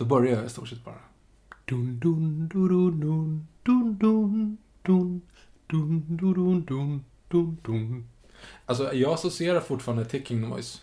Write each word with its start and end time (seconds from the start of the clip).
Då 0.00 0.06
börjar 0.06 0.36
jag 0.36 0.46
i 0.46 0.48
stort 0.48 0.68
sett 0.68 0.84
bara. 0.84 1.00
Dun, 1.64 2.00
dun, 2.00 2.48
dun, 2.48 3.00
dun, 3.00 3.46
dun, 3.62 3.98
dun, 3.98 4.58
dun, 4.82 5.22
dun, 5.66 6.16
dun, 6.16 6.64
dun, 6.66 7.04
dun, 7.28 7.58
dun. 7.62 8.08
Alltså, 8.66 8.94
jag 8.94 9.12
associerar 9.12 9.60
fortfarande 9.60 10.04
Ticking 10.04 10.40
Noise 10.40 10.78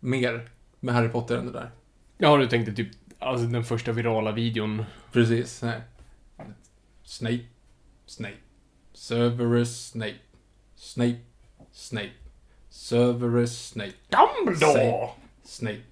mer 0.00 0.50
med 0.80 0.94
Harry 0.94 1.08
Potter 1.08 1.36
än 1.36 1.46
det 1.46 1.52
där. 1.52 1.70
Ja, 2.18 2.36
du 2.36 2.46
tänkte 2.46 2.72
typ, 2.72 2.88
alltså 3.18 3.46
den 3.46 3.64
första 3.64 3.92
virala 3.92 4.32
videon. 4.32 4.84
Precis. 5.12 5.62
Nej. 5.62 5.80
Snape. 7.02 7.44
Snape. 8.06 8.36
Severus 8.92 9.86
Snape. 9.88 10.18
Snape. 10.74 11.20
Snape. 11.72 12.12
Severus 12.68 13.68
Snape. 13.68 13.92
Dumbledore! 14.08 14.74
Snape. 14.74 15.12
Snape. 15.44 15.89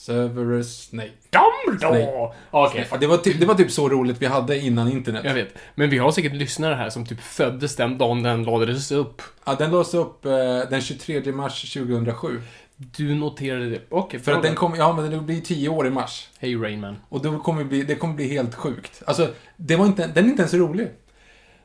Severus 0.00 0.88
Snape. 0.88 1.10
Dumbledore! 1.30 2.32
Okej, 2.50 2.86
Ja, 2.90 2.96
det, 2.96 3.06
var 3.06 3.16
typ, 3.16 3.40
det 3.40 3.46
var 3.46 3.54
typ 3.54 3.70
så 3.70 3.88
roligt 3.88 4.22
vi 4.22 4.26
hade 4.26 4.58
innan 4.58 4.92
internet. 4.92 5.24
jag 5.24 5.34
vet. 5.34 5.54
Men 5.74 5.90
vi 5.90 5.98
har 5.98 6.12
säkert 6.12 6.32
lyssnare 6.32 6.74
här 6.74 6.90
som 6.90 7.06
typ 7.06 7.20
föddes 7.20 7.76
den 7.76 7.98
dagen 7.98 8.22
den 8.22 8.44
lades 8.44 8.92
upp. 8.92 9.22
Ja, 9.44 9.54
den 9.54 9.70
lades 9.70 9.94
upp 9.94 10.24
eh, 10.24 10.32
den 10.70 10.80
23 10.80 11.32
mars 11.32 11.72
2007. 11.72 12.42
Du 12.76 13.14
noterade 13.14 13.70
det. 13.70 13.80
Okej, 13.88 14.20
För 14.20 14.32
att 14.32 14.42
den 14.42 14.54
kom, 14.54 14.74
ja 14.74 14.92
men 14.92 15.10
det 15.10 15.20
blir 15.20 15.40
10 15.40 15.68
år 15.68 15.86
i 15.86 15.90
mars. 15.90 16.28
Hej 16.38 16.56
Rainman. 16.56 16.96
Och 17.08 17.22
då 17.22 17.38
kommer 17.38 17.64
bli, 17.64 17.82
det 17.82 17.94
kommer 17.94 18.14
bli 18.14 18.28
helt 18.28 18.54
sjukt. 18.54 19.02
Alltså, 19.06 19.28
det 19.56 19.76
var 19.76 19.86
inte, 19.86 20.06
den 20.06 20.24
är 20.24 20.28
inte 20.28 20.42
ens 20.42 20.54
rolig. 20.54 20.88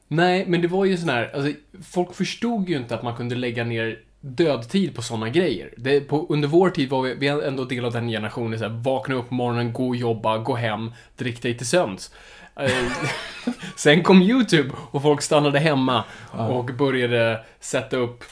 Nej, 0.08 0.46
men 0.48 0.62
det 0.62 0.68
var 0.68 0.86
ju 0.86 0.98
sån 0.98 1.10
här, 1.10 1.32
alltså, 1.36 1.52
folk 1.84 2.14
förstod 2.14 2.70
ju 2.70 2.78
inte 2.78 2.96
att 2.96 3.04
man 3.04 3.16
kunde 3.16 3.36
lägga 3.36 3.64
ner 3.64 4.00
dödtid 4.26 4.96
på 4.96 5.02
såna 5.02 5.30
grejer. 5.30 5.74
Det, 5.78 6.02
på, 6.02 6.26
under 6.30 6.48
vår 6.48 6.70
tid 6.70 6.90
var 6.90 7.02
vi, 7.02 7.14
vi 7.14 7.28
ändå 7.28 7.66
del 7.66 7.86
av 7.86 7.92
den 7.92 8.08
generationen, 8.08 8.60
så 8.60 8.66
här, 8.66 8.82
vakna 8.84 9.16
upp 9.16 9.30
på 9.30 9.34
morgonen, 9.34 9.74
gå 9.74 9.88
och 9.88 9.96
jobba, 9.96 10.38
gå 10.38 10.56
hem, 10.56 10.92
drick 11.18 11.42
dig 11.42 11.58
till 11.58 11.68
sömns. 11.68 12.12
Eh, 12.56 12.72
Sen 13.76 14.04
kom 14.04 14.22
YouTube 14.22 14.70
och 14.92 15.02
folk 15.02 15.22
stannade 15.22 15.60
hemma 15.60 16.04
och 16.32 16.66
började 16.66 17.46
sätta 17.60 17.98
upp 17.98 18.24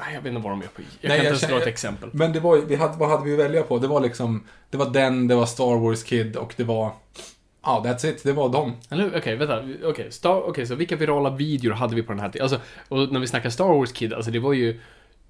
Nej, 0.00 0.14
Jag 0.14 0.20
vet 0.20 0.32
inte 0.32 0.42
vad 0.42 0.52
de 0.52 0.62
är 0.62 0.66
på. 0.66 0.82
Jag 1.00 1.08
Nej, 1.08 1.10
kan 1.10 1.16
inte 1.16 1.26
ens 1.26 1.40
dra 1.40 1.56
ett 1.56 1.66
exempel. 1.66 2.10
Men 2.12 2.32
det 2.32 2.40
var 2.40 2.56
vi 2.56 2.76
hade, 2.76 2.98
vad 2.98 3.10
hade 3.10 3.24
vi 3.24 3.32
att 3.32 3.38
välja 3.38 3.62
på? 3.62 3.78
Det 3.78 3.88
var 3.88 4.00
liksom, 4.00 4.44
det 4.70 4.76
var 4.76 4.90
den, 4.90 5.28
det 5.28 5.34
var 5.34 5.46
Star 5.46 5.78
Wars 5.78 6.02
Kid 6.02 6.36
och 6.36 6.54
det 6.56 6.64
var, 6.64 6.92
ja, 7.62 7.82
that's 7.86 8.06
it, 8.06 8.22
det 8.22 8.32
var 8.32 8.48
dem. 8.48 8.72
Okej, 9.16 9.36
vänta. 9.36 9.62
Okej, 9.84 10.12
Star... 10.12 10.48
Okej, 10.48 10.66
så 10.66 10.74
vilka 10.74 10.96
virala 10.96 11.30
videor 11.30 11.72
hade 11.72 11.94
vi 11.94 12.02
på 12.02 12.12
den 12.12 12.20
här 12.20 12.28
tiden? 12.28 12.44
Alltså, 12.44 12.60
och 12.88 13.12
när 13.12 13.20
vi 13.20 13.26
snackar 13.26 13.50
Star 13.50 13.64
Wars 13.64 13.92
Kid, 13.92 14.12
alltså 14.12 14.30
det 14.30 14.38
var 14.38 14.52
ju... 14.52 14.80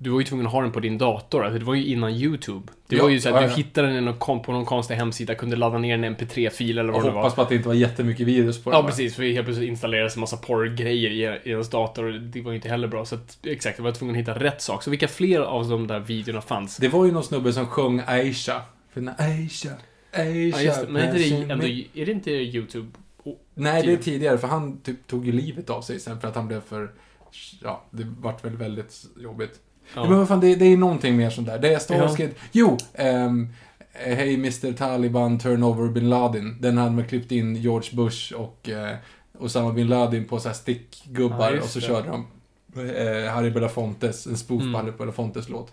Du 0.03 0.11
var 0.11 0.21
ju 0.21 0.25
tvungen 0.27 0.47
att 0.47 0.53
ha 0.53 0.62
den 0.62 0.72
på 0.72 0.81
din 0.81 0.99
dator. 0.99 1.44
Alltså, 1.44 1.59
det 1.59 1.65
var 1.65 1.75
ju 1.75 1.84
innan 1.87 2.11
YouTube. 2.11 2.72
Det 2.87 2.97
Ja, 2.97 3.03
var 3.03 3.11
ju 3.11 3.21
så 3.21 3.28
att 3.28 3.43
ja, 3.43 3.49
du 3.49 3.55
hittade 3.55 3.88
den 3.88 4.19
på 4.19 4.53
någon 4.53 4.65
konstig 4.65 4.94
hemsida, 4.94 5.34
kunde 5.34 5.56
ladda 5.56 5.78
ner 5.78 5.94
en 5.94 6.05
MP3-fil 6.16 6.78
eller 6.78 6.93
vad 6.93 7.05
det 7.05 7.11
var. 7.11 7.16
hoppas 7.16 7.34
på 7.34 7.43
att 7.43 7.49
det 7.49 7.55
inte 7.55 7.69
var 7.69 7.75
jättemycket 7.75 8.27
virus 8.27 8.62
på 8.65 8.71
den. 8.71 8.77
Ja, 8.77 8.83
va? 8.83 8.89
precis. 8.89 9.15
För 9.16 9.22
helt 9.22 9.47
plötsligt 9.47 9.69
installerades 9.69 10.16
en 10.16 10.21
massa 10.21 10.37
porrgrejer 10.37 11.10
i, 11.44 11.50
ens 11.50 11.71
dator. 11.71 12.05
och 12.05 12.21
Det 12.21 12.41
var 12.43 12.50
ju 12.53 12.56
inte 12.56 12.69
heller 12.69 12.89
bra. 12.89 13.05
Så 13.05 13.15
att, 13.15 13.39
exakt, 13.47 13.78
jag 13.78 13.84
var 13.84 13.93
tvungen 13.93 14.16
att 14.16 14.21
hitta 14.21 14.34
rätt 14.34 14.62
sak. 14.62 14.83
Så 14.83 14.91
vilka 14.91 15.09
fler 15.09 15.41
av 15.41 15.69
de 15.69 15.87
där 15.87 16.00
videorna 16.00 16.41
fanns? 16.41 16.77
Det 16.77 16.89
var 16.89 17.06
ju 17.06 17.12
någon 17.12 17.25
snubbe 17.25 17.53
som 17.53 17.66
sjöng 17.66 18.03
Aisha. 18.06 18.62
För 18.93 19.15
Aisha, 19.19 19.71
Aisha, 20.12 20.59
Ja, 20.59 20.62
just 20.62 20.81
det. 20.81 20.87
Men 20.89 21.03
är, 21.03 21.12
det, 21.12 21.53
ändå, 21.53 21.66
är 21.94 22.06
det 22.06 22.12
inte 22.12 22.31
YouTube? 22.31 22.89
Oh, 23.25 23.34
Nej, 23.55 23.83
det 23.83 23.93
är 23.93 23.97
Tid. 23.97 24.05
tidigare, 24.05 24.39
för 24.39 24.49
han 24.49 24.81
typ 24.81 25.06
tog 25.06 25.27
ju 25.27 25.33
livet 25.33 25.71
av 25.71 25.83
sig 25.83 26.00
sen 26.00 26.21
för 26.21 26.28
att 26.28 26.34
han 26.34 26.49
blev 26.49 26.60
för... 26.60 26.91
Ja, 27.62 27.84
det 27.91 28.06
vart 28.21 28.44
väl 28.44 28.56
väldigt 28.56 29.05
jobbigt. 29.22 29.60
Ja. 29.95 30.05
Men 30.09 30.19
vad 30.19 30.28
fan, 30.28 30.41
det, 30.41 30.55
det 30.55 30.65
är 30.65 30.77
någonting 30.77 31.17
mer 31.17 31.31
sånt 31.31 31.47
där. 31.47 31.59
Det 31.59 31.75
är 31.75 31.78
Star 31.78 31.99
Wars 31.99 32.19
Ja. 32.19 32.27
Jo! 32.53 32.77
ehm, 32.95 33.49
Hey 33.93 34.34
Mr 34.34 34.73
Taliban, 34.73 35.39
turn 35.39 35.62
over 35.62 35.89
bin 35.89 36.09
Laden. 36.11 36.56
Den 36.61 36.78
hade 36.78 36.91
man 36.91 37.05
klippt 37.05 37.33
in 37.33 37.56
George 37.56 37.89
Bush 37.93 38.33
och 38.34 38.69
eh, 38.69 38.97
Osama 39.39 39.73
bin 39.73 39.87
Laden 39.89 40.25
på 40.25 40.41
så 40.41 40.49
här 40.49 40.55
stickgubbar 40.55 41.53
Ja, 41.53 41.61
och 41.62 41.69
så 41.69 41.78
det. 41.78 41.87
körde 41.87 42.09
de 42.09 42.27
eh, 42.97 43.33
Harry 43.33 43.51
Belafontes, 43.51 44.27
en 44.27 44.37
spoof 44.37 44.61
Mm. 44.62 44.73
på 44.73 44.78
Harry 44.78 44.93
Belafontes 44.99 45.49
låt. 45.49 45.73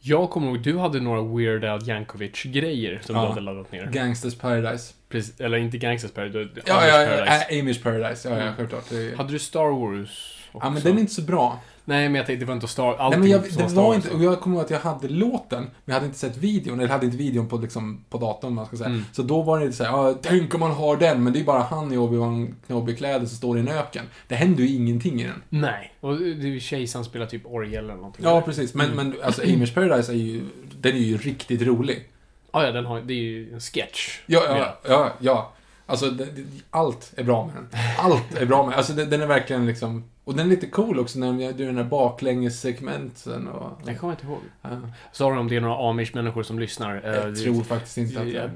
Jag 0.00 0.30
kommer 0.30 0.46
ihåg, 0.48 0.62
du 0.62 0.78
hade 0.78 1.00
några 1.00 1.22
Weird 1.36 1.64
Al 1.64 1.88
Yankovic-grejer 1.88 3.00
som 3.04 3.16
Ja. 3.16 3.22
du 3.22 3.28
hade 3.28 3.40
laddat 3.40 3.72
ner. 3.72 3.86
Gangsters 3.86 4.34
Paradise. 4.34 4.94
Precis, 5.08 5.40
eller 5.40 5.58
inte 5.58 5.78
Gangsters 5.78 6.10
Paradise, 6.12 6.50
Ja, 6.66 6.74
Amish 6.74 6.88
ja, 6.88 7.06
Paradise. 7.06 7.46
Ä- 7.50 7.60
Amish 7.60 7.82
Paradise. 7.82 8.28
Ja, 8.28 8.34
ja, 8.36 8.42
Mm. 8.42 8.54
självklart. 8.56 8.84
Det, 8.90 9.16
Hade 9.16 9.32
du 9.32 9.38
Star 9.38 9.70
Wars 9.80 10.38
också? 10.52 10.66
ja, 10.66 10.70
men 10.70 10.82
den 10.82 10.96
är 10.96 11.00
inte 11.00 11.14
så 11.14 11.22
bra. 11.22 11.60
Nej, 11.88 12.08
men 12.08 12.14
jag 12.14 12.26
tänkte 12.26 12.44
det 12.44 12.48
var 12.48 12.54
inte 12.54 12.68
Star... 12.68 12.86
Nej, 12.86 12.96
Allting 12.98 13.20
men 13.20 13.30
jag, 13.30 13.42
det 13.42 13.74
var 13.74 13.94
inte, 13.94 14.10
och 14.10 14.24
jag 14.24 14.40
kommer 14.40 14.56
ihåg 14.56 14.64
att 14.64 14.70
jag 14.70 14.80
hade 14.80 15.08
låten, 15.08 15.62
men 15.62 15.70
jag 15.84 15.94
hade 15.94 16.06
inte 16.06 16.18
sett 16.18 16.36
videon, 16.36 16.80
eller 16.80 16.88
hade 16.88 17.06
inte 17.06 17.18
videon 17.18 17.48
på, 17.48 17.56
liksom, 17.56 18.04
på 18.10 18.18
datorn, 18.18 18.54
man 18.54 18.66
ska 18.66 18.76
säga. 18.76 18.88
Mm. 18.88 19.04
Så 19.12 19.22
då 19.22 19.42
var 19.42 19.60
det 19.60 19.72
såhär, 19.72 19.90
ja, 19.90 20.14
tänk 20.22 20.54
om 20.54 20.60
man 20.60 20.70
har 20.70 20.96
den, 20.96 21.24
men 21.24 21.32
det 21.32 21.40
är 21.40 21.44
bara 21.44 21.62
han 21.62 21.92
i 21.92 21.96
Obi-Wan 21.96 22.54
Kenobi-kläder 22.66 23.26
som 23.26 23.36
står 23.36 23.56
i 23.56 23.60
en 23.60 23.68
öken. 23.68 24.04
Det 24.28 24.34
händer 24.34 24.64
ju 24.64 24.74
ingenting 24.74 25.20
i 25.20 25.24
den. 25.24 25.42
Nej, 25.48 25.94
och 26.00 26.16
det 26.16 26.24
är 26.24 26.46
ju 26.46 26.60
kejsaren 26.60 27.04
spelar 27.04 27.26
typ 27.26 27.46
orgel 27.46 27.84
eller 27.84 27.94
någonting. 27.94 28.24
Ja, 28.24 28.40
precis. 28.40 28.74
Men, 28.74 28.90
men 28.90 29.14
alltså, 29.22 29.42
Amish 29.42 29.74
Paradise 29.74 30.12
är 30.12 30.16
ju, 30.16 30.42
den 30.80 30.92
är 30.94 31.00
ju 31.00 31.16
riktigt 31.16 31.62
rolig. 31.62 32.08
Ja, 32.52 32.64
ja, 32.64 32.72
den 32.72 32.86
har, 32.86 33.00
det 33.00 33.14
är 33.14 33.22
ju 33.22 33.54
en 33.54 33.60
sketch. 33.60 34.20
Ja, 34.26 34.42
ja, 34.46 34.78
ja. 34.88 35.12
ja. 35.18 35.52
Alltså, 35.86 36.10
det, 36.10 36.24
det, 36.24 36.44
allt 36.70 37.12
är 37.16 37.24
bra 37.24 37.46
med 37.46 37.54
den. 37.54 37.68
Allt 37.98 38.34
är 38.40 38.46
bra 38.46 38.66
med 38.66 38.76
Alltså, 38.76 38.92
den, 38.92 39.10
den 39.10 39.22
är 39.22 39.26
verkligen 39.26 39.66
liksom... 39.66 40.04
Och 40.28 40.34
den 40.36 40.46
är 40.46 40.50
lite 40.50 40.66
cool 40.66 40.98
också 40.98 41.18
när 41.18 41.26
de 41.26 41.40
gör 41.40 41.52
den 41.52 41.76
här 41.76 41.84
baklänges-segmenten 41.84 43.48
och... 43.48 43.80
Det 43.84 43.94
kommer 43.94 44.12
jag 44.12 44.18
inte 44.18 44.26
ihåg. 44.26 44.40
Ja. 44.62 44.90
Sorry 45.12 45.38
om 45.38 45.48
det 45.48 45.56
är 45.56 45.60
några 45.60 45.90
amish-människor 45.90 46.42
som 46.42 46.58
lyssnar. 46.58 46.96
Eh, 47.04 47.12
Jag 47.14 47.36
tror 47.42 47.62
faktiskt 47.62 47.98
inte 47.98 48.20
att 48.20 48.26
det 48.26 48.32
jag, 48.32 48.44
är... 48.44 48.50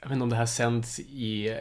jag 0.00 0.08
vet 0.08 0.12
inte 0.12 0.22
om 0.22 0.30
det 0.30 0.36
här 0.36 0.46
sänds 0.46 0.98
i 1.00 1.58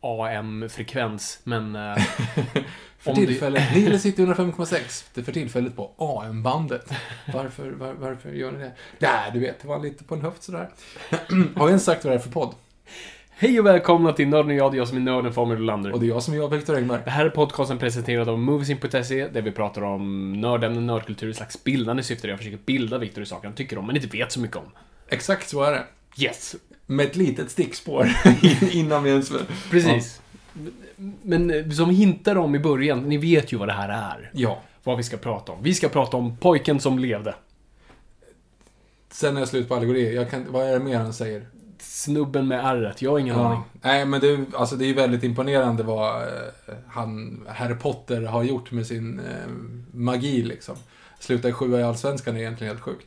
AM-frekvens, 0.00 1.40
men... 1.44 1.76
eh, 1.76 1.96
För 2.98 3.10
om 3.10 3.20
det- 3.20 3.26
tillfället, 3.26 3.74
Nile 3.74 3.98
City 3.98 4.24
105,6. 4.24 5.04
Det 5.14 5.20
är 5.20 5.24
för 5.24 5.32
tillfället 5.32 5.76
på 5.76 5.90
AM-bandet. 5.98 6.92
Varför, 7.34 7.70
var, 7.70 7.92
varför 7.92 8.32
gör 8.32 8.52
ni 8.52 8.58
det? 8.58 8.72
Nej, 8.98 9.30
du 9.32 9.40
vet, 9.40 9.60
det 9.62 9.68
var 9.68 9.78
lite 9.78 10.04
på 10.04 10.14
en 10.14 10.20
höft 10.22 10.42
sådär. 10.42 10.68
Har 11.56 11.64
vi 11.66 11.70
ens 11.70 11.84
sagt 11.84 12.04
vad 12.04 12.12
det 12.12 12.16
är 12.16 12.20
för 12.20 12.30
podd? 12.30 12.54
Hej 13.40 13.60
och 13.60 13.66
välkomna 13.66 14.12
till 14.12 14.28
Nörden 14.28 14.50
och 14.50 14.56
jag, 14.56 14.72
det 14.72 14.76
är 14.76 14.78
jag 14.78 14.88
som 14.88 14.96
är 14.96 15.00
nörden 15.00 15.32
Fabian 15.32 15.62
Olander. 15.62 15.92
Och 15.92 16.00
det 16.00 16.06
är 16.06 16.08
jag 16.08 16.22
som 16.22 16.34
är 16.34 16.38
jag, 16.38 16.48
Viktor 16.48 16.76
Engberg. 16.76 17.00
Det 17.04 17.10
här 17.10 17.26
är 17.26 17.30
podcasten 17.30 17.78
presenterad 17.78 18.28
av 18.28 18.38
Moviesin.se 18.38 19.28
där 19.28 19.42
vi 19.42 19.52
pratar 19.52 19.82
om 19.82 20.32
nördämnen, 20.32 20.86
nördkultur, 20.86 21.30
ett 21.30 21.36
slags 21.36 21.64
bildande 21.64 22.02
syfte 22.02 22.26
där 22.26 22.32
jag 22.32 22.38
försöker 22.38 22.58
bilda 22.64 22.98
Viktor 22.98 23.22
i 23.22 23.26
saker 23.26 23.48
han 23.48 23.54
tycker 23.54 23.78
om 23.78 23.86
men 23.86 23.96
inte 23.96 24.08
vet 24.08 24.32
så 24.32 24.40
mycket 24.40 24.56
om. 24.56 24.64
Exakt 25.08 25.48
så 25.48 25.62
är 25.62 25.72
det. 25.72 25.84
Yes! 26.24 26.56
Med 26.86 27.06
ett 27.06 27.16
litet 27.16 27.50
stickspår 27.50 28.08
innan 28.72 29.02
vi 29.02 29.10
ens... 29.10 29.32
Precis. 29.70 30.20
Men 31.22 31.50
eh, 31.50 31.70
som 31.70 31.88
vi 31.88 31.94
hintade 31.94 32.40
om 32.40 32.54
i 32.54 32.58
början, 32.58 33.08
ni 33.08 33.16
vet 33.16 33.52
ju 33.52 33.56
vad 33.56 33.68
det 33.68 33.72
här 33.72 33.88
är. 33.88 34.30
Ja. 34.34 34.62
Vad 34.84 34.96
vi 34.96 35.02
ska 35.02 35.16
prata 35.16 35.52
om. 35.52 35.62
Vi 35.62 35.74
ska 35.74 35.88
prata 35.88 36.16
om 36.16 36.36
pojken 36.36 36.80
som 36.80 36.98
levde. 36.98 37.34
Sen 39.10 39.36
är 39.36 39.40
jag 39.40 39.48
slut 39.48 39.68
på 39.68 39.74
allegori. 39.74 40.14
Jag 40.14 40.30
kan, 40.30 40.52
vad 40.52 40.66
är 40.66 40.72
det 40.72 40.84
mer 40.84 40.98
han 40.98 41.12
säger? 41.12 41.46
Snubben 41.98 42.48
med 42.48 42.60
ärret, 42.64 43.02
jag 43.02 43.10
har 43.10 43.18
ingen 43.18 43.36
aning. 43.36 43.60
Nej, 43.82 44.06
men 44.06 44.20
det, 44.20 44.28
är- 44.28 44.44
alltså, 44.56 44.76
det 44.76 44.84
är 44.84 44.86
ju 44.86 44.94
väldigt 44.94 45.22
imponerande 45.24 45.82
vad 45.82 46.22
eh, 46.22 46.28
han, 46.88 47.40
Harry 47.48 47.74
Potter 47.74 48.22
har 48.22 48.42
gjort 48.42 48.70
med 48.70 48.86
sin 48.86 49.20
eh, 49.20 49.48
magi 49.92 50.42
liksom. 50.42 50.76
Sluta 51.18 51.48
i 51.48 51.52
sjua 51.52 51.80
i 51.80 51.82
Allsvenskan 51.82 52.36
är 52.36 52.40
egentligen 52.40 52.70
helt 52.72 52.82
sjukt. 52.84 53.06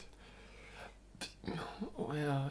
Jag, 1.97 2.17
jag, 2.17 2.41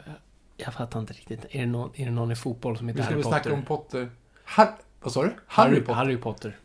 jag 0.57 0.73
fattar 0.73 0.99
inte 0.99 1.13
riktigt. 1.13 1.45
Är 1.49 1.59
det, 1.59 1.65
någon, 1.65 1.89
är 1.95 2.05
det 2.05 2.11
någon 2.11 2.31
i 2.31 2.35
fotboll 2.35 2.77
som 2.77 2.87
heter 2.87 3.01
ska 3.03 3.09
Harry 3.09 3.17
vi 3.17 3.23
Potter? 3.23 3.39
snacka 3.41 3.53
om 3.53 3.65
Potter. 3.65 4.09
Har, 4.43 4.75
vad 5.01 5.13
sa 5.13 5.23
du? 5.23 5.27
Harry, 5.47 5.69
Harry 5.69 5.79
Potter. 5.81 5.93
Harry 5.93 6.17
Potter. 6.17 6.57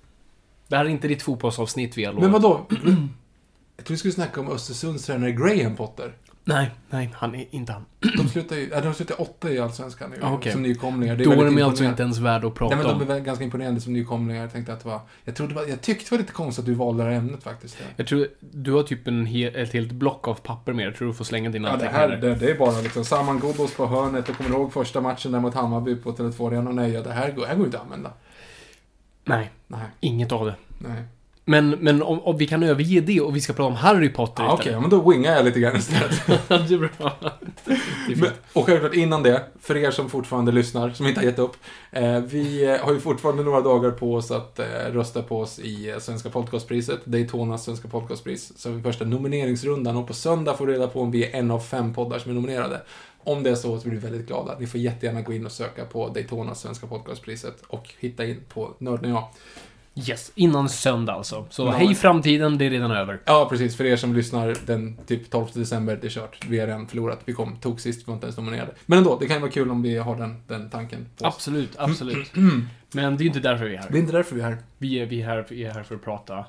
Det 0.69 0.77
här 0.77 0.85
är 0.85 0.89
inte 0.89 1.09
ditt 1.09 1.23
fotbollsavsnitt 1.23 1.97
vi 1.99 2.05
har 2.05 2.13
lovat. 2.13 2.23
Men 2.31 2.33
vadå? 2.43 2.67
Jag 3.77 3.87
tror 3.87 3.95
vi 3.95 3.99
skulle 3.99 4.13
snacka 4.15 4.41
om 4.41 4.51
Östersunds 4.51 5.07
tränare 5.07 5.33
Graham 5.33 5.77
Potter. 5.77 6.15
Nej, 6.49 6.71
nej, 6.91 7.11
han 7.15 7.35
är 7.35 7.47
inte 7.51 7.73
han. 7.73 7.85
De 8.17 8.29
slutar 8.29 8.57
ju, 8.57 8.67
de 8.83 8.95
slutar 8.95 9.21
åtta 9.21 9.51
i 9.51 9.59
Allsvenskan 9.59 10.11
nu, 10.11 10.17
Ah, 10.23 10.33
okej. 10.33 10.53
som 10.53 10.63
nykomlingar. 10.63 11.17
Det 11.17 11.25
Då 11.25 11.33
är 11.33 11.45
de 11.45 11.63
alltså 11.63 11.85
inte 11.85 12.03
ens 12.03 12.19
värda 12.19 12.47
att 12.47 12.55
prata 12.55 12.77
Nej, 12.77 12.85
men 12.87 12.99
de 12.99 13.11
är 13.13 13.17
om. 13.19 13.25
ganska 13.25 13.45
imponerande 13.45 13.81
som 13.81 13.93
nykomlingar. 13.93 14.41
Jag 14.43 14.53
tänkte 14.53 14.73
att 14.73 14.81
det 14.83 14.89
var... 14.89 15.01
Jag, 15.25 15.37
trodde 15.37 15.69
jag 15.69 15.81
tyckte 15.81 16.05
det 16.05 16.11
var 16.11 16.19
lite 16.19 16.33
konstigt 16.33 16.63
att 16.63 16.67
du 16.67 16.75
valde 16.75 17.05
det 17.05 17.11
här 17.11 17.17
ämnet 17.17 17.43
faktiskt. 17.43 17.79
Jag 17.97 18.07
tror, 18.07 18.29
du 18.41 18.73
har 18.73 18.83
typ 18.83 19.09
en 19.09 19.27
he, 19.27 19.49
ett 19.49 19.73
helt 19.73 19.93
block 19.93 20.29
av 20.29 20.35
papper 20.35 20.73
med. 20.73 20.87
Jag 20.87 20.95
tror 20.97 21.09
du 21.09 21.15
får 21.15 21.25
slänga 21.25 21.51
dina 21.51 21.69
Ja, 21.69 21.77
det 21.77 21.89
här 21.89 22.09
det, 22.09 22.35
det 22.35 22.51
är 22.51 22.59
bara 22.59 22.81
liksom 22.81 23.05
Saman 23.05 23.39
Ghoddos 23.41 23.75
på 23.77 23.87
hörnet. 23.87 24.29
Jag 24.29 24.37
kommer 24.37 24.51
ihåg 24.51 24.73
första 24.73 25.01
matchen 25.01 25.33
där 25.33 25.41
mot 25.41 25.55
Hammarby 25.55 25.97
på 25.97 26.13
Tele2 26.13 26.47
Arena. 26.49 26.71
Nej, 26.71 26.91
ja, 26.93 27.03
det 27.03 27.13
här 27.13 27.23
här 27.47 27.57
går 27.57 27.67
inte 27.67 27.79
att 27.79 27.85
använda. 27.85 28.13
Nej, 29.25 29.51
Nej, 29.67 29.81
inget 30.01 30.33
av 30.33 30.47
det. 30.47 30.55
nej. 30.79 31.03
Men, 31.49 31.71
men 31.71 32.03
om, 32.03 32.21
om 32.21 32.37
vi 32.37 32.47
kan 32.47 32.63
överge 32.63 33.01
det 33.01 33.21
och 33.21 33.37
vi 33.37 33.41
ska 33.41 33.53
prata 33.53 33.69
om 33.69 33.75
Harry 33.75 34.09
Potter 34.09 34.43
Ja, 34.43 34.53
Okej, 34.53 34.73
ja, 34.73 34.81
men 34.81 34.91
då 34.91 35.11
wingar 35.11 35.33
jag 35.33 35.45
lite 35.45 35.61
grann 35.61 35.77
istället. 35.77 36.27
det 36.49 36.55
är 36.55 36.79
bra. 36.79 37.13
Det 38.07 38.13
är 38.13 38.17
Men, 38.17 38.31
och 38.53 38.67
självklart 38.67 38.95
innan 38.95 39.23
det, 39.23 39.45
för 39.61 39.77
er 39.77 39.91
som 39.91 40.11
fortfarande 40.11 40.53
lyssnar, 40.53 40.91
som 40.91 41.07
inte 41.07 41.21
har 41.21 41.25
gett 41.25 41.39
upp. 41.39 41.57
Eh, 41.91 42.21
vi 42.21 42.65
eh, 42.65 42.85
har 42.85 42.93
ju 42.93 43.01
fortfarande 43.01 43.43
några 43.43 43.61
dagar 43.61 43.91
på 43.91 44.15
oss 44.15 44.31
att 44.31 44.59
eh, 44.59 44.65
rösta 44.93 45.23
på 45.23 45.41
oss 45.41 45.59
i 45.59 45.91
eh, 45.91 45.99
Svenska 45.99 46.31
podcastpriset, 46.31 47.01
Daytonas 47.05 47.65
Svenska 47.65 47.89
podcastpris. 47.89 48.53
Så 48.57 48.69
har 48.69 48.77
vi 48.77 48.83
första 48.83 49.05
nomineringsrundan 49.05 49.97
och 49.97 50.07
på 50.07 50.15
söndag 50.15 50.55
får 50.55 50.67
vi 50.67 50.73
reda 50.73 50.89
på 50.89 51.01
om 51.01 51.11
vi 51.11 51.25
är 51.25 51.39
en 51.39 51.51
av 51.51 51.61
fem 51.61 51.95
poddar 51.95 52.19
som 52.19 52.31
är 52.31 52.35
nominerade. 52.35 52.83
Om 53.25 53.43
det 53.43 53.51
är 53.51 53.55
så 53.55 53.79
så 53.79 53.89
blir 53.89 53.99
vi 54.01 54.09
väldigt 54.09 54.27
glada. 54.27 54.57
Ni 54.59 54.67
får 54.67 54.81
jättegärna 54.81 55.23
gå 55.23 55.33
in 55.33 55.47
och 55.47 55.53
söka 55.53 55.85
på 55.85 56.09
Daytonas 56.09 56.61
Svenska 56.61 56.87
podcastpriset 56.87 57.63
och 57.67 57.95
hitta 57.99 58.25
in 58.25 58.41
på 58.49 58.75
Nörden 58.79 59.13
och 59.13 59.19
jag. 59.19 59.29
Yes, 59.99 60.33
innan 60.35 60.69
söndag 60.69 61.13
alltså. 61.13 61.47
Så 61.51 61.71
hej 61.71 61.95
framtiden, 61.95 62.59
det 62.59 62.67
är 62.67 62.71
redan 62.71 62.91
över. 62.91 63.21
Ja, 63.25 63.47
precis. 63.51 63.77
För 63.77 63.85
er 63.85 63.97
som 63.97 64.15
lyssnar 64.15 64.57
den 64.67 64.97
typ 65.07 65.31
12 65.31 65.47
december, 65.53 65.99
det 66.01 66.07
är 66.07 66.11
kört. 66.11 66.45
Vi 66.49 66.61
har 66.61 66.67
redan 66.67 66.87
förlorat. 66.87 67.21
Vi 67.25 67.33
kom, 67.33 67.57
tog 67.57 67.81
sist, 67.81 68.01
vi 68.01 68.05
var 68.07 68.15
inte 68.15 68.27
ens 68.27 68.37
nominerade. 68.37 68.73
Men 68.87 68.99
ändå, 68.99 69.17
det 69.21 69.27
kan 69.27 69.37
ju 69.37 69.41
vara 69.41 69.51
kul 69.51 69.71
om 69.71 69.83
vi 69.83 69.99
har 69.99 70.17
den, 70.17 70.43
den 70.47 70.71
tanken 70.71 71.07
på 71.19 71.25
oss. 71.25 71.35
Absolut, 71.35 71.71
absolut. 71.77 72.33
Men 72.93 73.17
det 73.17 73.21
är 73.21 73.25
ju 73.25 73.27
inte 73.27 73.41
därför 73.41 73.65
vi 73.65 73.75
är 73.75 73.79
här. 73.79 73.91
Det 73.91 73.99
är 73.99 74.01
inte 74.01 74.13
därför 74.13 74.35
vi 74.35 74.41
är 74.41 74.45
här. 74.45 74.59
Vi 74.79 74.99
är, 74.99 75.07
vi 75.07 75.23
är, 75.23 75.27
här, 75.27 75.47
vi 75.49 75.65
är 75.65 75.71
här 75.71 75.83
för 75.83 75.95
att 75.95 76.05
prata 76.05 76.45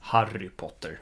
Harry 0.00 0.48
Potter. 0.56 0.98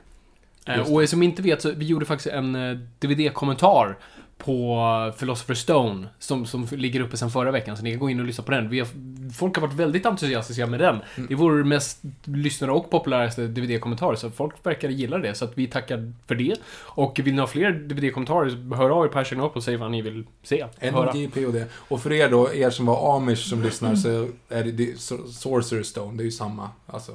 Eh, 0.66 0.92
och 0.92 1.08
som 1.08 1.22
inte 1.22 1.42
vet, 1.42 1.62
så 1.62 1.72
vi 1.72 1.84
gjorde 1.84 2.06
faktiskt 2.06 2.34
en 2.34 2.54
eh, 2.54 2.78
DVD-kommentar 2.98 3.98
på 4.38 4.75
Philosopher's 5.19 5.55
Stone, 5.55 6.08
som, 6.19 6.46
som 6.46 6.67
ligger 6.70 7.00
uppe 7.00 7.17
sedan 7.17 7.31
förra 7.31 7.50
veckan, 7.50 7.76
så 7.76 7.82
ni 7.82 7.90
kan 7.90 8.00
gå 8.00 8.11
in 8.11 8.20
och 8.20 8.26
lyssna 8.26 8.44
på 8.44 8.50
den. 8.52 8.69
Vi 8.69 8.79
har, 8.79 8.88
folk 9.32 9.56
har 9.56 9.67
varit 9.67 9.76
väldigt 9.76 10.06
entusiastiska 10.06 10.67
med 10.67 10.81
den. 10.81 10.99
Det 11.17 11.35
är 11.35 11.37
vår 11.37 11.64
mest 11.64 11.99
lyssnade 12.25 12.73
och 12.73 12.90
populäraste 12.90 13.46
DVD-kommentar, 13.46 14.14
så 14.14 14.31
folk 14.31 14.67
verkar 14.67 14.88
gilla 14.88 15.19
det, 15.19 15.35
så 15.35 15.44
att 15.44 15.58
vi 15.58 15.67
tackar 15.67 16.12
för 16.26 16.35
det. 16.35 16.55
Och 16.76 17.20
vill 17.25 17.35
ni 17.35 17.40
ha 17.40 17.46
fler 17.46 17.73
DVD-kommentarer, 17.73 18.76
hör 18.76 18.90
av 18.90 19.05
er 19.05 19.08
på 19.08 19.19
hashtaggen 19.19 19.44
upp 19.44 19.56
och 19.56 19.64
säg 19.64 19.76
vad 19.76 19.90
ni 19.90 20.02
vill 20.02 20.25
se. 20.43 20.67
NJPOD. 21.14 21.64
Och 21.75 22.02
för 22.02 22.12
er 22.12 22.29
då, 22.31 22.55
er 22.55 22.70
som 22.70 22.87
var 22.87 23.17
amish 23.17 23.49
som 23.49 23.62
lyssnar, 23.62 23.94
så 23.94 24.08
är 24.49 24.64
det, 24.64 24.73
det 24.73 24.84
so- 24.94 25.26
Sorcerer 25.26 25.82
Stone, 25.82 26.17
det 26.17 26.23
är 26.23 26.25
ju 26.25 26.31
samma. 26.31 26.70
Alltså, 26.87 27.12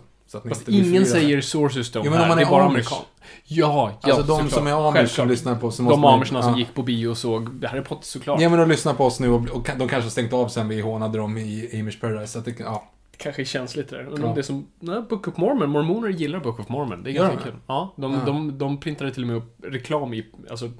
Fast 0.50 0.68
ingen 0.70 1.06
säger 1.06 1.42
Sorcerer's 1.42 1.84
Stone 1.84 2.06
Jo, 2.06 2.12
men 2.12 2.20
om 2.20 2.20
här, 2.22 2.28
man 2.28 2.38
det 2.38 2.44
är 2.44 2.48
är 2.48 2.52
bara 2.52 2.64
amerikan. 2.64 2.98
Ja, 3.46 3.92
ja, 4.02 4.10
Alltså 4.10 4.22
de 4.22 4.28
såklart. 4.28 4.52
som 4.52 4.68
är 4.68 4.90
amish 4.90 5.08
som 5.16 5.28
lyssnar 5.28 5.56
på 5.56 5.68
oss, 5.68 5.78
De 5.78 5.84
man- 5.84 6.14
amischerna 6.14 6.42
som 6.42 6.52
ja. 6.52 6.58
gick 6.60 6.74
på 6.74 6.84
bio 6.84 7.08
och 7.08 7.18
såg 7.18 7.66
Harry 7.66 7.82
Potter 7.82 8.06
såklart. 8.06 8.42
Ja, 8.42 8.50
men 8.50 8.60
de 8.60 8.70
lyssnar 8.70 8.94
på 8.94 9.06
oss 9.06 9.20
nu 9.20 9.30
och, 9.30 9.50
och 9.50 9.64
de 9.78 9.88
kanske 9.88 9.96
har 10.02 10.10
stängt 10.10 10.34
av 10.34 10.48
sen 10.48 10.68
vi 10.68 10.82
hånade 10.82 11.18
dem 11.18 11.38
i 11.38 11.80
Amish 11.80 12.00
Paradise. 12.02 12.28
Så 12.34 12.40
att 12.40 12.46
det, 12.46 12.60
ja. 12.60 12.90
Kanske 13.18 13.42
är 13.42 13.46
känsligt 13.46 13.90
där. 13.90 14.08
Undrar 14.08 14.28
Ja. 14.28 14.34
det 14.34 14.42
är 14.42 14.44
som... 14.44 14.68
Nej, 14.80 15.02
Book 15.10 15.28
of 15.28 15.38
Mormon. 15.38 15.70
Mormoner 15.70 16.10
gillar 16.10 16.40
Book 16.40 16.60
of 16.60 16.70
Mormon. 16.70 17.04
Det 17.04 17.12
är 17.12 17.14
ganska 17.14 17.36
de? 17.36 17.44
kul. 17.44 17.54
Ja, 17.68 17.94
de, 17.98 18.14
Ja. 18.14 18.20
De, 18.26 18.58
de 18.58 18.80
printade 18.80 19.12
till 19.12 19.24
och 19.24 19.28
med 19.28 19.36
upp 19.38 19.56
reklam 19.64 20.14
i... 20.14 20.26
Alltså, 20.50 20.72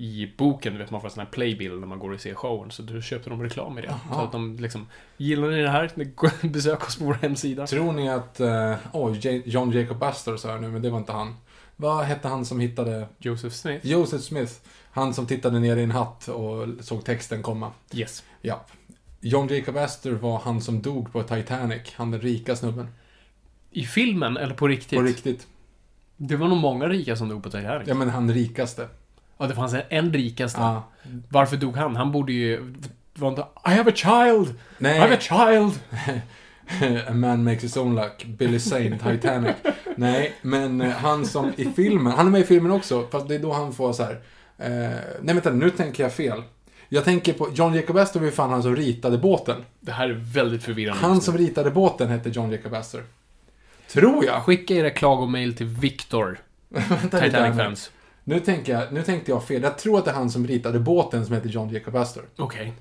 i 0.00 0.34
boken, 0.36 0.72
du 0.72 0.78
vet 0.78 0.90
man 0.90 1.00
får 1.00 1.08
en 1.08 1.14
sån 1.14 1.20
här 1.24 1.30
playbill 1.30 1.78
när 1.80 1.86
man 1.86 1.98
går 1.98 2.12
och 2.12 2.20
ser 2.20 2.34
showen, 2.34 2.70
så 2.70 2.82
då 2.82 3.00
köpte 3.00 3.30
de 3.30 3.42
reklam 3.42 3.78
i 3.78 3.80
det. 3.80 3.86
Jaha. 3.86 4.14
Så 4.14 4.20
att 4.20 4.32
de 4.32 4.56
liksom, 4.56 4.86
gillar 5.16 5.48
ni 5.50 5.62
det 5.62 5.70
här? 5.70 6.48
Besök 6.48 6.86
oss 6.86 6.96
på 6.96 7.04
vår 7.04 7.14
hemsida. 7.14 7.66
Tror 7.66 7.92
ni 7.92 8.08
att... 8.08 8.40
eh, 8.40 8.74
J- 9.20 9.42
John 9.46 9.72
Jacob 9.72 10.02
Astor 10.02 10.36
sa 10.36 10.48
jag 10.50 10.60
nu, 10.60 10.68
men 10.68 10.82
det 10.82 10.90
var 10.90 10.98
inte 10.98 11.12
han. 11.12 11.34
Vad 11.76 12.04
hette 12.04 12.28
han 12.28 12.44
som 12.44 12.60
hittade... 12.60 13.08
Joseph 13.18 13.54
Smith. 13.54 13.86
Joseph 13.86 14.22
Smith. 14.22 14.52
Han 14.90 15.14
som 15.14 15.26
tittade 15.26 15.60
ner 15.60 15.76
i 15.76 15.82
en 15.82 15.90
hatt 15.90 16.28
och 16.28 16.66
såg 16.80 17.04
texten 17.04 17.42
komma. 17.42 17.72
Yes. 17.94 18.24
Ja. 18.42 18.64
John 19.20 19.48
Jacob 19.48 19.76
Astor 19.76 20.12
var 20.12 20.38
han 20.38 20.60
som 20.60 20.82
dog 20.82 21.12
på 21.12 21.22
Titanic. 21.22 21.94
Han 21.94 22.10
den 22.10 22.20
rika 22.20 22.56
snubben. 22.56 22.88
I 23.70 23.84
filmen, 23.84 24.36
eller 24.36 24.54
på 24.54 24.68
riktigt? 24.68 24.98
På 24.98 25.04
riktigt. 25.04 25.46
Det 26.16 26.36
var 26.36 26.48
nog 26.48 26.58
många 26.58 26.88
rika 26.88 27.16
som 27.16 27.28
dog 27.28 27.42
på 27.42 27.50
Titanic. 27.50 27.88
Ja, 27.88 27.94
men 27.94 28.08
han 28.08 28.32
rikaste. 28.34 28.88
Ja, 29.38 29.46
det 29.46 29.54
fanns 29.54 29.74
en, 29.88 30.12
rikaste. 30.12 30.60
Ja. 30.60 30.82
Varför 31.28 31.56
dog 31.56 31.76
han? 31.76 31.96
Han 31.96 32.12
borde 32.12 32.32
ju... 32.32 32.74
Var 33.14 33.28
inte, 33.28 33.40
I 33.40 33.70
have 33.70 33.90
a 33.90 33.94
child! 33.94 34.48
I 34.78 34.98
have 34.98 35.14
a 35.14 35.18
Nej, 35.18 35.20
child! 35.20 35.80
A 37.08 37.14
man 37.14 37.44
makes 37.44 37.64
his 37.64 37.76
own 37.76 37.94
luck. 37.94 38.24
Billy 38.24 38.58
Zane, 38.58 38.98
Titanic. 38.98 39.56
Nej, 39.96 40.32
men 40.42 40.80
eh, 40.80 40.90
han 40.90 41.26
som 41.26 41.52
i 41.56 41.64
filmen, 41.64 42.12
han 42.12 42.26
är 42.26 42.30
med 42.30 42.40
i 42.40 42.44
filmen 42.44 42.72
också, 42.72 43.06
fast 43.10 43.28
det 43.28 43.34
är 43.34 43.38
då 43.38 43.52
han 43.52 43.72
får 43.72 43.92
så 43.92 44.02
här. 44.02 44.20
Eh, 44.58 44.70
nej 45.22 45.34
vänta, 45.34 45.50
nu 45.50 45.70
tänker 45.70 46.02
jag 46.02 46.12
fel. 46.12 46.42
Jag 46.88 47.04
tänker 47.04 47.32
på, 47.32 47.48
John 47.54 47.74
Jacob 47.74 47.96
Astor 47.96 48.20
var 48.20 48.30
fan 48.30 48.50
han 48.50 48.62
som 48.62 48.76
ritade 48.76 49.18
båten. 49.18 49.64
Det 49.80 49.92
här 49.92 50.08
är 50.08 50.12
väldigt 50.34 50.62
förvirrande. 50.62 51.00
Han 51.00 51.20
som 51.20 51.38
ritade 51.38 51.70
båten 51.70 52.08
hette 52.08 52.28
John 52.28 52.50
Jacob 52.50 52.74
Astor. 52.74 53.02
Tror 53.88 54.24
jag. 54.24 54.42
Skicka 54.42 54.74
era 54.74 54.90
klagomail 54.90 55.56
till 55.56 55.66
Victor, 55.66 56.38
Vänta 56.68 57.20
lite 57.20 57.38
här 57.38 57.50
Titanic 57.50 57.90
nu. 58.28 58.40
tänker 58.40 58.72
jag, 58.72 58.92
nu 58.92 59.02
tänkte 59.02 59.30
jag 59.30 59.44
fel. 59.44 59.62
Jag 59.62 59.78
tror 59.78 59.98
att 59.98 60.04
det 60.04 60.10
är 60.10 60.14
han 60.14 60.30
som 60.30 60.46
ritade 60.46 60.80
båten 60.80 61.26
som 61.26 61.34
heter 61.34 61.48
John 61.48 61.68
Jacob 61.68 61.96
Astor. 61.96 62.24
Okej. 62.36 62.72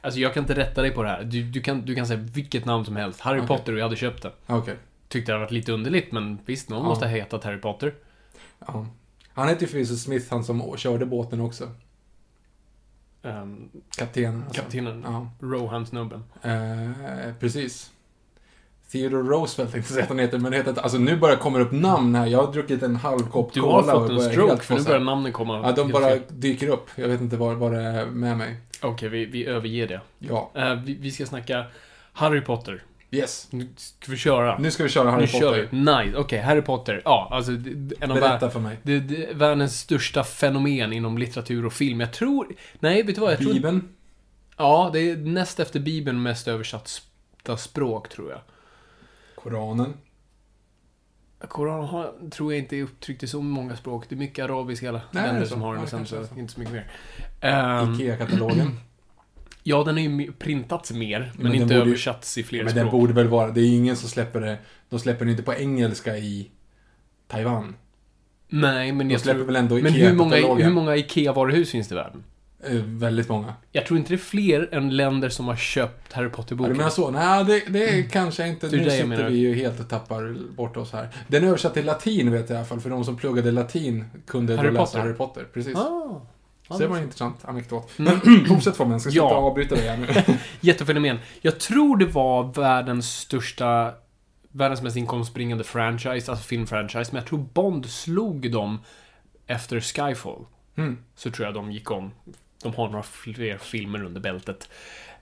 Alltså 0.00 0.20
jag 0.20 0.34
kan 0.34 0.42
inte 0.42 0.54
rätta 0.54 0.82
dig 0.82 0.90
på 0.90 1.02
det 1.02 1.08
här. 1.08 1.24
Du, 1.24 1.42
du, 1.42 1.60
kan, 1.60 1.84
du 1.84 1.94
kan 1.94 2.06
säga 2.06 2.20
vilket 2.20 2.64
namn 2.64 2.84
som 2.84 2.96
helst. 2.96 3.20
Harry 3.20 3.38
Okej. 3.38 3.48
Potter 3.48 3.72
och 3.72 3.78
jag 3.78 3.84
hade 3.84 3.96
köpt 3.96 4.22
det. 4.22 4.32
Okej. 4.46 4.76
Tyckte 5.08 5.32
det 5.32 5.34
hade 5.34 5.44
varit 5.44 5.52
lite 5.52 5.72
underligt, 5.72 6.12
men 6.12 6.38
visst, 6.46 6.68
någon 6.68 6.84
måste 6.84 7.04
ha 7.04 7.10
hetat 7.10 7.44
Harry 7.44 7.60
Potter. 7.60 7.94
Ja. 8.66 8.86
Han 9.32 9.48
heter 9.48 9.62
ju 9.62 9.66
förvisso 9.66 9.96
Smith, 9.96 10.26
han 10.30 10.44
som 10.44 10.76
körde 10.76 11.06
båten 11.06 11.40
också. 11.40 11.70
Um, 13.22 13.70
Kaptenen. 13.96 14.42
Alltså. 14.42 14.62
kaptenen. 14.62 15.02
Ja. 15.06 15.30
Rohan-snubben. 15.40 16.24
Eh, 16.42 17.34
precis. 17.40 17.90
Theodore 18.92 19.22
Roosevelt 19.22 19.72
tänkte 19.72 19.92
säga 19.92 20.02
att 20.02 20.08
han 20.08 20.18
heter, 20.18 20.38
men 20.38 20.50
det 20.50 20.56
heter 20.56 20.70
inte- 20.70 20.80
Alltså 20.82 20.98
nu 20.98 21.16
bara 21.16 21.36
kommer 21.36 21.60
upp 21.60 21.72
namn 21.72 22.14
här. 22.14 22.26
Jag 22.26 22.44
har 22.46 22.52
druckit 22.52 22.82
en 22.82 22.96
halv 22.96 23.18
kopp 23.30 23.52
Du 23.54 23.60
cola 23.60 23.72
har 23.74 23.94
och 23.94 24.08
fått 24.08 24.10
en 24.10 24.32
stroke, 24.32 24.62
för 24.62 24.74
nu 24.74 24.82
börjar 24.84 25.00
namnen 25.00 25.32
komma. 25.32 25.60
Ja, 25.64 25.72
de 25.72 25.90
bara 25.90 26.08
fel. 26.08 26.20
dyker 26.28 26.68
upp. 26.68 26.90
Jag 26.96 27.08
vet 27.08 27.20
inte 27.20 27.36
vad, 27.36 27.56
vad 27.56 27.72
det 27.72 27.80
är 27.82 28.06
med 28.06 28.36
mig. 28.38 28.56
Okej, 28.82 29.08
vi, 29.08 29.24
vi 29.24 29.46
överger 29.46 29.88
det. 29.88 30.00
Ja. 30.18 30.50
Eh, 30.54 30.74
vi, 30.74 30.94
vi 30.94 31.10
ska 31.10 31.26
snacka 31.26 31.64
Harry 32.12 32.40
Potter. 32.40 32.82
Yes. 33.10 33.46
Nu 33.50 33.68
ska 33.76 34.10
vi 34.12 34.16
köra. 34.18 34.58
Nu 34.58 34.70
ska 34.70 34.82
vi 34.82 34.88
köra 34.88 35.10
Harry 35.10 35.20
nu 35.20 35.26
Potter. 35.26 35.40
kör 35.40 35.68
vi. 35.70 35.78
Nice. 35.78 36.18
Okej, 36.18 36.40
Harry 36.40 36.62
Potter. 36.62 37.02
Ja, 37.04 37.28
alltså 37.30 37.52
en 38.00 38.10
av 38.10 38.20
Berätta 38.20 38.50
för 38.50 38.60
mig. 38.60 38.78
det, 38.82 38.98
det 39.00 39.30
är 39.30 39.34
världens 39.34 39.78
största 39.80 40.24
fenomen 40.24 40.92
inom 40.92 41.18
litteratur 41.18 41.66
och 41.66 41.72
film. 41.72 42.00
Jag 42.00 42.12
tror... 42.12 42.46
Nej, 42.78 43.02
vet 43.02 43.14
du 43.14 43.20
vad? 43.20 43.32
Jag 43.32 43.38
tror... 43.38 43.52
Bibeln. 43.52 43.88
Ja, 44.56 44.90
det 44.92 44.98
är 45.10 45.16
näst 45.16 45.60
efter 45.60 45.80
Bibeln 45.80 46.22
mest 46.22 46.48
översatta 46.48 47.56
språk, 47.56 48.08
tror 48.08 48.30
jag. 48.30 48.40
Koranen. 49.42 49.92
Koranen 51.48 51.88
har, 51.88 52.14
tror 52.30 52.52
jag 52.52 52.58
inte 52.62 52.76
är 52.76 52.82
upptryckt 52.82 53.22
i 53.22 53.26
så 53.26 53.42
många 53.42 53.76
språk. 53.76 54.04
Det 54.08 54.14
är 54.14 54.16
mycket 54.16 54.44
arabiska 54.44 54.88
alla 54.88 55.00
Nej, 55.10 55.26
länder 55.26 55.46
som 55.46 55.62
har 55.62 55.74
den 55.76 55.86
sen 55.86 56.06
så 56.06 56.16
inte 56.36 56.52
så 56.52 56.60
mycket 56.60 56.74
mer. 56.74 56.90
Ehm, 57.40 57.94
Ikea-katalogen. 57.94 58.76
ja, 59.62 59.84
den 59.84 59.94
har 59.94 60.02
ju 60.02 60.32
printats 60.32 60.92
mer, 60.92 61.32
men, 61.34 61.42
men 61.42 61.54
inte 61.54 61.64
borde 61.66 61.74
ju- 61.74 61.80
översatts 61.80 62.38
i 62.38 62.42
fler 62.42 62.64
Men 62.64 62.70
språk. 62.72 62.84
den 62.84 62.90
borde 63.00 63.12
väl 63.12 63.28
vara... 63.28 63.50
Det 63.50 63.60
är 63.60 63.68
ingen 63.76 63.96
som 63.96 64.08
släpper 64.08 64.40
det... 64.40 64.58
De 64.88 64.98
släpper 64.98 65.24
den 65.24 65.30
inte 65.30 65.42
på 65.42 65.54
engelska 65.54 66.16
i 66.16 66.50
Taiwan. 67.28 67.76
Nej, 68.48 68.92
men 68.92 69.08
De 69.08 69.12
jag 69.12 69.20
släpper 69.20 69.38
tror... 69.38 69.46
väl 69.46 69.56
ändå 69.56 69.74
Men 69.74 69.92
hur 69.92 70.14
många, 70.14 70.36
hur 70.36 70.70
många 70.70 70.96
IKEA-varuhus 70.96 71.70
finns 71.70 71.88
det 71.88 71.94
i 71.94 71.96
världen? 71.96 72.24
Eh, 72.64 72.72
väldigt 72.74 73.28
många. 73.28 73.54
Jag 73.72 73.86
tror 73.86 73.98
inte 73.98 74.10
det 74.10 74.14
är 74.14 74.18
fler 74.18 74.68
än 74.74 74.96
länder 74.96 75.28
som 75.28 75.48
har 75.48 75.56
köpt 75.56 76.12
Harry 76.12 76.26
Ja, 76.26 76.30
Potter-boken. 76.36 76.72
du 76.72 76.76
menar 76.78 76.90
så? 76.90 77.10
Nej, 77.10 77.44
det, 77.44 77.62
det 77.68 77.88
är 77.98 78.02
kanske 78.08 78.46
inte. 78.48 78.68
Det 78.68 78.76
Nu 78.76 78.90
sitter 78.90 79.28
vi 79.28 79.36
ju 79.38 79.54
helt 79.54 79.80
och 79.80 79.88
tappar 79.88 80.36
bort 80.56 80.76
oss 80.76 80.92
här. 80.92 81.08
Den 81.28 81.44
är 81.44 81.48
översatt 81.48 81.74
till 81.74 81.84
latin 81.86 82.30
vet 82.32 82.48
jag 82.50 82.56
i 82.56 82.58
alla 82.58 82.66
fall, 82.66 82.80
för 82.80 82.90
de 82.90 83.04
som 83.04 83.16
pluggade 83.16 83.50
latin 83.52 84.04
kunde 84.26 84.56
Harry 84.56 84.66
då 84.68 84.72
läsa 84.72 84.84
Potter? 84.84 84.98
Harry 85.00 85.14
Potter. 85.14 85.44
Precis. 85.54 85.76
Ah, 85.76 86.20
så 86.68 86.78
det 86.78 86.86
var 86.86 86.96
en 86.96 87.02
intressant 87.02 87.44
anekdot. 87.44 87.98
Mm. 87.98 88.20
Fortsätt 88.48 88.76
Fabian, 88.76 88.92
jag 88.92 89.00
ska 89.00 89.10
Ja. 89.10 89.34
avbryta 89.34 89.74
dig 89.74 89.88
här 89.88 89.96
nu. 89.96 90.34
Jättefenomen. 90.60 91.18
Jag 91.40 91.60
tror 91.60 91.96
det 91.96 92.06
var 92.06 92.52
världens 92.54 93.16
största, 93.16 93.92
världens 94.52 94.82
mest 94.82 94.96
inkomstbringande 94.96 95.64
franchise, 95.64 96.12
alltså 96.32 96.36
filmfranchise, 96.36 97.10
men 97.12 97.20
jag 97.20 97.26
tror 97.26 97.38
Bond 97.38 97.86
slog 97.86 98.52
dem 98.52 98.78
efter 99.46 99.80
Skyfall. 99.80 100.44
Mm. 100.76 100.98
Så 101.16 101.30
tror 101.30 101.46
jag 101.46 101.54
de 101.54 101.72
gick 101.72 101.90
om. 101.90 102.10
De 102.62 102.74
har 102.74 102.88
några 102.88 103.02
fler 103.02 103.58
filmer 103.58 104.04
under 104.04 104.20
bältet. 104.20 104.68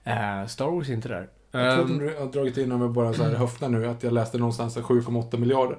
Eh, 0.04 0.46
Star 0.46 0.66
Wars 0.70 0.88
är 0.88 0.92
inte 0.92 1.08
där. 1.08 1.28
Jag 1.50 1.74
tror 1.74 1.84
att 1.84 1.90
Ehm, 1.90 1.98
de 2.06 2.14
har 2.18 2.32
dragit 2.32 2.56
in 2.56 2.78
med 2.78 2.90
bara 2.90 3.14
så 3.14 3.22
här 3.22 3.34
höfta 3.36 3.68
nu, 3.68 3.86
att 3.86 4.02
jag 4.02 4.12
läste 4.12 4.38
någonstans 4.38 4.76
7,8 4.76 5.36
miljarder. 5.38 5.78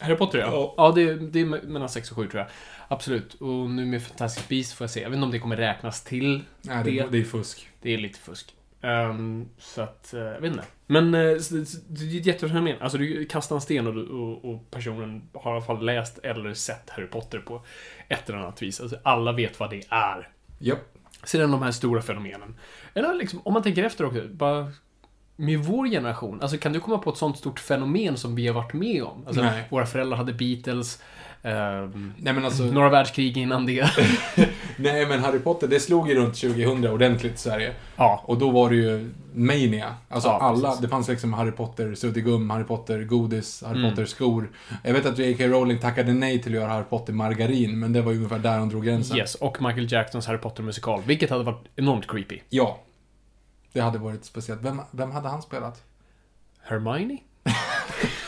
Harry 0.00 0.16
Potter 0.16 0.38
ja. 0.38 0.46
Ja. 0.52 0.74
Ja, 0.76 0.92
det, 0.92 1.14
det 1.14 1.40
är 1.40 1.44
mellan 1.66 1.88
6 1.88 2.10
och 2.10 2.16
7 2.16 2.28
tror 2.28 2.40
jag. 2.40 2.48
Absolut. 2.88 3.34
Och 3.34 3.70
nu 3.70 3.86
med 3.86 4.02
Fantastic 4.02 4.48
Beasts 4.48 4.74
får 4.74 4.84
jag 4.84 4.90
se. 4.90 5.00
Jag 5.02 5.10
vet 5.10 5.16
inte 5.16 5.24
om 5.24 5.30
det 5.30 5.38
kommer 5.38 5.56
räknas 5.56 6.04
till. 6.04 6.42
Nej, 6.62 6.84
det, 6.84 6.90
Det- 6.90 7.08
det 7.10 7.18
är 7.18 7.24
fusk. 7.24 7.68
Det 7.82 7.94
är 7.94 7.98
lite 7.98 8.18
fusk. 8.18 8.54
Ehm, 8.80 9.48
så 9.58 9.82
att, 9.82 10.14
eh, 10.14 10.20
jag 10.20 10.40
vet 10.40 10.52
inte. 10.52 10.64
Men 10.86 11.14
eh, 11.14 11.20
det 11.20 11.54
är 11.56 12.18
ett 12.20 12.26
jättefenomen. 12.26 12.76
Alltså 12.80 12.98
du 12.98 13.24
kastar 13.24 13.56
en 13.56 13.60
sten 13.62 13.86
och, 13.86 14.20
och, 14.20 14.50
och 14.54 14.70
personen 14.70 15.22
har 15.34 15.50
i 15.52 15.54
alla 15.56 15.64
fall 15.64 15.84
läst 15.84 16.18
eller 16.18 16.54
sett 16.54 16.90
Harry 16.90 17.06
Potter 17.06 17.38
på 17.38 17.62
ett 18.08 18.28
eller 18.28 18.38
annat 18.38 18.62
vis. 18.62 18.80
Alltså 18.80 18.96
alla 19.02 19.32
vet 19.32 19.60
vad 19.60 19.70
det 19.70 19.82
är. 19.88 20.28
Japp. 20.58 20.78
Sedan 21.24 21.50
de 21.50 21.62
här 21.62 21.70
stora 21.70 22.02
fenomenen. 22.02 22.56
Eller 22.94 23.14
liksom, 23.14 23.40
om 23.44 23.52
man 23.52 23.62
tänker 23.62 23.84
efter 23.84 24.04
också, 24.04 24.28
bara 24.28 24.72
med 25.36 25.58
vår 25.58 25.86
generation, 25.86 26.42
alltså 26.42 26.58
kan 26.58 26.72
du 26.72 26.80
komma 26.80 26.98
på 26.98 27.10
ett 27.10 27.16
sånt 27.16 27.38
stort 27.38 27.60
fenomen 27.60 28.16
som 28.16 28.34
vi 28.34 28.46
har 28.46 28.54
varit 28.54 28.72
med 28.72 29.02
om? 29.02 29.26
Alltså, 29.26 29.48
våra 29.70 29.86
föräldrar 29.86 30.16
hade 30.16 30.32
Beatles, 30.32 31.02
Nej 31.44 32.34
men 32.34 32.44
alltså, 32.44 32.62
några 32.62 32.88
världskrig 32.88 33.36
innan 33.36 33.66
det. 33.66 33.90
nej 34.76 35.06
men 35.06 35.20
Harry 35.20 35.38
Potter, 35.38 35.68
det 35.68 35.80
slog 35.80 36.08
ju 36.08 36.14
runt 36.14 36.34
2000 36.40 36.86
ordentligt 36.86 37.34
i 37.34 37.38
Sverige. 37.38 37.74
ja. 37.96 38.22
Och 38.26 38.38
då 38.38 38.50
var 38.50 38.70
det 38.70 38.76
ju 38.76 39.10
mania. 39.34 39.94
Alltså 40.08 40.28
Ja, 40.28 40.38
alla, 40.40 40.68
precis. 40.68 40.80
det 40.82 40.88
fanns 40.88 41.08
liksom 41.08 41.32
Harry 41.32 41.50
Potter 41.50 41.94
suddgum, 41.94 42.50
Harry 42.50 42.64
Potter 42.64 43.04
godis, 43.04 43.62
Harry 43.66 43.78
Mm. 43.78 43.90
Potter 43.90 44.04
skor. 44.04 44.50
Jag 44.82 44.92
vet 44.92 45.06
att 45.06 45.18
J.K. 45.18 45.44
Rowling 45.44 45.78
tackade 45.78 46.12
nej 46.12 46.42
till 46.42 46.52
att 46.52 46.60
göra 46.60 46.72
Harry 46.72 46.84
Potter 46.84 47.12
margarin, 47.12 47.78
men 47.78 47.92
det 47.92 48.02
var 48.02 48.12
ju 48.12 48.16
ungefär 48.18 48.38
där 48.38 48.58
hon 48.58 48.68
drog 48.68 48.84
gränsen. 48.84 49.16
Yes, 49.16 49.34
och 49.34 49.62
Michael 49.62 49.92
Jacksons 49.92 50.26
Harry 50.26 50.38
Potter-musikal, 50.38 51.02
vilket 51.06 51.30
hade 51.30 51.44
varit 51.44 51.64
enormt 51.76 52.06
creepy. 52.08 52.40
Ja. 52.50 52.78
Det 53.72 53.80
hade 53.80 53.98
varit 53.98 54.24
speciellt. 54.24 54.62
Vem, 54.62 54.80
vem 54.90 55.10
hade 55.10 55.28
han 55.28 55.42
spelat? 55.42 55.82
Hermione? 56.62 57.18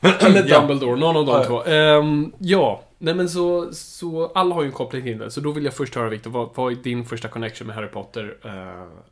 Eller. 0.00 0.48
Dumbledore, 0.48 0.96
någon 1.00 1.16
av 1.16 1.26
de 1.26 1.32
Ja. 1.32 1.44
två. 1.44 1.64
Ehm, 1.64 2.32
ja, 2.38 2.82
nej 2.98 3.14
men 3.14 3.28
så, 3.28 3.72
så 3.72 4.32
alla 4.34 4.54
har 4.54 4.62
ju 4.62 4.66
en 4.66 4.72
koppling 4.72 5.02
till 5.02 5.18
det. 5.18 5.30
Så 5.30 5.40
då 5.40 5.50
vill 5.52 5.64
jag 5.64 5.74
först 5.74 5.94
höra 5.94 6.08
Viktor, 6.08 6.30
vad, 6.30 6.48
vad 6.54 6.72
är 6.72 6.76
din 6.76 7.04
första 7.04 7.28
connection 7.28 7.66
med 7.66 7.76
Harry 7.76 7.88
Potter? 7.88 8.36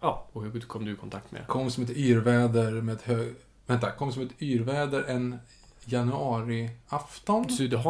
Ja, 0.01 0.27
och 0.33 0.43
hur 0.43 0.61
kom 0.61 0.85
du 0.85 0.93
i 0.93 0.97
kontakt 0.97 1.33
med 1.33 1.41
det? 1.41 1.47
Kom 1.47 1.71
som 1.71 1.85
ett 1.85 1.91
yrväder 1.91 2.71
med 2.71 2.95
ett 2.95 3.03
hög... 3.03 3.35
Vänta, 3.67 3.91
kom 3.91 4.13
som 4.13 4.23
ett 4.23 4.43
yrväder 4.43 5.05
en 5.09 5.39
januariafton? 5.87 7.47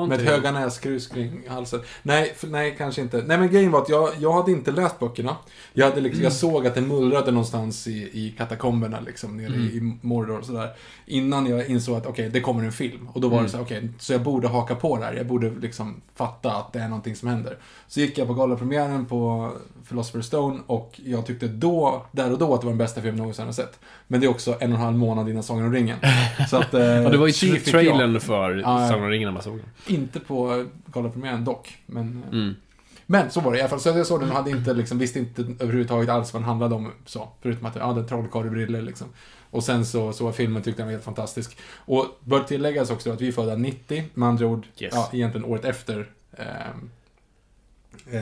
Med 0.08 0.20
ett 0.20 0.26
höga 0.26 0.52
näsgrus 0.52 1.06
kring 1.06 1.42
halsen. 1.48 1.80
Nej, 2.02 2.34
för, 2.36 2.46
nej, 2.46 2.74
kanske 2.78 3.00
inte. 3.02 3.22
Nej, 3.26 3.38
men 3.38 3.50
grejen 3.50 3.70
var 3.70 3.82
att 3.82 3.88
jag, 3.88 4.10
jag 4.18 4.32
hade 4.32 4.50
inte 4.52 4.70
läst 4.70 4.98
böckerna. 4.98 5.36
Jag, 5.72 5.90
hade 5.90 6.00
liksom, 6.00 6.22
jag 6.22 6.32
såg 6.32 6.66
att 6.66 6.74
det 6.74 6.80
mullrade 6.80 7.30
någonstans 7.30 7.86
i, 7.86 8.10
i 8.12 8.34
katakomberna, 8.38 9.00
liksom, 9.00 9.36
nere 9.36 9.54
i, 9.54 9.76
i 9.76 9.98
Mordor 10.00 10.38
och 10.38 10.44
sådär. 10.44 10.70
Innan 11.06 11.46
jag 11.46 11.66
insåg 11.66 11.96
att, 11.96 12.06
okej, 12.06 12.30
det 12.30 12.40
kommer 12.40 12.64
en 12.64 12.72
film. 12.72 13.08
Och 13.12 13.20
då 13.20 13.28
var 13.28 13.42
det 13.42 13.48
så 13.48 13.56
här, 13.56 13.64
okej, 13.64 13.88
så 13.98 14.12
jag 14.12 14.22
borde 14.22 14.48
haka 14.48 14.74
på 14.74 14.98
där. 14.98 15.12
Jag 15.12 15.26
borde 15.26 15.50
liksom 15.50 16.02
fatta 16.14 16.52
att 16.52 16.72
det 16.72 16.78
är 16.78 16.88
någonting 16.88 17.16
som 17.16 17.28
händer. 17.28 17.58
Så 17.88 18.00
gick 18.00 18.18
jag 18.18 18.26
på 18.26 18.34
galapremiären 18.34 19.06
på 19.06 19.52
Philosopher's 19.88 20.22
Stone 20.22 20.60
och 20.66 21.00
jag 21.04 21.26
tyckte 21.26 21.48
då, 21.48 22.06
där 22.12 22.32
och 22.32 22.38
då, 22.38 22.54
att 22.54 22.60
det 22.60 22.66
var 22.66 22.72
den 22.72 22.78
bästa 22.78 23.00
filmen 23.00 23.16
jag 23.16 23.22
någonsin 23.22 23.44
har 23.44 23.52
sett. 23.52 23.78
Men 24.06 24.20
det 24.20 24.26
är 24.26 24.30
också 24.30 24.50
en 24.60 24.72
och 24.72 24.78
en 24.78 24.84
halv 24.84 24.96
månad 24.96 25.28
innan 25.28 25.42
Sagan 25.42 25.64
om 25.64 25.72
ringen. 25.72 25.98
Så 26.50 26.56
att, 26.56 26.74
eh, 26.74 26.82
Ja, 26.82 27.08
det 27.08 27.18
var 27.18 27.26
ju 27.26 27.32
jag. 27.86 27.96
trailern 27.98 28.20
för 28.20 28.50
Ja, 28.56 28.82
ja. 28.82 28.88
Sagan 28.88 29.02
om 29.04 29.10
ringen 29.10 29.26
när 29.26 29.32
man 29.32 29.42
såg 29.42 29.56
den. 29.58 29.94
Inte 29.96 30.20
på 30.20 30.64
galapremiären 30.86 31.44
dock, 31.44 31.78
men... 31.86 32.22
eh, 32.26 32.32
Mm. 32.38 32.54
Men 33.08 33.30
så 33.30 33.40
var 33.40 33.52
det 33.52 33.58
i 33.58 33.60
alla 33.60 33.68
fall. 33.68 33.80
Så 33.80 33.88
jag 33.88 34.06
såg 34.06 34.20
den 34.20 34.28
och 34.30 34.36
hade 34.36 34.50
inte, 34.50 34.74
liksom, 34.74 34.98
visste 34.98 35.18
inte 35.18 35.42
överhuvudtaget 35.60 36.08
alls 36.10 36.32
vad 36.32 36.42
den 36.42 36.48
handlade 36.48 36.74
om. 36.74 36.92
Så, 37.04 37.28
förutom 37.42 37.66
att 37.66 37.76
jag 37.76 37.86
hade 37.86 38.04
trollkarlebrillor 38.04 38.80
liksom. 38.82 39.06
Och 39.50 39.64
sen 39.64 39.86
så, 39.86 40.12
så 40.12 40.24
var 40.24 40.32
filmen, 40.32 40.62
tyckte 40.62 40.82
jag 40.82 40.86
var 40.86 40.92
helt 40.92 41.04
fantastisk. 41.04 41.56
Och 41.76 42.06
bör 42.24 42.40
tilläggas 42.40 42.90
också 42.90 43.12
att 43.12 43.20
vi 43.20 43.28
är 43.28 43.32
födda 43.32 43.56
90, 43.56 44.04
med 44.14 44.28
andra 44.28 44.46
ord, 44.46 44.66
Yes. 44.78 44.92
ja, 44.94 45.10
egentligen 45.12 45.44
året 45.44 45.64
efter. 45.64 46.06
ehm, 46.36 46.90
Eh, 48.12 48.20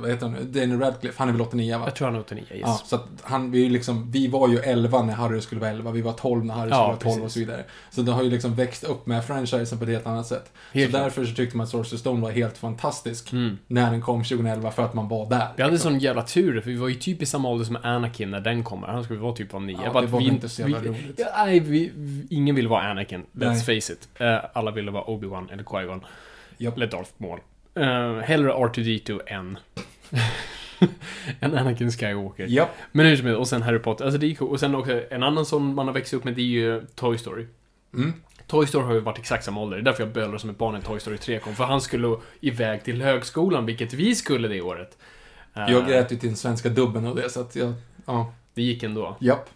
vad 0.00 0.10
heter 0.10 0.26
han 0.26 0.32
nu? 0.32 0.44
Daniel 0.60 0.80
Radcliffe, 0.80 1.14
han 1.18 1.28
är 1.28 1.32
väl 1.32 1.40
89 1.42 1.78
va? 1.78 1.84
Jag 1.86 1.94
tror 1.94 2.06
han 2.08 2.14
är 2.16 2.20
89, 2.20 2.44
yes. 2.50 2.60
Ja, 2.62 2.80
så 2.84 3.00
han, 3.22 3.50
vi, 3.50 3.68
liksom, 3.68 4.10
vi 4.10 4.28
var 4.28 4.48
ju 4.48 4.58
11 4.58 5.02
när 5.02 5.14
Harry 5.14 5.40
skulle 5.40 5.60
vara 5.60 5.70
11, 5.70 5.90
vi 5.90 6.02
var 6.02 6.12
12 6.12 6.44
när 6.44 6.54
Harry 6.54 6.68
skulle 6.70 6.80
Ja, 6.82 6.86
vara 6.86 6.96
12 6.96 7.12
och 7.14 7.20
precis. 7.22 7.32
så 7.32 7.38
vidare. 7.40 7.64
Så 7.90 8.02
det 8.02 8.12
har 8.12 8.22
ju 8.22 8.30
liksom 8.30 8.54
växt 8.54 8.84
upp 8.84 9.06
med 9.06 9.24
franchisen 9.24 9.78
på 9.78 9.84
ett 9.84 9.90
helt 9.90 10.06
annat 10.06 10.26
sätt. 10.26 10.52
Helt 10.72 10.86
så 10.86 10.90
klart. 10.90 11.02
därför 11.02 11.24
så 11.24 11.34
tyckte 11.34 11.56
man 11.56 11.64
att 11.64 11.72
Sorcerer's 11.72 11.96
Stone 11.96 12.20
var 12.22 12.30
helt 12.30 12.58
fantastisk 12.58 13.32
Mm. 13.32 13.58
när 13.66 13.90
den 13.90 14.00
kom 14.02 14.24
2011 14.24 14.70
för 14.70 14.84
att 14.84 14.94
man 14.94 15.08
var 15.08 15.30
där. 15.30 15.48
Vi 15.56 15.62
hade 15.62 15.72
liksom. 15.74 15.90
sån 15.92 15.98
jävla 16.00 16.22
tur, 16.22 16.60
för 16.60 16.70
vi 16.70 16.76
var 16.76 16.88
ju 16.88 16.94
typ 16.94 17.22
i 17.22 17.26
samma 17.26 17.48
ålder 17.48 17.64
som 17.64 17.76
Anakin 17.82 18.30
när 18.30 18.40
den 18.40 18.64
kommer. 18.64 18.86
Han 18.86 19.04
skulle 19.04 19.20
vara 19.20 19.34
typ 19.34 19.52
vara 19.52 19.62
nio. 19.62 19.78
Ja, 19.84 19.92
Bara 19.92 20.00
det 20.04 20.08
var 20.12 20.18
vi, 20.20 20.26
inte 20.28 20.48
så 20.48 20.62
jävla 20.62 20.78
vi, 20.78 20.88
roligt. 20.88 21.14
Ja, 21.18 21.26
nej, 21.44 21.60
vi, 21.60 21.92
ingen 22.30 22.54
ville 22.54 22.68
vara 22.68 22.82
Anakin. 22.82 23.20
Let's 23.32 23.66
Nej. 23.66 23.80
face 23.80 23.92
it. 23.92 24.08
Eh, 24.18 24.36
alla 24.52 24.70
ville 24.70 24.90
vara 24.90 25.04
Obi-Wan 25.04 25.52
eller 25.52 25.62
Qui-Gon. 25.62 26.00
Japp. 26.58 26.76
Eller 26.76 26.86
Darth 26.86 27.10
Maul. 27.16 27.38
Uh, 27.76 28.18
hellre 28.20 28.52
R2D2 28.52 29.20
än... 29.26 29.58
än 31.40 31.58
Anakin 31.58 31.90
Skywalker. 31.90 32.46
Japp. 32.46 32.70
Men 32.92 33.06
hur 33.06 33.16
som 33.16 33.26
helst, 33.26 33.38
och 33.38 33.48
sen 33.48 33.62
Harry 33.62 33.78
Potter. 33.78 34.04
Alltså 34.04 34.18
det 34.18 34.26
är 34.30 34.34
cool. 34.34 34.48
Och 34.48 34.60
sen 34.60 34.74
också, 34.74 35.02
en 35.10 35.22
annan 35.22 35.46
som 35.46 35.74
man 35.74 35.86
har 35.86 35.94
växt 35.94 36.14
upp 36.14 36.24
med, 36.24 36.34
det 36.34 36.42
är 36.42 36.44
ju 36.44 36.82
Toy 36.94 37.18
Story. 37.18 37.46
Mm. 37.94 38.12
Toy 38.46 38.66
Story 38.66 38.84
har 38.86 38.94
ju 38.94 39.00
varit 39.00 39.18
exakt 39.18 39.44
samma 39.44 39.60
ålder. 39.60 39.76
Det 39.76 39.82
är 39.82 39.84
därför 39.84 40.02
jag 40.02 40.12
bölade 40.12 40.38
som 40.38 40.50
ett 40.50 40.58
barn 40.58 40.74
när 40.74 40.80
Toy 40.80 41.00
Story 41.00 41.18
3 41.18 41.38
kom. 41.38 41.54
För 41.54 41.64
han 41.64 41.80
skulle 41.80 42.16
iväg 42.40 42.84
till 42.84 43.02
högskolan, 43.02 43.66
vilket 43.66 43.92
vi 43.92 44.14
skulle 44.14 44.48
det 44.48 44.60
året. 44.60 44.98
Eh, 45.54 45.64
Jag 45.68 45.86
grät 45.88 46.12
ju 46.12 46.16
till 46.16 46.28
den 46.28 46.36
svenska 46.36 46.68
dubben 46.68 47.06
av 47.06 47.16
det, 47.16 47.30
så 47.30 47.40
att 47.40 47.56
jag... 47.56 47.72
Ja. 48.06 48.32
Det 48.54 48.62
gick 48.62 48.82
ändå. 48.82 49.16
Japp. 49.20 49.50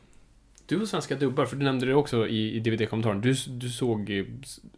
Du 0.68 0.80
och 0.82 0.88
svenska 0.88 1.14
dubbar, 1.14 1.46
för 1.46 1.56
du 1.56 1.64
nämnde 1.64 1.86
det 1.86 1.94
också 1.94 2.28
i, 2.28 2.54
i 2.56 2.60
DVD-kommentaren. 2.60 3.20
Du, 3.20 3.34
du 3.48 3.70
såg 3.70 4.10
eh, 4.10 4.24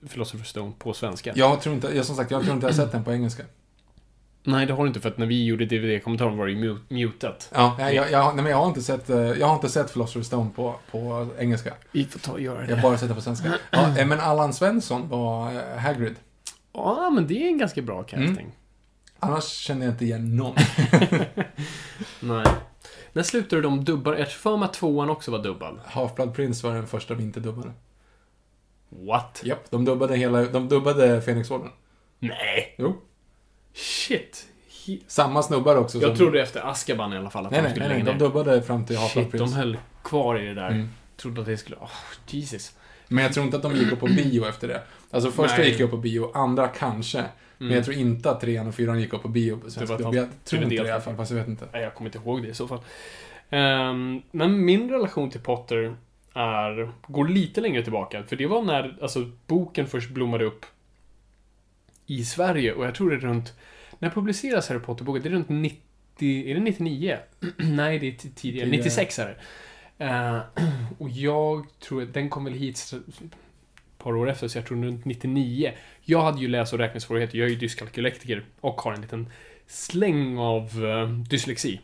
Philosopher's 0.03 0.45
Stone 0.45 0.73
på 0.79 0.93
svenska. 0.93 1.33
Jag 1.35 1.61
tror 1.61 1.75
inte, 1.75 1.97
jag, 1.97 2.05
som 2.07 2.17
sagt, 2.17 2.31
jag 2.31 2.43
tror 2.43 2.55
inte 2.55 2.67
jag 2.67 2.73
har 2.73 2.77
sett 2.85 2.93
den 2.93 3.05
på 3.05 3.13
engelska. 3.13 3.43
Nej, 4.43 4.67
det 4.67 4.73
har 4.73 4.83
du 4.85 4.89
inte, 4.89 5.01
för 5.01 5.09
att 5.09 5.19
när 5.19 5.27
vi 5.27 5.45
gjorde 5.45 5.65
DVD-kommentaren 5.67 6.37
var 6.37 6.47
det 6.47 6.53
ju 6.53 6.59
mu- 6.59 6.79
mutat. 6.89 7.51
Ja, 7.55 7.77
jag, 7.79 7.95
jag, 7.95 8.11
jag, 8.11 8.35
nej, 8.35 8.43
men 8.43 8.51
jag 8.53 8.59
har 8.59 8.67
inte 8.69 8.83
sett, 8.83 9.11
eh, 9.11 9.17
jag 9.19 9.47
har 9.47 9.55
inte 9.55 9.69
sett 9.69 9.95
Philosopher's 9.95 10.23
Stone 10.23 10.51
på, 10.57 10.75
på 10.91 11.29
engelska. 11.39 11.75
Vi 11.93 12.05
får 12.05 12.19
ta 12.21 12.33
och 12.33 12.41
göra 12.41 12.61
Jag 12.61 12.69
det. 12.69 12.75
har 12.75 12.83
bara 12.83 12.99
sett 12.99 13.09
det 13.09 13.15
på 13.15 13.21
svenska. 13.21 13.53
Ja, 13.71 13.99
eh, 13.99 14.07
men 14.07 14.21
Allan 14.21 14.53
Svensson 14.53 15.09
var 15.09 15.77
Hagrid. 15.79 16.15
Ja, 16.73 17.11
men 17.11 17.27
det 17.27 17.35
är 17.45 17.49
en 17.49 17.59
ganska 17.59 17.83
bra 17.83 18.03
casting. 18.03 18.53
Annars 19.19 19.45
känner 19.45 19.87
jag 19.87 19.95
inte 19.95 20.05
igen 20.05 20.37
någon. 20.37 20.55
Nej. 22.21 22.47
När 23.13 23.23
slutade 23.23 23.63
de 23.63 23.85
dubbar? 23.85 24.15
Jag 24.15 24.31
tror 24.31 24.39
för 24.39 24.57
mig 24.57 24.67
att 24.67 24.73
tvåan 24.75 25.11
också 25.11 25.31
var 25.31 25.39
dubbad. 25.43 25.81
Half-Blood 25.87 26.33
Prince 26.35 26.67
var 26.67 26.75
den 26.75 26.87
första 26.87 27.15
vi 27.15 27.23
inte 27.23 27.41
dubbade. 27.41 27.73
What? 28.89 29.41
Japp, 29.45 29.71
de 29.71 29.85
dubbade 29.85 30.17
hela, 30.17 30.43
de 30.45 30.69
dubbade 30.69 31.23
Fenixorden. 31.23 31.69
Nej! 32.19 32.75
Jo. 32.79 32.97
Shit. 33.75 34.47
He- 34.87 35.01
Samma 35.07 35.43
snubbar 35.43 35.77
också 35.77 35.99
Jag 35.99 36.09
som... 36.09 36.17
trodde 36.17 36.43
efter 36.43 36.71
Azkaban 36.71 37.13
i 37.13 37.17
alla 37.17 37.31
fall 37.31 37.47
att 37.47 37.53
Nej, 37.53 37.59
de 37.61 37.63
nej, 37.63 37.71
skulle 37.71 37.89
nej, 37.89 37.97
nej, 37.97 38.05
lägga 38.05 38.19
de 38.19 38.25
ner. 38.25 38.29
dubbade 38.31 38.63
fram 38.63 38.87
till 38.87 38.97
Half-Blood 38.97 39.31
Shit, 39.31 39.39
de 39.41 39.53
höll 39.53 39.79
kvar 40.05 40.39
i 40.39 40.47
det 40.47 40.55
där. 40.55 40.71
Mm. 40.71 40.89
Trodde 41.17 41.41
att 41.41 41.47
det 41.47 41.57
skulle... 41.57 41.77
Oh, 41.77 41.91
Jesus. 42.27 42.73
Men 43.09 43.25
jag 43.25 43.33
tror 43.33 43.45
inte 43.45 43.57
att 43.57 43.63
de 43.63 43.77
gick 43.77 43.93
upp 43.93 44.01
på 44.01 44.07
bio 44.07 44.45
efter 44.49 44.69
det. 44.69 44.83
Alltså 45.11 45.31
första 45.31 45.57
Nej. 45.57 45.71
gick 45.71 45.81
upp 45.81 45.91
på 45.91 45.97
bio, 45.97 46.31
andra 46.35 46.69
kanske. 46.69 47.25
Men 47.63 47.77
jag 47.77 47.85
tror 47.85 47.97
inte 47.97 48.31
att 48.31 48.41
trean 48.41 48.67
och 48.69 48.75
fyran 48.75 49.01
gick 49.01 49.13
upp 49.13 49.23
på 49.23 49.29
bio 49.29 49.57
på 49.57 49.71
svensk 49.71 49.93
Jag 49.93 50.29
tror 50.45 50.63
inte 50.63 50.75
det 50.77 50.89
i 50.89 50.91
alla 50.91 51.01
fall, 51.01 51.17
fast 51.17 51.31
jag 51.31 51.39
vet 51.39 51.49
inte. 51.49 51.69
Nej, 51.73 51.83
jag 51.83 51.95
kommer 51.95 52.09
inte 52.09 52.19
ihåg 52.19 52.43
det 52.43 52.49
i 52.49 52.55
så 52.55 52.69
fall. 52.69 52.81
Ehm, 53.51 54.23
men 54.31 54.65
min 54.65 54.91
relation 54.91 55.31
till 55.31 55.41
Potter 55.41 55.97
är, 56.35 56.93
går 57.07 57.29
lite 57.29 57.61
längre 57.61 57.83
tillbaka. 57.83 58.23
För 58.23 58.37
det 58.37 58.47
var 58.47 58.63
när 58.63 58.99
alltså, 59.03 59.31
boken 59.47 59.87
först 59.87 60.11
blommade 60.11 60.45
upp 60.45 60.67
i 62.07 62.25
Sverige. 62.25 62.73
Och 62.73 62.85
jag 62.85 62.95
tror 62.95 63.11
det 63.11 63.17
är 63.17 63.21
runt... 63.21 63.53
När 63.99 64.11
publiceras 64.11 64.69
Harry 64.69 64.81
Potter-boken? 64.81 65.23
Det 65.23 65.29
är 65.29 65.33
runt 65.33 65.49
90... 65.49 66.51
Är 66.51 66.55
det 66.55 66.61
99? 66.61 67.19
Nej, 67.57 67.99
det 67.99 68.07
är 68.07 68.13
tidigare. 68.13 68.35
Tidigare. 68.35 68.71
96 68.71 69.19
är 69.19 69.27
det. 69.27 70.05
Eh, 70.05 70.41
och 70.99 71.11
jag 71.11 71.67
tror 71.81 72.03
att 72.03 72.15
den 72.15 72.31
kom 72.31 72.45
väl 72.45 72.55
hit 72.55 72.95
par 74.03 74.17
år 74.17 74.31
efter, 74.31 74.49
så 74.49 74.59
jag 74.59 74.67
tror 74.67 74.85
runt 74.85 75.05
99. 75.05 75.73
Jag 76.03 76.23
hade 76.23 76.41
ju 76.41 76.49
läs 76.49 76.73
och 76.73 76.79
räknesvårigheter, 76.79 77.39
jag 77.39 77.47
är 77.47 77.51
ju 77.51 77.57
dyskalkylektiker 77.57 78.45
och 78.61 78.81
har 78.81 78.93
en 78.93 79.01
liten 79.01 79.29
släng 79.67 80.39
av 80.39 80.85
uh, 80.85 81.09
dyslexi. 81.09 81.81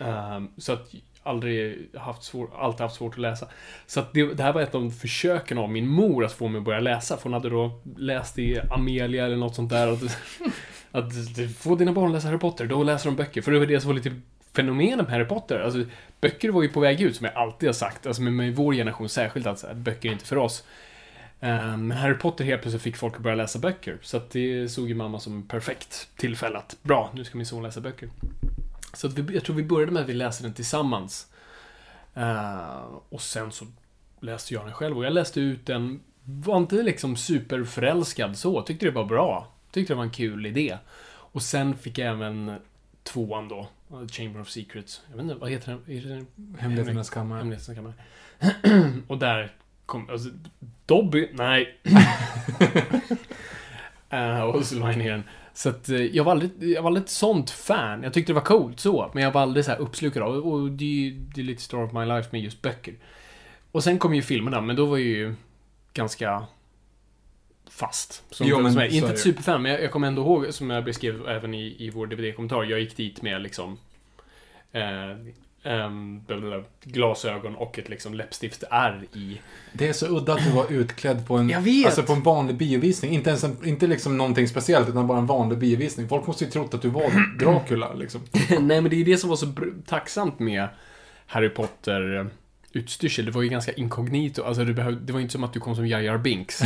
Uh, 0.00 0.44
så 0.58 0.72
att 0.72 0.94
aldrig 1.26 1.88
haft 1.94 2.22
svår, 2.22 2.48
alltid 2.58 2.80
haft 2.80 2.96
svårt 2.96 3.12
att 3.12 3.18
läsa. 3.20 3.48
Så 3.86 4.00
att 4.00 4.12
det, 4.12 4.34
det 4.34 4.42
här 4.42 4.52
var 4.52 4.60
ett 4.60 4.74
av 4.74 4.90
försöken 4.90 5.58
av 5.58 5.70
min 5.70 5.88
mor 5.88 6.24
att 6.24 6.32
få 6.32 6.48
mig 6.48 6.58
att 6.58 6.64
börja 6.64 6.80
läsa. 6.80 7.16
För 7.16 7.22
hon 7.22 7.32
hade 7.32 7.50
då 7.50 7.80
läst 7.96 8.38
i 8.38 8.60
Amelia 8.70 9.24
eller 9.24 9.36
något 9.36 9.54
sånt 9.54 9.70
där. 9.70 9.92
Att, 9.92 10.02
att 10.92 11.12
få 11.58 11.74
dina 11.74 11.92
barn 11.92 12.12
läsa 12.12 12.28
Harry 12.28 12.38
Potter, 12.38 12.66
då 12.66 12.82
läser 12.82 13.06
de 13.10 13.16
böcker. 13.16 13.42
För 13.42 13.52
det 13.52 13.58
var 13.58 13.66
det 13.66 13.80
som 13.80 13.88
var 13.88 13.94
lite 13.94 14.20
fenomen 14.56 14.98
med 14.98 15.10
Harry 15.10 15.24
Potter. 15.24 15.60
Alltså, 15.60 15.84
böcker 16.20 16.50
var 16.50 16.62
ju 16.62 16.68
på 16.68 16.80
väg 16.80 17.00
ut, 17.00 17.16
som 17.16 17.24
jag 17.24 17.34
alltid 17.34 17.68
har 17.68 17.74
sagt. 17.74 18.06
Alltså 18.06 18.22
med, 18.22 18.32
med 18.32 18.56
vår 18.56 18.74
generation 18.74 19.08
särskilt, 19.08 19.46
alltså, 19.46 19.66
att 19.66 19.76
böcker 19.76 20.08
är 20.08 20.12
inte 20.12 20.26
för 20.26 20.38
oss. 20.38 20.64
Men 21.40 21.90
Harry 21.90 22.14
Potter 22.14 22.44
helt 22.44 22.62
plötsligt 22.62 22.82
fick 22.82 22.96
folk 22.96 23.16
att 23.16 23.22
börja 23.22 23.36
läsa 23.36 23.58
böcker. 23.58 23.98
Så 24.02 24.16
att 24.16 24.30
det 24.30 24.68
såg 24.68 24.88
ju 24.88 24.94
mamma 24.94 25.20
som 25.20 25.42
perfekt 25.42 26.08
tillfälle 26.16 26.58
att, 26.58 26.76
bra, 26.82 27.10
nu 27.14 27.24
ska 27.24 27.38
min 27.38 27.46
son 27.46 27.62
läsa 27.62 27.80
böcker. 27.80 28.10
Så 28.92 29.06
att 29.06 29.18
vi, 29.18 29.34
jag 29.34 29.44
tror 29.44 29.56
vi 29.56 29.62
började 29.62 29.92
med 29.92 30.02
att 30.02 30.08
vi 30.08 30.14
läste 30.14 30.42
den 30.42 30.54
tillsammans. 30.54 31.26
Uh, 32.16 32.84
och 33.08 33.20
sen 33.20 33.52
så 33.52 33.66
läste 34.20 34.54
jag 34.54 34.64
den 34.64 34.72
själv 34.72 34.98
och 34.98 35.04
jag 35.04 35.12
läste 35.12 35.40
ut 35.40 35.66
den, 35.66 36.00
var 36.24 36.56
inte 36.56 36.82
liksom 36.82 37.16
superförälskad 37.16 38.38
så, 38.38 38.62
tyckte 38.62 38.86
det 38.86 38.92
var 38.92 39.04
bra. 39.04 39.52
Tyckte 39.70 39.92
det 39.92 39.96
var 39.96 40.04
en 40.04 40.10
kul 40.10 40.46
idé. 40.46 40.78
Och 41.08 41.42
sen 41.42 41.76
fick 41.76 41.98
jag 41.98 42.08
även 42.08 42.56
tvåan 43.02 43.48
då, 43.48 43.68
Chamber 44.10 44.40
of 44.40 44.48
Secrets. 44.48 45.02
Jag 45.08 45.16
vet 45.16 45.22
inte, 45.22 45.34
vad 45.34 45.50
heter 45.50 45.78
den? 45.86 46.26
Hemligheternas 46.58 47.10
kammare. 47.10 47.38
Hemligheternas 47.38 47.76
kammare. 47.76 47.94
och 49.06 49.18
där 49.18 49.52
kom, 49.86 50.10
alltså, 50.10 50.28
Dobby, 50.86 51.28
nej. 51.32 51.78
uh, 54.12 54.40
och 54.54 54.64
så 54.64 54.74
la 54.78 54.88
jag 54.88 54.98
ner 54.98 55.10
den. 55.10 55.24
Så 55.56 55.68
att 55.68 55.88
eh, 55.88 56.02
jag 56.02 56.24
var, 56.24 56.32
aldrig, 56.32 56.50
jag 56.62 56.82
var 56.82 56.90
aldrig 56.90 57.04
ett 57.04 57.10
sånt 57.10 57.50
fan. 57.50 58.02
Jag 58.02 58.12
tyckte 58.12 58.32
det 58.32 58.34
var 58.34 58.42
coolt 58.44 58.80
så, 58.80 59.10
men 59.14 59.22
jag 59.22 59.32
var 59.32 59.42
aldrig 59.42 59.64
så 59.64 59.70
här 59.70 59.78
uppslukad 59.78 60.22
av 60.22 60.34
och 60.34 60.70
det 60.70 60.84
är 60.84 60.88
ju 60.88 61.10
det 61.10 61.40
är 61.40 61.44
lite 61.44 61.62
story 61.62 61.86
of 61.86 61.92
my 61.92 62.04
life 62.04 62.28
med 62.32 62.40
just 62.40 62.62
böcker. 62.62 62.94
Och 63.72 63.84
sen 63.84 63.98
kom 63.98 64.14
ju 64.14 64.22
filmerna, 64.22 64.60
men 64.60 64.76
då 64.76 64.86
var 64.86 64.96
jag 64.96 65.06
ju 65.06 65.34
ganska 65.92 66.46
fast. 67.70 68.24
Som, 68.30 68.46
Jo, 68.46 68.60
men 68.60 68.72
som 68.72 68.80
så 68.80 68.86
inte 68.86 69.08
är 69.08 69.12
ett 69.12 69.20
superfan, 69.20 69.62
men 69.62 69.72
jag, 69.72 69.82
jag 69.82 69.90
kommer 69.90 70.08
ändå 70.08 70.22
ihåg, 70.22 70.54
som 70.54 70.70
jag 70.70 70.84
beskrev 70.84 71.28
även 71.28 71.54
i, 71.54 71.76
i 71.78 71.90
vår 71.90 72.06
DVD-kommentar, 72.06 72.64
jag 72.64 72.80
gick 72.80 72.96
dit 72.96 73.22
med 73.22 73.42
liksom 73.42 73.78
eh, 74.72 75.10
blablabla, 76.26 76.64
glasögon 76.84 77.56
och 77.56 77.78
ett 77.78 77.88
liksom 77.88 78.14
läppstift 78.14 78.64
R 78.70 79.04
i. 79.12 79.40
Det 79.72 79.88
är 79.88 79.92
så 79.92 80.06
udda 80.06 80.34
att 80.34 80.44
du 80.44 80.50
var 80.50 80.72
utklädd 80.72 81.26
på 81.26 81.36
en. 81.36 81.54
Alltså 81.86 82.02
på 82.02 82.12
en 82.12 82.22
vanlig 82.22 82.56
biovisning. 82.56 83.10
Inte 83.10 83.30
ens 83.30 83.44
en, 83.44 83.56
inte 83.64 83.86
liksom 83.86 84.18
någonting 84.18 84.48
speciellt, 84.48 84.88
utan 84.88 85.06
bara 85.06 85.18
en 85.18 85.26
vanlig 85.26 85.58
biovisning. 85.58 86.08
Folk 86.08 86.26
måste 86.26 86.44
ju 86.44 86.50
trott 86.50 86.74
att 86.74 86.82
du 86.82 86.88
var 86.88 87.38
Dracula, 87.38 87.94
liksom. 87.94 88.20
Nej, 88.48 88.80
men 88.80 88.84
det 88.84 88.96
är 88.96 88.98
ju 88.98 89.04
det 89.04 89.18
som 89.18 89.30
var 89.30 89.36
så 89.36 89.46
tacksamt 89.86 90.38
med 90.38 90.68
Harry 91.26 91.48
Potter 91.48 92.16
eh, 92.16 92.26
utstyrsel. 92.72 93.24
Det 93.24 93.30
var 93.30 93.42
ju 93.42 93.48
ganska 93.48 93.72
inkognito. 93.72 94.42
Alltså, 94.42 94.64
det, 94.64 94.72
behöv, 94.72 95.06
det 95.06 95.12
var 95.12 95.20
ju 95.20 95.22
inte 95.22 95.32
som 95.32 95.44
att 95.44 95.52
du 95.52 95.60
kom 95.60 95.76
som 95.76 95.86
Jar 95.86 96.00
Jar 96.00 96.18
Binks. 96.18 96.60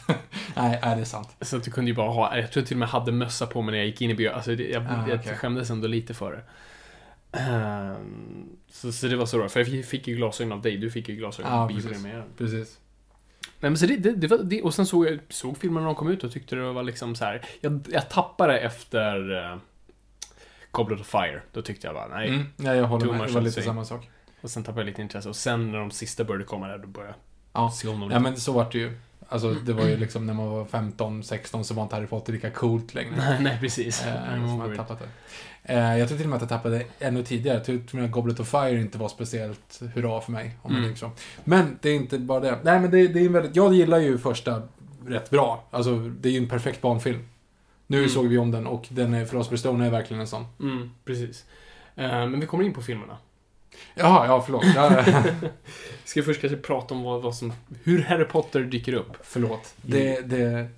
Nej, 0.56 0.78
är 0.82 0.96
det 0.96 1.02
är 1.02 1.04
sant. 1.04 1.28
så 1.40 1.56
att 1.56 1.62
du 1.64 1.70
kunde 1.70 1.90
ju 1.90 1.94
bara 1.94 2.10
ha, 2.10 2.36
jag 2.36 2.52
tror 2.52 2.62
jag 2.62 2.68
till 2.68 2.76
och 2.76 2.78
med 2.78 2.88
hade 2.88 3.12
mössa 3.12 3.46
på 3.46 3.62
mig 3.62 3.72
när 3.72 3.78
jag 3.78 3.86
gick 3.86 4.02
in 4.02 4.10
i 4.10 4.14
bio. 4.14 4.30
Alltså, 4.30 4.54
det, 4.56 4.68
jag, 4.68 4.82
Ah, 4.82 5.08
jag 5.08 5.38
skämdes 5.38 5.70
ändå 5.70 5.88
lite 5.88 6.14
för 6.14 6.32
det. 6.32 6.42
Ehm, 7.32 8.48
så, 8.70 8.92
så 8.92 9.06
det 9.06 9.16
var 9.16 9.26
så 9.26 9.38
bra, 9.38 9.48
för 9.48 9.74
jag 9.74 9.84
fick 9.84 10.08
ju 10.08 10.16
glasögon 10.16 10.52
av 10.52 10.62
dig, 10.62 10.76
du 10.76 10.90
fick 10.90 11.08
ju 11.08 11.16
glasögon 11.16 11.52
Ja, 11.52 11.58
av 11.58 11.68
precis. 11.68 11.84
biopremiären. 11.84 12.24
Precis. 12.38 12.78
Nej 13.60 13.70
men 13.70 13.76
så 13.78 13.86
det, 13.86 13.96
det, 13.96 14.12
det 14.12 14.26
var 14.26 14.38
det, 14.38 14.62
och 14.62 14.74
sen 14.74 14.86
såg 14.86 15.06
jag 15.06 15.18
såg 15.28 15.58
filmen 15.58 15.82
när 15.82 15.86
de 15.86 15.94
kom 15.94 16.08
ut 16.08 16.24
och 16.24 16.32
tyckte 16.32 16.56
det 16.56 16.72
var 16.72 16.82
liksom 16.82 17.14
så 17.14 17.24
här. 17.24 17.44
Jag, 17.60 17.86
jag 17.92 18.10
tappade 18.10 18.58
efter 18.60 19.30
uh, 19.32 19.56
Goblet 20.70 21.00
of 21.00 21.06
Fire. 21.06 21.42
Då 21.52 21.62
tyckte 21.62 21.86
jag 21.86 21.94
bara, 21.94 22.08
nej. 22.08 22.28
Mm. 22.28 22.46
Ja, 22.56 22.74
jag 22.74 22.84
håller 22.84 23.06
med. 23.12 23.20
Det 23.28 23.32
var 23.32 23.40
lite 23.40 23.62
samma 23.62 23.84
sak. 23.84 24.08
Och 24.40 24.50
sen 24.50 24.64
tappade 24.64 24.80
jag 24.80 24.86
lite 24.86 25.02
intresse. 25.02 25.28
Och 25.28 25.36
sen 25.36 25.72
när 25.72 25.78
de 25.78 25.90
sista 25.90 26.24
började 26.24 26.44
komma 26.44 26.68
där, 26.68 26.78
då 26.78 26.86
började 26.86 27.14
Ja. 27.52 27.60
jag 27.62 27.72
se 27.72 27.88
om 27.88 28.00
dem 28.00 28.10
Ja, 28.10 28.18
lite. 28.18 28.30
men 28.30 28.40
så 28.40 28.52
var 28.52 28.68
det 28.72 28.78
ju. 28.78 28.96
Alltså, 29.32 29.54
det 29.54 29.72
var 29.72 29.84
ju 29.86 29.96
liksom 29.96 30.26
när 30.26 30.34
man 30.34 30.50
var 30.50 30.64
15, 30.64 31.22
16 31.22 31.64
så 31.64 31.74
var 31.74 31.82
inte 31.82 31.94
Harry 31.96 32.06
Potter 32.06 32.32
lika 32.32 32.50
coolt 32.50 32.94
längre. 32.94 33.14
Nej, 33.16 33.42
nej, 33.42 33.58
precis. 33.60 33.96
Så 33.98 34.04
man 34.06 34.60
har 34.60 34.74
tappat 34.74 34.98
det. 34.98 35.08
Eh, 35.74 35.98
jag 35.98 36.08
tror 36.08 36.18
till 36.18 36.26
och 36.26 36.30
med 36.30 36.36
att 36.36 36.42
jag 36.42 36.48
tappade 36.48 36.84
ännu 36.98 37.22
tidigare. 37.22 37.62
Jag 37.66 37.86
tror 37.88 38.04
att 38.04 38.10
Goblet 38.10 38.40
of 38.40 38.48
Fire 38.48 38.80
inte 38.80 38.98
var 38.98 39.08
speciellt 39.08 39.80
hurra 39.94 40.20
för 40.20 40.32
mig. 40.32 40.54
Om 40.62 40.72
man 40.72 40.84
Mm. 40.84 40.96
så. 40.96 41.10
Men 41.44 41.78
det 41.80 41.90
är 41.90 41.94
inte 41.94 42.18
bara 42.18 42.40
det. 42.40 42.58
Nej, 42.62 42.80
men 42.80 42.90
det, 42.90 43.08
det 43.08 43.20
är 43.24 43.28
väldigt... 43.28 43.56
Jag 43.56 43.74
gillar 43.74 43.98
ju 43.98 44.18
första 44.18 44.62
rätt 45.06 45.30
bra. 45.30 45.64
Alltså, 45.70 45.98
det 45.98 46.28
är 46.28 46.32
ju 46.32 46.38
en 46.38 46.48
perfekt 46.48 46.80
barnfilm. 46.80 47.20
Nu 47.86 47.98
Mm. 47.98 48.10
såg 48.10 48.26
vi 48.26 48.38
om 48.38 48.50
den 48.50 48.66
och 48.66 48.86
den 48.88 49.14
är, 49.14 49.24
Philosopher's 49.24 49.56
Stone 49.56 49.86
är 49.86 49.90
verkligen 49.90 50.20
en 50.20 50.26
sån. 50.26 50.46
Mm, 50.60 50.90
precis. 51.04 51.44
Eh, 51.96 52.08
men 52.08 52.40
vi 52.40 52.46
kommer 52.46 52.64
in 52.64 52.72
på 52.74 52.82
filmerna. 52.82 53.16
Jaha, 53.94 54.26
ja 54.26 54.42
förlåt. 54.42 54.64
Ska 56.04 56.20
vi 56.20 56.26
först 56.26 56.40
kanske 56.40 56.56
prata 56.56 56.94
om 56.94 57.02
vad, 57.02 57.22
vad 57.22 57.34
som, 57.34 57.52
hur 57.84 58.02
Harry 58.02 58.24
Potter 58.24 58.60
dyker 58.60 58.92
upp. 58.92 59.16
förlåt. 59.22 59.74
Det, 59.82 60.20
det... 60.20 60.68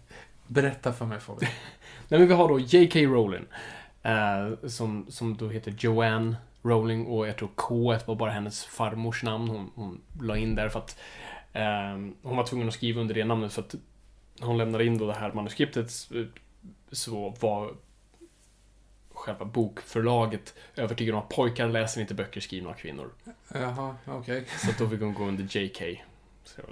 Berätta 0.47 0.93
för 0.93 1.07
mig 1.07 1.21
Fabian. 1.21 1.51
Nej, 2.09 2.21
men 2.21 2.29
vi 2.29 2.35
har 2.35 2.49
då 2.49 2.61
J.K. 2.61 3.01
Rowling. 3.01 3.45
eh, 4.03 4.69
som, 4.69 5.07
som 5.09 5.37
då 5.37 5.49
heter 5.49 5.75
Joanne 5.79 6.37
Rowling 6.63 7.07
och 7.07 7.29
jag 7.29 7.37
tror 7.37 7.49
K 7.55 7.97
var 8.07 8.15
bara 8.15 8.31
hennes 8.31 8.65
farmors 8.65 9.23
namn 9.23 9.49
hon, 9.49 9.71
hon 9.75 10.01
la 10.21 10.37
in 10.37 10.55
där 10.55 10.69
för 10.69 10.79
att 10.79 10.99
eh, 11.53 11.93
hon 12.23 12.37
var 12.37 12.47
tvungen 12.47 12.69
att 12.69 12.75
skriva 12.75 13.01
under 13.01 13.15
det 13.15 13.25
namnet 13.25 13.53
för 13.53 13.63
att 13.63 13.75
hon 14.41 14.59
lämnade 14.59 14.85
in 14.85 14.99
då 14.99 15.07
det 15.07 15.15
här 15.15 15.33
manuskriptet 15.33 15.91
eh, 16.15 16.25
så 16.93 17.35
var 17.41 17.71
själva 19.23 19.45
bokförlaget 19.45 20.55
övertygad 20.77 21.15
om 21.15 21.21
att 21.21 21.29
pojkar 21.29 21.69
läser 21.69 22.01
inte 22.01 22.15
böcker 22.15 22.41
skrivna 22.41 22.71
av 22.71 22.75
kvinnor. 22.75 23.11
Jaha, 23.49 23.97
okej. 24.07 24.45
Så 24.59 24.71
att 24.71 24.79
då 24.79 24.89
fick 24.89 25.01
hon 25.01 25.15
gå 25.15 25.25
under 25.25 25.57
JK. 25.57 26.03
Så. 26.45 26.63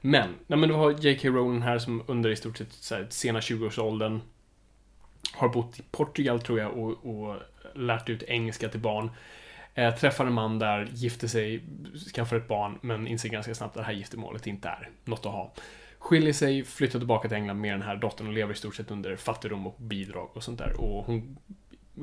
Men, 0.00 0.34
nej 0.46 0.58
men 0.58 0.68
du 0.68 0.74
har 0.74 1.06
JK 1.06 1.24
Rowling 1.24 1.62
här 1.62 1.78
som 1.78 2.02
under 2.06 2.30
i 2.30 2.36
stort 2.36 2.58
sett 2.58 2.72
så 2.72 2.94
här, 2.94 3.06
sena 3.10 3.40
20-årsåldern 3.40 4.20
har 5.32 5.48
bott 5.48 5.78
i 5.78 5.82
Portugal 5.90 6.42
tror 6.42 6.58
jag 6.58 6.78
och, 6.78 7.06
och 7.06 7.36
lärt 7.74 8.08
ut 8.08 8.22
engelska 8.22 8.68
till 8.68 8.80
barn. 8.80 9.10
Eh, 9.74 9.94
träffar 9.94 10.26
en 10.26 10.32
man 10.32 10.58
där, 10.58 10.88
gifter 10.92 11.28
sig, 11.28 11.64
skaffar 12.14 12.36
ett 12.36 12.48
barn, 12.48 12.78
men 12.80 13.06
inser 13.06 13.28
ganska 13.28 13.54
snabbt 13.54 13.76
att 13.76 13.82
det 13.82 13.86
här 13.86 13.92
giftermålet 13.92 14.46
inte 14.46 14.68
är 14.68 14.90
något 15.04 15.26
att 15.26 15.32
ha. 15.32 15.52
Skiljer 15.98 16.32
sig, 16.32 16.64
flyttar 16.64 16.98
tillbaka 16.98 17.28
till 17.28 17.36
England 17.36 17.60
med 17.60 17.72
den 17.74 17.82
här 17.82 17.96
dottern 17.96 18.26
och 18.26 18.32
lever 18.32 18.52
i 18.52 18.56
stort 18.56 18.74
sett 18.74 18.90
under 18.90 19.16
fattigdom 19.16 19.66
och 19.66 19.76
bidrag 19.78 20.30
och 20.32 20.42
sånt 20.42 20.58
där. 20.58 20.80
Och 20.80 21.04
hon 21.04 21.36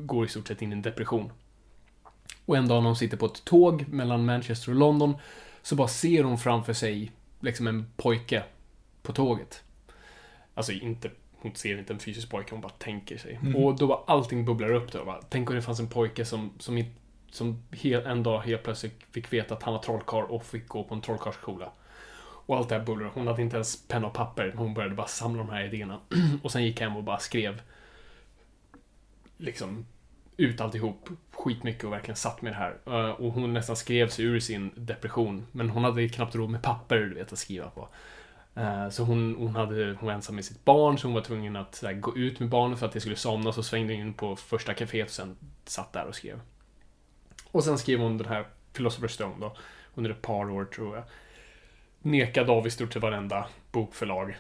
går 0.05 0.25
i 0.25 0.27
stort 0.27 0.47
sett 0.47 0.61
in 0.61 0.71
i 0.71 0.75
en 0.75 0.81
depression. 0.81 1.31
Och 2.45 2.57
en 2.57 2.67
dag 2.67 2.83
när 2.83 2.89
hon 2.89 2.95
sitter 2.95 3.17
på 3.17 3.25
ett 3.25 3.45
tåg 3.45 3.87
mellan 3.87 4.25
Manchester 4.25 4.71
och 4.71 4.77
London 4.77 5.15
så 5.61 5.75
bara 5.75 5.87
ser 5.87 6.23
hon 6.23 6.37
framför 6.37 6.73
sig 6.73 7.11
liksom 7.39 7.67
en 7.67 7.91
pojke 7.97 8.43
på 9.01 9.13
tåget. 9.13 9.63
Alltså 10.53 10.71
inte, 10.71 11.11
hon 11.39 11.55
ser 11.55 11.77
inte 11.77 11.93
en 11.93 11.99
fysisk 11.99 12.29
pojke, 12.29 12.51
hon 12.51 12.61
bara 12.61 12.71
tänker 12.71 13.17
sig. 13.17 13.39
Mm. 13.41 13.55
Och 13.55 13.77
då 13.77 13.87
bara 13.87 13.99
allting 14.07 14.45
bubblar 14.45 14.73
upp 14.73 14.91
då. 14.91 15.05
Bara, 15.05 15.21
tänk 15.29 15.49
om 15.49 15.55
det 15.55 15.61
fanns 15.61 15.79
en 15.79 15.89
pojke 15.89 16.25
som, 16.25 16.51
som, 16.59 16.83
som 17.31 17.63
hel, 17.71 18.05
en 18.05 18.23
dag 18.23 18.39
helt 18.39 18.63
plötsligt 18.63 19.03
fick 19.11 19.33
veta 19.33 19.55
att 19.55 19.63
han 19.63 19.73
var 19.73 19.81
trollkarl 19.81 20.25
och 20.29 20.45
fick 20.45 20.67
gå 20.67 20.83
på 20.83 20.95
en 20.95 21.01
trollkarlsskola. 21.01 21.71
Och 22.19 22.57
allt 22.57 22.69
det 22.69 22.75
här 22.75 22.85
bullrar. 22.85 23.11
Hon 23.13 23.27
hade 23.27 23.41
inte 23.41 23.55
ens 23.55 23.87
penna 23.87 24.07
och 24.07 24.13
papper. 24.13 24.53
Hon 24.57 24.73
började 24.73 24.95
bara 24.95 25.07
samla 25.07 25.43
de 25.43 25.49
här 25.49 25.65
idéerna. 25.65 25.99
och 26.43 26.51
sen 26.51 26.63
gick 26.63 26.79
hem 26.79 26.97
och 26.97 27.03
bara 27.03 27.19
skrev 27.19 27.61
liksom 29.37 29.85
ut 30.37 30.61
alltihop 30.61 31.09
skitmycket 31.31 31.83
och 31.83 31.91
verkligen 31.91 32.15
satt 32.15 32.41
med 32.41 32.51
det 32.51 32.55
här. 32.55 32.77
Eh, 32.85 33.09
och 33.09 33.31
hon 33.31 33.53
nästan 33.53 33.75
skrev 33.75 34.09
sig 34.09 34.25
ur 34.25 34.39
sin 34.39 34.71
depression. 34.75 35.47
Men 35.51 35.69
hon 35.69 35.83
hade 35.83 36.09
knappt 36.09 36.35
råd 36.35 36.49
med 36.49 36.61
papper, 36.61 36.97
du 36.97 37.13
vet, 37.13 37.33
att 37.33 37.39
skriva 37.39 37.69
på. 37.69 37.89
Eh, 38.55 38.89
så 38.89 39.03
hon, 39.03 39.35
hon, 39.35 39.55
hade, 39.55 39.85
hon 39.99 40.07
var 40.07 40.13
ensam 40.13 40.35
med 40.35 40.45
sitt 40.45 40.65
barn, 40.65 40.97
så 40.97 41.07
hon 41.07 41.15
var 41.15 41.21
tvungen 41.21 41.55
att 41.55 41.75
så 41.75 41.87
här, 41.87 41.93
gå 41.93 42.17
ut 42.17 42.39
med 42.39 42.49
barnet 42.49 42.79
för 42.79 42.85
att 42.85 42.91
det 42.91 42.99
skulle 42.99 43.15
somna. 43.15 43.51
Så 43.51 43.63
svängde 43.63 43.93
hon 43.93 44.01
in 44.01 44.13
på 44.13 44.35
första 44.35 44.73
kaféet 44.73 45.05
och 45.05 45.11
sen 45.11 45.37
satt 45.65 45.93
där 45.93 46.05
och 46.05 46.15
skrev. 46.15 46.39
Och 47.51 47.63
sen 47.63 47.77
skrev 47.77 47.99
hon 47.99 48.17
den 48.17 48.27
här 48.27 48.45
Philosopher's 48.73 49.07
Stone 49.07 49.35
då, 49.39 49.55
under 49.95 50.11
ett 50.11 50.21
par 50.21 50.51
år 50.51 50.65
tror 50.65 50.95
jag. 50.95 51.03
Nekad 52.01 52.49
av 52.49 52.67
i 52.67 52.71
stort 52.71 52.93
sett 52.93 53.01
varenda 53.01 53.47
bokförlag. 53.71 54.37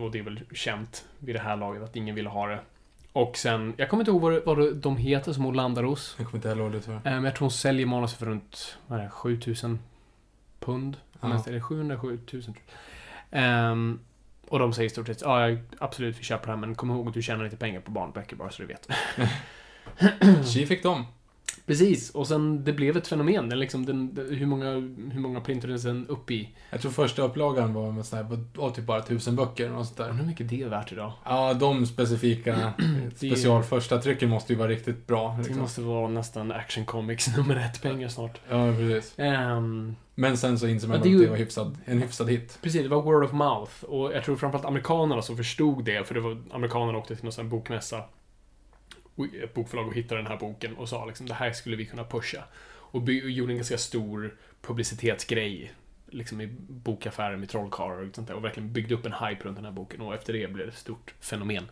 Och 0.00 0.10
det 0.10 0.18
är 0.18 0.22
väl 0.22 0.40
känt 0.52 1.04
vid 1.18 1.34
det 1.34 1.40
här 1.40 1.56
laget 1.56 1.82
att 1.82 1.96
ingen 1.96 2.14
ville 2.14 2.28
ha 2.28 2.46
det. 2.46 2.60
Och 3.12 3.36
sen, 3.36 3.74
jag 3.76 3.88
kommer 3.90 4.00
inte 4.00 4.10
ihåg 4.10 4.20
vad, 4.20 4.32
det, 4.32 4.40
vad 4.46 4.76
de 4.76 4.96
heter 4.96 5.32
som 5.32 5.44
hon 5.44 5.54
landar 5.56 5.82
hos. 5.82 6.14
Jag 6.18 6.26
kommer 6.26 6.38
inte 6.38 6.48
heller 6.48 6.62
ihåg 6.62 6.72
det 6.72 6.80
tyvärr. 6.80 6.96
Eh, 6.96 7.02
Men 7.02 7.24
jag 7.24 7.34
tror 7.36 7.44
hon 7.46 7.50
säljer 7.50 7.86
manuset 7.86 8.18
för 8.18 8.26
runt, 8.26 8.78
vad 8.86 8.98
är 8.98 9.02
det, 9.04 9.10
7000 9.10 9.78
pund? 10.60 10.96
Ja. 11.20 11.28
Ja. 11.28 11.44
Eller 11.46 11.60
707 11.60 12.08
000 12.32 12.42
tror 12.42 12.42
jag. 12.56 12.56
Ehm, 13.42 13.98
och 14.48 14.58
de 14.58 14.72
säger 14.72 14.86
i 14.86 14.90
stort 14.90 15.06
sett, 15.06 15.20
ja 15.22 15.48
jag- 15.48 15.58
absolut 15.78 16.18
vi 16.18 16.22
köper 16.22 16.46
det 16.46 16.52
här 16.52 16.56
men 16.60 16.74
kom 16.74 16.90
ihåg 16.90 17.08
att 17.08 17.14
du 17.14 17.22
tjänar 17.22 17.44
lite 17.44 17.56
pengar 17.56 17.80
på 17.80 17.90
barnböcker 17.90 18.36
bara 18.36 18.50
så 18.50 18.62
du 18.62 18.68
vet. 18.68 18.88
Tji 20.46 20.66
fick 20.66 20.82
dem. 20.82 21.04
Precis, 21.66 22.10
och 22.10 22.26
sen 22.26 22.64
det 22.64 22.72
blev 22.72 22.96
ett 22.96 23.08
fenomen. 23.08 23.48
Den, 23.48 23.58
liksom, 23.60 23.86
den, 23.86 24.26
hur, 24.30 24.46
många, 24.46 24.70
hur 25.12 25.18
många 25.20 25.40
printades 25.40 25.82
den 25.82 26.06
upp 26.08 26.30
i? 26.30 26.48
Jag 26.70 26.80
tror 26.80 26.90
första 26.92 27.22
upplagan 27.22 27.74
var 27.74 27.92
med 27.92 28.06
sån 28.06 28.16
här, 28.18 28.36
var 28.54 28.70
typ 28.70 28.84
bara 28.86 29.02
tusen 29.02 29.36
böcker 29.36 29.72
och 29.72 29.86
sånt 29.86 29.96
där. 29.98 30.04
Undrar 30.08 30.18
hur 30.24 30.30
mycket 30.30 30.48
det 30.48 30.62
är 30.62 30.68
värt 30.68 30.92
idag? 30.92 31.12
Ja, 31.24 31.54
de 31.54 31.86
specifika 31.86 32.72
special 33.16 33.62
första 33.62 33.98
trycken 33.98 34.28
måste 34.30 34.52
ju 34.52 34.58
vara 34.58 34.68
riktigt 34.68 35.06
bra. 35.06 35.30
Det 35.36 35.42
Liksom. 35.42 35.58
måste 35.62 35.80
vara 35.80 36.08
nästan 36.08 36.52
Action 36.52 36.84
Comics 36.84 37.26
nummer 37.36 37.56
ett 37.56 37.82
pengar 37.82 38.08
snart. 38.08 38.40
Ja, 38.48 38.72
precis. 38.78 39.14
Ehm, 39.18 39.96
Men 40.14 40.36
sen 40.36 40.58
så 40.58 40.66
insåg 40.66 40.88
man 40.90 40.94
Ja, 40.94 40.98
att 40.98 41.04
det 41.04 41.14
är 41.14 41.18
det 41.24 41.30
var 41.30 41.36
hyfsad, 41.36 41.78
en 41.84 42.02
hyfsad 42.02 42.30
hit. 42.30 42.58
precis, 42.62 42.82
det 42.82 42.88
var 42.88 43.02
word 43.02 43.24
of 43.24 43.32
mouth. 43.32 43.84
Och 43.84 44.12
jag 44.12 44.24
tror 44.24 44.36
framförallt 44.36 44.66
amerikanerna 44.66 45.22
som 45.22 45.36
förstod 45.36 45.84
det, 45.84 46.06
för 46.06 46.14
det 46.14 46.20
var 46.20 46.38
amerikanerna 46.52 46.98
åkte 46.98 47.14
till 47.16 47.24
någon 47.24 47.32
sån 47.32 47.48
bokmässa, 47.48 48.00
ett 49.42 49.54
bokförlag 49.54 49.86
och 49.86 49.94
hittade 49.94 50.20
den 50.20 50.30
här 50.30 50.36
boken 50.36 50.76
och 50.76 50.88
sa 50.88 51.06
liksom 51.06 51.26
det 51.26 51.34
här 51.34 51.52
skulle 51.52 51.76
vi 51.76 51.86
kunna 51.86 52.04
pusha. 52.04 52.44
Och, 52.64 53.08
gjorde 53.08 53.52
en 53.52 53.56
ganska 53.56 53.78
stor 53.78 54.36
publicitetsgrej 54.62 55.72
liksom 56.06 56.40
i 56.40 56.46
bokaffärer 56.68 57.36
med 57.36 57.48
trollkarlar 57.48 58.08
och 58.08 58.14
sånt 58.14 58.28
där 58.28 58.34
och 58.34 58.44
verkligen 58.44 58.72
byggde 58.72 58.94
upp 58.94 59.06
en 59.06 59.12
hype 59.12 59.44
runt 59.44 59.56
den 59.56 59.64
här 59.64 59.72
boken 59.72 60.00
och 60.00 60.14
efter 60.14 60.32
det 60.32 60.52
blev 60.52 60.66
det 60.66 60.72
ett 60.72 60.78
stort 60.78 61.14
fenomen. 61.20 61.70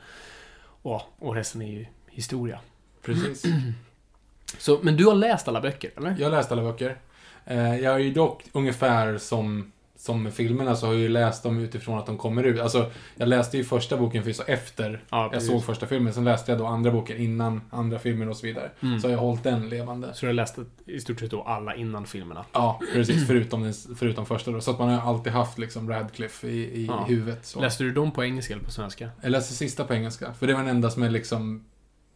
Och, 0.83 1.03
och 1.19 1.35
resten 1.35 1.63
är 1.63 1.73
ju 1.73 1.87
historia. 2.11 2.61
Precis. 3.03 3.43
Så, 4.59 4.81
men 4.83 4.97
du 4.97 5.07
har 5.07 5.15
läst 5.15 5.49
alla 5.49 5.61
böcker, 5.61 5.91
eller? 5.97 6.17
Jag 6.19 6.31
har 6.31 6.37
läst 6.37 6.53
alla 6.53 6.63
böcker. 6.63 6.97
Eh, 7.45 7.77
Jag 7.77 7.91
har 7.91 7.99
ju 7.99 8.13
dock 8.13 8.45
ungefär 8.53 9.19
som, 9.19 9.73
som 10.01 10.23
med 10.23 10.35
filmerna 10.35 10.77
så 10.77 10.87
har 10.87 10.93
jag 10.93 11.03
ju 11.03 11.09
läst 11.09 11.43
dem 11.43 11.59
utifrån 11.59 11.99
att 11.99 12.07
de 12.07 12.19
kommer 12.19 12.45
ut. 12.45 12.61
Alltså, 12.61 12.91
jag 13.17 13.29
läste 13.29 13.57
ju 13.57 13.65
första 13.65 13.97
boken 13.97 14.25
för 14.25 14.33
så 14.33 14.43
efter 14.47 15.05
Ja, 15.11 15.31
jag 15.33 15.43
såg 15.43 15.65
första 15.65 15.87
filmen. 15.87 16.15
Sen 16.15 16.25
läste 16.25 16.53
jag 16.53 16.59
då 16.59 16.67
andra 16.67 16.91
boken 16.91 17.17
innan 17.19 17.61
andra 17.71 17.99
filmer 17.99 18.29
och 18.29 18.37
så 18.37 18.47
vidare. 18.47 18.71
Mm. 18.81 19.01
Så 19.01 19.07
har 19.09 19.13
jag 19.13 19.19
hållit 19.19 19.43
den 19.43 19.69
levande. 19.69 20.15
Så 20.15 20.21
du 20.21 20.27
har 20.27 20.33
läst 20.35 20.59
i 20.87 21.01
stort 21.01 21.21
sett 21.21 21.31
då 21.31 21.43
alla 21.43 21.75
innan 21.75 22.07
filmerna? 22.07 22.45
Ja, 22.53 22.81
precis. 22.93 23.27
Förutom, 23.27 23.63
den, 23.63 23.75
förutom 23.99 24.27
första 24.27 24.51
då. 24.51 24.61
Så 24.61 24.71
att 24.71 24.79
man 24.79 24.89
har 24.89 25.11
alltid 25.15 25.33
haft 25.33 25.59
liksom 25.59 25.91
Radcliffe 25.91 26.47
i, 26.49 26.61
i 26.61 26.87
Ja. 26.87 27.05
huvudet. 27.09 27.47
Så. 27.47 27.61
Läste 27.61 27.85
du 27.85 27.93
dem 27.93 28.13
på 28.13 28.25
engelska 28.25 28.55
eller 28.55 28.65
på 28.65 28.71
svenska? 28.71 29.11
Jag 29.23 29.31
läste 29.31 29.55
sista 29.55 29.85
på 29.85 29.95
engelska. 29.95 30.33
För 30.33 30.47
det 30.47 30.53
var 30.55 30.61
den 30.61 30.71
enda 30.71 30.91
som 30.91 31.03
jag 31.03 31.13
liksom 31.13 31.65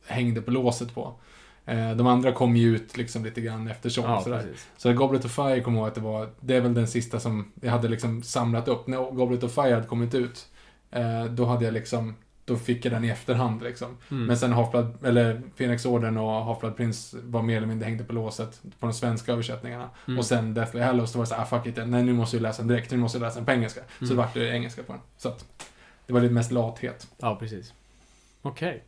hängde 0.06 0.42
på 0.42 0.50
låset 0.50 0.94
på. 0.94 1.14
Eh, 1.66 1.90
De 1.96 2.06
andra 2.06 2.32
kom 2.32 2.56
ju 2.56 2.76
ut 2.76 2.96
liksom 2.96 3.24
lite 3.24 3.40
grann 3.40 3.68
eftersom. 3.68 4.04
Ja, 4.04 4.20
sådär. 4.22 4.36
precis. 4.42 4.66
Så 4.76 4.92
Goblet 4.92 5.24
of 5.24 5.32
Fire 5.34 5.60
kommer 5.60 5.78
ihåg 5.78 5.88
att 5.88 5.94
det 5.94 6.00
var, 6.00 6.28
det 6.40 6.56
är 6.56 6.60
väl 6.60 6.74
den 6.74 6.88
sista 6.88 7.20
som 7.20 7.52
jag 7.60 7.70
hade 7.70 7.88
liksom 7.88 8.22
samlat 8.22 8.68
upp. 8.68 8.86
När 8.86 9.10
Goblet 9.10 9.42
of 9.42 9.52
Fire 9.54 9.74
hade 9.74 9.86
kommit 9.86 10.14
ut, 10.14 10.46
eh, 10.90 11.24
då 11.24 11.44
hade 11.44 11.64
jag 11.64 11.74
liksom, 11.74 12.14
då 12.44 12.56
fick 12.56 12.84
jag 12.84 12.92
den 12.92 13.04
i 13.04 13.08
efterhand 13.08 13.62
liksom. 13.62 13.96
Mm. 14.10 14.26
Men 14.26 14.36
sen 14.38 14.52
Half-Blood, 14.54 15.06
eller 15.06 15.42
Phoenix-orden 15.56 16.16
och 16.16 16.30
Half-Blood 16.30 16.72
Prince 16.76 17.16
var 17.22 17.42
mer 17.42 17.56
eller 17.56 17.66
mindre 17.66 17.86
hängde 17.86 18.04
på 18.04 18.12
låset 18.12 18.60
på 18.80 18.86
de 18.86 18.92
svenska 18.92 19.32
översättningarna. 19.32 19.90
Mm. 20.08 20.18
Och 20.18 20.24
sen 20.24 20.54
Deathly 20.54 20.80
Hallows, 20.80 21.12
då 21.12 21.18
var 21.18 21.24
det 21.24 21.28
så 21.28 21.34
här, 21.34 21.42
ah, 21.42 21.46
fuck 21.46 21.66
it, 21.66 21.76
nej 21.86 22.02
nu 22.02 22.12
måste 22.12 22.36
jag 22.36 22.42
läsa 22.42 22.62
den 22.62 22.68
direkt, 22.68 22.90
nu 22.90 22.96
måste 22.96 23.18
jag 23.18 23.22
läsa 23.22 23.36
den 23.36 23.46
på 23.46 23.52
engelska. 23.52 23.80
Så 23.98 24.04
Mm. 24.04 24.16
det 24.16 24.22
vart 24.22 24.34
det 24.34 24.48
engelska 24.50 24.82
på 24.82 24.92
den. 24.92 25.00
Så 25.16 25.28
att, 25.28 25.44
det 26.06 26.12
var 26.12 26.20
lite 26.20 26.34
mest 26.34 26.52
lathet. 26.52 27.06
Ja, 27.18 27.36
precis. 27.40 27.72
Okej. 28.46 28.84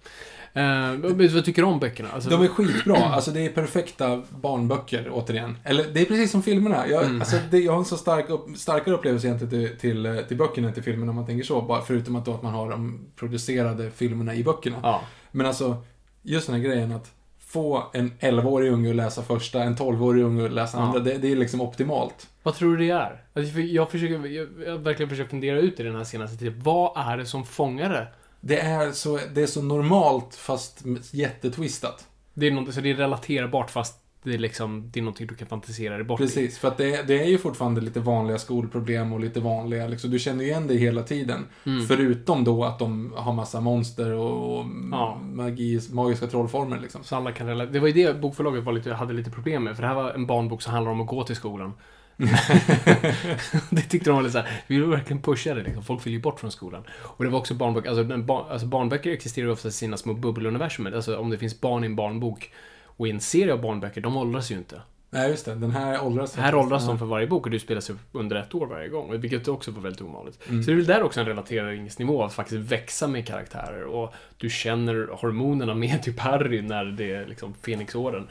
Eh, 0.52 0.92
vad 1.34 1.44
tycker 1.44 1.62
du 1.62 1.68
om 1.68 1.78
böckerna? 1.80 2.08
Alltså, 2.14 2.30
De 2.30 2.42
är 2.42 2.48
skitbra. 2.48 2.96
Alltså 2.96 3.30
det 3.30 3.40
är 3.40 3.48
perfekta 3.48 4.22
barnböcker, 4.30 5.08
återigen. 5.12 5.58
Eller 5.64 5.84
det 5.92 6.00
är 6.00 6.04
precis 6.04 6.30
som 6.30 6.42
filmerna. 6.42 6.88
Jag, 6.88 7.04
Mm. 7.04 7.20
alltså, 7.20 7.36
det, 7.50 7.58
jag 7.58 7.72
har 7.72 7.78
en 7.78 7.84
så 7.84 7.96
stark 7.96 8.30
upp, 8.30 8.56
starkare 8.56 8.94
upplevelse 8.94 9.26
egentligen 9.26 9.50
till, 9.68 9.78
till, 9.78 10.24
till 10.28 10.36
böckerna 10.36 10.68
än 10.68 10.74
till 10.74 10.82
filmerna 10.82 11.10
om 11.10 11.16
man 11.16 11.26
tänker 11.26 11.44
så. 11.44 11.62
Bara, 11.62 11.82
förutom 11.82 12.16
att, 12.16 12.24
då 12.24 12.34
att 12.34 12.42
man 12.42 12.54
har 12.54 12.70
de 12.70 13.06
producerade 13.16 13.90
filmerna 13.90 14.34
i 14.34 14.44
böckerna. 14.44 14.76
Ja. 14.82 15.00
Men 15.32 15.46
alltså, 15.46 15.76
just 16.22 16.46
den 16.46 16.56
här 16.56 16.62
grejen 16.62 16.92
att 16.92 17.12
få 17.46 17.90
en 17.92 18.12
11-årig 18.20 18.72
unge 18.72 18.90
att 18.90 18.96
läsa 18.96 19.22
första, 19.22 19.62
en 19.62 19.76
12-årig 19.76 20.22
unge 20.22 20.44
att 20.44 20.52
läsa 20.52 20.78
Ja. 20.78 20.82
andra, 20.84 21.00
det, 21.00 21.18
det 21.18 21.32
är 21.32 21.36
liksom 21.36 21.60
optimalt. 21.60 22.28
Vad 22.42 22.54
tror 22.54 22.76
du 22.76 22.86
det 22.86 22.90
är? 22.92 23.22
Alltså, 23.34 23.60
jag, 23.60 23.90
försöker, 23.90 24.26
jag, 24.26 24.48
jag 24.66 24.78
verkligen 24.78 25.10
försökt 25.10 25.30
fundera 25.30 25.58
ut 25.58 25.80
i 25.80 25.82
den 25.82 25.96
här 25.96 26.04
senaste 26.04 26.36
tiden. 26.36 26.60
Vad 26.64 26.92
är 27.12 27.16
det 27.16 27.26
som 27.26 27.44
fångar 27.44 27.90
det? 27.90 28.06
Det 28.46 28.60
är 28.60 28.92
så, 28.92 29.18
det 29.34 29.42
är 29.42 29.46
så 29.46 29.62
normalt 29.62 30.34
fast 30.34 30.82
jättetwistat. 31.10 32.06
Det 32.34 32.46
är, 32.46 32.50
något, 32.50 32.74
så 32.74 32.80
det 32.80 32.90
är 32.90 32.94
relaterbart 32.94 33.70
fast 33.70 34.00
det 34.22 34.34
är 34.34 34.38
liksom, 34.38 34.90
det 34.92 35.00
är 35.00 35.02
någonting 35.02 35.26
du 35.26 35.34
kan 35.34 35.48
fantisera 35.48 35.94
dig 35.94 36.04
bort 36.04 36.20
i. 36.20 36.24
Precis, 36.24 36.58
för 36.58 36.68
att 36.68 36.76
det, 36.76 37.02
det 37.02 37.22
är 37.22 37.26
ju 37.26 37.38
fortfarande 37.38 37.80
lite 37.80 38.00
vanliga 38.00 38.38
skolproblem 38.38 39.12
och 39.12 39.20
lite 39.20 39.40
vanliga, 39.40 39.86
liksom, 39.86 40.10
du 40.10 40.18
känner 40.18 40.44
igen 40.44 40.66
det 40.66 40.74
hela 40.74 41.02
tiden. 41.02 41.46
Mm. 41.66 41.86
Förutom 41.86 42.44
då 42.44 42.64
att 42.64 42.78
de 42.78 43.12
har 43.16 43.32
massa 43.32 43.60
monster 43.60 44.12
och, 44.12 44.58
och 44.58 44.64
Ja. 44.92 45.20
magi, 45.22 45.80
magiska 45.92 46.26
trollformer 46.26 46.80
liksom. 46.80 47.04
Så 47.04 47.16
alla 47.16 47.32
kan 47.32 47.46
relatera. 47.46 47.72
Det 47.72 47.80
var 47.80 47.88
ju 47.88 48.04
det 48.04 48.20
bokförlaget 48.20 48.64
var 48.64 48.72
lite, 48.72 48.92
hade 48.92 49.12
lite 49.12 49.30
problem 49.30 49.64
med. 49.64 49.76
För 49.76 49.82
det 49.82 49.88
här 49.88 49.94
var 49.94 50.10
en 50.10 50.26
barnbok 50.26 50.62
som 50.62 50.72
handlar 50.72 50.92
om 50.92 51.00
att 51.00 51.06
gå 51.06 51.24
till 51.24 51.36
skolan. 51.36 51.72
det 53.70 53.82
tyckte 53.82 54.10
de 54.10 54.16
var 54.16 54.22
lite 54.22 54.32
såhär, 54.32 54.62
vi 54.66 54.78
vill 54.78 54.90
verkligen 54.90 55.22
pusha 55.22 55.54
det 55.54 55.62
liksom. 55.62 55.84
Folk 55.84 56.06
vill 56.06 56.12
ju 56.12 56.20
bort 56.20 56.40
från 56.40 56.52
skolan. 56.52 56.84
Och 56.90 57.24
det 57.24 57.30
var 57.30 57.38
också 57.38 57.54
barnböcker, 57.54 57.88
alltså, 57.88 58.16
bar, 58.18 58.46
alltså 58.50 58.66
barnböcker 58.66 59.10
existerar 59.10 59.46
ju 59.46 59.52
ofta 59.52 59.68
i 59.68 59.72
sina 59.72 59.96
små 59.96 60.14
bubbeluniversum. 60.14 60.86
Alltså 60.86 61.18
om 61.18 61.30
det 61.30 61.38
finns 61.38 61.60
barn 61.60 61.84
i 61.84 61.86
en 61.86 61.96
barnbok 61.96 62.50
och 62.82 63.08
i 63.08 63.10
en 63.10 63.20
serie 63.20 63.52
av 63.52 63.60
barnböcker, 63.60 64.00
de 64.00 64.16
åldras 64.16 64.50
ju 64.50 64.54
inte. 64.54 64.80
Nej, 65.10 65.30
just 65.30 65.44
det. 65.44 65.54
Den 65.54 65.70
här 65.70 66.04
åldras 66.04 66.36
Här 66.36 66.54
åldras 66.54 66.86
de 66.86 66.98
för 66.98 67.06
varje 67.06 67.26
bok 67.26 67.44
och 67.44 67.50
du 67.50 67.58
spelas 67.58 67.90
under 68.12 68.36
ett 68.36 68.54
år 68.54 68.66
varje 68.66 68.88
gång. 68.88 69.20
Vilket 69.20 69.48
också 69.48 69.70
var 69.70 69.82
väldigt 69.82 70.02
ovanligt. 70.02 70.48
Mm. 70.48 70.62
Så 70.62 70.70
det 70.70 70.74
är 70.74 70.76
väl 70.76 70.86
där 70.86 71.02
också 71.02 71.20
en 71.20 71.26
relateringsnivå, 71.26 72.24
att 72.24 72.32
faktiskt 72.32 72.72
växa 72.72 73.08
med 73.08 73.26
karaktärer. 73.26 73.84
Och 73.84 74.14
du 74.36 74.50
känner 74.50 75.08
hormonerna 75.12 75.74
med 75.74 76.02
typ 76.02 76.18
Harry 76.18 76.62
när 76.62 76.84
det 76.84 77.14
är 77.14 77.26
liksom 77.26 77.54
Fenixåren. 77.54 78.28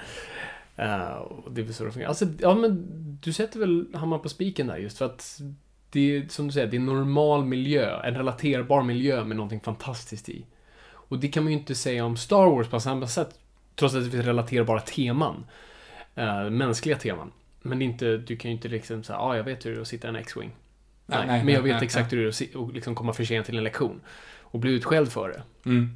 Uh, 0.79 1.49
det 1.51 1.61
är 1.61 1.65
väl 1.65 1.73
så 1.73 1.85
det 1.85 1.91
fungerar. 1.91 2.09
Alltså, 2.09 2.25
ja 2.39 2.55
men 2.55 2.87
du 3.21 3.33
sätter 3.33 3.59
väl 3.59 3.87
hammaren 3.93 4.21
på 4.23 4.29
spiken 4.29 4.67
där 4.67 4.77
just 4.77 4.97
för 4.97 5.05
att 5.05 5.41
det 5.89 6.17
är, 6.17 6.27
som 6.29 6.47
du 6.47 6.53
säger, 6.53 6.67
det 6.67 6.75
är 6.77 6.79
en 6.79 6.85
normal 6.85 7.45
miljö. 7.45 8.01
En 8.03 8.15
relaterbar 8.15 8.83
miljö 8.83 9.23
med 9.23 9.37
någonting 9.37 9.59
fantastiskt 9.59 10.29
i. 10.29 10.45
Och 10.87 11.19
det 11.19 11.27
kan 11.27 11.43
man 11.43 11.53
ju 11.53 11.59
inte 11.59 11.75
säga 11.75 12.05
om 12.05 12.17
Star 12.17 12.49
Wars 12.49 12.67
på 12.67 12.79
samma 12.79 13.07
sätt. 13.07 13.39
Trots 13.75 13.95
att 13.95 14.03
det 14.05 14.11
finns 14.11 14.25
relaterbara 14.25 14.79
teman. 14.79 15.45
eh, 16.15 16.49
mänskliga 16.49 16.97
teman. 16.97 17.31
Men 17.61 17.81
inte, 17.81 18.17
du 18.17 18.37
kan 18.37 18.51
ju 18.51 18.55
inte 18.55 18.67
liksom 18.67 19.03
säga, 19.03 19.17
ja 19.17 19.23
ah, 19.23 19.37
jag 19.37 19.43
vet 19.43 19.65
hur 19.65 19.71
det 19.71 19.77
är 19.77 19.81
att 19.81 19.87
sitta 19.87 20.07
i 20.07 20.09
en 20.09 20.15
X-Wing. 20.15 20.51
Nej, 21.05 21.27
Nej, 21.27 21.43
men 21.43 21.53
jag 21.53 21.63
nej, 21.63 21.73
vet 21.73 21.81
exakt 21.83 22.13
hur 22.13 22.17
det 22.17 22.23
är 22.23 22.27
att 22.27 22.35
si- 22.35 22.55
och 22.55 22.73
liksom 22.73 22.95
komma 22.95 23.13
för 23.13 23.23
sent 23.23 23.45
till 23.45 23.57
en 23.57 23.63
lektion. 23.63 24.01
Och 24.41 24.59
bli 24.59 24.71
utskälld 24.71 25.11
för 25.11 25.29
det. 25.29 25.69
Mm. 25.69 25.89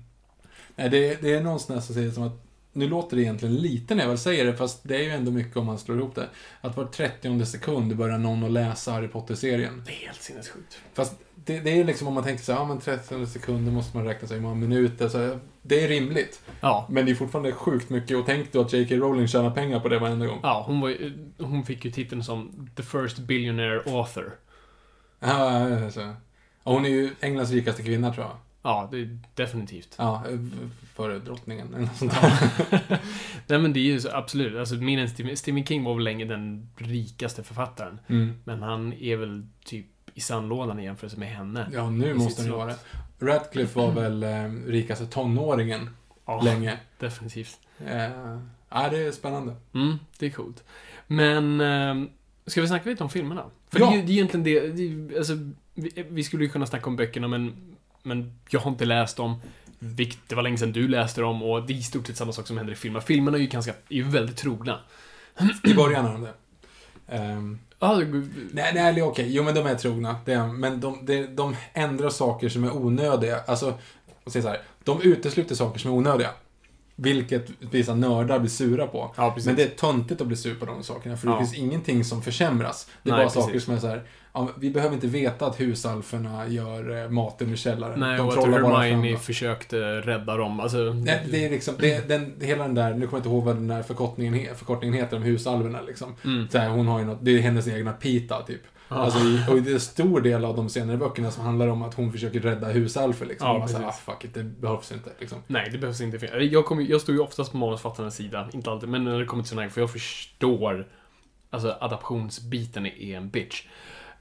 Nej, 0.75 0.89
det, 0.89 1.21
det 1.21 1.33
är 1.33 1.43
någonstans 1.43 1.85
som 1.85 1.95
säger 1.95 2.11
som 2.11 2.23
att 2.23 2.43
nu 2.79 2.89
låter 2.89 3.17
det 3.17 3.23
egentligen 3.23 3.55
lite 3.55 3.95
när 3.95 4.03
jag 4.03 4.09
väl 4.09 4.17
säger 4.17 4.45
det, 4.45 4.55
fast 4.55 4.79
det 4.83 4.95
är 4.95 5.03
ju 5.03 5.09
ändå 5.09 5.31
mycket 5.31 5.57
om 5.57 5.65
man 5.65 5.79
slår 5.79 5.97
ihop 5.97 6.15
det. 6.15 6.29
Att 6.61 6.77
var 6.77 6.85
30 6.85 7.45
sekund 7.45 7.97
börjar 7.97 8.17
någon 8.17 8.43
att 8.43 8.51
läsa 8.51 8.91
Harry 8.91 9.07
Potter-serien. 9.07 9.83
Det 9.85 9.91
är 9.91 10.07
helt 10.07 10.21
sinnessjukt. 10.21 10.79
Fast 10.93 11.13
det, 11.35 11.59
det 11.59 11.79
är 11.79 11.83
liksom 11.83 12.07
om 12.07 12.13
man 12.13 12.23
tänker 12.23 12.43
så 12.43 12.51
här, 12.51 12.59
ja 12.59 12.65
men 12.65 12.79
30 12.79 13.25
sekunder 13.25 13.71
måste 13.71 13.97
man 13.97 14.05
räkna 14.05 14.27
sig 14.27 14.37
hur 14.37 14.43
många 14.43 14.55
minuter, 14.55 15.09
så 15.09 15.39
det 15.61 15.83
är 15.83 15.87
rimligt. 15.87 16.41
Ja. 16.61 16.87
Men 16.89 17.05
det 17.05 17.11
är 17.11 17.15
fortfarande 17.15 17.51
sjukt 17.51 17.89
mycket 17.89 18.17
och 18.17 18.25
tänk 18.25 18.51
då 18.51 18.61
att 18.61 18.73
J.K. 18.73 18.95
Rowling 18.95 19.27
tjänar 19.27 19.51
pengar 19.51 19.79
på 19.79 19.89
det 19.89 19.99
varenda 19.99 20.25
gång. 20.25 20.39
Ja, 20.43 20.63
hon, 20.67 20.81
var, 20.81 20.95
hon 21.37 21.65
fick 21.65 21.85
ju 21.85 21.91
titeln 21.91 22.23
som 22.23 22.69
The 22.75 22.83
First 22.83 23.17
Billionaire 23.17 23.81
Author. 23.85 24.31
Ja, 25.19 25.91
så. 25.91 26.13
Och 26.63 26.73
hon 26.73 26.85
är 26.85 26.89
ju 26.89 27.09
Englands 27.19 27.51
rikaste 27.51 27.83
kvinna 27.83 28.13
tror 28.13 28.25
jag. 28.25 28.35
Ja, 28.61 28.87
det 28.91 28.97
är 28.97 29.19
definitivt. 29.35 29.95
Ja, 29.97 30.23
före 30.95 31.19
drottningen 31.19 31.67
eller 31.67 31.79
något 31.85 31.95
sånt 31.97 32.11
där. 32.21 32.99
Nej 33.47 33.59
men 33.59 33.73
det 33.73 33.79
är 33.79 33.83
ju 33.83 33.99
så, 34.01 34.09
absolut. 34.11 34.57
Alltså, 34.57 34.75
Stephen, 35.09 35.37
Stephen 35.37 35.65
King 35.65 35.83
var 35.83 35.95
väl 35.95 36.03
länge 36.03 36.25
den 36.25 36.69
rikaste 36.77 37.43
författaren. 37.43 37.99
Mm. 38.07 38.33
Men 38.43 38.61
han 38.63 38.93
är 38.93 39.15
väl 39.15 39.45
typ 39.65 39.85
i 40.13 40.21
sandlådan 40.21 40.79
i 40.79 40.83
jämförelse 40.83 41.19
med 41.19 41.29
henne. 41.29 41.69
Ja, 41.73 41.89
nu 41.89 42.13
måste 42.13 42.41
han 42.41 42.51
ju 42.51 42.57
vara 42.57 42.65
det. 42.67 42.77
Radcliffe 43.25 43.79
var 43.79 43.91
väl 43.91 44.23
eh, 44.23 44.49
rikaste 44.67 45.05
tonåringen 45.05 45.89
Ja, 46.25 46.41
länge. 46.41 46.77
definitivt. 46.99 47.59
Eh, 47.87 48.39
ja, 48.69 48.89
det 48.91 48.97
är 48.97 49.11
spännande. 49.11 49.55
Mm, 49.73 49.97
det 50.19 50.25
är 50.25 50.29
coolt. 50.29 50.63
Men, 51.07 51.61
eh, 51.61 52.09
ska 52.45 52.61
vi 52.61 52.67
snacka 52.67 52.89
lite 52.89 53.03
om 53.03 53.09
filmerna? 53.09 53.43
För 53.69 53.79
Ja. 53.79 53.85
det, 53.89 53.95
är 53.95 53.97
ju- 53.99 54.05
det 54.05 54.11
är 54.11 54.13
egentligen 54.13 54.43
det, 54.43 54.67
det 54.69 54.83
är, 55.13 55.17
alltså, 55.17 55.33
vi, 55.73 56.05
vi 56.09 56.23
skulle 56.23 56.43
ju 56.43 56.49
kunna 56.49 56.65
snacka 56.65 56.85
om 56.89 56.95
böckerna 56.95 57.27
men, 57.27 57.55
men 58.09 58.39
jag 58.49 58.59
har 58.59 58.71
inte 58.71 58.85
läst 58.85 59.17
dem. 59.17 59.41
Det 60.27 60.35
var 60.35 60.43
länge 60.43 60.57
sedan 60.57 60.71
du 60.71 60.87
läste 60.87 61.21
dem 61.21 61.43
och 61.43 61.67
det 61.67 61.73
är 61.73 61.77
i 61.77 61.83
stort 61.83 62.07
sett 62.07 62.17
samma 62.17 62.31
sak 62.31 62.47
som 62.47 62.57
händer 62.57 62.73
i 62.73 62.75
filmerna. 62.75 63.01
Filmerna 63.01 63.37
är 63.37 63.41
ju 63.41 63.47
ganska, 63.47 63.71
är 63.71 63.95
ju 63.95 64.03
väldigt 64.03 64.37
trogna. 64.37 64.79
I 65.63 65.73
början 65.73 66.05
har 66.05 66.13
de 66.13 66.21
det. 66.21 66.33
Ja, 67.79 67.95
det- 67.95 68.27
nej, 68.53 68.71
nej, 68.73 69.01
okej. 69.03 69.25
Jo, 69.29 69.43
men 69.43 69.55
de 69.55 69.65
är 69.65 69.75
trogna. 69.75 70.15
Är, 70.25 70.47
men 70.47 70.79
de, 70.81 71.05
de, 71.05 71.23
de 71.35 71.55
ändrar 71.73 72.09
saker 72.09 72.49
som 72.49 72.63
är 72.63 72.77
onödiga. 72.77 73.39
Alltså, 73.47 73.73
säger 74.27 74.43
så 74.43 74.49
här. 74.49 74.61
De 74.83 75.01
utesluter 75.01 75.55
saker 75.55 75.79
som 75.79 75.91
är 75.91 75.95
onödiga. 75.95 76.29
Vilket 77.01 77.47
vissa 77.71 77.95
nördar 77.95 78.39
blir 78.39 78.49
sura 78.49 78.87
på. 78.87 79.13
Ja. 79.17 79.35
Men 79.45 79.55
det 79.55 79.63
är 79.63 79.67
töntigt 79.69 80.21
att 80.21 80.27
bli 80.27 80.37
sur 80.37 80.55
på 80.55 80.65
de 80.65 80.83
sakerna, 80.83 81.17
för 81.17 81.27
det 81.27 81.33
Ja. 81.33 81.39
finns 81.39 81.57
ingenting 81.57 82.03
som 82.03 82.21
försämras. 82.21 82.89
Det 83.03 83.09
är 83.09 83.13
Nej, 83.13 83.23
bara 83.23 83.29
saker 83.29 83.47
precis. 83.53 83.65
som 83.65 83.73
är 83.73 83.79
så 83.79 83.87
här. 83.87 84.03
Ja, 84.33 84.49
vi 84.57 84.69
behöver 84.69 84.95
inte 84.95 85.07
veta 85.07 85.45
att 85.45 85.59
husalferna 85.59 86.47
gör 86.47 87.03
eh, 87.03 87.09
maten 87.09 87.53
i 87.53 87.57
källaren. 87.57 87.99
Nej, 87.99 88.17
de 88.17 88.27
och 88.27 88.33
att 88.33 88.45
Hermione 88.45 89.17
försökte 89.17 89.77
rädda 90.01 90.37
dem. 90.37 90.59
Alltså, 90.59 90.77
Nej, 90.77 91.27
det 91.31 91.45
är 91.45 91.49
liksom, 91.49 91.75
det, 91.79 92.07
den, 92.07 92.33
hela 92.41 92.63
den 92.63 92.75
där, 92.75 92.93
nu 92.93 93.07
kommer 93.07 93.11
jag 93.11 93.19
inte 93.19 93.29
ihåg 93.29 93.43
vad 93.43 93.55
den 93.55 93.67
där 93.67 93.83
förkortningen, 93.83 94.55
förkortningen 94.55 94.95
heter 94.95 95.17
om 95.17 95.23
husalverna 95.23 95.81
liksom. 95.81 96.15
Mm. 96.25 96.47
Så 96.49 96.57
här, 96.57 96.69
hon 96.69 96.87
har 96.87 96.99
ju 96.99 97.05
något, 97.05 97.19
det 97.21 97.31
är 97.37 97.41
hennes 97.41 97.67
egna 97.67 97.91
pita 97.93 98.41
typ. 98.41 98.61
Alltså, 98.91 99.19
och 99.51 99.61
det 99.61 99.69
är 99.69 99.73
en 99.73 99.79
stor 99.79 100.21
del 100.21 100.45
av 100.45 100.55
de 100.55 100.69
senare 100.69 100.97
böckerna 100.97 101.31
som 101.31 101.45
handlar 101.45 101.67
om 101.67 101.81
att 101.81 101.93
hon 101.93 102.11
försöker 102.11 102.39
rädda 102.39 102.67
husalfer 102.67 103.25
liksom. 103.25 103.47
Ja, 103.47 103.63
och 103.63 103.69
här, 103.69 103.87
ah, 103.87 103.91
fuck 103.91 104.23
it, 104.23 104.33
det 104.33 104.43
behövs 104.43 104.91
inte 104.91 105.09
liksom. 105.19 105.37
Nej, 105.47 105.69
det 105.71 105.77
behövs 105.77 106.01
inte. 106.01 106.25
Jag, 106.25 106.65
kommer, 106.65 106.83
jag 106.83 107.01
står 107.01 107.15
ju 107.15 107.21
oftast 107.21 107.51
på 107.51 107.57
manusfattarens 107.57 108.15
sida, 108.15 108.49
inte 108.53 108.71
alltid, 108.71 108.89
men 108.89 109.03
när 109.03 109.19
det 109.19 109.25
kommer 109.25 109.43
till 109.43 109.49
sådana 109.49 109.61
här, 109.61 109.69
för 109.69 109.81
jag 109.81 109.91
förstår 109.91 110.87
Alltså 111.49 111.77
adaptionsbiten 111.79 112.85
är 112.85 113.17
en 113.17 113.29
bitch. 113.29 113.67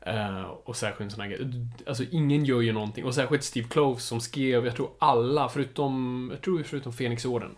Eh, 0.00 0.42
och 0.42 0.76
särskilt 0.76 1.12
sådana 1.12 1.28
grejer. 1.28 1.66
Alltså 1.87 2.04
ingen 2.11 2.44
gör 2.44 2.61
ju 2.61 2.72
någonting. 2.72 3.04
Och 3.04 3.14
särskilt 3.14 3.44
Steve 3.44 3.68
Kloves 3.68 4.04
som 4.04 4.20
skrev, 4.20 4.66
jag 4.66 4.76
tror 4.76 4.90
alla, 4.98 5.48
förutom, 5.48 6.28
jag 6.33 6.42
tror 6.42 6.62
förutom 6.62 6.92
Fenixorden. 6.92 7.54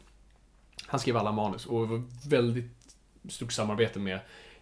Han 0.86 1.00
skrev 1.00 1.16
alla 1.16 1.32
manus 1.32 1.66
och 1.66 1.80
det 1.80 1.86
var 1.86 2.02
väldigt 2.28 2.96
stort 3.28 3.52
samarbete 3.52 3.98
med 3.98 4.20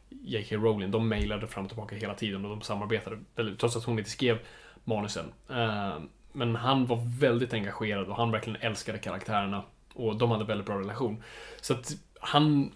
J.K. 0.08 0.56
Rowling. 0.56 0.90
De 0.90 1.08
mejlade 1.08 1.46
fram 1.46 1.64
och 1.64 1.70
tillbaka 1.70 1.96
hela 1.96 2.14
tiden 2.14 2.44
och 2.44 2.50
de 2.50 2.60
samarbetade 2.60 3.18
väldigt, 3.34 3.58
trots 3.58 3.76
att 3.76 3.84
hon 3.84 3.98
inte 3.98 4.10
skrev 4.10 4.38
manusen. 4.84 5.32
Eh, 5.50 5.98
men 6.32 6.56
han 6.56 6.86
var 6.86 7.18
väldigt 7.20 7.52
engagerad 7.52 8.08
och 8.08 8.16
han 8.16 8.30
verkligen 8.30 8.62
älskade 8.62 8.98
karaktärerna. 8.98 9.62
Och 9.94 10.16
de 10.16 10.30
hade 10.30 10.44
väldigt 10.44 10.66
bra 10.66 10.78
relation. 10.78 11.22
Så 11.60 11.72
att 11.72 11.92
han... 12.20 12.72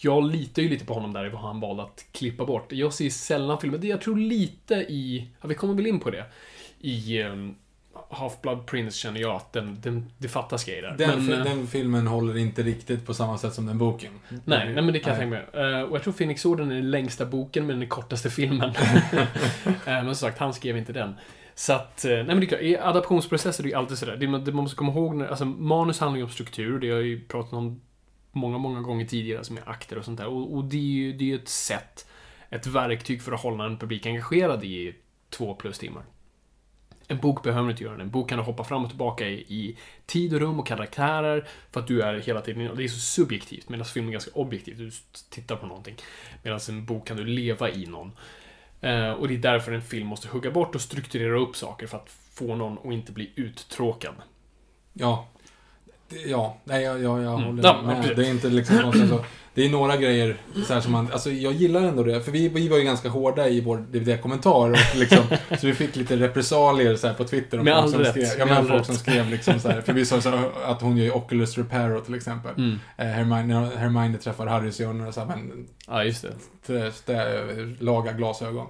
Jag 0.00 0.30
litar 0.30 0.62
ju 0.62 0.68
lite 0.68 0.84
på 0.84 0.94
honom 0.94 1.12
där 1.12 1.26
i 1.26 1.28
vad 1.28 1.40
han 1.40 1.60
valde 1.60 1.82
att 1.82 2.06
klippa 2.12 2.44
bort. 2.46 2.72
Jag 2.72 2.92
ser 2.92 3.10
sällan 3.10 3.60
filmer. 3.60 3.84
Jag 3.84 4.00
tror 4.00 4.16
lite 4.16 4.74
i... 4.74 5.28
Ja, 5.40 5.48
vi 5.48 5.54
kommer 5.54 5.74
väl 5.74 5.86
in 5.86 6.00
på 6.00 6.10
det. 6.10 6.24
I 6.80 7.22
um, 7.22 7.56
Half-Blood 8.10 8.66
Prince 8.66 8.98
känner 8.98 9.20
jag 9.20 9.36
att 9.36 9.52
den, 9.52 9.78
den, 9.80 10.06
det 10.18 10.28
fattas 10.28 10.64
grejer 10.64 10.82
där. 10.82 10.94
Den, 10.98 11.26
Men, 11.26 11.38
eh, 11.38 11.44
den 11.44 11.66
filmen 11.66 12.06
håller 12.06 12.36
inte 12.36 12.62
riktigt 12.62 13.06
på 13.06 13.14
samma 13.14 13.38
sätt 13.38 13.54
som 13.54 13.66
den 13.66 13.78
boken. 13.78 14.12
Nej, 14.28 14.38
nej 14.44 14.82
men 14.82 14.92
det 14.92 14.98
kan 14.98 15.10
jag 15.12 15.20
tänka 15.20 15.36
mig. 15.52 15.72
Eh, 15.72 15.82
och 15.82 15.96
jag 15.96 16.02
tror 16.02 16.12
Phoenix-orden 16.12 16.70
är 16.70 16.74
den 16.74 16.90
längsta 16.90 17.26
boken, 17.26 17.66
men 17.66 17.78
den 17.78 17.88
kortaste 17.88 18.30
filmen. 18.30 18.72
Eh, 19.66 19.72
men 19.84 20.04
som 20.06 20.14
sagt, 20.14 20.38
han 20.38 20.54
skrev 20.54 20.76
inte 20.76 20.92
den. 20.92 21.14
Så 21.54 21.72
att, 21.72 22.04
nej 22.04 22.24
men 22.24 22.40
det 22.40 22.46
är 22.46 22.48
klart, 22.48 22.60
i 22.60 22.76
adaptionsprocesser 22.76 23.62
är 23.62 23.62
det 23.62 23.68
ju 23.68 23.74
alltid 23.74 23.98
sådär. 23.98 24.16
Det, 24.16 24.28
man- 24.28 24.44
det 24.44 24.52
man 24.52 24.62
måste 24.62 24.76
komma 24.76 24.92
ihåg, 24.92 25.14
när, 25.16 25.26
alltså 25.28 25.44
manus 25.44 26.00
handlar 26.00 26.16
ju 26.18 26.24
om 26.24 26.30
struktur, 26.30 26.78
det 26.78 26.88
har 26.88 26.96
jag 26.96 27.06
ju 27.06 27.20
pratat 27.20 27.52
om 27.52 27.80
många, 28.32 28.58
många 28.58 28.80
gånger 28.80 29.04
tidigare, 29.06 29.44
som 29.44 29.56
är 29.56 29.62
akter 29.68 29.98
och 29.98 30.04
sånt 30.04 30.18
där. 30.18 30.26
Och, 30.26 30.54
och 30.56 30.64
det 30.64 30.76
är 30.76 30.80
ju 30.80 31.12
det 31.12 31.32
är 31.32 31.34
ett 31.34 31.48
sätt, 31.48 32.06
ett 32.50 32.66
verktyg 32.66 33.22
för 33.22 33.32
att 33.32 33.40
hålla 33.40 33.64
en 33.64 33.78
publik 33.78 34.06
engagerad 34.06 34.64
i 34.64 34.94
två 35.30 35.54
plus 35.54 35.78
timmar. 35.78 36.02
En 37.10 37.18
bok 37.18 37.42
behöver 37.42 37.70
inte 37.70 37.84
göra 37.84 37.96
det. 37.96 38.02
En 38.02 38.10
bok 38.10 38.28
kan 38.28 38.38
du 38.38 38.44
hoppa 38.44 38.64
fram 38.64 38.82
och 38.84 38.88
tillbaka 38.88 39.28
i, 39.28 39.34
i 39.34 39.76
tid 40.06 40.34
och 40.34 40.40
rum 40.40 40.60
och 40.60 40.66
karaktärer 40.66 41.48
för 41.70 41.80
att 41.80 41.86
du 41.86 42.02
är 42.02 42.18
hela 42.18 42.40
tiden... 42.40 42.76
Det 42.76 42.84
är 42.84 42.88
så 42.88 43.00
subjektivt 43.00 43.68
medan 43.68 43.86
film 43.86 44.08
är 44.08 44.12
ganska 44.12 44.30
objektivt. 44.34 44.78
Du 44.78 44.90
tittar 45.30 45.56
på 45.56 45.66
någonting. 45.66 45.96
Medan 46.42 46.60
en 46.68 46.84
bok 46.84 47.06
kan 47.06 47.16
du 47.16 47.24
leva 47.24 47.70
i 47.70 47.86
någon. 47.86 48.12
Eh, 48.80 49.10
och 49.10 49.28
det 49.28 49.34
är 49.34 49.38
därför 49.38 49.72
en 49.72 49.82
film 49.82 50.06
måste 50.06 50.28
hugga 50.28 50.50
bort 50.50 50.74
och 50.74 50.80
strukturera 50.80 51.38
upp 51.38 51.56
saker 51.56 51.86
för 51.86 51.96
att 51.96 52.10
få 52.32 52.54
någon 52.54 52.78
att 52.78 52.92
inte 52.92 53.12
bli 53.12 53.30
uttråkad. 53.34 54.14
Ja. 54.92 55.28
Ja, 56.26 56.56
nej, 56.64 56.82
jag, 56.82 57.02
jag, 57.02 57.22
jag 57.22 57.34
Mm. 57.34 57.44
håller 57.46 57.62
Ja, 57.64 57.82
med. 57.82 57.96
absolut. 57.98 58.16
Det 58.16 58.26
är 58.26 58.30
inte 58.30 58.48
liksom 58.48 58.92
så, 59.08 59.24
Det 59.54 59.64
är 59.64 59.68
några 59.68 59.96
grejer 59.96 60.36
så 60.66 60.74
här 60.74 60.80
som 60.80 60.92
man, 60.92 61.08
alltså 61.12 61.30
jag 61.30 61.52
gillar 61.52 61.80
ändå 61.82 62.02
det. 62.02 62.20
För 62.20 62.32
vi, 62.32 62.48
vi 62.48 62.68
var 62.68 62.78
ju 62.78 62.84
ganska 62.84 63.08
hårda 63.08 63.48
i 63.48 63.60
vår 63.60 63.76
DVD-kommentar. 63.76 64.70
Och 64.70 64.76
liksom, 64.96 65.24
så 65.60 65.66
vi 65.66 65.74
fick 65.74 65.96
lite 65.96 66.16
repressalier 66.16 66.96
så 66.96 67.06
här 67.06 67.14
på 67.14 67.24
Twitter. 67.24 67.58
om 67.58 67.64
Med 67.64 67.74
all 67.74 67.94
rätt, 67.94 68.10
Skrev, 68.10 68.38
ja, 68.38 68.46
med 68.46 68.56
all 68.56 68.66
folk 68.66 68.80
rätt. 68.80 68.86
som 68.86 68.94
skrev 68.94 69.30
liksom 69.30 69.60
så 69.60 69.68
här. 69.68 69.80
För 69.80 69.92
vi 69.92 70.06
sa 70.06 70.20
så 70.20 70.32
att 70.64 70.80
hon 70.82 70.96
gör 70.96 71.04
ju 71.04 71.10
Oculus 71.10 71.58
Reparo 71.58 72.00
till 72.00 72.14
exempel. 72.14 72.52
Mm. 72.56 72.78
Eh, 72.96 73.06
Hermione, 73.06 73.70
Hermione 73.76 74.18
träffar 74.18 74.46
Harry 74.46 74.72
så 74.72 74.82
gör 74.82 74.88
hon 74.92 75.12
så 75.12 75.20
här, 75.20 75.26
men 75.26 75.66
Ja, 75.88 76.04
just 76.04 76.26
det. 76.66 76.92
laga 77.80 78.12
glasögon. 78.12 78.66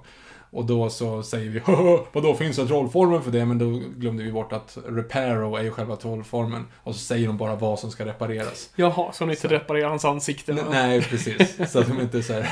Och 0.52 0.64
då 0.64 0.90
så 0.90 1.22
säger 1.22 1.50
vi 1.50 1.58
"Haha, 1.58 1.98
vadå 2.12 2.34
finns 2.34 2.56
det 2.56 2.66
trollformen 2.66 3.22
för 3.22 3.30
det? 3.30 3.44
Men 3.44 3.58
då 3.58 3.80
glömde 3.96 4.22
vi 4.22 4.32
bort 4.32 4.52
att 4.52 4.78
reparo 4.88 5.56
är 5.56 5.62
ju 5.62 5.70
själva 5.70 5.96
trollformen. 5.96 6.66
Och 6.76 6.94
så 6.94 7.00
säger 7.00 7.26
de 7.26 7.36
bara 7.36 7.56
vad 7.56 7.78
som 7.78 7.90
ska 7.90 8.04
repareras. 8.06 8.70
Jaha, 8.76 9.12
så 9.12 9.24
ni 9.26 9.32
inte 9.32 9.48
reparerar 9.48 9.88
hans 9.88 10.04
ansikte? 10.04 10.52
N- 10.52 10.58
nej, 10.70 11.02
precis. 11.02 11.72
Så 11.72 11.78
att 11.78 11.88
de 11.88 12.00
inte 12.00 12.22
säger 12.22 12.48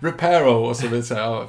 reparo 0.00 0.64
och 0.68 0.76
så 0.76 0.86
vill 0.88 1.06
säga 1.06 1.20
ja, 1.20 1.44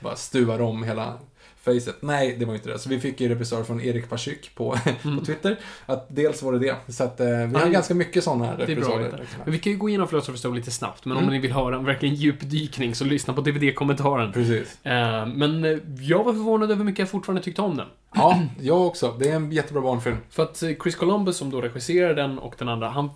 bara 0.00 0.16
stuvar 0.16 0.60
om 0.60 0.82
hela 0.84 1.14
facet. 1.62 1.96
Nej, 2.00 2.36
det 2.38 2.44
var 2.44 2.54
inte 2.54 2.68
det. 2.68 2.78
Så 2.78 2.88
vi 2.88 3.00
fick 3.00 3.20
ju 3.20 3.28
repressar 3.28 3.62
från 3.64 3.80
Erik 3.80 4.08
Pasyk 4.08 4.54
på, 4.54 4.76
på 5.18 5.24
Twitter. 5.24 5.56
Att 5.86 6.06
dels 6.08 6.42
var 6.42 6.52
det 6.52 6.58
det. 6.58 6.92
Så 6.92 7.04
att 7.04 7.20
eh, 7.20 7.26
vi 7.26 7.32
har 7.32 7.40
Mm. 7.44 7.60
Ja, 7.62 7.66
ganska 7.68 7.94
mycket 7.94 8.24
sådana 8.24 8.44
Det 8.44 8.50
är 8.52 8.56
bra 8.56 8.62
att 8.64 8.68
repressalier. 8.68 9.10
veta. 9.10 9.22
Men 9.44 9.52
vi 9.52 9.58
kan 9.58 9.72
ju 9.72 9.78
gå 9.78 9.88
igenom 9.88 10.06
Philosopher's 10.08 10.36
Stone 10.36 10.56
lite 10.56 10.70
snabbt, 10.70 11.04
men 11.04 11.16
om 11.16 11.22
Mm. 11.22 11.34
ni 11.34 11.40
vill 11.40 11.52
höra 11.52 11.76
en 11.76 11.84
verkligen 11.84 12.14
djupdykning 12.14 12.94
så 12.94 13.04
lyssna 13.04 13.34
på 13.34 13.40
DVD-kommentaren. 13.40 14.32
Precis. 14.32 14.86
Eh, 14.86 15.26
men 15.26 15.64
eh, 15.64 15.78
jag 16.00 16.24
var 16.24 16.32
förvånad 16.32 16.70
över 16.70 16.76
hur 16.78 16.84
mycket 16.84 16.98
jag 16.98 17.08
fortfarande 17.10 17.42
tyckte 17.42 17.62
om 17.62 17.76
den. 17.76 17.86
Ja, 18.14 18.40
jag 18.60 18.86
också. 18.86 19.16
Det 19.18 19.28
är 19.28 19.36
en 19.36 19.52
jättebra 19.52 19.82
barnfilm. 19.82 20.16
För 20.30 20.42
att 20.42 20.62
eh, 20.62 20.70
Chris 20.82 20.94
Columbus 20.96 21.36
som 21.36 21.50
då 21.50 21.60
regisserar 21.60 22.14
den 22.14 22.38
och 22.38 22.54
den 22.58 22.68
andra, 22.68 22.88
han 22.88 23.10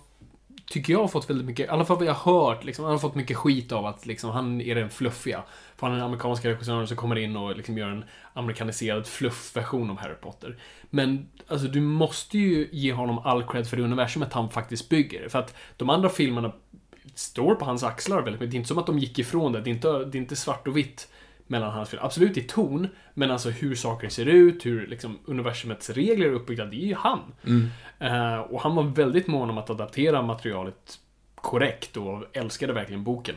tycker 0.69 0.93
jag 0.93 0.99
har 0.99 1.07
fått 1.07 1.29
väldigt 1.29 1.47
mycket, 1.47 1.65
i 1.65 1.69
alla 1.69 1.85
fall 1.85 1.97
vad 1.97 2.05
jag 2.05 2.13
har 2.13 2.33
hört, 2.45 2.63
liksom, 2.63 2.85
han 2.85 2.91
har 2.91 2.99
fått 2.99 3.15
mycket 3.15 3.37
skit 3.37 3.71
av 3.71 3.85
att 3.85 4.05
liksom, 4.05 4.29
han 4.29 4.61
är 4.61 4.75
den 4.75 4.89
fluffiga. 4.89 5.43
Är 5.81 5.89
den 5.89 6.01
amerikanska 6.01 6.49
regissören 6.49 6.87
som 6.87 6.97
kommer 6.97 7.15
in 7.15 7.35
och 7.35 7.55
liksom 7.55 7.77
gör 7.77 7.89
en 7.89 8.05
amerikaniserad 8.33 9.07
fluffversion 9.07 9.89
av 9.89 9.97
Harry 9.97 10.15
Potter. 10.21 10.57
Men 10.89 11.29
alltså, 11.47 11.67
du 11.67 11.81
måste 11.81 12.37
ju 12.37 12.69
ge 12.71 12.93
honom 12.93 13.19
all 13.19 13.43
cred 13.43 13.67
för 13.67 13.77
det 13.77 13.83
universumet 13.83 14.33
han 14.33 14.49
faktiskt 14.49 14.89
bygger. 14.89 15.29
För 15.29 15.39
att 15.39 15.55
de 15.77 15.89
andra 15.89 16.09
filmerna 16.09 16.51
står 17.15 17.55
på 17.55 17.65
hans 17.65 17.83
axlar 17.83 18.21
väldigt 18.21 18.41
mycket. 18.41 18.51
Det 18.51 18.55
är 18.55 18.57
inte 18.57 18.67
som 18.67 18.77
att 18.77 18.85
de 18.85 18.99
gick 18.99 19.19
ifrån 19.19 19.51
det. 19.51 19.61
Det 19.61 19.69
är 19.69 19.73
inte, 19.73 20.05
det 20.05 20.17
är 20.17 20.21
inte 20.21 20.35
svart 20.35 20.67
och 20.67 20.77
vitt 20.77 21.07
mellan 21.47 21.71
hans 21.71 21.89
filmer. 21.89 22.05
Absolut 22.05 22.37
i 22.37 22.41
ton, 22.41 22.87
men 23.13 23.31
alltså 23.31 23.49
hur 23.49 23.75
saker 23.75 24.09
ser 24.09 24.25
ut, 24.25 24.65
hur 24.65 24.87
liksom 24.87 25.19
universumets 25.25 25.89
regler 25.89 26.25
är 26.25 26.31
uppbyggda, 26.31 26.65
det 26.65 26.75
är 26.75 26.87
ju 26.87 26.95
han. 26.95 27.19
Mm. 27.45 27.69
Eh, 27.99 28.39
och 28.39 28.61
han 28.61 28.75
var 28.75 28.83
väldigt 28.83 29.27
mån 29.27 29.49
om 29.49 29.57
att 29.57 29.69
adaptera 29.69 30.21
materialet 30.21 30.99
korrekt 31.35 31.97
och 31.97 32.23
älskade 32.33 32.73
verkligen 32.73 33.03
boken. 33.03 33.35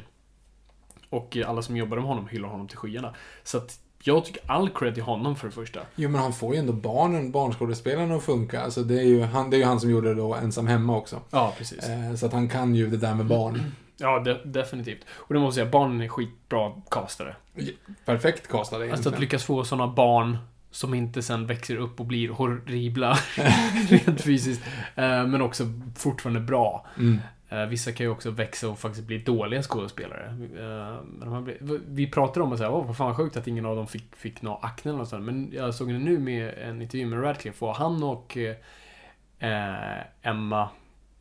Och 1.11 1.37
alla 1.47 1.63
som 1.63 1.77
jobbade 1.77 2.01
med 2.03 2.09
honom 2.09 2.29
hyllar 2.29 2.49
honom 2.49 2.69
till 2.69 2.77
skyarna. 2.79 3.15
Så 3.45 3.59
att 3.59 3.79
jag 4.03 4.25
tycker 4.25 4.43
all 4.47 4.71
cred 4.71 4.95
till 4.95 5.03
honom 5.03 5.37
för 5.37 5.47
det 5.49 5.53
första. 5.55 5.81
Jo, 5.97 6.09
men 6.11 6.21
han 6.21 6.33
får 6.33 6.55
ju 6.55 6.61
ändå 6.61 6.73
barnen, 6.73 7.31
barnskådespelarna 7.33 8.15
att 8.15 8.23
funka. 8.23 8.63
Alltså, 8.63 8.83
det, 8.83 8.95
är 9.01 9.05
ju, 9.07 9.23
han, 9.23 9.51
det 9.51 9.57
är 9.57 9.59
ju 9.59 9.65
han 9.65 9.81
som 9.81 9.91
gjorde 9.91 10.15
då 10.15 10.35
Ensam 10.35 10.67
Hemma 10.67 10.97
också. 10.97 11.21
Ja, 11.31 11.55
precis. 11.59 11.89
Eh, 11.89 12.15
så 12.15 12.27
att 12.27 12.33
han 12.33 12.49
kan 12.49 12.75
ju 12.75 12.91
det 12.91 12.97
där 12.97 13.15
med 13.15 13.27
barn. 13.27 13.63
Ja, 14.01 14.19
de 14.19 14.35
definitivt. 14.53 15.05
Och 15.11 15.35
det 15.35 15.41
måste 15.41 15.61
jag 15.61 15.67
säga, 15.67 15.73
barnen 15.73 16.01
är 16.01 16.09
skitbra 16.09 16.73
castare. 16.91 17.37
Perfekt 18.05 18.49
castade 18.49 18.61
Alltså 18.61 18.85
egentligen. 18.85 19.15
att 19.15 19.21
lyckas 19.21 19.45
få 19.45 19.65
sådana 19.65 19.93
barn 19.93 20.39
som 20.71 20.95
inte 20.95 21.23
sen 21.23 21.47
växer 21.47 21.77
upp 21.77 22.01
och 22.01 22.07
blir 22.07 22.29
horribla 22.29 23.19
rent 23.89 24.21
fysiskt. 24.21 24.63
eh, 24.95 25.27
Men 25.27 25.43
också 25.43 25.65
fortfarande 25.97 26.41
bra. 26.41 26.87
Mm. 26.99 27.19
Eh, 27.49 27.67
Vissa 27.67 27.93
kan 27.93 28.07
ju 28.07 28.13
också 28.13 28.31
växa 28.31 28.69
och 28.69 28.79
faktiskt 28.79 29.07
bli 29.07 29.19
dåliga 29.19 29.63
skådespelare. 29.63 30.27
Eh, 30.59 31.03
Men 31.05 31.57
vi 31.89 32.11
pratar 32.11 32.41
om 32.41 32.53
att 32.53 32.59
säga, 32.59 32.71
vad 32.71 32.97
fan 32.97 33.15
sjukt 33.15 33.37
att 33.37 33.47
ingen 33.47 33.67
av 33.67 33.77
dem 33.77 33.87
fick, 33.87 34.17
fick 34.17 34.43
nå 34.43 34.59
akne 34.63 34.91
eller 34.91 34.99
något 34.99 35.09
sånt. 35.09 35.25
Men 35.25 35.51
jag 35.53 35.75
såg 35.75 35.89
det 35.93 35.99
nu 35.99 36.19
med 36.19 36.55
en 36.59 36.83
intervju 36.83 37.07
med 37.07 37.23
Radcliffe 37.23 37.65
och 37.65 37.75
han 37.77 38.03
och 38.03 38.37
eh, 38.37 38.57
Emma 40.23 40.63
eh, 40.63 40.69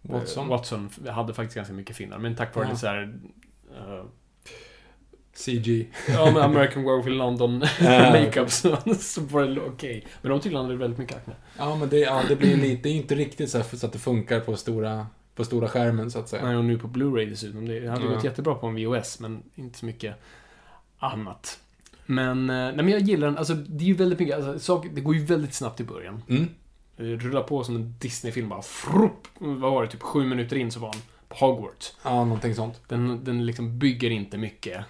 Watson. 0.01 0.47
Watson 0.47 0.89
hade 1.09 1.33
faktiskt 1.33 1.55
ganska 1.55 1.73
mycket 1.73 1.95
finnar. 1.95 2.17
Men 2.17 2.35
tack 2.35 2.55
vare 2.55 2.65
Ja. 2.65 2.71
det 2.71 2.77
så 2.77 2.87
här 2.87 3.13
eh, 3.77 4.03
CG. 5.33 5.87
Ja, 6.07 6.31
med 6.31 6.43
American 6.43 6.83
Werewolf 6.83 7.07
in 7.07 7.17
London 7.17 7.57
makeup 8.11 8.49
så, 8.51 8.77
så 8.99 9.21
var 9.21 9.43
det 9.43 9.61
okej. 9.61 10.07
Men 10.21 10.31
de 10.31 10.39
tydligen 10.39 10.65
hade 10.65 10.77
väldigt 10.77 10.99
mycket 10.99 11.17
akne. 11.17 11.33
Ja, 11.57 11.75
men 11.75 11.89
det, 11.89 11.97
ja, 11.99 12.21
det 12.27 12.35
blir 12.35 12.57
lite, 12.57 12.81
det 12.83 12.89
är 12.89 12.93
inte 12.93 13.15
riktigt 13.15 13.49
så, 13.49 13.57
här, 13.57 13.77
så 13.77 13.85
att 13.85 13.93
det 13.93 13.99
funkar 13.99 14.39
på 14.39 14.57
stora, 14.57 15.07
på 15.37 15.45
stora 15.45 15.67
skärmen 15.67 16.11
så 16.11 16.19
att 16.19 16.29
säga. 16.29 16.45
Nej, 16.45 16.55
och 16.55 16.65
nu 16.65 16.79
på 16.79 16.87
Blu-ray 16.87 17.29
dessutom. 17.29 17.65
Det 17.67 17.87
hade 17.89 18.05
Ja. 18.05 18.11
gått 18.13 18.23
jättebra 18.23 18.55
på 18.55 18.67
en 18.67 18.75
VHS, 18.75 19.19
men 19.19 19.43
inte 19.55 19.79
så 19.79 19.85
mycket 19.85 20.15
annat. 20.99 21.59
Men, 22.05 22.49
eh, 22.49 22.55
nej, 22.55 22.75
men 22.75 22.89
jag 22.89 23.01
gillar 23.01 23.27
den. 23.27 23.37
Alltså, 23.37 23.53
det 23.53 23.83
är 23.83 23.87
ju 23.87 23.93
väldigt 23.93 24.19
mycket, 24.19 24.35
alltså, 24.35 24.59
sak, 24.59 24.87
det 24.93 25.01
går 25.01 25.15
ju 25.15 25.25
väldigt 25.25 25.53
snabbt 25.53 25.79
i 25.79 25.83
början. 25.83 26.23
Mm. 26.29 26.47
Det 26.97 27.03
rullar 27.15 27.41
på 27.43 27.63
som 27.63 27.75
en 27.75 27.95
Disney-film 27.99 28.49
bara. 28.49 28.61
Frupp, 28.61 29.27
vad 29.39 29.71
var 29.71 29.83
det? 29.83 29.89
Typ 29.91 30.01
sju 30.01 30.25
minuter 30.25 30.55
in 30.55 30.71
så 30.71 30.79
var 30.79 30.87
han 30.93 31.01
på 31.29 31.35
Hogwarts. 31.45 31.95
Ja, 32.03 32.23
någonting 32.23 32.55
sånt. 32.55 32.81
Den, 32.87 33.23
den 33.23 33.45
liksom 33.45 33.79
bygger 33.79 34.09
inte 34.09 34.37
mycket. 34.37 34.85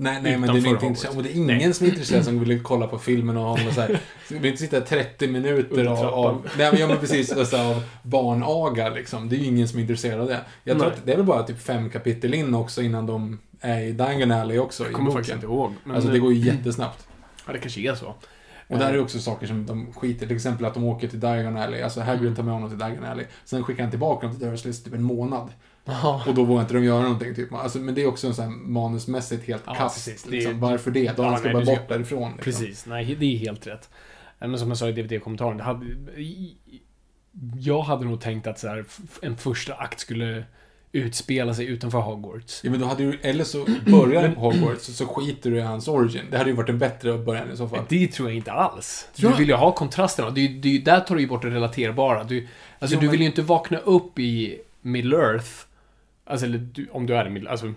Nej, 0.00 0.22
nej 0.22 0.38
men 0.38 0.54
det 0.54 0.60
är 0.60 0.66
inte 0.66 0.86
intressant. 0.86 1.16
Och 1.16 1.22
det 1.22 1.28
är 1.28 1.36
ingen 1.36 1.46
Nej. 1.58 1.74
som 1.74 1.86
är 1.86 1.90
intresserad 1.90 2.24
som 2.24 2.40
vill 2.44 2.62
kolla 2.62 2.86
på 2.86 2.98
filmen 2.98 3.36
och 3.36 3.42
någon 3.42 3.74
så 3.74 3.80
här. 3.80 4.00
Vi 4.30 4.38
vill 4.38 4.50
inte 4.50 4.62
sitta 4.62 4.80
30 4.80 5.28
minuter 5.28 5.84
av, 5.84 5.98
av, 5.98 6.48
nej, 6.58 6.70
men, 6.72 6.80
ja, 6.80 6.86
men 6.86 6.98
precis, 6.98 7.32
alltså, 7.32 7.56
av 7.56 7.82
barnaga 8.02 8.88
liksom. 8.88 9.28
Det 9.28 9.36
är 9.36 9.38
ju 9.38 9.46
ingen 9.46 9.68
som 9.68 9.78
är 9.78 9.82
intresserad 9.82 10.20
av 10.20 10.26
det. 10.26 10.40
Jag 10.64 10.78
tror 10.78 10.88
Nej. 10.88 10.98
att 10.98 11.06
det 11.06 11.12
är 11.12 11.16
väl 11.16 11.26
bara 11.26 11.42
typ 11.42 11.62
fem 11.62 11.90
kapitel 11.90 12.34
in 12.34 12.54
också 12.54 12.82
innan 12.82 13.06
de 13.06 13.38
är 13.60 13.80
i 13.80 13.92
Diagon 13.92 14.30
Alley 14.30 14.58
också 14.58 14.82
Jag 14.82 14.90
i 14.90 14.94
kommer 14.94 15.10
boken. 15.10 15.18
faktiskt 15.18 15.34
inte 15.34 15.46
ihåg. 15.46 15.72
Alltså 15.94 16.10
det 16.10 16.18
går 16.18 16.32
ju 16.32 16.46
jättesnabbt. 16.46 17.06
Ja, 17.46 17.52
det 17.52 17.58
kanske 17.58 17.80
är 17.80 17.94
så. 17.94 18.14
Och 18.68 18.78
där 18.78 18.94
är 18.94 19.00
också 19.00 19.18
saker 19.18 19.46
som 19.46 19.66
de 19.66 19.92
skiter 19.92 20.26
Till 20.26 20.36
exempel 20.36 20.66
att 20.66 20.74
de 20.74 20.84
åker 20.84 21.08
till 21.08 21.20
Diagon 21.20 21.56
Alley. 21.56 21.82
Alltså. 21.82 22.00
Hagrid 22.00 22.36
tar 22.36 22.42
med 22.42 22.54
honom 22.54 22.68
till 22.68 22.78
Diagon 22.78 23.04
Alley. 23.04 23.24
Sen 23.44 23.64
skickar 23.64 23.82
han 23.82 23.90
tillbaka 23.90 24.26
dem 24.26 24.38
till 24.38 24.48
Dursleys 24.48 24.82
typ 24.82 24.94
en 24.94 25.02
månad. 25.02 25.48
Ja. 25.88 26.22
Och 26.26 26.34
då 26.34 26.44
vågar 26.44 26.62
inte 26.62 26.74
de 26.74 26.84
göra 26.84 27.02
någonting 27.02 27.34
typ. 27.34 27.52
Alltså, 27.52 27.78
men 27.78 27.94
det 27.94 28.02
är 28.02 28.06
också 28.06 28.26
en 28.26 28.34
sån 28.34 28.44
här 28.44 28.50
manusmässigt 28.52 29.46
helt 29.46 29.62
Ja, 29.66 29.74
kast. 29.74 29.94
precis. 30.06 30.22
Det 30.22 30.28
är- 30.28 30.32
Liksom. 30.32 30.60
Varför 30.60 30.90
det? 30.90 31.16
Då 31.16 31.22
Ja, 31.22 31.36
ska 31.36 31.44
nej, 31.44 31.52
bara 31.52 31.60
du 31.60 31.66
ska- 31.66 31.76
bort 31.76 31.88
därifrån. 31.88 32.32
Liksom. 32.36 32.44
Precis, 32.44 32.86
nej 32.86 33.16
det 33.20 33.34
är 33.34 33.38
helt 33.38 33.66
rätt. 33.66 33.90
Men 34.38 34.58
som 34.58 34.68
jag 34.68 34.78
sa 34.78 34.88
i 34.88 34.92
DVD-kommentaren, 34.92 35.60
hade, 35.60 35.86
jag 37.58 37.82
hade 37.82 38.04
nog 38.04 38.20
tänkt 38.20 38.46
att 38.46 38.58
så 38.58 38.68
här, 38.68 38.84
en 39.22 39.36
första 39.36 39.74
akt 39.74 40.00
skulle 40.00 40.44
utspela 40.92 41.54
sig 41.54 41.66
utanför 41.66 41.98
Hogwarts. 41.98 42.60
Ja, 42.64 42.70
men 42.70 42.80
då 42.80 42.86
hade 42.86 43.02
du, 43.04 43.18
eller 43.22 43.44
så 43.44 43.66
börjar 43.86 44.22
den 44.22 44.34
på 44.34 44.40
Hogwarts 44.40 44.84
så 44.96 45.06
skiter 45.06 45.50
du 45.50 45.56
i 45.56 45.60
hans 45.60 45.88
origin. 45.88 46.22
Det 46.30 46.38
hade 46.38 46.50
ju 46.50 46.56
varit 46.56 46.68
en 46.68 46.78
bättre 46.78 47.18
början 47.18 47.52
i 47.52 47.56
så 47.56 47.68
fall. 47.68 47.84
Det 47.88 48.06
tror 48.08 48.28
jag 48.28 48.36
inte 48.36 48.52
alls. 48.52 49.08
Tror 49.16 49.30
Du 49.30 49.36
vill 49.36 49.48
ju 49.48 49.54
ha 49.54 49.72
kontrasterna. 49.72 50.30
Det, 50.30 50.48
det, 50.48 50.78
där 50.78 51.00
tar 51.00 51.14
du 51.14 51.20
ju 51.20 51.28
bort 51.28 51.42
det 51.42 51.50
relaterbara. 51.50 52.24
Du, 52.24 52.48
alltså, 52.78 52.96
du 52.96 53.02
men- 53.02 53.10
vill 53.10 53.20
ju 53.20 53.26
inte 53.26 53.42
vakna 53.42 53.78
upp 53.78 54.18
i 54.18 54.58
Middle 54.82 55.16
Earth. 55.16 55.48
Alltså, 56.30 56.46
eller 56.46 56.58
du, 56.58 56.88
om 56.92 57.06
du 57.06 57.16
är 57.16 57.38
i 57.38 57.48
Alltså, 57.48 57.74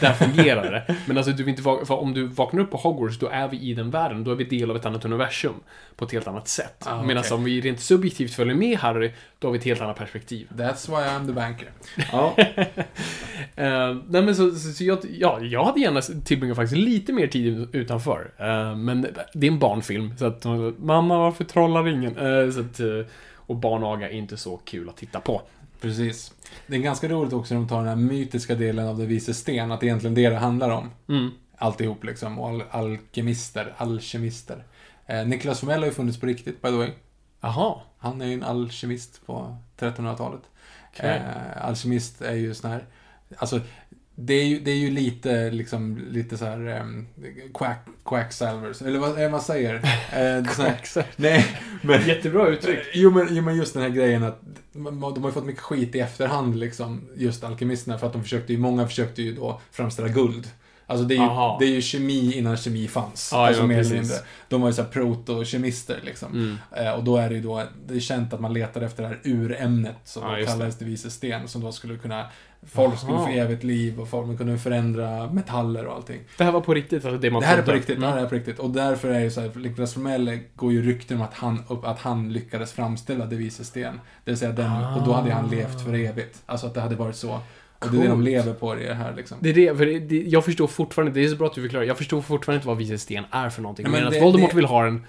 där 0.00 0.12
fungerar 0.12 0.72
det. 0.72 0.96
Men 1.06 1.16
alltså, 1.16 1.32
du 1.32 1.42
vill 1.42 1.50
inte 1.50 1.62
för 1.62 1.92
om 1.92 2.14
du 2.14 2.26
vaknar 2.26 2.62
upp 2.62 2.70
på 2.70 2.76
Hogwarts, 2.76 3.18
då 3.18 3.28
är 3.28 3.48
vi 3.48 3.60
i 3.60 3.74
den 3.74 3.90
världen. 3.90 4.24
Då 4.24 4.30
är 4.30 4.34
vi 4.34 4.44
del 4.44 4.70
av 4.70 4.76
ett 4.76 4.86
annat 4.86 5.04
universum. 5.04 5.54
På 5.96 6.04
ett 6.04 6.12
helt 6.12 6.26
annat 6.26 6.48
sätt. 6.48 6.86
Ah, 6.86 7.02
Medan 7.02 7.20
okej. 7.20 7.36
om 7.36 7.44
vi 7.44 7.60
rent 7.60 7.80
subjektivt 7.80 8.34
följer 8.34 8.54
med 8.54 8.78
Harry, 8.78 9.12
då 9.38 9.48
har 9.48 9.52
vi 9.52 9.58
ett 9.58 9.64
helt 9.64 9.80
annat 9.80 9.96
perspektiv. 9.96 10.48
That's 10.56 10.88
why 10.88 11.08
I'm 11.08 11.26
the 11.26 11.32
banker. 11.32 11.70
Ja. 12.12 12.34
Eh, 13.56 13.96
nej 14.08 14.22
men 14.22 14.36
så, 14.36 14.50
så, 14.50 14.72
så 14.72 14.84
jag, 14.84 14.98
ja, 15.18 15.40
jag 15.40 15.64
hade 15.64 15.80
gärna 15.80 16.00
tillbringat 16.00 16.56
faktiskt 16.56 16.76
lite 16.76 17.12
mer 17.12 17.26
tid 17.26 17.68
utanför. 17.72 18.32
Eh, 18.38 18.76
men 18.76 19.06
det 19.34 19.46
är 19.46 19.50
en 19.50 19.58
barnfilm, 19.58 20.16
så 20.18 20.26
att 20.26 20.44
mamma 20.78 21.18
varför 21.18 21.44
trollar 21.44 21.88
ingen? 21.88 22.18
Uh, 22.18 22.50
så 22.50 22.60
att, 22.60 22.80
och 23.34 23.56
barnaga 23.56 24.10
är 24.10 24.14
inte 24.14 24.36
så 24.36 24.56
kul 24.56 24.88
att 24.88 24.96
titta 24.96 25.20
på. 25.20 25.42
Precis. 25.82 26.34
Det 26.66 26.76
är 26.76 26.80
ganska 26.80 27.08
roligt 27.08 27.32
också 27.32 27.54
när 27.54 27.60
de 27.60 27.68
tar 27.68 27.78
den 27.78 27.88
här 27.88 27.96
mytiska 27.96 28.54
delen 28.54 28.88
av 28.88 28.98
det 28.98 29.06
vise 29.06 29.34
sten, 29.34 29.72
att 29.72 29.80
det 29.80 29.84
är 29.84 29.88
egentligen 29.88 30.14
det 30.14 30.30
det 30.30 30.36
handlar 30.36 30.70
om. 30.70 30.90
Mm. 31.08 31.30
Alltihop 31.58 32.04
liksom. 32.04 32.38
Och 32.38 32.48
al 32.48 32.62
alkemister, 32.70 33.74
alkemister. 33.76 34.64
Eh, 35.06 35.26
Niklas 35.26 35.60
Flamel 35.60 35.78
har 35.78 35.86
ju 35.86 35.92
funnits 35.92 36.20
på 36.20 36.26
riktigt, 36.26 36.62
by 36.62 36.68
the 36.68 36.76
way. 36.76 36.90
Jaha. 37.40 37.80
Han 37.98 38.20
är 38.20 38.26
ju 38.26 38.34
en 38.34 38.42
alkemist 38.42 39.26
på 39.26 39.56
1300-talet. 39.78 40.42
Okej. 40.92 41.16
Eh, 41.16 41.66
alkemist 41.66 42.22
är 42.22 42.34
ju 42.34 42.54
sån 42.54 42.70
här, 42.70 42.84
alltså 43.36 43.60
det 44.14 44.34
är 44.34 44.44
ju, 44.44 44.60
det 44.60 44.70
är 44.70 44.76
ju 44.76 44.90
lite, 44.90 45.50
liksom, 45.50 45.98
lite 46.10 46.38
så 46.38 46.44
här 46.44 46.80
um, 46.80 47.06
quack, 47.54 47.86
quacksalvers, 48.04 48.82
eller 48.82 48.98
vad 48.98 49.18
är 49.18 49.22
det 49.22 49.28
man 49.28 49.40
säger? 49.40 49.74
Eh, 49.74 50.44
här, 50.58 51.06
nej, 51.16 51.46
men... 51.82 52.06
Jättebra 52.06 52.48
uttryck. 52.48 52.78
Jo 52.94 53.10
men, 53.10 53.28
jo 53.30 53.42
men 53.42 53.56
just 53.56 53.74
den 53.74 53.82
här 53.82 53.90
grejen 53.90 54.22
att 54.22 54.40
de 54.72 55.02
har 55.02 55.26
ju 55.26 55.32
fått 55.32 55.44
mycket 55.44 55.62
skit 55.62 55.94
i 55.94 56.00
efterhand 56.00 56.58
liksom, 56.58 57.08
just 57.16 57.44
alkemisterna, 57.44 57.98
för 57.98 58.06
att 58.06 58.12
de 58.12 58.22
försökte 58.22 58.52
ju, 58.52 58.58
många 58.58 58.86
försökte 58.86 59.22
ju 59.22 59.34
då 59.34 59.60
framställa 59.70 60.08
guld. 60.08 60.50
Alltså 60.86 61.04
det 61.04 61.14
är 61.14 61.16
ju, 61.16 61.22
Aha. 61.22 61.56
det 61.60 61.64
är 61.64 61.70
ju 61.70 61.82
kemi 61.82 62.32
innan 62.32 62.56
kemi 62.56 62.88
fanns. 62.88 63.30
Ja, 63.32 63.46
alltså 63.46 63.62
ja, 63.62 63.66
mer 63.66 63.74
eller 63.74 63.90
precis. 63.90 64.00
mindre. 64.00 64.16
De 64.48 64.60
var 64.60 64.68
ju 64.68 64.74
såhär 64.74 64.88
proto-kemister 64.88 66.00
liksom. 66.04 66.32
Mm. 66.32 66.86
Eh, 66.86 66.92
och 66.92 67.04
då 67.04 67.16
är 67.16 67.28
det 67.28 67.34
ju 67.34 67.40
då, 67.40 67.62
det 67.86 67.94
är 67.94 68.00
känt 68.00 68.32
att 68.32 68.40
man 68.40 68.52
letar 68.52 68.80
efter 68.80 69.02
det 69.02 69.08
här 69.08 69.20
urämnet 69.22 69.96
som 70.04 70.38
just 70.38 70.50
kallades 70.50 70.78
det 70.78 70.84
vise 70.84 71.10
sten, 71.10 71.48
som 71.48 71.62
då 71.62 71.72
skulle 71.72 71.98
kunna, 71.98 72.26
folk 72.66 72.98
skulle 72.98 73.14
Aha. 73.14 73.26
få 73.26 73.32
evigt 73.32 73.64
liv 73.64 74.00
och 74.00 74.08
folk 74.08 74.38
kunde 74.38 74.58
förändra 74.58 75.26
metaller 75.32 75.86
och 75.86 75.94
allting. 75.94 76.20
Det 76.38 76.44
här 76.44 76.52
var 76.52 76.60
på 76.60 76.74
riktigt, 76.74 77.04
alltså 77.04 77.18
det 77.20 77.30
man 77.30 77.40
Det 77.40 77.46
här 77.46 77.58
är 77.58 77.62
på 77.62 77.72
riktigt, 77.72 78.00
det 78.00 78.06
här 78.06 78.18
är 78.22 78.26
på 78.26 78.34
riktigt. 78.34 78.58
Och 78.58 78.70
därför 78.70 79.08
är 79.10 79.20
det 79.24 79.30
så 79.30 79.40
här, 79.40 79.50
Nicolas 79.54 79.92
Flamel 79.94 80.38
går 80.56 80.72
ju 80.72 80.82
rykten 80.82 81.16
om 81.16 81.22
att 81.22 81.34
han, 81.34 81.62
att 81.82 81.98
han 81.98 82.32
lyckades 82.32 82.72
framställa 82.72 83.26
det 83.26 83.36
vise 83.36 83.64
sten. 83.64 84.00
Det 84.24 84.30
vill 84.30 84.38
säga 84.38 84.52
den, 84.52 84.84
och 84.84 85.06
då 85.06 85.12
hade 85.12 85.32
han 85.32 85.50
levt 85.50 85.84
för 85.84 85.94
evigt. 85.94 86.42
Alltså 86.46 86.66
att 86.66 86.74
det 86.74 86.80
hade 86.80 86.96
varit 86.96 87.16
så. 87.16 87.40
Och 87.78 87.90
det 87.90 87.96
är 87.98 88.02
det 88.02 88.08
de 88.08 88.22
lever 88.22 88.52
på 88.52 88.74
det 88.74 88.94
här 88.94 89.14
liksom. 89.16 89.38
Det 89.40 89.50
är 89.50 89.54
det, 89.54 89.76
för 89.78 89.86
det, 89.86 89.98
det, 90.00 90.22
jag 90.22 90.44
förstår 90.44 90.66
fortfarande, 90.66 91.12
det 91.20 91.24
är 91.24 91.28
så 91.28 91.36
bra 91.36 91.46
att 91.46 91.54
du 91.54 91.62
förklarar, 91.62 91.84
jag 91.84 91.98
förstår 91.98 92.22
fortfarande 92.22 92.56
inte 92.56 92.68
vad 92.68 92.76
vise 92.76 92.98
sten 92.98 93.24
är 93.30 93.50
för 93.50 93.62
någonting. 93.62 93.84
Ja, 93.86 93.90
Men, 93.90 94.00
men 94.00 94.08
att 94.08 94.14
det- 94.14 94.20
Voldemort 94.20 94.50
det- 94.50 94.56
vill 94.56 94.64
ha 94.64 94.84
den, 94.84 95.04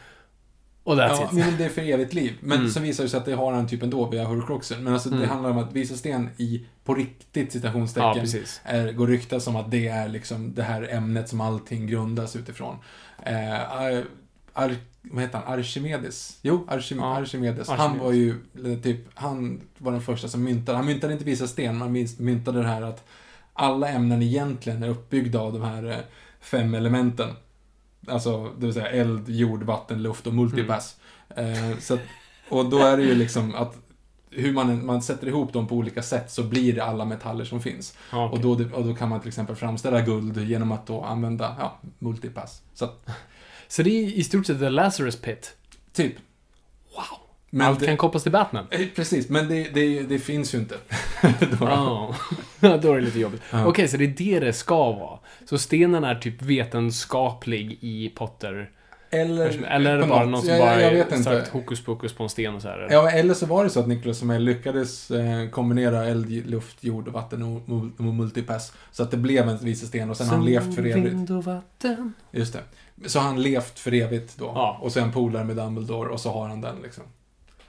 och 0.84 0.96
that's 0.96 1.10
Ja, 1.10 1.26
it. 1.26 1.32
men 1.32 1.58
det 1.58 1.66
är 1.66 1.70
för 1.70 1.82
evigt 1.82 2.14
liv. 2.14 2.34
Men 2.40 2.58
Mm. 2.60 2.70
så 2.72 2.80
visar 2.80 3.04
det 3.04 3.10
sig 3.10 3.18
att 3.18 3.26
det 3.26 3.34
har 3.34 3.52
han 3.54 3.68
typ 3.68 3.84
ändå 3.84 4.06
via 4.10 4.24
Horcruxen. 4.26 4.84
Men 4.84 4.94
alltså 4.94 5.10
det 5.10 5.16
Mm. 5.16 5.30
handlar 5.30 5.50
om 5.50 5.58
att 5.58 5.74
visa 5.74 5.96
sten 5.96 6.30
i, 6.38 6.66
på 6.84 6.96
riktigt 6.96 7.46
Ja, 7.46 7.52
citationstecken, 7.52 8.14
precis. 8.22 8.62
är, 8.64 8.92
går 8.92 9.08
ryktas 9.08 9.44
som 9.44 9.56
att 9.56 9.72
det 9.72 9.88
är 9.88 10.08
liksom 10.10 10.54
det 10.54 10.64
här 10.64 10.88
ämnet 10.94 11.30
som 11.30 11.42
allting 11.42 11.88
grundas 11.88 12.36
utifrån. 12.36 12.76
Eh, 13.26 13.72
ar, 13.82 14.04
ar, 14.54 14.76
vad 15.02 15.22
heter 15.24 15.38
han? 15.46 15.60
Archimedes? 15.60 16.40
Jo, 16.42 16.66
Archim, 16.70 16.98
Ja, 16.98 17.18
Archimedes. 17.18 17.70
Han 17.70 17.80
Archimedes. 17.80 18.04
var 18.04 18.12
ju 18.14 18.36
typ, 18.82 19.00
han 19.14 19.62
var 19.78 19.92
den 19.92 20.02
första 20.02 20.28
som 20.28 20.44
myntade, 20.44 20.78
han 20.78 20.86
myntade 20.88 21.14
inte 21.14 21.26
visa 21.26 21.48
sten, 21.48 21.78
man 21.78 21.92
minst- 21.92 22.20
myntade 22.20 22.62
det 22.62 22.68
här 22.68 22.82
att 22.82 23.04
alla 23.54 23.90
ämnen 23.90 24.22
egentligen 24.24 24.84
är 24.84 24.90
uppbyggda 24.90 25.40
av 25.40 25.54
de 25.54 25.62
här 25.62 25.90
eh, 25.92 25.96
fem 26.42 26.74
elementen. 26.74 27.30
Alltså, 28.08 28.52
det 28.58 28.66
vill 28.66 28.74
säga 28.74 28.88
eld, 28.90 29.30
jord, 29.30 29.64
vatten, 29.64 30.04
luft 30.04 30.28
och 30.28 30.34
multipass. 30.34 30.96
Eh, 31.36 31.78
så 31.80 31.94
att, 31.94 32.00
och 32.50 32.70
då 32.70 32.78
är 32.78 32.98
det 32.98 33.04
ju 33.04 33.16
liksom 33.16 33.56
att 33.56 33.78
hur 34.30 34.54
man, 34.54 34.86
man 34.86 35.02
sätter 35.02 35.28
ihop 35.28 35.54
dem 35.54 35.68
på 35.68 35.76
olika 35.76 36.04
sätt 36.04 36.32
så 36.32 36.44
blir 36.44 36.74
det 36.74 36.84
alla 36.84 37.06
metaller 37.06 37.46
som 37.46 37.62
finns. 37.62 37.98
Ja, 38.12 38.30
Och, 38.30 38.40
då, 38.40 38.52
och 38.52 38.86
då 38.86 38.96
kan 38.96 39.10
man 39.10 39.20
till 39.20 39.28
exempel 39.28 39.56
framställa 39.56 40.02
guld 40.02 40.38
genom 40.38 40.72
att 40.72 40.88
då 40.88 41.02
använda 41.02 41.56
ja, 41.60 41.80
multipass. 42.00 42.62
Så 42.74 42.86
att, 42.86 43.10
Så 43.68 43.84
det 43.84 43.90
är 43.90 44.04
i 44.04 44.24
stort 44.24 44.46
sett 44.46 44.60
The 44.60 44.70
Lazarus 44.70 45.16
Pit. 45.22 45.56
typ. 45.94 46.16
Wow. 46.96 47.23
Men 47.56 47.68
Allt 47.68 47.80
det, 47.80 47.86
kan 47.86 47.98
kopplas 47.98 48.24
till 48.24 48.32
Batman. 48.32 48.66
eh, 48.72 48.80
Precis, 48.96 49.30
men 49.30 49.48
det, 49.48 49.64
det, 49.74 50.04
det 50.04 50.20
finns 50.20 50.54
ju 50.56 50.58
inte. 50.58 50.76
Då. 51.40 51.58
Ja, 51.60 52.16
då 52.60 52.92
är 52.92 52.96
det 52.96 53.02
lite 53.02 53.20
jobbigt. 53.20 53.42
Ja. 53.52 53.66
Okej, 53.66 53.88
så 53.88 53.98
det 53.98 54.04
är 54.04 54.08
det 54.18 54.40
det 54.40 54.54
ska 54.54 54.92
vara. 54.92 55.20
Så 55.50 55.58
stenen 55.58 56.04
är 56.04 56.16
typ 56.16 56.42
vetenskaplig 56.42 57.78
i 57.82 58.10
Potter... 58.10 58.70
Eller, 59.10 59.66
Eller 59.66 59.92
är 59.96 59.98
det 59.98 60.08
bara 60.08 60.20
något- 60.20 60.30
någon 60.32 60.42
som 60.42 60.50
jag, 60.50 60.60
bara 60.60 60.82
jag, 60.94 61.24
sagt 61.24 61.48
hokus 61.48 61.84
pokus 61.86 62.14
på 62.14 62.24
en 62.24 62.30
sten 62.30 62.56
och 62.56 62.62
så 62.62 62.68
här? 62.68 62.78
eller? 62.80 62.94
Ja, 62.94 63.10
eller 63.12 63.34
så 63.34 63.46
var 63.46 63.64
det 63.64 63.70
så 63.70 63.80
att 63.80 63.88
Nicholas 63.88 64.20
Flamel 64.20 64.44
lyckades 64.44 65.12
eh, 65.12 65.50
kombinera 65.50 66.06
eld, 66.06 66.50
luft, 66.50 66.84
jord 66.84 67.08
och 67.08 67.14
vatten 67.14 67.44
och, 67.44 68.04
multipass. 68.04 68.74
Så 68.92 69.04
att 69.04 69.12
det 69.12 69.18
blev 69.18 69.50
en 69.50 69.58
vice 69.58 69.88
sten 69.88 70.10
och 70.10 70.18
sen 70.18 70.28
har 70.28 70.36
han 70.36 70.46
levt 70.46 70.76
för 70.76 70.82
evigt. 70.86 70.98
vind 71.08 71.32
och 71.32 71.44
vatten. 71.46 72.14
Just 72.32 72.54
det. 72.54 72.60
Så 73.10 73.20
har 73.20 73.26
han 73.28 73.42
levt 73.42 73.80
för 73.80 73.94
evigt 73.94 74.38
då. 74.38 74.46
Ja. 74.56 74.78
Och 74.82 74.92
sen 74.92 75.12
polare 75.12 75.44
med 75.44 75.56
Dumbledore 75.56 76.10
och 76.10 76.20
så 76.20 76.32
har 76.32 76.48
han 76.48 76.62
den 76.62 76.76
liksom. 76.84 77.04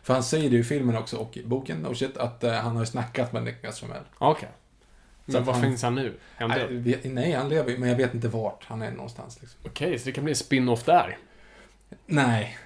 För 0.04 0.14
han 0.14 0.22
säger 0.22 0.50
det 0.50 0.56
i 0.56 0.64
filmen 0.64 0.96
också 0.96 1.16
och 1.16 1.36
i 1.36 1.42
boken, 1.44 1.78
no 1.78 1.94
shit, 1.94 2.16
att 2.16 2.44
eh, 2.44 2.52
han 2.52 2.72
har 2.72 2.82
ju 2.82 2.86
snackat 2.86 3.32
med 3.32 3.42
Nicholas 3.42 3.78
Flamel. 3.78 4.02
Okej. 4.18 4.48
Så 5.26 5.32
Men 5.32 5.44
var 5.44 5.52
han- 5.52 5.62
finns 5.62 5.82
han 5.82 5.94
nu? 5.94 6.06
Är 6.36 6.40
han 6.48 6.50
Nej, 6.50 6.78
död? 6.80 7.12
nej, 7.12 7.32
han 7.32 7.48
lever 7.48 7.70
ju, 7.70 7.78
men 7.78 7.88
jag 7.88 7.96
vet 7.96 8.14
inte 8.14 8.28
vart 8.28 8.64
han 8.64 8.82
är 8.82 8.90
någonstans. 8.90 9.38
Liksom. 9.40 9.60
Okej, 9.64 9.98
så 9.98 10.04
det 10.04 10.12
kan 10.12 10.24
bli 10.24 10.32
en 10.32 10.36
spin-off 10.36 10.84
där. 10.84 11.18
Nej. 12.06 12.58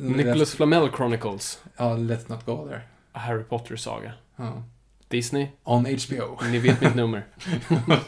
Nicholas 0.00 0.54
Flamel 0.54 0.88
Chronicles. 0.96 1.62
Ja, 1.76 1.96
let's 1.96 2.24
not 2.30 2.44
go 2.46 2.68
there. 2.68 2.80
A 3.12 3.18
Harry 3.18 3.42
Potter-saga. 3.42 4.12
Ja. 4.36 4.62
Disney, 5.08 5.46
On 5.64 5.84
HBO. 5.86 6.38
ni 6.50 6.58
vet 6.58 6.80
mitt 6.80 6.94
nummer. 6.94 7.26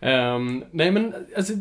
Ehm, 0.00 0.64
nej 0.70 0.90
men, 0.90 1.26
alltså... 1.36 1.52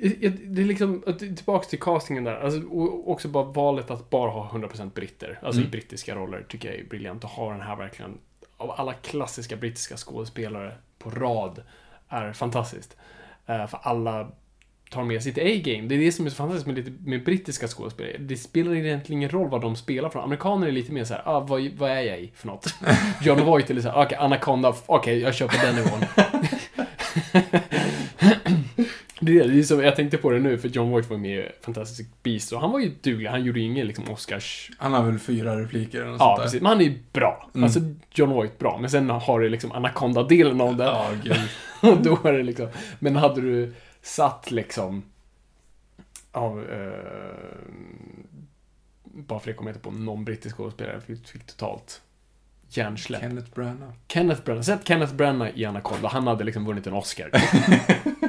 Det 0.00 0.60
är 0.60 0.64
liksom, 0.64 1.02
tillbaks 1.18 1.68
till 1.68 1.78
castingen 1.80 2.24
där. 2.24 2.40
Alltså, 2.40 2.62
också 3.06 3.28
bara 3.28 3.44
valet 3.44 3.90
att 3.90 4.10
bara 4.10 4.30
ha 4.30 4.48
100% 4.52 4.94
britter. 4.94 5.38
Alltså 5.42 5.60
Mm. 5.60 5.68
i 5.68 5.70
brittiska 5.70 6.14
roller 6.14 6.44
tycker 6.48 6.68
jag 6.70 6.78
är 6.80 6.84
briljant. 6.84 7.24
Att 7.24 7.30
ha 7.30 7.50
den 7.52 7.60
här 7.60 7.76
verkligen, 7.76 8.18
av 8.56 8.70
alla 8.70 8.92
klassiska 8.92 9.56
brittiska 9.56 9.96
skådespelare 9.96 10.72
på 10.98 11.10
rad, 11.10 11.62
är 12.08 12.32
fantastiskt. 12.32 12.96
Eh, 13.46 13.66
för 13.66 13.78
alla 13.82 14.28
tar 14.90 15.04
med 15.04 15.22
sitt 15.22 15.38
A-game. 15.38 15.88
Det 15.88 15.94
är 15.94 15.98
det 15.98 16.12
som 16.12 16.26
är 16.26 16.30
så 16.30 16.36
fantastiskt 16.36 16.66
med, 16.66 16.76
lite, 16.76 16.92
med 17.04 17.24
brittiska 17.24 17.68
skådespelare. 17.68 18.16
Det 18.18 18.36
spelar 18.36 18.74
egentligen 18.74 19.18
ingen 19.18 19.30
roll 19.30 19.48
vad 19.50 19.60
de 19.60 19.76
spelar 19.76 20.08
för. 20.08 20.20
Amerikaner 20.20 20.66
är 20.66 20.72
lite 20.72 20.92
mer 20.92 21.04
så 21.04 21.14
här, 21.14 21.22
ah, 21.26 21.40
vad, 21.40 21.68
vad 21.76 21.90
är 21.90 22.00
jag 22.00 22.20
i 22.20 22.32
för 22.34 22.46
något? 22.46 22.74
John 23.22 23.44
Voight 23.44 23.70
är 23.70 23.74
lite 23.74 23.88
såhär, 23.88 24.04
okej, 24.06 24.18
Anaconda, 24.18 24.74
okej, 24.86 25.18
jag 25.20 25.34
kör 25.34 25.48
på 25.48 25.56
den 25.66 25.74
nivån. 25.74 26.00
Det 29.20 29.38
är, 29.38 29.48
det 29.48 29.58
är 29.58 29.62
som, 29.62 29.80
jag 29.80 29.96
tänkte 29.96 30.18
på 30.18 30.30
det 30.30 30.38
nu, 30.38 30.58
för 30.58 30.68
John 30.68 30.90
Voight 30.90 31.10
var 31.10 31.16
med 31.16 31.38
i 31.38 31.48
Fantastic 31.60 32.06
Beast 32.22 32.52
och 32.52 32.60
han 32.60 32.72
var 32.72 32.78
ju 32.80 32.90
duglig. 33.00 33.28
Han 33.30 33.44
gjorde 33.44 33.60
ju 33.60 33.66
ingen 33.66 33.86
liksom 33.86 34.10
Oscars... 34.10 34.70
Han 34.78 34.92
har 34.92 35.02
väl 35.02 35.18
fyra 35.18 35.60
repliker 35.60 35.98
eller 36.00 36.10
något 36.10 36.20
Ja, 36.20 36.26
sånt 36.26 36.36
där. 36.38 36.44
precis. 36.44 36.62
Men 36.62 36.68
han 36.68 36.80
är 36.80 36.84
ju 36.84 36.98
bra. 37.12 37.50
Mm. 37.54 37.64
Alltså, 37.64 37.80
John 38.14 38.30
Voight 38.30 38.58
bra. 38.58 38.78
Men 38.80 38.90
sen 38.90 39.10
har 39.10 39.40
du 39.40 39.48
liksom 39.48 39.72
Anaconda-delen 39.72 40.60
av 40.60 40.76
det. 40.76 40.84
Ja, 40.84 41.10
gud. 41.24 41.36
Och 41.92 42.02
då 42.02 42.28
är 42.28 42.32
det 42.32 42.42
liksom... 42.42 42.68
Men 42.98 43.16
hade 43.16 43.40
du 43.40 43.74
satt 44.02 44.50
liksom... 44.50 45.02
Av... 46.32 46.64
Eh, 46.70 47.68
bara 49.04 49.40
för 49.40 49.46
det 49.46 49.52
kommer 49.54 49.70
jag 49.70 49.76
inte 49.76 49.84
på 49.84 49.90
någon 49.90 50.24
brittisk 50.24 50.56
skådespelare. 50.56 51.00
Fick, 51.00 51.28
fick 51.28 51.46
totalt 51.46 52.02
hjärnsläpp. 52.70 53.20
Kenneth 53.20 53.50
Branagh. 53.54 53.92
Kenneth 54.08 54.42
Branagh. 54.44 54.62
Sätt 54.64 54.80
Kenneth 54.88 55.14
Branagh 55.14 55.50
i 55.58 55.64
Anaconda. 55.64 56.08
Han 56.08 56.26
hade 56.26 56.44
liksom 56.44 56.64
vunnit 56.64 56.86
en 56.86 56.92
Oscar. 56.92 57.30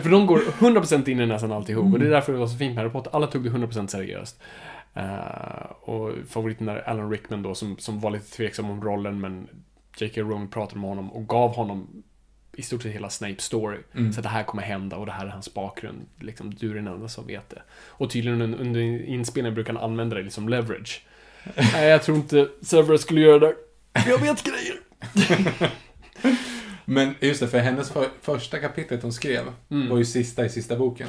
för, 0.00 0.10
de 0.10 0.26
går 0.26 0.38
100% 0.38 1.08
in 1.08 1.20
i 1.20 1.26
nästan 1.26 1.52
alltihop. 1.52 1.92
Och 1.92 1.98
det 1.98 2.06
är 2.06 2.10
därför 2.10 2.32
det 2.32 2.38
var 2.38 2.46
så 2.46 2.58
fint 2.58 2.74
med 2.74 2.82
Harry 2.84 2.92
Potter. 2.92 3.10
Alla 3.14 3.26
tog 3.26 3.44
det 3.44 3.50
100% 3.50 3.86
seriöst. 3.86 4.40
Eh, 4.94 5.70
och 5.80 6.12
favoriten 6.28 6.68
är 6.68 6.88
Alan 6.88 7.10
Rickman 7.10 7.42
då, 7.42 7.54
som, 7.54 7.78
som 7.78 8.00
var 8.00 8.10
lite 8.10 8.30
tveksam 8.30 8.70
om 8.70 8.84
rollen, 8.84 9.20
men 9.20 9.48
J.K. 9.96 10.20
Rowling 10.20 10.48
pratade 10.48 10.80
med 10.80 10.88
honom 10.88 11.12
och 11.12 11.28
gav 11.28 11.54
honom 11.54 12.02
i 12.52 12.62
stort 12.62 12.82
sett 12.82 12.92
hela 12.92 13.10
Snapes 13.10 13.44
story. 13.44 13.78
Mm. 13.94 14.12
Så 14.12 14.20
att 14.20 14.24
det 14.24 14.28
här 14.28 14.42
kommer 14.42 14.62
hända 14.62 14.96
och 14.96 15.06
det 15.06 15.12
här 15.12 15.26
är 15.26 15.30
hans 15.30 15.54
bakgrund. 15.54 16.06
Liksom, 16.20 16.54
du 16.54 16.70
är 16.70 16.74
den 16.74 16.86
enda 16.86 17.08
som 17.08 17.26
vet 17.26 17.50
det. 17.50 17.62
Och 17.88 18.10
tydligen 18.10 18.42
un- 18.42 18.60
under 18.60 19.04
inspelningen 19.04 19.54
brukar 19.54 19.72
han 19.72 19.82
använda 19.82 20.16
det 20.16 20.22
liksom 20.22 20.48
leverage. 20.48 21.04
Nej, 21.72 21.88
jag 21.88 22.02
tror 22.02 22.16
inte 22.16 22.48
Severus 22.62 23.02
skulle 23.02 23.20
göra 23.20 23.38
det 23.38 23.46
där. 23.46 23.54
Jag 24.08 24.18
vet 24.18 24.44
grejer. 24.44 24.80
Men 26.84 27.14
just 27.20 27.40
det, 27.40 27.48
för 27.48 27.58
hennes 27.58 27.90
för, 27.90 28.08
första 28.22 28.58
kapitlet 28.58 29.02
hon 29.02 29.12
skrev 29.12 29.42
Mm. 29.70 29.88
var 29.88 29.98
ju 29.98 30.04
sista 30.04 30.44
i 30.44 30.48
sista 30.48 30.76
boken. 30.76 31.08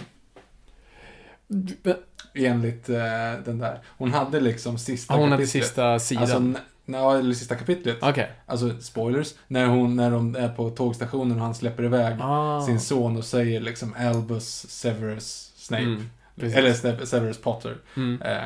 Enligt 2.34 2.90
eh, 2.90 2.98
den 3.46 3.58
där. 3.58 3.80
Hon 3.98 4.14
hade 4.14 4.40
liksom 4.40 4.78
sista 4.78 5.14
Ja, 5.14 5.20
hon 5.20 5.32
hade 5.32 5.44
kapitlet. 5.44 5.64
sista 5.66 6.00
sidan. 6.00 6.24
Alltså, 6.24 6.62
ja, 6.86 7.18
eller 7.18 7.34
sista 7.34 7.56
kapitlet. 7.56 7.98
Okej. 8.02 8.32
Alltså, 8.46 8.80
spoilers. 8.80 9.34
När, 9.48 9.66
hon, 9.66 9.96
när 9.96 10.12
de 10.12 10.36
är 10.36 10.50
på 10.50 10.70
tågstationen 10.70 11.38
och 11.38 11.44
han 11.46 11.56
släpper 11.56 11.84
iväg 11.84 12.18
Ah. 12.22 12.62
sin 12.66 12.80
son 12.80 13.18
och 13.18 13.26
säger 13.26 13.60
liksom 13.62 13.96
Albus 14.00 14.66
Severus 14.70 15.52
Snape. 15.56 15.84
Mm, 15.84 16.10
precis. 16.42 16.86
Eller 16.86 17.06
Severus 17.06 17.42
Potter. 17.42 17.78
Mm. 17.98 18.22
Eh, 18.22 18.38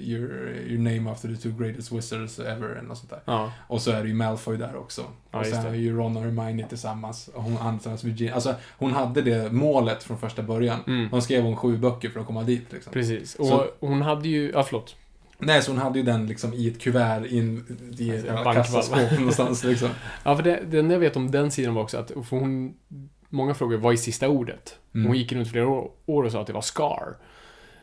your, 0.00 0.30
your 0.66 0.78
name 0.78 1.10
after 1.10 1.28
the 1.28 1.36
two 1.36 1.58
greatest 1.58 1.92
wizards 1.92 2.38
ever, 2.38 2.68
eller 2.68 2.82
något 2.88 2.98
sånt 2.98 3.10
där. 3.10 3.20
Ja. 3.24 3.52
Och 3.68 3.82
så 3.82 3.90
är 3.90 4.02
det 4.02 4.08
ju 4.08 4.14
Malfoy 4.14 4.56
där 4.56 4.76
också. 4.76 5.02
Ja, 5.30 5.38
och 5.40 5.46
sen 5.46 5.66
är 5.66 5.74
ju 5.74 5.96
Ron 5.96 6.16
och 6.16 6.22
Hermione 6.22 6.68
tillsammans. 6.68 7.28
Och 7.34 7.42
hon 7.42 7.58
ansvaras 7.58 8.04
Virginia. 8.04 8.34
Alltså, 8.34 8.54
hon 8.78 8.92
hade 8.92 9.22
det 9.22 9.52
målet 9.52 10.02
från 10.02 10.18
första 10.18 10.42
början. 10.42 10.78
Mm. 10.86 11.08
Hon 11.10 11.22
skrev 11.22 11.42
hon 11.42 11.56
sju 11.56 11.76
böcker 11.78 12.08
för 12.10 12.20
att 12.20 12.26
komma 12.26 12.42
dit 12.42 12.72
liksom. 12.72 12.92
Precis. 12.92 13.34
Och 13.34 13.46
Så- 13.46 13.66
hon 13.80 14.02
hade 14.02 14.28
ju... 14.28 14.50
Ja, 14.54 14.62
förlåt. 14.62 14.96
Nej, 15.42 15.62
så 15.62 15.70
hon 15.70 15.78
hade 15.80 15.98
ju 15.98 16.04
den 16.04 16.26
liksom 16.26 16.54
i 16.54 16.68
ett 16.68 16.80
kuvert 16.80 17.24
in 17.26 17.64
i 17.98 18.10
ett 18.10 18.16
Alltså, 18.16 18.34
bankvalv. 18.44 18.54
kassaskåp 18.56 19.18
någonstans 19.18 19.64
liksom. 19.64 19.88
Ja, 20.24 20.36
för 20.36 20.42
det, 20.42 20.60
det 20.70 20.78
enda 20.78 20.94
jag 20.94 21.00
vet 21.00 21.16
om 21.16 21.30
den 21.30 21.50
sidan 21.50 21.74
var 21.74 21.82
också 21.82 21.98
att 21.98 22.08
för 22.10 22.36
hon... 22.36 22.74
Många 23.30 23.54
frågor, 23.54 23.76
vad 23.76 23.92
är 23.92 23.96
sista 23.96 24.28
ordet? 24.28 24.78
Mm. 24.94 25.06
Hon 25.06 25.16
gick 25.16 25.32
runt 25.32 25.50
flera 25.50 25.68
år, 26.06 26.22
och 26.24 26.32
sa 26.32 26.40
att 26.40 26.46
det 26.46 26.52
var 26.52 26.60
Scar. 26.60 27.16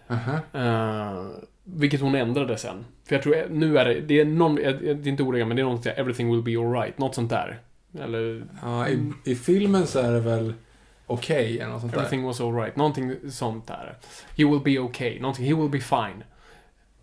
Aha. 0.08 0.40
Uh, 0.56 1.28
vilket 1.64 2.02
hon 2.02 2.16
ändrade 2.16 2.58
sen. 2.58 2.86
För 3.06 3.16
jag 3.16 3.24
tror, 3.24 3.36
nu 3.50 3.78
är 3.78 3.86
det, 3.86 4.00
det 4.02 4.20
är 4.20 4.26
någon, 4.26 4.56
det 4.56 4.64
är 4.64 5.08
inte 5.08 5.24
ordagrant, 5.24 5.48
men 5.48 5.58
det 5.58 5.64
är 5.64 5.66
något 5.66 5.86
everything 5.86 6.32
will 6.32 6.44
be 6.44 6.68
alright. 6.68 6.98
Något 6.98 7.16
sånt 7.16 7.30
där. 7.30 7.60
Eller, 8.00 8.44
Ja, 8.62 8.90
i, 8.90 9.14
i 9.24 9.36
filmen 9.36 9.88
så 9.88 10.00
är 10.00 10.12
det 10.12 10.20
väl 10.20 10.54
okej 11.08 11.60
eller 11.60 11.72
något 11.72 11.82
sånt 11.82 11.94
där. 11.94 12.00
everything 12.00 12.24
was 12.24 12.42
alright. 12.42 12.76
Någonting 12.76 13.16
sånt 13.32 13.68
där. 13.68 13.98
He 14.38 14.46
will 14.46 14.60
be 14.60 14.80
okay. 14.80 15.20
Någonting, 15.20 15.46
he 15.46 15.54
will 15.54 15.70
be 15.70 15.80
fine. 15.80 16.24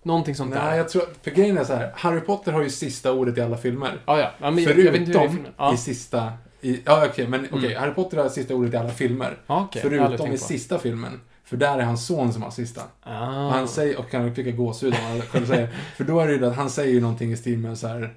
Någonting 0.03 0.35
sånt 0.35 0.51
Nej, 0.55 0.71
där. 0.71 0.77
jag 0.77 0.89
tror 0.89 1.03
För 1.23 1.31
grejen 1.31 1.59
är 1.59 1.65
så 1.65 1.75
här. 1.75 1.93
Harry 1.97 2.21
Potter 2.21 2.53
har 2.53 2.63
ju 2.63 2.71
sista 2.71 3.13
ordet 3.13 3.39
i 3.39 3.41
alla 3.41 3.57
filmer. 3.57 4.01
Ja, 4.07 4.21
ja. 4.21 4.31
ja 4.39 4.51
men 4.51 4.59
i 4.59 4.67
Förutom 4.67 5.05
filmen. 5.05 5.53
Ja, 5.57 5.75
i 5.75 5.77
sista... 5.77 6.33
I, 6.65 6.83
ja, 6.85 7.07
okej, 7.11 7.27
men 7.29 7.47
okej. 7.53 7.67
Mm. 7.71 7.81
Harry 7.83 7.95
Potter 7.95 8.17
har 8.17 8.29
sista 8.29 8.55
ordet 8.55 8.75
i 8.75 8.77
alla 8.77 8.89
filmer. 8.89 9.37
aldrig 9.47 9.83
Förutom 9.83 10.33
i 10.33 10.39
sista 10.39 10.79
filmen. 10.79 11.21
För 11.45 11.57
där 11.57 11.79
är 11.79 11.83
hans 11.83 12.07
son 12.07 12.33
som 12.33 12.43
har 12.43 12.51
sista. 12.51 12.83
Ah. 13.03 13.47
Och 13.47 13.53
han 13.53 13.69
säger, 13.69 13.99
och 13.99 14.11
kan 14.11 14.35
fick 14.35 14.57
gåshud 14.57 14.95
om 14.95 15.01
han 15.11 15.21
själv 15.21 15.47
säger. 15.47 15.69
För 15.97 16.05
då 16.05 16.21
är 16.21 16.27
det 16.27 16.35
ju 16.35 16.47
att 16.47 16.57
han 16.57 16.71
säger 16.71 16.95
ju 16.95 17.01
någonting 17.01 17.33
i 17.33 17.37
stil 17.37 17.59
med 17.59 17.79
så 17.79 17.89
här. 17.89 18.15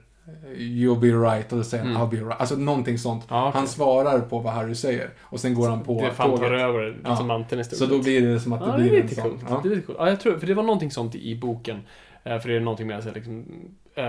You'll 0.56 1.00
be 1.00 1.08
right, 1.08 1.52
och 1.52 1.58
då 1.58 1.64
säger 1.64 1.84
han 1.84 1.96
Mm. 1.96 2.08
I'll 2.08 2.10
be 2.12 2.18
right. 2.18 2.40
Alltså 2.40 2.56
någonting 2.56 2.98
sånt. 2.98 3.26
Ja, 3.30 3.50
okej. 3.50 3.60
Han 3.60 3.68
svarar 3.68 4.20
på 4.20 4.40
vad 4.40 4.54
Harry 4.54 4.76
säger. 4.76 5.10
Och 5.20 5.40
sen 5.40 5.54
går 5.54 5.70
han 5.70 5.84
på 5.84 6.02
det 6.02 6.12
fan 6.12 6.38
tar 6.38 6.52
över 6.52 6.88
liksom 6.88 7.16
Ja. 7.18 7.24
manteln 7.24 7.64
Så 7.66 7.86
då 7.86 8.00
blir 8.00 8.22
det 8.22 8.40
som 8.40 8.54
att 8.54 8.60
det 8.60 8.66
Ja, 8.66 8.78
blir 8.78 8.90
det 8.92 8.98
är 8.98 9.02
en 9.02 9.10
sån. 9.10 9.40
Ja. 9.50 9.60
Det 9.64 9.70
är 9.70 9.76
lite 9.76 9.88
coolt. 9.88 10.00
Ja, 10.00 10.10
jag 10.10 10.20
tror, 10.20 10.38
för 10.40 10.48
det 10.48 10.54
var 10.54 10.64
någonting 10.64 10.92
sånt 10.92 11.16
i 11.16 11.36
boken. 11.36 11.82
Eh, 12.24 12.40
för 12.40 12.50
det 12.50 12.56
är 12.56 12.60
någonting 12.60 12.88
med 12.88 12.98
att 12.98 13.16
liksom, 13.16 13.46
eh, 13.96 14.04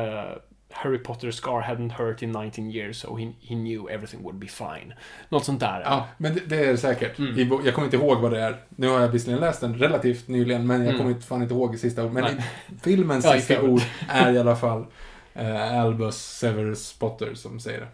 Harry 0.71 0.99
Potter 0.99 1.31
scar 1.31 1.63
hadn't 1.63 1.91
hurt 1.93 2.23
in 2.23 2.33
19 2.33 2.71
years, 2.71 2.97
so 3.01 3.17
he, 3.17 3.33
he 3.41 3.55
knew 3.55 3.91
everything 3.91 4.23
would 4.23 4.37
be 4.39 4.47
fine. 4.47 4.95
Något 5.29 5.45
sånt 5.45 5.61
där. 5.61 5.81
Ja, 5.81 6.09
men 6.19 6.35
det, 6.35 6.41
det 6.47 6.57
är 6.65 6.77
säkert. 6.77 7.19
Mm. 7.19 7.51
Jag 7.65 7.75
kommer 7.75 7.85
inte 7.87 7.97
ihåg 7.97 8.21
vad 8.21 8.33
det 8.33 8.41
är. 8.41 8.57
Nu 8.69 8.89
har 8.89 9.01
jag 9.01 9.09
visserligen 9.09 9.41
läst 9.41 9.61
den 9.61 9.75
relativt 9.79 10.29
nyligen, 10.29 10.67
men 10.67 10.77
jag 10.77 10.87
Mm. 10.87 10.99
kommer 10.99 11.11
inte, 11.11 11.27
fan 11.27 11.43
inte 11.43 11.55
ihåg 11.55 11.79
sista 11.79 12.05
ord. 12.05 12.13
Men 12.13 12.25
Nej. 12.25 12.35
i 12.77 12.81
filmens 12.83 13.25
Ja, 13.29 13.33
sista 13.33 13.63
ord 13.63 13.81
är 14.09 14.33
i 14.33 14.39
alla 14.39 14.57
fall 14.57 14.87
eh, 15.35 15.81
Albus 15.81 16.17
Severus 16.39 16.93
Potter 16.99 17.35
som 17.35 17.61
säger 17.61 17.81
det. 17.81 17.89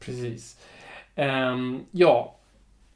Precis. 0.00 0.56
Ehm, 1.14 1.80
ja. 1.90 2.34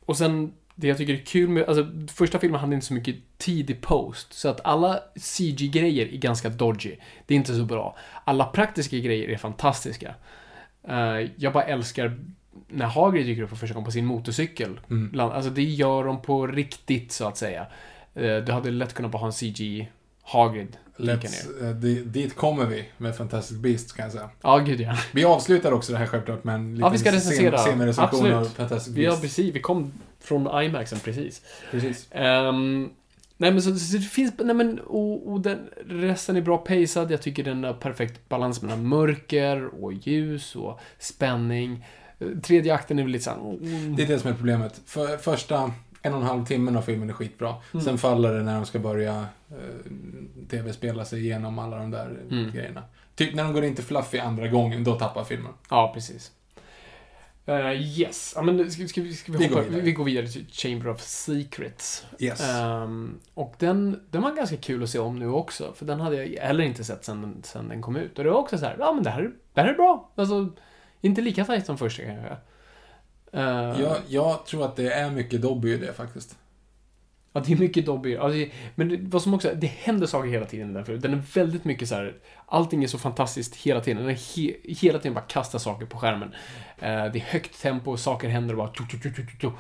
Och 0.07 0.17
sen, 0.17 0.53
det 0.75 0.89
jag 0.89 0.99
tycker 0.99 1.15
är 1.15 1.25
kul 1.25 1.49
med, 1.49 1.65
alltså 1.69 1.87
första 2.15 2.39
filmen 2.39 2.61
hade 2.61 2.75
inte 2.75 2.87
så 2.87 2.95
mycket 2.95 3.17
tid 3.39 3.71
i 3.71 3.75
post, 3.75 4.33
så 4.33 4.49
att 4.49 4.61
alla 4.65 5.01
CG-grejer 5.17 6.07
är 6.07 6.17
ganska 6.17 6.49
dodgy. 6.49 6.97
Det 7.27 7.35
är 7.35 7.39
inte 7.39 7.55
så 7.55 7.65
bra. 7.65 7.97
Alla 8.25 8.45
praktiska 8.45 8.99
grejer 8.99 9.29
är 9.29 9.37
fantastiska. 9.37 10.15
Eh, 10.89 11.31
jag 11.37 11.53
bara 11.53 11.65
älskar 11.65 12.19
när 12.69 12.87
Hagrid 12.87 13.27
dyker 13.27 13.43
upp 13.43 13.49
för 13.49 13.57
första 13.57 13.75
gången 13.75 13.85
på 13.85 13.91
sin 13.91 14.07
motorcykel. 14.07 14.81
Mm. 14.91 15.21
Alltså 15.21 15.51
det 15.51 15.63
gör 15.63 16.05
de 16.05 16.23
på 16.23 16.47
riktigt, 16.47 17.13
så 17.13 17.29
att 17.29 17.37
säga. 17.37 17.67
Eh, 18.15 18.37
det 18.37 18.53
hade 18.53 18.71
lätt 18.71 18.95
kunnat 18.95 19.13
bara 19.13 19.19
ha 19.19 19.27
en 19.27 19.33
CG 19.33 19.91
Hagrid 20.23 20.77
Let's, 20.97 21.73
di- 21.75 22.03
dit 22.05 22.37
kommer 22.37 22.67
vi 22.67 22.85
med 22.99 23.17
Fantastic 23.17 23.59
Beasts 23.59 23.93
kan 23.93 24.03
jag 24.05 24.13
säga. 24.13 24.31
Ja, 24.43 24.59
gud 24.59 24.81
ja. 24.81 24.97
Vi 25.13 25.25
avslutar 25.25 25.73
också 25.73 25.93
det 25.93 25.99
här 25.99 26.07
självklart 26.07 26.45
med 26.45 26.55
en 26.55 26.77
Ja, 26.77 26.89
vi 26.89 26.99
ska 26.99 27.11
liten 27.11 27.31
recensera. 27.31 27.59
sen- 27.59 27.73
semirecension 27.73 28.33
av. 28.33 28.45
Fantastic 28.45 28.95
Beasts. 28.95 29.21
precis, 29.23 29.55
vi 29.55 29.61
kom 29.61 29.93
från 30.21 30.63
IMAXen 30.65 30.99
precis. 30.99 31.43
Precis. 31.71 32.09
Ehm, 32.11 32.91
nej 33.37 33.53
men 33.53 33.63
så, 33.63 33.75
så 33.77 33.97
det 33.97 34.03
finns, 34.03 34.33
nej 34.39 34.55
men 34.57 34.79
och, 34.81 35.33
och 35.33 35.41
den, 35.41 35.59
resten 35.87 36.37
är 36.37 36.41
bra 36.41 36.59
pacad. 36.59 37.11
Jag 37.11 37.23
tycker 37.23 37.45
den 37.45 37.65
har 37.65 37.73
perfekt 37.75 38.29
balans 38.29 38.63
mellan 38.63 38.89
mörker 38.89 39.85
och 39.85 39.93
ljus 39.93 40.57
och 40.57 40.81
spänning. 40.99 41.85
Eh, 42.19 42.27
Tredje 42.43 42.75
akten 42.75 42.99
är 42.99 43.03
väl 43.03 43.13
lite 43.13 43.25
såhär... 43.25 43.39
Mm, 43.39 43.97
Det 43.97 44.03
är 44.03 44.07
det 44.07 44.19
som 44.19 44.31
är 44.31 44.35
problemet. 44.35 44.81
För, 44.87 45.17
första 45.17 45.73
en 46.03 46.15
och 46.15 46.21
en 46.21 46.27
halv 46.27 46.45
timmen 46.47 46.77
av 46.77 46.83
filmen 46.83 47.09
är 47.11 47.15
skitbra. 47.15 47.55
Mm. 47.73 47.85
Sen 47.85 47.99
faller 47.99 48.35
det 48.35 48.43
när 48.43 48.55
de 48.55 48.67
ska 48.67 48.79
börja 48.79 49.27
eh, 49.51 49.93
tv-spela 50.51 51.05
sig 51.05 51.21
igenom 51.21 51.59
alla 51.59 51.77
de 51.79 51.91
där 51.91 52.17
Mm. 52.31 52.51
grejerna. 52.53 52.83
Typ 53.15 53.35
när 53.35 53.45
de 53.45 53.53
går 53.53 53.65
in 53.65 53.75
till 53.75 53.85
Fluffy 53.85 54.19
andra 54.19 54.49
gången, 54.49 54.85
då 54.85 54.95
tappar 54.99 55.25
filmen. 55.25 55.53
Ja, 55.71 55.91
precis. 55.95 56.33
Eh, 57.47 57.73
yes, 57.99 58.33
ja, 58.37 58.43
men 58.43 58.71
ska, 58.71 58.89
ska, 58.89 59.01
vi- 59.03 59.15
ska 59.15 59.33
vi, 59.33 59.39
Vi 59.39 59.47
går 59.49 59.63
vi, 59.63 59.93
går 59.93 60.05
vidare 60.05 60.27
till 60.29 60.47
Chamber 60.51 60.89
of 60.89 61.01
Secrets. 61.01 62.07
Yes. 62.19 62.49
Ehm, 62.51 63.19
och 63.35 63.55
den, 63.59 64.01
den 64.11 64.23
var 64.23 64.33
ganska 64.35 64.57
kul 64.57 64.83
att 64.83 64.91
se 64.91 64.99
om 64.99 65.19
nu 65.19 65.29
också, 65.29 65.73
för 65.77 65.85
den 65.87 66.01
hade 66.01 66.25
jag 66.25 66.43
heller 66.47 66.65
inte 66.65 66.85
sett 66.85 67.05
sen, 67.05 67.37
sen 67.43 67.69
den 67.69 67.83
kom 67.83 67.97
ut. 67.97 68.19
Och 68.19 68.25
det 68.25 68.31
var 68.31 68.39
också 68.39 68.59
så 68.59 68.65
här, 68.67 68.77
ja 68.79 68.93
men 68.93 69.05
det 69.05 69.11
här, 69.11 69.31
det 69.55 69.61
här 69.61 69.69
är 69.69 69.75
bra. 69.75 70.11
Alltså, 70.15 70.49
inte 71.01 71.21
lika 71.21 71.45
tajt 71.45 71.67
som 71.67 71.79
första 71.79 72.03
kanske. 72.03 72.37
Uh, 73.37 73.43
jag, 73.81 73.97
jag 74.09 74.47
tror 74.47 74.65
att 74.65 74.77
det 74.77 74.93
är 74.93 75.11
mycket 75.11 75.43
Dobby 75.43 75.73
i 75.75 75.77
det 75.77 75.93
faktiskt. 75.93 76.37
Ja, 77.33 77.43
det 77.47 77.53
är 77.53 77.57
mycket 77.57 77.87
Dobby. 77.87 78.15
Det- 78.15 78.51
men 78.75 78.89
det, 78.89 78.97
vad 79.01 79.23
som 79.23 79.35
också 79.35 79.55
det 79.55 79.67
händer 79.67 80.07
saker 80.07 80.29
hela 80.29 80.47
tiden 80.47 80.73
därför. 80.73 80.93
Den 80.97 81.13
är 81.13 81.23
väldigt 81.35 81.65
mycket 81.65 81.89
så 81.89 81.95
här. 81.95 82.15
allting 82.47 82.85
är 82.85 82.89
så 82.89 82.99
fantastiskt 82.99 83.57
hela 83.57 83.81
tiden. 83.81 84.03
Den 84.03 84.11
är 84.11 84.37
he, 84.37 84.55
hela 84.65 84.99
tiden 84.99 85.15
bara 85.15 85.25
kastar 85.25 85.59
saker 85.59 85.87
på 85.87 85.99
skärmen. 85.99 86.29
Eh, 86.79 86.89
det 87.13 87.19
är 87.19 87.21
högt 87.33 87.63
tempo, 87.63 87.97
saker 87.97 88.29
händer 88.29 88.55
och 88.55 88.59
bara 88.59 88.73
tju. 88.75 89.51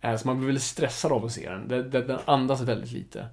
Eh, 0.00 0.16
Så 0.16 0.26
man 0.26 0.36
blir 0.38 0.46
väldigt 0.46 0.62
stressad 0.64 1.12
av 1.12 1.24
att 1.24 1.32
se 1.32 1.50
den. 1.50 1.68
Den, 1.68 1.90
den, 1.90 2.06
den 2.06 2.18
andas 2.24 2.60
väldigt 2.60 2.92
lite. 2.92 3.26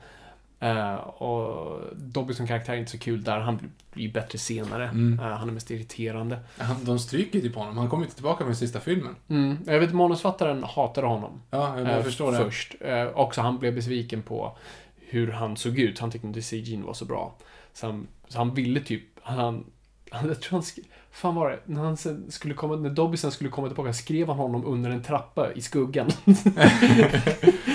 Eh, 0.59 0.93
och 0.95 1.81
Dobby 1.95 2.33
som 2.33 2.47
karaktär 2.47 2.73
är 2.73 2.77
inte 2.77 2.91
så 2.91 2.97
kul 2.97 3.23
där. 3.23 3.39
Han 3.39 3.57
blir, 3.57 3.69
blir 3.93 4.11
bättre 4.11 4.37
senare. 4.39 4.83
Mm. 4.83 5.19
Eh, 5.19 5.25
han 5.25 5.49
är 5.49 5.53
mest 5.53 5.71
irriterande. 5.71 6.39
Han, 6.57 6.83
de 6.85 6.99
stryker 6.99 7.41
typ 7.41 7.55
honom. 7.55 7.77
Han 7.77 7.89
kommer 7.89 8.03
inte 8.03 8.15
tillbaka 8.15 8.45
med 8.45 8.57
sista 8.57 8.79
filmen. 8.79 9.15
Mm. 9.29 9.57
Jag 9.65 9.79
vet 9.79 9.93
manusfattaren 9.93 10.63
hatade 10.63 11.07
honom. 11.07 11.41
Ja, 11.49 11.79
jag 11.79 11.87
Eh, 11.97 12.03
förstår 12.03 12.31
det. 12.31 12.37
Först. 12.37 12.75
Också 13.13 13.41
han 13.41 13.59
blev 13.59 13.75
besviken 13.75 14.21
på 14.21 14.57
hur 14.95 15.31
han 15.31 15.57
såg 15.57 15.79
ut. 15.79 15.99
Han 15.99 16.11
tyckte 16.11 16.27
inte 16.27 16.39
CG'n 16.39 16.83
var 16.85 16.93
så 16.93 17.05
bra. 17.05 17.35
Så 17.73 17.85
han, 17.85 18.07
så 18.27 18.37
han 18.37 18.53
ville 18.53 18.79
typ, 18.79 19.03
han, 19.21 19.65
han 20.11 20.27
jag 20.27 20.41
tror 20.41 20.51
han 20.59 20.63
fan 21.17 21.35
var 21.35 21.49
det? 21.49 21.59
När, 21.65 21.81
han 21.83 21.97
skulle 22.31 22.53
komma, 22.53 22.75
när 22.75 22.89
Dobby 22.89 23.17
sen 23.17 23.31
skulle 23.31 23.49
komma 23.49 23.67
tillbaka 23.67 23.93
skrev 23.93 24.27
han 24.27 24.37
honom 24.37 24.65
under 24.65 24.89
en 24.91 25.03
trappa 25.03 25.53
i 25.53 25.61
skuggan. 25.61 26.09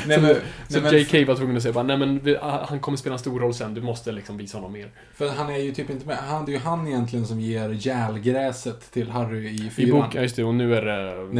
Nej, 0.06 0.20
men, 0.20 0.36
så 0.68 0.80
nej, 0.80 1.00
JK 1.00 1.28
var 1.28 1.34
tvungen 1.36 1.56
att 1.56 1.62
säga 1.62 1.72
bara, 1.72 1.84
nej 1.84 1.96
men 1.98 2.18
vi, 2.18 2.36
ah, 2.36 2.66
han 2.68 2.80
kommer 2.80 2.98
spela 2.98 3.12
en 3.12 3.18
stor 3.18 3.40
roll 3.40 3.54
sen, 3.54 3.74
du 3.74 3.80
måste 3.82 4.12
liksom 4.12 4.36
visa 4.36 4.58
honom 4.58 4.72
mer. 4.72 4.90
för 5.14 5.28
han 5.28 5.50
är 5.50 5.58
ju 5.58 5.72
typ 5.72 5.90
inte 5.90 6.06
med. 6.06 6.16
Han, 6.16 6.44
det 6.44 6.50
är 6.52 6.54
ju 6.54 6.58
han 6.60 6.86
egentligen 6.86 7.26
som 7.26 7.40
ger 7.40 7.68
järgräset 7.68 8.92
till 8.92 9.10
Harry 9.10 9.48
i 9.48 9.66
I 9.66 9.70
fyran. 9.70 10.00
bok, 10.00 10.14
ja 10.14 10.20
just 10.22 10.36
det, 10.36 10.44
och 10.44 10.54
nu 10.54 10.74
är 10.76 10.82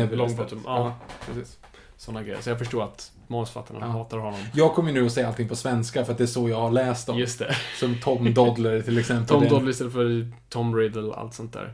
det 0.07 0.17
Longbottom. 0.17 0.63
Ja, 0.65 0.79
Ja, 0.79 0.95
precis. 1.27 1.59
sådana 1.97 2.23
grejer. 2.23 2.41
Så 2.41 2.51
jag 2.51 2.59
förstår 2.59 2.85
att 2.85 3.13
manusförfattarna 3.27 3.81
Ja. 3.81 3.87
hatar 3.87 4.19
honom. 4.19 4.41
Jag 4.55 4.75
kommer 4.75 4.93
nu 4.93 5.07
att 5.07 5.13
säga 5.13 5.29
allting 5.29 5.49
på 5.49 5.57
svenska 5.57 6.05
för 6.05 6.13
att 6.13 6.19
det 6.19 6.25
är 6.25 6.27
så 6.27 6.49
jag 6.49 6.61
har 6.61 6.71
läst 6.71 7.07
dem. 7.07 7.19
Just 7.19 7.39
det. 7.39 7.57
Som 7.81 7.95
Tom 8.01 8.35
Dodler 8.35 8.81
till 8.83 8.99
exempel. 9.01 9.27
Tom 9.41 9.49
Dodley 9.49 9.71
istället 9.71 9.93
för 9.93 10.31
Tom 10.49 10.77
Riddle 10.77 11.15
allt 11.15 11.35
sånt 11.35 11.53
där. 11.53 11.73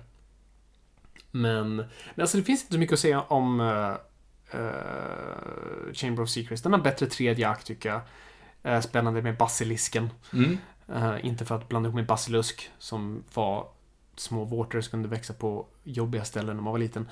Men, 1.30 1.76
men 1.76 1.86
alltså 2.20 2.36
det 2.36 2.42
finns 2.42 2.62
inte 2.62 2.72
så 2.72 2.78
mycket 2.78 2.92
att 2.92 3.00
säga 3.00 3.20
om 3.20 3.60
eh, 3.60 3.94
eh, 4.60 5.92
Chamber 5.92 6.22
of 6.22 6.30
Secrets. 6.30 6.62
Den 6.62 6.72
har 6.72 6.80
bättre 6.80 7.06
tredje 7.06 7.48
akt 7.48 7.66
tycker 7.66 7.88
jag. 7.88 8.00
Eh, 8.62 8.80
spännande 8.80 9.22
med 9.22 9.36
basilisken. 9.36 10.10
Mm. 10.32 10.58
Inte 11.22 11.44
för 11.44 11.54
att 11.54 11.68
blanda 11.68 11.86
ihop 11.86 11.94
med 11.94 12.06
basilusk 12.06 12.70
som 12.78 13.24
var 13.34 13.68
små 14.16 14.44
vårtor 14.44 14.80
som 14.80 14.90
kunde 14.90 15.08
växa 15.08 15.32
på 15.32 15.66
jobbiga 15.84 16.24
ställen 16.24 16.56
när 16.56 16.62
man 16.62 16.72
var 16.72 16.78
liten. 16.78 17.08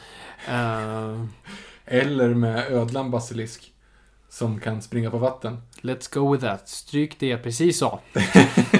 Eller 1.84 2.34
med 2.34 2.72
ödlan 2.72 3.10
basilisk. 3.10 3.72
Som 4.28 4.60
kan 4.60 4.82
springa 4.82 5.10
på 5.10 5.18
vatten. 5.18 5.62
let's 5.80 6.14
go 6.14 6.32
with 6.32 6.44
that. 6.44 6.68
Stryk 6.68 7.20
det 7.20 7.26
jag 7.26 7.42
precis 7.42 7.78
sa. 7.78 8.00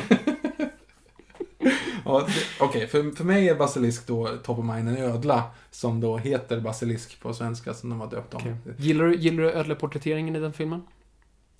Ja, 2.20 2.26
Okej, 2.60 2.86
för, 2.86 3.16
för 3.16 3.24
mig 3.24 3.48
är 3.48 3.54
basilisk 3.54 4.06
då 4.06 4.28
top 4.42 4.58
of 4.58 4.64
mind 4.64 4.88
en 4.88 4.96
ödla. 4.96 5.44
Som 5.70 6.00
då 6.00 6.16
heter 6.16 6.60
basilisk 6.60 7.20
på 7.20 7.34
svenska 7.34 7.74
som 7.74 7.90
de 7.90 8.00
har 8.00 8.10
döpt 8.10 8.34
om. 8.34 8.40
Okej. 8.40 8.74
Gillar, 8.78 9.04
du, 9.04 9.16
gillar 9.16 9.42
du 9.42 9.50
ödleporträtteringen 9.50 10.36
i 10.36 10.40
den 10.40 10.52
filmen? 10.52 10.82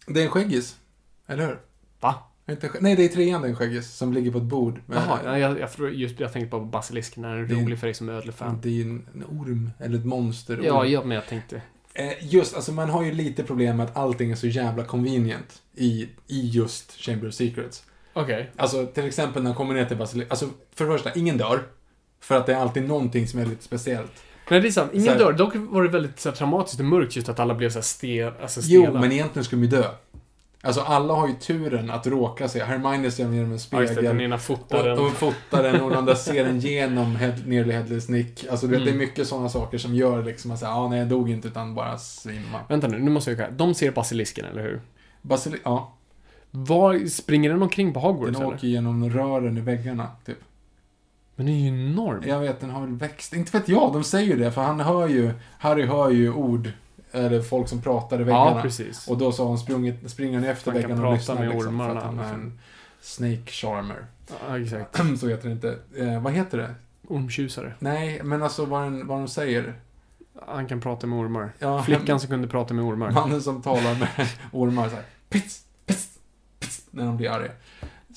Det 0.06 0.20
är 0.20 0.24
en 0.24 0.30
skäggis. 0.30 0.76
Eller 1.26 1.46
hur? 1.46 1.58
Va? 2.00 2.14
Inte, 2.50 2.70
nej, 2.80 2.96
det 2.96 3.04
är 3.04 3.08
trean 3.08 3.42
det 3.42 3.48
är 3.48 3.50
en 3.50 3.56
skäggis 3.56 3.96
som 3.96 4.12
ligger 4.12 4.30
på 4.30 4.38
ett 4.38 4.44
bord. 4.44 4.80
Jaha, 4.86 5.38
jag, 5.38 5.58
jag, 5.60 5.94
just, 5.94 6.20
jag 6.20 6.32
tänkte 6.32 6.50
på 6.50 6.60
basilisk 6.60 7.16
när 7.16 7.36
den 7.36 7.44
är 7.44 7.48
Det 7.48 7.54
rolig 7.54 7.78
för 7.78 7.86
dig 7.86 7.94
som 7.94 8.08
ödlefan. 8.08 8.58
Det 8.62 8.68
är 8.68 8.72
ju 8.72 8.82
en, 8.82 9.08
en 9.14 9.24
orm, 9.24 9.70
eller 9.78 9.98
ett 9.98 10.04
monster. 10.04 10.60
Ja, 10.64 10.84
ja, 10.84 11.04
men 11.04 11.14
jag 11.14 11.26
tänkte... 11.26 11.62
Eh, 11.94 12.12
Just, 12.20 12.56
alltså 12.56 12.72
man 12.72 12.90
har 12.90 13.02
ju 13.02 13.12
lite 13.12 13.44
problem 13.44 13.76
med 13.76 13.86
att 13.86 13.96
allting 13.96 14.30
är 14.30 14.34
så 14.36 14.46
jävla 14.46 14.84
convenient 14.84 15.62
i, 15.74 16.08
i 16.26 16.48
just 16.48 16.92
Chamber 16.92 17.28
of 17.28 17.34
Secrets. 17.34 17.84
Okej. 18.16 18.50
Alltså 18.56 18.86
till 18.86 19.04
exempel 19.06 19.42
när 19.42 19.50
de 19.50 19.56
kommer 19.56 19.74
ner 19.74 19.84
till 19.84 19.96
Basilisk, 19.96 20.30
alltså 20.30 20.48
för 20.74 20.84
det 20.86 20.92
första, 20.92 21.12
ingen 21.14 21.38
dör. 21.38 21.62
För 22.20 22.36
att 22.36 22.46
det 22.46 22.52
är 22.52 22.56
alltid 22.58 22.88
någonting 22.88 23.28
som 23.28 23.40
är 23.40 23.46
lite 23.46 23.62
speciellt. 23.64 24.12
Men 24.50 24.62
det 24.62 24.68
är 24.68 24.72
sant, 24.72 24.90
Så 24.90 24.96
ingen 24.96 25.08
här- 25.08 25.18
dör. 25.18 25.32
Dock 25.32 25.52
var 25.56 25.82
det 25.82 25.88
väldigt 25.88 26.20
så 26.20 26.28
här, 26.28 26.36
traumatiskt 26.36 26.80
och 26.80 26.86
mörkt 26.86 27.16
just 27.16 27.28
att 27.28 27.40
alla 27.40 27.54
blev 27.54 27.70
så 27.70 27.78
här 27.78 27.82
stel, 27.82 28.32
alltså 28.42 28.60
Jo, 28.64 28.82
stela. 28.82 29.00
men 29.00 29.12
egentligen 29.12 29.44
skulle 29.44 29.62
de 29.62 29.76
ju 29.76 29.82
dö. 29.82 29.88
Alltså 30.62 30.80
alla 30.80 31.14
har 31.14 31.28
ju 31.28 31.34
turen 31.34 31.90
att 31.90 32.06
råka 32.06 32.48
se, 32.48 32.64
Hermione 32.64 33.10
ser 33.10 33.22
genom 33.22 33.34
en 33.34 33.38
Ja, 33.50 33.52
just 33.52 33.70
det, 33.70 33.80
den 33.80 33.94
spegel. 33.94 34.20
ena 34.20 34.34
och, 34.34 34.40
fotaren. 34.40 34.98
och 34.98 35.12
fotar 35.12 35.62
den 35.62 35.80
och 35.80 35.90
de 35.90 36.04
där 36.04 36.14
ser 36.14 36.44
den 36.44 36.60
genom 36.60 37.16
head, 37.16 37.32
Nearly 37.46 37.72
Headless 37.72 38.08
Nick. 38.08 38.46
Alltså 38.50 38.66
du 38.66 38.72
vet, 38.72 38.82
Mm. 38.82 38.94
det 38.98 39.04
är 39.04 39.06
mycket 39.06 39.26
sådana 39.28 39.48
saker 39.48 39.78
som 39.78 39.94
gör 39.94 40.22
liksom 40.24 40.50
att 40.50 40.58
säga, 40.58 40.70
ja 40.70 40.88
nej 40.88 40.98
jag 40.98 41.08
dog 41.08 41.30
inte 41.30 41.48
utan 41.48 41.74
bara 41.74 41.98
svimma. 41.98 42.60
Vänta 42.68 42.88
nu, 42.88 42.98
nu 42.98 43.10
måste 43.10 43.30
jag 43.30 43.38
kolla. 43.38 43.50
De 43.50 43.74
ser 43.74 43.90
basilisken, 43.90 44.44
eller 44.44 44.62
hur? 44.62 44.80
Basili 45.22 45.58
ja, 45.64 45.95
Var, 46.64 47.06
springer 47.06 47.50
den 47.50 47.62
omkring 47.62 47.92
på 47.92 48.00
Hogwarts, 48.00 48.32
den 48.32 48.42
eller? 48.42 48.54
åker 48.54 48.66
genom 48.66 49.10
rören 49.10 49.58
i 49.58 49.60
väggarna, 49.60 50.10
typ. 50.26 50.38
Men 51.36 51.46
den 51.46 51.54
är 51.54 51.58
ju 51.58 51.68
enorm. 51.68 52.22
Jag 52.26 52.40
vet, 52.40 52.60
den 52.60 52.70
har 52.70 52.80
väl 52.80 52.90
växt. 52.96 53.32
Inte 53.32 53.58
vet 53.58 53.68
jag, 53.68 53.92
de 53.92 54.04
säger 54.04 54.26
ju 54.26 54.36
det, 54.44 54.52
för 54.52 54.62
han 54.62 54.80
hör 54.80 55.08
ju, 55.08 55.32
Harry 55.58 55.86
hör 55.86 56.10
ju 56.10 56.32
ord, 56.32 56.70
eller 57.12 57.42
folk 57.42 57.68
som 57.68 57.82
pratar 57.82 58.20
i 58.20 58.24
väggarna. 58.24 58.56
Ja, 58.56 58.62
precis. 58.62 59.08
och 59.08 59.18
då 59.18 59.32
så 59.32 59.42
har 59.42 59.48
han 59.48 59.58
sprungit, 59.58 60.10
springer 60.10 60.38
han 60.38 60.48
efter 60.48 60.72
Han 60.72 60.82
kan 60.82 60.90
väggarna 60.90 61.08
och 61.08 61.14
prata 61.14 61.32
lyssnar 61.32 61.46
med 61.46 61.54
liksom, 61.54 61.62
för 61.62 61.84
ormarna 61.84 62.00
att 62.00 62.04
han 62.06 62.18
är 62.18 62.28
så. 62.28 62.34
en 62.34 62.58
snake 63.00 63.46
charmer. 63.46 64.06
Ja, 64.48 64.58
exakt. 64.60 64.96
så 65.20 65.28
heter 65.28 65.48
det 65.48 65.52
inte. 65.52 65.78
Eh, 65.96 66.22
vad 66.22 66.32
heter 66.32 66.58
det? 66.58 66.74
Ormtjusare. 67.08 67.72
Nej, 67.78 68.20
men 68.24 68.42
alltså 68.42 68.64
vad, 68.64 68.82
den, 68.82 69.06
vad 69.06 69.18
de 69.18 69.28
säger. 69.28 69.74
Han 70.46 70.66
kan 70.66 70.80
prata 70.80 71.06
med 71.06 71.18
ormar. 71.18 71.52
Ja, 71.58 71.82
Flickan 71.82 72.20
som 72.20 72.28
kunde 72.30 72.48
prata 72.48 72.74
med 72.74 72.84
ormar. 72.84 73.10
Mannen 73.10 73.42
som 73.42 73.62
talar 73.62 73.98
med 73.98 74.08
ormar. 74.52 74.88
Pits, 74.88 74.94
pits, 75.28 75.42
pits, 75.58 75.65
när 76.96 77.06
de 77.06 77.16
blir 77.16 77.30
arga. 77.30 77.50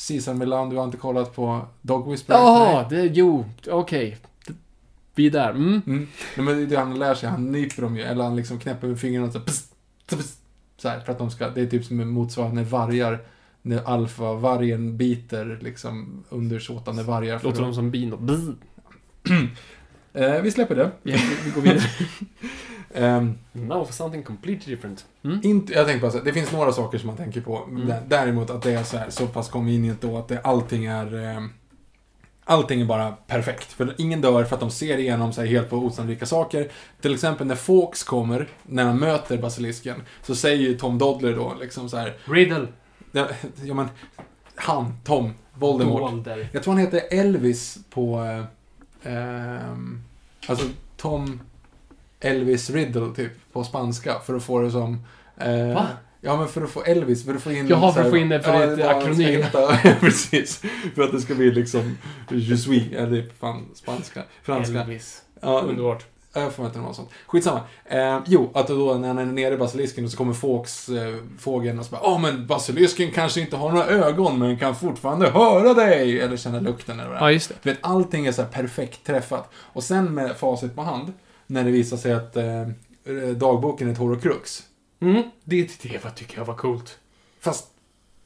Caesar 0.08 0.34
Milan, 0.34 0.70
du 0.70 0.76
har 0.78 0.84
inte 0.84 0.98
kollat 0.98 1.36
på 1.36 1.62
Dog 1.82 2.12
Whisperer? 2.12 2.38
Jaha, 2.38 2.86
det, 2.90 3.06
jo, 3.06 3.46
okej. 3.68 4.18
Det- 4.48 4.54
Vi 5.16 5.28
är 5.28 5.32
där. 5.32 5.50
Mm. 5.50 5.82
Mm. 5.88 6.08
Nej, 6.38 6.46
men 6.46 6.70
det 6.70 6.76
han 6.76 7.00
lär 7.00 7.16
sig. 7.16 7.30
Han 7.30 7.52
nyper 7.52 7.82
dem 7.82 7.98
ju. 7.98 8.04
Eller 8.04 8.24
han 8.24 8.36
liksom 8.36 8.60
knäpper 8.60 8.88
med 8.88 9.00
fingrarna 9.00 9.28
och 9.28 9.34
så, 9.34 9.40
pss, 9.40 9.70
pss, 10.08 10.38
så 10.78 10.90
här, 10.90 11.00
för 11.00 11.12
att 11.12 11.18
de 11.18 11.32
ska, 11.32 11.50
det 11.50 11.62
är 11.62 11.66
typ 11.68 11.86
som 11.86 12.10
motsvarande 12.10 12.64
vargar. 12.64 13.20
När 13.62 13.84
alfa-vargen 13.84 14.98
biter 14.98 15.60
liksom 15.62 16.24
undersåtande 16.30 17.04
vargar. 17.04 17.40
Låter 17.44 17.62
de 17.62 17.74
som 17.74 17.92
bin? 17.92 18.14
Bzz. 18.26 18.50
Eh, 20.14 20.42
vi 20.42 20.52
släpper 20.52 20.76
det. 20.76 20.92
Ja, 21.04 21.18
vi 21.46 21.52
går 21.52 21.62
vidare. 21.62 21.82
Ehm, 22.94 23.38
Now 23.52 23.86
for 23.86 23.94
something 23.94 24.24
completely 24.24 24.76
different. 24.76 25.06
Mm. 25.24 25.40
inte, 25.44 25.74
jag 25.74 25.88
tänker 25.88 26.10
så 26.10 26.18
här, 26.18 26.26
det 26.26 26.34
finns 26.34 26.52
några 26.52 26.72
saker 26.72 26.98
som 26.98 27.08
man 27.08 27.18
tänker 27.18 27.42
på. 27.42 27.58
Mm. 27.58 27.88
Dä- 27.88 28.02
Däremot 28.08 28.50
att 28.50 28.62
det 28.62 28.72
är 28.72 28.84
så, 28.84 28.98
här, 28.98 29.10
så 29.10 29.28
pass 29.28 29.50
convenient 29.50 30.02
då 30.02 30.18
att 30.18 30.28
det, 30.28 30.42
allting 30.44 30.86
är... 30.86 31.16
ehm, 31.26 31.50
Allting 32.44 32.82
är 32.82 32.86
bara 32.86 33.12
perfekt. 33.12 33.64
För 33.72 33.96
ingen 33.98 34.22
dör 34.22 34.44
för 34.44 34.56
att 34.56 34.60
de 34.60 34.72
ser 34.72 34.98
igenom 34.98 35.34
sig 35.34 35.48
helt 35.48 35.70
på 35.70 35.76
osannolika 35.78 36.26
saker. 36.26 36.72
Till 37.02 37.14
exempel 37.14 37.48
när 37.48 37.56
Fawkes 37.56 38.04
kommer, 38.04 38.48
när 38.64 38.84
han 38.84 38.98
möter 39.00 39.38
basilisken, 39.38 40.02
så 40.24 40.36
säger 40.36 40.58
ju 40.58 40.78
Tom 40.78 40.98
Dodler 40.98 41.36
då 41.36 41.54
liksom 41.62 41.90
så 41.90 41.98
här. 41.98 42.18
Riddle. 42.26 42.68
Ja, 43.12 43.28
ja 43.64 43.74
men, 43.74 43.88
han, 44.56 44.94
Tom, 45.04 45.34
Voldemort. 45.54 46.12
Dolder. 46.12 46.50
Jag 46.54 46.64
tror 46.64 46.74
han 46.74 46.82
heter 46.84 47.02
Elvis 47.12 47.78
på... 47.90 48.20
Eh, 49.04 49.14
ehm, 49.14 50.04
alltså 50.48 50.66
Tom 50.98 51.40
Elvis 52.20 52.70
Riddle 52.70 53.16
typ 53.16 53.32
på 53.54 53.64
spanska 53.64 54.20
för 54.20 54.36
att 54.36 54.44
få 54.44 54.60
det 54.62 54.72
som... 54.72 55.04
Eh, 55.38 55.74
Va? 55.74 55.88
Ja 56.22 56.38
men 56.38 56.48
för 56.48 56.62
att 56.62 56.70
få 56.70 56.84
Elvis, 56.84 57.26
för 57.26 57.36
att 57.36 57.42
få 57.42 57.52
in... 57.52 57.68
Jaha, 57.68 57.94
för 57.94 58.02
att 58.02 58.10
få 58.10 58.18
in 58.18 58.30
det 58.30 58.42
för 58.42 58.54
ett 58.54 58.70
han 58.70 58.78
ska 58.78 58.90
akronym. 58.90 59.44
Precis. 60.00 60.62
För 60.96 61.02
att 61.02 61.12
det 61.12 61.22
ska 61.22 61.36
bli 61.36 61.52
liksom 61.52 61.98
Je 62.30 62.58
suis, 62.58 62.94
eller 62.94 63.30
fan 63.40 63.66
spanska, 63.76 64.24
franska. 64.44 64.82
Elvis. 64.82 65.22
Ja, 65.42 65.62
Underbart. 65.62 66.06
jag 66.34 66.54
får 66.54 66.66
inte 66.66 66.80
något 66.80 66.96
sånt. 66.96 67.10
Skitsamma. 67.28 67.62
Eh, 67.86 68.20
jo, 68.26 68.52
att 68.54 68.68
då 68.68 68.94
när 68.94 69.08
han 69.08 69.18
är 69.18 69.26
nere 69.26 69.54
i 69.54 69.58
basilisken 69.58 70.06
och 70.06 70.12
så 70.12 70.18
kommer 70.18 70.34
Fawkes, 70.34 70.90
eh, 70.90 71.16
fågeln 71.40 71.80
och 71.80 71.86
så 71.86 71.92
bara 71.92 72.02
Ja 72.04 72.18
men 72.18 72.48
basilisken 72.48 73.12
kanske 73.12 73.42
inte 73.42 73.56
har 73.58 73.72
några 73.72 73.86
ögon 73.86 74.40
men 74.40 74.60
kan 74.60 74.76
fortfarande 74.76 75.30
höra 75.30 75.74
dig! 75.74 76.20
Eller 76.22 76.38
känna 76.38 76.60
lukten 76.60 77.00
eller 77.00 77.10
vad 77.10 77.18
det 77.18 77.22
är. 77.22 77.26
Ja, 77.26 77.32
just 77.32 77.50
det. 77.50 77.56
Du 77.62 77.70
vet, 77.70 77.80
allting 77.82 78.26
är 78.28 78.32
så 78.32 78.42
här 78.42 78.50
perfekt 78.50 79.06
träffat. 79.06 79.50
Och 79.54 79.84
sen 79.84 80.14
med 80.14 80.38
facit 80.38 80.76
på 80.76 80.82
hand, 80.82 81.14
när 81.50 81.64
det 81.64 81.72
visar 81.72 81.98
sig 81.98 82.14
att 82.14 82.36
eh, 82.36 82.68
dagboken 83.38 83.88
är 83.88 83.92
ett 83.92 83.98
horrocrux. 83.98 84.64
Mm. 85.00 85.24
Det, 85.44 85.82
det 85.84 86.04
var, 86.04 86.12
tycker 86.12 86.38
jag 86.38 86.46
var 86.46 86.56
coolt. 86.56 87.00
Fast, 87.40 87.68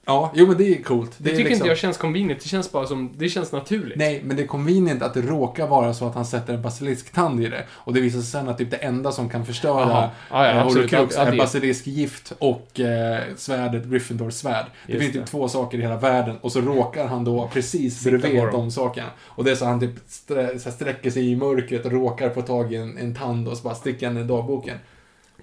ja, 0.06 0.32
jo 0.36 0.48
men 0.48 0.58
det 0.58 0.78
är 0.78 0.84
coolt. 0.84 1.12
Det, 1.18 1.30
är 1.30 1.36
tycker 1.36 1.50
liksom- 1.50 1.54
inte 1.54 1.68
jag 1.68 1.78
känns 1.78 1.98
convenient. 1.98 2.42
Det 2.42 2.50
känns 2.50 2.72
bara 2.72 2.88
som... 2.88 3.12
Det 3.18 3.30
känns 3.30 3.52
naturligt. 3.52 3.98
Nej, 3.98 4.22
men 4.26 4.38
det 4.38 4.44
är 4.44 4.48
convenient 4.48 5.02
att 5.02 5.14
det 5.14 5.22
råkar 5.22 5.68
vara 5.68 5.94
så 5.94 6.08
att 6.08 6.16
han 6.16 6.26
sätter 6.26 6.54
en 6.54 6.62
basilisk-tand 6.62 7.44
i 7.44 7.50
det. 7.50 7.66
Och 7.72 7.94
det 7.94 8.02
visar 8.02 8.20
sig 8.20 8.28
sen 8.30 8.50
att 8.50 8.58
typ 8.58 8.72
det 8.72 8.78
enda 8.78 9.12
som 9.12 9.30
kan 9.30 9.46
förstöra. 9.46 9.90
Ja, 9.90 10.12
ja, 10.30 10.50
eh, 10.50 10.64
horocrux 10.64 11.18
är 11.18 11.32
det- 11.32 11.38
basiliskgift 11.38 12.34
och 12.40 12.80
eh, 12.80 13.22
svärdet, 13.36 13.86
Gryffindors 13.86 14.34
svärd. 14.34 14.66
Det 14.88 15.00
finns 15.00 15.14
typ 15.14 15.22
det. 15.26 15.32
två 15.32 15.50
saker 15.50 15.78
i 15.78 15.82
hela 15.82 15.98
världen 15.98 16.38
och 16.42 16.52
så 16.52 16.62
råkar 16.62 17.08
han 17.08 17.24
då 17.24 17.50
precis 17.54 18.00
Sitta 18.00 18.18
bredvid 18.18 18.44
de 18.52 18.72
sakerna. 18.72 19.08
Och 19.26 19.44
det 19.44 19.52
är 19.52 19.56
så 19.56 19.66
han 19.66 19.80
typ 19.80 19.96
strä, 20.08 20.60
så 20.60 20.72
sträcker 20.72 21.12
sig 21.12 21.32
i 21.32 21.36
mörkret 21.36 21.86
och 21.86 21.92
råkar 21.92 22.30
få 22.30 22.42
tag 22.42 22.74
i 22.74 22.76
en, 22.76 22.98
en 22.98 23.16
tand 23.16 23.48
och 23.48 23.58
så 23.58 23.64
bara 23.64 23.76
sticker 23.76 24.08
han 24.08 24.18
i 24.18 24.24
dagboken. 24.24 24.78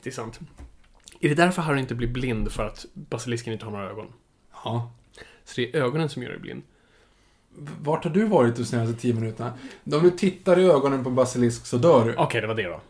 Det 0.03 0.11
är 0.11 0.15
sant. 0.15 0.41
Är 1.21 1.29
det 1.29 1.35
därför 1.35 1.63
Harry 1.63 1.81
inte 1.81 1.95
blir 1.95 2.09
blind 2.09 2.53
för 2.53 2.67
att 2.67 2.87
basilisken 2.95 3.53
inte 3.53 3.65
har 3.65 3.73
några 3.73 3.91
ögon? 3.91 4.07
Ja. 4.65 4.91
Så 5.45 5.61
det 5.61 5.77
är 5.77 5.83
ögonen 5.83 6.09
som 6.09 6.23
gör 6.23 6.31
dig 6.31 6.39
blind? 6.39 6.63
Vart 7.83 8.05
har 8.05 8.11
du 8.11 8.25
varit 8.25 8.57
de 8.57 8.65
senaste 8.65 8.95
tio 9.01 9.15
minuterna? 9.15 9.53
Om 9.93 10.03
du 10.03 10.11
tittar 10.11 10.59
i 10.59 10.65
ögonen 10.65 11.03
på 11.05 11.09
en 11.11 11.15
basilisk 11.15 11.67
så 11.67 11.77
dör 11.79 12.05
du. 12.05 12.15
Okej, 12.17 12.41
det 12.41 12.47
var 12.47 12.55
det 12.55 12.63
då. 12.69 12.81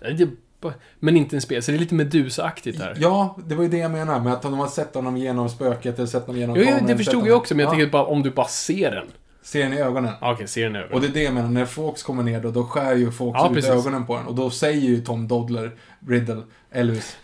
Det 0.00 0.22
är 0.22 0.28
bara- 0.60 0.74
Men 0.98 1.16
inte 1.16 1.36
en 1.36 1.40
spel, 1.42 1.62
så 1.62 1.70
det 1.70 1.76
är 1.76 1.78
lite 1.78 1.94
Medusa-aktigt 1.94 2.78
här. 2.78 2.96
Ja, 3.00 3.38
det 3.46 3.54
var 3.54 3.62
ju 3.62 3.68
det 3.70 3.78
jag 3.78 3.90
menade 3.90 4.20
med 4.24 4.32
att 4.32 4.42
de 4.42 4.54
har 4.58 4.68
sett 4.68 4.94
honom 4.94 5.16
genom 5.16 5.48
spöket 5.48 5.98
eller 5.98 6.06
sett 6.06 6.26
honom 6.26 6.40
genom 6.40 6.56
Jo, 6.56 6.62
jo, 6.62 6.66
kameran, 6.68 6.86
det 6.86 6.92
sett 6.92 6.96
förstod 6.98 7.14
honom- 7.14 7.28
jag 7.28 7.36
också, 7.38 7.54
men 7.54 7.60
jag 7.64 7.68
ja. 7.68 7.70
tänker 7.78 7.92
bara 7.92 8.04
om 8.04 8.22
du 8.22 8.30
bara 8.30 8.46
ser 8.48 8.90
den. 8.90 9.06
Ser 9.42 9.62
den 9.62 9.72
i 9.72 9.76
ögonen. 9.80 10.12
Ja, 10.20 10.32
Okej, 10.32 10.48
ser 10.48 10.64
den 10.64 10.76
över. 10.76 10.94
Och 10.94 11.00
det 11.00 11.06
är 11.06 11.12
det 11.12 11.22
jag 11.22 11.34
menar, 11.34 11.48
när 11.48 11.64
Fawkes 11.66 12.02
kommer 12.02 12.22
ner 12.22 12.40
då, 12.40 12.50
då 12.50 12.64
skär 12.64 12.94
ju 12.96 13.12
Fawkes 13.12 13.40
Ja, 13.42 13.48
ut 13.48 13.54
precis. 13.54 13.70
ögonen 13.70 14.06
på 14.06 14.16
den. 14.16 14.26
Och 14.26 14.34
då 14.34 14.50
säger 14.50 14.80
ju 14.80 15.00
Tom 15.04 15.28
Dodler, 15.28 15.70
Riddle, 16.08 16.42
Elvis. 16.70 17.16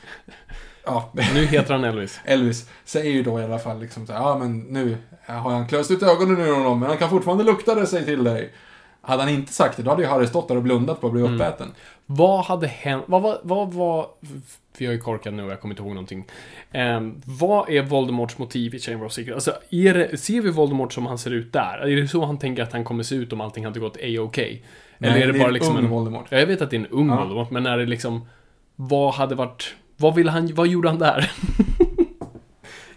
Ja, 0.86 1.10
Nu 1.34 1.44
heter 1.46 1.74
han 1.74 1.84
Elvis. 1.84 2.20
Elvis 2.24 2.70
säger 2.84 3.10
ju 3.10 3.22
då 3.22 3.40
i 3.40 3.44
alla 3.44 3.58
fall 3.58 3.80
liksom 3.80 4.06
så 4.06 4.12
här, 4.12 4.20
ja 4.20 4.38
men 4.38 4.58
nu 4.58 4.96
har 5.26 5.50
han 5.50 5.68
klöst 5.68 5.90
ut 5.90 6.02
ögonen 6.02 6.40
ur 6.40 6.54
honom, 6.54 6.80
men 6.80 6.88
han 6.88 6.98
kan 6.98 7.10
fortfarande 7.10 7.44
lukta 7.44 7.74
det, 7.74 7.86
säg 7.86 8.04
till 8.04 8.24
dig. 8.24 8.52
Hade 9.00 9.22
han 9.22 9.32
inte 9.32 9.52
sagt 9.52 9.76
det, 9.76 9.82
då 9.82 9.90
hade 9.90 10.02
ju 10.02 10.08
Harry 10.08 10.26
stått 10.26 10.48
där 10.48 10.56
och 10.56 10.62
blundat 10.62 11.00
på 11.00 11.06
att 11.06 11.12
bli 11.12 11.22
Mm. 11.22 11.34
uppäten. 11.34 11.74
Vad 12.06 12.44
hade 12.44 12.66
hänt? 12.66 13.04
Vad 13.06 13.22
var... 13.22 13.38
Vad 13.42 13.72
var 13.72 14.06
för 14.76 14.84
jag 14.84 14.94
är 14.94 14.98
korkad 14.98 15.34
nu 15.34 15.44
och 15.44 15.50
jag 15.50 15.60
kommer 15.60 15.72
inte 15.72 15.82
ihåg 15.82 15.92
någonting. 15.94 16.24
Ehm, 16.72 17.20
vad 17.24 17.70
är 17.70 17.82
Voldemorts 17.82 18.38
motiv 18.38 18.74
i 18.74 18.78
Chamber 18.78 19.06
of 19.06 19.12
Secrets? 19.12 19.34
Alltså, 19.34 19.62
är 19.70 19.94
det, 19.94 20.16
ser 20.16 20.40
vi 20.40 20.50
Voldemort 20.50 20.92
som 20.92 21.06
han 21.06 21.18
ser 21.18 21.30
ut 21.30 21.52
där? 21.52 21.78
Är 21.78 21.96
det 21.96 22.08
så 22.08 22.24
han 22.24 22.38
tänker 22.38 22.62
att 22.62 22.72
han 22.72 22.84
kommer 22.84 23.02
se 23.02 23.14
ut 23.14 23.32
om 23.32 23.40
allting 23.40 23.64
hade 23.64 23.80
gått 23.80 23.96
A-OK? 23.96 24.38
Eller 24.38 24.60
Nej, 24.98 25.22
är 25.22 25.32
det, 25.32 25.38
bara 25.38 25.50
liksom 25.50 25.76
ung 25.76 25.84
en... 25.84 25.90
Voldemort. 25.90 26.26
Ja, 26.28 26.38
jag 26.38 26.46
vet 26.46 26.62
att 26.62 26.70
det 26.70 26.76
är 26.76 26.80
en 26.80 26.86
ung 26.86 27.08
Ja. 27.08 27.16
Voldemort, 27.16 27.50
men 27.50 27.66
är 27.66 27.78
det 27.78 27.86
liksom... 27.86 28.28
Vad 28.76 29.14
hade 29.14 29.34
varit... 29.34 29.74
Vad 29.96 30.14
ville 30.14 30.30
han... 30.30 30.54
Vad 30.54 30.66
gjorde 30.66 30.88
han 30.88 30.98
där? 30.98 31.32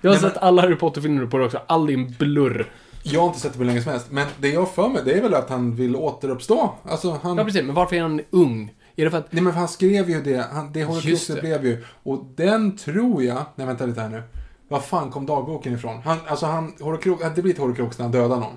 jag 0.01 0.09
har 0.09 0.15
Nej, 0.15 0.21
men- 0.21 0.31
sett 0.31 0.37
alla 0.37 0.61
Harry 0.61 0.75
Potter-filmer 0.75 1.25
på 1.25 1.37
det 1.37 1.45
också. 1.45 1.61
All 1.67 1.89
en 1.89 2.11
blurr. 2.19 2.71
Jag 3.03 3.19
har 3.19 3.27
inte 3.27 3.39
sett 3.39 3.51
det 3.53 3.57
på 3.57 3.63
länge 3.63 3.81
som 3.81 3.91
helst, 3.91 4.07
men 4.11 4.27
det 4.39 4.49
jag 4.49 4.71
för 4.71 4.89
mig, 4.89 5.01
det 5.05 5.13
är 5.13 5.21
väl 5.21 5.33
att 5.33 5.49
han 5.49 5.75
vill 5.75 5.95
återuppstå. 5.95 6.73
Alltså, 6.83 7.19
han... 7.23 7.37
Ja, 7.37 7.43
precis. 7.43 7.63
Men 7.63 7.75
varför 7.75 7.95
är 7.95 8.01
han 8.01 8.21
ung? 8.29 8.73
Är 8.95 9.05
det 9.05 9.11
för 9.11 9.17
att... 9.17 9.31
Nej 9.33 9.43
men 9.43 9.53
för 9.53 9.59
han 9.59 9.67
skrev 9.67 10.09
ju 10.09 10.21
det, 10.21 10.47
han, 10.51 10.71
det 10.71 10.83
Horcruxet 10.83 11.41
blev 11.41 11.65
ju, 11.65 11.83
och 12.03 12.25
den 12.35 12.77
tror 12.77 13.23
jag, 13.23 13.43
nej 13.55 13.67
vänta 13.67 13.85
lite 13.85 14.01
här 14.01 14.09
nu. 14.09 14.23
Var 14.67 14.79
fan 14.79 15.11
kom 15.11 15.25
dagboken 15.25 15.73
ifrån? 15.73 16.01
Han, 16.05 16.17
alltså 16.27 16.45
han, 16.45 16.73
Horcrux, 16.79 17.23
det 17.35 17.41
blir 17.41 17.53
ett 17.53 17.59
Horcrux 17.59 17.97
när 17.97 18.03
han 18.03 18.11
dödar 18.11 18.35
någon. 18.37 18.53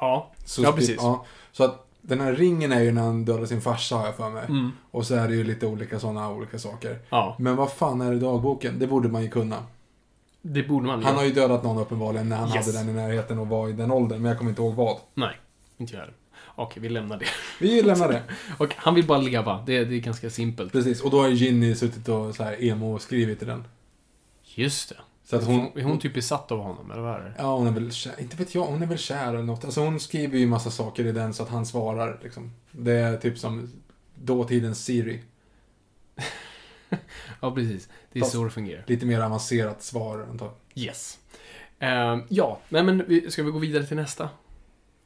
Ja. 0.00 0.30
Så 0.44 0.62
Ja, 0.62 0.72
precis. 0.72 0.96
Ja, 0.98 1.24
så 1.52 1.64
att 1.64 1.86
den 2.10 2.20
här 2.20 2.32
ringen 2.32 2.72
är 2.72 2.80
ju 2.80 2.92
när 2.92 3.02
han 3.02 3.24
dödar 3.24 3.46
sin 3.46 3.60
farsa 3.60 3.96
har 3.96 4.06
jag 4.06 4.16
för 4.16 4.30
mig. 4.30 4.44
Mm. 4.48 4.70
Och 4.90 5.06
så 5.06 5.14
är 5.14 5.28
det 5.28 5.34
ju 5.34 5.44
lite 5.44 5.66
olika 5.66 6.00
sådana 6.00 6.30
olika 6.30 6.58
saker. 6.58 6.98
Ja. 7.10 7.36
Men 7.38 7.56
vad 7.56 7.72
fan 7.72 8.00
är 8.00 8.10
det 8.10 8.16
i 8.16 8.20
dagboken? 8.20 8.78
Det 8.78 8.86
borde 8.86 9.08
man 9.08 9.22
ju 9.22 9.28
kunna. 9.30 9.64
Det 10.42 10.62
borde 10.62 10.86
man 10.86 11.02
Han 11.04 11.14
har 11.16 11.24
ju 11.24 11.32
dödat 11.32 11.64
någon 11.64 11.78
uppenbarligen 11.78 12.28
när 12.28 12.36
han 12.36 12.48
Yes. 12.48 12.66
hade 12.66 12.78
den 12.78 12.88
i 12.88 12.92
närheten 12.92 13.38
och 13.38 13.48
var 13.48 13.68
i 13.68 13.72
den 13.72 13.90
åldern, 13.90 14.22
men 14.22 14.28
jag 14.28 14.38
kommer 14.38 14.50
inte 14.50 14.62
ihåg 14.62 14.74
vad. 14.74 14.96
Nej. 15.14 15.36
Inte 15.78 15.92
jag 15.94 16.00
heller. 16.00 16.14
Okej, 16.54 16.82
vi 16.82 16.88
lämnar 16.88 17.16
det. 17.18 17.26
Vi 17.60 17.82
lämnar 17.82 18.08
det. 18.08 18.22
Och 18.58 18.74
han 18.76 18.94
vill 18.94 19.06
bara 19.06 19.18
leva. 19.18 19.62
Det, 19.66 19.84
det 19.84 19.94
är 19.94 20.00
ganska 20.00 20.30
simpelt. 20.30 20.72
Precis, 20.72 21.00
och 21.00 21.10
då 21.10 21.20
har 21.20 21.28
ju 21.28 21.34
Ginny 21.34 21.74
suttit 21.74 22.08
och 22.08 22.34
så 22.34 22.42
här 22.42 22.64
emo-skrivit 22.64 23.42
i 23.42 23.44
den. 23.44 23.64
Just 24.44 24.88
det. 24.88 24.96
Så 25.30 25.36
att 25.36 25.44
hon, 25.44 25.78
Är 25.78 25.82
hon 25.82 25.98
typ 25.98 26.14
besatt 26.14 26.52
av 26.52 26.58
honom, 26.58 26.90
eller 26.90 27.02
vad 27.02 27.14
är 27.14 27.20
det? 27.20 27.34
Ja, 27.38 27.56
hon 27.56 27.66
är 27.66 27.70
väl 27.72 27.92
kär, 27.92 28.12
inte 28.18 28.36
vet 28.36 28.54
jag, 28.54 28.62
hon 28.64 28.82
är 28.82 28.86
väl 28.86 28.98
kär 28.98 29.28
eller 29.28 29.42
något. 29.42 29.64
Alltså 29.64 29.80
hon 29.80 30.00
skriver 30.00 30.38
ju 30.38 30.46
massa 30.46 30.70
saker 30.70 31.06
i 31.06 31.12
den 31.12 31.34
så 31.34 31.42
att 31.42 31.48
han 31.48 31.66
svarar 31.66 32.18
liksom. 32.22 32.52
Det 32.70 32.92
är 32.92 33.16
typ 33.16 33.38
som 33.38 33.72
dåtidens 34.14 34.84
Siri. 34.84 35.20
Ja, 37.40 37.50
precis. 37.54 37.88
Det 38.12 38.18
är 38.18 38.20
Fast- 38.20 38.32
så 38.32 38.44
det 38.44 38.50
fungerar. 38.50 38.84
Lite 38.86 39.06
mer 39.06 39.20
avancerat 39.20 39.82
svar 39.82 40.26
antar 40.30 40.46
jag. 40.74 40.84
Yes. 40.84 41.18
Ehm, 41.78 42.22
ja, 42.28 42.58
nej 42.68 42.82
men 42.82 43.20
ska 43.30 43.42
vi 43.42 43.50
gå 43.50 43.58
vidare 43.58 43.86
till 43.86 43.96
nästa? 43.96 44.28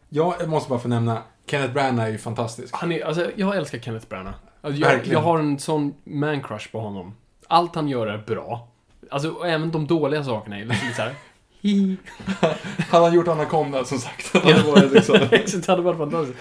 Ja, 0.08 0.36
jag 0.40 0.48
måste 0.48 0.68
bara 0.70 0.78
få 0.78 0.88
nämna, 0.88 1.22
Kenneth 1.46 1.72
Branagh 1.72 2.04
är 2.04 2.08
ju 2.08 2.18
fantastisk. 2.18 2.74
Han 2.74 2.92
är, 2.92 3.04
alltså, 3.04 3.30
jag 3.36 3.56
älskar 3.56 3.78
Kenneth 3.78 4.08
Branagh. 4.08 4.36
Alltså, 4.60 4.80
jag, 4.80 4.88
Verkligen. 4.88 5.12
jag 5.12 5.22
har 5.22 5.38
en 5.38 5.58
sån 5.58 5.94
man-crush 6.04 6.70
på 6.72 6.80
honom. 6.80 7.14
Allt 7.48 7.74
han 7.74 7.88
gör 7.88 8.06
är 8.06 8.18
bra. 8.18 8.68
Alltså, 9.10 9.44
även 9.46 9.70
de 9.70 9.86
dåliga 9.86 10.24
sakerna 10.24 10.58
är 10.58 10.92
såhär... 10.96 11.14
Hi. 11.60 11.96
Han 12.90 13.02
har 13.02 13.12
gjort 13.12 13.28
Anaconda 13.28 13.84
som 13.84 13.98
sagt. 13.98 14.34
Varit 14.66 14.92
liksom. 14.92 15.16
Exakt, 15.30 15.66
det 15.66 15.72
hade 15.72 15.82
varit 15.82 15.98
fantastiskt. 15.98 16.38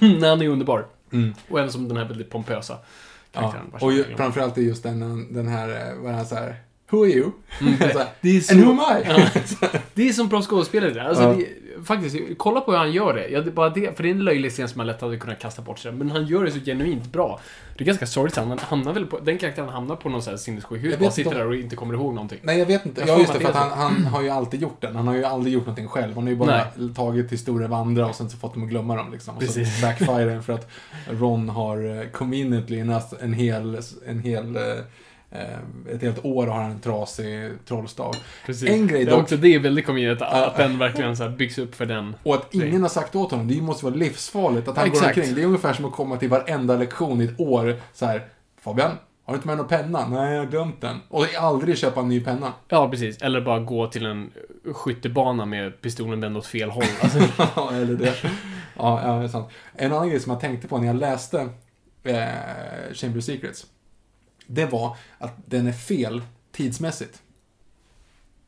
Nej, 0.00 0.30
han 0.30 0.42
är 0.42 0.48
underbar. 0.48 0.86
Mm. 1.12 1.34
Och 1.48 1.58
även 1.58 1.72
som 1.72 1.88
den 1.88 1.96
här 1.96 2.04
väldigt 2.04 2.30
pompösa 2.30 2.76
Ja. 3.32 3.40
karaktären. 3.40 3.72
Och 3.80 3.92
ju, 3.92 4.04
framförallt 4.16 4.58
är 4.58 4.62
just 4.62 4.82
den, 4.82 5.26
den 5.34 5.48
här, 5.48 5.68
eh, 5.68 5.94
vad 6.02 6.12
är 6.12 6.16
han 6.16 6.26
såhär, 6.26 6.56
Who 6.90 7.02
are 7.02 7.08
you? 7.10 7.30
Mm, 7.60 7.78
Så 7.78 7.98
här, 7.98 8.06
Det 8.20 8.36
är, 8.36 8.40
så, 8.40 8.52
And 8.54 8.64
who 8.64 8.70
am 8.70 8.78
I? 8.98 9.04
Ja. 9.60 9.68
det 9.94 10.08
är 10.08 10.12
som 10.12 10.28
bra 10.28 10.42
skådespelare. 10.42 11.08
Alltså, 11.08 11.22
Ja. 11.22 11.28
det, 11.34 11.46
faktiskt, 11.84 12.16
kolla 12.36 12.60
på 12.60 12.70
hur 12.70 12.78
han 12.78 12.92
gör 12.92 13.14
det. 13.14 13.28
Ja, 13.28 13.40
det, 13.40 13.50
bara 13.50 13.70
det. 13.70 13.96
För 13.96 14.02
det 14.02 14.08
är 14.08 14.14
en 14.14 14.24
löjlig 14.24 14.52
scen 14.52 14.68
som 14.68 14.78
man 14.78 14.86
lätt 14.86 15.00
hade 15.00 15.16
kunnat 15.16 15.38
kasta 15.38 15.62
bort 15.62 15.78
sig. 15.78 15.92
Men 15.92 16.10
han 16.10 16.26
gör 16.26 16.44
det 16.44 16.50
så 16.50 16.60
genuint 16.60 17.12
bra. 17.12 17.40
Det 17.76 17.84
är 17.84 17.86
ganska 17.86 18.06
sorgligt. 18.06 18.36
Han 18.36 18.58
hamnar 18.58 18.92
väl 18.92 19.06
på, 19.06 19.18
den 19.18 19.38
karaktären 19.38 19.68
hamnar 19.68 19.96
på 19.96 20.08
någon 20.08 20.22
sån 20.22 20.30
här 20.30 20.38
sinnessjukhus. 20.38 20.90
Jag 20.90 21.00
Bara 21.00 21.04
vet 21.04 21.14
sitter 21.14 21.30
inte 21.30 21.38
där 21.38 21.46
och 21.46 21.54
inte 21.54 21.76
kommer 21.76 21.94
ihåg 21.94 22.14
någonting. 22.14 22.38
Nej, 22.42 22.58
jag 22.58 22.66
vet 22.66 22.86
inte. 22.86 23.00
Jag 23.00 23.08
Ja, 23.08 23.18
just 23.18 23.32
det, 23.32 23.40
för 23.40 23.48
att 23.48 23.54
han, 23.54 23.78
han 23.78 24.04
har 24.04 24.22
ju 24.22 24.28
alltid 24.28 24.62
gjort 24.62 24.80
den. 24.80 24.96
Han 24.96 25.08
har 25.08 25.14
ju 25.14 25.24
aldrig 25.24 25.54
gjort 25.54 25.66
någonting 25.66 25.88
själv. 25.88 26.14
Han 26.14 26.22
har 26.22 26.30
ju 26.30 26.36
bara 26.36 26.64
Nej. 26.76 26.94
tagit 26.94 27.32
historier 27.32 27.68
av 27.68 27.74
andra 27.74 28.06
och 28.06 28.14
sen 28.14 28.30
så 28.30 28.36
fått 28.36 28.54
dem 28.54 28.62
att 28.62 28.68
glömma 28.68 28.96
dem 28.96 29.12
liksom. 29.12 29.34
Och 29.34 29.40
Precis. 29.40 29.76
så 29.80 29.86
backfire 29.86 30.42
för 30.42 30.52
att 30.52 30.70
Ron 31.10 31.48
har 31.48 31.98
eh, 31.98 32.08
conveniently 32.08 32.78
en, 33.20 33.32
hel, 33.32 33.78
en 34.06 34.20
hel 34.20 34.56
eh, 34.56 34.62
ett 35.90 36.02
helt 36.02 36.24
år 36.24 36.46
har 36.46 36.62
han 36.62 36.70
en 36.70 36.80
trasig 36.80 37.50
trollstav. 37.68 38.14
Precis. 38.46 38.68
En 38.70 38.86
grej 38.86 39.04
det 39.04 39.10
är 39.10 39.14
dock- 39.14 39.22
också 39.22 39.36
det 39.36 39.54
är 39.54 39.58
väldigt 39.58 39.86
convenient 39.86 40.22
att, 40.22 40.32
att 40.32 40.56
den 40.56 40.78
verkligen 40.78 41.16
så 41.16 41.22
här 41.22 41.30
byggs 41.30 41.58
upp 41.58 41.74
för 41.74 41.86
den. 41.86 42.16
Och 42.22 42.34
att 42.34 42.54
ingen 42.54 42.82
har 42.82 42.88
sagt 42.88 43.14
åt 43.16 43.30
honom, 43.30 43.48
det 43.48 43.62
måste 43.62 43.84
vara 43.84 43.94
livsfarligt 43.94 44.68
att 44.68 44.76
han 44.76 44.86
Ja, 44.86 44.90
går 44.92 44.98
exakt. 44.98 45.16
omkring. 45.18 45.34
Det 45.34 45.42
är 45.42 45.46
ungefär 45.46 45.72
som 45.72 45.84
att 45.84 45.92
komma 45.92 46.16
till 46.16 46.28
varenda 46.28 46.76
lektion 46.76 47.20
i 47.20 47.24
ett 47.24 47.40
år 47.40 47.76
så 47.92 48.06
här. 48.06 48.22
Fabian, 48.60 48.90
har 49.24 49.32
du 49.32 49.36
inte 49.36 49.46
med 49.48 49.56
någon 49.56 49.68
penna? 49.68 50.08
Nej, 50.08 50.32
jag 50.34 50.38
har 50.44 50.50
glömt 50.50 50.80
den. 50.80 50.96
Och 51.08 51.26
aldrig 51.38 51.78
köpa 51.78 52.00
en 52.00 52.08
ny 52.08 52.20
penna. 52.20 52.52
Ja, 52.68 52.88
precis. 52.90 53.22
Eller 53.22 53.40
bara 53.40 53.58
gå 53.60 53.86
till 53.86 54.06
en 54.06 54.30
skyttebana 54.72 55.44
med 55.46 55.80
pistolen 55.80 56.20
vänd 56.20 56.36
åt 56.36 56.46
fel 56.46 56.70
håll. 56.70 56.84
Alltså, 57.02 57.18
Ja, 57.56 57.70
eller 57.72 57.94
det. 57.94 58.14
Ja, 58.76 59.02
ja, 59.04 59.18
det 59.18 59.24
är 59.24 59.28
sant. 59.28 59.48
En 59.76 59.92
annan 59.92 60.08
grej 60.08 60.20
som 60.20 60.32
jag 60.32 60.40
tänkte 60.40 60.68
på 60.68 60.78
när 60.78 60.86
jag 60.86 60.96
läste 60.96 61.48
eh, 62.04 62.18
Chamber 62.94 63.18
of 63.18 63.24
Secrets. 63.24 63.66
Det 64.50 64.66
var 64.66 64.96
att 65.18 65.34
den 65.46 65.66
är 65.66 65.72
fel 65.72 66.22
tidsmässigt. 66.52 67.22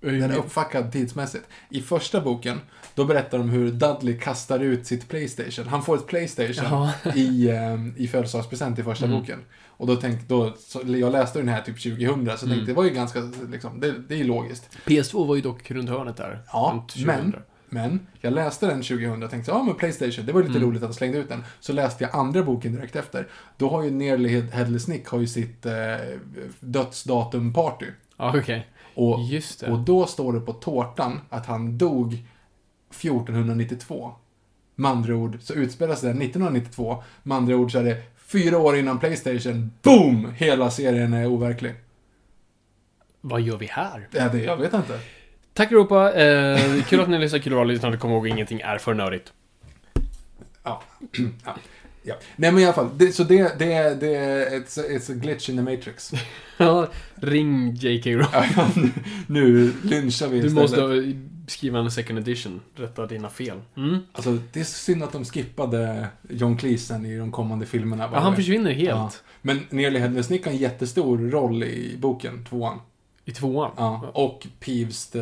Den 0.00 0.22
är 0.22 0.36
uppfackad 0.36 0.92
tidsmässigt. 0.92 1.44
I 1.70 1.82
första 1.82 2.20
boken, 2.20 2.60
då 2.94 3.04
berättar 3.04 3.38
de 3.38 3.48
hur 3.50 3.70
Dudley 3.72 4.18
kastar 4.18 4.60
ut 4.60 4.86
sitt 4.86 5.08
Playstation. 5.08 5.68
Han 5.68 5.82
får 5.82 5.96
ett 5.96 6.06
Playstation 6.06 6.64
Ja. 6.70 6.92
i, 7.14 7.48
eh, 7.48 7.76
i 7.96 8.08
födelsedagspresent 8.08 8.78
i 8.78 8.82
första 8.82 9.06
Mm. 9.06 9.20
boken. 9.20 9.38
Och 9.66 9.86
då 9.86 9.96
tänkte, 9.96 10.24
då, 10.28 10.54
så, 10.58 10.80
jag 10.86 11.12
läste 11.12 11.38
den 11.38 11.48
här 11.48 11.62
typ 11.62 11.82
2000, 11.82 12.38
så 12.38 12.46
Mm. 12.46 12.56
tänkte 12.56 12.72
det 12.72 12.76
var 12.76 12.84
ju 12.84 12.90
ganska, 12.90 13.20
liksom, 13.48 13.80
det, 13.80 13.94
det 14.08 14.14
är 14.14 14.18
ju 14.18 14.24
logiskt. 14.24 14.68
PS2 14.86 15.26
var 15.26 15.34
ju 15.36 15.40
dock 15.42 15.70
runt 15.70 15.88
hörnet 15.90 16.16
där. 16.16 16.42
Ja, 16.52 16.70
runt 16.74 16.88
2000. 16.88 17.06
men, 17.06 17.34
men 17.70 18.06
jag 18.20 18.32
läste 18.32 18.66
den 18.66 18.82
2000 18.82 19.22
och 19.22 19.30
tänkte 19.30 19.50
ja 19.50 19.62
men 19.62 19.74
Playstation, 19.74 20.26
det 20.26 20.32
var 20.32 20.40
lite 20.42 20.56
Mm. 20.58 20.68
roligt 20.68 20.82
att 20.82 20.88
de 20.90 20.94
slängde 20.94 21.18
ut 21.18 21.28
den. 21.28 21.44
Så 21.60 21.72
läste 21.72 22.04
jag 22.04 22.14
andra 22.16 22.42
boken 22.42 22.72
direkt 22.72 22.96
efter. 22.96 23.26
Då 23.56 23.68
har 23.70 23.82
ju 23.82 23.90
Nearly 23.90 24.40
Headley 24.40 24.78
Snick 24.80 25.06
har 25.08 25.18
ju 25.20 25.26
sitt 25.26 25.66
eh, 25.66 25.72
dödsdatum-party. 26.60 27.86
Ja, 28.16 28.38
okej. 28.38 28.68
Och, 28.94 29.20
Just 29.22 29.60
det. 29.60 29.70
och 29.72 29.78
då 29.78 30.06
står 30.06 30.32
det 30.32 30.40
på 30.40 30.52
tårtan 30.52 31.20
att 31.28 31.46
han 31.46 31.78
dog 31.78 32.24
1492. 32.90 34.12
Med 34.74 34.90
andra 34.90 35.14
ord 35.14 35.38
så 35.40 35.54
utspelar 35.54 35.94
sig 35.94 36.06
det 36.14 36.24
1992. 36.24 37.02
Med 37.22 37.36
andra 37.38 37.56
ord 37.56 37.72
så 37.72 37.78
är 37.78 37.84
det 37.84 38.02
fyra 38.16 38.58
år 38.58 38.76
innan 38.76 38.98
Playstation, 38.98 39.70
boom! 39.82 40.32
Hela 40.36 40.70
serien 40.70 41.12
är 41.14 41.26
overklig. 41.26 41.74
Vad 43.20 43.40
gör 43.40 43.56
vi 43.56 43.66
här? 43.66 44.08
Ja, 44.10 44.28
det, 44.28 44.42
jag 44.42 44.56
vet 44.56 44.74
inte. 44.74 45.00
Tack 45.60 45.72
Europa. 45.72 46.12
Eh, 46.12 46.84
kul 46.84 47.00
att 47.00 47.08
ni 47.08 47.18
lyssnar, 47.18 47.38
kul 47.38 47.52
att 47.52 47.58
ha 47.58 47.64
lyssnat. 47.64 48.00
Kom 48.00 48.10
ihåg, 48.10 48.28
ingenting 48.28 48.60
är 48.60 48.78
för 48.78 48.94
nördigt. 48.94 49.32
Ja. 50.62 50.82
ja. 51.44 51.56
ja. 52.02 52.14
Nej 52.36 52.52
men 52.52 52.62
i 52.62 52.64
alla 52.64 52.72
fall, 52.72 52.88
det, 52.96 53.12
så 53.12 53.24
det, 53.24 53.58
det, 53.58 54.00
det 54.00 54.48
it's, 54.48 54.80
a, 54.80 54.84
it's 54.88 55.12
a 55.12 55.14
glitch 55.14 55.48
in 55.48 55.56
the 55.56 55.62
matrix. 55.62 56.12
Ja, 56.56 56.88
Ring 57.14 57.74
J.K. 57.74 58.10
Rowling. 58.10 58.92
Nu- 59.26 59.72
lynchar 59.82 60.28
vi 60.28 60.40
Du 60.40 60.46
istället. 60.46 60.70
måste 60.70 61.14
skriva 61.46 61.78
en 61.78 61.90
second 61.90 62.18
edition. 62.18 62.60
Rätta 62.74 63.06
dina 63.06 63.28
fel. 63.30 63.60
Mm. 63.76 63.98
Alltså, 64.12 64.38
det 64.52 64.60
är 64.60 64.64
synd 64.64 65.02
att 65.02 65.12
de 65.12 65.24
skippade 65.24 66.06
John 66.28 66.56
Cleese 66.56 66.90
i 67.06 67.16
de 67.16 67.32
kommande 67.32 67.66
filmerna. 67.66 68.08
Ja, 68.12 68.18
han 68.18 68.36
försvinner 68.36 68.72
helt. 68.72 68.88
Ja. 68.88 69.10
Men 69.42 69.60
Nearly 69.70 69.98
Headless 69.98 70.30
Nick 70.30 70.44
har 70.44 70.52
en 70.52 70.58
jättestor 70.58 71.18
roll 71.18 71.62
i 71.62 71.96
boken, 71.98 72.44
tvåan. 72.44 72.78
I 73.24 73.32
tvåan. 73.32 73.70
Ja. 73.76 74.10
Och 74.14 74.46
Peeves 74.60 75.10
the 75.10 75.20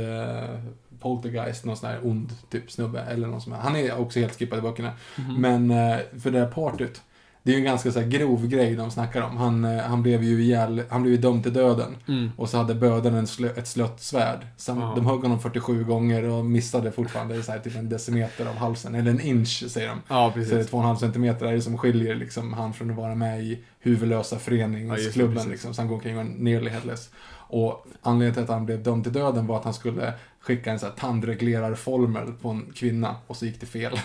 Poltergeist, 1.00 1.64
någon 1.64 1.76
sån 1.76 1.88
här 1.90 1.98
ond 2.06 2.32
typ 2.50 2.70
snubbe. 2.70 3.00
Eller 3.00 3.28
någon 3.28 3.40
som 3.40 3.52
är. 3.52 3.56
Han 3.56 3.76
är 3.76 3.98
också 3.98 4.20
helt 4.20 4.38
skippad 4.38 4.58
i 4.58 4.62
böckerna. 4.62 4.92
Mhm. 5.16 5.40
Men 5.40 5.70
eh, 5.70 5.98
för 6.22 6.30
det 6.30 6.38
här 6.38 6.46
partyt. 6.46 7.02
Det 7.42 7.52
är 7.52 7.54
ju 7.54 7.58
en 7.58 7.64
ganska 7.64 7.92
så 7.92 8.00
grov 8.00 8.46
grej 8.46 8.74
de 8.76 8.90
snackar 8.90 9.22
om. 9.22 9.36
Han, 9.36 9.64
eh, 9.64 9.78
han 9.82 10.02
blev 10.02 10.24
ju 10.24 10.42
ihjäl, 10.42 10.82
han 10.88 11.02
blev 11.02 11.14
ju 11.14 11.20
dömd 11.20 11.42
till 11.42 11.52
döden. 11.52 11.96
Mm. 12.08 12.30
Och 12.36 12.48
så 12.48 12.56
hade 12.58 12.74
bödeln 12.74 13.14
en 13.16 13.26
slö, 13.26 13.48
ett 13.56 13.68
slött 13.68 14.00
svärd. 14.00 14.46
Sam, 14.56 14.80
Ja. 14.80 14.92
De 14.96 15.06
högg 15.06 15.20
honom 15.22 15.40
47 15.40 15.84
gånger 15.84 16.22
och 16.24 16.44
missade 16.44 16.92
fortfarande 16.92 17.42
så 17.42 17.52
här, 17.52 17.58
typ 17.58 17.76
en 17.76 17.88
decimeter 17.88 18.46
av 18.46 18.54
halsen. 18.56 18.94
Eller 18.94 19.10
en 19.10 19.20
inch, 19.20 19.64
säger 19.70 19.88
de. 19.88 19.98
Ja, 20.08 20.30
Så 20.32 20.38
det 20.38 20.44
är 20.44 20.48
precis. 20.56 20.72
2,5 20.72 20.96
centimeter 20.96 21.46
är 21.46 21.52
det 21.52 21.62
som 21.62 21.78
skiljer 21.78 22.14
liksom, 22.14 22.52
han 22.52 22.72
från 22.72 22.90
att 22.90 22.96
vara 22.96 23.14
med 23.14 23.42
i 23.44 23.58
huvudlösa 23.80 24.36
Ja, 24.36 24.40
föreningsklubben. 24.40 25.30
det, 25.30 25.34
precis. 25.34 25.50
liksom, 25.50 25.74
så 25.74 25.80
han 25.82 25.88
går 25.88 25.94
omkring 25.94 26.16
och 26.18 26.24
är 26.24 26.28
nearly 26.28 26.70
headless. 26.70 27.10
Och 27.48 27.86
anledningen 28.02 28.34
till 28.34 28.42
att 28.42 28.48
han 28.48 28.66
blev 28.66 28.82
dömd 28.82 29.04
till 29.04 29.12
döden 29.12 29.46
var 29.46 29.56
att 29.56 29.64
han 29.64 29.74
skulle 29.74 30.12
skicka 30.40 30.72
en 30.72 30.78
så 30.78 30.86
här 30.86 30.92
tandreglerarformel 30.92 32.32
på 32.32 32.48
en 32.48 32.72
kvinna 32.74 33.16
och 33.26 33.36
så 33.36 33.46
gick 33.46 33.60
det 33.60 33.66
fel. 33.66 33.92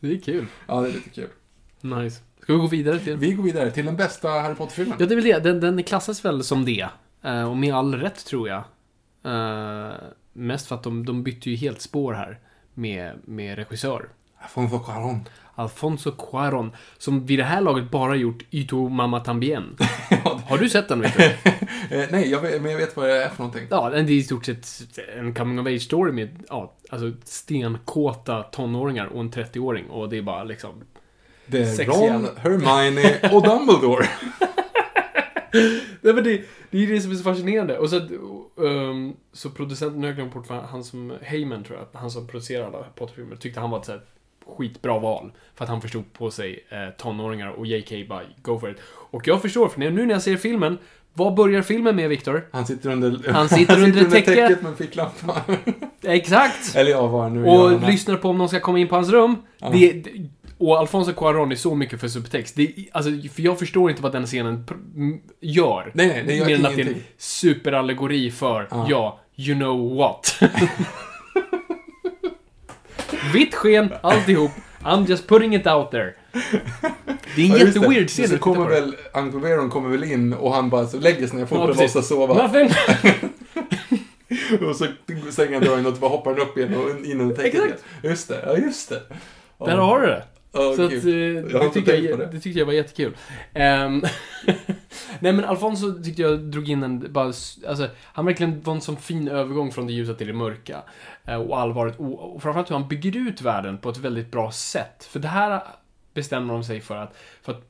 Det 0.00 0.12
är 0.12 0.20
kul. 0.20 0.46
ja, 0.66 0.80
det 0.80 0.88
är 0.88 0.92
lite 0.92 1.10
kul. 1.10 1.28
Nice. 1.80 2.20
Ska 2.42 2.52
vi 2.52 2.58
gå 2.58 2.66
vidare 2.66 2.98
till... 2.98 3.16
Vi 3.16 3.32
går 3.32 3.44
vidare 3.44 3.70
till 3.70 3.86
den 3.86 3.96
bästa 3.96 4.28
Harry 4.28 4.54
Potter-filmen. 4.54 4.96
Ja, 5.00 5.06
det 5.06 5.14
är 5.14 5.16
väl 5.16 5.24
det. 5.24 5.38
Den, 5.38 5.60
den 5.60 5.82
klassas 5.82 6.24
väl 6.24 6.44
som 6.44 6.64
det. 6.64 6.88
Eh, 7.22 7.50
och 7.50 7.56
med 7.56 7.74
all 7.74 7.94
rätt, 7.94 8.24
tror 8.26 8.48
jag. 8.48 8.62
Eh, 9.24 9.92
mest 10.32 10.66
för 10.66 10.74
att 10.74 10.82
de, 10.82 11.06
de 11.06 11.22
bytte 11.22 11.50
ju 11.50 11.56
helt 11.56 11.80
spår 11.80 12.12
här. 12.12 12.38
med, 12.74 13.18
med 13.24 13.56
regissör. 13.56 14.08
Alfonso 14.40 14.78
Cuarón. 14.78 15.20
Alfonso 15.54 16.10
Cuarón, 16.10 16.72
som 16.98 17.26
vid 17.26 17.38
det 17.38 17.44
här 17.44 17.60
laget 17.60 17.90
bara 17.90 18.16
gjort 18.16 18.42
Ito 18.50 18.88
Mama 18.88 19.20
Tambien. 19.20 19.76
Har 20.46 20.58
du 20.58 20.68
sett 20.68 20.88
den, 20.88 21.00
Victor? 21.00 21.24
Eh, 21.90 22.06
nej, 22.10 22.30
jag 22.30 22.40
vet, 22.40 22.62
men 22.62 22.70
jag 22.70 22.78
vet 22.78 22.96
vad 22.96 23.08
det 23.08 23.24
är 23.24 23.28
för 23.28 23.38
någonting. 23.38 23.66
Ja, 23.70 23.90
det 23.90 23.98
är 23.98 24.10
i 24.10 24.22
stort 24.22 24.46
sett 24.46 24.98
en 25.18 25.34
coming 25.34 25.60
of 25.60 25.66
age 25.66 25.82
story 25.82 26.12
med 26.12 26.44
ja, 26.48 26.74
alltså 26.90 27.12
stenkåta 27.24 28.42
tonåringar 28.42 29.06
och 29.06 29.20
en 29.20 29.30
30-åring. 29.30 29.90
Och 29.90 30.08
det 30.08 30.18
är 30.18 30.22
bara 30.22 30.44
liksom... 30.44 30.84
Det 31.46 31.58
är 31.58 31.64
Sexiga. 31.64 32.14
Ron, 32.14 32.28
Hermione 32.36 33.30
och 33.32 33.42
Dumbledore. 33.42 34.06
Nej, 36.00 36.14
men 36.14 36.24
det, 36.24 36.42
det 36.70 36.78
är 36.78 36.86
det 36.86 37.00
som 37.00 37.10
är 37.10 37.14
så 37.14 37.22
fascinerande. 37.22 37.78
Och 37.78 37.90
så, 37.90 38.00
um, 38.56 39.16
så 39.32 39.50
producenten, 39.50 40.00
nu 40.00 40.06
har 40.06 40.08
jag 40.08 40.16
glömt 40.16 40.34
bort 40.34 40.48
han 40.70 40.84
som, 40.84 41.12
Heyman 41.22 41.64
tror 41.64 41.78
jag, 41.78 42.00
han 42.00 42.10
som 42.10 42.26
producerar 42.26 42.66
alla 42.66 42.78
Potter-filmer, 42.78 43.36
tyckte 43.36 43.60
han 43.60 43.70
var 43.70 43.78
ett 43.78 43.84
så 43.84 43.92
här 43.92 44.02
skitbra 44.56 44.98
val. 44.98 45.32
För 45.54 45.64
att 45.64 45.68
han 45.70 45.80
förstod 45.80 46.12
på 46.12 46.30
sig 46.30 46.66
eh, 46.68 46.78
tonåringar 46.96 47.48
och 47.48 47.66
JK 47.66 48.08
bara, 48.08 48.22
go 48.42 48.58
for 48.60 48.70
it. 48.70 48.76
Och 49.10 49.28
jag 49.28 49.42
förstår, 49.42 49.68
för 49.68 49.80
nu 49.80 49.90
när 50.06 50.14
jag 50.14 50.22
ser 50.22 50.36
filmen, 50.36 50.78
vad 51.14 51.34
börjar 51.34 51.62
filmen 51.62 51.96
med, 51.96 52.08
Viktor? 52.08 52.48
Han 52.52 52.66
sitter 52.66 52.90
under, 52.90 53.32
Han 53.32 53.48
sitter 53.48 53.84
under 53.84 54.02
ett 54.02 54.10
täcke. 54.10 54.26
täcket 54.34 54.62
med 54.62 54.70
en 54.70 54.76
ficklampa. 54.76 55.40
Exakt! 56.02 56.76
Eller 56.76 56.90
ja, 56.90 57.06
vad 57.06 57.22
han 57.22 57.34
nu 57.34 57.46
gör. 57.46 57.74
Och 57.74 57.88
lyssnar 57.90 58.16
på 58.16 58.28
om 58.28 58.38
någon 58.38 58.48
ska 58.48 58.60
komma 58.60 58.78
in 58.78 58.88
på 58.88 58.94
hans 58.94 59.08
rum. 59.10 59.36
Ja. 59.58 59.70
Det, 59.72 60.02
och 60.58 60.78
Alfonso 60.78 61.10
Cuarón 61.12 61.52
är 61.52 61.56
så 61.56 61.74
mycket 61.74 62.00
för 62.00 62.08
subtext. 62.08 62.56
Det, 62.56 62.74
alltså, 62.92 63.10
för 63.32 63.42
jag 63.42 63.58
förstår 63.58 63.90
inte 63.90 64.02
vad 64.02 64.12
den 64.12 64.26
scenen 64.26 64.64
gör. 65.40 65.90
Nej, 65.94 66.06
nej, 66.08 66.24
det 66.26 66.34
gör 66.34 66.46
Mer 66.46 66.54
än 66.54 66.66
att 66.66 66.76
det 66.76 66.80
är 66.82 66.84
en 66.84 66.88
ingenting. 66.90 67.02
superallegori 67.18 68.30
för, 68.30 68.68
Ja. 68.70 68.86
ja, 68.90 69.20
you 69.36 69.58
know 69.58 69.96
what. 69.96 70.34
Vitt 73.32 73.54
sken, 73.54 73.92
alltihop. 74.02 74.50
I'm 74.84 75.06
just 75.08 75.26
putting 75.26 75.54
it 75.54 75.66
out 75.66 75.90
there. 75.90 76.14
Det 77.36 77.42
är 77.42 77.44
en 77.44 77.50
Ja, 77.50 77.58
jätteweird 77.58 78.08
scen 78.08 78.28
Så 78.28 78.38
kommer 78.38 78.68
väl, 78.68 78.96
Uncle 79.14 79.40
Veron 79.40 79.70
kommer 79.70 79.88
väl 79.90 80.04
in 80.04 80.32
och 80.32 80.54
han 80.54 80.70
bara 80.70 80.86
så 80.86 80.98
lägger 80.98 81.26
sig 81.26 81.38
ner 81.38 81.46
fort 81.46 81.58
Ja, 81.58 81.64
och 81.68 81.76
låtsas 81.76 82.08
sova. 82.08 82.34
Muffin! 82.48 82.70
och 84.68 84.76
så 84.76 84.86
stänger 85.32 85.54
han 85.54 85.64
dörren 85.64 85.86
och 85.86 85.92
bara 85.92 86.10
hoppar 86.10 86.30
han 86.30 86.40
upp 86.40 86.58
igen 86.58 86.74
och 86.74 87.06
in 87.06 87.20
under 87.20 87.36
täcket 87.36 87.54
Exakt. 87.64 87.84
Just 88.02 88.28
det, 88.28 88.42
ja 88.46 88.56
just 88.56 88.88
det. 88.88 89.00
Där 89.58 89.76
har 89.76 90.00
du 90.00 90.06
det. 90.06 90.24
Ja, 90.52 90.74
Så 90.76 90.84
att, 90.84 90.92
eh, 90.92 90.98
det, 91.00 91.70
tyckte 91.72 91.96
jag, 91.96 92.18
det. 92.18 92.26
det 92.26 92.40
tyckte 92.40 92.58
jag 92.58 92.66
var 92.66 92.72
jättekul. 92.72 93.16
Ehm, 93.54 94.02
Nej 95.20 95.32
men 95.32 95.44
Alfonso 95.44 96.02
tyckte 96.02 96.22
jag 96.22 96.38
drog 96.40 96.68
in 96.68 96.82
en, 96.82 97.12
bara, 97.12 97.26
alltså, 97.26 97.88
han 98.02 98.26
verkligen 98.26 98.60
var 98.60 98.74
en 98.74 98.80
sån 98.80 98.96
fin 98.96 99.28
övergång 99.28 99.72
från 99.72 99.86
det 99.86 99.92
ljusa 99.92 100.14
till 100.14 100.26
det 100.26 100.32
mörka. 100.32 100.82
Eh, 101.24 101.36
och 101.40 101.58
allvaret, 101.60 101.98
och, 101.98 102.34
och 102.34 102.42
framförallt 102.42 102.70
hur 102.70 102.74
han 102.74 102.88
bygger 102.88 103.16
ut 103.16 103.42
världen 103.42 103.78
på 103.78 103.90
ett 103.90 103.98
väldigt 103.98 104.30
bra 104.30 104.52
sätt. 104.52 105.04
För 105.04 105.20
det 105.20 105.28
här 105.28 105.62
bestämmer 106.14 106.54
de 106.54 106.64
sig 106.64 106.80
för 106.80 106.96
att, 106.96 107.16
för 107.42 107.52
att 107.52 107.62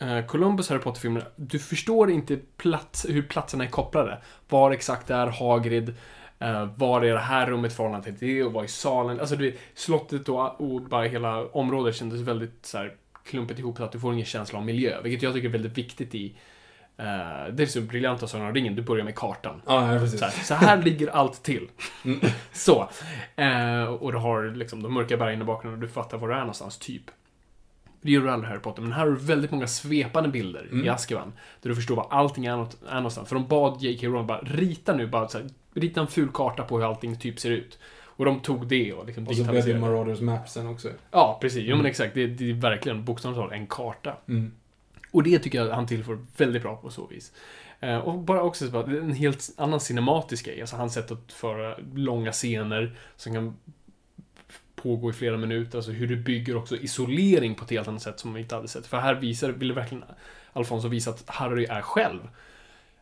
eh, 0.00 0.26
Columbus 0.26 0.68
Harry 0.68 0.80
Potter-filmer, 0.80 1.28
du 1.36 1.58
förstår 1.58 2.10
inte 2.10 2.38
plats, 2.56 3.06
hur 3.08 3.22
platserna 3.22 3.64
är 3.64 3.68
kopplade. 3.68 4.18
Var 4.48 4.70
exakt 4.70 5.10
är 5.10 5.26
Hagrid, 5.26 5.94
eh, 6.40 6.68
var 6.76 7.02
är 7.02 7.12
det 7.12 7.18
här 7.18 7.46
rummet 7.46 7.72
i 7.72 7.74
förhållande 7.74 8.12
till 8.12 8.28
det 8.28 8.44
och 8.44 8.52
var 8.52 8.64
i 8.64 8.68
salen. 8.68 9.20
Alltså 9.20 9.36
det, 9.36 9.54
slottet 9.74 10.28
och, 10.28 10.60
och 10.60 10.82
bara 10.82 11.04
hela 11.04 11.46
området 11.46 11.96
kändes 11.96 12.20
väldigt 12.20 12.66
så 12.66 12.78
här, 12.78 12.94
klumpigt 13.24 13.60
ihop 13.60 13.76
så 13.76 13.84
att 13.84 13.92
du 13.92 14.00
får 14.00 14.12
ingen 14.12 14.26
känsla 14.26 14.58
av 14.58 14.64
miljö. 14.64 15.00
Vilket 15.02 15.22
jag 15.22 15.34
tycker 15.34 15.48
är 15.48 15.52
väldigt 15.52 15.78
viktigt 15.78 16.14
i 16.14 16.34
eh, 16.96 17.52
det 17.52 17.62
är 17.62 17.66
så 17.66 17.80
briljant 17.80 18.22
av 18.22 18.26
Sagan 18.26 18.46
om 18.46 18.54
ringen, 18.54 18.74
du 18.74 18.82
börjar 18.82 19.04
med 19.04 19.14
kartan. 19.14 19.62
Ja, 19.66 19.94
ja. 19.94 20.06
Så 20.06 20.24
här, 20.24 20.44
så 20.44 20.54
här 20.54 20.82
ligger 20.82 21.08
allt 21.08 21.42
till. 21.42 21.68
Mm. 22.04 22.20
Så. 22.52 22.88
Eh, 23.36 23.84
och 23.84 24.12
du 24.12 24.18
har 24.18 24.54
liksom 24.54 24.82
de 24.82 24.94
mörka 24.94 25.16
bergen 25.16 25.42
i 25.42 25.44
bakgrunden 25.44 25.82
och 25.82 25.88
du 25.88 25.92
fattar 25.92 26.18
var 26.18 26.28
du 26.28 26.34
är 26.34 26.38
någonstans, 26.38 26.78
typ. 26.78 27.02
Det 28.02 28.10
gör 28.10 28.20
du 28.20 28.30
aldrig 28.30 28.48
i 28.48 28.50
Harry 28.50 28.62
Potter, 28.62 28.82
men 28.82 28.92
här 28.92 29.00
har 29.00 29.10
du 29.10 29.16
väldigt 29.16 29.50
många 29.50 29.66
svepande 29.66 30.28
bilder 30.28 30.66
i 30.70 30.72
Mm. 30.72 30.94
Azkaban. 30.94 31.32
Där 31.62 31.70
du 31.70 31.76
förstår 31.76 31.96
var 31.96 32.06
allting 32.10 32.46
är, 32.46 32.56
något, 32.56 32.82
är 32.88 32.94
någonstans. 32.94 33.28
För 33.28 33.36
de 33.36 33.46
bad 33.48 33.82
J.K. 33.82 34.06
Rowling 34.06 34.26
bara, 34.26 34.40
rita 34.40 34.96
nu 34.96 35.06
bara 35.06 35.28
så 35.28 35.38
här, 35.38 35.46
rita 35.74 36.00
en 36.00 36.06
ful 36.06 36.28
karta 36.34 36.62
på 36.62 36.78
hur 36.78 36.86
allting 36.86 37.18
typ 37.18 37.40
ser 37.40 37.50
ut. 37.50 37.78
Och 38.02 38.24
de 38.24 38.40
tog 38.40 38.66
det 38.66 38.92
och 38.92 39.06
liksom 39.06 39.28
Och 39.28 39.36
så 39.36 39.44
blev 39.44 39.66
det. 39.66 39.78
Marauders 39.78 40.20
Map 40.20 40.48
sen 40.48 40.66
också. 40.66 40.88
Ja, 41.10 41.38
precis. 41.40 41.62
Jo 41.62 41.68
men 41.70 41.80
Mm. 41.80 41.86
exakt. 41.86 42.14
Det, 42.14 42.26
det 42.26 42.50
är 42.50 42.54
verkligen 42.54 43.04
bokstavligt 43.04 43.38
talat 43.38 43.52
en 43.52 43.66
karta. 43.66 44.16
Mm. 44.28 44.52
Och 45.10 45.22
det 45.22 45.38
tycker 45.38 45.64
jag 45.64 45.74
han 45.74 45.86
tillför 45.86 46.18
väldigt 46.36 46.62
bra 46.62 46.76
på 46.76 46.90
så 46.90 47.06
vis. 47.06 47.32
Eh, 47.80 47.96
och 47.98 48.18
bara 48.18 48.42
också 48.42 48.66
så 48.66 48.72
bara, 48.72 48.86
en 48.86 49.12
helt 49.12 49.50
annan 49.56 49.80
cinematisk 49.80 50.46
grej. 50.46 50.60
Alltså 50.60 50.76
hans 50.76 50.94
sätt 50.94 51.10
att 51.10 51.32
föra 51.32 51.76
långa 51.94 52.32
scener 52.32 52.96
som 53.16 53.32
kan 53.34 53.56
pågå 54.74 55.10
i 55.10 55.12
flera 55.12 55.36
minuter. 55.36 55.78
Alltså 55.78 55.90
hur 55.90 56.06
du 56.06 56.16
bygger 56.16 56.56
också 56.56 56.76
isolering 56.76 57.54
på 57.54 57.64
ett 57.64 57.70
helt 57.70 57.88
annat 57.88 58.02
sätt 58.02 58.20
som 58.20 58.30
man 58.30 58.40
inte 58.40 58.54
hade 58.54 58.68
sett. 58.68 58.86
För 58.86 58.96
här 58.96 59.14
visar, 59.14 59.48
ville 59.50 59.74
verkligen 59.74 60.04
Alfonso 60.52 60.88
visa 60.88 61.10
att 61.10 61.24
Harry 61.26 61.64
är 61.64 61.80
själv. 61.82 62.20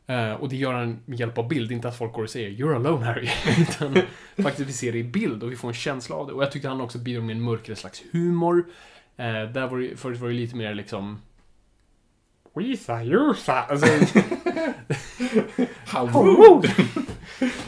Eh, 0.08 0.32
och 0.32 0.48
det 0.48 0.56
gör 0.56 0.72
han 0.72 0.98
med 1.04 1.20
hjälp 1.20 1.38
av 1.38 1.48
bild, 1.48 1.72
inte 1.72 1.88
att 1.88 1.98
folk 1.98 2.12
går 2.12 2.22
och 2.22 2.30
säger 2.30 2.50
“You're 2.50 2.76
alone 2.76 3.06
Harry”. 3.06 3.28
Utan 3.58 3.98
faktiskt 4.42 4.68
vi 4.68 4.72
ser 4.72 4.92
det 4.92 4.98
i 4.98 5.04
bild 5.04 5.42
och 5.42 5.52
vi 5.52 5.56
får 5.56 5.68
en 5.68 5.74
känsla 5.74 6.16
av 6.16 6.26
det. 6.26 6.32
Och 6.32 6.42
jag 6.42 6.52
tyckte 6.52 6.68
han 6.68 6.80
också 6.80 6.98
bidrog 6.98 7.24
med 7.24 7.36
en 7.36 7.42
mörkare 7.42 7.76
slags 7.76 8.02
humor. 8.12 8.64
Eh, 9.16 9.24
där 9.26 9.66
var 9.66 9.78
det, 9.78 9.96
förut 9.96 10.18
var 10.18 10.28
det 10.28 10.34
lite 10.34 10.56
mer 10.56 10.74
liksom 10.74 11.18
Wisa, 12.54 13.02
Jusa. 13.02 13.52
Alltså, 13.52 13.86
How. 15.86 16.62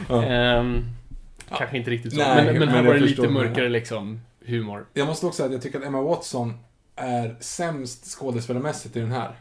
Ehm, 0.24 0.84
Kanske 1.48 1.76
inte 1.76 1.90
riktigt 1.90 2.12
så. 2.12 2.18
Nej, 2.18 2.44
men, 2.44 2.58
men 2.58 2.68
här 2.68 2.76
men 2.76 2.86
var 2.86 2.94
det 2.94 3.00
lite 3.00 3.28
mörkare 3.28 3.68
liksom 3.68 4.20
humor. 4.44 4.86
Jag 4.94 5.06
måste 5.06 5.26
också 5.26 5.36
säga 5.36 5.46
att 5.46 5.52
jag 5.52 5.62
tycker 5.62 5.78
att 5.78 5.84
Emma 5.84 6.02
Watson 6.02 6.54
är 6.96 7.36
sämst 7.40 8.04
skådespelarmässigt 8.04 8.96
i 8.96 9.00
den 9.00 9.12
här. 9.12 9.32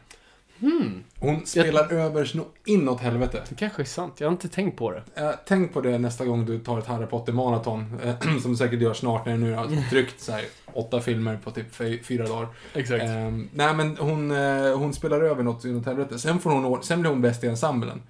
Hmm, 0.62 1.04
Hon 1.20 1.46
spelar 1.46 1.94
över 1.94 2.26
så 2.26 2.40
inåt 2.66 3.02
helvete. 3.02 3.44
det 3.50 3.56
kanske 3.56 3.82
är 3.82 3.86
sant. 3.86 4.14
Jag 4.20 4.28
har 4.28 4.32
inte 4.32 4.48
tänkt 4.50 4.78
på 4.78 4.92
det. 4.92 5.04
Eh, 5.16 5.32
tänk 5.48 5.74
på 5.74 5.82
det 5.82 5.98
nästa 5.98 6.26
gång 6.26 6.46
du 6.46 6.60
tar 6.60 6.80
ett 6.80 6.86
Harry 6.88 7.06
Potter-maraton, 7.06 8.00
eh, 8.04 8.38
som 8.42 8.52
du 8.52 8.58
säkert 8.58 8.82
gör 8.82 8.94
snart 8.94 9.26
när 9.26 9.34
du 9.34 9.40
nu 9.40 9.54
har 9.54 9.68
tryckt 9.90 10.22
så 10.22 10.32
här, 10.32 10.44
åtta 10.74 11.02
filmer 11.02 11.40
på 11.44 11.52
typ 11.52 11.76
fy- 11.76 12.04
fyra 12.04 12.28
dagar. 12.28 12.48
Exakt. 12.74 13.04
Eh, 13.04 13.32
nej, 13.54 13.74
men 13.76 13.98
hon, 13.98 14.32
eh, 14.32 14.78
hon 14.78 14.94
spelar 14.94 15.22
över 15.22 15.44
något 15.44 15.66
inåt 15.66 15.86
helvete. 15.86 16.20
Sen, 16.20 16.40
får 16.40 16.50
hon, 16.52 16.84
sen 16.84 17.02
blir 17.02 17.10
hon 17.12 17.22
bäst 17.22 17.44
i 17.44 17.48
ensemblen. 17.48 18.02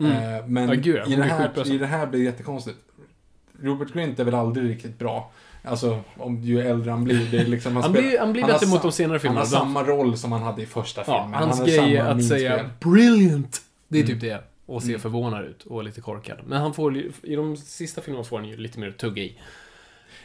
Mm. 0.00 0.12
Eh, 0.12 0.46
men 0.46 0.68
Ja, 0.68 0.74
gud, 0.74 0.86
i, 1.08 1.16
det 1.16 1.22
är 1.22 1.26
här, 1.26 1.72
i 1.72 1.78
det 1.78 1.86
här 1.86 2.06
blir 2.06 2.20
det 2.20 2.26
jättekonstigt. 2.26 2.78
Robert 3.62 3.92
Grint 3.92 4.18
är 4.20 4.24
väl 4.24 4.34
aldrig 4.34 4.70
riktigt 4.70 4.98
bra. 4.98 5.30
Alltså, 5.62 6.00
om 6.16 6.42
ju 6.42 6.60
äldre 6.60 6.90
han 6.90 7.04
blir. 7.04 7.28
Det 7.30 7.38
är 7.38 7.44
liksom, 7.46 7.76
han, 7.76 7.82
spelar- 7.82 8.08
blir, 8.08 8.18
han 8.18 8.32
blir 8.32 8.42
han 8.42 8.50
har 8.50 8.58
bättre 8.58 8.70
mot 8.70 8.82
de 8.82 8.92
senare 8.92 9.12
Han 9.14 9.20
filmerna. 9.20 9.40
har 9.40 9.44
De- 9.46 9.50
samma 9.50 9.82
roll 9.82 10.16
som 10.16 10.32
han 10.32 10.42
hade 10.42 10.62
i 10.62 10.66
första 10.66 11.00
ja, 11.06 11.22
filmen. 11.22 11.34
hans 11.42 11.58
han 11.58 11.68
har 11.68 11.76
grej 11.86 11.96
är 11.96 12.04
att 12.04 12.24
säga 12.24 12.70
“brilliant”. 12.80 13.60
Det 13.88 13.98
är 13.98 14.02
typ 14.02 14.22
Mm. 14.22 14.28
det. 14.28 14.42
Och 14.66 14.82
se 14.82 14.88
Mm. 14.88 15.00
förvånad 15.00 15.44
ut 15.44 15.62
och 15.62 15.84
lite 15.84 16.00
korkad. 16.00 16.38
Men 16.46 16.60
han 16.60 16.74
får, 16.74 16.96
i 17.22 17.36
de 17.36 17.56
sista 17.56 18.00
filmerna 18.00 18.24
får 18.24 18.38
han 18.38 18.48
ju 18.48 18.56
lite 18.56 18.78
mer 18.80 18.90
tugga 18.90 19.22
i. 19.22 19.38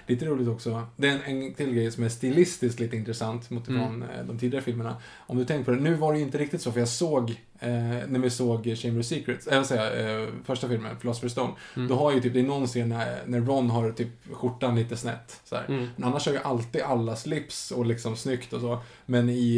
Lite 0.07 0.25
roligt 0.25 0.47
också. 0.47 0.87
Det 0.95 1.07
är 1.09 1.11
en, 1.25 1.43
en 1.43 1.53
till 1.53 1.73
grej 1.73 1.91
som 1.91 2.03
är 2.03 2.09
stilistiskt 2.09 2.79
lite 2.79 2.95
intressant 2.95 3.49
mot 3.49 3.67
Mm. 3.67 4.03
eh, 4.03 4.25
de 4.27 4.39
tidigare 4.39 4.63
filmerna. 4.63 4.95
Om 5.27 5.37
du 5.37 5.45
tänker 5.45 5.65
på 5.65 5.71
det, 5.71 5.77
nu 5.79 5.93
var 5.93 6.13
det 6.13 6.19
ju 6.19 6.25
inte 6.25 6.37
riktigt 6.37 6.61
så, 6.61 6.71
för 6.71 6.79
jag 6.79 6.87
såg, 6.89 7.29
eh, 7.59 7.69
när 8.07 8.19
vi 8.19 8.29
såg 8.29 8.75
Chamber 8.77 8.99
of 8.99 9.05
Secrets, 9.05 9.47
äh, 9.47 9.57
vad 9.57 9.65
säger 9.65 10.07
jag, 10.09 10.21
eh, 10.23 10.27
första 10.45 10.67
filmen, 10.67 10.95
Philosopher's 11.01 11.27
Stone, 11.29 11.53
Mm. 11.75 11.87
då 11.87 11.95
har 11.95 12.11
ju 12.13 12.21
typ, 12.21 12.33
det 12.33 12.39
är 12.39 12.43
någon 12.43 12.67
scen 12.67 12.89
när, 12.89 13.17
när 13.25 13.39
Ron 13.41 13.69
har 13.69 13.91
typ 13.91 14.07
skjortan 14.33 14.75
lite 14.75 14.97
snett. 14.97 15.41
Så. 15.43 15.55
Mm. 15.55 15.87
Men 15.95 16.09
annars 16.09 16.25
har 16.25 16.33
ju 16.33 16.39
alltid 16.39 16.81
alla 16.81 17.15
slips 17.15 17.71
och 17.71 17.85
liksom 17.85 18.15
snyggt 18.15 18.53
och 18.53 18.61
så. 18.61 18.79
Men 19.05 19.29
i, 19.29 19.57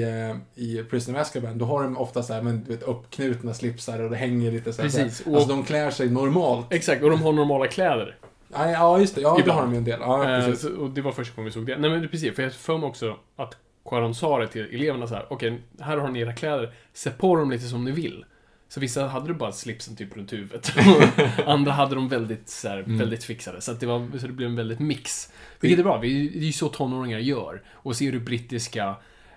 eh, 0.56 0.64
i 0.64 0.84
Prisoner 0.84 1.20
of 1.20 1.22
Azkaban, 1.22 1.58
då 1.58 1.66
har 1.66 1.84
de 1.84 1.98
ofta 1.98 2.24
så 2.24 2.34
här, 2.34 2.42
men 2.42 2.64
du 2.64 2.72
vet, 2.72 2.84
uppknutna 2.84 3.54
slipsar 3.54 4.00
och 4.02 4.10
det 4.10 4.16
hänger 4.18 4.52
lite 4.52 4.74
så 4.74 4.82
här. 4.82 4.90
Precis. 4.90 5.18
Så 5.18 5.24
här. 5.30 5.36
Alltså 5.38 5.52
Och- 5.52 5.58
de 5.58 5.64
klär 5.66 5.92
sig 5.92 6.10
normalt. 6.10 6.74
Exakt, 6.74 7.04
och 7.04 7.10
de 7.10 7.22
har 7.22 7.34
normala 7.34 7.68
kläder. 7.68 8.16
Ja, 8.56 8.72
ja 8.72 9.00
just 9.00 9.16
det. 9.16 9.22
Ja, 9.22 9.34
det 9.36 9.42
Ibland. 9.42 9.60
har 9.60 9.66
de 9.66 9.72
ju 9.74 9.78
en 9.78 9.84
del. 9.84 10.00
Ja, 10.02 10.30
Eh, 10.48 10.54
så, 10.54 10.76
och 10.76 10.90
det 10.90 11.02
var 11.02 11.12
första 11.12 11.36
gången 11.36 11.46
vi 11.46 11.52
såg 11.52 11.66
det. 11.66 11.78
Nej 11.78 11.90
men 11.90 12.02
det 12.02 12.08
precis, 12.08 12.36
för 12.36 12.44
jag 12.44 12.54
för 12.54 12.78
mig 12.78 12.88
också 12.88 13.18
att 13.36 13.58
Quaron 13.90 14.16
sa 14.16 14.40
det 14.40 14.48
till 14.48 14.76
eleverna 14.76 15.08
så 15.08 15.16
här: 15.16 15.26
okej, 15.30 15.62
här 15.80 15.98
har 15.98 16.08
ni 16.10 16.20
era 16.20 16.34
kläder, 16.34 16.74
se 16.94 17.10
på 17.10 17.36
dem 17.36 17.52
lite 17.52 17.64
som 17.66 17.84
ni 17.86 17.92
vill. 17.92 18.26
Så 18.68 18.80
vissa 18.80 19.08
hade 19.08 19.28
du 19.28 19.34
bara 19.34 19.52
slipsen 19.52 19.96
typ 19.96 20.18
runt 20.18 20.34
huvudet. 20.34 20.74
Andra 21.46 21.72
hade 21.72 21.96
de 21.96 22.08
väldigt, 22.10 22.50
så 22.50 22.68
här, 22.70 22.78
Mm. 22.80 22.98
väldigt 22.98 23.24
fixade. 23.24 23.62
Så, 23.62 23.72
att 23.72 23.80
det, 23.80 23.86
var, 23.86 24.18
så 24.20 24.28
det 24.28 24.34
blev 24.34 24.50
en 24.50 24.56
väldigt 24.56 24.80
mix. 24.80 25.34
Vilket 25.60 25.80
är 25.80 25.84
bra, 25.84 25.98
det 26.02 26.08
är 26.08 26.10
ju 26.44 26.52
så 26.52 26.70
tonåringar 26.70 27.20
gör. 27.20 27.62
Och 27.74 27.96
ser 27.96 28.12
du 28.12 28.20
brittiska 28.20 28.96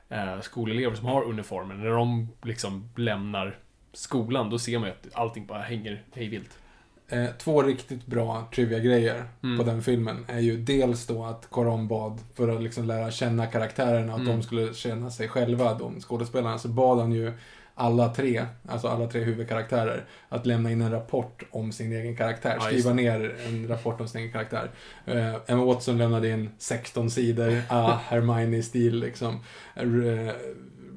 eh, 0.09 0.41
skolelever 0.41 0.97
som 0.97 1.07
har 1.07 1.23
uniformer, 1.25 1.75
när 1.75 1.91
de 1.91 2.29
liksom 2.43 2.89
lämnar 2.97 3.59
skolan, 3.93 4.51
då 4.51 4.59
ser 4.59 4.79
man 4.79 4.89
ju 4.89 4.93
att 4.95 5.07
allting 5.15 5.47
bara 5.47 5.63
hänger 5.63 6.03
hejvilt. 6.13 6.59
Eh, 7.11 7.27
två 7.39 7.63
riktigt 7.63 8.07
bra 8.07 8.49
trivia-grejer 8.55 9.25
Mm. 9.43 9.59
på 9.59 9.65
den 9.65 9.83
filmen 9.83 10.25
är 10.29 10.41
ju 10.41 10.57
dels 10.57 11.07
då 11.07 11.25
att 11.25 11.47
Coron 11.51 11.89
bad, 11.89 12.19
för 12.35 12.49
att 12.49 12.63
liksom 12.63 12.85
lära 12.85 13.11
känna 13.11 13.47
karaktärerna, 13.47 14.13
att 14.15 14.21
Mm. 14.21 14.33
de 14.37 14.43
skulle 14.43 14.75
känna 14.75 15.11
sig 15.11 15.29
själva, 15.29 15.75
de 15.75 16.01
skådespelarna, 16.01 16.59
så 16.59 16.69
bad 16.69 16.99
han 16.99 17.13
ju 17.13 17.33
alla 17.75 18.09
tre, 18.09 18.45
alltså 18.69 18.89
alla 18.89 19.07
tre 19.07 19.21
huvudkaraktärer, 19.21 20.05
att 20.29 20.47
lämna 20.47 20.71
in 20.71 20.81
en 20.83 20.91
rapport 20.91 21.43
om 21.51 21.73
sin 21.73 21.93
egen 21.93 22.17
karaktär. 22.17 22.59
Skriva 22.61 22.93
ner 22.93 23.37
en 23.49 23.69
rapport 23.69 24.01
om 24.01 24.09
sin 24.09 24.21
egen 24.21 24.33
karaktär. 24.33 24.71
Eh, 25.07 25.35
Emma 25.47 25.65
Watson 25.65 25.99
lämnade 25.99 26.29
in 26.29 26.51
16 26.59 27.11
sidor, 27.11 27.63
ah, 27.69 27.99
Hermione-stil 28.09 29.01
liksom. 29.01 29.41
Eh, 29.75 29.85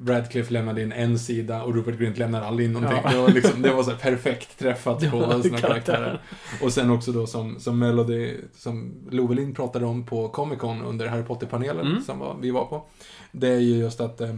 Radcliffe 0.06 0.54
lämnade 0.54 0.82
in 0.82 0.92
en 0.92 1.20
sida 1.20 1.64
och 1.64 1.76
Rupert 1.76 2.00
Grint 2.00 2.18
lämnade 2.18 2.46
aldrig 2.46 2.68
in 2.68 2.74
någonting. 2.74 3.00
Ja. 3.04 3.12
Det 3.12 3.18
var, 3.18 3.30
liksom, 3.30 3.62
det 3.62 3.74
var 3.74 3.84
så 3.84 3.92
perfekt 3.92 4.60
träffat 4.60 5.12
på 5.12 5.42
sina 5.44 5.58
karaktärer. 5.58 6.22
Och 6.62 6.74
sen 6.74 6.90
också 6.92 7.12
då 7.12 7.28
som, 7.28 7.60
som 7.60 7.80
Melody, 7.80 8.36
som 8.58 8.94
Lovelin 9.12 9.54
pratade 9.56 9.86
om 9.86 10.06
på 10.06 10.28
Comic 10.30 10.60
Con 10.60 10.82
under 10.82 11.08
Harry 11.08 11.24
Potter-panelen 11.24 11.88
Mm. 11.88 12.02
som 12.02 12.20
var, 12.20 12.38
vi 12.42 12.52
var 12.52 12.66
på. 12.66 12.84
Det 13.32 13.48
är 13.48 13.60
ju 13.60 13.76
just 13.78 14.02
att 14.02 14.22
eh, 14.22 14.36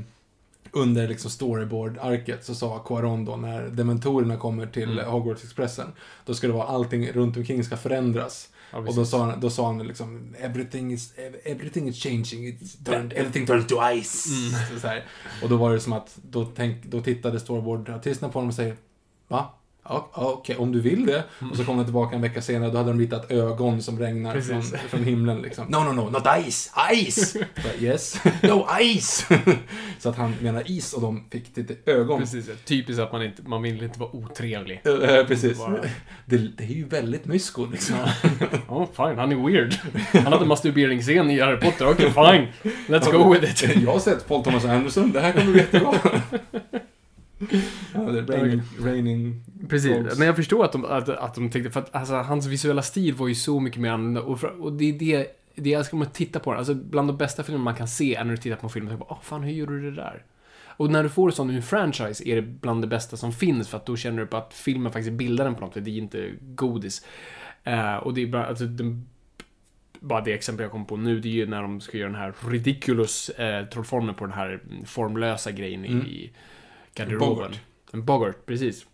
under 0.72 1.08
liksom 1.08 1.32
storyboard-arket 1.32 2.46
så 2.46 2.56
sa 2.56 2.80
Quaron 2.80 3.26
då 3.26 3.36
när 3.36 3.62
dementorerna 3.68 4.38
kommer 4.38 4.66
till 4.66 4.92
Mm. 5.00 5.06
Hogwarts-expressen, 5.12 5.88
då 6.26 6.34
ska 6.34 6.48
det 6.48 6.54
vara 6.54 6.68
allting 6.68 7.12
runt 7.12 7.38
omkring 7.38 7.64
ska 7.64 7.78
förändras. 7.78 8.50
Ja, 8.74 8.80
och 8.80 8.96
då 8.96 9.06
sa, 9.06 9.26
han, 9.26 9.40
då 9.40 9.50
sa 9.50 9.66
han 9.66 9.88
liksom 9.88 10.36
everything 10.40 10.94
is, 10.94 11.14
everything 11.44 11.88
is 11.88 12.04
changing, 12.04 12.48
it's 12.48 12.86
turned, 12.86 13.14
everything 13.14 13.46
turns 13.46 13.68
to 13.68 13.76
ice. 13.94 14.28
Mm. 14.28 14.80
Så 14.80 14.88
här. 14.88 15.06
Och 15.44 15.50
då 15.50 15.58
var 15.58 15.74
det 15.74 15.80
som 15.80 15.94
att, 15.94 16.18
då, 16.22 16.46
tänk, 16.46 16.86
då 16.86 17.02
tittade 17.02 17.40
storyboard-artisterna 17.40 18.32
på 18.32 18.40
honom 18.40 18.50
och 18.50 18.56
säger 18.56 18.76
Va? 19.28 19.54
Ja, 19.90 20.10
Okej, 20.14 20.56
om 20.58 20.72
du 20.72 20.82
vill 20.82 21.06
det. 21.06 21.24
Och 21.52 21.58
så 21.58 21.66
kom 21.66 21.78
de 21.78 21.84
tillbaka 21.84 22.16
en 22.16 22.22
vecka 22.22 22.42
senare, 22.42 22.72
då 22.72 22.78
hade 22.78 22.90
de 22.90 23.00
ritat 23.00 23.32
ögon 23.32 23.82
som 23.82 24.00
regnar 24.00 24.42
från, 24.42 24.62
från 24.90 25.04
himlen 25.04 25.42
liksom. 25.42 25.66
No, 25.68 25.78
no, 25.78 25.92
no, 25.92 26.10
not 26.10 26.24
ice! 26.48 26.72
Ice! 26.96 27.34
Bara, 27.56 27.74
yes. 27.80 28.16
No, 28.44 28.68
ice! 28.82 29.26
så 30.00 30.10
att 30.10 30.16
han 30.18 30.36
menar 30.42 30.72
is 30.72 30.94
och 30.94 31.02
de 31.02 31.24
fick 31.32 31.58
lite 31.58 31.76
ögon. 31.92 32.20
Precis, 32.20 32.50
typiskt 32.66 33.02
att 33.02 33.12
man 33.12 33.24
inte, 33.24 33.42
man 33.42 33.62
vill 33.62 33.84
inte 33.84 34.00
vara 34.00 34.16
otrevlig. 34.16 34.82
Eh, 34.86 35.26
precis. 35.26 35.58
Bara- 35.58 35.82
Det, 36.26 36.38
det 36.38 36.64
är 36.64 36.68
ju 36.68 36.86
väldigt 36.88 37.26
mysko 37.26 37.66
liksom. 37.66 37.96
Ja, 38.68 38.88
fine, 38.96 39.18
han 39.18 39.32
är 39.32 39.48
weird. 39.48 39.76
Han 40.24 40.34
hade 40.34 40.46
masturberingsscen 40.46 41.30
i 41.32 41.40
Harry 41.40 41.60
Potter, 41.60 41.90
okej 41.90 42.06
fine. 42.12 42.72
Let's 42.88 43.12
go 43.12 43.34
with 43.34 43.64
it. 43.66 43.76
Jag 43.84 43.92
har 43.92 44.00
sett 44.00 44.28
Paul 44.28 44.44
Thomas 44.44 44.66
Anderson, 44.66 45.12
det 45.12 45.22
här 45.22 45.32
kommer 45.32 45.52
bli 45.52 45.60
jättebra. 45.62 45.94
Ja, 47.94 48.00
raining, 48.00 48.62
raining 48.80 49.44
Precis, 49.70 49.98
dogs. 49.98 50.18
men 50.18 50.28
jag 50.28 50.36
förstår 50.36 50.66
att 50.66 50.72
de, 50.72 50.86
att, 50.86 51.10
att 51.10 51.36
de 51.36 51.50
tänkte, 51.50 51.72
för 51.72 51.80
att 51.80 51.96
alltså, 51.96 52.14
hans 52.16 52.46
visuella 52.46 52.82
stil 52.82 53.14
var 53.14 53.28
ju 53.28 53.36
så 53.36 53.60
mycket 53.60 53.82
mer 53.82 53.90
annorlunda. 53.90 54.22
Och, 54.22 54.44
och 54.44 54.74
det 54.74 54.86
är 54.90 54.94
det, 54.94 55.28
det 55.56 55.70
jag 55.70 55.80
älskar 55.80 55.98
med 55.98 56.08
att 56.08 56.14
titta 56.14 56.40
på 56.40 56.52
den. 56.52 56.58
Alltså 56.60 56.74
bland 56.74 57.10
de 57.10 57.18
bästa 57.18 57.44
filmer 57.44 57.62
man 57.62 57.76
kan 57.76 57.88
se 57.88 58.16
är 58.16 58.24
när 58.24 58.32
du 58.32 58.38
tittar 58.38 58.58
på 58.58 58.66
en 58.66 58.70
film 58.70 58.86
och 58.86 58.92
tänker 58.92 59.08
åh 59.12 59.22
fan, 59.22 59.44
hur 59.44 59.54
gjorde 59.54 59.82
du 59.82 59.92
det 59.92 59.96
där? 60.02 60.24
Och 60.78 60.92
när 60.92 61.04
du 61.04 61.10
får 61.10 61.28
en 61.30 61.36
sån 61.36 61.50
ur 61.50 61.56
en 61.56 61.64
franchise 61.64 62.30
är 62.30 62.36
det 62.36 62.42
bland 62.42 62.84
det 62.84 62.88
bästa 62.88 63.18
som 63.18 63.34
finns 63.34 63.70
för 63.70 63.78
att 63.78 63.86
då 63.86 63.96
känner 63.98 64.20
du 64.20 64.28
på 64.28 64.38
att 64.38 64.54
filmen 64.54 64.92
faktiskt 64.92 65.14
bildar 65.14 65.46
den 65.46 65.56
på 65.56 65.62
något 65.62 65.74
sätt, 65.74 65.86
det 65.86 65.92
är 65.92 65.98
inte 65.98 66.30
godis. 66.42 67.06
Eh, 67.64 67.96
och 67.96 68.14
det 68.14 68.22
är 68.24 68.28
bara, 68.28 68.46
alltså, 68.46 68.66
den, 68.66 69.08
bara 70.00 70.22
det 70.22 70.34
exempel 70.34 70.64
jag 70.64 70.72
kom 70.72 70.86
på 70.86 70.98
nu, 70.98 71.20
det 71.20 71.28
är 71.28 71.34
ju 71.34 71.48
när 71.48 71.62
de 71.62 71.82
ska 71.82 71.98
göra 71.98 72.10
den 72.10 72.20
här 72.20 72.34
ridiculous 72.50 73.30
eh, 73.30 73.66
trollformen 73.66 74.16
på 74.16 74.26
den 74.26 74.34
här 74.34 74.60
formlösa 74.86 75.52
grejen 75.52 75.86
Mm. 75.86 76.06
i 76.06 76.32
garderoben. 76.96 77.30
Bogart. 77.30 77.60
En 77.94 78.06
Bogart, 78.06 78.46
precis. 78.46 78.86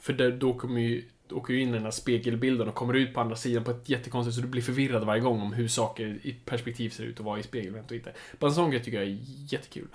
För 0.00 0.12
där, 0.12 0.30
då 0.30 0.54
kommer 0.54 0.80
ju 0.80 1.04
då 1.28 1.36
åker 1.36 1.54
ju 1.54 1.60
in 1.60 1.68
i 1.68 1.72
den 1.72 1.82
här 1.82 1.90
spegelbilden 1.90 2.68
och 2.68 2.74
kommer 2.74 2.94
ut 2.94 3.14
på 3.14 3.20
andra 3.20 3.36
sidan 3.36 3.64
på 3.64 3.70
ett 3.70 3.88
jättekonstigt 3.88 4.34
så 4.34 4.42
du 4.42 4.48
blir 4.48 4.62
förvirrad 4.62 5.04
varje 5.04 5.20
gång 5.20 5.40
om 5.40 5.52
hur 5.52 5.68
saker 5.68 6.18
i 6.22 6.36
perspektiv 6.44 6.90
ser 6.90 7.04
ut 7.04 7.18
och 7.18 7.24
vad 7.24 7.38
i 7.38 7.42
spegelvänt 7.42 7.90
och 7.90 7.96
inte. 7.96 8.12
Bara 8.38 8.46
en 8.46 8.54
sån 8.54 8.70
grej 8.70 8.82
tycker 8.82 8.98
jag 8.98 9.06
är 9.06 9.18
jättekul. 9.48 9.88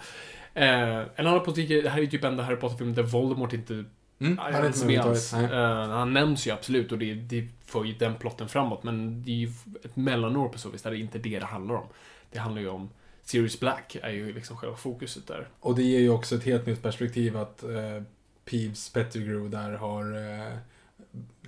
Eh, 0.54 0.98
en 1.16 1.28
annan 1.28 1.44
politik, 1.44 1.70
det 1.70 1.90
här 1.90 1.98
är 1.98 2.02
ju 2.02 2.10
typ 2.10 2.24
enda 2.24 2.44
Harry 2.44 2.56
Potter-filmen 2.56 2.96
där 2.96 3.04
Voldemort 3.04 3.54
inte 3.54 3.86
Mm, 4.22 4.38
han 4.38 4.54
är 4.54 4.66
inte 4.66 4.78
inte 4.78 4.88
med 4.88 5.00
alls. 5.00 5.34
Eh, 5.34 5.90
han 5.90 6.14
nämns 6.14 6.48
ju 6.48 6.52
absolut 6.52 6.92
och 6.92 6.98
det, 6.98 7.14
det 7.14 7.48
för 7.66 7.84
ju 7.84 7.94
den 7.94 8.16
plotten 8.16 8.50
framåt. 8.50 8.84
Men 8.84 9.24
det 9.24 9.32
är 9.32 9.36
ju 9.36 9.52
ett 9.84 9.96
mellanår 9.96 10.50
på 10.50 10.58
så 10.58 10.70
vis 10.70 10.82
där 10.82 10.92
det 10.92 10.98
inte 10.98 11.18
är 11.18 11.20
det 11.20 11.40
det 11.40 11.46
handlar 11.46 11.76
om. 11.76 11.86
Det 12.32 12.40
handlar 12.40 12.62
ju 12.62 12.70
om 12.70 12.90
Sirius 13.24 13.60
Black 13.60 13.98
är 14.04 14.10
ju 14.10 14.34
liksom 14.34 14.58
själva 14.58 14.76
fokuset 14.76 15.28
där. 15.28 15.48
Och 15.60 15.76
det 15.76 15.84
ger 15.84 16.00
ju 16.00 16.10
också 16.10 16.36
ett 16.36 16.44
helt 16.44 16.66
nytt 16.66 16.82
perspektiv 16.84 17.38
att 17.38 17.64
eh, 17.64 18.04
Peeves 18.46 18.90
Pettigrew 18.90 19.58
där 19.58 19.72
har 19.72 20.18
eh, 20.18 20.58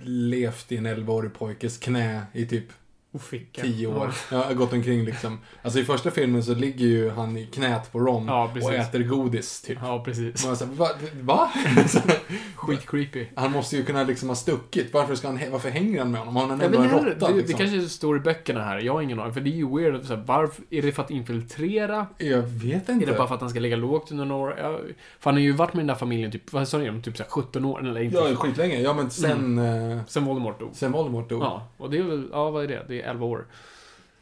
levt 0.06 0.72
i 0.72 0.76
en 0.76 0.86
11-årig 0.86 1.34
pojkes 1.34 1.78
knä 1.78 2.22
i 2.32 2.46
typ 2.46 2.64
Och 3.12 3.22
ficka. 3.22 3.62
10 3.62 3.86
år. 3.86 4.14
Ja, 4.30 4.52
gått 4.52 4.72
omkring 4.72 5.04
liksom. 5.04 5.38
Alltså 5.62 5.78
i 5.78 5.84
första 5.84 6.10
filmen 6.10 6.44
så 6.44 6.54
ligger 6.54 6.86
ju 6.86 7.10
han 7.10 7.36
i 7.36 7.46
knät 7.46 7.92
på 7.92 7.98
Ron 8.00 8.26
Ja, 8.26 8.52
och 8.62 8.74
äter 8.74 9.02
godis, 9.02 9.62
typ. 9.62 9.78
Ja, 9.82 10.04
precis. 10.04 10.46
Man 10.46 10.56
säger, 10.56 10.72
va? 10.72 10.88
va? 11.20 11.52
Skitcreepy. 12.66 13.26
han 13.34 13.52
måste 13.52 13.76
ju 13.76 13.84
kunna 13.84 14.02
liksom 14.04 14.28
ha 14.28 14.36
stuckit. 14.36 14.92
Varför, 14.94 15.14
ska 15.14 15.28
han, 15.28 15.40
varför 15.52 15.70
hänger 15.70 15.98
han 15.98 16.10
med 16.10 16.20
honom? 16.20 16.36
Han 16.36 16.50
är 16.50 16.56
Ja, 16.58 16.64
ändå 16.64 16.78
det, 16.78 16.84
en 16.84 16.90
råtta 16.90 17.28
det, 17.28 17.34
liksom. 17.36 17.58
det 17.58 17.64
kanske 17.64 17.88
står 17.88 18.16
i 18.16 18.20
böckerna 18.20 18.64
här, 18.64 18.78
jag 18.80 18.92
har 18.92 19.02
ingen 19.02 19.20
aning. 19.20 19.34
För 19.34 19.40
det 19.40 19.50
är 19.50 19.56
ju 19.56 19.76
weird 19.76 19.94
att 19.94 20.04
så 20.06 20.14
här, 20.16 20.22
varför, 20.26 20.64
är 20.70 20.82
det 20.82 20.92
för 20.92 21.02
att 21.02 21.10
infiltrera? 21.10 22.06
Jag 22.18 22.42
vet 22.42 22.88
Är 22.88 22.92
inte. 22.92 23.06
det 23.06 23.12
bara 23.18 23.28
för 23.28 23.34
att 23.34 23.40
han 23.40 23.50
ska 23.50 23.60
ligga 23.60 23.76
lågt 23.76 24.10
under 24.10 24.24
några 24.24 24.42
år? 24.42 24.58
Ja, 24.58 24.78
för 25.20 25.30
han 25.30 25.34
har 25.34 25.40
ju 25.40 25.52
varit 25.52 25.74
med 25.74 25.80
den 25.80 25.86
där 25.86 25.94
familjen 25.94 26.30
typ, 26.30 26.52
vad 26.52 26.68
sa 26.68 26.78
ni, 26.78 27.02
typ 27.02 27.16
så 27.16 27.22
här 27.22 27.30
17 27.30 27.64
år? 27.64 27.80
Eller 27.88 28.00
inte. 28.00 28.16
Ja, 28.16 28.36
skitlänge. 28.36 28.80
Ja, 28.80 28.92
men 28.94 29.10
sen, 29.10 29.58
Mm. 29.58 29.98
eh, 29.98 30.04
Sen 30.06 30.24
Voldemort 30.24 30.60
dog. 30.60 30.70
sen 30.72 30.92
Voldemort 30.92 31.28
dog. 31.28 31.42
Ja, 31.42 31.68
och 31.76 31.90
det 31.90 31.98
är 31.98 32.02
väl, 32.02 32.28
ja 32.32 32.50
vad 32.50 32.64
är 32.64 32.68
det? 32.68 32.84
Det 32.88 33.02
är 33.02 33.10
11 33.10 33.26
år. 33.26 33.44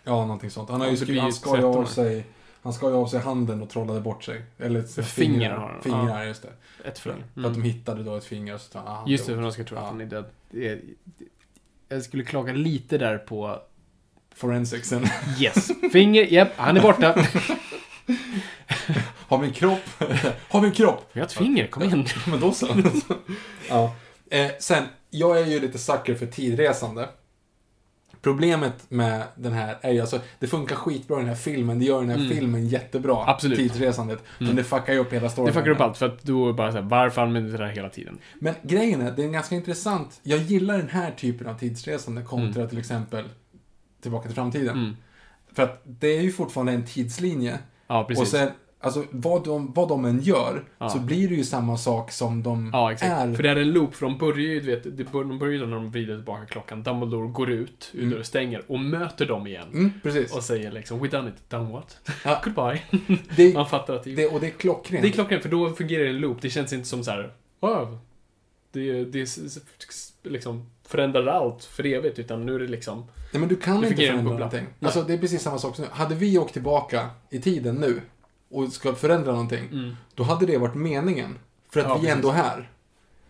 Ja, 0.05 0.20
någonting 0.24 0.51
sånt. 0.51 0.70
Han 0.70 0.80
har 0.80 0.86
Ja, 0.86 0.90
ju 0.90 0.97
skrivit, 0.97 1.20
han 1.20 1.30
ju 1.30 1.34
skar 1.34 1.51
ju 1.51 1.57
13 1.57 1.70
av 1.74 1.80
år. 1.80 1.84
sig 1.84 2.24
Han 2.62 2.72
skar 2.72 2.88
ju 2.88 2.94
av 2.94 3.06
sig 3.06 3.20
handen 3.20 3.62
och 3.62 3.70
trollade 3.70 4.00
bort 4.00 4.24
sig. 4.24 4.42
Eller 4.58 4.82
Finger 4.82 5.02
fingrar. 5.04 5.56
han, 5.58 5.82
Fingrar, 5.82 6.24
just 6.24 6.42
det. 6.42 6.48
Ett 6.88 6.98
För, 6.98 7.10
finger. 7.12 7.24
för 7.34 7.40
att 7.40 7.54
de 7.54 7.60
Mm. 7.60 7.62
hittade 7.62 8.02
då 8.02 8.16
ett 8.16 8.24
finger 8.24 8.54
och 8.54 8.60
så 8.60 8.78
ah, 8.78 8.94
han 8.94 9.08
Just 9.08 9.26
det, 9.26 9.34
för 9.34 9.42
de 9.42 9.52
ska 9.52 9.64
tro 9.64 9.76
att 9.78 9.82
Ja. 9.84 9.88
han 9.88 10.00
är 10.00 10.06
död. 10.06 10.24
Jag 11.88 12.02
skulle 12.02 12.24
klaga 12.24 12.52
lite 12.52 12.98
där 12.98 13.18
på 13.18 13.58
Forensicsen. 14.34 15.04
Yes, 15.40 15.70
finger, 15.92 16.22
japp, 16.32 16.48
han 16.56 16.76
är 16.76 16.82
borta. 16.82 17.14
Har 19.28 19.38
vi 19.38 19.46
en 19.46 19.52
kropp? 19.52 19.80
har 20.50 20.60
vi 20.60 20.66
en 20.66 20.72
kropp? 20.74 21.10
Vi 21.12 21.20
har 21.20 21.26
ett 21.26 21.32
finger, 21.32 21.66
kom 21.66 21.82
igen. 21.82 22.06
Men 22.30 22.40
då 22.40 22.52
så. 22.52 22.68
ja. 23.68 23.94
eh, 24.30 24.50
sen, 24.60 24.84
jag 25.10 25.40
är 25.40 25.46
ju 25.46 25.60
lite 25.60 25.78
sucker 25.78 26.14
för 26.14 26.26
tidresande. 26.26 27.08
Problemet 28.22 28.90
med 28.90 29.22
den 29.36 29.52
här 29.52 29.76
är 29.80 29.92
ju 29.92 30.00
alltså, 30.00 30.20
det 30.38 30.46
funkar 30.46 30.76
skitbra 30.76 31.16
i 31.16 31.20
den 31.20 31.28
här 31.28 31.34
filmen, 31.36 31.78
det 31.78 31.84
gör 31.84 32.00
den 32.00 32.08
här 32.10 32.16
Mm. 32.16 32.28
filmen 32.28 32.68
jättebra. 32.68 33.24
Absolut. 33.26 33.58
Tidsresandet. 33.58 34.22
Men 34.38 34.46
Mm. 34.46 34.56
det 34.56 34.64
fuckar 34.64 34.92
ju 34.92 34.98
upp 34.98 35.12
hela 35.12 35.28
storyn. 35.30 35.46
Det 35.46 35.52
fuckar 35.52 35.70
upp 35.70 35.80
allt, 35.80 35.98
för 35.98 36.06
att 36.06 36.22
då 36.22 36.48
är 36.48 36.52
bara 36.52 36.72
såhär, 36.72 36.84
varför 36.84 37.22
använder 37.22 37.50
du 37.50 37.56
det 37.56 37.64
här 37.66 37.72
hela 37.72 37.88
tiden? 37.88 38.18
Men 38.40 38.54
grejen 38.62 39.00
är, 39.00 39.10
det 39.10 39.24
är 39.24 39.28
ganska 39.28 39.54
intressant. 39.54 40.20
Jag 40.22 40.38
gillar 40.38 40.78
den 40.78 40.88
här 40.88 41.10
typen 41.10 41.46
av 41.46 41.58
tidsresande 41.58 42.22
kontra 42.22 42.66
till 42.66 42.78
exempel 42.78 43.24
Tillbaka 44.02 44.26
till 44.26 44.34
framtiden. 44.34 44.76
Mm. 44.78 44.96
För 45.52 45.62
att 45.62 45.82
det 45.84 46.06
är 46.08 46.20
ju 46.22 46.32
fortfarande 46.32 46.72
en 46.72 46.84
tidslinje. 46.86 47.58
Ja, 47.86 48.04
precis. 48.08 48.22
Och 48.22 48.28
sen, 48.28 48.50
alltså 48.82 49.04
vad 49.10 49.44
de, 49.44 49.72
vad 49.72 49.88
de 49.88 50.04
än 50.04 50.20
gör, 50.20 50.64
Ja. 50.78 50.88
så 50.88 50.98
blir 50.98 51.28
det 51.28 51.34
ju 51.34 51.44
samma 51.44 51.76
sak 51.76 52.12
som 52.12 52.42
de 52.42 52.70
Ja, 52.72 52.92
är. 52.92 53.34
För 53.34 53.42
det 53.42 53.50
är 53.50 53.56
en 53.56 53.72
loop, 53.72 53.94
för 53.94 54.06
de 54.06 54.18
börjar 54.18 54.38
ju, 54.38 54.60
du 54.60 54.66
vet, 54.66 54.96
de 55.12 55.38
börjar 55.38 55.66
när 55.66 55.74
de 55.76 55.90
vrider 55.90 56.16
tillbaka 56.16 56.44
klockan. 56.46 56.82
Dumbledore 56.82 57.28
går 57.28 57.50
ut, 57.50 57.90
ur 57.92 57.98
Mm. 57.98 58.10
dörren 58.10 58.24
stänger, 58.24 58.62
och 58.68 58.80
möter 58.80 59.26
dem 59.26 59.46
igen. 59.46 59.68
Mm, 59.72 59.92
precis. 60.02 60.36
Och 60.36 60.42
säger 60.42 60.72
liksom, 60.72 60.98
we 61.02 61.08
done 61.08 61.28
it, 61.28 61.50
done 61.50 61.72
what? 61.72 61.98
Ja. 62.24 62.40
Goodbye. 62.44 62.82
Det, 63.36 63.54
Man 63.54 63.66
fattar 63.68 63.94
att 63.94 64.04
det, 64.04 64.14
det, 64.14 64.26
och 64.26 64.40
det 64.40 64.46
är 64.46 64.50
klockrent. 64.50 65.02
det 65.02 65.08
är 65.08 65.12
klockrent, 65.12 65.42
för 65.42 65.50
då 65.50 65.70
fungerar 65.70 66.04
det 66.04 66.10
en 66.10 66.18
loop. 66.18 66.42
Det 66.42 66.50
känns 66.50 66.72
inte 66.72 66.88
som 66.88 67.04
så 67.04 67.10
här, 67.10 67.32
wow, 67.60 67.98
det, 68.72 69.04
det 69.04 69.28
liksom 70.22 70.66
förändrar 70.86 71.26
allt 71.26 71.64
för 71.64 71.86
evigt, 71.86 72.18
utan 72.18 72.46
nu 72.46 72.54
är 72.54 72.58
det 72.58 72.66
liksom, 72.66 72.98
Nej, 73.32 73.40
men 73.40 73.48
du 73.48 73.56
kan 73.56 73.84
inte 73.84 73.96
förändra 73.96 74.32
någonting. 74.32 74.66
Alltså, 74.80 75.02
det 75.02 75.12
är 75.14 75.18
precis 75.18 75.42
samma 75.42 75.58
sak 75.58 75.76
som 75.76 75.84
nu. 75.84 75.90
Hade 75.92 76.14
vi 76.14 76.38
åkt 76.38 76.52
tillbaka 76.52 77.10
i 77.30 77.40
tiden 77.40 77.74
nu 77.74 78.00
och 78.53 78.72
ska 78.72 78.94
förändra 78.94 79.32
någonting, 79.32 79.68
mm. 79.72 79.96
då 80.14 80.22
hade 80.22 80.46
det 80.46 80.59
varit 80.59 80.74
meningen. 80.74 81.38
För 81.70 81.80
att 81.80 81.86
Ja, 81.86 81.94
vi 81.94 81.98
är 81.98 82.00
precis. 82.00 82.16
ändå 82.16 82.30
här. 82.30 82.70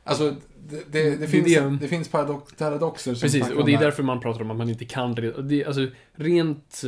Alltså, 0.05 0.31
det, 0.69 0.93
det, 0.93 1.11
det, 1.11 1.17
Det 1.17 1.25
är 1.25 1.29
finns, 1.29 1.47
det- 1.55 1.77
det 1.81 1.89
finns 1.89 2.09
paradox, 2.09 2.55
paradoxer 2.55 3.15
Precis, 3.15 3.51
och 3.51 3.65
det 3.67 3.75
är 3.75 3.79
därför 3.81 4.03
man 4.03 4.21
pratar 4.21 4.41
om 4.41 4.51
att 4.51 4.57
man 4.57 4.69
inte 4.69 4.85
kan 4.85 5.15
det, 5.15 5.65
Alltså, 5.67 5.87
rent 6.15 6.83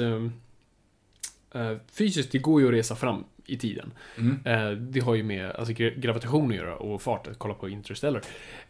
eh, 1.54 1.76
fysiskt, 1.92 2.32
det 2.32 2.38
går 2.38 2.60
ju 2.60 2.66
att 2.66 2.72
resa 2.74 2.96
fram 2.96 3.24
i 3.46 3.56
tiden. 3.58 3.92
Mm. 4.18 4.40
Eh, 4.44 4.70
det 4.78 5.00
har 5.00 5.14
ju 5.14 5.22
med 5.22 5.50
alltså, 5.50 5.72
gra- 5.72 6.00
gravitation 6.00 6.50
att 6.50 6.56
göra 6.56 6.76
och 6.76 7.02
fart, 7.02 7.26
att 7.26 7.38
kolla 7.38 7.54
på 7.54 7.68
Interstellar. 7.68 8.22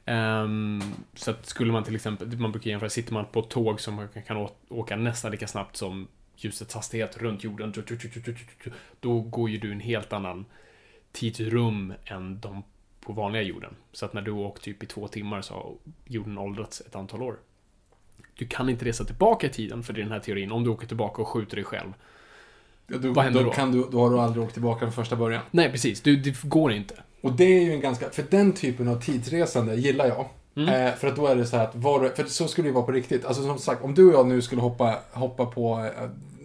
Ehm, 0.04 0.82
så 1.14 1.30
att 1.30 1.46
skulle 1.46 1.72
man 1.72 1.84
till 1.84 1.94
exempel, 1.94 2.38
man 2.38 2.52
brukar 2.52 2.70
jämföra, 2.70 2.90
sitter 2.90 3.12
man 3.12 3.24
på 3.32 3.40
ett 3.40 3.48
tåg 3.48 3.80
som 3.80 4.08
kan- 4.26 4.48
åka 4.68 4.96
nästan 4.96 5.30
lika 5.30 5.46
snabbt 5.46 5.76
som 5.76 6.08
ljusets 6.36 6.74
hastighet 6.74 7.16
runt 7.16 7.44
jorden, 7.44 7.74
då 9.00 9.20
går 9.20 9.50
ju 9.50 9.58
du 9.58 9.72
en 9.72 9.80
helt 9.80 10.12
annan 10.12 10.44
tidsrum 11.12 11.94
än 12.04 12.40
de 12.40 12.62
på 13.00 13.12
vanliga 13.12 13.42
jorden. 13.42 13.76
Så 13.92 14.06
att 14.06 14.12
när 14.12 14.22
du 14.22 14.30
åkt 14.30 14.62
typ 14.62 14.82
i 14.82 14.86
två 14.86 15.08
timmar 15.08 15.42
så 15.42 15.54
har 15.54 15.72
jorden 16.04 16.38
åldrats 16.38 16.80
ett 16.80 16.96
antal 16.96 17.22
år. 17.22 17.36
Du 18.34 18.46
kan 18.46 18.68
inte 18.68 18.84
resa 18.84 19.04
tillbaka 19.04 19.46
i 19.46 19.50
tiden 19.50 19.82
för 19.82 19.92
det 19.92 20.00
är 20.00 20.02
den 20.02 20.12
här 20.12 20.20
teorin, 20.20 20.52
om 20.52 20.64
du 20.64 20.70
åker 20.70 20.86
tillbaka 20.86 21.22
och 21.22 21.28
skjuter 21.28 21.56
dig 21.56 21.64
själv. 21.64 21.92
Ja, 22.86 22.98
då, 22.98 23.12
Vad 23.12 23.24
händer 23.24 23.40
då, 23.40 23.46
då? 23.46 23.52
Kan 23.52 23.72
du, 23.72 23.88
då 23.90 24.00
har 24.00 24.10
du 24.10 24.18
aldrig 24.18 24.44
åkt 24.44 24.52
tillbaka 24.52 24.80
från 24.80 24.92
första 24.92 25.16
början. 25.16 25.42
Nej, 25.50 25.70
precis. 25.70 26.00
Du, 26.00 26.16
det 26.16 26.42
går 26.42 26.72
inte. 26.72 27.02
Och 27.20 27.32
det 27.32 27.44
är 27.44 27.60
ju 27.60 27.72
en 27.72 27.80
ganska, 27.80 28.10
för 28.10 28.24
den 28.30 28.52
typen 28.52 28.88
av 28.88 29.00
tidsresande 29.00 29.74
gillar 29.74 30.06
jag. 30.06 30.28
Mm. 30.56 30.68
Eh, 30.86 30.94
för 30.94 31.08
att 31.08 31.16
då 31.16 31.26
är 31.26 31.36
det 31.36 31.46
så 31.46 31.56
här 31.56 31.64
att, 31.64 31.74
var, 31.74 32.08
för 32.16 32.24
så 32.24 32.48
skulle 32.48 32.64
det 32.66 32.68
ju 32.68 32.74
vara 32.74 32.84
på 32.84 32.92
riktigt. 32.92 33.24
Alltså 33.24 33.42
som 33.42 33.58
sagt, 33.58 33.84
om 33.84 33.94
du 33.94 34.08
och 34.08 34.14
jag 34.14 34.26
nu 34.26 34.42
skulle 34.42 34.60
hoppa, 34.60 34.98
hoppa 35.12 35.46
på 35.46 35.90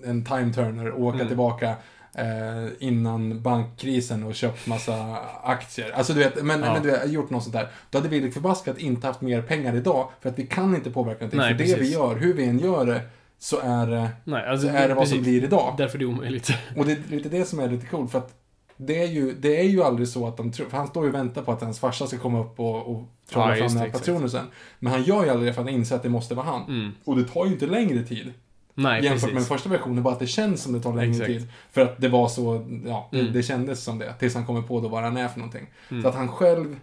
eh, 0.04 0.10
en 0.10 0.26
time 0.26 0.54
turner 0.54 0.90
och 0.92 1.04
åka 1.04 1.16
Mm. 1.16 1.28
tillbaka 1.28 1.76
eh, 2.16 2.68
innan 2.80 3.42
bankkrisen 3.42 4.24
och 4.24 4.36
köpt 4.36 4.68
massa 4.68 5.18
aktier. 5.44 5.92
Alltså 5.92 6.14
du 6.14 6.20
vet, 6.20 6.44
men, 6.44 6.64
Ja. 6.64 6.74
men 6.74 6.84
du 6.84 6.92
vet, 6.92 7.10
gjort 7.12 7.30
något 7.30 7.44
sånt 7.44 7.54
där. 7.56 7.68
Då 7.90 7.98
hade 7.98 8.10
vi 8.10 8.32
förbaskat 8.32 8.78
inte 8.78 9.08
haft 9.08 9.22
mer 9.22 9.42
pengar 9.42 9.76
idag, 9.76 10.08
för 10.22 10.30
att 10.30 10.40
vi 10.40 10.48
kan 10.48 10.76
inte 10.76 10.92
påverka 10.92 11.18
någonting. 11.20 11.40
Nej, 11.40 11.48
för 11.58 11.64
det 11.64 11.64
precis. 11.64 11.90
vi 11.90 11.94
gör, 11.94 12.16
hur 12.16 12.34
vi 12.34 12.46
än 12.46 12.60
gör 12.60 12.86
det, 12.86 13.02
så 13.40 13.60
är 13.64 13.88
det, 13.88 14.10
Nej, 14.24 14.46
alltså, 14.48 14.68
så 14.68 14.74
är 14.74 14.88
det 14.88 14.94
vad 14.94 15.08
som 15.08 15.18
precis. 15.18 15.28
blir 15.34 15.44
idag. 15.44 15.76
Därför 15.78 15.96
är 15.96 16.00
det 16.00 16.06
omöjligt. 16.06 16.50
Och 16.78 16.86
det 16.86 16.92
är 16.92 16.98
lite 17.16 17.30
det 17.30 17.46
som 17.46 17.60
är 17.60 17.68
lite 17.68 17.86
coolt, 17.86 18.12
för 18.12 18.18
att 18.20 18.34
det 18.82 19.04
är 19.04 19.08
ju, 19.08 19.34
det 19.34 19.60
är 19.60 19.64
ju 19.64 19.84
aldrig 19.84 20.08
så 20.08 20.28
att 20.28 20.38
de 20.38 20.52
tror, 20.52 20.70
för 20.70 20.78
han 20.78 20.88
står 20.88 21.04
ju 21.04 21.10
och 21.10 21.16
väntar 21.16 21.42
på 21.42 21.52
att 21.52 21.62
hans 21.62 21.80
farsa 21.80 22.08
ska 22.08 22.18
komma 22.18 22.40
upp 22.40 22.60
och, 22.60 22.88
och 22.88 23.04
trolla 23.30 23.50
Ja, 23.50 23.56
fram 23.56 23.68
den 23.68 23.78
här 23.78 23.90
patronen 23.90 24.30
sen. 24.30 24.46
Men 24.80 24.94
han 24.94 25.04
gör 25.04 25.24
ju 25.24 25.30
aldrig 25.30 25.50
det 25.50 25.54
för 25.54 25.62
att 25.62 25.68
han 25.68 25.76
inser 25.76 25.96
att 25.96 26.04
det 26.04 26.10
måste 26.10 26.36
vara 26.36 26.46
han. 26.46 26.64
Mm. 26.68 26.92
Och 27.04 27.18
det 27.18 27.24
tar 27.24 27.46
ju 27.46 27.52
inte 27.52 27.68
längre 27.68 28.04
tid. 28.04 28.34
Nej, 28.74 29.04
jämfört 29.04 29.12
precis. 29.22 29.34
med 29.34 29.42
den 29.42 29.48
första 29.48 29.70
versionen, 29.70 30.04
bara 30.04 30.14
att 30.14 30.20
det 30.20 30.28
känns 30.28 30.64
som 30.64 30.74
det 30.74 30.82
tar 30.82 30.94
längre 30.94 31.12
Exakt. 31.12 31.28
tid. 31.28 31.48
För 31.72 31.82
att 31.82 32.02
det 32.02 32.10
var 32.10 32.28
så, 32.28 32.66
ja, 32.86 33.10
det, 33.12 33.20
Mm. 33.20 33.34
det 33.34 33.44
kändes 33.44 33.84
som 33.84 34.00
det. 34.00 34.14
Tills 34.20 34.36
han 34.36 34.46
kommer 34.46 34.62
på 34.62 34.82
då 34.82 34.88
vad 34.88 35.04
han 35.04 35.18
är 35.18 35.28
för 35.28 35.40
någonting. 35.40 35.68
Mm. 35.90 36.04
Så 36.04 36.10
att 36.10 36.16
han 36.16 36.28
själv 36.28 36.80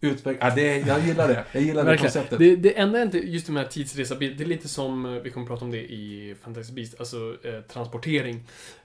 utvecklar, 0.00 0.48
ja, 0.48 0.54
det, 0.54 0.78
jag 0.78 1.00
gillar 1.06 1.28
det. 1.28 1.44
Jag 1.52 1.62
gillar 1.62 1.84
det 1.84 1.98
konceptet. 1.98 2.38
Det, 2.38 2.56
det 2.56 2.78
enda 2.78 2.98
är 2.98 3.02
inte, 3.02 3.18
just 3.18 3.46
de 3.46 3.56
här 3.56 3.64
tidsresa, 3.64 4.14
det 4.14 4.26
är 4.26 4.44
lite 4.46 4.68
som, 4.68 5.06
eh, 5.06 5.12
vi 5.12 5.30
kommer 5.30 5.46
prata 5.46 5.64
om 5.64 5.70
det 5.70 5.92
i 5.92 6.34
Fantastic 6.42 6.74
Beast, 6.74 6.94
alltså 6.98 7.16
eh, 7.44 7.60
transportering. 7.60 8.40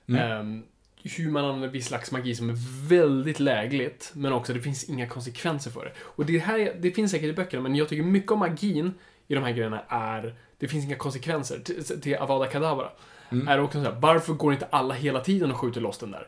Mm. 0.07 0.31
Ehm, 0.31 0.63
hur 1.03 1.31
man 1.31 1.45
använder 1.45 1.67
viss 1.67 1.87
slags 1.87 2.11
magi 2.11 2.35
som 2.35 2.49
är 2.49 2.55
väldigt 2.89 3.39
lägligt, 3.39 4.11
men 4.15 4.33
också 4.33 4.53
det 4.53 4.61
finns 4.61 4.83
inga 4.89 5.07
konsekvenser 5.07 5.71
för 5.71 5.85
det. 5.85 5.91
Och 5.99 6.25
det 6.25 6.37
här, 6.39 6.75
det 6.79 6.91
finns 6.91 7.11
säkert 7.11 7.29
i 7.29 7.33
böckerna, 7.33 7.63
men 7.63 7.75
jag 7.75 7.89
tycker 7.89 8.03
mycket 8.03 8.31
av 8.31 8.37
magin 8.37 8.93
i 9.27 9.35
de 9.35 9.43
här 9.43 9.51
grejerna 9.51 9.81
är, 9.87 10.35
det 10.57 10.67
finns 10.67 10.85
inga 10.85 10.95
konsekvenser. 10.95 11.59
Till, 11.59 12.01
till 12.01 12.15
Avada 12.15 12.51
Kedavra 12.51 12.89
Mm. 13.31 13.47
är 13.47 13.59
också 13.59 13.83
så 13.83 13.89
här, 13.91 13.99
varför 13.99 14.33
går 14.33 14.53
inte 14.53 14.67
alla 14.69 14.93
hela 14.93 15.19
tiden 15.19 15.51
och 15.51 15.57
skjuter 15.57 15.81
loss 15.81 15.97
den 15.97 16.11
där? 16.11 16.27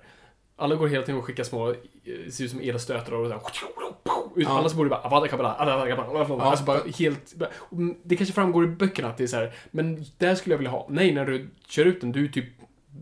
Alla 0.56 0.76
går 0.76 0.88
hela 0.88 1.04
tiden 1.04 1.20
och 1.20 1.26
skickar 1.26 1.44
små, 1.44 1.70
eh, 1.70 1.76
ser 2.32 2.44
ut 2.44 2.52
som 2.52 2.60
elstötar 2.60 3.14
och 3.14 3.28
så 3.28 3.34
här, 3.34 3.40
ut, 4.36 4.48
Ja. 4.48 4.58
Alla 4.58 4.70
så 4.70 4.76
borde 4.76 4.90
bara 4.90 5.00
Avada 5.00 5.28
Kedavra, 5.28 5.54
Avada 5.54 5.88
Kedavra, 5.88 6.44
alltså 6.44 6.66
bara 6.66 6.80
helt... 6.98 7.36
Det 8.04 8.16
kanske 8.16 8.34
framgår 8.36 8.64
i 8.64 8.68
böckerna 8.68 9.10
att 9.10 9.18
det 9.18 9.24
är 9.24 9.28
så 9.28 9.36
här, 9.36 9.54
men 9.72 10.06
det 10.18 10.28
här 10.28 10.36
skulle 10.36 10.54
jag 10.54 10.58
vilja 10.58 10.72
ha. 10.72 10.88
Nej, 10.90 11.14
när 11.14 11.26
du 11.26 11.50
kör 11.68 11.86
ut 11.86 12.02
den, 12.02 12.12
du 12.12 12.26
är 12.26 12.30
typ 12.30 12.46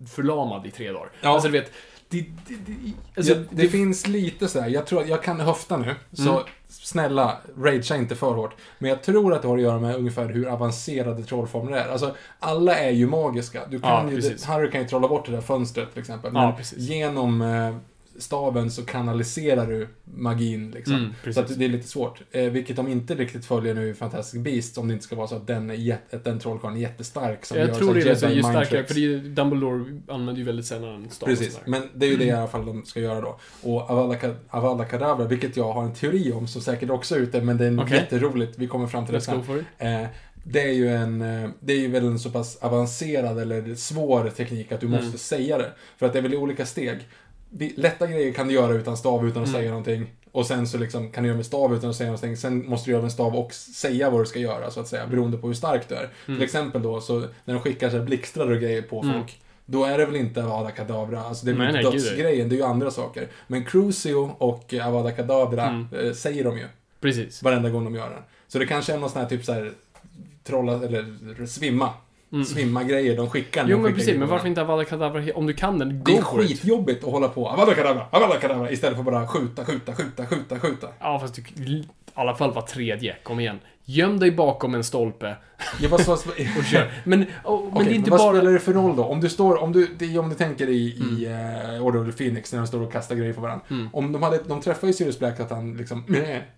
förlamad 0.07 0.65
i 0.65 0.71
tre 0.71 0.91
dagar. 0.91 1.09
Ja. 1.21 1.29
Alltså 1.29 1.47
du 1.49 1.59
vet, 1.59 1.71
det, 2.09 2.21
det, 2.21 2.55
det, 2.65 2.73
alltså, 3.17 3.33
det, 3.33 3.45
det 3.51 3.67
finns 3.69 4.07
lite 4.07 4.47
så 4.47 4.59
här, 4.61 4.69
jag 4.69 4.85
tror 4.87 5.01
att 5.01 5.09
jag 5.09 5.23
kan 5.23 5.39
höfta 5.39 5.77
nu, 5.77 5.95
så 6.13 6.31
Mm. 6.31 6.43
snälla, 6.67 7.37
ragea 7.57 7.97
inte 7.97 8.15
för 8.15 8.31
hårt. 8.33 8.55
Men 8.79 8.89
jag 8.89 9.03
tror 9.03 9.33
att 9.33 9.41
det 9.41 9.47
har 9.47 9.57
att 9.57 9.63
göra 9.63 9.79
med 9.79 9.95
ungefär 9.95 10.25
hur 10.29 10.45
avancerade 10.47 11.23
trollformer 11.23 11.71
är. 11.71 11.87
Alltså, 11.91 12.15
alla 12.39 12.75
är 12.75 12.89
ju 12.91 13.07
magiska. 13.07 13.61
Du 13.69 13.79
kan 13.79 14.11
Ja, 14.11 14.19
ju. 14.21 14.37
Harry 14.45 14.71
kan 14.71 14.81
ju 14.81 14.87
trolla 14.87 15.07
bort 15.07 15.25
det 15.25 15.31
där 15.31 15.41
fönstret 15.41 15.91
till 15.91 15.99
exempel. 16.01 16.31
Ja, 16.33 16.47
Men 16.47 16.55
precis. 16.55 16.77
genom 16.77 17.41
eh, 17.41 17.75
staven 18.19 18.71
så 18.71 18.85
kanaliserar 18.85 19.67
du 19.67 19.87
magin 20.03 20.71
liksom. 20.71 20.95
Mm, 20.95 21.33
så 21.33 21.39
att 21.39 21.59
det 21.59 21.65
är 21.65 21.69
lite 21.69 21.87
svårt. 21.87 22.21
Eh, 22.31 22.43
vilket 22.43 22.75
de 22.75 22.87
inte 22.87 23.15
riktigt 23.15 23.45
följer 23.45 23.73
nu 23.73 23.89
i 23.89 23.93
Fantastic 23.93 24.41
Beasts, 24.43 24.77
om 24.77 24.87
det 24.87 24.93
inte 24.93 25.05
ska 25.05 25.15
vara 25.15 25.27
så 25.27 25.35
att 25.35 25.47
den, 25.47 25.71
att 26.11 26.23
den 26.23 26.39
trollkarlen 26.39 26.77
är 26.77 26.81
jättestark. 26.81 27.45
Som 27.45 27.57
jag 27.57 27.67
gör 27.67 27.75
tror 27.75 27.93
det 27.93 28.09
är 28.09 28.15
så 28.15 28.27
ju 28.27 28.43
starkare, 28.43 28.83
för 28.83 28.97
är, 28.97 29.17
Dumbledore 29.29 30.01
använder 30.07 30.39
ju 30.39 30.43
väldigt 30.43 30.65
sällan 30.65 31.07
stav 31.09 31.27
Precis, 31.27 31.59
men 31.65 31.81
det 31.93 32.05
är 32.05 32.09
ju 32.09 32.17
det 32.17 32.25
i 32.25 32.31
alla 32.31 32.47
fall 32.47 32.65
de 32.65 32.85
ska 32.85 32.99
göra 32.99 33.21
då. 33.21 33.39
Och 33.63 33.89
Avada, 33.89 34.35
Avada 34.49 34.85
Kedavra, 34.89 35.25
vilket 35.25 35.57
jag 35.57 35.73
har 35.73 35.83
en 35.83 35.93
teori 35.93 36.31
om, 36.31 36.47
som 36.47 36.61
säkert 36.61 36.89
också 36.89 37.15
är 37.15 37.19
ute, 37.19 37.41
men 37.41 37.57
det 37.57 37.65
är 37.65 37.79
Okej. 37.83 37.97
jätteroligt. 37.97 38.57
Vi 38.57 38.67
kommer 38.67 38.87
fram 38.87 39.05
till 39.05 39.13
det 39.13 39.19
Let's 39.19 39.43
sen. 39.45 39.65
Eh, 39.77 40.07
det 40.43 40.61
är 40.61 40.73
ju 40.73 40.87
en, 40.89 41.21
eh, 41.21 41.49
det 41.59 41.73
är 41.73 41.77
ju 41.77 41.87
väl 41.87 42.05
en 42.05 42.19
så 42.19 42.29
pass 42.29 42.57
avancerad 42.61 43.39
eller 43.39 43.75
svår 43.75 44.29
teknik 44.29 44.71
att 44.71 44.79
du 44.79 44.87
Mm. 44.87 45.03
måste 45.03 45.17
säga 45.17 45.57
det. 45.57 45.71
För 45.97 46.05
att 46.05 46.13
det 46.13 46.19
är 46.19 46.23
väl 46.23 46.35
olika 46.35 46.65
steg. 46.65 47.07
Lätta 47.75 48.07
grejer 48.07 48.33
kan 48.33 48.47
du 48.47 48.53
göra 48.53 48.73
utan 48.73 48.97
stav, 48.97 49.27
utan 49.27 49.43
att 49.43 49.49
Mm. 49.49 49.59
säga 49.61 49.69
någonting. 49.69 50.05
Och 50.31 50.45
sen 50.45 50.67
så 50.67 50.77
liksom 50.77 51.11
kan 51.11 51.23
du 51.23 51.27
göra 51.27 51.37
med 51.37 51.45
stav 51.45 51.75
utan 51.75 51.89
att 51.89 51.95
säga 51.95 52.07
någonting. 52.07 52.37
Sen 52.37 52.69
måste 52.69 52.87
du 52.89 52.91
göra 52.91 53.01
med 53.01 53.11
stav 53.11 53.35
och 53.35 53.53
säga 53.53 54.09
vad 54.09 54.21
du 54.21 54.25
ska 54.25 54.39
göra, 54.39 54.71
så 54.71 54.79
att 54.79 54.87
säga, 54.87 55.07
beroende 55.07 55.37
på 55.37 55.47
hur 55.47 55.53
stark 55.53 55.89
du 55.89 55.95
är. 55.95 56.09
Till 56.25 56.41
exempel 56.41 56.81
då, 56.81 57.01
så 57.01 57.19
när 57.45 57.53
de 57.53 57.59
skickar 57.59 57.89
så 57.89 57.97
här 57.97 58.03
blixtrar 58.05 58.51
och 58.51 58.59
grejer 58.61 58.81
på 58.81 59.01
Mm. 59.01 59.13
folk. 59.19 59.41
Då 59.65 59.85
är 59.85 59.97
det 59.97 60.05
väl 60.05 60.15
inte 60.15 60.43
Avada 60.43 60.71
Kedavra, 60.77 61.21
alltså 61.23 61.45
det 61.45 61.51
är 61.51 61.55
inte 61.67 61.81
dödsgrejen, 61.91 62.49
det 62.49 62.55
är 62.55 62.57
ju 62.57 62.63
andra 62.63 62.91
saker. 62.91 63.27
Men 63.47 63.65
Crucio 63.65 64.31
och 64.37 64.73
Avada 64.83 65.15
Kedavra 65.15 65.63
Mm. 65.67 65.87
eh, 66.07 66.13
säger 66.13 66.43
de 66.43 66.57
ju. 66.57 66.65
Precis. 67.01 67.43
Varenda 67.43 67.69
gång 67.69 67.83
de 67.83 67.95
gör 67.95 68.09
den. 68.09 68.23
Så 68.47 68.59
det 68.59 68.65
kanske 68.65 68.93
är 68.93 68.97
någon 68.97 69.09
sån 69.09 69.21
här 69.21 69.29
typ 69.29 69.45
så 69.45 69.53
här 69.53 69.71
trolla, 70.43 70.73
eller 70.73 71.45
svimma. 71.45 71.89
Mm. 72.31 72.45
Svimma 72.45 72.83
grejer 72.83 73.15
de 73.17 73.29
skickar. 73.29 73.65
Jo 73.67 73.77
men 73.77 73.91
precis, 73.93 74.05
grejer 74.07 74.19
men 74.19 74.29
varför 74.29 74.47
inte 74.47 74.61
Avada 74.61 74.85
Kedavra, 74.85 75.23
om 75.35 75.47
du 75.47 75.53
kan 75.53 75.79
den, 75.79 75.89
Det 75.89 76.11
go 76.11 76.17
är 76.17 76.21
for 76.21 76.41
it. 76.41 76.47
skitjobbigt 76.49 77.03
att 77.03 77.11
hålla 77.11 77.27
på. 77.27 77.49
Avada 77.49 77.75
Kedavra, 77.75 78.05
Avada 78.11 78.41
Kedavra, 78.41 78.71
istället 78.71 78.97
för 78.97 79.03
bara 79.03 79.27
skjuta, 79.27 79.65
skjuta, 79.65 79.95
skjuta, 79.95 80.25
skjuta, 80.25 80.59
skjuta. 80.59 80.87
Ja, 80.99 81.19
fast 81.19 81.35
du, 81.55 81.71
i 81.71 81.87
alla 82.13 82.35
fall 82.35 82.53
var 82.53 82.61
tredje, 82.61 83.15
kom 83.23 83.39
igen. 83.39 83.59
Göm 83.91 84.19
dig 84.19 84.31
bakom 84.31 84.75
en 84.75 84.83
stolpe 84.83 85.35
Jag 85.81 85.91
bara 85.91 86.03
så, 86.03 86.13
och 86.13 86.19
kör. 86.65 86.91
Men, 87.03 87.25
och, 87.43 87.63
men 87.63 87.73
Okej, 87.73 87.85
det 87.85 87.91
är 87.91 87.95
inte 87.95 88.11
vad 88.11 88.19
bara... 88.19 88.35
spelar 88.35 88.51
det 88.51 88.59
för 88.59 88.73
roll 88.73 88.95
då? 88.95 89.03
Om 89.03 89.21
du 89.21 89.29
står, 89.29 89.57
om 89.61 89.71
du, 89.71 89.87
det 89.97 90.05
är 90.05 90.19
om 90.19 90.29
du 90.29 90.35
tänker 90.35 90.69
i, 90.69 90.73
i 90.73 91.25
Mm. 91.25 91.75
uh, 91.75 91.85
Order 91.85 91.99
of 91.99 92.05
the 92.15 92.23
Phoenix, 92.23 92.51
när 92.53 92.59
de 92.59 92.67
står 92.67 92.81
och 92.81 92.91
kastar 92.91 93.15
grejer 93.15 93.33
på 93.33 93.41
varandra. 93.41 93.65
Om 93.93 94.11
de 94.11 94.23
hade, 94.23 94.39
de 94.47 94.61
träffar 94.61 94.87
ju 94.87 94.93
Sirius 94.93 95.19
Black 95.19 95.39
att 95.39 95.49
han 95.49 95.77
liksom, 95.77 96.03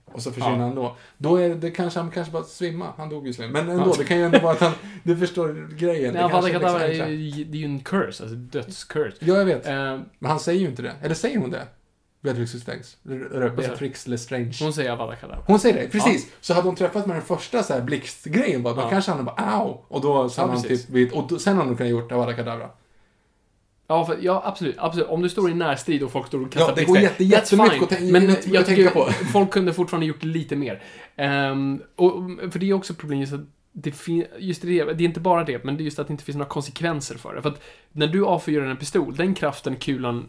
och 0.05 0.21
så 0.21 0.31
försvinner 0.31 0.57
Ja. 0.59 0.63
han 0.65 0.75
då. 0.75 0.95
Då 1.17 1.35
är 1.35 1.55
det 1.55 1.71
kanske, 1.71 1.99
han 1.99 2.11
kanske 2.11 2.33
bara 2.33 2.43
svimma. 2.43 2.87
Han 2.97 3.09
dog 3.09 3.27
ju 3.27 3.47
Men 3.47 3.69
ändå, 3.69 3.83
Ja. 3.87 3.93
det 3.97 4.03
kan 4.03 4.17
ju 4.17 4.23
ändå 4.25 4.39
vara 4.39 4.51
att 4.53 4.59
han, 4.61 4.71
du 5.03 5.17
förstår 5.17 5.77
grejen. 5.77 6.13
Nej, 6.13 6.23
det 6.23 6.29
kanske 6.29 6.51
liksom 6.51 6.73
det 6.73 7.57
är 7.57 7.61
ju 7.61 7.65
en 7.65 7.79
curse, 7.79 8.23
alltså 8.23 8.35
dödscurse. 8.35 9.17
Ja, 9.19 9.35
jag 9.37 9.45
vet. 9.45 9.67
Eh, 9.67 9.73
Men 10.19 10.31
han 10.31 10.39
säger 10.39 10.59
ju 10.59 10.67
inte 10.67 10.81
det. 10.81 10.93
Eller 11.01 11.15
säger 11.15 11.37
hon 11.39 11.51
det? 11.51 11.67
Beatrix 12.21 12.53
Lestrange. 12.53 12.83
Beatrix 13.55 14.07
Lestrange. 14.07 14.53
hon 14.61 14.73
säger 14.73 14.91
Avada. 14.91 15.15
Hon 15.47 15.59
säger 15.59 15.81
det, 15.81 15.87
precis. 15.89 16.31
Så 16.41 16.53
hade 16.53 16.67
hon 16.67 16.75
träffat 16.75 17.05
med 17.05 17.15
den 17.15 17.23
första 17.23 17.63
så 17.63 17.73
här 17.73 17.81
blixtgrejen 17.81 18.63
bara, 18.63 18.73
då 18.73 18.81
Ja. 18.81 18.89
kanske 18.89 19.11
han 19.11 19.25
bara 19.25 19.35
au. 19.35 19.77
Och 19.87 20.01
då 20.01 20.29
så 20.29 20.41
Ja, 20.41 20.45
han 20.47 20.61
precis. 20.61 20.85
typ, 20.87 21.13
och 21.13 21.27
då, 21.27 21.39
sen 21.39 21.55
hade 21.57 21.67
hon 21.69 21.77
kunnat 21.77 21.91
gjort 21.91 22.11
Avada 22.11 22.35
Kedavra. 22.35 22.69
Ja, 23.87 24.05
för, 24.05 24.17
ja, 24.21 24.41
absolut, 24.45 24.75
absolut. 24.77 25.07
Om 25.07 25.21
du 25.21 25.29
står 25.29 25.49
i 25.49 25.53
närstrid 25.53 26.03
och 26.03 26.11
folk 26.11 26.27
står 26.27 26.41
och 26.45 26.51
kastar 26.51 26.69
Ja, 26.69 26.75
det 26.75 26.85
går 26.85 26.97
jätte- 26.97 27.23
jättemycket 27.23 27.81
att 27.91 28.01
Men 28.01 28.27
jag 28.45 28.65
tycker 28.65 28.83
tänka 28.83 28.89
på. 28.91 29.05
folk 29.33 29.51
kunde 29.51 29.73
fortfarande 29.73 30.05
gjort 30.05 30.23
lite 30.23 30.55
mer. 30.55 30.83
Ehm, 31.15 31.81
och, 31.95 32.11
för 32.51 32.59
det 32.59 32.69
är 32.69 32.73
också 32.73 32.93
problemet 32.93 33.21
just 33.29 33.33
att 33.41 33.47
det 33.73 33.91
fin- 33.91 34.25
just 34.37 34.61
det, 34.61 34.83
det 34.83 35.03
är 35.03 35.07
inte 35.07 35.19
bara 35.19 35.43
det, 35.43 35.63
men 35.63 35.77
det 35.77 35.83
är 35.83 35.85
just 35.85 35.99
att 35.99 36.07
det 36.07 36.11
inte 36.11 36.23
finns 36.23 36.35
några 36.37 36.49
konsekvenser 36.49 37.15
för 37.15 37.35
det. 37.35 37.41
För 37.41 37.49
att 37.49 37.61
när 37.91 38.07
du 38.07 38.25
avfyrar 38.25 38.65
en 38.65 38.77
pistol, 38.77 39.15
den 39.15 39.33
kraften 39.33 39.75
kulan 39.75 40.27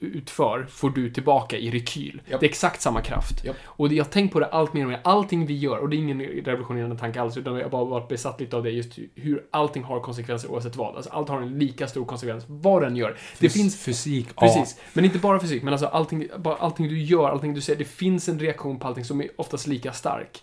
utför 0.00 0.66
får 0.70 0.90
du 0.90 1.10
tillbaka 1.10 1.58
i 1.58 1.70
rekyl. 1.70 2.22
Japp. 2.26 2.40
Det 2.40 2.46
är 2.46 2.48
exakt 2.48 2.80
samma 2.80 3.00
kraft. 3.00 3.44
Japp. 3.44 3.56
Och 3.64 3.92
jag 3.92 4.04
har 4.04 4.10
tänkt 4.10 4.32
på 4.32 4.40
det 4.40 4.46
allt 4.46 4.72
mer 4.72 4.82
och 4.82 4.88
mer. 4.88 5.00
Allting 5.04 5.46
vi 5.46 5.56
gör, 5.56 5.78
och 5.78 5.88
det 5.88 5.96
är 5.96 5.98
ingen 5.98 6.20
revolutionerande 6.20 6.98
tanke 6.98 7.20
alls, 7.20 7.36
utan 7.36 7.54
jag 7.54 7.62
har 7.62 7.70
bara 7.70 7.84
varit 7.84 8.08
besatt 8.08 8.40
lite 8.40 8.56
av 8.56 8.62
det, 8.62 8.70
just 8.70 8.98
hur 9.14 9.44
allting 9.50 9.82
har 9.82 10.00
konsekvenser 10.00 10.50
oavsett 10.50 10.76
vad. 10.76 10.96
Alltså 10.96 11.10
allt 11.10 11.28
har 11.28 11.40
en 11.40 11.58
lika 11.58 11.86
stor 11.86 12.04
konsekvens 12.04 12.44
vad 12.46 12.82
den 12.82 12.96
gör. 12.96 13.16
Det 13.38 13.48
finns 13.48 13.84
fysik. 13.84 14.36
Precis. 14.36 14.80
Men 14.92 15.04
inte 15.04 15.18
bara 15.18 15.40
fysik, 15.40 15.62
men 15.62 15.72
alltså 15.74 15.86
allting, 15.86 16.28
bara 16.38 16.56
allting 16.56 16.88
du 16.88 17.02
gör, 17.02 17.28
allting 17.28 17.54
du 17.54 17.60
säger. 17.60 17.78
Det 17.78 17.84
finns 17.84 18.28
en 18.28 18.38
reaktion 18.38 18.78
på 18.78 18.88
allting 18.88 19.04
som 19.04 19.20
är 19.20 19.28
oftast 19.36 19.66
lika 19.66 19.92
stark. 19.92 20.42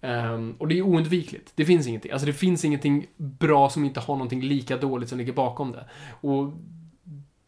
Ehm, 0.00 0.54
och 0.58 0.68
det 0.68 0.78
är 0.78 0.82
oundvikligt. 0.82 1.52
Det 1.54 1.64
finns 1.64 1.86
ingenting. 1.86 2.12
Alltså 2.12 2.26
det 2.26 2.32
finns 2.32 2.64
ingenting 2.64 3.06
bra 3.16 3.70
som 3.70 3.84
inte 3.84 4.00
har 4.00 4.14
någonting 4.14 4.42
lika 4.42 4.76
dåligt 4.76 5.08
som 5.08 5.18
ligger 5.18 5.32
bakom 5.32 5.72
det. 5.72 5.84
Och 6.20 6.52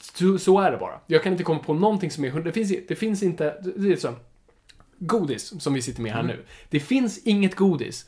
så, 0.01 0.39
så 0.39 0.61
är 0.61 0.71
det 0.71 0.77
bara. 0.77 1.01
Jag 1.07 1.23
kan 1.23 1.33
inte 1.33 1.45
komma 1.45 1.59
på 1.59 1.75
någonting 1.75 2.11
som 2.11 2.25
är 2.25 2.41
Det 2.41 2.53
finns, 2.53 2.73
det 2.89 2.97
finns 2.97 3.23
inte... 3.23 3.57
Det 3.77 3.93
är 3.93 3.97
så. 3.97 4.15
Godis, 4.99 5.63
som 5.63 5.75
vi 5.75 5.83
sitter 5.83 6.03
med 6.03 6.13
här 6.13 6.23
nu. 6.23 6.45
Det 6.71 6.81
finns 6.81 7.19
inget 7.19 7.55
godis 7.55 8.07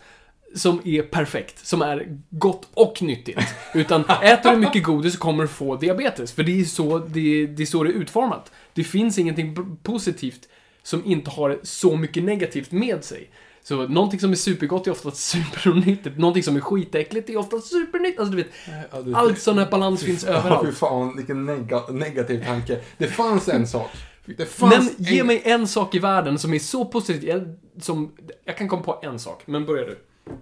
som 0.54 0.80
är 0.84 1.02
perfekt, 1.02 1.66
som 1.66 1.82
är 1.82 2.18
gott 2.30 2.68
och 2.74 3.02
nyttigt. 3.02 3.40
Utan 3.74 4.04
äter 4.04 4.50
du 4.50 4.56
mycket 4.56 4.82
godis 4.82 5.12
så 5.12 5.18
kommer 5.18 5.42
du 5.42 5.48
få 5.48 5.76
diabetes. 5.76 6.32
För 6.32 6.42
det 6.42 6.60
är 6.60 6.64
så 6.64 6.98
det, 6.98 7.46
det, 7.46 7.62
är, 7.62 7.66
så 7.66 7.84
det 7.84 7.90
är 7.90 7.94
utformat. 7.94 8.52
Det 8.72 8.84
finns 8.84 9.18
ingenting 9.18 9.78
positivt 9.82 10.48
som 10.82 11.04
inte 11.04 11.30
har 11.30 11.58
så 11.62 11.96
mycket 11.96 12.22
negativt 12.22 12.72
med 12.72 13.04
sig. 13.04 13.30
Så 13.64 13.86
någonting 13.88 14.20
som 14.20 14.30
är 14.30 14.34
supergott 14.36 14.86
är 14.86 14.90
ofta 14.90 15.10
superonyttigt. 15.10 16.18
Någonting 16.18 16.42
som 16.42 16.56
är 16.56 16.60
skitäckligt 16.60 17.30
är 17.30 17.36
ofta 17.36 17.60
supernyttigt. 17.60 18.20
Alltså 18.20 18.36
du 18.36 18.42
vet, 18.42 18.52
Ja, 18.92 19.00
du- 19.02 19.14
allt 19.14 19.38
sån 19.42 19.58
här 19.58 19.70
balans 19.70 20.02
finns 20.02 20.24
Ja, 20.24 20.28
fy 20.32 20.38
överallt. 20.38 20.76
fan, 20.78 21.16
vilken 21.16 21.46
nega 21.46 21.82
negativ 21.90 22.44
tanke. 22.44 22.80
Det 22.98 23.06
fanns 23.06 23.48
en 23.48 23.66
sak. 23.68 23.90
Det 24.36 24.46
fanns 24.46 24.92
ge 24.98 25.18
en... 25.20 25.26
mig 25.26 25.42
en 25.44 25.68
sak 25.68 25.94
i 25.94 25.98
världen 25.98 26.38
som 26.38 26.54
är 26.54 26.58
så 26.58 26.84
positiv. 26.84 27.54
Som, 27.80 28.12
jag 28.44 28.56
kan 28.58 28.68
komma 28.68 28.82
på 28.82 29.00
en 29.02 29.18
sak, 29.18 29.42
men 29.46 29.66
börja 29.66 29.84
du. 29.84 29.98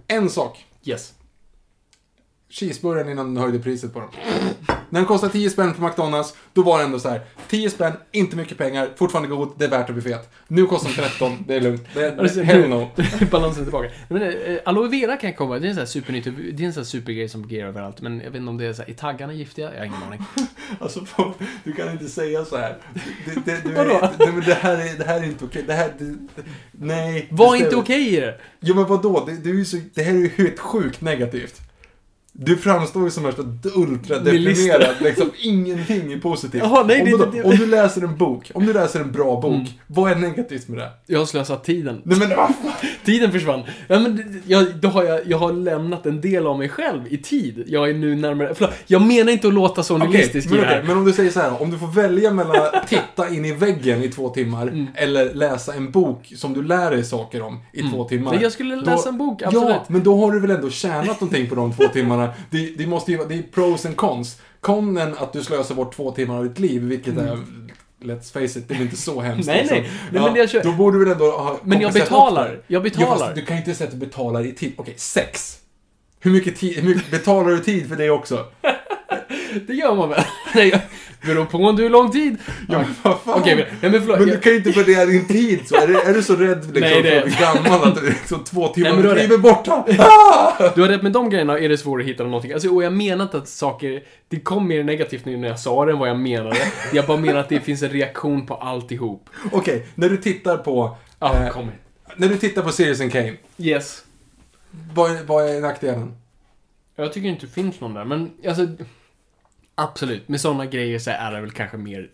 En 0.07 0.29
sak. 0.29 0.65
Yes. 0.83 1.13
Cheeseburgaren 2.51 3.09
innan 3.09 3.33
de 3.33 3.41
höjde 3.41 3.59
priset 3.59 3.93
på 3.93 3.99
dem. 3.99 4.09
När 4.89 4.99
den 4.99 5.05
kostade 5.07 5.33
10 5.33 5.49
spänn 5.49 5.73
på 5.73 5.81
McDonalds, 5.83 6.35
då 6.53 6.63
var 6.63 6.77
det 6.77 6.83
ändå 6.83 6.99
så 6.99 7.09
här. 7.09 7.21
10 7.49 7.69
spänn, 7.69 7.93
inte 8.11 8.35
mycket 8.35 8.57
pengar, 8.57 8.89
fortfarande 8.95 9.29
god, 9.29 9.49
det 9.57 9.65
är 9.65 9.69
värt 9.69 9.89
att 9.89 9.95
bli 9.95 10.01
fet. 10.03 10.29
Nu 10.47 10.65
kostar 10.65 10.89
den 10.89 11.09
13, 11.09 11.43
det 11.47 11.55
är 11.55 11.61
lugnt. 11.61 11.87
Det 11.93 12.19
Alltså, 12.19 12.39
är, 12.39 12.43
hell 12.43 12.69
no. 12.69 12.89
Balansen 13.31 13.61
är 13.61 13.65
tillbaka. 13.65 13.89
Men 14.09 14.21
äh, 14.21 14.57
aloe 14.65 14.87
vera 14.87 15.17
kan 15.17 15.33
komma, 15.33 15.59
det 15.59 15.67
är 15.67 15.69
en 15.69 15.75
sån 15.75 15.81
här 15.81 15.85
supernytt, 15.85 16.23
det 16.23 16.63
är 16.63 16.67
en 16.67 16.73
sån 16.73 16.81
här 16.81 16.85
supergrej 16.85 17.29
som 17.29 17.43
fungerar 17.43 17.67
överallt. 17.67 18.01
Men 18.01 18.19
jag 18.19 18.31
vet 18.31 18.39
inte 18.39 18.49
om 18.49 18.57
det 18.57 18.65
är 18.65 18.73
så 18.73 18.81
här, 18.81 18.89
är 18.89 18.93
taggarna 18.93 19.33
giftiga? 19.33 19.71
Jag 19.73 19.79
har 19.79 19.85
ingen 19.85 20.03
aning. 20.03 20.21
Alltså, 20.79 21.05
du 21.63 21.73
kan 21.73 21.91
inte 21.91 22.07
säga 22.07 22.45
så 22.45 22.57
här. 22.57 22.77
Det, 23.25 23.45
det, 23.45 23.63
du, 23.63 23.73
Vadå? 23.73 24.09
det, 24.17 24.41
det, 24.45 24.53
här 24.53 24.77
är, 24.77 24.97
det 24.97 25.03
här 25.05 25.19
är 25.19 25.23
inte 25.23 25.45
okej. 25.45 25.63
Det 25.67 25.73
här, 25.73 25.93
det, 25.99 26.15
nej. 26.71 27.27
Var 27.31 27.55
inte 27.55 27.75
okej 27.75 28.17
i 28.17 28.19
det? 28.19 28.39
Jo 28.59 28.75
men 28.75 28.85
vadå? 28.85 29.25
Det, 29.25 29.31
det, 29.31 29.49
är 29.49 29.53
ju 29.53 29.65
så, 29.65 29.77
det 29.93 30.03
här 30.03 30.13
är 30.13 30.17
ju 30.17 30.29
helt 30.29 30.59
sjukt 30.59 31.01
negativt. 31.01 31.61
Du 32.33 32.57
framstår 32.57 33.03
ju 33.03 33.11
som 33.11 33.23
värsta 33.23 33.41
ultradeprimerad, 33.75 34.95
liksom 35.01 35.29
ingenting 35.41 36.13
är 36.13 36.19
positivt. 36.19 36.61
Jaha, 36.63 36.83
nej, 36.87 36.99
om, 37.01 37.05
det- 37.05 37.17
vadå? 37.17 37.31
det- 37.31 37.43
om 37.43 37.55
du 37.55 37.65
läser 37.65 38.01
en 38.01 38.17
bok, 38.17 38.51
om 38.53 38.65
du 38.65 38.73
läser 38.73 38.99
en 38.99 39.11
bra 39.11 39.41
bok, 39.41 39.53
Mm. 39.55 39.67
vad 39.87 40.11
är 40.11 40.15
negativt 40.15 40.67
med 40.67 40.77
det? 40.79 40.89
Jag 41.07 41.19
har 41.19 41.25
slösat 41.25 41.63
tiden. 41.63 42.01
Nej 42.03 42.19
men 42.19 42.29
vad 42.29 42.37
fan? 42.37 42.71
Tiden 43.05 43.31
försvann. 43.31 43.61
Ja, 43.87 43.99
men 43.99 44.41
jag, 44.47 44.75
då 44.75 44.87
har 44.87 45.03
jag, 45.03 45.19
jag 45.27 45.37
har 45.37 45.53
lämnat 45.53 46.05
en 46.05 46.21
del 46.21 46.47
av 46.47 46.57
mig 46.57 46.69
själv 46.69 47.01
i 47.09 47.17
tid. 47.17 47.63
Jag 47.67 47.89
är 47.89 47.93
nu 47.93 48.15
närmare... 48.15 48.53
Förlåt, 48.55 48.73
jag 48.87 49.01
menar 49.01 49.31
inte 49.31 49.47
att 49.47 49.53
låta 49.53 49.83
så 49.83 49.97
nihilistisk 49.97 50.49
men, 50.49 50.57
det 50.57 50.63
okej, 50.65 50.75
här. 50.75 50.83
men 50.83 50.97
om 50.97 51.05
du 51.05 51.13
säger 51.13 51.31
så 51.31 51.39
här, 51.39 51.61
om 51.61 51.71
du 51.71 51.77
får 51.77 51.87
välja 51.87 52.31
mellan 52.33 52.55
att 52.55 52.87
titta 52.87 53.29
in 53.29 53.45
i 53.45 53.51
väggen 53.53 54.03
i 54.03 54.09
två 54.09 54.29
timmar 54.29 54.61
Mm. 54.67 54.87
eller 54.95 55.33
läsa 55.33 55.73
en 55.73 55.91
bok 55.91 56.33
som 56.35 56.53
du 56.53 56.63
lär 56.63 56.91
dig 56.91 57.03
saker 57.03 57.41
om 57.41 57.59
i 57.73 57.81
två 57.81 58.03
timmar. 58.03 58.37
Jag 58.41 58.51
skulle 58.51 58.75
då- 58.75 58.81
läsa 58.81 59.09
en 59.09 59.17
bok, 59.17 59.41
absolut. 59.41 59.69
Ja, 59.69 59.83
men 59.87 60.03
då 60.03 60.15
har 60.25 60.31
du 60.31 60.39
väl 60.39 60.51
ändå 60.51 60.69
tjänat 60.69 61.21
någonting 61.21 61.49
på 61.49 61.55
de 61.55 61.73
två 61.73 61.87
timmarna. 61.93 62.29
Det, 62.49 62.77
det 62.77 62.87
måste 62.87 63.11
ju 63.11 63.17
det 63.29 63.35
är 63.35 63.41
pros 63.41 63.85
and 63.85 63.95
cons. 63.95 64.41
Conen 64.59 65.13
att 65.17 65.33
du 65.33 65.43
slösar 65.43 65.75
bort 65.75 65.95
två 65.95 66.11
timmar 66.11 66.37
av 66.37 66.43
ditt 66.43 66.59
liv, 66.59 66.81
vilket 66.83 67.17
är, 67.17 67.37
let's 68.01 68.33
face 68.33 68.59
it, 68.59 68.67
det 68.67 68.73
är 68.75 68.81
inte 68.81 68.95
så 68.97 69.21
hemskt. 69.21 69.47
Nej, 69.47 69.57
liksom. 69.61 69.77
nej. 69.77 69.89
Nej, 70.11 70.21
men 70.21 70.35
jag 70.35 70.49
kör- 70.49 70.63
Då 70.63 70.71
borde 70.71 70.99
väl 70.99 71.07
ändå 71.07 71.25
ha 71.31 71.59
Men 71.63 71.81
jag 71.81 71.93
betalar. 71.93 72.47
Jag 72.67 72.79
Ja, 72.79 72.83
betalar. 72.83 73.17
fast 73.17 73.35
du 73.35 73.45
kan 73.45 73.57
inte 73.57 73.73
säga 73.75 73.87
att 73.87 73.99
du 73.99 74.05
betalar 74.05 74.45
i 74.45 74.51
tid. 74.51 74.73
Okej, 74.77 74.93
sex. 74.97 75.57
Hur 76.19 76.31
mycket, 76.31 76.55
tid, 76.59 76.75
hur 76.75 76.95
mycket 76.95 77.11
betalar 77.11 77.49
du 77.49 77.59
tid 77.59 77.89
för 77.89 77.95
det 77.95 78.09
också? 78.09 78.45
Det 79.67 79.73
gör 79.73 79.95
man 79.95 80.09
väl? 80.09 80.23
Nej, 80.55 80.81
beror 81.25 81.45
på 81.45 81.57
hur 81.57 81.89
lång 81.89 82.11
tid. 82.11 82.37
Ja, 82.69 82.83
vad 83.03 83.19
fan. 83.21 83.39
Okej, 83.41 83.55
men, 83.55 83.65
nej, 83.81 83.91
men 83.91 84.01
förlåt. 84.01 84.19
Men 84.19 84.27
du 84.29 84.37
kan 84.39 84.51
ju 84.51 84.57
inte 84.57 84.71
värdera 84.71 85.05
din 85.05 85.27
tid 85.27 85.59
så. 85.67 85.75
Är, 85.75 85.87
det, 85.87 86.01
är 86.01 86.13
du 86.13 86.23
så 86.23 86.35
rädd 86.35 86.57
liksom, 86.65 86.79
Nej, 86.81 87.01
det- 87.01 87.09
för 87.09 87.17
att 87.17 87.23
bli 87.25 87.35
gammal 87.69 87.87
att 87.87 87.95
du 87.95 88.09
liksom 88.09 88.43
två 88.43 88.67
timmar 88.67 89.15
Nej, 89.15 89.25
är 89.25 89.37
borta? 89.37 89.83
Du 90.75 90.81
har 90.81 90.87
rätt, 90.89 91.01
med 91.01 91.11
de 91.11 91.29
grejerna 91.29 91.59
är 91.59 91.69
det 91.69 91.77
svårt 91.77 92.01
att 92.01 92.07
hitta 92.07 92.23
någonting. 92.23 92.53
Alltså, 92.53 92.69
och 92.69 92.83
jag 92.83 92.93
menar 92.93 93.23
inte 93.25 93.37
att 93.37 93.47
saker... 93.47 94.03
Det 94.29 94.39
kom 94.39 94.67
mer 94.67 94.83
negativt 94.83 95.25
nu 95.25 95.37
när 95.37 95.47
jag 95.47 95.59
sa 95.59 95.85
det 95.85 95.91
än 95.91 95.99
vad 95.99 96.09
jag 96.09 96.19
menade. 96.19 96.57
Jag 96.93 97.05
bara 97.07 97.17
menar 97.17 97.39
att 97.39 97.49
det 97.49 97.59
finns 97.59 97.81
en 97.83 97.89
reaktion 97.89 98.45
på 98.45 98.55
alltihop. 98.55 99.29
Okej, 99.51 99.85
när 99.95 100.09
du 100.09 100.17
tittar 100.17 100.57
på... 100.57 100.97
Ja, 101.19 101.35
eh, 101.43 101.49
kom 101.49 101.71
när 102.15 102.27
du 102.27 102.37
tittar 102.37 102.61
på 102.61 102.71
Citizen 102.71 103.09
Kane, 103.09 103.33
Yes. 103.57 104.03
vad, 104.93 105.11
är- 105.11 105.23
vad 105.23 105.49
är 105.49 105.61
nackdelen? 105.61 106.15
Jag 106.95 107.13
tycker 107.13 107.29
inte 107.29 107.45
det 107.45 107.51
finns 107.51 107.79
någon 107.79 107.93
där, 107.93 108.05
men 108.05 108.31
alltså... 108.47 108.67
Absolut, 109.75 110.27
med 110.27 110.41
sådana 110.41 110.65
grejer 110.65 110.99
så 110.99 111.11
är 111.11 111.31
det 111.31 111.41
väl 111.41 111.51
kanske 111.51 111.77
mer... 111.77 112.09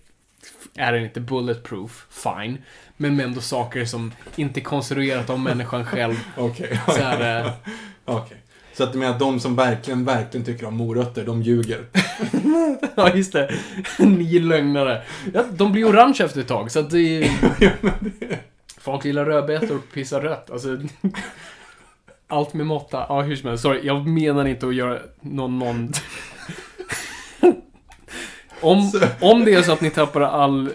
Är 0.76 0.94
den 0.94 1.04
inte 1.04 1.20
bulletproof, 1.20 2.08
fine. 2.10 2.58
Men 2.98 3.20
ändå 3.20 3.42
saker 3.42 3.86
som 3.86 4.14
inte 4.36 4.60
är 4.60 4.64
konstruerat 4.64 5.30
av 5.30 5.40
människan 5.40 5.86
själv. 5.86 6.16
Okej. 6.38 6.80
Så 6.86 7.02
är 7.02 7.20
det... 7.20 7.54
Okej. 8.06 8.38
Så 8.74 8.84
att 8.84 8.94
du 8.94 9.00
menar 9.00 9.14
att 9.14 9.20
de 9.20 9.40
som 9.40 9.56
verkligen, 9.56 10.06
verkligen 10.06 10.46
tycker 10.46 10.66
om 10.66 10.76
morötter, 10.76 11.26
de 11.26 11.42
ljuger? 11.42 11.86
Ja, 12.96 13.16
just 13.16 13.34
det. 13.34 13.52
Ni 14.00 14.40
lögnare. 14.40 15.02
Ja, 15.34 15.44
de 15.52 15.72
blir 15.72 15.90
orange 15.90 16.18
efter 16.20 16.42
ett 16.42 16.48
tag, 16.48 16.72
så 16.72 16.80
att 16.80 16.90
det 16.90 17.24
är... 17.24 17.30
Folk 18.80 19.06
gillar 19.06 19.26
rödbetor 19.26 19.76
och 19.76 19.94
pissar 19.94 20.22
rött. 20.22 20.52
Alltså... 20.52 20.78
Allt 22.28 22.54
med 22.54 22.66
måtta. 22.66 23.06
Ja, 23.10 23.22
hur 23.22 23.36
som 23.36 23.50
helst. 23.50 23.62
Sorry, 23.64 23.80
jag 23.84 24.08
menar 24.08 24.46
inte 24.46 24.68
att 24.68 24.76
göra 24.76 25.00
någon... 25.22 25.60
någon... 25.60 25.94
om, 28.62 28.92
om 29.22 29.46
det 29.46 29.54
är 29.54 29.62
så 29.62 29.72
att 29.72 29.82
ni 29.82 29.90
tappar 29.90 30.22
all 30.22 30.70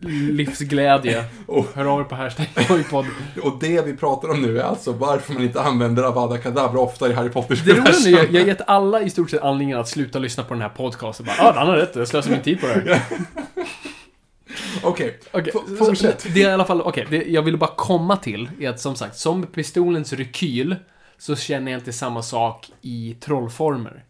livsglädje, 0.00 1.24
Och, 1.46 1.66
hör 1.74 1.84
av 1.84 2.00
er 2.00 2.04
på 2.04 2.14
hashtag 2.14 2.46
Toypod. 2.68 3.06
och 3.42 3.58
det 3.60 3.86
vi 3.86 3.96
pratar 3.96 4.28
om 4.30 4.42
nu 4.42 4.58
är 4.58 4.62
alltså 4.64 4.92
varför 4.92 5.32
man 5.34 5.42
inte 5.42 5.60
använder 5.62 6.02
Avada 6.02 6.42
Kedavra 6.42 6.80
ofta 6.80 7.08
i 7.08 7.12
Harry 7.12 7.28
Potters 7.28 7.64
Det 7.64 7.72
roliga 7.72 7.92
nu, 8.04 8.10
jag 8.10 8.30
jag 8.34 8.40
har 8.40 8.46
gett 8.48 8.60
alla 8.68 9.02
i 9.02 9.10
stort 9.10 9.30
sett 9.30 9.42
anledningen 9.42 9.78
att 9.80 9.88
sluta 9.88 10.18
lyssna 10.18 10.44
på 10.44 10.54
den 10.54 10.62
här 10.62 10.68
podcasten. 10.68 11.26
Bara, 11.26 11.48
ah, 11.48 11.52
han 11.58 11.68
har 11.68 11.76
rätt, 11.76 11.96
jag 11.96 12.08
slösar 12.08 12.30
min 12.30 12.42
tid 12.42 12.60
på 12.60 12.66
det 12.66 12.72
här. 12.72 13.02
Okej, 14.82 15.18
F- 15.32 15.44
så- 15.52 15.76
fortsätt. 15.76 16.26
Det 16.34 16.42
är 16.42 16.48
i 16.50 16.52
alla 16.52 16.64
fall, 16.64 16.80
okej, 16.82 17.06
det 17.10 17.24
jag 17.26 17.42
ville 17.42 17.56
bara 17.58 17.70
komma 17.76 18.16
till 18.16 18.50
är 18.60 18.68
att 18.68 18.80
som 18.80 18.94
sagt, 18.96 19.16
som 19.18 19.46
pistolens 19.46 20.12
rekyl 20.12 20.76
så 21.18 21.36
känner 21.36 21.72
jag 21.72 21.80
inte 21.80 21.92
samma 21.92 22.22
sak 22.22 22.66
i 22.82 23.16
trollformer. 23.20 24.04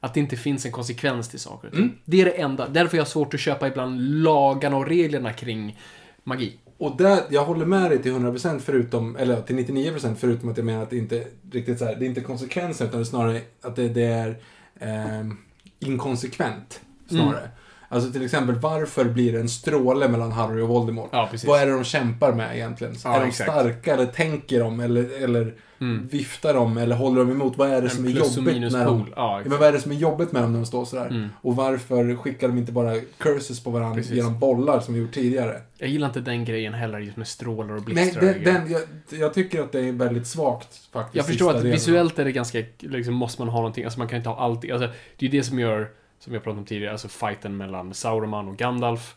Att 0.00 0.14
det 0.14 0.20
inte 0.20 0.36
finns 0.36 0.66
en 0.66 0.72
konsekvens 0.72 1.28
till 1.28 1.40
saker 1.40 1.68
och 1.68 1.74
ting. 1.74 1.82
Mm. 1.82 1.96
Det 2.04 2.20
är 2.20 2.24
det 2.24 2.30
enda. 2.30 2.68
Därför 2.68 2.96
har 2.96 3.00
jag 3.00 3.08
svårt 3.08 3.34
att 3.34 3.40
köpa 3.40 3.68
ibland 3.68 4.22
lagarna 4.22 4.76
och 4.76 4.86
reglerna 4.86 5.32
kring 5.32 5.78
magi. 6.24 6.56
Och 6.78 6.96
där, 6.96 7.22
jag 7.30 7.44
håller 7.44 7.66
med 7.66 7.90
dig 7.90 8.02
till 8.02 8.12
100% 8.12 8.58
förutom, 8.58 9.16
eller 9.16 9.42
till 9.42 9.56
99% 9.56 10.14
förutom 10.14 10.48
att 10.48 10.56
jag 10.56 10.66
menar 10.66 10.82
att 10.82 10.90
det 10.90 10.96
inte 10.96 11.26
riktigt 11.52 11.78
så 11.78 11.84
här, 11.84 11.96
det 11.96 12.04
är 12.04 12.06
inte 12.06 12.20
konsekvenser 12.20 12.84
utan 12.84 13.00
det 13.00 13.02
är 13.02 13.04
snarare 13.04 13.40
att 13.62 13.76
det, 13.76 13.88
det 13.88 14.04
är 14.04 14.36
ehm, 14.78 15.36
inkonsekvent. 15.78 16.80
Snarare. 17.08 17.38
Mm. 17.38 17.50
Alltså 17.92 18.12
till 18.12 18.24
exempel, 18.24 18.54
varför 18.54 19.04
blir 19.04 19.32
det 19.32 19.40
en 19.40 19.48
stråle 19.48 20.08
mellan 20.08 20.32
Harry 20.32 20.62
och 20.62 20.68
Voldemort? 20.68 21.08
Ja. 21.12 21.28
Vad 21.46 21.60
är 21.60 21.66
det 21.66 21.72
de 21.72 21.84
kämpar 21.84 22.32
med 22.32 22.56
egentligen? 22.56 22.94
Ja, 23.04 23.16
är 23.16 23.20
de 23.20 23.28
exakt. 23.28 23.50
starka 23.50 23.94
eller 23.94 24.06
tänker 24.06 24.60
de 24.60 24.80
eller, 24.80 25.22
eller 25.24 25.54
Mm. 25.80 26.08
viftar 26.08 26.54
de 26.54 26.76
eller 26.78 26.96
håller 26.96 27.18
de 27.24 27.30
emot? 27.30 27.56
Vad 27.56 27.68
är 27.70 27.80
det 27.82 27.88
En 27.88 27.90
som 27.90 28.04
är 28.06 28.10
jobbigt 28.10 28.72
när 28.72 28.84
de... 28.84 29.06
Ja, 29.16 29.40
men 29.46 29.58
vad 29.58 29.68
är 29.68 29.72
det 29.72 29.80
som 29.80 29.92
är 29.92 29.96
jobbigt 29.96 30.32
med 30.32 30.42
dem 30.42 30.52
när 30.52 30.58
de 30.60 30.66
står 30.66 30.84
sådär? 30.84 31.06
Mm. 31.06 31.28
Och 31.42 31.56
varför 31.56 32.16
skickar 32.16 32.48
de 32.48 32.58
inte 32.58 32.72
bara 32.72 32.94
curses 33.18 33.64
på 33.64 33.70
varandra 33.70 33.94
Precis. 33.96 34.12
genom 34.12 34.38
bollar 34.38 34.80
som 34.80 34.94
vi 34.94 35.00
gjort 35.00 35.12
tidigare? 35.12 35.60
Jag 35.78 35.88
gillar 35.88 36.06
inte 36.06 36.20
den 36.20 36.44
grejen 36.44 36.74
heller, 36.74 36.98
just 36.98 37.16
med 37.16 37.28
strålar 37.28 37.74
och 37.74 37.82
Nej, 37.88 37.94
blixtar 37.94 38.20
och 38.20 38.26
den, 38.26 38.44
den, 38.44 38.70
jag, 38.72 38.82
jag 39.20 39.34
tycker 39.34 39.60
att 39.60 39.72
det 39.72 39.80
är 39.80 39.92
väldigt 39.92 40.26
svagt 40.26 40.76
faktiskt. 40.92 41.16
Jag 41.16 41.26
förstår 41.26 41.50
att 41.50 41.56
delen. 41.56 41.72
visuellt 41.72 42.18
är 42.18 42.24
det 42.24 42.32
ganska, 42.32 42.62
liksom 42.78 43.14
måste 43.14 43.42
man 43.42 43.48
ha 43.48 43.58
någonting, 43.58 43.84
alltså 43.84 43.98
man 43.98 44.08
kan 44.08 44.16
inte 44.16 44.28
ha 44.28 44.36
allt. 44.36 44.70
Alltså, 44.70 44.88
det 45.16 45.26
är 45.26 45.30
ju 45.30 45.38
det 45.38 45.44
som 45.44 45.58
gör, 45.58 45.88
som 46.20 46.34
jag 46.34 46.42
pratade 46.42 46.60
om 46.60 46.66
tidigare, 46.66 46.92
alltså 46.92 47.08
fighten 47.08 47.56
mellan 47.56 47.94
Sauron 47.94 48.48
och 48.48 48.56
Gandalf 48.56 49.14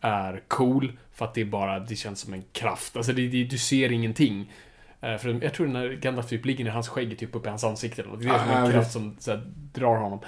är 0.00 0.42
cool, 0.48 0.92
för 1.12 1.24
att 1.24 1.34
det 1.34 1.40
är 1.40 1.44
bara, 1.44 1.78
det 1.80 1.96
känns 1.96 2.20
som 2.20 2.32
en 2.32 2.44
kraft. 2.52 2.96
Alltså 2.96 3.12
det, 3.12 3.28
det, 3.28 3.44
du 3.44 3.58
ser 3.58 3.92
ingenting. 3.92 4.52
Eh, 5.00 5.16
För 5.16 5.42
jag 5.44 5.54
tror 5.54 5.66
när 5.66 5.88
Gandalf 5.92 6.28
typ 6.28 6.44
ligger 6.44 6.64
i 6.64 6.68
hans 6.68 6.88
skägg 6.88 7.18
typ 7.18 7.34
uppe 7.34 7.48
i 7.48 7.50
hans 7.50 7.64
ansikte. 7.64 8.02
Det 8.02 8.08
är 8.08 8.16
det 8.16 8.22
som 8.22 8.30
är 8.30 8.54
Ah, 8.54 8.58
en 8.58 8.64
jag 8.64 8.72
kraft 8.72 8.92
som 8.92 9.16
här, 9.26 9.42
drar 9.72 9.96
honom. 9.96 10.18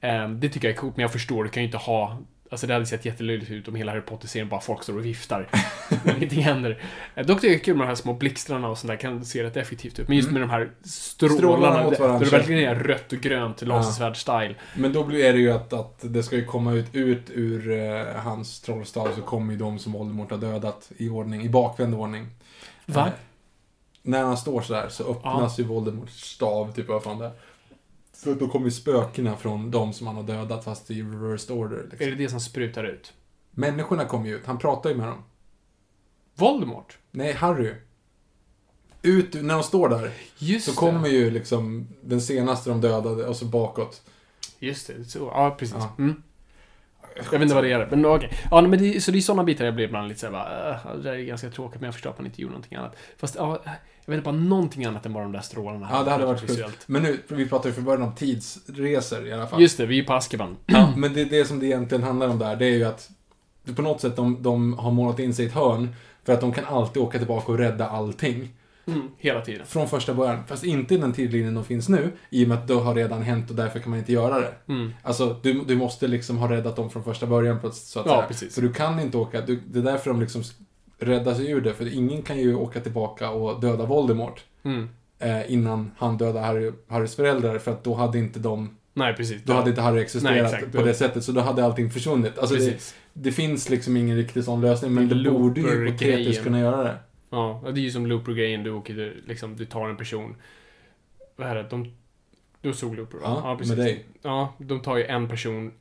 Eh, 0.00 0.28
Det 0.28 0.48
tycker 0.48 0.68
jag 0.68 0.74
är 0.76 0.80
coolt, 0.80 0.96
men 0.96 1.02
jag 1.02 1.12
förstår, 1.12 1.44
du 1.44 1.50
kan 1.50 1.62
ju 1.62 1.66
inte 1.66 1.78
ha 1.78 2.18
Alltså 2.52 2.66
det 2.66 2.72
hade 2.74 2.86
sett 2.86 3.04
jättelöjligt 3.04 3.50
ut 3.50 3.68
om 3.68 3.74
hela 3.74 3.92
Harry 3.92 4.02
Potter-serien 4.02 4.48
bara 4.48 4.60
folk 4.60 4.82
står 4.82 4.96
och 4.98 5.04
viftar. 5.04 5.48
Ingenting 6.16 6.42
händer. 6.42 6.82
Eh, 7.14 7.26
Dock 7.26 7.40
tycker 7.40 7.48
jag 7.48 7.58
det 7.58 7.62
är 7.62 7.64
kul 7.64 7.76
med 7.76 7.84
de 7.86 7.88
här 7.88 7.94
små 7.94 8.12
blixtrarna 8.14 8.68
och 8.68 8.78
sånt 8.78 8.88
där, 8.88 8.96
kan 8.96 9.24
se 9.24 9.42
rätt 9.42 9.56
effektivt 9.56 9.98
ut. 9.98 10.08
Men 10.08 10.16
just 10.16 10.28
Mm. 10.28 10.40
med 10.40 10.48
de 10.48 10.52
här 10.54 10.70
strålarna, 10.84 11.38
Strålarna 11.38 11.82
mot 11.84 11.98
varandra. 12.00 12.18
där 12.18 12.24
det 12.30 12.36
verkligen 12.36 12.70
är 12.70 12.74
rött 12.74 13.12
och 13.12 13.18
grönt, 13.18 13.62
lasersvärd-style. 13.62 14.54
Men 14.76 14.92
då 14.92 15.04
blir 15.04 15.32
det 15.32 15.38
ju 15.38 15.52
att, 15.52 15.72
att 15.72 15.98
det 16.00 16.22
ska 16.22 16.36
ju 16.36 16.44
komma 16.44 16.72
ut, 16.72 16.86
ut 16.92 17.30
ur 17.30 17.70
eh, 17.70 18.04
hans 18.22 18.60
trollstav 18.60 19.08
så 19.16 19.22
kommer 19.22 19.52
ju 19.52 19.58
de 19.58 19.78
som 19.78 19.92
Voldemort 19.92 20.30
har 20.30 20.38
dödat 20.38 20.92
i 20.96 21.08
ordning, 21.08 21.42
i 21.42 21.48
bakvänd 21.48 21.94
ordning. 21.94 22.26
Va? 22.86 23.06
Eh, 23.06 23.12
när 24.02 24.22
han 24.24 24.36
står 24.36 24.60
så 24.62 24.74
här 24.74 24.88
så 24.88 25.10
öppnas 25.10 25.58
ju 25.60 25.64
Voldemorts 25.64 26.12
stav, 26.34 26.72
typ 26.72 26.88
vad 26.88 27.02
fan 27.02 27.18
det 27.18 27.24
är. 27.26 27.32
Så 28.24 28.34
då 28.34 28.48
kommer 28.48 28.64
ju 28.66 28.70
spökena 28.70 29.36
från 29.36 29.70
de 29.70 29.92
som 29.92 30.06
han 30.06 30.16
har 30.16 30.22
dödat 30.22 30.64
fast 30.64 30.90
i 30.90 31.02
reversed 31.02 31.56
order. 31.56 31.76
Är 31.76 31.82
Liksom. 31.90 32.06
det 32.10 32.14
det 32.14 32.28
som 32.28 32.40
sprutar 32.40 32.84
ut? 32.84 33.12
Människorna 33.50 34.04
kommer 34.04 34.26
ju 34.26 34.36
ut, 34.36 34.46
han 34.46 34.58
pratar 34.58 34.90
ju 34.90 34.96
med 34.96 35.06
dem. 35.08 35.22
Voldemort? 36.34 36.98
Nej, 37.10 37.32
Harry. 37.32 37.74
Ut, 39.02 39.34
när 39.42 39.54
de 39.54 39.62
står 39.62 39.88
där, 39.88 40.10
Just 40.38 40.66
så 40.66 40.80
kommer 40.80 41.08
ju 41.08 41.30
liksom 41.30 41.88
den 42.02 42.20
senaste 42.20 42.70
de 42.70 42.80
dödade 42.80 43.26
och 43.26 43.36
så 43.36 43.44
bakåt. 43.44 44.02
det. 44.58 44.66
Just 44.66 44.86
det, 44.86 45.04
så, 45.04 45.18
ja 45.18 45.56
precis. 45.58 45.76
Ja. 45.78 45.94
Mm. 45.98 46.22
Jag 47.16 47.30
vet 47.30 47.42
inte 47.42 47.54
vad 47.54 47.64
det 47.64 47.72
är, 47.72 47.86
men 47.90 48.06
okej. 48.06 48.30
Ja, 48.50 48.60
men 48.62 48.78
det, 48.78 49.00
så 49.00 49.10
det 49.10 49.18
är 49.18 49.20
sådana 49.20 49.44
bitar 49.44 49.64
jag 49.64 49.74
blir 49.74 49.84
ibland 49.84 50.08
lite 50.08 50.20
såhär 50.20 50.70
äh, 50.86 50.96
det 50.96 51.02
där 51.02 51.12
är 51.12 51.22
ganska 51.22 51.50
tråkigt, 51.50 51.80
men 51.80 51.86
jag 51.86 51.94
förstår 51.94 52.10
att 52.10 52.18
man 52.18 52.26
inte 52.26 52.42
gjorde 52.42 52.52
någonting 52.52 52.78
annat. 52.78 52.96
Fast, 53.16 53.34
ja, 53.34 53.62
jag 54.04 54.12
vet 54.12 54.18
inte, 54.18 54.24
bara 54.24 54.36
någonting 54.36 54.84
annat 54.84 55.06
än 55.06 55.12
bara 55.12 55.22
de 55.24 55.32
där 55.32 55.40
strålarna. 55.40 55.88
Ja, 55.92 56.02
det 56.02 56.10
hade 56.10 56.26
varit 56.26 56.40
sjukt. 56.40 56.84
Men 56.86 57.02
nu, 57.02 57.18
vi 57.28 57.48
pratar 57.48 57.68
ju 57.68 57.74
från 57.74 57.84
början 57.84 58.02
om 58.02 58.14
tidsresor 58.14 59.26
i 59.26 59.32
alla 59.32 59.46
fall. 59.46 59.60
Just 59.62 59.78
det, 59.78 59.86
vi 59.86 59.98
är 59.98 60.04
på 60.04 60.12
Askeban. 60.14 60.56
Ja, 60.66 60.92
men 60.96 61.14
det, 61.14 61.24
det 61.24 61.44
som 61.44 61.58
det 61.58 61.66
egentligen 61.66 62.02
handlar 62.04 62.28
om 62.28 62.38
där, 62.38 62.56
det 62.56 62.66
är 62.66 62.70
ju 62.76 62.84
att 62.84 63.10
på 63.76 63.82
något 63.82 64.00
sätt 64.00 64.16
de, 64.16 64.42
de 64.42 64.72
har 64.78 64.90
målat 64.90 65.18
in 65.18 65.34
sig 65.34 65.44
i 65.44 65.48
ett 65.48 65.54
hörn 65.54 65.94
för 66.24 66.32
att 66.32 66.40
de 66.40 66.52
kan 66.52 66.64
alltid 66.64 67.02
åka 67.02 67.18
tillbaka 67.18 67.52
och 67.52 67.58
rädda 67.58 67.88
allting. 67.88 68.48
Mm, 68.86 69.10
hela 69.18 69.40
tiden. 69.40 69.66
Från 69.66 69.88
första 69.88 70.14
början. 70.14 70.38
Fast 70.46 70.64
inte 70.64 70.94
i 70.94 70.98
den 70.98 71.12
tidlinjen 71.12 71.54
de 71.54 71.64
finns 71.64 71.88
nu. 71.88 72.12
I 72.30 72.44
och 72.44 72.48
med 72.48 72.58
att 72.58 72.68
det 72.68 72.74
har 72.74 72.94
redan 72.94 73.22
hänt 73.22 73.50
och 73.50 73.56
därför 73.56 73.78
kan 73.78 73.90
man 73.90 73.98
inte 73.98 74.12
göra 74.12 74.40
det. 74.40 74.54
Mm. 74.68 74.92
Alltså, 75.02 75.36
du, 75.42 75.52
du 75.64 75.76
måste 75.76 76.08
liksom 76.08 76.38
ha 76.38 76.50
räddat 76.50 76.76
dem 76.76 76.90
från 76.90 77.04
första 77.04 77.26
början 77.26 77.60
på 77.60 77.70
så 77.70 78.00
att 78.00 78.06
Ja, 78.06 78.12
säga. 78.12 78.26
precis. 78.26 78.54
För 78.54 78.62
du 78.62 78.72
kan 78.72 79.00
inte 79.00 79.16
åka, 79.16 79.40
du, 79.40 79.60
det 79.66 79.78
är 79.78 79.82
därför 79.82 80.10
de 80.10 80.20
liksom 80.20 80.42
räddar 81.02 81.34
sig 81.34 81.50
ur 81.50 81.60
det. 81.60 81.74
För 81.74 81.94
ingen 81.94 82.22
kan 82.22 82.38
ju 82.38 82.54
åka 82.54 82.80
tillbaka 82.80 83.30
och 83.30 83.60
döda 83.60 83.86
Voldemort. 83.86 84.44
Mm. 84.62 84.88
Eh, 85.18 85.52
innan 85.52 85.90
han 85.98 86.16
dödade 86.16 86.46
Harry, 86.46 86.72
Harrys 86.88 87.16
föräldrar. 87.16 87.58
För 87.58 87.72
att 87.72 87.84
då 87.84 87.94
hade 87.94 88.18
inte 88.18 88.38
de, 88.38 88.76
Nej, 88.94 89.14
precis. 89.14 89.42
då 89.42 89.52
hade 89.52 89.70
inte 89.70 89.82
Harry 89.82 90.00
existerat 90.00 90.52
Nej, 90.52 90.70
på 90.72 90.82
det 90.82 90.94
sättet. 90.94 91.24
Så 91.24 91.32
då 91.32 91.40
hade 91.40 91.64
allting 91.64 91.90
försvunnit. 91.90 92.38
Alltså 92.38 92.54
det, 92.54 92.60
Precis. 92.64 92.94
det 93.12 93.32
finns 93.32 93.70
liksom 93.70 93.96
ingen 93.96 94.16
riktig 94.16 94.44
sån 94.44 94.60
lösning. 94.60 94.94
Men 94.94 95.08
Det 95.08 95.30
borde 95.30 95.60
ju 95.60 95.84
hypotetiskt 95.84 96.42
kunna 96.42 96.60
göra 96.60 96.82
det. 96.82 96.96
Ja, 97.30 97.62
det 97.64 97.80
är 97.80 97.82
ju 97.82 97.90
som 97.90 98.06
Looper-grejen. 98.06 98.62
Du 98.62 98.70
åker, 98.70 98.94
du, 98.94 99.22
liksom, 99.26 99.56
du 99.56 99.64
tar 99.64 99.88
en 99.88 99.96
person. 99.96 100.36
Vad 101.36 101.48
är 101.48 101.54
det? 101.54 101.62
De, 101.62 101.92
du 102.60 102.72
såg 102.72 102.96
Looper, 102.96 103.18
va? 103.18 103.58
Ja, 103.60 103.66
med 103.68 103.76
dig. 103.78 104.04
Ja, 104.22 104.54
de 104.58 104.80
tar 104.80 104.96
ju 104.96 105.04
en 105.04 105.28
person 105.28 105.72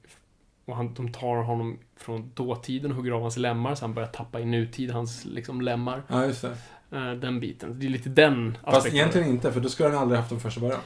och 0.65 0.75
han, 0.75 0.93
de 0.93 1.11
tar 1.11 1.35
honom 1.35 1.77
från 1.97 2.31
dåtiden 2.33 2.91
och 2.91 2.97
hugger 2.97 3.11
av 3.11 3.21
hans 3.21 3.37
lemmar 3.37 3.75
så 3.75 3.83
han 3.85 3.93
börjar 3.93 4.09
tappa 4.09 4.39
i 4.39 4.45
nutid 4.45 4.91
hans 4.91 5.25
liksom 5.25 5.61
lemmar. 5.61 6.03
Ja, 6.07 6.25
just 6.25 6.41
det. 6.41 6.55
Eh, 6.97 7.11
den 7.13 7.39
biten. 7.39 7.79
Det 7.79 7.85
är 7.85 7.89
lite 7.89 8.09
den 8.09 8.57
Fast 8.63 8.77
aspekten. 8.77 8.99
egentligen 8.99 9.29
inte, 9.29 9.51
för 9.51 9.59
då 9.59 9.69
skulle 9.69 9.89
han 9.89 9.97
aldrig 9.97 10.17
haft 10.19 10.29
dem 10.29 10.39
första 10.39 10.61
början. 10.61 10.79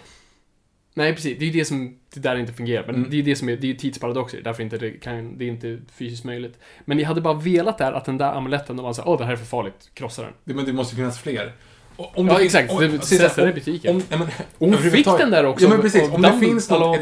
Nej, 0.93 1.13
precis. 1.15 1.39
Det 1.39 1.45
är 1.45 1.47
ju 1.47 1.59
det 1.59 1.65
som, 1.65 1.99
det 2.13 2.19
där 2.19 2.35
inte 2.35 2.53
fungerar. 2.53 2.85
Men 2.85 2.95
Mm. 2.95 3.09
det 3.09 3.15
är 3.15 3.17
ju 3.17 3.23
det 3.23 3.35
som 3.35 3.49
är, 3.49 3.55
det 3.57 3.67
är 3.67 3.71
ju 3.71 3.75
tidsparadoxer. 3.77 4.41
Därför 4.41 4.63
inte 4.63 4.77
det 4.77 4.91
kan, 4.91 5.37
det 5.37 5.45
är 5.45 5.49
inte 5.49 5.79
fysiskt 5.93 6.23
möjligt. 6.23 6.59
Men 6.85 6.99
jag 6.99 7.07
hade 7.07 7.21
bara 7.21 7.33
velat 7.33 7.77
där 7.77 7.91
att 7.93 8.05
den 8.05 8.17
där 8.17 8.33
amuletten, 8.33 8.75
de 8.77 8.83
var 8.85 8.93
såhär, 8.93 9.09
åh 9.09 9.17
det 9.17 9.25
här 9.25 9.31
är 9.31 9.37
för 9.37 9.45
farligt, 9.45 9.91
krossa 9.93 10.21
den. 10.21 10.31
Det, 10.43 10.53
men 10.53 10.65
det 10.65 10.73
måste 10.73 10.95
finnas 10.95 11.19
fler. 11.21 11.53
Och 11.95 12.17
Om 12.19 12.27
Ja, 12.27 12.37
det 12.37 12.43
exakt. 12.43 12.71
om- 12.71 12.79
Det 12.81 12.99
så- 13.29 13.47
i 13.47 13.53
butiken. 13.53 13.95
Om, 13.95 14.01
ja, 14.09 14.17
men, 14.17 14.27
hon 14.57 14.77
fick 14.77 15.05
den 15.05 15.31
där 15.31 15.45
också 15.45 15.65
Ja, 15.65 15.69
men 15.69 15.81
precis. 15.81 16.11
Om 16.11 16.21
det 16.21 16.39
finns 16.39 16.69
något, 16.69 16.99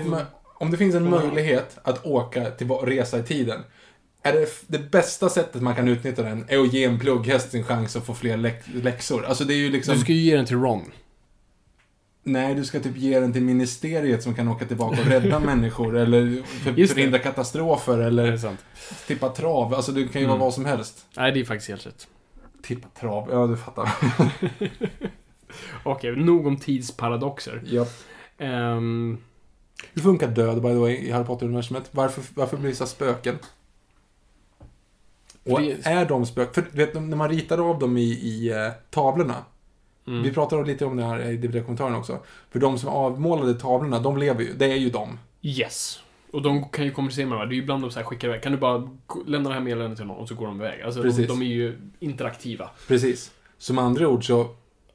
om 0.64 0.72
det 0.72 0.78
finns 0.78 0.96
en 0.96 1.10
möjlighet 1.10 1.78
att 1.84 2.06
åka 2.06 2.52
till 2.52 2.70
resa 2.70 3.20
i 3.20 3.24
tiden. 3.24 3.62
Är 4.24 4.34
det, 4.34 4.48
det 4.68 4.80
bästa 4.92 5.30
sättet 5.30 5.62
man 5.62 5.76
kan 5.76 5.88
utnyttja 5.88 6.24
den 6.24 6.46
är 6.48 6.60
att 6.60 6.74
ge 6.74 6.84
en 6.84 7.00
plugghäst 7.00 7.52
sin 7.52 7.64
chans 7.64 7.96
att 7.96 8.06
få 8.06 8.14
fler 8.14 8.38
läx 8.38 8.68
läxor. 8.74 9.26
Alltså 9.26 9.44
det 9.44 9.54
är 9.54 9.58
ju 9.58 9.70
liksom... 9.70 9.94
Du 9.96 10.00
ska 10.02 10.12
ju 10.14 10.20
ge 10.20 10.36
den 10.36 10.46
till 10.46 10.58
Ron. 10.58 10.92
Nej, 12.24 12.56
du 12.56 12.66
ska 12.66 12.80
typ 12.80 12.98
ge 12.98 13.20
den 13.20 13.34
till 13.34 13.42
ministeriet 13.42 14.24
som 14.24 14.34
kan 14.36 14.48
åka 14.48 14.66
tillbaka 14.66 15.02
och 15.02 15.08
rädda 15.08 15.40
människor. 15.46 15.98
Eller 15.98 16.44
förhindra 16.88 17.20
katastrofer. 17.20 17.98
Eller 18.00 18.40
tippa 19.08 19.30
trav. 19.30 19.74
Alltså 19.74 19.92
det 19.92 20.04
kan 20.04 20.22
ju 20.22 20.26
Mm. 20.26 20.30
vara 20.30 20.40
vad 20.40 20.54
som 20.54 20.66
helst. 20.66 21.06
Nej, 21.18 21.32
det 21.32 21.40
är 21.40 21.46
faktiskt 21.46 21.70
helt 21.70 21.86
rätt. 21.88 22.08
Tippa 22.62 22.88
trav, 23.00 23.28
ja 23.32 23.48
du 23.48 23.58
fattar. 23.58 23.90
Okej, 25.84 26.16
nog 26.16 26.48
om 26.48 26.58
tidsparadoxer. 26.58 27.62
ja. 27.66 27.86
Ehm, 28.38 29.18
Hur 29.94 30.02
funkar 30.02 30.28
död, 30.28 30.62
by 30.62 30.70
the 30.70 30.76
way, 30.76 30.94
i 30.94 31.12
Harry 31.12 31.26
Potter-universumet? 31.26 31.90
Varför, 31.92 32.24
varför 32.36 32.58
blir 32.58 32.80
här 32.80 32.86
spöken? 32.86 33.38
Och 35.44 35.62
är 35.84 36.06
de 36.06 36.26
spöken? 36.26 36.54
För 36.54 36.72
du 36.72 36.86
vet, 36.86 36.94
när 36.94 37.18
man 37.18 37.30
ritar 37.30 37.70
av 37.70 37.80
dem 37.80 37.98
i, 37.98 38.02
i 38.02 38.50
eh, 38.50 38.72
tavlorna. 38.90 39.36
mm. 40.08 40.24
Vi 40.24 40.32
pratade 40.34 40.64
lite 40.64 40.86
om 40.86 40.98
det 40.98 41.04
här 41.04 41.20
i 41.20 41.38
DVD-kommentaren 41.38 41.96
också. 41.96 42.20
För 42.52 42.60
de 42.60 42.78
som 42.78 42.90
avmålade 42.90 43.54
tavlorna, 43.54 44.00
de 44.00 44.18
lever 44.18 44.42
ju. 44.42 44.54
Det 44.54 44.66
är 44.66 44.76
ju 44.76 44.90
de. 44.90 45.20
Yes. 45.42 46.00
Och 46.32 46.42
de 46.42 46.70
kan 46.70 46.86
ju 46.86 46.92
kommunicera 46.92 47.26
med 47.26 47.36
varandra. 47.36 47.50
Det 47.50 47.54
är 47.54 47.58
ju 47.58 47.62
ibland 47.62 47.84
de 47.84 47.92
så 47.92 48.00
här 48.00 48.06
skickar 48.06 48.28
iväg. 48.28 48.44
Kan 48.44 48.52
du 48.52 48.58
bara 48.58 48.90
lämna 49.28 49.50
det 49.50 49.56
här 49.56 49.62
meddelandet 49.62 49.98
till 49.98 50.08
någon 50.08 50.18
och 50.18 50.28
så 50.28 50.36
går 50.36 50.46
de 50.46 50.62
iväg. 50.62 50.82
Alltså, 50.82 51.04
de, 51.04 51.26
de 51.26 51.42
är 51.42 51.46
ju 51.46 51.78
interaktiva. 52.00 52.70
Precis. 52.88 53.32
Som 53.58 53.78
andra 53.78 54.08
ord 54.08 54.28
så, 54.28 54.48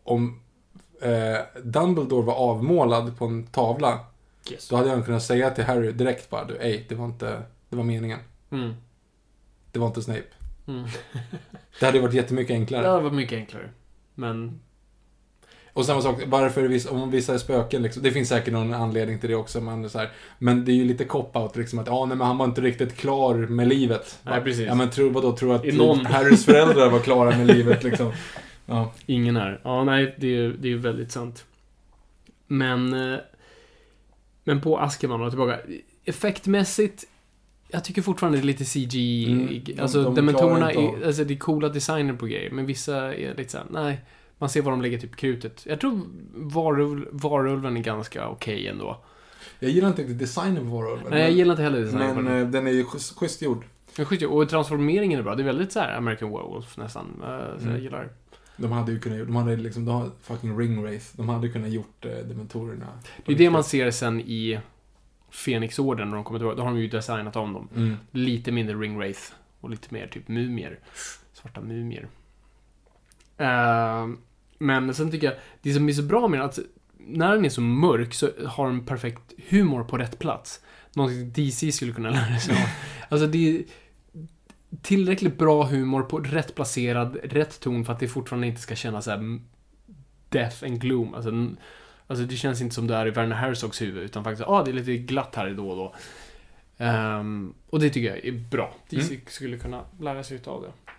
om 0.05 0.40
eh, 1.02 1.62
Dumbledore 1.62 2.22
var 2.22 2.34
avmålad 2.34 3.18
på 3.18 3.24
en 3.24 3.46
tavla, 3.46 3.98
Yes. 4.52 4.68
då 4.68 4.76
hade 4.76 4.88
jag 4.88 5.04
kunnat 5.06 5.22
säga 5.22 5.50
till 5.50 5.64
Harry 5.64 5.92
direkt 5.92 6.30
bara, 6.30 6.44
du, 6.44 6.56
ej, 6.60 6.86
det 6.88 6.94
var 6.94 7.04
inte, 7.04 7.42
det 7.68 7.76
var 7.76 7.84
meningen. 7.84 8.18
Mm. 8.50 8.74
Det 9.72 9.78
var 9.78 9.86
inte 9.86 10.02
Snape. 10.02 10.22
Mm. 10.68 10.84
Det 11.80 11.86
hade 11.86 12.00
varit 12.00 12.14
jättemycket 12.14 12.48
Det 12.48 12.54
enklare. 12.54 12.86
hade 12.86 13.02
varit 13.02 13.14
mycket 13.14 13.36
enklare. 13.38 13.68
Men, 14.14 14.60
Och 15.72 15.84
samma 15.86 16.00
sak, 16.02 16.22
varför 16.26 16.62
vissa, 16.62 16.90
om 16.90 17.10
vissa 17.10 17.34
är 17.34 17.38
spöken 17.38 17.82
liksom, 17.82 18.02
det 18.02 18.10
finns 18.10 18.28
säkert 18.28 18.52
någon 18.52 18.74
anledning 18.74 19.18
till 19.18 19.30
det 19.30 19.36
också, 19.36 19.60
men 19.60 19.90
så 19.90 19.98
här, 19.98 20.10
men 20.38 20.64
det 20.64 20.72
är 20.72 20.76
ju 20.76 20.84
lite 20.84 21.04
cop-out 21.04 21.56
liksom 21.58 21.78
att, 21.78 21.86
ja 21.86 22.04
nej 22.06 22.16
men 22.16 22.26
han 22.26 22.38
var 22.38 22.44
inte 22.46 22.60
riktigt 22.60 22.96
klar 22.96 23.34
med 23.34 23.68
livet. 23.68 24.18
Nej, 24.22 24.40
precis. 24.40 24.66
Ja 24.66 24.74
men 24.74 24.90
tro, 24.90 25.08
vadå, 25.08 25.36
tror 25.36 25.54
att 25.54 25.64
någon- 25.74 26.06
Harrys 26.06 26.44
föräldrar 26.44 26.90
var 26.90 27.00
klara 27.00 27.30
med 27.38 27.46
livet 27.46 27.84
liksom? 27.84 28.12
Ja. 28.66 28.92
ingen 29.06 29.36
är. 29.36 29.60
Ja, 29.64 29.84
nej, 29.84 30.14
det 30.18 30.26
är 30.36 30.48
det 30.48 30.68
är 30.68 30.70
ju 30.70 30.78
väldigt 30.78 31.12
sant. 31.12 31.44
Men, 32.46 33.12
eh, 33.12 33.18
men 34.48 34.60
på 34.60 34.78
Askerman 34.78 35.22
och 35.22 35.30
tillbaka. 35.30 35.58
Effektmässigt, 36.04 37.04
jag 37.68 37.84
tycker 37.84 38.02
fortfarande 38.02 38.38
det 38.38 38.42
är 38.42 38.46
lite 38.46 38.64
CG. 38.64 39.26
Mm, 39.28 39.62
alltså, 39.82 40.02
de 40.02 40.14
dementorerna, 40.14 40.72
är, 40.72 41.06
alltså 41.06 41.24
det 41.24 41.34
är 41.34 41.38
coola 41.38 41.68
designer 41.68 42.12
på 42.14 42.26
grejer, 42.26 42.50
men 42.50 42.66
vissa 42.66 43.14
är 43.14 43.34
lite 43.34 43.50
såhär, 43.52 43.66
nej. 43.70 44.00
Man 44.38 44.48
ser 44.48 44.62
var 44.62 44.70
de 44.70 44.82
lägger 44.82 44.98
typ 44.98 45.16
krutet. 45.16 45.62
Jag 45.66 45.80
tror 45.80 46.00
varulv, 46.34 47.06
varulven 47.10 47.76
är 47.76 47.80
ganska 47.80 48.28
okej 48.28 48.68
ändå. 48.68 48.98
Jag 49.58 49.70
gillar 49.70 49.88
inte 49.88 50.02
riktigt 50.02 50.18
designen 50.18 50.56
på 50.70 50.76
varulven. 50.76 51.06
Nej, 51.10 51.20
jag 51.22 51.30
gillar 51.30 51.52
inte 51.52 51.62
heller 51.62 51.80
designen 51.80 52.08
på 52.16 52.22
Men 52.22 52.24
den. 52.32 52.42
eh, 52.42 52.48
den 52.50 52.66
är 52.66 52.70
ju 52.70 52.84
schysst, 52.84 53.42
gjord. 53.42 53.64
Och 54.28 54.48
transformeringen 54.48 55.18
är 55.18 55.22
bra. 55.22 55.34
Det 55.34 55.42
är 55.42 55.44
väldigt 55.44 55.72
så 55.72 55.80
här 55.80 55.96
American 55.96 56.30
Werewolf 56.30 56.76
nästan. 56.76 57.06
Eh, 57.22 57.28
Så 57.58 57.64
jag 57.64 57.70
Mm. 57.70 57.82
gillar 57.82 58.08
De 58.59 58.72
hade 58.72 58.93
ju 58.93 59.01
kunnat 59.01 59.18
de 59.18 59.36
hade 59.36 59.56
liksom, 59.56 59.85
de 59.85 59.94
har 59.94 60.10
fucking 60.22 60.59
ringwraith. 60.59 61.06
De 61.12 61.28
hade 61.28 61.48
kunnat 61.48 61.70
gjort 61.70 62.05
eh, 62.05 62.10
dementorerna. 62.10 62.86
Det 63.26 63.32
är 63.32 63.36
det 63.36 63.51
man 63.51 63.64
ser 63.64 63.90
sen 63.90 64.20
i 64.20 64.60
Fenixorden 65.30 66.09
när 66.09 66.14
de 66.14 66.24
kommer 66.24 66.39
tillbaka. 66.39 66.56
Då 66.56 66.62
har 66.62 66.70
de 66.70 66.80
ju 66.80 66.89
designat 66.89 67.36
om 67.36 67.52
dem. 67.52 67.68
Mm. 67.76 67.97
Lite 68.10 68.52
mindre 68.52 68.76
ringwraith 68.76 69.20
och 69.60 69.70
lite 69.70 69.94
mer 69.94 70.06
typ 70.06 70.28
mumier. 70.28 70.78
Svarta 71.32 71.60
mumier. 71.60 72.09
Eh, 73.36 74.09
men 74.59 74.94
sen 74.94 75.10
tycker 75.10 75.26
jag, 75.26 75.36
det 75.62 75.74
som 75.74 75.89
är 75.89 75.93
så 75.93 76.02
bra 76.02 76.28
med 76.28 76.40
den, 76.40 76.47
att 76.48 76.59
när 76.98 77.35
den 77.35 77.44
är 77.44 77.48
så 77.48 77.60
mörk 77.60 78.14
så 78.14 78.30
har 78.47 78.66
den 78.66 78.85
perfekt 78.85 79.32
humor 79.48 79.85
på 79.85 79.98
rätt 79.98 80.18
plats. 80.18 80.60
Någonting 80.94 81.32
DC 81.32 81.72
skulle 81.72 81.93
kunna 81.93 82.10
lära 82.10 82.39
sig 82.39 82.55
av. 82.55 82.68
Alltså 83.10 83.26
det 83.26 83.48
är 83.48 83.64
tillräckligt 84.82 85.38
bra 85.38 85.64
humor 85.64 86.02
på 86.02 86.18
rätt 86.18 86.54
placerad, 86.54 87.18
rätt 87.22 87.60
ton 87.60 87.84
för 87.84 87.92
att 87.92 88.00
det 88.00 88.08
fortfarande 88.08 88.46
inte 88.46 88.60
ska 88.60 88.74
kännas 88.74 89.04
så 89.04 89.10
här 89.10 89.40
death 90.28 90.64
and 90.64 90.80
gloom. 90.80 91.14
Alltså, 91.14 91.30
alltså 92.06 92.24
det 92.24 92.36
känns 92.36 92.60
inte 92.60 92.74
som 92.74 92.86
det 92.86 92.94
är 92.94 93.06
i 93.06 93.10
Werner 93.10 93.36
Herzogs 93.36 93.82
huvud, 93.82 94.02
utan 94.02 94.24
faktiskt, 94.24 94.48
ah, 94.48 94.62
det 94.64 94.70
är 94.70 94.72
lite 94.72 94.96
glatt 94.96 95.34
här 95.34 95.50
då 95.50 95.70
och 95.70 95.76
då. 95.76 95.94
Ehm, 96.78 97.54
och 97.70 97.80
det 97.80 97.90
tycker 97.90 98.08
jag 98.08 98.24
är 98.24 98.32
bra. 98.32 98.74
DC 98.90 99.14
Mm. 99.14 99.26
skulle 99.26 99.58
kunna 99.58 99.84
lära 100.00 100.24
sig 100.24 100.36
utav 100.36 100.62
det. 100.62 100.94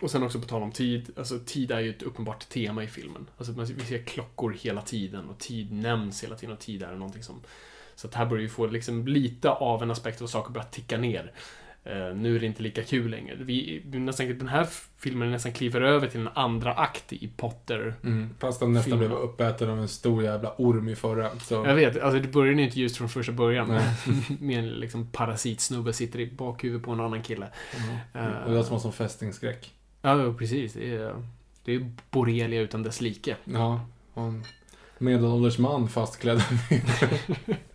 Och 0.00 0.10
sen 0.10 0.22
också 0.22 0.40
på 0.40 0.46
tal 0.46 0.62
om 0.62 0.72
tid, 0.72 1.10
alltså 1.16 1.38
tid 1.46 1.70
är 1.70 1.80
ju 1.80 1.90
ett 1.90 2.02
uppenbart 2.02 2.48
tema 2.48 2.84
i 2.84 2.86
filmen. 2.86 3.26
Alltså 3.38 3.52
vi 3.52 3.84
ser 3.84 4.02
klockor 4.02 4.56
hela 4.60 4.82
tiden 4.82 5.28
och 5.28 5.38
tid 5.38 5.72
nämns 5.72 6.24
hela 6.24 6.36
tiden 6.36 6.52
och 6.52 6.60
tid 6.60 6.82
är 6.82 6.92
någonting 6.92 7.22
som... 7.22 7.40
Så 7.94 8.06
att 8.06 8.14
här 8.14 8.26
börjar 8.26 8.42
vi 8.42 8.48
få 8.48 8.66
liksom 8.66 9.06
lite 9.06 9.50
av 9.50 9.82
en 9.82 9.90
aspekt 9.90 10.22
av 10.22 10.26
saker 10.26 10.52
börjar 10.52 10.68
ticka 10.68 10.98
ner. 10.98 11.32
Eh, 11.84 12.14
nu 12.14 12.36
är 12.36 12.40
det 12.40 12.46
inte 12.46 12.62
lika 12.62 12.82
kul 12.82 13.10
längre. 13.10 13.36
Vi, 13.40 13.82
nästan, 13.84 14.38
den 14.38 14.48
här 14.48 14.68
filmen 14.98 15.30
nästan 15.30 15.52
kliver 15.52 15.80
över 15.80 16.08
till 16.08 16.20
en 16.20 16.28
andra 16.34 16.72
akt 16.72 17.12
i 17.12 17.30
Potter. 17.36 17.94
Mm. 18.04 18.30
Fast 18.38 18.60
han 18.60 18.72
nästan 18.72 18.98
blev 18.98 19.12
uppäten 19.12 19.70
av 19.70 19.78
en 19.78 19.88
stor 19.88 20.22
jävla 20.22 20.54
orm 20.58 20.88
i 20.88 20.96
förra. 20.96 21.38
Så. 21.38 21.54
Jag 21.54 21.74
vet, 21.74 22.00
alltså 22.00 22.20
det 22.20 22.28
börjar 22.28 22.54
ju 22.54 22.64
inte 22.64 22.80
just 22.80 22.96
från 22.96 23.08
första 23.08 23.32
början. 23.32 23.68
Nej. 23.68 23.96
med 24.40 24.58
en 24.58 24.68
liksom 24.68 25.06
parasitsnubbe 25.06 25.92
sitter 25.92 26.20
i 26.20 26.30
bakhuvudet 26.30 26.84
på 26.84 26.90
en 26.90 27.00
annan 27.00 27.22
kille. 27.22 27.48
Mm. 28.14 28.42
Och 28.44 28.52
det 28.52 28.64
som 28.64 28.72
var 28.72 28.80
som 28.80 28.92
fästingskräck. 28.92 29.74
Ja, 30.02 30.34
precis. 30.38 30.72
Det 30.72 30.94
är, 30.94 31.14
det 31.64 31.74
är 31.74 31.90
borrelia 32.10 32.60
utan 32.60 32.82
dess 32.82 33.00
like. 33.00 33.36
Ja. 33.44 33.80
Och 34.14 34.22
en 34.22 34.44
medelålders 34.98 35.58
man 35.58 35.88
fastklädd. 35.88 36.42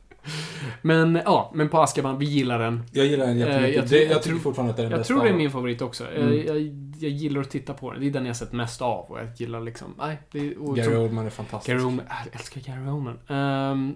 Men 0.81 1.15
ja, 1.25 1.51
men 1.55 1.69
på 1.69 1.81
Azkaban, 1.81 2.19
vi 2.19 2.25
gillar 2.25 2.59
den. 2.59 2.83
Jag 2.91 3.05
gillar 3.05 3.25
den 3.25 3.37
jättemycket. 3.37 3.69
Eh, 3.69 3.75
jag 3.75 3.83
jag, 3.83 3.89
tror- 3.89 4.01
jag 4.01 4.11
jag 4.11 4.23
tror- 4.23 4.39
fortfarande 4.39 4.71
att 4.71 4.77
det 4.77 4.81
är 4.81 4.83
den 4.83 4.91
Jag 4.91 4.99
bästa 4.99 5.13
tror 5.13 5.23
det 5.23 5.29
är 5.29 5.33
min 5.33 5.51
favorit 5.51 5.81
också. 5.81 6.07
Mm. 6.11 6.47
Jag, 6.47 6.57
jag, 6.99 7.11
gillar 7.11 7.41
att 7.41 7.49
titta 7.49 7.73
på 7.73 7.91
den. 7.91 8.01
Det 8.01 8.07
är 8.07 8.11
den 8.11 8.25
jag 8.25 8.35
sett 8.35 8.51
mest 8.53 8.81
av 8.81 9.05
och 9.11 9.19
jag 9.19 9.27
gillar 9.37 9.61
liksom... 9.61 9.93
Nej, 9.97 10.17
det 10.31 10.39
är... 10.39 10.75
Gary 10.75 10.95
Oldman 10.95 11.25
är 11.25 11.29
fantastisk. 11.29 11.67
Gary 11.73 11.85
Oldman. 11.85 12.05
Jag 12.25 12.35
älskar 12.35 12.61
Gary 12.61 12.89
Oldman. 12.89 13.19
Ehm, 13.27 13.95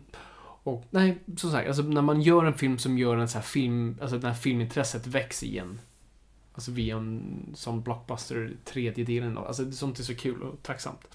och 0.64 0.86
nej, 0.90 1.18
som 1.38 1.52
sagt, 1.52 1.68
alltså 1.68 1.84
när 1.84 2.02
man 2.02 2.22
gör 2.22 2.46
en 2.46 2.54
film 2.54 2.78
som 2.78 2.98
gör 2.98 3.18
en 3.18 3.28
så 3.28 3.38
här 3.38 3.46
film... 3.46 3.98
Alltså 4.02 4.18
när 4.18 4.34
filmintresset 4.34 5.08
växer 5.08 5.48
igen. 5.48 5.80
Alltså 6.54 6.72
via 6.72 6.96
en 6.98 7.46
sån 7.56 7.82
blockbuster 7.82 8.54
tredje 8.66 9.06
delen 9.06 9.38
av. 9.38 9.48
Alltså 9.48 9.72
sånt 9.72 10.00
är 10.00 10.04
så 10.04 10.16
kul 10.16 10.42
och 10.44 10.64
tacksamt. 10.64 11.08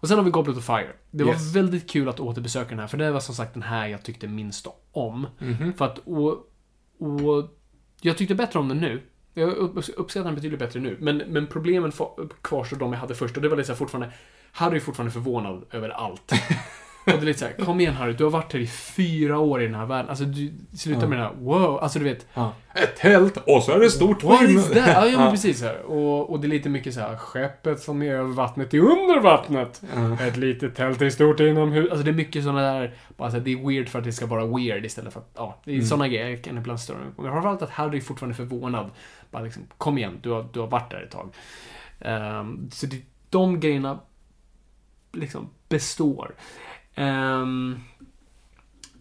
Och 0.00 0.08
sen 0.08 0.16
har 0.18 0.24
vi 0.24 0.30
Goblet 0.30 0.56
of 0.56 0.64
Fire. 0.66 0.92
Det 1.10 1.24
var 1.24 1.32
Yes. 1.32 1.56
väldigt 1.56 1.90
kul 1.90 2.08
att 2.08 2.20
återbesöka 2.20 2.68
den 2.70 2.78
här, 2.78 2.86
för 2.86 2.98
det 2.98 3.10
var 3.10 3.20
som 3.20 3.34
sagt 3.34 3.54
den 3.54 3.62
här 3.62 3.86
jag 3.86 4.02
tyckte 4.02 4.28
minst 4.28 4.66
om. 4.92 5.26
Mhm. 5.38 5.72
För 5.72 5.84
att, 5.84 5.98
och, 5.98 6.30
och 6.98 7.48
jag 8.00 8.16
tyckte 8.18 8.34
bättre 8.34 8.58
om 8.58 8.68
den 8.68 8.78
nu. 8.78 9.02
Jag 9.34 9.48
upp- 9.52 9.88
uppskattar 9.98 10.24
den 10.24 10.34
betydligt 10.34 10.58
bättre 10.60 10.80
nu. 10.80 10.96
Men, 11.00 11.16
men 11.18 11.46
problemen 11.46 11.92
kvarstår 12.42 12.76
de 12.76 12.92
jag 12.92 13.00
hade 13.00 13.14
först 13.14 13.36
och 13.36 13.42
det 13.42 13.48
var 13.48 13.56
liksom 13.56 13.76
fortfarande 13.76 14.12
Harry 14.52 14.76
är 14.76 14.80
fortfarande 14.80 15.12
förvånad 15.12 15.64
över 15.70 15.88
allt. 15.88 16.32
Och 17.14 17.20
det 17.20 17.24
är 17.24 17.26
lite 17.26 17.38
såhär, 17.38 17.52
kom 17.64 17.80
igen 17.80 17.94
Harry, 17.94 18.12
du 18.12 18.24
har 18.24 18.30
varit 18.30 18.52
här 18.52 18.60
i 18.60 18.66
fyra 18.66 19.38
år 19.38 19.62
i 19.62 19.66
den 19.66 19.74
här 19.74 19.86
världen. 19.86 20.08
Alltså, 20.10 20.24
du 20.24 20.52
slutar 20.76 21.02
Ja. 21.02 21.08
med 21.08 21.18
det 21.18 21.24
här, 21.24 21.32
wow. 21.38 21.78
Alltså, 21.82 21.98
du 21.98 22.04
vet. 22.04 22.26
Ett 22.74 22.96
tält 22.96 23.36
och 23.36 23.62
så 23.62 23.72
är 23.72 23.78
det 23.80 23.90
stort 23.90 24.22
What 24.22 24.42
is 24.42 24.68
that? 24.68 24.76
Ja, 24.76 25.06
ja 25.06 25.18
men 25.18 25.30
precis 25.30 25.58
så 25.58 25.64
här. 25.64 25.82
Och, 25.82 26.30
och 26.30 26.40
det 26.40 26.46
är 26.46 26.48
lite 26.48 26.68
mycket 26.68 26.94
så 26.94 27.00
här, 27.00 27.16
skeppet 27.16 27.80
som 27.80 28.02
är 28.02 28.12
över 28.12 28.32
vattnet 28.32 28.74
är 28.74 28.78
under 28.78 29.20
vattnet. 29.20 29.82
Ett 30.20 30.36
litet 30.36 30.74
tält 30.74 31.02
är 31.02 31.10
stort 31.10 31.40
inomhus. 31.40 31.90
Alltså 31.90 32.04
det 32.04 32.10
är 32.10 32.14
mycket 32.14 32.42
sådana 32.44 32.60
där, 32.72 32.94
bara 33.16 33.30
så 33.30 33.36
här, 33.36 33.44
det 33.44 33.52
är 33.52 33.68
weird 33.68 33.88
för 33.88 33.98
att 33.98 34.04
det 34.04 34.12
ska 34.12 34.26
vara 34.26 34.46
weird 34.46 34.84
istället 34.84 35.12
för 35.12 35.20
att, 35.20 35.30
ja, 35.36 35.58
det 35.64 35.70
är 35.70 35.74
Mm. 35.74 35.86
sådana 35.86 36.08
grejer 36.08 36.28
jag 36.28 36.42
kan 36.44 36.58
ibland 36.58 36.80
störa 36.80 36.98
mig 36.98 37.06
på. 37.16 37.22
Men 37.22 37.32
framförallt 37.32 37.62
att 37.62 37.70
Harry 37.70 37.96
är 37.98 38.02
fortfarande 38.02 38.34
förvånad. 38.36 38.90
Bara 39.30 39.42
liksom, 39.42 39.62
kom 39.78 39.98
igen, 39.98 40.18
du 40.22 40.30
har, 40.30 40.46
du 40.52 40.60
har 40.60 40.66
varit 40.66 40.90
där 40.90 41.02
ett 41.02 41.10
tag. 41.10 41.28
Ehm, 42.00 42.70
så 42.72 42.86
det, 42.86 42.96
de 43.30 43.60
grejerna 43.60 43.98
liksom 45.12 45.48
består. 45.68 46.34
Um, 46.96 47.80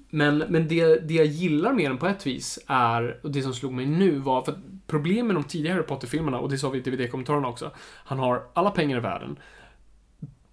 men 0.09 0.37
men 0.37 0.67
det, 0.67 1.07
det 1.07 1.13
jag 1.13 1.25
gillar 1.25 1.73
med 1.73 1.91
den 1.91 1.97
på 1.97 2.07
ett 2.07 2.27
vis 2.27 2.59
är, 2.67 3.19
och 3.23 3.31
det 3.31 3.41
som 3.41 3.53
slog 3.53 3.73
mig 3.73 3.85
nu 3.85 4.19
var, 4.19 4.41
för 4.41 4.59
problemet 4.87 5.25
med 5.25 5.35
de 5.35 5.43
tidigare 5.43 5.73
Harry 5.73 5.85
Potter-filmerna, 5.85 6.39
och 6.39 6.49
det 6.49 6.57
sa 6.57 6.69
vi 6.69 6.77
i 6.77 6.81
DVD-kommentarerna 6.81 7.47
också, 7.47 7.71
han 7.77 8.19
har 8.19 8.43
alla 8.53 8.71
pengar 8.71 8.97
i 8.97 8.99
världen, 8.99 9.39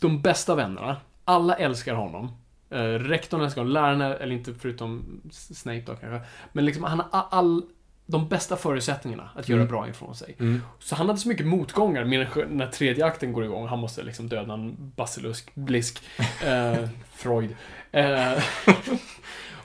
de 0.01 0.23
bästa 0.23 0.55
vännerna, 0.55 0.97
alla 1.25 1.55
älskar 1.55 1.95
honom, 1.95 2.31
eh, 2.71 2.79
rektorn 2.79 3.41
älskar 3.41 3.61
honom, 3.61 3.73
lärarna, 3.73 4.15
eller 4.15 4.35
inte 4.35 4.55
förutom 4.55 5.21
Snape 5.31 5.83
då 5.87 5.97
kanske, 5.97 6.29
men 6.53 6.65
liksom 6.65 6.85
han 6.85 7.03
har 7.11 7.27
all 7.31 7.63
de 8.07 8.29
bästa 8.29 8.57
förutsättningarna 8.57 9.31
att 9.35 9.49
göra 9.49 9.61
Mm. 9.61 9.71
bra 9.71 9.89
ifrån 9.89 10.15
sig. 10.15 10.37
Mm. 10.39 10.63
Så 10.79 10.95
han 10.95 11.07
hade 11.07 11.19
så 11.19 11.29
mycket 11.29 11.47
motgångar 11.47 12.05
medan 12.05 12.27
när 12.57 12.67
tredje 12.67 13.05
akten 13.07 13.33
går 13.33 13.45
igång. 13.45 13.67
Han 13.69 13.79
måste 13.79 14.03
liksom 14.03 14.29
döda 14.29 14.55
en 14.55 14.93
basilusk, 14.97 15.55
blisk, 15.55 16.03
eh, 16.45 16.89
Freud. 17.13 17.57
Eh, 17.93 18.33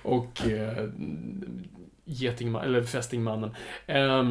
och 0.03 0.47
eh, 0.47 0.89
getingman, 2.05 2.63
eller 2.63 2.83
fästingmannen. 2.83 3.55
Eh, 3.87 4.23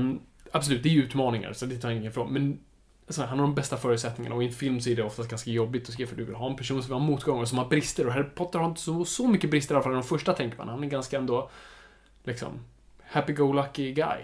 absolut, 0.53 0.83
det 0.83 0.89
är 0.89 0.93
ju 0.93 1.03
utmaningar, 1.03 1.53
så 1.53 1.67
det 1.67 1.77
tar 1.79 1.89
jag 1.89 1.99
ingen 1.99 2.11
ifrån. 2.11 2.33
Men 2.33 2.59
alltså, 3.07 3.23
han 3.23 3.39
har 3.39 3.47
de 3.47 3.55
bästa 3.55 3.77
förutsättningarna 3.77 4.35
och 4.37 4.43
i 4.43 4.47
en 4.47 4.53
film 4.53 4.81
så 4.81 4.91
är 4.91 4.97
det 4.97 5.03
oftast 5.03 5.31
ganska 5.31 5.51
jobbigt 5.51 5.89
att 5.89 5.93
skriva 5.95 6.09
för 6.09 6.17
du 6.17 6.25
vill 6.25 6.35
ha 6.35 6.51
en 6.51 6.57
person 6.57 6.83
som 6.83 6.93
har 6.93 7.01
motgångar, 7.01 7.45
som 7.45 7.59
har 7.59 7.69
brister. 7.69 8.07
Och 8.07 8.13
Harry 8.13 8.25
Potter 8.35 8.59
har 8.59 8.67
inte 8.67 8.81
så, 8.81 9.05
så 9.05 9.29
mycket 9.29 9.51
brister 9.51 9.75
i 9.75 9.77
alla 9.77 9.83
fall 9.83 9.93
i 9.93 9.95
de 9.95 10.03
första 10.03 10.33
tänker 10.33 10.59
man. 10.59 10.69
Han 10.69 10.85
är 10.85 10.89
ganska 10.89 11.19
ändå, 11.19 11.51
liksom, 12.25 12.49
happy-go-lucky 13.13 13.93
guy. 13.93 14.19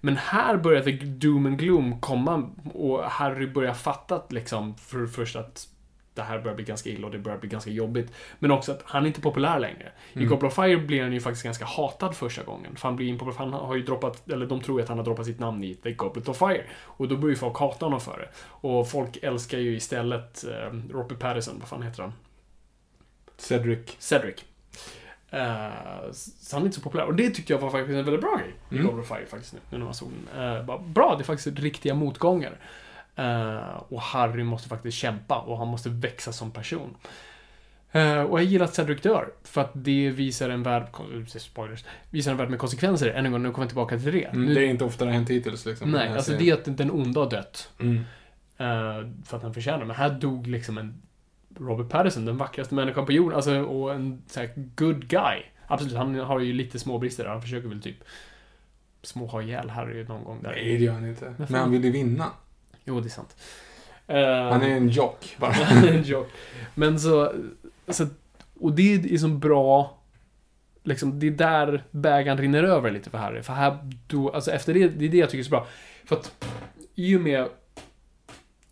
Men 0.00 0.16
här 0.16 0.56
börjar 0.56 0.82
the 0.82 0.90
doom 0.90 1.46
and 1.46 1.58
gloom 1.58 2.00
komma 2.00 2.50
och 2.74 3.04
Harry 3.04 3.46
börjar 3.46 3.74
fatta 3.74 4.14
att 4.14 4.32
liksom, 4.32 4.74
för 4.76 4.98
det 4.98 5.08
första 5.08 5.40
att 5.40 5.68
det 6.14 6.22
här 6.22 6.38
börjar 6.40 6.56
bli 6.56 6.64
ganska 6.64 6.90
illa 6.90 7.06
och 7.06 7.12
det 7.12 7.18
börjar 7.18 7.38
bli 7.38 7.48
ganska 7.48 7.70
jobbigt. 7.70 8.12
Men 8.38 8.50
också 8.50 8.72
att 8.72 8.82
han 8.84 9.02
är 9.02 9.06
inte 9.06 9.20
populär 9.20 9.58
längre. 9.58 9.92
I 10.12 10.18
Mm. 10.18 10.28
Goblet 10.28 10.52
of 10.52 10.64
Fire 10.64 10.76
blir 10.76 11.02
han 11.02 11.12
ju 11.12 11.20
faktiskt 11.20 11.44
ganska 11.44 11.64
hatad 11.64 12.16
första 12.16 12.42
gången. 12.42 12.76
För 12.76 12.88
han 12.88 12.96
blir 12.96 13.06
impopulär, 13.06 13.38
han 13.38 13.52
har 13.52 13.74
ju 13.74 13.82
droppat, 13.82 14.28
eller 14.30 14.46
de 14.46 14.60
tror 14.60 14.78
ju 14.78 14.82
att 14.82 14.88
han 14.88 14.98
har 14.98 15.04
droppat 15.04 15.26
sitt 15.26 15.40
namn 15.40 15.64
i 15.64 15.74
The 15.74 15.92
Goblet 15.92 16.28
of 16.28 16.38
Fire. 16.38 16.64
Och 16.82 17.08
då 17.08 17.16
börjar 17.16 17.30
ju 17.30 17.36
folk 17.36 17.58
hata 17.58 17.86
honom 17.86 18.00
för 18.00 18.18
det. 18.18 18.28
Och 18.44 18.90
folk 18.90 19.18
älskar 19.22 19.58
ju 19.58 19.76
istället 19.76 20.44
eh, 20.44 20.78
Robert 20.90 21.18
Pattinson, 21.18 21.58
vad 21.58 21.68
fan 21.68 21.82
heter 21.82 22.02
han? 22.02 22.12
Cedric. 23.36 23.96
Cedric. 23.98 24.44
Eh, 25.32 26.12
så 26.12 26.56
han 26.56 26.62
är 26.62 26.66
inte 26.66 26.76
så 26.76 26.82
populär. 26.82 27.04
Och 27.04 27.14
det 27.14 27.30
tyckte 27.30 27.52
jag 27.52 27.60
var 27.60 27.70
faktiskt 27.70 27.96
en 27.98 28.04
väldigt 28.04 28.20
bra 28.20 28.36
grej 28.36 28.54
i 28.70 28.74
Mm. 28.74 28.86
Goblet 28.86 29.10
of 29.10 29.16
Fire 29.16 29.26
faktiskt 29.26 29.52
nu, 29.52 29.60
nu 29.70 29.78
när 29.78 29.84
man 29.84 29.94
såg 29.94 30.08
den. 30.34 30.56
Eh, 30.56 30.64
bara, 30.64 30.78
bra, 30.78 31.14
det 31.18 31.22
är 31.22 31.24
faktiskt 31.24 31.58
riktiga 31.58 31.94
motgångar. 31.94 32.56
Eh, 33.16 33.82
och 33.88 34.00
Harry 34.00 34.44
måste 34.44 34.68
faktiskt 34.68 34.98
kämpa 34.98 35.38
och 35.38 35.58
han 35.58 35.68
måste 35.68 35.88
växa 35.88 36.32
som 36.32 36.50
person. 36.50 36.96
Eh, 37.92 38.22
och 38.22 38.38
jag 38.40 38.44
gillar 38.44 38.64
att 38.64 38.74
Cedric 38.74 39.00
dör, 39.00 39.28
för 39.44 39.60
att 39.60 39.70
det 39.74 40.10
visar 40.10 40.50
en 40.50 40.62
värld, 40.62 40.86
spoilers, 41.28 41.84
visar 42.10 42.30
en 42.30 42.36
värld 42.36 42.50
med 42.50 42.58
konsekvenser. 42.58 43.10
Än 43.10 43.26
en 43.26 43.32
gång, 43.32 43.42
nu 43.42 43.50
kommer 43.50 43.64
jag 43.64 43.70
tillbaka 43.70 43.98
till 43.98 44.12
det. 44.12 44.24
Mm, 44.24 44.46
nu, 44.46 44.54
det 44.54 44.60
är 44.60 44.68
inte 44.68 44.84
ofta 44.84 45.04
det 45.04 45.10
har 45.10 45.14
hänt 45.14 45.30
hittills 45.30 45.66
liksom. 45.66 45.90
nej, 45.90 46.08
alltså 46.08 46.32
det 46.32 46.38
serien. 46.38 46.58
är 46.66 46.70
att 46.70 46.78
den 46.78 46.90
onda 46.90 47.20
har 47.20 47.30
dött. 47.30 47.70
Mm. 47.80 47.96
Eh, 48.56 49.08
för 49.24 49.36
att 49.36 49.42
han 49.42 49.54
förtjänar. 49.54 49.84
Men 49.84 49.96
här 49.96 50.10
dog 50.10 50.46
liksom 50.46 50.78
en 50.78 51.02
Robert 51.60 51.88
Pattinson, 51.88 52.24
den 52.24 52.36
vackraste 52.36 52.74
människan 52.74 53.06
på 53.06 53.12
jorden. 53.12 53.36
Alltså, 53.36 53.60
och 53.60 53.94
en 53.94 54.22
så 54.26 54.40
här, 54.40 54.50
good 54.76 55.08
guy. 55.08 55.42
Absolut, 55.66 55.96
han 55.96 56.14
har 56.14 56.40
ju 56.40 56.52
lite 56.52 56.78
små 56.78 56.98
brister 56.98 57.24
där. 57.24 57.30
Han 57.30 57.42
försöker 57.42 57.68
väl 57.68 57.82
typ 57.82 57.96
små 59.02 59.26
ha 59.26 59.42
ihjäl 59.42 59.70
Harry 59.70 60.04
någon 60.04 60.24
gång 60.24 60.42
där. 60.42 60.50
Nej, 60.50 60.78
det 60.78 60.84
gör 60.84 60.92
han 60.92 61.08
inte. 61.08 61.34
Men 61.38 61.54
han 61.54 61.70
vill 61.70 61.84
ju 61.84 61.90
vinna. 61.90 62.26
Jo, 62.84 63.00
det 63.00 63.06
är 63.06 63.10
sant. 63.10 63.36
Han 64.06 64.62
är 64.62 64.76
en 64.76 64.88
jock 64.88 65.36
bara. 65.38 65.52
Han 65.52 65.84
är 65.84 65.92
en 65.92 66.02
joke. 66.02 66.30
Men 66.74 67.00
så, 67.00 67.32
så... 67.88 68.06
Och 68.60 68.72
det 68.72 68.94
är 68.94 69.18
som 69.18 69.38
bra... 69.38 69.98
Liksom, 70.84 71.18
det 71.18 71.26
är 71.26 71.30
där 71.30 71.84
bägaren 71.90 72.38
rinner 72.38 72.62
över 72.62 72.90
lite 72.90 73.10
för 73.10 73.18
Harry. 73.18 73.42
För 73.42 73.52
här, 73.52 73.78
då, 74.06 74.30
alltså 74.30 74.50
efter 74.50 74.74
det, 74.74 74.88
det 74.88 75.04
är 75.04 75.08
det 75.08 75.16
jag 75.16 75.30
tycker 75.30 75.40
är 75.40 75.44
så 75.44 75.50
bra. 75.50 75.66
För 76.04 76.16
att, 76.16 76.46
i 76.94 77.16
och 77.16 77.20
med... 77.20 77.48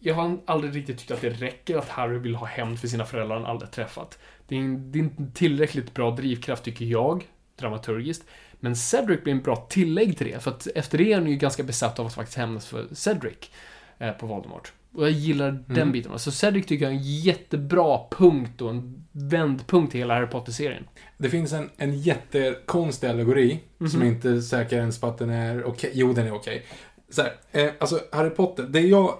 Jag 0.03 0.15
har 0.15 0.39
aldrig 0.47 0.77
riktigt 0.77 0.99
tyckt 0.99 1.11
att 1.11 1.21
det 1.21 1.31
räcker 1.31 1.77
att 1.77 1.89
Harry 1.89 2.19
vill 2.19 2.35
ha 2.35 2.47
hämnd 2.47 2.81
för 2.81 2.89
sina 2.89 3.05
föräldrar 3.05 3.37
han 3.37 3.47
aldrig 3.47 3.71
träffat. 3.71 4.19
Det 4.49 4.55
är, 4.55 4.61
en, 4.61 4.93
det 4.93 4.99
är 4.99 5.03
en 5.03 5.33
tillräckligt 5.33 5.95
bra 5.95 6.11
drivkraft, 6.11 6.65
tycker 6.65 6.85
jag, 6.85 7.25
dramaturgiskt. 7.59 8.25
Men 8.61 8.77
Cedric 8.77 9.23
blir 9.25 9.33
en 9.35 9.43
bra 9.43 9.57
tillägg 9.57 10.19
till 10.19 10.27
det, 10.33 10.41
för 10.43 10.51
att 10.51 10.67
efter 10.75 10.99
det 10.99 11.13
är 11.13 11.15
han 11.15 11.27
ju 11.27 11.37
ganska 11.37 11.63
besatt 11.63 11.99
av 11.99 12.07
att 12.07 12.15
faktiskt 12.15 12.39
hämnas 12.39 12.67
för 12.67 12.87
Cedric 12.95 13.51
eh, 13.99 14.13
på 14.13 14.27
Voldemort. 14.27 14.73
Och 14.95 15.05
jag 15.05 15.11
gillar 15.11 15.51
den 15.67 15.77
Mm. 15.77 15.93
biten. 15.93 16.19
Så 16.19 16.31
Cedric 16.31 16.67
tycker 16.67 16.85
jag 16.85 16.93
är 16.95 16.97
en 16.99 17.03
jättebra 17.03 18.01
punkt 18.11 18.61
och 18.63 18.71
en 18.71 19.05
vändpunkt 19.13 19.95
i 19.95 19.99
hela 19.99 20.15
Harry 20.15 20.27
Potter-serien. 20.27 20.85
Det 21.19 21.29
finns 21.31 21.53
en, 21.53 21.71
en 21.77 22.01
jättekonstig 22.01 23.09
allegori, 23.09 23.61
som 23.79 23.87
Mhm. 24.01 24.03
inte 24.09 24.43
säker 24.43 24.77
ens 24.77 25.01
på 25.01 25.07
att 25.07 25.19
den 25.19 25.31
är 25.31 25.65
okej. 25.65 25.91
Jo, 25.95 26.13
den 26.13 26.27
är 26.27 26.35
okej. 26.35 26.67
Så 27.11 27.23
här, 27.23 27.33
eh, 27.53 27.71
alltså 27.81 28.01
Harry 28.13 28.31
Potter, 28.31 28.63
det 28.63 28.81
jag 28.81 29.15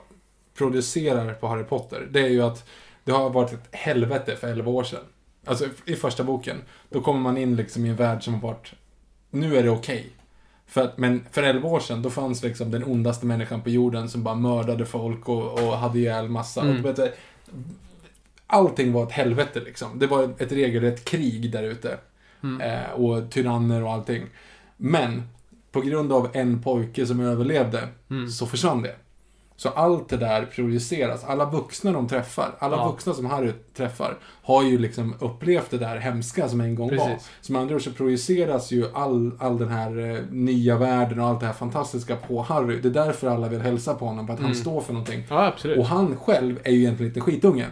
producerar 0.61 1.35
på 1.35 1.47
Harry 1.47 1.65
Potter, 1.65 2.09
det 2.11 2.21
är 2.21 2.29
ju 2.29 2.43
att 2.43 2.69
det 3.05 3.13
har 3.13 3.31
varit 3.31 3.53
ett 3.53 3.69
helvete 3.73 4.37
för 4.37 4.49
11 4.49 4.71
år 4.71 4.85
sedan. 4.85 5.05
Alltså 5.47 5.67
i 5.85 5.95
första 5.95 6.25
boken, 6.25 6.57
då 6.91 7.01
kommer 7.01 7.21
man 7.21 7.37
in 7.39 7.57
liksom 7.57 7.87
i 7.87 7.89
en 7.89 7.97
värld 7.97 8.25
som 8.25 8.35
har 8.35 8.41
varit, 8.41 8.73
nu 9.31 9.57
är 9.57 9.63
det 9.63 9.71
okej. 9.71 10.07
För 10.67 10.85
att, 10.85 10.99
men 10.99 11.27
för 11.31 11.43
11 11.43 11.69
år 11.69 11.81
sedan, 11.81 12.03
då 12.03 12.11
fanns 12.11 12.43
liksom 12.43 12.71
den 12.71 12.85
ondaste 12.85 13.27
människan 13.27 13.63
på 13.63 13.71
jorden 13.71 14.09
som 14.09 14.23
bara 14.23 14.35
mördade 14.35 14.87
folk 14.87 15.29
och, 15.29 15.53
och 15.53 15.79
hade 15.79 15.99
ihjäl 15.99 16.29
massa. 16.29 16.61
Mm. 16.61 16.85
Och, 16.85 16.95
du, 16.95 17.13
allting 18.47 18.93
var 18.93 19.03
ett 19.03 19.13
helvete 19.13 19.61
liksom. 19.61 19.99
Det 19.99 20.07
var 20.07 20.25
ett 20.39 20.53
regelrätt 20.53 21.05
krig 21.05 21.53
där 21.53 21.63
ute. 21.63 21.99
Mm. 22.43 22.61
Eh, 22.61 22.91
och 22.91 23.31
tyranner 23.31 23.85
och 23.85 23.93
allting. 23.93 24.27
Men, 24.77 25.23
på 25.73 25.81
grund 25.81 26.13
av 26.13 26.29
en 26.33 26.63
pojke 26.63 27.07
som 27.07 27.21
överlevde, 27.21 27.89
Mm. 28.11 28.29
så 28.29 28.47
försvann 28.47 28.83
det. 28.83 28.97
Så 29.63 29.69
allt 29.69 30.09
det 30.09 30.17
där 30.17 30.47
projiceras. 30.47 31.25
Alla 31.25 31.45
vuxna 31.51 31.93
de 31.93 32.09
träffar, 32.09 32.55
alla 32.59 32.77
Ja. 32.77 32.89
vuxna 32.89 33.15
som 33.15 33.27
Harry 33.27 33.53
träffar, 33.77 34.19
har 34.43 34.63
ju 34.63 34.79
liksom 34.79 35.15
upplevt 35.19 35.71
det 35.71 35.79
där 35.79 35.97
hemska 35.97 36.49
som 36.49 36.61
en 36.61 36.75
gång 36.75 36.97
var. 36.97 37.07
Precis. 37.07 37.31
Som 37.41 37.57
andra 37.57 37.75
ord 37.75 37.85
så 37.85 37.91
projiceras 37.93 38.71
ju 38.71 38.85
all, 38.95 39.31
all 39.39 39.59
den 39.59 39.69
här 39.69 39.99
eh, 40.17 40.19
nya 40.31 40.77
världen 40.77 41.21
och 41.21 41.27
allt 41.27 41.41
det 41.41 41.47
här 41.47 41.53
fantastiska 41.53 42.17
på 42.17 42.43
Harry. 42.43 42.81
Det 42.81 42.89
är 42.89 42.93
därför 43.07 43.29
alla 43.29 43.49
vill 43.49 43.61
hälsa 43.61 43.95
på 43.95 44.07
honom, 44.07 44.27
för 44.27 44.35
att 44.35 44.41
han 44.41 44.51
Mm. 44.51 44.61
står 44.61 44.81
för 44.81 44.93
någonting. 44.93 45.25
Ja. 45.29 45.53
Och 45.79 45.87
han 45.87 46.17
själv 46.17 46.59
är 46.65 46.71
ju 46.73 46.79
egentligen 46.79 47.09
lite 47.09 47.21
skitunge. 47.21 47.67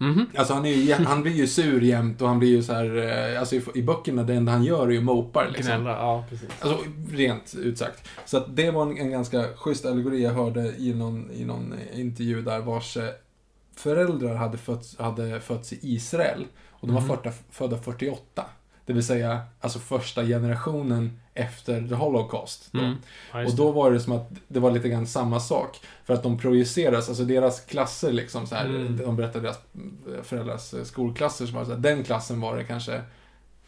Mhm. 0.00 0.26
Alltså 0.36 0.54
han, 0.54 0.66
är 0.66 0.70
ju, 0.74 0.92
han 1.06 1.22
blir 1.22 1.32
ju 1.32 1.46
sur 1.46 1.82
jämt 1.82 2.22
och 2.22 2.28
han 2.28 2.38
blir 2.38 2.48
ju 2.48 2.62
så 2.62 2.72
här, 2.72 2.96
eh, 3.32 3.40
alltså 3.40 3.54
i, 3.56 3.62
i 3.74 3.82
böckerna, 3.82 4.22
det 4.22 4.34
enda 4.34 4.52
han 4.52 4.64
gör 4.64 4.86
är 4.88 4.92
ju 4.92 5.00
mopar 5.00 5.48
liksom. 5.48 5.66
Gnälla, 5.66 5.90
ja 5.90 6.24
precis. 6.30 6.48
Alltså 6.60 6.78
rent 7.10 7.54
utsagt. 7.54 8.08
Så 8.24 8.36
att 8.36 8.56
det 8.56 8.70
var 8.70 8.82
en, 8.82 8.98
en 8.98 9.10
ganska 9.10 9.44
schysst 9.56 9.86
allegori 9.86 10.22
jag 10.22 10.30
hörde 10.32 10.74
i 10.78 10.94
någon, 10.94 11.30
i 11.30 11.44
någon 11.44 11.72
eh, 11.72 12.00
intervju 12.00 12.42
där 12.42 12.60
vars 12.60 12.96
eh, 12.96 13.04
föräldrar 13.76 14.34
hade 14.34 14.58
fötts, 14.58 14.98
hade 14.98 15.40
fötts 15.40 15.72
i 15.72 15.78
Israel. 15.82 16.46
Och 16.70 16.86
de 16.88 16.94
var 16.94 17.02
Mhm. 17.02 17.08
födda, 17.16 17.32
födda 17.50 17.78
48. 17.78 18.44
Det 18.86 18.92
vill 18.92 19.04
säga, 19.04 19.40
alltså 19.60 19.78
första 19.78 20.24
generationen 20.24 21.19
efter 21.34 21.88
the 21.88 21.94
Holocaust. 21.94 22.68
Då. 22.72 22.78
Mm. 22.78 22.96
Och 23.46 23.56
då 23.56 23.72
var 23.72 23.90
det 23.90 24.00
som 24.00 24.12
att 24.12 24.30
det 24.48 24.60
var 24.60 24.70
lite 24.70 24.88
grann 24.88 25.06
samma 25.06 25.40
sak. 25.40 25.80
För 26.04 26.14
att 26.14 26.22
de 26.22 26.38
projiceras, 26.38 27.08
alltså 27.08 27.24
deras 27.24 27.60
klasser 27.60 28.12
liksom 28.12 28.46
så 28.46 28.54
här, 28.54 28.64
Mm. 28.66 28.96
de 28.96 29.16
berättade 29.16 29.40
deras 29.44 29.58
eh, 30.16 30.22
föräldrars 30.22 30.74
eh, 30.74 30.84
skolklasser 30.84 31.46
som 31.46 31.54
var 31.56 31.64
så 31.64 31.70
här, 31.70 31.78
den 31.78 32.04
klassen 32.04 32.40
var 32.40 32.56
det 32.56 32.64
kanske 32.64 33.00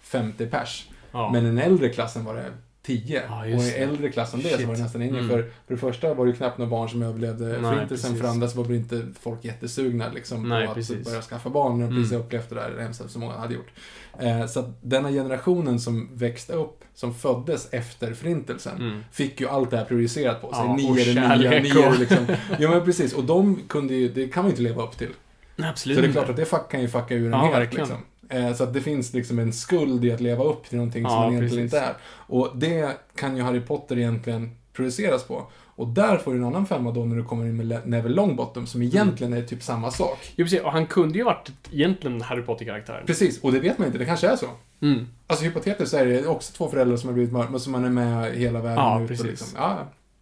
50 0.01 0.47
pers. 0.47 0.89
ja. 1.12 1.30
Men 1.32 1.44
den 1.44 1.59
äldre 1.59 1.89
klassen 1.89 2.24
var 2.24 2.34
det 2.34 2.51
10. 2.82 3.22
Ja, 3.28 3.40
och 3.40 3.46
i 3.46 3.52
det. 3.52 3.70
äldre 3.76 4.09
klassen 4.12 4.40
det 4.42 4.48
så 4.50 4.56
Shit. 4.56 4.66
var 4.68 4.74
det 4.74 4.82
nästan 4.82 5.02
ingen. 5.02 5.16
Mm. 5.16 5.28
För, 5.28 5.38
för 5.42 5.74
det 5.74 5.76
första 5.76 6.14
var 6.14 6.26
det 6.26 6.32
knappt 6.32 6.59
några 6.59 6.70
barn 6.70 6.88
som 6.88 7.02
överlevde 7.02 7.44
Nej, 7.44 7.60
förintelsen. 7.60 7.88
För 7.88 8.09
precis. 8.09 8.22
det 8.22 8.28
andra 8.28 8.48
så 8.48 8.62
var 8.62 8.68
det 8.68 8.76
inte 8.76 9.06
folk 9.20 9.44
jättesugna 9.44 10.09
liksom, 10.14 10.48
Nej, 10.48 10.64
på 10.64 10.70
att 10.70 10.76
precis. 10.76 11.04
börja 11.09 11.22
skaffa 11.22 11.50
barn. 11.50 11.78
När 11.78 11.84
de 11.86 11.90
Mm. 11.92 12.02
precis 12.02 12.18
upplevt 12.18 12.48
det 12.48 12.54
där 12.54 12.78
hemskt 12.80 13.10
som 13.10 13.20
många 13.20 13.32
hade 13.34 13.54
gjort. 13.54 13.70
Eh, 14.18 14.46
så 14.46 14.60
att 14.60 14.68
denna 14.82 15.10
generationen 15.10 15.80
som 15.80 16.09
växte 16.16 16.52
upp, 16.52 16.84
som 16.94 17.14
föddes 17.14 17.68
efter 17.72 18.14
förintelsen, 18.14 18.76
Mm. 18.76 19.04
fick 19.12 19.40
ju 19.40 19.48
allt 19.48 19.70
det 19.70 19.76
här 19.76 19.84
projicerat 19.84 20.40
på 20.40 20.52
sig. 20.52 20.64
Ja, 20.66 20.76
ni 20.76 21.00
är 21.00 21.04
det 21.14 21.38
nya, 21.38 21.50
ni 21.60 21.68
är 21.70 21.90
det 21.92 21.98
liksom. 21.98 22.26
Ja 22.59 22.70
men 22.70 22.84
precis, 22.84 23.12
och 23.12 23.24
de 23.24 23.59
kunde 23.68 23.94
ju, 23.94 24.09
det 24.09 24.28
kan 24.28 24.42
man 24.42 24.50
ju 24.50 24.52
inte 24.52 24.62
leva 24.62 24.82
upp 24.82 24.98
till. 24.98 25.10
Absolut 25.59 25.96
Så 25.98 26.02
det 26.02 26.09
är 26.09 26.12
klart 26.12 26.28
att 26.28 26.36
det 26.36 26.44
fuck, 26.44 26.70
kan 26.70 26.80
ju 26.80 26.88
fucka 26.88 27.14
ur 27.14 27.26
en 27.26 27.32
Ja, 27.32 27.52
helt. 27.54 27.74
Liksom. 27.74 27.96
Eh, 28.32 28.54
Så 28.54 28.64
att 28.64 28.74
det 28.74 28.80
finns 28.80 29.12
liksom 29.12 29.38
en 29.38 29.52
skuld 29.52 30.04
i 30.04 30.12
att 30.12 30.20
leva 30.20 30.44
upp 30.44 30.64
till 30.68 30.76
någonting 30.78 31.04
som 31.04 31.12
Ja, 31.12 31.20
man 31.20 31.32
egentligen 31.32 31.68
precis. 31.68 31.74
inte 31.80 31.86
är. 31.86 31.94
Och 32.26 32.50
det 32.54 32.96
kan 33.14 33.36
ju 33.36 33.42
Harry 33.42 33.60
Potter 33.60 33.98
egentligen 33.98 34.50
produceras 34.72 35.24
på. 35.24 35.46
Och 35.74 35.88
där 35.88 36.16
får 36.18 36.32
du 36.32 36.38
en 36.38 36.44
annan 36.44 36.66
femma 36.66 36.90
då 36.90 37.04
när 37.04 37.16
du 37.16 37.24
kommer 37.24 37.44
in 37.44 37.56
med 37.56 37.66
Le- 37.66 37.80
Neville 37.84 38.14
Longbottom 38.14 38.66
som 38.66 38.82
egentligen 38.82 39.32
är 39.32 39.42
typ 39.42 39.62
samma 39.62 39.90
sak. 39.90 40.32
Jo, 40.36 40.44
precis. 40.44 40.60
Och 40.60 40.72
han 40.72 40.86
kunde 40.86 41.18
ju 41.18 41.24
varit 41.24 41.50
egentligen 41.72 42.20
Harry 42.22 42.42
Potter-karaktären. 42.42 43.06
Precis, 43.06 43.40
och 43.42 43.52
det 43.52 43.60
vet 43.60 43.78
man 43.78 43.86
inte, 43.86 43.98
det 43.98 44.04
kanske 44.04 44.28
är 44.28 44.36
så. 44.36 44.46
Mm. 44.82 45.06
Alltså 45.26 45.44
hypotetiskt 45.44 45.94
är 45.94 46.06
det 46.06 46.26
också 46.26 46.52
två 46.52 46.68
föräldrar 46.68 46.96
som 46.96 47.09
har 47.09 47.14
blivit 47.14 47.32
mörka, 47.32 47.50
men 47.50 47.60
som 47.60 47.72
man 47.72 47.84
är 47.84 47.90
med 47.90 48.32
hela 48.34 48.60
vägen 48.60 48.78
Ja, 48.78 49.02
ut. 49.02 49.09
precis. 49.09 49.24
Och 49.24 49.30
liksom, 49.30 49.48
ja, 49.56 49.78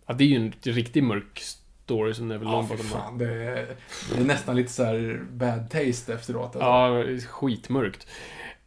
Ja, 0.06 0.14
det 0.14 0.24
är 0.24 0.28
ju 0.28 0.36
en 0.36 0.52
riktigt 0.62 1.04
mörk 1.04 1.42
story 1.90 2.14
som 2.14 2.28
Neville 2.28 2.50
ja, 2.50 2.62
har. 2.62 2.76
fan. 2.76 3.18
Det 3.18 3.44
är, 3.44 3.76
det 4.14 4.20
är 4.20 4.24
nästan 4.24 4.56
lite 4.56 4.72
så 4.72 4.84
här 4.84 5.22
bad 5.30 5.70
taste 5.70 6.14
efteråt. 6.14 6.56
Alltså. 6.56 6.58
Ja, 6.60 7.18
skitmörkt. 7.28 8.06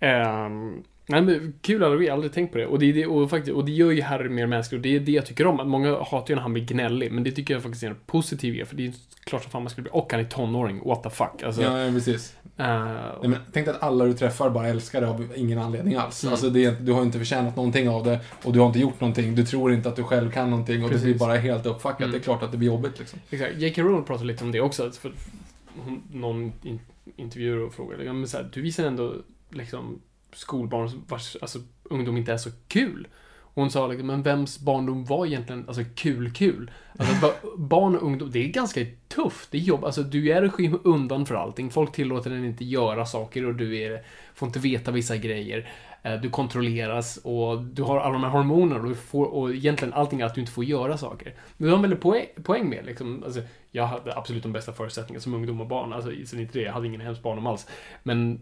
Um, 0.02 0.84
nej, 1.06 1.22
men 1.22 1.54
kul 1.62 1.84
alla 1.84 1.96
jag 1.96 2.12
har 2.12 2.14
aldrig 2.14 2.34
tänkt 2.34 2.52
på 2.52 2.58
det. 2.58 2.66
Och 2.68 2.80
det, 2.80 2.86
är 2.90 2.94
det, 2.94 3.06
och, 3.06 3.30
faktiskt, 3.30 3.56
och 3.56 3.66
det 3.66 3.72
gör 3.72 3.92
ju 3.92 4.02
Harry 4.02 4.30
mer 4.30 4.48
mänsklig 4.48 4.80
och 4.80 4.84
det 4.84 4.96
är 4.96 5.00
det 5.00 5.12
jag 5.12 5.26
tycker 5.26 5.48
om. 5.48 5.70
Många 5.70 5.98
hatar 6.04 6.30
ju 6.30 6.36
när 6.36 6.42
han 6.42 6.54
blir 6.54 6.66
gnällig, 6.66 7.12
men 7.12 7.24
det 7.24 7.32
tycker 7.32 7.54
jag 7.54 7.64
faktiskt 7.64 7.84
är 7.84 7.88
en 7.88 7.96
positiv 8.06 8.54
grej, 8.56 8.66
för 8.66 8.76
det 8.76 8.86
är 8.88 8.94
klart 9.24 9.42
som 9.44 9.52
fan 9.52 9.64
man 9.64 9.70
skulle 9.70 9.84
bli. 9.84 9.92
Och 9.94 10.12
han 10.12 10.20
är 10.22 10.26
tonåring, 10.26 10.82
what 10.86 11.04
the 11.04 11.10
fuck. 11.10 11.44
Alltså, 11.44 11.62
Ja, 11.62 11.80
ja, 11.80 11.92
precis. 11.92 12.36
eh, 12.58 12.66
Nej, 12.66 13.30
men 13.30 13.36
tänk 13.54 13.66
dig 13.66 13.76
att 13.76 13.84
alla 13.84 14.06
du 14.06 14.14
träffar 14.14 14.50
bara 14.50 14.68
älskar 14.68 15.02
det 15.02 15.08
av 15.10 15.28
ingen 15.36 15.60
anledning 15.60 15.96
alls. 15.96 16.24
Mm. 16.24 16.32
Alltså 16.34 16.50
det, 16.50 16.86
du 16.86 16.92
har 16.92 17.02
inte 17.02 17.18
förtjänat 17.18 17.56
någonting 17.56 17.90
av 17.90 18.04
det 18.04 18.20
och 18.44 18.54
du 18.54 18.60
har 18.60 18.68
inte 18.68 18.80
gjort 18.80 19.00
någonting. 19.02 19.36
Du 19.36 19.46
tror 19.46 19.74
inte 19.74 19.90
att 19.90 19.96
du 19.96 20.04
själv 20.04 20.32
kan 20.32 20.50
någonting 20.50 20.84
och 20.84 20.90
Precis. 20.90 21.04
det 21.06 21.10
blir 21.12 21.20
bara 21.20 21.36
helt 21.36 21.66
uppfackat. 21.66 22.00
Mm. 22.00 22.12
Det 22.12 22.18
är 22.18 22.22
klart 22.22 22.44
att 22.44 22.52
det 22.52 22.58
blir 22.58 22.68
jobbigt 22.68 23.00
liksom. 23.00 23.20
Exakt. 23.30 23.56
J.K. 23.58 23.82
Rowling 23.82 24.04
pratade 24.04 24.28
lite 24.28 24.44
om 24.44 24.52
det 24.52 24.62
också. 24.62 24.92
För 24.92 25.12
hon, 25.86 26.02
någon 26.12 26.52
in, 26.64 26.80
intervjuer 27.16 27.60
och 27.60 27.74
frågade. 27.74 28.04
Ja, 28.04 28.14
men 28.14 28.28
så 28.28 28.38
här, 28.38 28.50
du 28.54 28.62
visar 28.62 28.84
ändå 28.86 29.14
liksom 29.50 30.02
skolbarn 30.36 30.90
vars 31.08 31.38
alltså, 31.42 31.60
ungdom 31.84 32.18
inte 32.18 32.34
är 32.34 32.38
så 32.38 32.50
kul. 32.68 33.08
Och 33.56 33.62
hon 33.62 33.72
sa 33.72 33.88
liksom, 33.88 34.08
men 34.08 34.24
vems 34.24 34.60
barndom 34.60 35.06
var 35.06 35.26
egentligen 35.26 35.68
alltså, 35.68 35.84
kul-kul? 35.96 36.72
Alltså, 37.00 37.34
barn 37.58 37.96
och 37.96 38.04
ungdom, 38.04 38.32
det 38.32 38.40
är 38.40 38.48
ganska 38.48 38.86
tufft. 39.08 39.52
Det 39.52 39.58
är 39.58 39.62
jobb. 39.62 39.86
Alltså, 39.86 40.04
du 40.04 40.32
är 40.32 40.62
i 40.62 40.74
undan 40.84 41.26
för 41.26 41.36
allting. 41.36 41.70
Folk 41.70 41.92
tillåter 41.92 42.30
dig 42.30 42.46
inte 42.46 42.66
göra 42.66 43.06
saker 43.06 43.46
och 43.46 43.56
du 43.56 43.82
är, 43.82 44.04
får 44.34 44.48
inte 44.48 44.60
veta 44.60 44.92
vissa 44.92 45.18
grejer. 45.18 45.70
Eh, 46.04 46.22
du 46.22 46.30
kontrolleras 46.30 47.18
och 47.18 47.64
du 47.64 47.84
har 47.84 48.00
alla 48.00 48.14
de 48.14 48.24
här 48.24 48.30
hormonerna 48.30 48.82
och, 48.82 48.90
du 48.90 48.96
får, 48.96 49.26
och 49.26 49.54
egentligen 49.54 49.94
allting 49.94 50.22
är 50.22 50.26
att 50.26 50.36
du 50.36 50.42
inte 50.42 50.54
får 50.54 50.64
göra 50.64 50.98
saker. 50.98 51.34
Men 51.58 51.66
det 51.66 51.72
har 51.72 51.76
en 51.76 51.82
väldigt 51.82 52.02
poäng, 52.02 52.28
poäng 52.44 52.70
med 52.70 52.86
liksom, 52.86 53.24
alltså, 53.24 53.42
jag 53.72 53.86
hade 53.86 54.18
absolut 54.18 54.44
de 54.44 54.54
bästa 54.54 54.74
förutsättningarna 54.74 55.22
som 55.22 55.34
ungdom 55.34 55.62
och 55.62 55.68
barn. 55.68 55.94
Alltså, 55.94 56.12
sen 56.26 56.40
inte 56.40 56.60
det, 56.60 56.66
jag 56.66 56.74
hade 56.74 56.88
ingen 56.88 57.02
hemsk 57.02 57.24
barndom 57.24 57.48
alls. 57.48 57.68
Men 58.04 58.40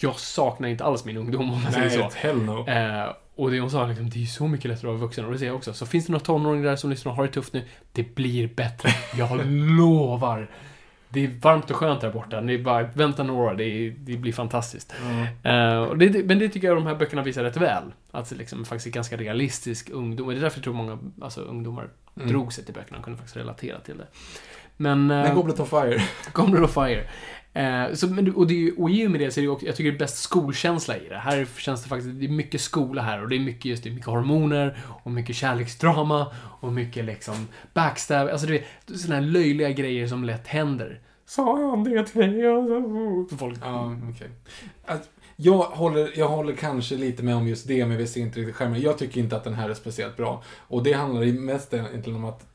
jag 0.00 0.18
saknar 0.18 0.68
inte 0.68 0.84
alls 0.84 1.04
min 1.04 1.16
ungdom 1.16 1.50
om 1.52 1.62
man 1.62 1.72
säger 1.72 1.90
så. 1.90 2.10
hell 2.14 2.42
no. 2.42 2.68
Eh, 2.68 3.12
och 3.36 3.50
det 3.50 3.60
hon 3.60 3.70
sa, 3.70 3.86
liksom, 3.86 4.10
det 4.10 4.22
är 4.22 4.26
så 4.26 4.48
mycket 4.48 4.64
lättare 4.70 4.90
att 4.90 4.98
vara 4.98 5.06
vuxen. 5.06 5.24
Och 5.24 5.32
det 5.32 5.38
säger 5.38 5.50
jag 5.50 5.56
också. 5.56 5.72
Så 5.72 5.86
finns 5.86 6.06
det 6.06 6.12
några 6.12 6.24
tonåringar 6.24 6.64
där 6.68 6.76
som 6.76 6.90
lyssnar 6.90 7.12
och 7.12 7.16
har 7.16 7.26
det 7.26 7.32
tufft 7.32 7.52
nu, 7.52 7.62
det 7.92 8.14
blir 8.14 8.48
bättre. 8.48 8.88
Jag 9.18 9.40
lovar. 9.78 10.50
Det 11.08 11.24
är 11.24 11.30
varmt 11.40 11.70
och 11.70 11.76
skönt 11.76 12.00
där 12.00 12.10
borta. 12.12 12.40
Ni 12.40 12.58
bara, 12.58 12.82
vänta 12.82 13.22
några 13.22 13.50
år, 13.50 13.54
det, 13.54 13.90
det 13.90 14.16
blir 14.16 14.32
fantastiskt. 14.32 14.94
Eh, 15.42 15.76
och 15.78 15.98
det, 15.98 16.24
men 16.26 16.38
det 16.38 16.48
tycker 16.48 16.68
jag 16.68 16.76
de 16.76 16.86
här 16.86 16.94
böckerna 16.94 17.22
visar 17.22 17.42
rätt 17.44 17.56
väl. 17.56 17.82
Att 18.10 18.28
det 18.30 18.36
liksom 18.36 18.64
faktiskt 18.64 18.86
är 18.86 18.90
ganska 18.90 19.16
realistisk 19.16 19.90
ungdom. 19.90 20.26
Och 20.26 20.32
det 20.32 20.38
är 20.38 20.42
därför 20.42 20.58
jag 20.58 20.64
tror 20.64 20.74
många 20.74 20.98
alltså, 21.20 21.40
ungdomar 21.40 21.88
Mm. 22.20 22.28
drog 22.28 22.52
sig 22.52 22.64
till 22.64 22.74
böckerna. 22.74 22.98
De 22.98 23.02
kunde 23.04 23.16
faktiskt 23.16 23.36
relatera 23.36 23.80
till 23.80 23.98
det. 23.98 24.06
Men... 24.76 25.10
eh, 25.10 25.22
Men 25.22 25.34
Goblet 25.34 25.60
of 25.60 25.68
Fire. 25.70 26.02
Goblet 26.32 26.62
of 26.62 26.74
Fire. 26.74 27.04
Eh, 27.56 27.92
så, 27.94 28.06
men, 28.08 28.34
och, 28.34 28.46
det 28.46 28.54
är, 28.54 28.58
ju- 28.58 28.72
och 28.76 28.90
i 28.90 29.06
och 29.06 29.10
med 29.10 29.20
det 29.20 29.30
så 29.30 29.40
är 29.40 29.42
det 29.42 29.48
också, 29.48 29.66
jag 29.66 29.76
tycker 29.76 29.90
det 29.90 29.96
är 29.96 29.98
bäst 29.98 30.16
skolkänsla 30.18 30.96
i 30.96 31.08
det. 31.08 31.18
Här 31.18 31.46
känns 31.58 31.82
det 31.82 31.88
faktiskt, 31.88 32.20
det 32.20 32.24
är 32.26 32.28
mycket 32.28 32.60
skola 32.60 33.02
här 33.02 33.22
och 33.22 33.28
det 33.28 33.36
är 33.36 33.40
mycket 33.40 33.64
just 33.64 33.84
det, 33.84 33.90
mycket 33.90 34.06
hormoner 34.06 34.78
och 35.02 35.10
mycket 35.10 35.36
kärleksdrama 35.36 36.26
och 36.60 36.72
mycket 36.72 37.04
liksom 37.04 37.48
backstab, 37.74 38.28
alltså 38.28 38.46
det 38.46 38.56
är 38.58 38.64
sådana 38.98 39.14
här 39.14 39.22
löjliga 39.32 39.70
grejer 39.70 40.06
som 40.06 40.24
lätt 40.24 40.46
händer. 40.46 41.00
Sa 41.26 41.70
han 41.70 41.84
det 41.84 42.04
till 42.06 42.20
dig? 42.20 42.42
Folk, 43.38 43.58
Ja, 43.62 43.96
okej. 44.14 44.28
Jag 45.36 45.58
håller, 45.58 46.10
jag 46.18 46.28
håller 46.28 46.52
kanske 46.52 46.94
lite 46.96 47.22
med 47.22 47.36
om 47.36 47.48
just 47.48 47.68
det, 47.68 47.86
men 47.86 47.96
vi 47.96 48.06
ser 48.06 48.20
inte 48.20 48.40
riktigt 48.40 48.56
skärmen. 48.56 48.80
Jag 48.80 48.98
tycker 48.98 49.20
inte 49.20 49.36
att 49.36 49.44
den 49.44 49.54
här 49.54 49.70
är 49.70 49.74
speciellt 49.74 50.16
bra. 50.16 50.42
Och 50.58 50.82
det 50.82 50.92
handlar 50.92 51.22
ju 51.22 51.32
mest 51.40 51.74
egentligen 51.74 52.16
om 52.18 52.24
att, 52.24 52.46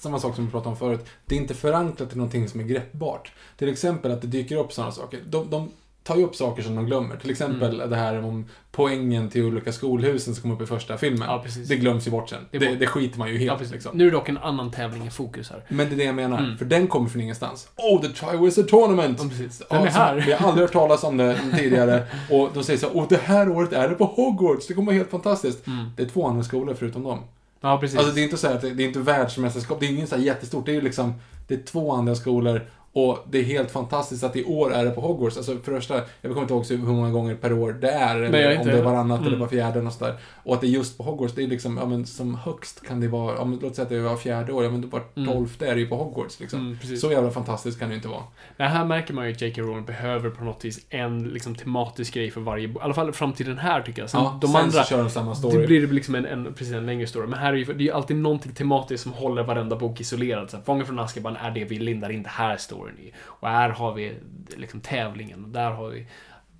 samma 0.00 0.18
sak 0.18 0.34
som 0.34 0.44
vi 0.46 0.50
pratade 0.50 0.70
om 0.70 0.76
förut, 0.76 1.06
det 1.26 1.34
är 1.34 1.38
inte 1.38 1.54
förankrat 1.54 2.12
i 2.12 2.16
någonting 2.16 2.48
som 2.48 2.60
är 2.60 2.64
greppbart. 2.64 3.32
Till 3.56 3.68
exempel 3.68 4.10
att 4.12 4.20
det 4.20 4.26
dyker 4.26 4.56
upp 4.56 4.72
sådana 4.72 4.92
saker. 4.92 5.20
De, 5.26 5.50
de 5.50 5.70
tar 6.02 6.16
ju 6.16 6.24
upp 6.24 6.36
saker 6.36 6.62
som 6.62 6.74
de 6.76 6.86
glömmer. 6.86 7.16
Till 7.16 7.30
exempel 7.30 7.74
Mm. 7.74 7.90
det 7.90 7.96
här 7.96 8.24
om 8.24 8.46
poängen 8.72 9.28
till 9.30 9.44
olika 9.44 9.72
skolhusen 9.72 10.34
som 10.34 10.42
kom 10.42 10.50
upp 10.50 10.62
i 10.62 10.66
första 10.66 10.98
filmen. 10.98 11.28
Ja. 11.28 11.44
Det 11.68 11.76
glöms 11.76 12.06
ju 12.06 12.10
bort 12.10 12.28
sen. 12.28 12.38
Det 12.50 12.58
Det, 12.58 12.66
är 12.66 12.76
det, 12.76 12.86
skiter 12.86 13.18
man 13.18 13.28
ju 13.28 13.38
helt 13.38 13.60
ja, 13.60 13.66
liksom. 13.72 13.96
Nu 13.96 14.06
är 14.06 14.10
det 14.10 14.16
dock 14.16 14.28
en 14.28 14.38
annan 14.38 14.70
tävling 14.70 15.06
i 15.06 15.10
fokus 15.10 15.50
här. 15.50 15.64
Men 15.68 15.88
det 15.88 15.94
är 15.94 15.96
det 15.96 16.04
jag 16.04 16.14
menar, 16.14 16.38
Mm. 16.38 16.58
för 16.58 16.64
den 16.64 16.86
kommer 16.86 17.08
från 17.08 17.22
ingenstans. 17.22 17.68
Oh, 17.76 18.00
the 18.02 18.08
Triwizard 18.08 18.68
Tournament! 18.68 19.18
Ja, 19.22 19.28
precis. 19.28 19.62
Ja, 19.70 19.76
Den 19.76 19.86
är 19.86 19.90
som- 19.90 20.00
här. 20.00 20.16
Vi 20.26 20.32
har 20.32 20.48
aldrig 20.48 20.62
hört 20.64 20.72
talas 20.72 21.04
om 21.04 21.16
det 21.16 21.38
tidigare. 21.56 22.02
Och 22.30 22.50
de 22.54 22.64
säger 22.64 22.78
så 22.78 22.86
här, 22.88 22.96
och 22.96 23.06
det 23.08 23.20
här 23.22 23.48
året 23.48 23.72
är 23.72 23.88
det 23.88 23.94
på 23.94 24.04
Hogwarts. 24.04 24.66
Det 24.66 24.74
kommer 24.74 24.86
vara 24.86 24.96
helt 24.96 25.10
fantastiskt. 25.10 25.66
Mm. 25.66 25.86
Det 25.96 26.02
är 26.02 26.06
två 26.08 26.26
andra 26.26 26.42
skolor 26.42 26.74
förutom 26.78 27.02
dem. 27.02 27.18
Ja, 27.60 27.78
precis. 27.78 27.98
Alltså 27.98 28.14
det 28.14 28.20
är 28.20 28.24
inte 28.24 28.36
så 28.36 28.46
här 28.48 28.54
att 28.54 28.60
det, 28.60 28.68
är 28.68 28.80
inte 28.80 28.98
världsmästerskap, 28.98 29.80
det 29.80 29.86
är 29.86 29.90
inget 29.90 30.08
så 30.08 30.16
här 30.16 30.22
jättestort. 30.22 30.66
Det 30.66 30.72
är 30.72 30.74
ju 30.74 30.80
liksom, 30.80 31.14
det 31.46 31.54
är 31.54 31.62
två 31.62 31.92
andra 31.92 32.14
skolor. 32.14 32.70
Och 32.92 33.18
det 33.30 33.38
är 33.38 33.42
helt 33.42 33.70
fantastiskt 33.70 34.24
att 34.24 34.36
i 34.36 34.44
år 34.44 34.74
är 34.74 34.84
det 34.84 34.90
på 34.90 35.00
Hogwarts. 35.00 35.36
Alltså 35.36 35.56
för 35.58 35.72
första, 35.74 35.94
jag 35.94 36.32
kommer 36.32 36.40
inte 36.42 36.54
ihåg 36.54 36.66
hur 36.86 36.92
många 36.94 37.10
gånger 37.10 37.34
per 37.34 37.52
år 37.52 37.72
det 37.72 37.90
är. 37.90 38.14
Nej, 38.16 38.26
Eller 38.26 38.50
jag 38.50 38.60
om 38.60 38.66
det 38.66 38.78
är 38.78 38.82
varannat 38.82 39.18
eller 39.20 39.28
Mm. 39.28 39.40
var 39.40 39.48
fjärde 39.48 39.80
och 39.80 39.92
sådär. 39.92 40.14
Och 40.44 40.54
att 40.54 40.60
det 40.60 40.66
är 40.66 40.68
just 40.68 40.98
på 40.98 41.04
Hogwarts, 41.04 41.34
det 41.34 41.42
är 41.42 41.46
liksom, 41.46 41.76
ja 41.76 41.86
men 41.86 42.06
som 42.06 42.34
högst 42.34 42.86
kan 42.86 43.00
det 43.00 43.08
vara, 43.08 43.36
ja, 43.36 43.44
men, 43.44 43.58
låt 43.62 43.74
säga 43.76 43.82
att 43.82 43.88
det 43.88 44.00
var 44.00 44.16
fjärde 44.16 44.52
år, 44.52 44.64
ja 44.64 44.70
men 44.70 44.90
var 44.90 45.02
Mm. 45.16 45.28
tolfte 45.32 45.66
är 45.66 45.74
det 45.74 45.80
ju 45.80 45.86
på 45.86 45.96
Hogwarts 45.96 46.40
liksom. 46.40 46.60
Mm. 46.84 46.96
Så 46.98 47.12
jävla 47.12 47.30
fantastiskt 47.30 47.78
kan 47.78 47.88
det 47.88 47.92
ju 47.92 47.96
inte 47.96 48.08
vara. 48.08 48.22
Det 48.56 48.62
här 48.64 48.84
märker 48.84 49.14
man 49.14 49.26
ju 49.26 49.32
att 49.32 49.40
J.K. 49.42 49.62
Rowling 49.62 49.84
behöver 49.84 50.30
på 50.30 50.44
något 50.44 50.64
vis 50.64 50.80
en 50.90 51.28
liksom, 51.28 51.54
tematisk 51.54 52.14
grej 52.14 52.30
för 52.30 52.40
varje 52.40 52.68
bok. 52.68 52.82
I 52.82 52.84
alla 52.84 52.94
fall 52.94 53.12
fram 53.12 53.32
till 53.32 53.46
den 53.46 53.58
här 53.58 53.82
tycker 53.82 54.02
jag. 54.02 54.10
Sen, 54.10 54.20
Ja, 54.20 54.38
de 54.40 54.46
sen 54.46 54.56
andra, 54.56 54.82
så 54.82 54.88
kör 54.88 54.98
de 55.02 55.10
samma 55.10 55.34
story. 55.34 55.60
det 55.60 55.66
blir 55.66 55.86
liksom 55.86 56.14
en, 56.14 56.26
en, 56.26 56.54
precis 56.54 56.74
en 56.74 56.86
längre 56.86 57.06
story. 57.06 57.26
Men 57.26 57.38
här 57.38 57.52
är 57.52 57.56
ju, 57.56 57.64
det 57.64 57.72
är 57.72 57.78
ju 57.86 57.92
alltid 57.92 58.16
någonting 58.16 58.52
tematiskt 58.52 59.02
som 59.02 59.12
håller 59.12 59.42
varenda 59.42 59.76
bok 59.76 60.00
isolerad. 60.00 60.50
Så 60.50 60.56
här, 60.56 60.64
Fången 60.64 60.86
från 60.86 60.98
Azkaban 60.98 61.36
är 61.36 61.50
det 61.50 61.64
vi 61.64 61.78
lindar 61.78 62.10
in 62.10 62.22
det 62.22 62.28
här 62.28 62.56
storyn 62.56 62.79
i. 62.88 63.12
Och 63.22 63.48
här 63.48 63.70
har 63.70 63.94
vi 63.94 64.14
liksom 64.56 64.80
tävlingen. 64.80 65.44
Och 65.44 65.50
där 65.50 65.70
har 65.70 65.88
vi, 65.88 66.06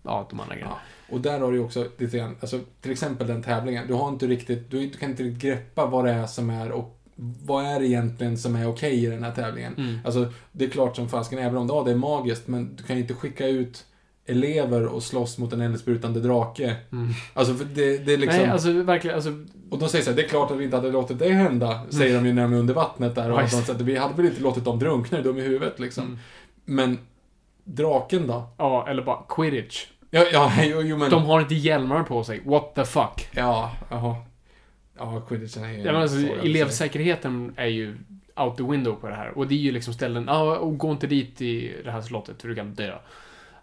ja, 0.02 0.26
de 0.30 0.40
andra 0.40 0.54
grejerna. 0.54 0.76
Ja, 1.08 1.14
och 1.14 1.20
där 1.20 1.40
har 1.40 1.52
du 1.52 1.58
också 1.58 1.86
lite 1.98 2.18
grann, 2.18 2.36
alltså 2.40 2.60
till 2.80 2.92
exempel 2.92 3.26
den 3.26 3.42
tävlingen. 3.42 3.86
Du 3.86 3.94
har 3.94 4.08
inte 4.08 4.26
riktigt, 4.26 4.70
du, 4.70 4.86
du 4.86 4.98
kan 4.98 5.10
inte 5.10 5.22
riktigt 5.22 5.42
greppa 5.42 5.86
vad 5.86 6.04
det 6.04 6.12
är 6.12 6.26
som 6.26 6.50
är 6.50 6.70
och 6.70 6.96
vad 7.44 7.64
är 7.64 7.80
det 7.80 7.86
egentligen 7.86 8.38
som 8.38 8.56
är 8.56 8.68
okej 8.68 9.04
i 9.04 9.06
den 9.06 9.24
här 9.24 9.32
tävlingen. 9.32 9.74
Mm. 9.74 9.98
Alltså, 10.04 10.32
det 10.52 10.64
är 10.64 10.70
klart 10.70 10.96
som 10.96 11.08
fasken, 11.08 11.38
även 11.38 11.56
om 11.56 11.68
ja, 11.68 11.82
det 11.82 11.90
är 11.90 11.96
magiskt, 11.96 12.48
men 12.48 12.76
du 12.76 12.82
kan 12.82 12.96
ju 12.96 13.02
inte 13.02 13.14
skicka 13.14 13.46
ut 13.46 13.86
elever 14.26 14.86
och 14.86 15.02
slåss 15.02 15.38
mot 15.38 15.52
en 15.52 15.60
eldsprutande 15.60 16.20
drake. 16.20 16.76
Mm. 16.92 17.08
Alltså, 17.34 17.54
för 17.54 17.64
det, 17.64 17.98
det 17.98 18.12
är 18.12 18.16
liksom... 18.16 18.42
Nej, 18.42 18.50
alltså 18.50 18.72
verkligen, 18.72 19.16
alltså, 19.16 19.30
Och 19.70 19.78
de 19.78 19.88
säger 19.88 20.04
så 20.04 20.10
här, 20.10 20.16
det 20.16 20.24
är 20.24 20.28
klart 20.28 20.50
att 20.50 20.56
vi 20.56 20.64
inte 20.64 20.76
hade 20.76 20.90
låtit 20.90 21.18
det 21.18 21.28
hända, 21.28 21.80
säger 21.90 22.14
de 22.14 22.26
ju 22.26 22.32
när 22.32 22.42
de 22.42 22.52
är 22.52 22.58
under 22.58 22.74
vattnet 22.74 23.14
där. 23.14 23.30
Och 23.30 23.50
säger 23.50 23.70
att 23.74 23.80
vi 23.80 23.96
hade 23.96 24.14
väl 24.14 24.26
inte 24.26 24.42
låtit 24.42 24.64
dem 24.64 24.78
drunkna, 24.78 25.20
de 25.20 25.38
i 25.38 25.40
huvudet 25.40 25.80
liksom. 25.80 26.04
Mm. 26.04 26.18
Men 26.64 26.98
draken 27.64 28.26
då? 28.26 28.48
ja, 28.56 28.88
eller 28.88 29.02
bara 29.02 29.18
quidditch. 29.28 29.86
Ja, 30.10 30.24
ja, 30.32 30.52
jo, 30.64 30.82
jo 30.82 30.96
men... 30.96 31.10
De 31.10 31.24
har 31.24 31.40
inte 31.40 31.54
hjälmar 31.54 32.02
på 32.02 32.24
sig. 32.24 32.42
What 32.44 32.74
the 32.74 32.84
fuck? 32.84 33.28
Ja, 33.32 33.72
jaha. 33.90 34.16
Ja, 34.98 35.20
quidditchen 35.20 35.64
är 35.64 35.72
ju... 35.72 35.78
Ja, 35.78 35.92
men 35.92 36.02
alltså, 36.02 36.16
elevsäkerheten 36.18 37.52
är 37.56 37.66
ju 37.66 37.96
out 38.36 38.56
the 38.56 38.62
window 38.62 38.94
på 39.00 39.08
det 39.08 39.14
här. 39.14 39.38
Och 39.38 39.46
det 39.46 39.54
är 39.54 39.58
ju 39.58 39.72
liksom 39.72 39.94
ställen, 39.94 40.24
ja, 40.26 40.56
och 40.56 40.78
gå 40.78 40.90
inte 40.90 41.06
dit 41.06 41.42
i 41.42 41.76
det 41.84 41.90
här 41.90 42.00
slottet 42.00 42.42
för 42.42 42.48
du 42.48 42.54
kan 42.54 42.74
dö. 42.74 42.94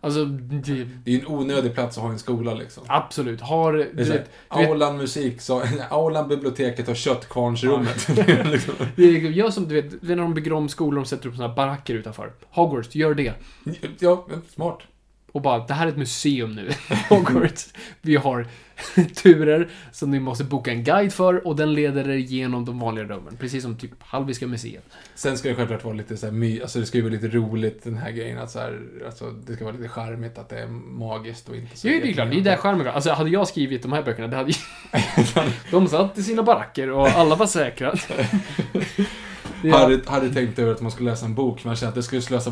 Alltså, 0.07 0.25
det, 0.25 0.87
Det 1.03 1.15
är 1.15 1.19
en 1.19 1.27
onödig 1.27 1.73
plats 1.73 1.97
att 1.97 2.03
ha 2.03 2.09
i 2.09 2.13
en 2.13 2.19
skola 2.19 2.53
liksom. 2.53 2.83
absolut. 2.87 3.41
Har, 3.41 3.73
du 3.73 3.91
du 3.93 4.03
vet, 4.03 4.29
Aulan 4.47 4.97
musik, 4.97 5.41
så, 5.41 5.63
Aulan 5.89 6.27
biblioteket 6.27 6.87
och 6.87 6.95
köttkvarnsrummet. 6.95 8.09
liksom. 8.45 8.73
är, 8.95 9.01
gör 9.09 9.49
som 9.49 9.67
du 9.67 9.81
vet, 9.81 10.01
när 10.01 10.15
de 10.15 10.33
bygger 10.33 10.53
om 10.53 10.69
skolor 10.69 11.01
och 11.01 11.07
sätter 11.07 11.29
upp 11.29 11.35
såna 11.35 11.47
här 11.47 11.55
baracker 11.55 11.93
utanför. 11.95 12.33
Hogwarts, 12.49 12.95
gör 12.95 13.13
det. 13.13 13.33
Ja, 13.99 14.27
smart. 14.49 14.79
Och 15.31 15.41
bara, 15.41 15.65
det 15.67 15.73
här 15.73 15.85
är 15.87 15.91
ett 15.91 15.97
museum 15.97 16.55
nu. 16.55 16.69
Hogwarts. 17.09 17.73
Vi 18.01 18.15
har 18.15 18.47
turer 19.23 19.67
som 19.91 20.11
ni 20.11 20.19
måste 20.19 20.43
boka 20.43 20.71
en 20.71 20.83
guide 20.83 21.13
för 21.13 21.47
och 21.47 21.55
den 21.55 21.73
leder 21.73 22.09
er 22.09 22.15
genom 22.17 22.65
de 22.65 22.79
vanliga 22.79 23.05
rummen. 23.05 23.37
Precis 23.39 23.63
som 23.63 23.77
typ 23.77 23.91
Hallwylska 23.99 24.47
museet. 24.47 24.83
Sen 25.15 25.37
ska 25.37 25.49
det 25.49 25.55
självklart 25.55 25.83
vara 25.83 25.93
lite 25.95 26.17
så 26.17 26.25
här 26.25 26.33
my, 26.33 26.61
alltså 26.61 26.79
det 26.79 26.85
ska 26.85 26.97
ju 26.97 27.03
vara 27.03 27.13
lite 27.13 27.27
roligt 27.27 27.83
den 27.83 27.97
här 27.97 28.11
grejen 28.11 28.37
att 28.37 28.51
så 28.51 28.59
här, 28.59 28.79
alltså 29.05 29.31
det 29.31 29.55
ska 29.55 29.65
vara 29.65 29.75
lite 29.75 29.89
charmigt 29.89 30.37
att 30.37 30.49
det 30.49 30.59
är 30.59 30.67
magiskt 30.67 31.49
och 31.49 31.55
inte 31.55 31.77
så 31.77 31.87
Jo, 31.87 31.99
det 32.03 32.09
är 32.09 32.13
klart. 32.13 32.31
Det 32.31 32.37
är 32.37 32.41
där 32.41 32.55
charmen. 32.57 32.87
Alltså, 32.87 33.11
hade 33.11 33.29
jag 33.29 33.47
skrivit 33.47 33.81
de 33.81 33.93
här 33.93 34.03
böckerna, 34.03 34.27
det 34.27 34.35
hade 34.35 34.51
ju... 34.51 34.57
De 35.71 35.87
satt 35.87 36.17
i 36.17 36.23
sina 36.23 36.43
baracker 36.43 36.89
och 36.91 37.07
alla 37.07 37.35
var 37.35 37.47
säkra. 37.47 37.91
Är- 39.63 39.71
Harry, 39.71 39.99
Harry 40.05 40.33
tänkte 40.33 40.61
över 40.61 40.71
att 40.73 40.81
man 40.81 40.91
skulle 40.91 41.09
läsa 41.09 41.25
en 41.25 41.35
bok, 41.35 41.63
men 41.63 41.71
jag 41.71 41.77
kände 41.77 41.89
att 41.89 41.95
det 41.95 42.03
skulle 42.03 42.21
slösa 42.21 42.51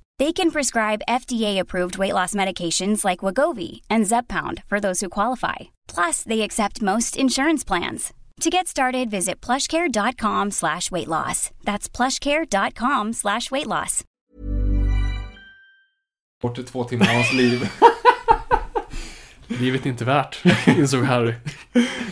They 0.21 0.33
can 0.33 0.51
prescribe 0.51 1.01
FDA-approved 1.09 1.97
weight 1.97 2.13
loss 2.13 2.35
medications 2.35 3.03
like 3.03 3.25
Wagovi 3.25 3.81
and 3.89 4.05
Zepbound 4.05 4.61
for 4.67 4.79
those 4.79 4.99
who 5.05 5.09
qualify. 5.09 5.55
Plus, 5.87 6.23
they 6.23 6.41
accept 6.41 6.81
most 6.81 7.17
insurance 7.17 7.63
plans. 7.67 8.13
To 8.41 8.49
get 8.51 8.67
started, 8.67 9.09
visit 9.09 9.41
plushcare.com 9.41 10.51
slash 10.51 10.91
weight 10.91 11.07
loss. 11.07 11.49
That's 11.65 11.89
plushcare.com 11.89 13.13
slash 13.13 13.49
weight 13.51 13.65
loss. 13.67 14.03
Bort 16.41 16.65
två 16.67 16.83
timmar 16.83 17.05
av 17.09 17.13
hans 17.13 17.33
liv. 17.33 17.69
Livet 19.47 19.85
är 19.85 19.89
inte 19.89 20.05
värt, 20.05 20.43
insåg 20.67 21.03
Harry. 21.03 21.33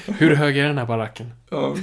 Hur 0.08 0.36
hög 0.36 0.58
är 0.58 0.68
den 0.68 0.78
här 0.78 0.86
baracken? 0.86 1.32
Ja. 1.50 1.76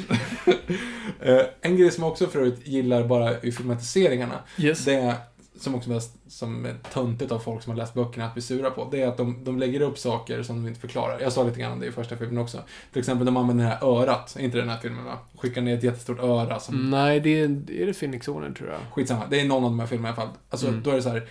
Eh, 1.22 1.40
en 1.60 1.76
grej 1.76 1.90
som 1.90 2.02
jag 2.02 2.12
också 2.12 2.26
förut 2.26 2.60
gillar 2.64 3.04
bara 3.04 3.40
i 3.40 3.52
filmatiseringarna, 3.52 4.38
Yes. 4.58 4.84
det 4.84 4.94
är, 4.94 5.14
som 5.58 5.74
också 5.74 5.90
mest 5.90 6.16
som 6.28 6.64
är 6.66 6.74
töntigt 6.92 7.32
av 7.32 7.38
folk 7.38 7.62
som 7.62 7.70
har 7.70 7.76
läst 7.78 7.94
böckerna 7.94 8.26
att 8.26 8.32
bli 8.34 8.42
sura 8.42 8.70
på, 8.70 8.88
det 8.90 9.00
är 9.02 9.08
att 9.08 9.16
de, 9.16 9.44
de 9.44 9.58
lägger 9.58 9.80
upp 9.80 9.98
saker 9.98 10.42
som 10.42 10.56
de 10.62 10.68
inte 10.68 10.80
förklarar. 10.80 11.20
Jag 11.20 11.32
sa 11.32 11.44
lite 11.44 11.60
grann 11.60 11.72
om 11.72 11.80
det 11.80 11.86
i 11.86 11.92
första 11.92 12.16
filmen 12.16 12.38
också. 12.38 12.58
Till 12.92 12.98
exempel, 13.00 13.26
de 13.26 13.36
använder 13.36 13.64
det 13.64 13.70
här 13.70 13.84
örat, 13.84 14.36
inte 14.40 14.58
den 14.58 14.68
här 14.68 14.78
filmen 14.78 15.04
va? 15.04 15.18
Skickar 15.38 15.62
ner 15.62 15.74
ett 15.76 15.82
jättestort 15.84 16.20
öra 16.20 16.60
som 16.60 16.90
Nej, 16.90 17.20
det 17.20 17.40
är, 17.40 17.44
är 17.70 17.86
det 17.86 17.92
Phoenix 17.92 18.28
Warner 18.28 18.50
tror 18.52 18.68
jag. 18.70 18.78
Skitsamma, 18.92 19.22
det 19.30 19.40
är 19.40 19.44
någon 19.44 19.64
av 19.64 19.70
de 19.70 19.80
här 19.80 19.86
filmerna 19.86 20.08
i 20.08 20.12
alla 20.12 20.26
fall. 20.26 20.36
Alltså, 20.50 20.68
Mm. 20.68 20.82
då 20.82 20.90
är 20.90 20.94
det 20.96 21.02
så 21.02 21.08
här. 21.08 21.28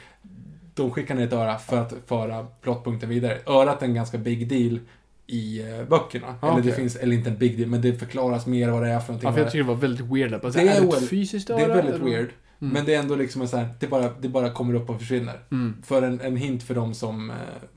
De 0.73 0.91
skickar 0.91 1.15
ner 1.15 1.23
ett 1.27 1.33
öra 1.33 1.57
för 1.57 1.77
att 1.81 1.93
föra 2.05 2.43
plottpunkten 2.61 3.09
vidare. 3.09 3.39
Örat 3.45 3.81
är 3.81 3.85
en 3.85 3.93
ganska 3.93 4.17
big 4.17 4.47
deal 4.49 4.79
i 5.27 5.61
eh, 5.61 5.83
böckerna. 5.89 6.35
Ah, 6.41 6.51
eller 6.53 6.61
det 6.63 6.71
finns, 6.71 6.95
eller 6.95 7.15
inte 7.15 7.29
en 7.29 7.37
big 7.37 7.57
deal, 7.57 7.69
men 7.69 7.81
det 7.81 7.93
förklaras 7.93 8.45
mer 8.45 8.69
vad 8.69 8.83
det 8.83 8.89
är 8.89 8.99
för 8.99 9.07
någonting. 9.13 9.27
Ja, 9.27 9.33
för 9.33 9.41
jag 9.41 9.51
tycker 9.51 9.63
det 9.63 9.69
var 9.69 9.75
väldigt 9.75 10.05
weird. 10.05 10.33
Att 10.33 10.41
bara, 10.41 10.51
Det 10.51 10.59
det 10.63 10.69
är 10.69 10.81
är, 10.81 10.81
det 10.81 10.97
ett 10.97 11.09
fysiskt 11.09 11.47
det 11.47 11.53
öra? 11.53 11.61
är 11.61 11.67
väldigt 11.75 11.95
eller? 11.95 12.05
weird. 12.05 12.29
Mm. 12.61 12.73
Men 12.73 12.85
det 12.85 12.95
är 12.95 12.99
ändå 12.99 13.15
liksom 13.15 13.41
en 13.41 13.47
så 13.47 13.57
här, 13.57 13.69
det 13.79 13.87
bara, 13.87 14.09
det 14.19 14.29
bara 14.29 14.49
kommer 14.49 14.73
upp 14.73 14.89
och 14.89 14.99
försvinner. 14.99 15.39
Mm. 15.51 15.75
För 15.83 16.01
en, 16.01 16.21
en 16.21 16.37
hint 16.37 16.63
för 16.63 16.75
de 16.75 16.93
som, 16.93 17.29
eh, 17.29 17.35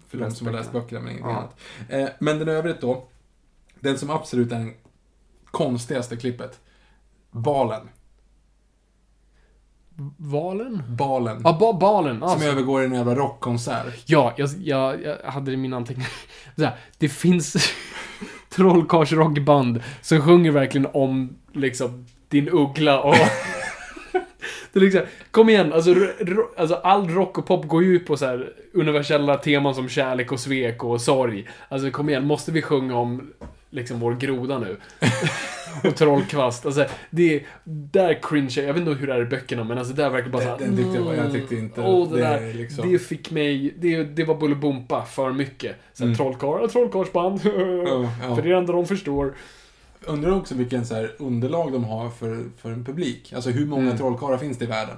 för 0.08 0.18
de 0.18 0.30
som 0.30 0.46
har 0.46 0.54
läst 0.54 0.72
böckerna. 0.72 1.00
men 1.00 1.10
ingenting 1.12 1.30
Ja. 1.32 1.36
annat. 1.38 1.58
Eh, 1.88 2.08
Men 2.20 2.38
den 2.38 2.48
övrigt 2.48 2.80
då, 2.80 3.08
den 3.80 3.98
som 3.98 4.10
absolut 4.10 4.52
är 4.52 4.56
den 4.58 4.74
konstigaste 5.44 6.16
klippet, 6.16 6.60
balen. 7.30 7.88
Valen? 10.16 10.82
Balen. 10.88 11.40
Ja, 11.44 11.56
ba 11.60 11.72
balen. 11.72 12.18
Som 12.18 12.28
Alltså. 12.28 12.48
övergår 12.48 12.82
i 12.82 12.84
en 12.84 12.94
jävla 12.94 13.14
rockkonsert. 13.14 14.02
Ja, 14.06 14.34
jag, 14.36 14.48
jag, 14.62 15.02
jag 15.02 15.16
hade 15.30 15.46
det 15.50 15.52
i 15.54 15.56
min 15.56 15.74
anteckning. 15.74 16.06
Det 16.98 17.08
finns 17.08 17.56
trollkarlsrockband 18.48 19.82
som 20.02 20.20
sjunger 20.20 20.50
verkligen 20.50 20.86
om 20.94 21.36
liksom 21.52 22.06
din 22.28 22.48
uggla 22.48 23.00
och... 23.02 23.14
är 24.78 24.90
liksom, 24.90 25.02
kom 25.30 25.48
igen, 25.48 25.72
alltså, 25.72 25.94
ro, 26.20 26.48
alltså 26.56 26.74
all 26.74 27.08
rock 27.08 27.38
och 27.38 27.46
pop 27.46 27.66
går 27.68 27.82
ju 27.84 27.96
ut 27.96 28.06
på 28.06 28.16
så 28.16 28.26
här 28.26 28.52
universella 28.74 29.36
teman 29.36 29.74
som 29.74 29.88
kärlek 29.88 30.32
och 30.32 30.40
svek 30.40 30.84
och 30.84 31.00
sorg. 31.00 31.48
Alltså 31.68 31.90
kom 31.90 32.08
igen, 32.08 32.26
måste 32.26 32.52
vi 32.52 32.62
sjunga 32.62 32.96
om 32.96 33.32
liksom 33.70 34.00
vår 34.00 34.14
groda 34.14 34.58
nu? 34.58 34.76
och 35.88 35.94
trollkvast. 35.96 36.66
Alltså, 36.66 36.84
det 37.10 37.34
är, 37.34 37.42
där 37.92 38.18
cringe 38.22 38.54
jag 38.66 38.74
vet 38.74 38.76
inte 38.76 38.90
hur 39.00 39.06
det 39.06 39.14
är 39.14 39.20
i 39.22 39.24
böckerna, 39.24 39.64
men 39.64 39.78
alltså 39.78 39.94
där 39.94 40.10
verkar 40.10 40.28
bara 40.30 40.42
såhär... 40.42 40.58
Den 40.58 40.76
tyckte 40.76 40.96
jag- 40.98 41.16
jag 41.16 41.32
tyckte 41.32 41.54
inte- 41.56 41.80
Åh, 41.80 42.08
det, 42.10 42.16
det 42.16 42.22
där, 42.22 42.38
är 42.42 42.54
liksom- 42.54 42.92
det 42.92 42.98
fick 42.98 43.30
mig... 43.30 43.74
Det, 43.78 44.02
det 44.04 44.24
var 44.24 44.34
Bolibompa 44.34 45.04
för 45.04 45.32
mycket. 45.32 45.76
Såhär 45.92 46.06
Mm. 46.06 46.16
trollkarl, 46.16 46.68
trollkarlsband. 46.68 47.40
Ja, 47.44 48.10
ja. 48.22 48.34
För 48.34 48.42
det 48.42 48.48
är 48.48 48.52
det 48.52 48.58
enda 48.58 48.72
de 48.72 48.86
förstår. 48.86 49.34
Undrar 50.08 50.30
också 50.30 50.54
vilken 50.54 50.86
så 50.86 50.94
här 50.94 51.12
underlag 51.18 51.72
de 51.72 51.84
har 51.84 52.10
för, 52.10 52.44
för 52.56 52.70
en 52.72 52.84
publik. 52.84 53.32
Alltså 53.32 53.50
hur 53.50 53.66
många 53.66 53.82
Mm. 53.82 53.96
trollkarlar 53.98 54.38
finns 54.38 54.58
det 54.58 54.64
i 54.64 54.68
världen? 54.68 54.96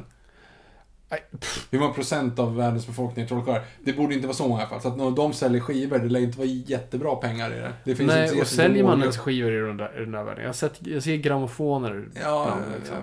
Pff, 1.40 1.68
Hur 1.70 1.78
många 1.78 1.92
procent 1.92 2.38
av 2.38 2.56
världens 2.56 2.86
befolkning 2.86 3.24
är 3.24 3.28
trollkarlar? 3.28 3.62
Det 3.84 3.92
borde 3.92 4.14
inte 4.14 4.26
vara 4.26 4.36
så 4.36 4.48
många 4.48 4.60
i 4.60 4.62
alla 4.62 4.70
fall. 4.70 4.80
Så 4.80 4.88
att 4.88 4.96
när 4.96 5.10
de 5.10 5.32
säljer 5.32 5.60
skivor, 5.60 5.98
det 5.98 6.08
lär 6.08 6.20
inte 6.20 6.38
vara 6.38 6.48
jättebra 6.48 7.16
pengar 7.16 7.52
i 7.52 7.58
det. 7.58 7.72
det 7.84 7.94
finns 7.94 8.00
inte 8.00 8.14
Nej, 8.20 8.28
så 8.28 8.40
och 8.40 8.46
säljer 8.46 8.84
man 8.84 9.00
ens 9.00 9.18
skivor 9.18 9.52
i 9.52 9.66
den 9.66 9.76
där, 9.76 9.96
i 9.96 10.00
den 10.00 10.12
där 10.12 10.24
världen? 10.24 10.44
Jag, 10.44 10.54
sett, 10.54 10.86
jag 10.86 11.02
ser 11.02 11.16
grammofoner 11.16 12.08
Ja, 12.22 12.44
bland, 12.46 12.78
liksom. 12.78 12.96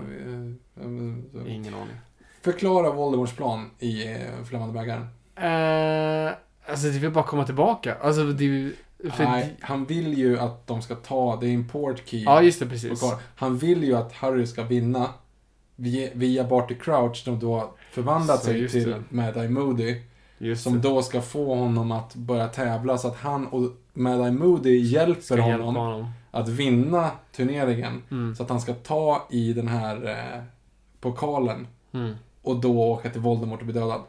ja, 0.75 0.84
ja, 0.84 1.39
ja. 1.43 1.47
Ingen 1.51 1.73
aning. 1.73 1.95
Förklara 2.41 2.91
Voldemorts 2.91 3.34
plan 3.35 3.69
i 3.79 4.07
eh, 4.07 4.17
Flammande 4.49 4.73
bägaren. 4.73 5.01
Uh, 5.01 6.34
alltså, 6.67 6.88
det 6.88 6.99
vill 6.99 7.11
bara 7.11 7.23
komma 7.23 7.45
tillbaka. 7.45 7.95
Alltså, 8.01 8.23
det... 8.23 8.43
är 8.43 8.47
ju- 8.47 8.73
För, 9.11 9.23
Nej, 9.23 9.55
han 9.61 9.85
vill 9.85 10.17
ju 10.17 10.39
att 10.39 10.67
de 10.67 10.81
ska 10.81 10.95
ta, 10.95 11.35
det 11.35 11.47
är 11.47 11.53
en 11.53 11.67
port 11.67 12.01
key. 12.05 12.23
Ja, 12.23 12.41
just 12.41 12.59
det, 12.59 12.65
precis. 12.65 13.03
Han 13.35 13.57
vill 13.57 13.83
ju 13.83 13.95
att 13.95 14.13
Harry 14.13 14.47
ska 14.47 14.63
vinna 14.63 15.09
via, 15.75 16.09
via 16.13 16.43
Barty 16.43 16.75
Crouch, 16.75 17.15
som 17.23 17.39
då 17.39 17.73
förvandlat 17.91 18.43
sig 18.43 18.69
till. 18.69 18.95
Mad-Eye 19.09 19.49
Moody. 19.49 20.01
Just 20.37 20.63
Som 20.63 20.73
det. 20.73 20.79
då 20.79 21.01
ska 21.01 21.21
få 21.21 21.55
honom 21.55 21.91
att 21.91 22.15
börja 22.15 22.47
tävla 22.47 22.97
så 22.97 23.07
att 23.07 23.15
han 23.17 23.47
och 23.47 23.71
Mad-Eye 23.93 24.31
Moody 24.31 24.77
hjälper 24.79 25.37
hjälpa 25.37 25.43
honom 25.63 25.75
honom. 25.75 26.11
att 26.31 26.49
vinna 26.49 27.11
turneringen. 27.35 28.01
Mm. 28.11 28.35
Så 28.35 28.43
att 28.43 28.49
han 28.49 28.61
ska 28.61 28.73
ta 28.73 29.27
i 29.29 29.53
den 29.53 29.67
här 29.67 30.09
eh, 30.09 30.43
pokalen 31.01 31.67
Mm. 31.93 32.15
och 32.41 32.55
då 32.59 32.81
åka 32.91 33.09
till 33.09 33.21
Voldemort 33.21 33.59
och 33.59 33.65
bli 33.65 33.73
dödad. 33.73 34.01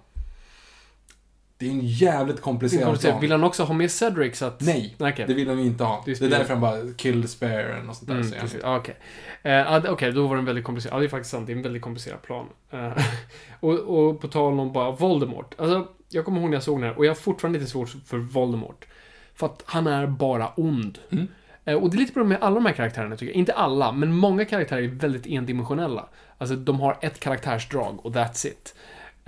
Det 1.59 1.67
är 1.67 1.71
en 1.71 1.81
jävligt 1.87 2.41
komplicerad 2.41 3.01
plan. 3.01 3.21
Vill 3.21 3.33
han 3.33 3.45
också 3.45 3.65
ha 3.65 3.75
med 3.75 3.91
Cedric 3.91 4.39
så 4.39 4.45
att... 4.45 4.61
Nej, 4.61 4.95
Okej. 4.99 5.25
det 5.29 5.35
vill 5.35 5.49
de 5.49 5.59
inte 5.59 5.85
ha. 5.85 6.03
Det 6.05 6.21
är 6.21 6.29
därför 6.31 6.53
han 6.55 6.61
bara 6.61 6.93
kill 6.97 7.23
the 7.23 7.29
spare 7.29 7.83
något 7.83 7.97
sånt 7.97 8.09
där. 8.09 8.17
Mm, 8.17 8.33
han. 8.41 8.49
Ja, 8.63 8.77
Okej, 8.77 8.97
ja, 9.43 9.81
det- 9.81 9.91
okej, 9.91 10.13
då 10.13 10.27
var 10.27 10.37
den 10.37 10.45
väldigt 10.45 10.65
komplicerad. 10.65 10.95
Ja, 10.95 10.99
det 11.01 11.07
är 11.07 11.09
faktiskt 11.09 11.31
sant. 11.31 11.47
Det 11.47 11.53
är 11.53 11.57
en 11.57 11.63
väldigt 11.63 11.83
komplicerad 11.83 12.23
plan. 12.23 12.47
Eh, 12.71 12.93
och, 13.61 13.73
och 13.73 14.21
på 14.21 14.29
tal 14.29 14.61
om 14.61 14.73
bara 14.73 14.91
Voldemort. 14.91 15.55
Alltså, 15.59 15.89
jag 16.09 16.25
kommer 16.25 16.41
ihåg 16.41 16.51
när 16.51 16.57
jag 16.57 16.63
såg 16.63 16.81
den 16.81 16.89
här 16.89 16.99
och 16.99 17.05
jag 17.07 17.11
har 17.11 17.17
fortfarande 17.17 17.59
lite 17.59 17.71
svårt 17.71 17.89
för 18.07 18.17
Voldemort. 18.17 18.87
För 19.35 19.47
att 19.47 19.63
han 19.67 19.87
är 19.87 20.07
bara 20.07 20.49
ond. 20.57 20.99
Mm. 21.11 21.29
Eh, 21.65 21.75
och 21.75 21.91
det 21.91 21.97
är 21.97 21.99
lite 21.99 22.13
problem 22.13 22.29
med 22.29 22.39
alla 22.41 22.55
de 22.55 22.67
här 22.67 22.73
karaktärerna 22.73 23.17
tycker 23.17 23.33
jag. 23.33 23.39
Inte 23.39 23.53
alla, 23.53 23.93
men 23.93 24.13
många 24.17 24.45
karaktärer 24.45 24.83
är 24.83 24.89
väldigt 24.89 25.27
endimensionella. 25.27 26.09
Alltså, 26.39 26.57
de 26.57 26.81
har 26.81 26.97
ett 27.01 27.21
karaktärsdrag 27.21 28.07
och 28.07 28.13
that's 28.13 28.47
it. 28.47 28.75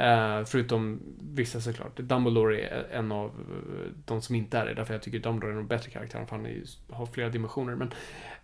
Eh, 0.00 0.44
förutom 0.44 1.00
vissa 1.34 1.60
såklart. 1.60 1.96
Dumbledore 1.96 2.60
är 2.60 2.86
en 2.92 3.12
av 3.12 3.26
eh, 3.26 3.92
de 4.04 4.22
som 4.22 4.34
inte 4.34 4.58
är 4.58 4.66
det. 4.66 4.74
Därför 4.74 4.94
jag 4.94 5.02
tycker 5.02 5.18
Dumbledore 5.18 5.56
är 5.56 5.60
en 5.60 5.66
bättre 5.66 5.90
karaktär. 5.90 6.24
För 6.28 6.36
han 6.36 6.46
är, 6.46 6.62
har 6.90 7.06
flera 7.06 7.28
dimensioner. 7.28 7.74
Men 7.74 7.92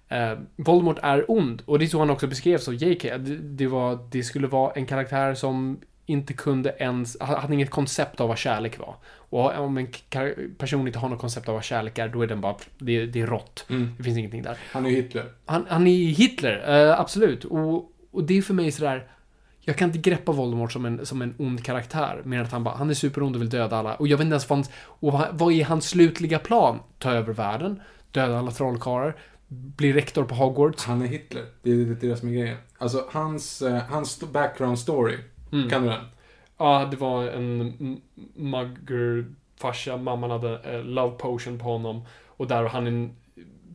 eh, 0.09 0.39
Voldemort 0.57 0.99
är 1.03 1.31
ond. 1.31 1.63
Och 1.67 1.79
det 1.79 1.85
är 1.85 1.87
så 1.87 1.99
han 1.99 2.11
också 2.11 2.27
beskrevs 2.27 2.69
av 2.69 2.75
JK. 2.75 3.03
Det, 3.03 3.19
det, 3.37 3.67
var, 3.67 3.99
det 4.11 4.23
skulle 4.23 4.47
vara 4.47 4.73
en 4.73 4.87
karaktär 4.87 5.35
som 5.35 5.81
inte 6.07 6.33
kunde 6.33 6.77
ens, 6.79 7.21
hade 7.21 7.55
inget 7.55 7.71
koncept 7.71 8.21
av 8.21 8.29
vad 8.29 8.39
kärlek 8.39 8.79
var. 8.79 8.97
Och 9.07 9.59
om 9.59 9.79
en 9.79 9.89
person 10.59 10.87
inte 10.87 10.99
har 10.99 11.09
något 11.09 11.21
koncept 11.21 11.49
av 11.49 11.55
vad 11.55 11.65
kärlek 11.65 11.99
är, 11.99 12.09
då 12.09 12.23
är 12.23 12.27
den 12.27 12.41
bara, 12.41 12.57
det, 12.79 13.07
det 13.07 13.21
är 13.21 13.27
rått. 13.27 13.67
Mm. 13.71 13.91
Det 13.97 14.03
finns 14.03 14.19
ingenting 14.19 14.43
där. 14.43 14.59
Han 14.73 14.87
är 14.87 14.91
Hitler. 14.91 15.25
Han, 15.45 15.67
han 15.69 15.87
är 15.87 16.07
Hitler, 16.07 16.89
eh, 16.89 17.01
absolut. 17.01 17.45
Och, 17.45 17.93
och 18.11 18.25
det 18.25 18.39
är 18.39 18.43
för 18.43 18.55
mig 18.55 18.73
sådär, 18.73 19.09
jag 19.69 19.77
kan 19.77 19.89
inte 19.89 20.11
greppa 20.11 20.33
Voldemort 20.33 20.73
som 20.73 20.85
en, 20.87 21.07
som 21.07 21.23
en 21.23 21.35
ond 21.39 21.65
karaktär. 21.65 22.23
Mer 22.25 22.41
att 22.43 22.53
han 22.53 22.65
bara, 22.65 22.75
han 22.77 22.91
är 22.91 22.95
superond 22.95 23.35
och 23.37 23.43
vill 23.43 23.49
döda 23.51 23.77
alla. 23.77 23.95
Och 23.95 24.09
jag 24.09 24.17
vet 24.17 24.25
inte 24.25 24.33
ens 24.35 24.49
vad, 24.51 24.59
hans- 24.59 24.71
och 24.83 25.13
vad, 25.33 25.53
är 25.53 25.65
hans 25.65 25.89
slutliga 25.89 26.39
plan? 26.39 26.79
Ta 26.99 27.11
över 27.11 27.33
världen, 27.33 27.81
döda 28.11 28.39
alla 28.39 28.51
trollkarlar, 28.51 29.17
bli 29.49 29.93
rektor 29.93 30.25
på 30.25 30.35
Hogwarts. 30.35 30.85
Han 30.85 31.03
är 31.03 31.07
Hitler. 31.07 31.45
Det 31.63 31.71
är 31.71 31.77
det, 31.77 32.07
är 32.07 32.11
det 32.11 32.17
som 32.17 32.29
är 32.29 32.33
grejen. 32.33 32.57
Alltså, 32.79 33.05
hans, 33.11 33.63
eh, 33.63 33.83
hans 33.89 34.21
background 34.33 34.79
story. 34.79 35.17
Mm. 35.53 35.71
Kan 35.71 35.83
du 35.83 35.89
den? 35.89 36.05
Ja, 36.59 36.89
det 36.91 36.97
var 36.97 37.25
en 37.25 37.61
m- 37.81 38.01
muggerfarsa. 38.35 39.97
Mamman 39.97 40.31
hade 40.31 40.59
eh, 40.75 40.85
love 40.85 41.17
potion 41.17 41.59
på 41.59 41.65
honom. 41.65 42.03
Och 42.27 42.47
där 42.47 42.63
var 42.63 42.69
han 42.71 42.87
en 42.87 43.11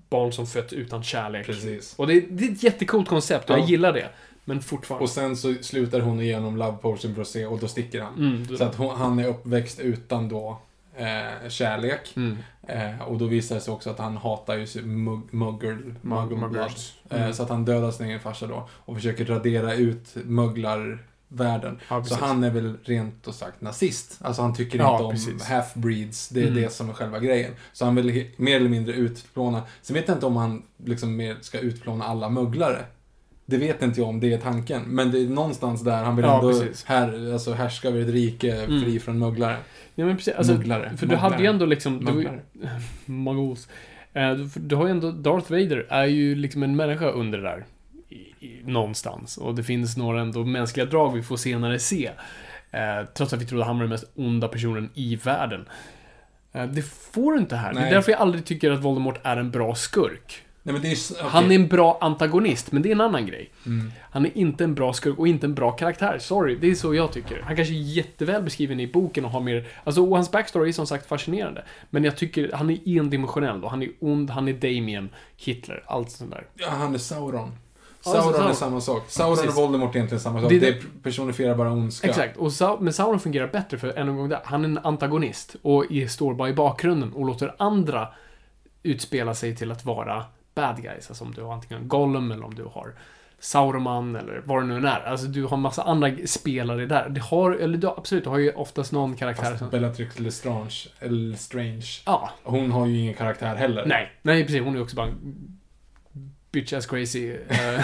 barn 0.10 0.32
som 0.32 0.48
fött 0.48 0.74
utan 0.74 1.04
kärlek. 1.04 1.46
Precis. 1.46 1.96
Och 1.98 2.08
det, 2.08 2.14
är- 2.14 2.26
det 2.30 2.46
är 2.48 2.52
ett 2.52 2.64
jättecoolt 2.64 3.08
koncept 3.10 3.50
och 3.50 3.56
Ja. 3.56 3.60
jag 3.60 3.70
gillar 3.70 3.94
det. 3.94 4.10
Men 4.46 4.62
fortfarande. 4.62 5.04
Och 5.04 5.10
sen 5.10 5.38
så 5.38 5.54
slutar 5.62 6.00
hon 6.00 6.22
igenom 6.22 6.58
Love 6.58 6.78
Potion 6.82 7.16
för 7.16 7.22
att 7.22 7.28
se 7.28 7.46
och 7.46 7.60
då 7.60 7.68
sticker 7.68 8.02
han. 8.02 8.14
Mm, 8.14 8.58
Så 8.58 8.64
att 8.64 8.76
hon, 8.76 8.96
han 8.98 9.20
är 9.20 9.28
uppväxt 9.28 9.80
utan 9.80 10.30
då 10.30 10.58
eh, 10.96 11.50
kärlek. 11.50 12.14
mm. 12.16 12.38
Eh, 12.68 13.02
och 13.02 13.18
då 13.18 13.26
visar 13.26 13.56
det 13.56 13.62
sig 13.62 13.74
också 13.74 13.90
att 13.90 14.00
han 14.00 14.18
hatar 14.18 14.56
ju 14.58 14.82
mug, 14.82 15.22
muggle, 15.32 15.78
muggle 16.02 16.36
Muggers. 16.38 16.50
bloods. 16.52 16.94
Mm. 17.10 17.24
Eh, 17.24 17.32
så 17.32 17.44
att 17.44 17.50
han 17.50 17.66
dödar 17.66 17.92
sin 17.92 18.06
egen 18.06 18.20
farsa 18.20 18.48
då. 18.48 18.70
Och 18.72 18.96
försöker 18.96 19.26
radera 19.26 19.74
ut 19.76 20.16
mugglarvärlden. 20.26 21.80
Ja, 21.90 22.04
så 22.04 22.16
han 22.16 22.44
är 22.44 22.50
väl 22.50 22.78
rent 22.84 23.28
och 23.28 23.36
sagt 23.36 23.62
nazist. 23.62 24.18
Alltså 24.22 24.42
han 24.42 24.54
tycker 24.56 24.80
Ja, 24.80 24.92
inte 24.94 25.04
om 25.04 25.12
precis. 25.12 25.44
half-breeds. 25.50 26.34
Det 26.34 26.40
är 26.42 26.48
Mm. 26.48 26.62
det 26.62 26.70
som 26.74 26.90
är 26.90 26.94
själva 26.94 27.20
grejen. 27.20 27.52
Så 27.74 27.86
han 27.86 27.96
vill 27.96 28.32
mer 28.38 28.56
eller 28.56 28.70
mindre 28.70 28.94
utplåna. 28.94 29.62
Sen 29.82 29.94
vet 29.94 30.08
jag 30.08 30.16
inte 30.18 30.26
om 30.26 30.36
han 30.36 30.64
liksom 30.86 31.16
mer 31.16 31.38
ska 31.42 31.60
utplåna 31.60 32.06
alla 32.06 32.30
mugglare. 32.30 32.86
Det 33.52 33.58
vet 33.58 33.82
inte 33.82 34.00
jag 34.00 34.10
om 34.10 34.20
det 34.20 34.34
är 34.34 34.38
tanken. 34.38 34.82
Men 34.88 35.12
det 35.12 35.20
är 35.20 35.28
någonstans 35.28 35.82
där 35.84 36.04
han 36.04 36.16
vill 36.16 36.26
Ja, 36.26 36.36
ändå 36.36 36.50
precis. 36.52 36.86
här, 36.86 37.34
alltså 37.34 37.54
härska 37.54 37.88
över 37.88 38.02
ett 38.02 38.10
rike 38.10 38.56
Mm. 38.64 38.82
fri 38.84 39.00
från 39.00 39.20
mugglare. 39.20 39.58
Ja, 39.96 40.06
men 40.06 40.18
precis. 40.18 40.34
Alltså, 40.34 40.54
Mugglare. 40.54 40.98
För 40.98 41.06
du 41.06 41.16
hade 41.16 41.38
ju 41.44 41.46
ändå 41.46 41.66
liksom... 41.66 42.06
Du, 42.06 42.12
Mugglare. 42.12 42.40
Muggles. 43.06 43.68
Eh, 44.14 44.32
du, 44.34 44.50
du 44.56 44.76
har 44.76 44.86
ju 44.86 44.92
ändå... 44.92 45.12
Darth 45.12 45.52
Vader 45.52 45.86
är 45.90 46.06
ju 46.06 46.36
liksom 46.36 46.64
en 46.64 46.76
människa 46.76 47.06
under 47.10 47.38
det 47.38 47.44
där. 47.44 47.66
I, 48.10 48.16
i, 48.46 48.62
någonstans. 48.66 49.38
Och 49.38 49.56
det 49.56 49.64
finns 49.64 49.98
några 49.98 50.22
ändå 50.22 50.44
mänskliga 50.46 50.86
drag 50.86 51.14
vi 51.14 51.24
får 51.24 51.38
senare 51.38 51.80
se. 51.80 52.10
Eh, 52.72 53.06
trots 53.14 53.34
att 53.34 53.42
vi 53.42 53.46
trodde 53.46 53.64
han 53.66 53.76
var 53.76 53.84
den 53.84 53.90
mest 53.90 54.12
onda 54.16 54.48
personen 54.48 54.90
i 54.94 55.16
världen. 55.16 55.66
Eh, 56.54 56.66
det 56.66 56.82
får 56.82 57.32
du 57.34 57.40
inte 57.40 57.56
här. 57.56 57.74
Det 57.74 57.80
Nej. 57.80 57.90
är 57.90 57.94
därför 57.94 58.12
jag 58.12 58.22
aldrig 58.22 58.46
tycker 58.46 58.72
att 58.72 58.80
Voldemort 58.82 59.20
är 59.24 59.38
en 59.38 59.52
bra 59.52 59.76
skurk. 59.76 60.42
Nej 60.64 60.76
är 60.76 60.80
okej. 60.80 60.96
Han 61.22 61.52
är 61.52 61.56
en 61.56 61.68
bra 61.68 61.98
antagonist, 62.02 62.72
men 62.72 62.82
det 62.82 62.90
är 62.90 62.92
en 62.92 63.02
annan 63.02 63.26
grej. 63.26 63.52
Mm. 63.66 63.92
Han 64.12 64.26
är 64.26 64.38
inte 64.38 64.64
en 64.64 64.76
bra 64.76 64.94
skurk 64.94 65.20
och 65.20 65.28
inte 65.28 65.46
en 65.48 65.56
bra 65.56 65.72
karaktär. 65.72 66.18
Sorry, 66.20 66.56
det 66.56 66.72
är 66.72 66.76
så 66.76 66.94
jag 66.94 67.12
tycker. 67.12 67.42
Han 67.42 67.56
kanske 67.56 67.74
är 67.74 67.82
jätteväl 67.82 68.44
beskriven 68.44 68.80
i 68.80 68.88
boken 68.88 69.26
och 69.26 69.32
har 69.32 69.40
mer... 69.40 69.68
Alltså, 69.84 70.06
och 70.06 70.16
hans 70.16 70.32
backstory 70.32 70.70
är 70.70 70.74
som 70.74 70.88
sagt 70.88 71.08
fascinerande. 71.08 71.64
Men 71.90 72.04
jag 72.04 72.18
tycker 72.18 72.52
han 72.54 72.70
är 72.70 72.98
endimensionell 73.00 73.64
och 73.64 73.70
han 73.70 73.84
är 73.84 73.90
ond, 74.00 74.30
han 74.30 74.48
är 74.48 74.54
Damien, 74.54 75.10
Hitler, 75.38 75.84
allt 75.88 76.12
sånt 76.12 76.32
där. 76.32 76.46
Ja, 76.56 76.70
han 76.70 76.94
är 76.94 76.98
Sauron. 76.98 77.52
Sauron 78.02 78.34
Sauron. 78.34 78.50
är 78.50 78.54
samma 78.54 78.82
sak. 78.82 79.04
Sauron 79.08 79.36
Precis. 79.36 79.50
och 79.50 79.64
Voldemort 79.64 79.92
är 79.92 79.96
egentligen 79.96 80.20
samma 80.22 80.42
sak. 80.42 80.50
Det 80.50 80.60
Det, 80.60 81.04
personifierar 81.04 81.56
bara 81.56 81.72
ondska. 81.72 82.08
Exakt, 82.08 82.38
och 82.38 82.48
Sau- 82.52 82.80
men 82.80 82.94
Sauron 82.94 83.20
fungerar 83.20 83.48
bättre 83.48 83.78
för, 83.78 83.98
än 83.98 84.10
en 84.10 84.18
gång 84.18 84.30
där, 84.30 84.40
han 84.44 84.66
är 84.66 84.70
en 84.70 84.78
antagonist 84.78 85.56
och 85.62 85.92
är, 85.92 86.08
står 86.08 86.34
bara 86.34 86.50
i 86.50 86.54
bakgrunden 86.54 87.14
och 87.14 87.26
låter 87.26 87.56
andra 87.58 88.08
utspela 88.84 89.36
sig 89.36 89.56
till 89.56 89.72
att 89.72 89.86
vara 89.86 90.24
bad 90.56 90.82
guys. 90.82 91.10
Alltså 91.10 91.24
om 91.24 91.32
du 91.34 91.42
har 91.44 91.54
antingen 91.54 91.88
Gollum 91.88 92.32
eller 92.32 92.46
om 92.46 92.56
du 92.56 92.64
har 92.64 92.94
Sauroman 93.40 94.16
eller 94.16 94.42
vad 94.46 94.64
det 94.64 94.68
nu 94.68 94.78
än 94.78 94.86
är. 94.86 95.00
Alltså 95.02 95.28
du 95.28 95.46
har 95.46 95.58
massa 95.58 95.84
andra 95.84 96.12
spelare 96.26 96.86
där. 96.86 97.10
Det 97.10 97.22
har, 97.22 97.52
eller 97.52 97.78
du, 97.78 97.88
absolut, 97.88 98.24
du 98.24 98.30
har 98.30 98.38
ju 98.38 98.52
oftast 98.52 98.92
någon 98.92 99.16
karaktär 99.16 99.46
som... 99.46 99.58
Fast 99.58 99.72
Bellatrix 99.72 100.20
Lestrange, 100.20 100.76
eller 101.00 101.36
Strange, 101.38 101.86
Ja, 102.06 102.30
hon 102.44 102.72
har 102.72 102.86
ju 102.88 102.98
ingen 103.00 103.14
karaktär 103.14 103.56
heller. 103.56 103.86
nej. 103.86 104.12
Nej, 104.22 104.44
precis. 104.46 104.62
Hon 104.62 104.76
är 104.76 104.82
också 104.82 104.96
bara 104.96 105.08
en 105.08 105.60
bitch 106.52 106.74
ass 106.74 106.86
crazy 106.86 107.36
eh, 107.50 107.76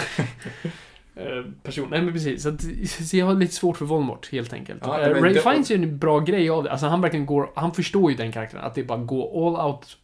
eh, 1.16 1.44
person. 1.62 1.88
Nej, 1.90 2.02
men 2.02 2.12
precis. 2.12 2.42
Så, 2.42 2.48
att, 2.48 2.60
så 2.88 3.16
jag 3.16 3.26
har 3.26 3.34
lite 3.34 3.54
svårt 3.54 3.76
för 3.76 3.84
Voldemort, 3.84 4.32
helt 4.32 4.52
enkelt. 4.52 4.82
Ja, 4.86 5.00
Eh, 5.00 5.22
Ray 5.22 5.32
det- 5.34 5.40
Fiennes 5.40 5.70
gör 5.70 5.78
en 5.78 5.98
bra 5.98 6.18
grej 6.20 6.50
av 6.50 6.64
det. 6.64 6.70
Alltså 6.72 6.86
han 6.86 7.00
verkligen 7.00 7.26
går... 7.26 7.50
Han 7.56 7.74
förstår 7.74 8.10
ju 8.10 8.16
den 8.16 8.32
karaktären. 8.32 8.64
Att 8.64 8.74
det 8.74 8.80
är 8.80 8.84
bara 8.84 8.98
gå 8.98 9.46
all 9.56 9.66
out 9.70 9.96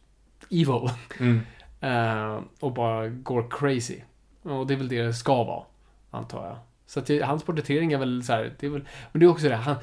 evil. 0.51 0.89
Mm. 1.19 1.41
Eh, 1.81 2.39
och 2.59 2.73
bara 2.73 3.07
går 3.07 3.47
crazy. 3.49 3.99
Och 4.43 4.67
det 4.67 4.73
är 4.73 4.77
väl 4.77 4.87
det 4.87 5.03
det 5.03 5.13
ska 5.13 5.43
vara, 5.43 5.63
antar 6.11 6.45
jag. 6.45 6.57
Så 6.87 6.99
att 6.99 7.27
hans 7.27 7.43
porträttering 7.43 7.91
är 7.91 7.97
väl 7.97 8.23
så 8.23 8.33
här, 8.33 8.53
det 8.59 8.65
är 8.65 8.69
väl, 8.69 8.85
men 9.11 9.19
det 9.19 9.25
är 9.25 9.29
också 9.29 9.49
det, 9.49 9.55
han, 9.55 9.75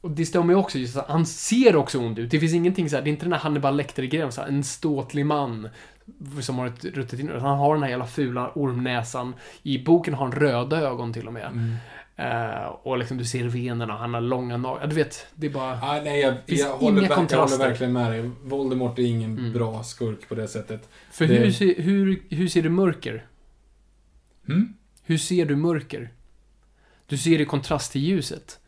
och 0.00 0.10
det 0.10 0.26
stämmer 0.26 0.52
ju 0.52 0.58
också, 0.58 0.78
just 0.78 0.96
att 0.96 1.08
han 1.08 1.26
ser 1.26 1.76
också 1.76 1.98
ond 1.98 2.18
ut. 2.18 2.30
Det 2.30 2.40
finns 2.40 2.52
ingenting 2.52 2.90
så 2.90 2.96
här, 2.96 3.02
det 3.02 3.10
är 3.10 3.12
inte 3.12 3.24
den 3.24 3.32
här 3.32 3.40
Hannibal 3.40 3.76
Lecter-grejen, 3.76 4.30
en 4.48 4.64
ståtlig 4.64 5.26
man 5.26 5.68
som 6.40 6.58
har 6.58 6.66
ett 6.66 6.84
ruttet 6.84 7.20
inre. 7.20 7.38
Han 7.38 7.58
har 7.58 7.74
den 7.74 7.82
här 7.82 7.90
jävla 7.90 8.06
fula 8.06 8.52
ormnäsan. 8.54 9.34
I 9.62 9.84
boken 9.84 10.14
har 10.14 10.26
han 10.26 10.34
röda 10.34 10.80
ögon 10.80 11.12
till 11.12 11.26
och 11.26 11.32
med. 11.32 11.46
Mm. 11.46 11.74
Eh, 12.16 12.64
och 12.66 12.98
liksom 12.98 13.18
du 13.18 13.24
ser 13.24 13.44
venerna, 13.44 13.96
han 13.96 14.14
har 14.14 14.20
långa 14.20 14.56
naglar. 14.56 14.86
Du 14.86 14.94
vet, 14.94 15.26
det 15.34 15.46
är 15.46 15.50
bara... 15.50 15.72
Ah, 15.82 16.00
nej, 16.04 16.20
jag, 16.20 16.34
jag, 16.46 16.58
inga 16.58 16.68
håller, 16.68 17.02
jag 17.02 17.16
håller 17.40 17.58
verkligen 17.58 17.92
med 17.92 18.10
dig. 18.12 18.30
Voldemort 18.44 18.98
är 18.98 19.02
ingen 19.02 19.38
Mm. 19.38 19.52
bra 19.52 19.82
skurk 19.82 20.28
på 20.28 20.34
det 20.34 20.48
sättet. 20.48 20.88
För 21.10 21.26
det- 21.26 21.34
hur, 21.34 21.50
ser- 21.52 21.82
hur, 21.82 22.22
hur 22.28 22.48
ser 22.48 22.62
du 22.62 22.68
mörker? 22.68 23.26
Mm? 24.48 24.74
Hur 25.04 25.18
ser 25.18 25.46
du 25.46 25.56
mörker? 25.56 26.10
Du 27.06 27.16
ser 27.18 27.36
det 27.38 27.42
i 27.42 27.46
kontrast 27.46 27.92
till 27.92 28.00
ljuset. 28.00 28.58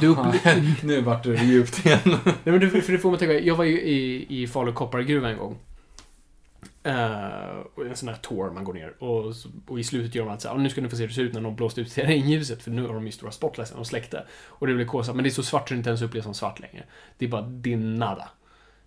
Du 0.00 0.08
upple- 0.14 0.74
nu 0.82 1.00
vart 1.00 1.24
det 1.24 1.44
djupt 1.44 1.86
igen. 1.86 1.98
Nej, 2.04 2.34
men 2.44 2.60
det, 2.60 2.70
för 2.70 2.92
det 2.92 2.98
får 2.98 3.12
att 3.12 3.18
tänka, 3.18 3.34
jag 3.40 3.56
var 3.56 3.64
ju 3.64 3.80
i, 3.80 4.26
i 4.42 4.46
Falu 4.46 4.72
koppargruva 4.72 5.30
en 5.30 5.38
gång. 5.38 5.56
Uh, 6.86 7.86
en 7.90 7.96
sån 7.96 8.08
här 8.08 8.16
tour, 8.16 8.50
man 8.50 8.64
går 8.64 8.74
ner. 8.74 9.02
Och, 9.02 9.34
och 9.66 9.80
i 9.80 9.84
slutet 9.84 10.14
gör 10.14 10.24
de 10.24 10.34
att 10.34 10.42
så 10.42 10.48
här, 10.48 10.54
ah, 10.54 10.58
nu 10.58 10.70
ska 10.70 10.80
ni 10.80 10.88
få 10.88 10.96
se 10.96 11.02
hur 11.02 11.08
det 11.08 11.14
ser 11.14 11.22
ut 11.22 11.34
när 11.34 11.40
de 11.40 11.56
blåste 11.56 11.80
ut 11.80 11.90
stearinljuset. 11.90 12.62
För 12.62 12.70
nu 12.70 12.86
har 12.86 12.94
de 12.94 13.06
ju 13.06 13.12
stora 13.12 13.30
spotlights 13.30 13.72
de 13.72 13.84
släckte. 13.84 14.26
Och 14.46 14.66
det 14.66 14.74
blev 14.74 14.86
kåsa, 14.86 15.12
Men 15.12 15.22
det 15.22 15.28
är 15.28 15.32
så 15.32 15.42
svart 15.42 15.68
så 15.68 15.74
det 15.74 15.78
inte 15.78 15.90
ens 15.90 16.02
upplevs 16.02 16.24
som 16.24 16.34
svart 16.34 16.60
längre. 16.60 16.84
Det 17.18 17.24
är 17.24 17.28
bara, 17.28 17.42
det 17.42 17.72
är 17.72 17.76
nada. 17.76 18.28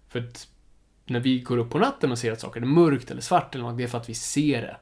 För 0.08 0.20
att 0.20 0.48
när 1.06 1.20
vi 1.20 1.40
går 1.40 1.58
upp 1.58 1.70
på 1.70 1.80
natten 1.80 2.12
och 2.12 2.18
ser 2.18 2.32
att 2.32 2.40
saker 2.40 2.62
är 2.62 2.66
mörkt 2.66 3.12
eller 3.12 3.22
svart 3.22 3.56
eller 3.56 3.66
något, 3.66 3.78
det 3.78 3.84
är 3.84 3.88
för 3.88 3.98
att 3.98 4.10
vi 4.10 4.14
ser 4.14 4.62
det. 4.62 4.78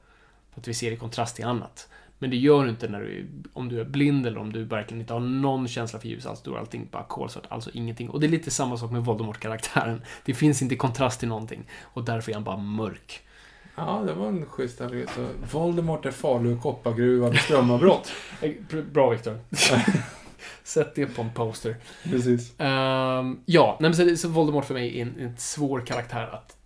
För 0.54 0.62
att 0.62 0.68
vi 0.68 0.74
ser 0.74 0.90
det 0.90 0.96
i 0.96 1.00
kontrast 1.00 1.36
till 1.36 1.46
annat. 1.46 1.90
Men 2.20 2.30
det 2.30 2.38
gör 2.38 2.64
du 2.64 2.70
inte 2.70 2.88
när 2.88 3.00
du, 3.00 3.28
om 3.54 3.70
du 3.70 3.80
är 3.82 3.86
blind 3.86 4.28
eller 4.28 4.40
om 4.40 4.54
du 4.54 4.64
verkligen 4.64 5.02
inte 5.02 5.14
har 5.14 5.20
någon 5.20 5.68
känsla 5.68 6.00
för 6.00 6.08
ljus 6.08 6.26
alls. 6.26 6.42
Då 6.42 6.56
är 6.56 6.60
allting 6.60 6.88
bara 6.92 7.04
kolsvart, 7.04 7.46
alltså 7.50 7.70
ingenting. 7.74 8.10
Och 8.10 8.20
det 8.20 8.26
är 8.26 8.30
lite 8.30 8.52
samma 8.52 8.78
sak 8.78 8.92
med 8.92 9.06
Voldemort-karaktären. 9.06 10.02
Det 10.26 10.34
finns 10.34 10.62
inte 10.62 10.76
kontrast 10.76 11.20
till 11.20 11.30
någonting. 11.30 11.64
Och 11.82 12.04
därför 12.04 12.32
är 12.32 12.36
han 12.36 12.44
bara 12.44 12.58
mörk. 12.58 13.22
Ja, 13.76 14.04
det 14.06 14.14
var 14.14 14.28
en 14.28 14.46
schysst 14.46 14.82
analys. 14.82 15.10
Voldemort 15.52 16.06
är 16.06 16.12
Falu 16.12 16.58
koppargruva 16.60 17.30
vid 17.30 17.40
strömavbrott. 17.40 18.12
Br- 18.42 18.92
Bra 18.92 19.10
Viktor. 19.10 19.40
Sätt 20.64 20.96
det 20.96 21.06
på 21.06 21.22
en 21.22 21.34
poster. 21.34 21.76
Precis. 22.04 22.54
Ehm, 22.58 23.40
ja, 23.46 23.78
nej, 23.80 23.92
men 23.98 24.18
så, 24.18 24.28
Voldemort 24.28 24.66
för 24.66 24.74
mig 24.74 25.00
är 25.00 25.02
en, 25.02 25.20
en 25.20 25.38
svår 25.38 25.80
karaktär 25.80 26.30
att... 26.34 26.58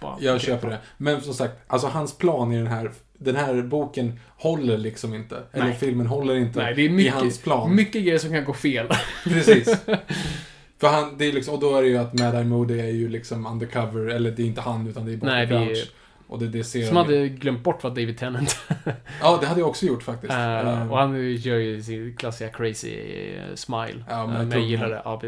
Bara 0.00 0.16
Jag 0.20 0.40
köper 0.40 0.70
det. 0.70 0.78
Men 0.96 1.20
som 1.20 1.34
sagt, 1.34 1.54
alltså 1.66 1.88
hans 1.88 2.18
plan 2.18 2.52
i 2.52 2.58
den 2.58 2.66
här, 2.66 2.92
den 3.18 3.36
här 3.36 3.62
boken 3.62 4.20
håller 4.36 4.78
liksom 4.78 5.14
inte. 5.14 5.42
Eller 5.52 5.64
Nej. 5.64 5.74
filmen 5.74 6.06
håller 6.06 6.34
inte 6.36 6.58
Nej, 6.62 6.74
det 6.74 6.82
är 6.82 7.00
i 7.00 7.08
hans 7.08 7.24
mycket, 7.24 7.42
plan. 7.44 7.74
mycket 7.74 8.02
grejer 8.04 8.18
som 8.18 8.30
kan 8.30 8.44
gå 8.44 8.52
fel. 8.52 8.86
Precis. 9.24 9.84
För 10.80 10.88
han, 10.88 11.18
det 11.18 11.24
är 11.24 11.32
liksom, 11.32 11.54
och 11.54 11.60
då 11.60 11.76
är 11.76 11.82
det 11.82 11.88
ju 11.88 11.96
att 11.96 12.18
Mad 12.18 12.34
Eye 12.34 12.44
Moody 12.44 12.80
är 12.80 12.90
ju 12.90 13.08
liksom 13.08 13.46
undercover, 13.46 14.06
eller 14.06 14.30
det 14.30 14.42
är 14.42 14.46
inte 14.46 14.60
han 14.60 14.86
utan 14.86 15.06
det 15.06 15.12
är 15.12 15.28
är- 15.42 15.46
Crouch. 15.46 15.90
Och 16.26 16.38
det, 16.38 16.46
det 16.48 16.64
ser 16.64 16.82
Som 16.86 16.96
ju. 16.96 17.02
hade 17.02 17.28
glömt 17.28 17.62
bort 17.62 17.82
vad 17.82 17.92
David 17.92 18.18
Tennant 18.18 18.56
Ja, 19.20 19.38
det 19.40 19.46
hade 19.46 19.60
jag 19.60 19.68
också 19.68 19.86
gjort 19.86 20.02
faktiskt. 20.02 20.32
Eh, 20.32 20.58
Eh, 20.58 20.92
och 20.92 20.98
han 20.98 21.32
gör 21.36 21.56
ju 21.58 21.82
sin 21.82 22.16
klassiska 22.16 22.48
crazy 22.56 22.94
eh, 22.94 23.54
smile. 23.54 24.04
Ja, 24.08 24.26
men 24.26 24.36
jag 24.36 24.46
men 24.46 24.58
jag 24.60 24.68
gillar 24.68 24.88
det. 24.90 25.02
Ja. 25.04 25.22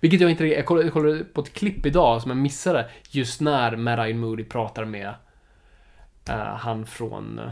Vilket 0.00 0.20
jag 0.20 0.30
inte... 0.30 0.44
Jag 0.46 0.66
kollade, 0.66 0.86
jag 0.86 0.92
kollade 0.92 1.24
på 1.24 1.40
ett 1.40 1.52
klipp 1.52 1.86
idag 1.86 2.22
som 2.22 2.30
jag 2.30 2.38
missade. 2.38 2.90
Just 3.10 3.40
när 3.40 3.76
Marion 3.76 4.18
Moody 4.18 4.44
pratar 4.44 4.84
med 4.84 5.14
eh, 6.28 6.34
han 6.36 6.86
från... 6.86 7.38
eh, 7.38 7.50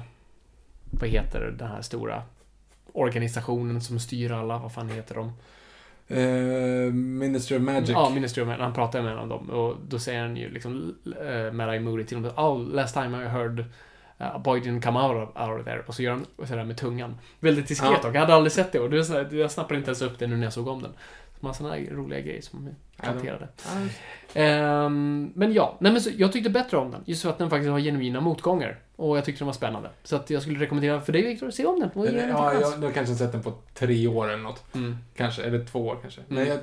vad 0.91 1.09
heter 1.09 1.55
den 1.59 1.69
här 1.69 1.83
stora 1.83 2.23
organisationen 2.93 3.81
som 3.81 4.01
styr 4.01 4.33
alla? 4.33 4.59
Vad 4.59 4.73
fan 4.73 4.89
heter 4.89 5.15
de? 5.15 5.33
eh, 6.17 6.93
Ministry 6.93 7.57
of 7.57 7.63
Magic. 7.63 7.91
Ja, 7.91 8.11
Ministry 8.11 8.43
of 8.43 8.47
Magic. 8.47 8.63
Han 8.63 8.73
pratar 8.73 9.03
med 9.03 9.13
en 9.13 9.19
av 9.19 9.29
dem. 9.29 9.51
Och 9.51 9.77
då 9.89 9.99
säger 9.99 10.23
han 10.23 10.37
ju 10.37 10.51
liksom... 10.51 10.95
Uh, 11.07 11.53
Marion 11.53 11.85
Moody 11.85 12.05
till 12.05 12.23
dem. 12.23 12.33
Oh, 12.37 12.69
last 12.75 12.95
time 12.95 13.25
I 13.25 13.29
heard 13.29 13.65
Uh, 14.21 14.27
a 14.37 14.39
boy 14.39 14.61
didn't 14.61 14.83
come 14.83 15.01
out 15.01 15.29
of, 15.29 15.49
out 15.49 15.61
of 15.61 15.65
there. 15.65 15.83
Och 15.87 15.95
så 15.95 16.03
gör 16.03 16.13
han 16.13 16.27
sådär 16.47 16.65
med 16.65 16.77
tungan. 16.77 17.19
Väldigt 17.41 17.69
diskret 17.69 17.91
Ja. 17.93 18.03
dock. 18.03 18.15
Jag 18.15 18.21
hade 18.21 18.35
aldrig 18.35 18.53
sett 18.53 18.73
det 18.73 18.81
och 18.81 18.91
det 18.91 19.33
jag 19.33 19.51
snappade 19.51 19.79
inte 19.79 19.89
ens 19.89 20.03
upp 20.03 20.19
det 20.19 20.27
nu 20.27 20.37
när 20.37 20.45
jag 20.45 20.53
såg 20.53 20.69
om 20.69 20.83
den. 20.83 20.93
Massa 21.41 21.65
sådana 21.65 21.77
roliga 21.91 22.21
grejer 22.21 22.41
som 22.43 22.69
Ja, 22.97 23.03
planterade. 23.03 23.49
Ehm, 24.35 25.33
men 25.35 25.53
ja, 25.53 25.77
nej 25.81 25.93
men 25.93 26.01
så, 26.01 26.11
jag 26.17 26.33
tyckte 26.33 26.51
bättre 26.51 26.77
om 26.77 26.91
den. 26.91 27.03
Just 27.07 27.23
för 27.23 27.31
att 27.31 27.39
den 27.39 27.51
faktiskt 27.51 27.71
har 27.71 27.81
genuina 27.81 28.21
motgångar. 28.21 28.79
Och 29.01 29.17
jag 29.17 29.25
tyckte 29.25 29.39
den 29.41 29.47
var 29.47 29.53
spännande. 29.53 29.91
Så 30.03 30.17
att 30.17 30.31
jag 30.31 30.43
skulle 30.43 30.61
rekommendera 30.61 31.01
för 31.01 31.13
dig 31.13 31.23
Viktor, 31.23 31.49
att 31.49 31.55
se 31.55 31.67
om 31.67 31.81
den 31.81 31.91
och 31.95 32.07
ge 32.07 32.13
den 32.13 32.21
en 32.25 32.29
Ja, 32.31 32.55
jag, 32.55 32.63
jag 32.63 32.79
har 32.79 32.91
kanske 32.91 33.15
sett 33.15 33.33
den 33.33 33.43
på 33.43 33.53
tre 33.75 34.07
år 34.07 34.29
eller 34.29 34.43
något. 34.43 34.75
Mm. 34.75 34.97
Kanske, 35.17 35.43
eller 35.43 35.65
två 35.65 35.87
år 35.87 35.99
kanske. 36.03 36.21
Mm. 36.21 36.35
Men, 36.35 36.49
jag, 36.49 36.59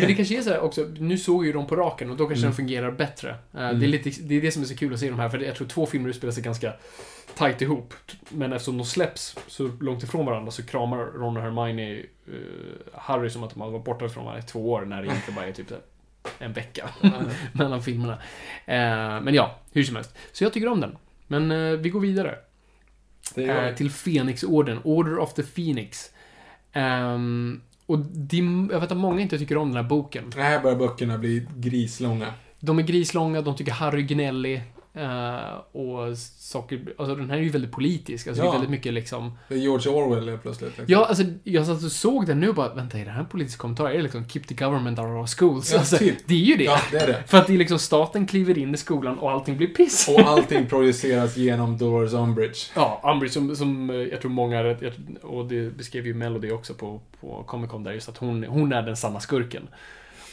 Men 0.00 0.08
det 0.08 0.14
kanske 0.14 0.38
är 0.38 0.42
så 0.42 0.50
här 0.50 0.60
också, 0.60 0.86
nu 0.98 1.18
såg 1.18 1.46
ju 1.46 1.52
de 1.52 1.66
på 1.66 1.76
raken 1.76 2.10
och 2.10 2.16
då 2.16 2.26
kanske 2.26 2.42
Mm. 2.46 2.50
den 2.50 2.56
fungerar 2.56 2.90
bättre. 2.90 3.30
Eh, 3.30 3.36
Det, 3.52 3.60
är 3.60 3.70
Mm. 3.70 3.90
lite, 3.90 4.10
det 4.22 4.34
är 4.34 4.40
det 4.40 4.50
som 4.52 4.62
är 4.62 4.66
så 4.66 4.76
kul 4.76 4.94
att 4.94 5.00
se 5.00 5.10
de 5.10 5.18
här, 5.18 5.28
för 5.28 5.38
jag 5.38 5.54
tror 5.56 5.66
två 5.68 5.86
filmer 5.86 6.08
utspelar 6.08 6.32
sig 6.32 6.42
ganska 6.42 6.72
tight 7.38 7.62
ihop. 7.62 7.94
Men 8.28 8.52
eftersom 8.52 8.78
de 8.78 8.84
släpps 8.84 9.36
så 9.46 9.70
långt 9.80 10.02
ifrån 10.02 10.26
varandra 10.26 10.50
så 10.52 10.62
kramar 10.62 10.98
Ron 10.98 11.36
och 11.36 11.42
Hermione 11.42 11.92
uh, 11.92 12.02
Harry 12.94 13.30
som 13.30 13.44
att 13.44 13.50
de 13.54 13.60
har 13.60 13.70
varit 13.70 13.84
borta 13.84 14.08
från 14.08 14.24
varandra 14.24 14.44
i 14.44 14.46
två 14.46 14.70
år 14.72 14.84
när 14.84 15.02
det 15.02 15.08
inte 15.08 15.32
bara 15.32 15.46
är 15.46 15.52
typ 15.52 15.72
en 16.38 16.52
vecka 16.52 16.88
mellan 17.52 17.82
filmerna. 17.82 18.12
Eh, 18.66 19.20
men 19.20 19.34
ja, 19.34 19.58
hur 19.72 19.82
som 19.84 19.96
helst. 19.96 20.16
Så 20.32 20.44
jag 20.44 20.52
tycker 20.52 20.68
om 20.68 20.80
den. 20.80 20.96
Men 21.26 21.50
eh, 21.50 21.78
vi 21.78 21.90
går 21.90 22.00
vidare. 22.00 22.38
det 23.34 23.44
Eh, 23.44 23.74
till 23.74 23.90
Fenixorden, 23.90 24.78
Order 24.84 25.18
of 25.18 25.34
the 25.34 25.42
Phoenix. 25.42 26.10
Ehm, 26.72 27.60
och 27.86 27.98
de, 27.98 28.68
jag 28.72 28.80
vet 28.80 28.92
att 28.92 28.98
många 28.98 29.20
inte 29.20 29.38
tycker 29.38 29.56
om 29.56 29.68
den 29.68 29.76
här 29.76 29.90
boken. 29.90 30.30
Det 30.34 30.42
här 30.42 30.60
börjar 30.62 30.76
böckerna 30.76 31.18
bli 31.18 31.46
grislånga. 31.56 32.32
De 32.60 32.78
är 32.78 32.82
grislånga, 32.82 33.42
de 33.42 33.56
tycker 33.56 33.72
Harry 33.72 34.02
gnällig. 34.02 34.62
Eh, 34.96 35.76
och 35.80 36.18
saker, 36.38 36.80
alltså 36.98 37.14
den 37.14 37.30
här 37.30 37.36
är 37.36 37.42
ju 37.42 37.48
väldigt 37.48 37.72
politisk. 37.72 38.26
Alltså 38.26 38.42
det 38.42 38.46
Ja. 38.46 38.50
är 38.50 38.54
väldigt 38.54 38.70
mycket 38.70 38.92
liksom... 38.92 39.38
Det 39.48 39.54
är 39.54 39.58
George 39.58 39.92
Orwell 39.92 40.38
plötsligt. 40.38 40.68
Liksom. 40.78 40.84
Ja, 40.88 41.04
alltså 41.06 41.22
jag 41.44 41.66
satt 41.66 41.84
och 41.84 41.92
såg 41.92 42.26
den 42.26 42.40
nu 42.40 42.48
och 42.48 42.54
bara, 42.54 42.74
vänta, 42.74 42.98
är 42.98 43.04
det 43.04 43.10
här 43.10 43.20
en 43.20 43.26
politisk 43.26 43.58
kommentar? 43.58 43.90
Är 43.90 43.96
det 43.96 44.02
liksom 44.02 44.28
Keep 44.28 44.42
the 44.42 44.54
government 44.54 44.98
out 44.98 45.06
of 45.06 45.10
our 45.12 45.26
schools? 45.26 45.72
Ja, 45.72 45.78
alltså, 45.78 45.96
typ. 45.96 46.16
Det 46.26 46.34
är 46.34 46.38
ju 46.38 46.56
det. 46.56 46.64
Ja, 46.64 46.78
det 46.92 46.98
är 46.98 47.06
det. 47.06 47.22
För 47.26 47.38
att 47.38 47.46
det 47.46 47.54
är 47.54 47.58
liksom 47.58 47.78
staten 47.78 48.26
kliver 48.26 48.58
in 48.58 48.74
i 48.74 48.76
skolan 48.76 49.18
och 49.18 49.30
allting 49.30 49.56
blir 49.56 49.66
piss. 49.68 50.08
Och 50.08 50.20
allting 50.20 50.66
projiceras 50.66 51.36
genom 51.36 51.78
Dolores 51.78 52.12
Umbridge. 52.12 52.58
Ja, 52.74 53.00
Umbridge 53.04 53.34
som, 53.34 53.56
som 53.56 53.90
eh, 53.90 53.96
jag 53.96 54.20
tror 54.20 54.30
många, 54.30 54.76
och 55.22 55.46
det 55.46 55.76
beskrev 55.76 56.06
ju 56.06 56.14
Melody 56.14 56.50
också 56.50 56.74
på, 56.74 57.00
på 57.20 57.42
Comic 57.46 57.70
Con 57.70 57.84
där, 57.84 57.92
just 57.92 58.08
att 58.08 58.16
hon, 58.16 58.44
hon 58.44 58.72
är 58.72 58.82
den 58.82 58.96
sanna 58.96 59.20
skurken. 59.20 59.68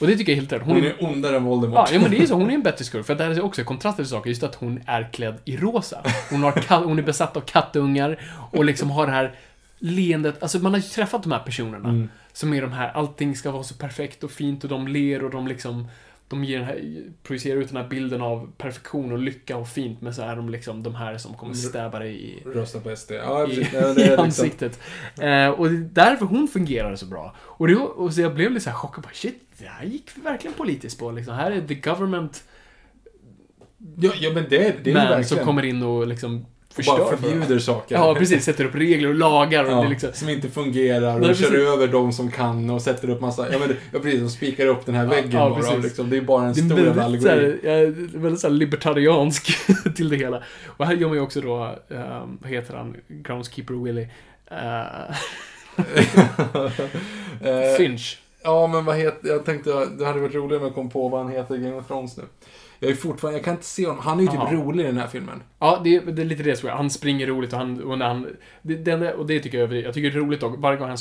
Och 0.03 0.09
det 0.09 0.17
tycker 0.17 0.31
jag 0.31 0.37
är 0.37 0.41
helt 0.41 0.51
rätt. 0.53 0.61
Hon 0.65 0.77
är 0.77 1.03
ondare 1.03 1.35
än 1.37 1.43
Ja, 1.43 1.49
Voldemort. 1.49 1.89
ja, 1.93 1.99
men 1.99 2.11
det 2.11 2.17
är 2.17 2.25
så. 2.25 2.33
Hon 2.35 2.49
är 2.49 2.53
en 2.53 2.63
bättre 2.63 2.85
skurk. 2.85 3.05
För 3.05 3.15
det 3.15 3.23
här 3.23 3.31
är 3.31 3.41
också 3.41 3.63
kontraster 3.63 4.03
till 4.03 4.09
saker. 4.09 4.29
Just 4.29 4.43
att 4.43 4.55
hon 4.55 4.79
är 4.85 5.09
klädd 5.13 5.37
i 5.45 5.57
rosa. 5.57 6.03
Hon, 6.29 6.43
har 6.43 6.83
hon 6.83 6.99
är 6.99 7.03
besatt 7.03 7.37
av 7.37 7.41
kattungar 7.41 8.19
och 8.51 8.65
liksom 8.65 8.91
har 8.91 9.05
det 9.05 9.11
här 9.11 9.35
leendet. 9.79 10.43
Alltså 10.43 10.59
man 10.59 10.71
har 10.73 10.79
ju 10.79 10.87
träffat 10.87 11.23
de 11.23 11.31
här 11.31 11.39
personerna. 11.39 11.89
Mm. 11.89 12.09
Som 12.33 12.53
är 12.53 12.61
de 12.61 12.71
här, 12.71 12.91
allting 12.91 13.35
ska 13.35 13.51
vara 13.51 13.63
så 13.63 13.75
perfekt 13.75 14.23
och 14.23 14.31
fint 14.31 14.63
och 14.63 14.69
de 14.69 14.87
ler 14.87 15.23
och 15.23 15.31
de 15.31 15.47
liksom 15.47 15.87
de 16.27 16.43
ger 16.43 16.59
den 16.59 16.67
här, 16.67 17.03
projicerar 17.23 17.59
ut 17.59 17.67
den 17.67 17.77
här 17.77 17.87
bilden 17.87 18.21
av 18.21 18.51
perfektion 18.57 19.11
och 19.11 19.17
lycka 19.17 19.57
och 19.57 19.67
fint, 19.67 20.01
men 20.01 20.13
så 20.13 20.21
är 20.21 20.35
de 20.35 20.49
liksom 20.49 20.83
de 20.83 20.95
här 20.95 21.17
som 21.17 21.33
kommer 21.33 21.53
stäba 21.53 21.99
dig 21.99 22.25
i, 22.25 22.43
Rösta 22.45 22.79
på 22.79 22.95
SD. 22.95 23.11
Ja, 23.11 23.47
i. 23.47 23.67
Ja, 23.73 23.93
det 23.93 24.01
i 24.01 24.03
liksom, 24.03 24.25
ansiktet. 24.25 24.79
Eh, 25.21 25.47
och 25.47 25.69
det 25.69 25.75
är 25.75 25.89
därför 25.91 26.25
hon 26.25 26.47
fungerar 26.47 26.95
så 26.95 27.05
bra. 27.05 27.35
Och, 27.39 27.67
det, 27.67 27.75
och 27.75 28.13
så 28.13 28.21
jag 28.21 28.35
blev 28.35 28.51
lite 28.51 28.63
så 28.63 28.69
här 28.69 28.77
chockad. 28.77 29.03
Bara, 29.03 29.13
Shit, 29.13 29.43
det 29.57 29.65
här 29.65 29.85
gick 29.85 30.11
verkligen 30.23 30.53
politiskt 30.53 30.99
på. 30.99 31.11
Liksom. 31.11 31.35
Här 31.35 31.51
är 31.51 31.67
the 31.67 31.75
government 31.75 32.43
ja, 33.95 34.11
ja, 34.19 34.31
men 34.33 34.43
det, 34.49 34.83
det 34.83 34.91
är 34.91 34.93
ju 34.93 34.93
man 34.93 35.07
som 35.07 35.17
verkligen... 35.17 35.45
kommer 35.45 35.65
in 35.65 35.83
och 35.83 36.07
liksom 36.07 36.45
förstör. 36.73 36.97
bara 36.97 37.09
för 37.09 37.17
förbjuder 37.17 37.47
dem. 37.49 37.59
saker. 37.59 37.95
Ja, 37.95 38.15
precis. 38.15 38.43
Sätter 38.45 38.65
upp 38.65 38.75
regler 38.75 39.09
och 39.09 39.15
lagar. 39.15 39.63
Och 39.63 39.71
Ja, 39.71 39.81
det 39.83 39.89
liksom, 39.89 40.09
Som 40.13 40.29
inte 40.29 40.49
fungerar 40.49 41.15
och 41.15 41.21
Nej, 41.21 41.35
kör 41.35 41.73
över 41.73 41.87
de 41.87 42.13
som 42.13 42.31
kan 42.31 42.69
och 42.69 42.81
sätter 42.81 43.09
upp 43.09 43.21
massa... 43.21 43.51
Ja, 43.51 43.59
men 43.59 43.67
det- 43.67 43.75
ja 43.93 43.99
precis. 43.99 44.19
De 44.21 44.29
spikar 44.29 44.67
upp 44.67 44.85
den 44.85 44.95
här 44.95 45.05
väggen 45.07 45.31
ja, 45.31 45.49
bara. 45.49 45.59
precis. 45.59 45.83
Liksom. 45.83 46.09
Det 46.09 46.17
är 46.17 46.21
bara 46.21 46.45
en 46.45 46.53
det 46.53 46.59
är 46.61 46.65
stor 46.65 46.79
jävla 46.79 47.03
allegori. 47.03 47.29
här, 47.63 48.17
väldigt 48.17 48.39
så 48.41 48.47
här 48.47 48.53
libertariansk 48.53 49.51
till 49.95 50.09
det 50.09 50.15
hela. 50.15 50.43
Och 50.67 50.85
här 50.85 50.93
gör 50.93 51.07
man 51.07 51.17
ju 51.17 51.23
också 51.23 51.41
då, 51.41 51.75
um, 51.87 52.37
vad 52.41 52.51
heter 52.51 52.73
han, 52.75 52.95
Groundskeeper 53.07 53.73
Willy. 53.83 54.01
Uh, 54.51 55.15
Eh, 57.41 57.75
Finch. 57.77 58.19
Ja, 58.43 58.67
men 58.67 58.85
vad 58.85 58.95
heter... 58.97 59.29
Jag 59.29 59.45
tänkte 59.45 59.85
det 59.85 60.05
hade 60.05 60.19
varit 60.19 60.35
roligare 60.35 60.57
om 60.57 60.63
jag 60.65 60.75
kom 60.75 60.89
på 60.89 61.09
vad 61.09 61.21
han 61.23 61.31
heter 61.31 61.55
i 61.55 61.57
Game 61.57 61.75
of 61.75 61.87
Thrones 61.87 62.17
nu. 62.17 62.23
Jag 62.83 62.91
är 62.91 62.95
fortfarande... 62.95 63.37
Jag 63.39 63.45
kan 63.45 63.53
inte 63.53 63.65
se 63.65 63.85
honom. 63.87 64.03
Han 64.03 64.17
är 64.19 64.21
ju 64.23 64.27
typ 64.27 64.39
Aha. 64.39 64.53
rolig 64.53 64.83
i 64.83 64.87
den 64.87 64.97
här 64.97 65.07
filmen. 65.07 65.41
Ja, 65.59 65.81
det, 65.83 65.95
är- 65.95 66.01
det 66.01 66.21
är 66.21 66.25
lite 66.25 66.43
det 66.43 66.55
som 66.55 66.69
är. 66.69 66.73
Han 66.73 66.89
springer 66.89 67.27
roligt 67.27 67.53
och 67.53 67.59
han... 67.59 67.83
Och, 67.83 67.97
när 67.97 68.07
han 68.07 68.27
det, 68.61 68.75
det, 68.75 69.13
och 69.13 69.25
det 69.27 69.39
tycker 69.39 69.57
jag, 69.59 69.73
jag 69.73 69.93
tycker 69.93 70.09
det 70.11 70.17
är 70.17 70.19
roligt 70.19 70.39
dock. 70.39 70.55
Varje 70.57 70.77
gång 70.79 70.87
han, 70.89 70.97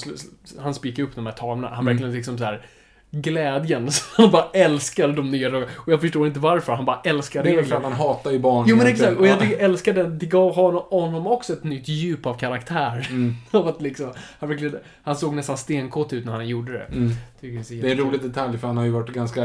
han 0.59 0.75
spikar 0.75 1.03
upp 1.03 1.15
de 1.15 1.27
här 1.27 1.33
tavlorna, 1.33 1.69
han 1.69 1.79
Mm. 1.79 1.87
verkligen 1.87 2.13
liksom 2.15 2.39
så 2.39 2.45
här 2.45 2.67
glädjen. 3.13 3.93
Så 3.93 4.05
han 4.23 4.31
bara 4.31 4.49
älskar 4.53 5.09
de 5.09 5.31
nya 5.31 5.47
reglerna. 5.47 5.67
Och 5.77 5.93
jag 5.93 6.01
förstår 6.01 6.27
inte 6.27 6.41
varför, 6.41 6.73
han 6.73 6.85
bara 6.85 7.01
älskar 7.05 7.43
Det 7.45 7.51
är 7.51 7.57
väl 7.57 7.65
för 7.65 7.77
att 7.77 7.83
han 7.83 7.93
hatar 7.93 8.31
ju 8.31 8.39
barn. 8.39 8.65
Jo 8.69 8.77
men 8.77 8.87
exakt, 8.87 9.19
och 9.19 9.27
jag 9.27 9.41
tycker, 9.41 9.59
älskar 9.59 9.93
den. 9.93 10.19
Det 10.19 10.27
gav 10.27 10.55
honom, 10.55 11.27
också 11.27 11.53
ett 11.53 11.65
nytt 11.65 11.89
djup 11.89 12.27
av 12.27 12.35
karaktär. 12.35 13.09
Mm, 13.11 13.35
att 13.69 13.83
liksom, 13.83 14.13
han, 14.39 14.49
verkligen, 14.49 14.77
han 15.03 15.17
såg 15.17 15.35
nästan 15.35 15.57
stenkåt 15.59 16.13
ut 16.13 16.25
när 16.25 16.33
han 16.33 16.49
gjorde 16.49 16.73
det. 16.73 16.85
mm. 16.85 17.11
Det, 17.41 17.47
är 17.49 17.83
Det 17.83 17.89
är 17.89 17.93
en 17.93 17.99
rolig 17.99 18.21
detalj 18.23 18.59
för 18.59 18.67
han 18.67 18.77
har 18.77 18.85
ju 18.85 18.91
varit 18.91 19.11
ganska, 19.11 19.45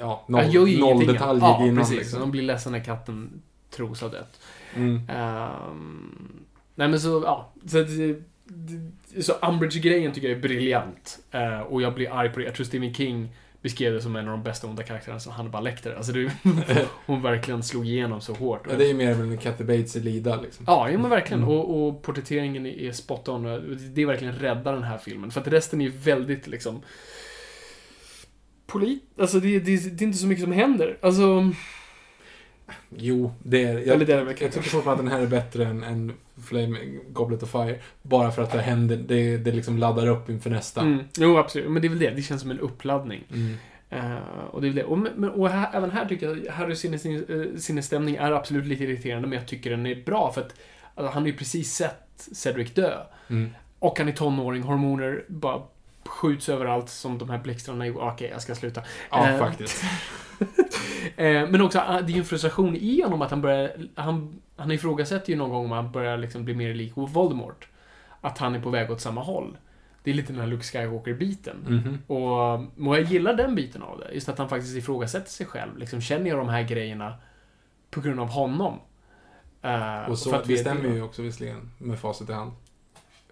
ja, 0.00 0.24
noll, 0.28 0.40
Han 0.42 0.50
gör 0.50 0.66
ju 0.66 0.78
noll 0.78 1.06
detaljer 1.06 1.44
ja, 1.44 1.62
innan 1.62 1.76
precis. 1.76 1.98
liksom. 1.98 2.20
Han 2.20 2.30
blir 2.30 2.42
ledsen 2.42 2.72
när 2.72 2.84
katten 2.84 3.42
tros 3.76 4.00
ha 4.00 4.08
dött. 4.08 4.40
Mm. 4.74 5.02
Ehm, 5.08 6.42
nej 6.74 6.88
men 6.88 7.00
så, 7.00 7.22
ja. 7.24 7.52
Så, 7.66 7.76
det- 7.76 8.22
det- 8.44 8.90
så 9.20 9.32
Umbridge-grejen 9.32 10.12
tycker 10.12 10.28
jag 10.28 10.36
är 10.36 10.42
briljant. 10.42 11.18
Eh, 11.30 11.60
och 11.60 11.82
jag 11.82 11.94
blir 11.94 12.12
arg 12.12 12.28
på 12.32 12.38
det. 12.38 12.44
Jag 12.44 12.54
tror 12.54 12.66
Stephen 12.66 12.94
King 12.94 13.28
beskrev 13.62 13.92
det 13.92 14.02
som 14.02 14.16
en 14.16 14.28
av 14.28 14.30
de 14.30 14.42
bästa 14.42 14.66
onda 14.66 14.82
karaktärerna 14.82 15.20
som 15.20 15.32
Hannibal 15.32 15.64
Lecter. 15.64 15.94
Alltså 15.94 16.12
det, 16.12 16.32
hon 17.06 17.22
verkligen 17.22 17.62
slog 17.62 17.86
igenom 17.86 18.20
så 18.20 18.34
hårt. 18.34 18.66
Ja, 18.70 18.76
det 18.76 18.84
är 18.84 18.88
ju 18.88 18.94
mer 18.94 19.10
en 19.10 19.38
Kathy 19.38 19.64
Bates 19.64 19.96
i 19.96 20.00
Lida 20.00 20.40
liksom. 20.40 20.64
Ja, 20.68 20.90
ja 20.90 20.98
men 20.98 21.10
verkligen. 21.10 21.42
Mm. 21.42 21.54
Och, 21.54 21.88
och 21.88 22.02
porträtteringen 22.02 22.66
är 22.66 22.92
spot 22.92 23.28
on. 23.28 23.42
Det 23.94 24.02
är 24.02 24.06
verkligen 24.06 24.34
räddar 24.34 24.72
den 24.72 24.82
här 24.82 24.98
filmen. 24.98 25.30
För 25.30 25.40
att 25.40 25.48
resten 25.48 25.80
är 25.80 25.88
väldigt 25.88 26.46
liksom... 26.46 26.82
Polit... 28.66 29.02
Alltså 29.18 29.40
det, 29.40 29.60
det, 29.60 29.98
det 29.98 30.04
är 30.04 30.06
inte 30.06 30.18
så 30.18 30.26
mycket 30.26 30.44
som 30.44 30.52
händer. 30.52 30.98
Alltså... 31.00 31.52
Jo, 32.96 33.34
det 33.42 33.64
är 33.64 33.68
Eller 33.68 33.86
jag, 33.86 34.06
det 34.06 34.12
är 34.12 34.26
jag 34.26 34.52
tycker 34.52 34.70
fortfarande 34.70 34.90
att 34.90 34.98
den 34.98 35.08
här 35.08 35.20
är 35.20 35.26
bättre 35.26 35.66
än, 35.66 35.84
än 35.84 36.12
Flame, 36.46 36.78
Goblet 37.08 37.42
of 37.42 37.50
Fire. 37.50 37.78
Bara 38.02 38.30
för 38.30 38.42
att 38.42 38.52
det 38.52 38.60
händer, 38.60 38.96
det, 38.96 39.36
det 39.36 39.52
liksom 39.52 39.78
laddar 39.78 40.06
upp 40.06 40.30
inför 40.30 40.50
nästa. 40.50 40.80
Mm, 40.80 41.04
jo, 41.18 41.38
absolut. 41.38 41.70
Men 41.70 41.82
det 41.82 41.88
är 41.88 41.90
väl 41.90 41.98
det. 41.98 42.10
Det 42.10 42.22
känns 42.22 42.40
som 42.40 42.50
en 42.50 42.60
uppladdning. 42.60 43.24
Mm. 43.32 43.54
Eh, 43.90 44.18
och 44.50 44.62
det 44.62 44.68
är 44.68 44.72
det. 44.72 44.84
Och, 44.84 44.98
men, 44.98 45.30
och 45.30 45.48
här, 45.48 45.68
även 45.72 45.90
här 45.90 46.06
tycker 46.06 46.26
jag 46.26 46.52
Harrys 46.52 46.80
sinnes, 46.80 47.06
eh, 47.06 47.46
sinnesstämning 47.56 48.16
är 48.16 48.32
absolut 48.32 48.66
lite 48.66 48.84
irriterande, 48.84 49.28
men 49.28 49.38
jag 49.38 49.48
tycker 49.48 49.70
den 49.70 49.86
är 49.86 50.04
bra 50.04 50.32
för 50.32 50.40
att 50.40 50.54
alltså, 50.94 51.12
han 51.12 51.22
har 51.22 51.28
ju 51.28 51.36
precis 51.36 51.72
sett 51.72 52.04
Cedric 52.16 52.74
dö. 52.74 52.96
Mm. 53.28 53.50
Och 53.78 53.98
han 53.98 54.08
är 54.08 54.12
tonåring, 54.12 54.62
hormoner 54.62 55.24
bara 55.28 55.62
skjuts 56.08 56.48
överallt 56.48 56.88
som 56.88 57.18
de 57.18 57.30
här 57.30 57.38
blixtrarna 57.38 57.86
i... 57.86 57.90
Okej, 57.90 58.28
jag 58.32 58.42
ska 58.42 58.54
sluta. 58.54 58.82
Ja, 59.10 59.28
Eh, 59.28 59.38
faktiskt. 59.38 59.84
Eh, 61.16 61.48
men 61.48 61.60
också, 61.62 61.78
ah, 61.78 62.00
det 62.00 62.12
är 62.12 62.14
ju 62.14 62.18
en 62.18 62.24
frustration 62.24 62.76
i 62.76 63.02
honom 63.02 63.22
att 63.22 63.30
han 63.30 63.40
börjar... 63.42 63.72
Han, 63.94 64.40
han 64.56 64.70
ifrågasätter 64.70 65.30
ju 65.32 65.36
någon 65.38 65.50
gång 65.50 65.64
om 65.64 65.70
han 65.72 65.92
börjar 65.92 66.18
liksom 66.18 66.44
bli 66.44 66.54
mer 66.54 66.74
lik 66.74 66.92
Voldemort. 66.96 67.68
Att 68.20 68.38
han 68.38 68.54
är 68.54 68.60
på 68.60 68.70
väg 68.70 68.90
åt 68.90 69.00
samma 69.00 69.22
håll. 69.22 69.56
Det 70.02 70.10
är 70.10 70.14
lite 70.14 70.32
den 70.32 70.40
här 70.40 70.48
Luke 70.48 70.62
Skywalker-biten. 70.64 71.56
Mhm. 71.68 71.98
Och, 72.06 72.54
och 72.88 72.96
jag 72.98 73.02
gillar 73.02 73.34
den 73.34 73.54
biten 73.54 73.82
av 73.82 73.98
det. 73.98 74.14
Just 74.14 74.28
att 74.28 74.38
han 74.38 74.48
faktiskt 74.48 74.76
ifrågasätter 74.76 75.30
sig 75.30 75.46
själv. 75.46 75.78
Liksom, 75.78 76.00
känner 76.00 76.30
jag 76.30 76.38
de 76.38 76.48
här 76.48 76.62
grejerna 76.62 77.14
på 77.90 78.00
grund 78.00 78.20
av 78.20 78.28
honom? 78.28 78.80
Eh, 79.62 80.00
Och 80.10 80.18
så, 80.18 80.30
för 80.30 80.36
att 80.36 80.44
det 80.44 80.48
vi- 80.52 80.58
stämmer 80.58 80.88
ju 80.88 81.02
också 81.02 81.22
visserligen, 81.22 81.70
med 81.78 81.98
facit 81.98 82.30
i 82.30 82.32
hand. 82.32 82.52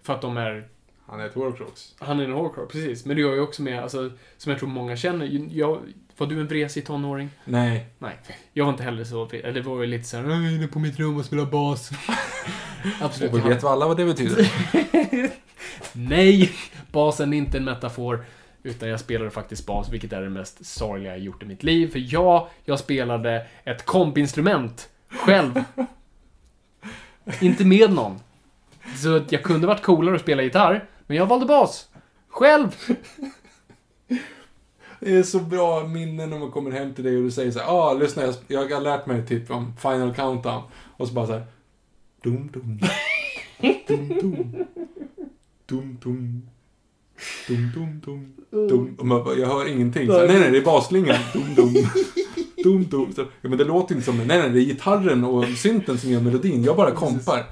För 0.01 0.13
att 0.13 0.21
de 0.21 0.37
är... 0.37 0.67
Han 1.09 1.19
är 1.19 1.25
ett 1.25 1.33
Horcrux. 1.33 1.95
Han 1.99 2.19
är 2.19 2.23
en 2.23 2.31
horror 2.31 2.65
precis. 2.65 3.05
Men 3.05 3.15
det 3.15 3.21
gör 3.21 3.33
ju 3.33 3.41
också 3.41 3.61
med, 3.61 3.83
alltså, 3.83 4.11
som 4.37 4.49
jag 4.49 4.59
tror 4.59 4.69
många 4.69 4.95
känner. 4.95 5.47
Jag, 5.51 5.79
var 6.17 6.27
du 6.27 6.39
en 6.39 6.47
vresig 6.47 6.85
tonåring? 6.85 7.29
Nej. 7.45 7.85
Nej. 7.99 8.19
Jag 8.53 8.65
var 8.65 8.71
inte 8.71 8.83
heller 8.83 9.03
så, 9.03 9.29
eller 9.31 9.53
det 9.53 9.61
var 9.61 9.81
ju 9.81 9.87
lite 9.87 10.03
såhär, 10.03 10.23
jag 10.23 10.45
är 10.45 10.55
inne 10.55 10.67
på 10.67 10.79
mitt 10.79 10.99
rum 10.99 11.17
och 11.17 11.25
spelar 11.25 11.45
bas. 11.45 11.91
Absolut. 13.01 13.33
Och 13.33 13.39
vi 13.39 13.49
vet 13.49 13.63
alla 13.63 13.87
vad 13.87 13.97
det 13.97 14.05
betyder. 14.05 14.51
Nej! 15.93 16.51
Basen 16.91 17.33
är 17.33 17.37
inte 17.37 17.57
en 17.57 17.65
metafor. 17.65 18.25
Utan 18.63 18.89
jag 18.89 18.99
spelade 18.99 19.31
faktiskt 19.31 19.65
bas, 19.65 19.89
vilket 19.89 20.13
är 20.13 20.21
det 20.21 20.29
mest 20.29 20.65
sorgliga 20.65 21.11
jag 21.11 21.19
gjort 21.19 21.43
i 21.43 21.45
mitt 21.45 21.63
liv. 21.63 21.91
För 21.91 22.13
ja, 22.13 22.49
jag 22.65 22.79
spelade 22.79 23.47
ett 23.63 23.85
kompinstrument. 23.85 24.89
Själv. 25.09 25.63
inte 27.41 27.65
med 27.65 27.91
någon. 27.91 28.19
Så 28.95 29.15
att 29.15 29.31
jag 29.31 29.43
kunde 29.43 29.67
varit 29.67 29.81
coolare 29.81 30.15
och 30.15 30.21
spela 30.21 30.43
gitarr. 30.43 30.85
Men 31.07 31.17
jag 31.17 31.25
valde 31.25 31.45
bas. 31.45 31.87
Själv! 32.27 32.75
Det 34.99 35.15
är 35.15 35.23
så 35.23 35.39
bra 35.39 35.87
minnen 35.87 36.29
när 36.29 36.39
man 36.39 36.51
kommer 36.51 36.71
hem 36.71 36.93
till 36.93 37.03
dig 37.03 37.17
och 37.17 37.23
du 37.23 37.31
säger 37.31 37.51
så 37.51 37.59
här, 37.59 37.67
ah, 37.67 37.93
lyssna, 37.93 38.23
jag, 38.23 38.35
jag 38.47 38.75
har 38.75 38.81
lärt 38.81 39.05
mig 39.05 39.27
typ 39.27 39.51
om 39.51 39.73
Final 39.81 40.13
Countdown. 40.13 40.63
Och 40.97 41.07
så 41.07 41.13
bara 41.13 41.27
så 41.27 41.33
här, 41.33 41.45
Dum, 42.23 42.49
dum. 42.53 42.79
Dum, 43.87 44.07
dum. 44.19 44.65
Dum, 45.65 45.97
dum. 46.03 46.41
Dum, 47.47 47.71
dum, 47.73 48.01
dum. 48.05 48.33
Dum. 48.67 48.95
Och 48.99 49.05
man 49.05 49.23
bara, 49.23 49.35
jag 49.35 49.47
hör 49.47 49.67
ingenting. 49.67 50.07
Så, 50.07 50.17
nej, 50.25 50.39
nej, 50.39 50.51
det 50.51 50.57
är 50.57 50.65
basslingan. 50.65 51.17
Dum, 51.33 51.55
dum. 51.55 51.73
Dum, 52.63 52.83
dum. 52.83 53.13
Så, 53.13 53.21
ja, 53.21 53.49
men 53.49 53.57
det 53.57 53.63
låter 53.63 53.95
inte 53.95 54.05
som 54.05 54.17
det. 54.17 54.25
Nej, 54.25 54.39
nej, 54.39 54.49
det 54.49 54.59
är 54.59 54.65
gitarren 54.65 55.23
och 55.23 55.45
synten 55.45 55.97
som 55.97 56.11
gör 56.11 56.21
melodin. 56.21 56.63
Jag 56.63 56.75
bara 56.75 56.91
kompar. 56.91 57.45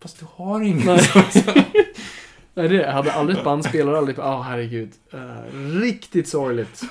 Fast 0.00 0.20
du 0.20 0.26
har 0.34 0.60
ingen. 0.60 0.98
Nej. 2.60 2.68
Det 2.68 2.74
jag 2.82 2.92
hade 2.92 3.12
aldrig 3.12 3.38
ett 3.38 3.44
band, 3.44 3.64
spelar 3.64 3.94
aldrig 3.94 4.16
på... 4.16 4.22
Åh, 4.22 4.42
herregud. 4.42 4.92
Eh, 5.12 5.18
riktigt 5.80 6.28
sorgligt. 6.28 6.82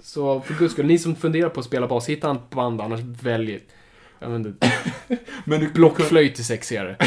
Så 0.00 0.40
för 0.40 0.54
guds 0.54 0.72
skull, 0.72 0.86
ni 0.86 0.98
som 0.98 1.16
funderar 1.16 1.48
på 1.48 1.60
att 1.60 1.66
spela 1.66 1.86
bas, 1.86 2.08
hitta 2.08 2.30
ett 2.32 2.50
band, 2.50 2.80
annars 2.80 3.00
välj... 3.00 3.60
Jag 4.18 4.28
vet 4.30 4.46
inte, 4.46 4.72
Men 5.44 5.60
du, 5.60 5.68
blockflöjt 5.68 6.38
är 6.38 6.42
sexigare. 6.42 6.96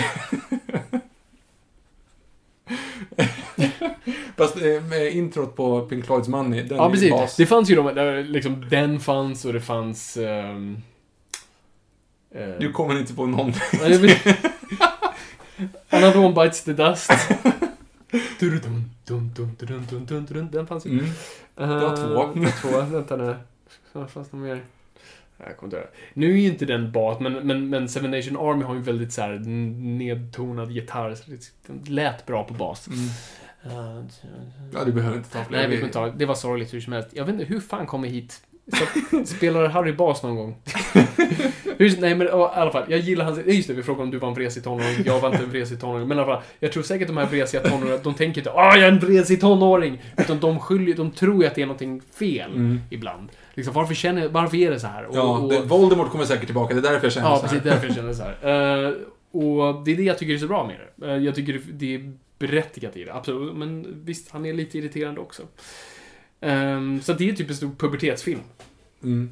Fast 4.38 4.56
eh, 4.56 4.82
med 4.90 5.12
introt 5.16 5.56
på 5.56 5.82
Pink 5.82 6.06
Floyds 6.06 6.28
Money, 6.28 6.64
den 6.64 6.78
Ja, 6.78 6.90
precis. 6.92 7.12
bas. 7.12 7.36
Det 7.36 7.46
fanns 7.46 7.70
ju 7.70 7.76
de, 7.76 8.24
liksom, 8.28 8.66
den 8.70 9.00
fanns 9.00 9.46
och 9.46 9.54
det 9.54 9.62
fanns... 9.62 10.18
ehm, 10.18 10.78
eh, 12.36 12.50
Du 12.60 12.72
kommer 12.72 13.00
inte 13.00 13.14
på 13.14 13.26
någonting. 13.26 13.62
Det 15.60 15.98
Another 15.98 16.20
one 16.20 16.44
bites 16.44 16.64
the 16.64 16.74
dust. 16.74 17.12
Dun, 18.40 18.60
dun, 20.06 20.26
dun. 20.26 20.50
Den 20.52 20.68
fanns 20.68 20.86
ju. 20.86 20.90
Mm. 20.92 21.06
var 21.56 21.96
två. 21.96 22.04
Eh, 22.04 22.34
Det 22.34 22.40
var 22.40 22.52
två. 22.62 22.82
Vänta 22.92 23.16
nu. 23.16 23.36
Fanns 24.08 24.30
det 24.30 24.38
mer? 24.38 24.64
Jag 25.38 25.58
kommer 25.58 25.76
inte. 25.78 25.88
Nu 26.14 26.32
är 26.34 26.38
ju 26.38 26.48
inte 26.48 26.66
den 26.66 26.92
bas, 26.92 27.20
men, 27.20 27.34
men, 27.34 27.70
men 27.70 27.90
Seven 27.90 28.12
Nation 28.12 28.38
Army 28.38 28.64
har 28.64 28.76
ju 28.76 28.82
väldigt 28.82 29.14
så 29.14 29.22
här 29.22 29.40
nedtonad 29.40 30.72
gitarr. 30.72 31.16
Så 31.16 31.32
det 31.68 31.90
lät 31.90 32.26
bra 32.26 32.44
på 32.44 32.54
bas. 32.54 32.88
Mm. 32.88 33.00
Eh, 33.64 34.04
Ja, 34.74 34.84
du 34.86 34.92
behöver 34.92 35.18
inte 35.18 35.30
ta 35.30 35.44
fler. 35.44 35.58
Nej, 35.58 35.68
vi 35.70 35.78
kommer 35.78 35.94
ta, 35.94 36.10
det 36.10 36.26
var 36.26 36.36
sorgligt 36.36 36.74
hur 36.74 36.82
som 36.82 36.94
helst. 36.94 37.10
Jag 37.14 37.26
vet 37.26 37.34
inte, 37.34 37.46
hur 37.46 37.60
fan 37.60 37.88
kom 37.88 38.04
jag 38.04 38.12
hit? 38.12 38.42
Så, 39.12 39.26
spelar 39.26 39.68
Harry 39.68 39.94
bas 39.94 40.24
någon 40.24 40.36
gång? 40.36 40.62
nej, 42.00 42.16
men 42.16 42.28
i 42.28 42.30
alla 42.30 42.72
fall. 42.72 42.84
Jag 42.88 43.00
gillar 43.00 43.26
hans... 43.26 43.40
Just 43.46 43.68
det, 43.68 43.74
vi 43.74 43.84
frågade 43.84 44.04
om 44.04 44.12
du 44.12 44.18
var 44.18 44.28
en 44.28 44.34
vresig 44.34 44.64
tonåring. 44.64 44.96
Jag 45.06 45.20
var 45.20 45.30
inte 45.32 45.44
en 45.44 45.50
vresig 45.50 45.80
tonåring. 45.82 46.08
Men 46.08 46.18
i 46.18 46.22
alla 46.22 46.36
fall, 46.36 46.44
jag 46.60 46.72
tror 46.72 46.84
säkert 46.84 47.08
de 47.08 47.18
här 47.18 47.26
vresiga 47.26 47.62
tonåringarna, 47.62 48.02
de 48.04 48.14
tänker 48.14 48.42
inte 48.42 48.52
ah 48.52 48.76
jag 48.78 48.84
är 48.88 48.92
en 48.92 49.00
vresig 49.00 49.42
tonåring. 49.42 50.02
Utan 50.18 50.40
de 50.40 50.60
skyller, 50.60 50.94
de 50.96 51.12
tror 51.12 51.42
ju 51.44 51.48
att 51.48 51.56
det 51.56 51.62
är 51.62 51.66
någonting 51.66 52.02
fel 52.20 52.52
Mm. 52.52 52.80
ibland. 52.90 53.30
Liksom, 53.54 53.74
varför 53.74 53.94
känner 53.94 54.28
varför 54.28 54.58
är 54.58 54.72
det 54.72 54.80
så 54.80 54.88
här? 54.88 55.06
Och, 55.06 55.16
Ja, 55.16 55.38
och, 55.38 55.50
det, 55.52 55.62
Voldemort 55.62 56.12
kommer 56.12 56.26
säkert 56.26 56.46
tillbaka. 56.46 56.74
Det 56.74 56.80
är 56.80 56.92
därför 56.92 57.06
jag 57.06 57.14
känner 57.14 57.28
Ja, 57.30 57.36
så 57.36 57.42
här. 57.42 57.48
precis. 57.50 57.64
Därför 57.64 57.88
jag 57.88 57.96
känner 57.96 58.14
så 58.14 58.24
här. 58.24 58.86
Eh, 58.90 58.94
och 59.32 59.84
det 59.86 59.92
är 59.92 59.96
det 59.96 60.04
jag 60.04 60.18
tycker 60.18 60.34
är 60.34 60.38
så 60.38 60.48
bra 60.48 60.68
med 60.68 60.76
det. 60.98 61.12
Eh, 61.12 61.18
jag 61.18 61.36
tycker 61.36 61.62
det 61.72 61.96
är 61.96 62.14
berättigat 62.40 62.98
i 62.98 63.04
det, 63.04 63.14
absolut. 63.14 63.56
Men 63.56 64.02
visst, 64.06 64.32
han 64.32 64.46
är 64.46 64.54
lite 64.54 64.78
irriterande 64.78 65.22
också. 65.22 65.44
Ehm, 66.42 67.02
så 67.02 67.14
det 67.14 67.30
är 67.30 67.34
typ 67.34 67.50
en 67.50 67.56
stor 67.56 67.72
pubertetsfilm. 67.78 68.40
Mm. 69.04 69.32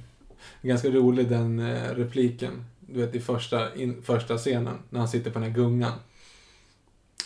Ganska 0.68 0.90
rolig 0.90 1.30
den 1.30 1.60
eh, 1.60 1.90
repliken. 1.96 2.66
Du 2.80 3.00
vet 3.00 3.16
i 3.16 3.20
första, 3.20 3.76
in, 3.76 4.02
första 4.04 4.38
scenen. 4.38 4.76
När 4.90 5.00
han 5.00 5.08
sitter 5.10 5.32
på 5.32 5.40
den 5.40 5.50
här 5.50 5.56
gungan. 5.56 5.92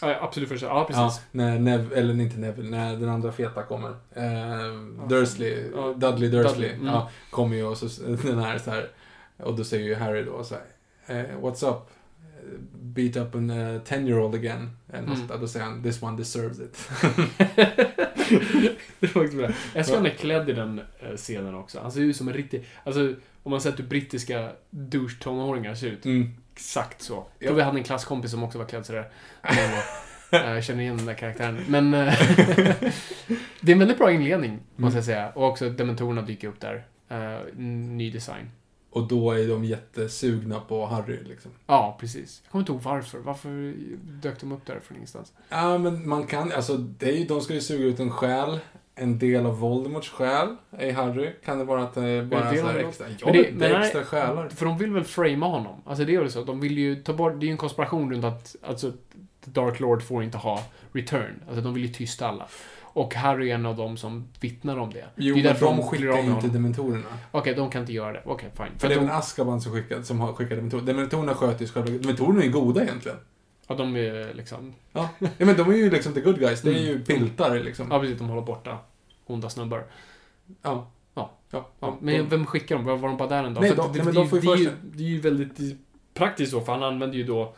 Ja, 0.01 0.17
absolut 0.21 0.49
första. 0.49 0.65
Ja, 0.65 0.83
precis. 0.85 0.97
Ja, 0.99 1.13
när 1.31 1.59
Nev, 1.59 1.93
eller 1.93 2.13
inte 2.19 2.37
Neville, 2.37 2.69
när 2.69 2.95
den 2.97 3.09
andra 3.09 3.31
feta 3.31 3.63
kommer. 3.63 3.89
Eh, 4.13 5.07
Dursley, 5.09 5.63
Ja, 5.75 5.93
Dudley 5.93 6.29
Dursley. 6.29 6.43
Dudley, 6.53 6.73
mm. 6.73 6.85
Ja, 6.87 7.09
kommer 7.29 7.55
ju 7.55 7.63
och 7.63 7.77
så, 7.77 8.01
den 8.23 8.39
här 8.39 8.57
så 8.57 8.71
här. 8.71 8.89
Och 9.37 9.55
då 9.55 9.63
säger 9.63 9.85
ju 9.85 9.95
Harry 9.95 10.23
då 10.23 10.43
så 10.43 10.55
här. 10.55 10.65
Eh, 11.19 11.39
What's 11.41 11.69
up? 11.69 11.75
Eh, 11.75 12.59
Beat 12.81 13.15
up 13.17 13.35
an 13.35 13.49
uh, 13.49 13.81
10-year-old 13.81 14.35
again. 14.35 14.69
Eller 14.89 14.99
något 15.01 15.07
Mm. 15.07 15.17
sånt 15.17 15.31
där. 15.31 15.37
Då 15.37 15.47
säger 15.47 15.65
han, 15.65 15.83
this 15.83 16.03
one 16.03 16.17
deserves 16.17 16.59
it. 16.59 16.89
det 18.99 19.15
var 19.15 19.21
faktiskt 19.21 19.33
bra. 19.37 19.45
Jag 19.45 19.53
älskar 19.73 19.95
han 19.95 20.05
är 20.05 20.09
klädd 20.09 20.49
i 20.49 20.53
den 20.53 20.81
eh, 20.99 21.15
scenen 21.15 21.55
också. 21.55 21.79
Han 21.79 21.91
ser 21.91 22.01
ut 22.01 22.15
som 22.15 22.27
en 22.27 22.33
riktig... 22.33 22.65
Alltså, 22.83 23.13
om 23.43 23.51
man 23.51 23.61
sett 23.61 23.79
hur 23.79 23.83
brittiska 23.83 24.51
douche-tonåringar 24.69 25.75
ser 25.75 25.87
ut. 25.87 26.05
Mm. 26.05 26.31
Exakt 26.53 27.01
så. 27.01 27.13
Ja. 27.13 27.25
Jag 27.39 27.47
tror 27.47 27.55
vi 27.55 27.61
hade 27.61 27.77
en 27.77 27.83
klasskompis 27.83 28.31
som 28.31 28.43
också 28.43 28.57
var 28.57 28.65
klädd 28.65 28.85
sådär. 28.85 29.11
Eh, 30.33 30.51
Jag 30.53 30.63
känner 30.63 30.81
igen 30.83 30.97
den 30.97 31.05
där 31.05 31.13
karaktären. 31.13 31.63
Men 31.67 31.93
eh, 31.93 32.13
det 33.61 33.71
är 33.71 33.73
en 33.73 33.79
väldigt 33.79 33.97
bra 33.97 34.11
inledning, 34.11 34.59
måste 34.75 34.97
jag 34.97 35.05
säga. 35.05 35.29
Och 35.29 35.47
också 35.47 35.69
dementorerna 35.69 36.21
dyker 36.21 36.47
upp 36.47 36.59
där. 36.59 36.85
Eh, 37.09 37.39
ny 37.57 38.11
design. 38.11 38.51
Och 38.89 39.07
då 39.07 39.31
är 39.31 39.47
de 39.47 39.63
jättesugna 39.65 40.59
på 40.59 40.85
Harry 40.85 41.23
liksom. 41.23 41.51
Ja, 41.67 41.97
precis. 41.99 42.41
Jag 42.43 42.51
kommer 42.51 42.61
inte 42.61 42.71
ihåg 42.71 42.81
varför. 42.81 43.19
Varför 43.19 43.73
dök 44.21 44.39
de 44.39 44.51
upp 44.51 44.65
där 44.65 44.79
från 44.79 44.95
ingenstans? 44.97 45.33
Ja, 45.49 45.77
men 45.77 46.09
man 46.09 46.27
kan, 46.27 46.51
alltså, 46.51 46.77
det 46.77 47.09
är 47.09 47.17
ju, 47.17 47.25
de 47.25 47.41
ska 47.41 47.53
ju 47.53 47.61
suga 47.61 47.85
ut 47.85 47.99
en 47.99 48.09
själ. 48.11 48.59
En 48.95 49.19
del 49.19 49.45
av 49.45 49.59
Voldemorts 49.59 50.09
själ 50.09 50.55
är 50.71 50.93
Harry. 50.93 51.29
Kan 51.45 51.57
det 51.59 51.63
vara 51.63 51.83
att 51.83 51.93
det 51.93 52.01
är 52.07 52.23
bara 52.23 52.51
det 52.51 52.57
så 52.57 52.65
här 52.65 52.73
något? 52.73 52.89
extra? 52.89 53.07
Ja, 53.19 53.31
det, 53.31 53.51
det- 53.51 53.65
är 53.67 53.79
extra 53.81 54.03
själar. 54.03 54.49
För 54.49 54.65
de 54.65 54.77
vill 54.77 54.91
väl 54.91 55.03
framea 55.03 55.49
honom? 55.49 55.81
Alltså 55.85 56.05
det 56.05 56.15
är 56.15 56.19
väl 56.19 56.31
så. 56.31 56.43
De 56.43 56.59
vill 56.59 56.77
ju 56.77 56.95
ta 56.95 57.13
bort... 57.13 57.33
Det 57.39 57.43
är 57.45 57.47
ju 57.47 57.51
en 57.51 57.57
konspiration 57.57 58.11
runt 58.13 58.25
att... 58.25 58.55
Alltså, 58.61 58.91
Dark 59.45 59.79
Lord 59.79 60.03
får 60.03 60.23
inte 60.23 60.37
ha 60.37 60.63
return. 60.91 61.43
Alltså 61.47 61.61
de 61.61 61.73
vill 61.73 61.83
ju 61.83 61.89
tysta 61.89 62.27
alla. 62.27 62.47
Och 62.93 63.15
Harry 63.15 63.49
är 63.51 63.55
en 63.55 63.65
av 63.65 63.75
dem 63.75 63.97
som 63.97 64.27
vittnar 64.39 64.77
om 64.77 64.93
det. 64.93 65.05
Jo, 65.15 65.35
det 65.35 65.41
är 65.41 65.43
men 65.53 65.77
de 65.77 65.83
skickar 65.83 66.23
ju 66.23 66.31
inte 66.31 66.47
dementorerna. 66.47 67.03
Okej, 67.31 67.53
de 67.55 67.69
kan 67.69 67.81
inte 67.81 67.93
göra 67.93 68.13
det. 68.13 68.21
Okej, 68.25 68.49
fine. 68.57 68.65
För 68.71 68.79
För 68.79 68.87
det 68.87 68.93
är 68.93 68.99
väl 68.99 69.07
de, 69.07 69.13
Azkaban 69.13 69.61
som, 69.61 69.73
skickar, 69.73 70.01
som 70.01 70.19
har 70.19 70.33
skickat 70.33 70.57
dementorer. 70.57 70.83
Dementorerna 70.83 71.33
sköter 71.33 71.61
ju 71.65 71.71
själva... 71.71 71.89
Dementorerna 71.89 72.43
är 72.43 72.49
goda 72.49 72.83
egentligen. 72.83 73.17
Ja, 73.71 73.77
de 73.77 73.95
är 73.95 74.33
liksom... 74.33 74.73
Ja. 74.93 75.09
ja, 75.19 75.27
men 75.37 75.57
de 75.57 75.69
är 75.69 75.75
ju 75.75 75.89
liksom 75.89 76.13
the 76.13 76.21
good 76.21 76.39
guys. 76.39 76.61
Det 76.61 76.69
är 76.69 76.73
Mm. 76.73 76.83
ju 76.85 77.03
piltar 77.05 77.59
liksom. 77.59 77.87
Ja, 77.91 77.99
precis. 77.99 78.17
De 78.17 78.29
håller 78.29 78.41
borta 78.41 78.77
onda 79.25 79.49
snubbar. 79.49 79.85
Ja. 80.61 80.87
Ja. 81.13 81.31
ja. 81.51 81.67
Ja, 81.79 81.97
men 82.01 82.29
vem 82.29 82.45
skickar 82.45 82.75
dem? 82.75 82.85
Var, 82.85 82.97
var 82.97 83.09
de 83.09 83.17
bara 83.17 83.29
där 83.29 83.43
en 83.43 83.53
dag? 83.53 83.61
Nej, 83.61 83.69
För 83.69 83.77
de- 83.77 83.85
att 83.89 83.95
nej, 83.95 84.05
men 84.05 84.13
det, 84.13 84.19
de 84.21 84.29
får 84.29 84.39
ju 84.39 84.45
det, 84.47 84.53
är 84.53 84.57
ju, 84.57 84.65
sig- 84.65 84.73
det 84.83 85.03
är 85.03 85.07
ju 85.07 85.19
väldigt 85.19 85.77
praktiskt 86.13 86.51
så, 86.51 86.61
för 86.61 86.71
han 86.71 86.83
använder 86.83 87.17
ju 87.17 87.23
då... 87.23 87.53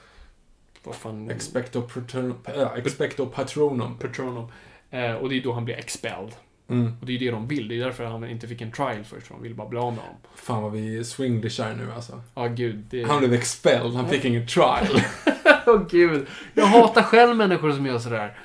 Vad 0.84 0.95
fan... 0.95 1.30
Expecto, 1.30 1.81
patronum, 1.81 2.38
äh, 2.45 2.73
expecto 2.73 3.26
patronum. 3.26 3.98
Patronum. 3.98 4.45
Eh, 4.90 5.14
och 5.14 5.30
det 5.30 5.38
är 5.38 5.41
då 5.44 5.53
han 5.53 5.65
blir 5.65 5.76
expelled. 5.76 6.31
Mm. 6.68 6.94
Och 6.99 7.06
det 7.06 7.11
är 7.11 7.18
ju 7.18 7.26
det 7.26 7.31
de 7.31 7.48
vill. 7.48 7.68
Det 7.68 7.76
är 7.76 7.80
därför 7.80 8.06
han 8.06 8.30
inte 8.30 8.48
fick 8.48 8.61
en 8.61 8.72
trial 8.72 9.03
först. 9.03 9.27
för 9.27 9.34
De 9.34 9.44
vill 9.44 9.56
bara 9.56 9.68
bli 9.68 9.80
av 9.80 9.94
med 9.94 10.03
honom. 10.03 10.18
Fan 10.35 10.64
vad 10.64 10.72
vi 10.72 11.03
swinglishar 11.03 11.76
nu 11.76 11.91
alltså. 11.91 12.22
Ja, 12.35 12.48
gud. 12.48 12.76
Det... 12.90 13.03
Han 13.03 13.19
blev 13.19 13.34
expelled, 13.34 13.94
han 13.94 14.10
fick 14.10 14.26
ingen 14.26 14.48
trial. 14.48 15.02
Åh, 15.65 15.88
gud. 15.90 16.27
Jag 16.53 16.65
hatar 16.65 17.03
själv 17.03 17.35
människor 17.35 17.72
som 17.72 17.85
gör 17.85 17.99
sådär. 17.99 18.38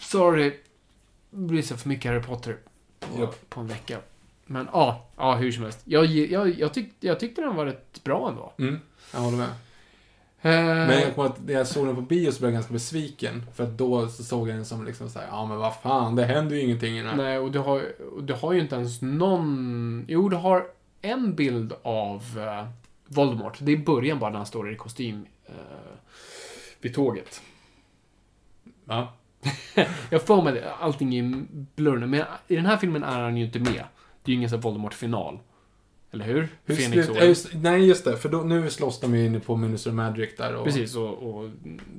Sorry. 0.00 0.52
Det 1.30 1.46
blir 1.46 1.62
så 1.62 1.76
för 1.76 1.88
mycket 1.88 2.10
Harry 2.10 2.22
Potter 2.22 2.56
på, 3.00 3.20
Japp. 3.20 3.50
på 3.50 3.60
en 3.60 3.66
vecka. 3.66 3.98
Men 4.46 4.68
ja, 4.72 5.06
ja 5.16 5.34
hur 5.34 5.52
som 5.52 5.62
helst. 5.62 5.80
Jag, 5.84 6.04
jag, 6.06 6.58
jag, 6.58 6.74
tyck, 6.74 6.92
jag 7.00 7.20
tyckte 7.20 7.40
den 7.42 7.56
var 7.56 7.66
rätt 7.66 8.04
bra 8.04 8.28
ändå. 8.28 8.52
Mm, 8.58 8.80
jag 9.12 9.20
håller 9.20 9.36
med. 9.38 9.48
Eh, 10.44 10.50
Men 10.64 11.00
jag 11.00 11.14
kommer 11.14 11.28
att 11.28 11.46
när 11.46 11.54
jag 11.54 11.66
såg 11.66 11.86
den 11.86 11.94
på 11.94 12.02
bio 12.02 12.32
så 12.32 12.38
blev 12.38 12.50
jag 12.50 12.54
ganska 12.54 12.72
besviken. 12.72 13.42
För 13.54 13.64
att 13.64 13.78
då 13.78 14.08
så 14.08 14.22
såg 14.24 14.48
jag 14.48 14.56
den 14.56 14.64
som 14.64 14.84
liksom 14.84 15.10
såhär, 15.10 15.26
ja 15.26 15.46
men 15.46 15.58
vad 15.58 15.76
fan, 15.76 16.16
det 16.16 16.24
händer 16.24 16.56
ju 16.56 16.62
ingenting 16.62 16.98
i 16.98 17.02
den 17.02 17.10
här. 17.10 17.16
Nej, 17.16 17.38
och 17.38 17.52
du 17.52 17.58
har, 17.58 17.82
du 18.22 18.34
har 18.34 18.52
ju 18.52 18.60
inte 18.60 18.74
ens 18.74 19.02
någon... 19.02 20.04
Jo, 20.08 20.28
du 20.28 20.36
har 20.36 20.66
en 21.02 21.34
bild 21.34 21.72
av 21.82 22.22
uh, 22.38 22.68
Voldemort. 23.06 23.58
Det 23.60 23.72
är 23.72 23.76
i 23.76 23.84
början 23.84 24.18
bara 24.18 24.30
när 24.30 24.36
han 24.36 24.46
står 24.46 24.72
i 24.72 24.76
kostym 24.76 25.26
uh, 25.48 25.54
vid 26.80 26.94
tåget. 26.94 27.42
Ja. 28.84 29.12
Jag 30.10 30.22
får 30.22 30.42
mig 30.42 30.52
det, 30.52 30.72
allting 30.80 31.14
är 31.14 31.44
blurr 31.76 31.98
nu, 31.98 32.06
men 32.06 32.24
i 32.48 32.56
den 32.56 32.66
här 32.66 32.76
filmen 32.76 33.02
är 33.02 33.20
han 33.20 33.36
ju 33.36 33.44
inte 33.44 33.58
med. 33.58 33.84
Det 34.22 34.30
är 34.30 34.32
ju 34.32 34.34
ingen 34.34 34.50
sån 34.50 34.60
Voldemort-final. 34.60 35.38
Eller 36.14 36.24
hur? 36.24 36.48
Hur 36.64 36.76
Phoenix 36.76 37.06
slut, 37.06 37.22
just, 37.22 37.48
nej, 37.54 37.86
just 37.86 38.04
det. 38.04 38.16
För 38.16 38.28
då, 38.28 38.38
nu 38.38 38.70
slåss 38.70 39.00
de 39.00 39.14
ju 39.14 39.26
inne 39.26 39.40
på 39.40 39.56
Minister 39.56 39.90
of 39.90 39.96
Magic 39.96 40.30
där. 40.36 40.54
Och, 40.54 40.64
Precis, 40.64 40.96
och, 40.96 41.12
och 41.12 41.50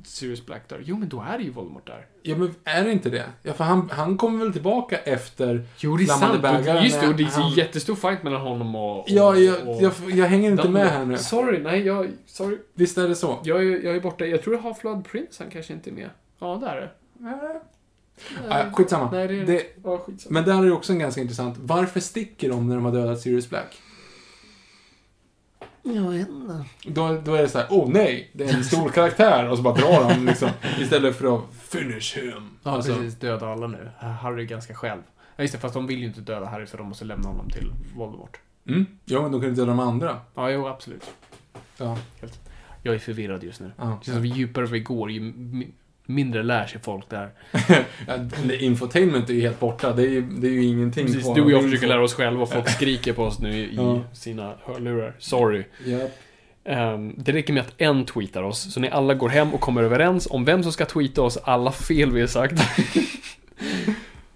Sirius 0.03 0.45
Black 0.45 0.69
där. 0.69 0.81
Jo, 0.85 0.97
men 0.97 1.09
då 1.09 1.25
är 1.29 1.37
det 1.37 1.43
ju 1.43 1.49
Voldemort 1.49 1.87
där. 1.87 2.05
Ja, 2.21 2.35
men 2.37 2.55
är 2.63 2.83
det 2.83 2.91
inte 2.91 3.09
det? 3.09 3.25
Ja, 3.43 3.53
för 3.53 3.63
han, 3.63 3.89
han 3.93 4.17
kommer 4.17 4.39
väl 4.39 4.53
tillbaka 4.53 4.97
efter... 4.97 5.65
Jo, 5.77 5.97
det 5.97 6.03
är 6.03 6.07
sant. 6.07 6.41
bägaren 6.41 6.83
just 6.83 7.01
det, 7.01 7.07
och 7.07 7.15
det 7.15 7.23
är 7.23 7.41
en 7.41 7.49
jättestor 7.49 7.95
fight 7.95 8.23
mellan 8.23 8.41
honom 8.41 8.75
och... 8.75 8.99
och 8.99 9.05
Ja, 9.09 9.35
jag, 9.37 9.67
och, 9.67 9.81
jag, 9.81 9.93
jag 10.07 10.25
hänger 10.25 10.51
inte 10.51 10.69
med 10.69 10.87
här 10.89 11.05
nu. 11.05 11.17
Sorry, 11.17 11.59
nej, 11.59 11.85
jag... 11.85 12.07
Sorry. 12.25 12.57
Visst 12.73 12.97
är 12.97 13.07
det 13.07 13.15
så? 13.15 13.39
Jag 13.43 13.59
är, 13.59 13.85
jag 13.85 13.95
är 13.95 13.99
borta. 13.99 14.25
Jag 14.25 14.41
tror 14.43 14.57
Half-Blood 14.57 15.03
Prince, 15.03 15.43
han 15.43 15.51
kanske 15.51 15.73
inte 15.73 15.89
är 15.89 15.93
med. 15.93 16.09
Ja, 16.39 16.57
där 16.61 16.75
är 16.75 16.81
det. 16.81 16.89
Ah, 18.49 18.71
skitsamma. 18.73 19.11
Nej, 19.11 19.27
det 19.27 19.33
är 19.41 19.45
Det, 19.45 19.63
Ja, 19.83 19.97
skitsamma. 19.97 20.33
men 20.33 20.43
där 20.45 20.61
är 20.63 20.65
det 20.65 20.71
också 20.71 20.93
en 20.93 20.99
ganska 20.99 21.21
intressant. 21.21 21.57
Varför 21.61 21.99
sticker 21.99 22.49
de 22.49 22.67
när 22.67 22.75
de 22.75 22.85
har 22.85 22.91
dödat 22.91 23.19
Sirius 23.21 23.49
Black? 23.49 23.77
Jag 25.87 26.09
vet 26.11 26.29
inte. 26.29 26.65
Då, 26.87 27.21
då 27.25 27.33
är 27.33 27.41
det 27.41 27.49
så 27.49 27.57
här, 27.57 27.67
oh 27.69 27.89
nej, 27.89 28.29
det 28.33 28.43
är 28.43 28.53
en 28.53 28.63
stor 28.63 28.89
karaktär. 28.89 29.49
Och 29.49 29.57
så 29.57 29.63
bara 29.63 29.73
drar 29.73 30.09
de 30.13 30.25
liksom. 30.25 30.49
Istället 30.79 31.15
för 31.15 31.35
att 31.37 31.43
finish 31.61 32.15
him. 32.15 32.49
Ja, 32.63 32.71
Alltså, 32.71 32.95
precis. 32.95 33.19
Döda 33.19 33.47
alla 33.47 33.67
nu. 33.67 33.89
Harry 34.21 34.43
är 34.43 34.47
ganska 34.47 34.73
själv. 34.75 35.01
Ja, 35.35 35.41
just 35.41 35.53
det. 35.53 35.59
Fast 35.59 35.73
de 35.73 35.87
vill 35.87 35.99
ju 35.99 36.05
inte 36.05 36.21
döda 36.21 36.45
Harry 36.45 36.65
för 36.65 36.77
de 36.77 36.87
måste 36.89 37.05
lämna 37.05 37.27
honom 37.27 37.49
till 37.49 37.73
Voldemort. 37.95 38.39
Mm. 38.67 38.85
Ja, 39.05 39.21
men 39.21 39.31
de 39.31 39.41
kan 39.41 39.49
inte 39.49 39.61
döda 39.61 39.71
de 39.71 39.79
andra. 39.79 40.19
Ja, 40.35 40.49
jo, 40.49 40.67
absolut. 40.67 41.03
Ja. 41.77 41.97
Jag 42.83 42.95
är 42.95 42.99
förvirrad 42.99 43.43
just 43.43 43.59
nu. 43.59 43.71
Ja, 43.77 43.83
Det 43.99 44.05
känns 44.05 44.17
som 44.17 44.25
ju 44.25 44.33
djupare 44.35 44.65
vi 44.65 44.79
går, 44.79 45.11
ju 45.11 45.33
mindre 46.05 46.43
lär 46.43 46.65
sig 46.67 46.81
folk 46.81 47.09
där. 47.09 47.29
Infotainment 48.59 49.29
är 49.29 49.33
ju 49.33 49.41
helt 49.41 49.59
borta. 49.59 49.93
Det 49.93 50.03
är 50.03 50.09
ju, 50.09 50.21
det 50.21 50.47
är 50.47 50.51
ju 50.51 50.63
ingenting 50.63 51.05
Precis, 51.05 51.23
kvar 51.23 51.35
du 51.35 51.41
och 51.41 51.51
jag 51.51 51.63
försöker 51.63 51.87
lära 51.87 52.03
oss 52.03 52.13
själva 52.13 52.41
och 52.43 52.49
folk 52.51 52.69
skriker 52.75 53.13
på 53.13 53.23
oss 53.23 53.39
nu 53.39 53.53
i 53.57 53.75
Ja. 53.75 54.01
sina 54.13 54.53
hörlurar. 54.65 55.15
Sorry. 55.19 55.63
Japp. 55.85 56.11
Ehm, 56.63 57.13
det 57.17 57.31
räcker 57.31 57.53
med 57.53 57.61
att 57.61 57.73
en 57.77 58.05
tweetar 58.05 58.43
oss, 58.43 58.73
så 58.73 58.79
ni 58.79 58.89
alla 58.89 59.13
går 59.13 59.29
hem 59.29 59.53
och 59.53 59.59
kommer 59.61 59.83
överens 59.83 60.27
om 60.31 60.45
vem 60.45 60.63
som 60.63 60.71
ska 60.71 60.85
tweeta 60.85 61.21
oss 61.21 61.37
alla 61.43 61.71
fel 61.71 62.11
vi 62.11 62.19
har 62.21 62.27
sagt. 62.27 62.53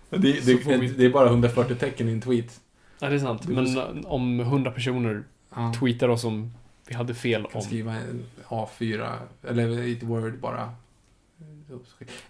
Det, 0.09 0.17
det, 0.45 0.77
vi- 0.77 0.87
det 0.87 1.05
är 1.05 1.09
bara 1.09 1.27
140 1.29 1.75
tecken 1.75 2.09
i 2.09 2.11
en 2.11 2.21
tweet. 2.21 2.59
ja, 2.99 3.09
det 3.09 3.15
är 3.15 3.19
sant. 3.19 3.47
Men 3.47 3.77
eh, 3.77 3.83
om 4.05 4.39
100 4.39 4.71
personer 4.71 5.23
Ja. 5.55 5.73
tweetar 5.79 6.07
oss 6.09 6.23
om 6.23 6.53
vi 6.87 6.95
hade 6.95 7.13
fel 7.13 7.41
kan 7.43 7.51
om... 7.53 7.61
skriva 7.61 7.93
en 7.93 8.23
A4, 8.47 9.13
eller 9.49 9.91
ett 9.93 10.03
word 10.03 10.39
bara. 10.39 10.71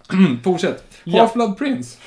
Fortsätt. 0.43 0.83
Half-Blood 1.05 1.57
Prince. 1.57 1.97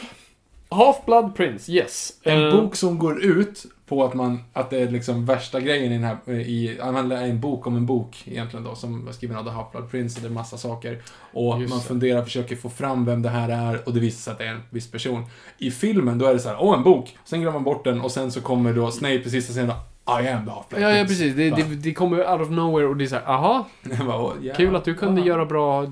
Half-Blood 0.68 1.34
Prince, 1.34 1.72
yes. 1.72 2.12
En 2.22 2.42
Eh, 2.42 2.60
bok 2.60 2.76
som 2.76 2.98
går 2.98 3.24
ut 3.24 3.66
på 3.86 4.04
att 4.04 4.14
man, 4.14 4.38
att 4.52 4.70
det 4.70 4.78
är 4.78 4.90
liksom 4.90 5.26
värsta 5.26 5.60
grejen 5.60 5.92
i 5.92 5.98
den 5.98 6.04
här, 6.04 6.30
i, 6.30 6.78
han 6.80 7.12
en 7.12 7.40
bok 7.40 7.66
om 7.66 7.76
en 7.76 7.86
bok 7.86 8.22
egentligen 8.24 8.64
då, 8.64 8.74
som 8.74 9.04
var 9.04 9.12
skriven 9.12 9.36
av 9.36 9.44
The 9.44 9.50
Half-Blood 9.50 9.90
Prince, 9.90 10.18
och 10.18 10.22
det 10.22 10.28
är 10.28 10.32
massa 10.32 10.56
saker. 10.56 11.02
Och 11.32 11.60
man 11.60 11.80
funderar, 11.80 12.24
försöker 12.24 12.56
få 12.56 12.70
fram 12.70 13.04
vem 13.04 13.22
det 13.22 13.28
här 13.28 13.48
är, 13.48 13.88
och 13.88 13.94
det 13.94 14.00
visar 14.00 14.20
sig 14.20 14.32
att 14.32 14.38
det 14.38 14.44
är 14.44 14.50
en 14.50 14.62
viss 14.70 14.90
person. 14.90 15.24
I 15.58 15.70
filmen, 15.70 16.18
då 16.18 16.26
är 16.26 16.34
det 16.34 16.40
så 16.40 16.48
här, 16.48 16.56
åh, 16.60 16.76
en 16.76 16.82
bok! 16.82 17.16
Sen 17.24 17.40
glömmer 17.40 17.58
man 17.58 17.64
bort 17.64 17.84
den, 17.84 18.00
och 18.00 18.10
sen 18.10 18.32
så 18.32 18.40
kommer 18.40 18.72
då 18.72 18.90
Snape 18.90 19.14
i 19.14 19.30
sista 19.30 19.52
scenen, 19.52 19.76
I 20.06 20.28
am 20.28 20.44
the 20.44 20.50
Half-Blood. 20.50 20.80
Ja, 20.80 20.96
ja 20.96 21.04
precis. 21.04 21.36
Det, 21.36 21.50
det, 21.50 21.62
det 21.62 21.94
kommer 21.94 22.32
out 22.32 22.40
of 22.40 22.50
nowhere 22.50 22.86
och 22.86 22.96
det 22.96 23.04
är 23.04 23.08
såhär, 23.08 23.30
aha, 23.30 23.68
kul 24.56 24.76
att 24.76 24.84
du 24.84 24.94
kunde 24.94 25.20
göra 25.20 25.46
bra 25.46 25.86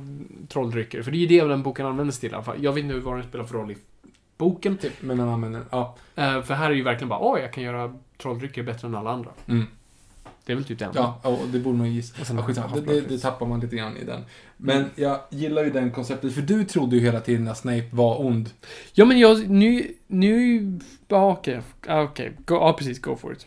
trolldrycker. 0.52 1.02
För 1.02 1.10
det 1.10 1.16
är 1.16 1.20
ju 1.20 1.26
det 1.26 1.44
den 1.48 1.62
boken 1.62 1.86
används 1.86 2.18
till 2.18 2.30
i 2.30 2.34
alla 2.34 2.42
fall. 2.44 2.56
Jag 2.64 2.72
vet 2.72 2.84
inte 2.84 2.98
vad 2.98 3.16
den 3.16 3.24
spelar 3.28 3.44
för 3.44 3.54
roll 3.54 3.70
i 3.70 3.76
boken. 4.38 4.76
Typ, 4.76 4.92
men 5.02 5.16
man 5.16 5.28
använder, 5.28 5.62
ja. 5.70 5.96
Eh, 6.16 6.42
för 6.42 6.54
här 6.54 6.70
är 6.70 6.74
ju 6.74 6.82
verkligen 6.82 7.08
bara, 7.08 7.20
åh, 7.20 7.40
jag 7.40 7.52
kan 7.52 7.62
göra 7.62 7.94
trolldrycker 8.22 8.62
bättre 8.62 8.88
än 8.88 8.94
alla 8.94 9.10
andra. 9.10 9.30
Mm. 9.48 9.66
Det 10.44 10.52
är 10.52 10.56
väl 10.56 10.64
typ 10.64 10.78
det. 10.78 10.88
Ja, 10.94 11.20
och 11.22 11.48
det 11.52 11.58
borde 11.58 11.78
man 11.78 11.86
ju 11.86 11.92
gissa. 11.92 12.24
Sen 12.24 12.36
Ja, 12.56 12.70
det, 12.74 12.80
det, 12.80 13.00
det 13.00 13.18
tappar 13.18 13.46
man 13.46 13.60
lite 13.60 13.76
grann 13.76 13.96
i 13.96 14.04
den. 14.04 14.24
Men 14.56 14.84
jag 14.94 15.20
gillar 15.30 15.64
ju 15.64 15.70
den 15.70 15.90
konceptet, 15.90 16.34
för 16.34 16.42
du 16.42 16.64
trodde 16.64 16.96
ju 16.96 17.02
hela 17.02 17.20
tiden 17.20 17.48
att 17.48 17.58
Snape 17.58 17.84
var 17.90 18.20
ond. 18.20 18.50
Ja, 18.92 19.04
men 19.04 19.18
jag, 19.18 19.50
nu, 19.50 19.94
nu, 20.06 20.62
ja 21.08 21.30
okej, 21.32 21.60
ja, 21.86 22.02
okej, 22.02 22.32
Go- 22.44 22.54
ja 22.54 22.72
precis, 22.72 23.00
go 23.00 23.16
for 23.16 23.32
it. 23.32 23.46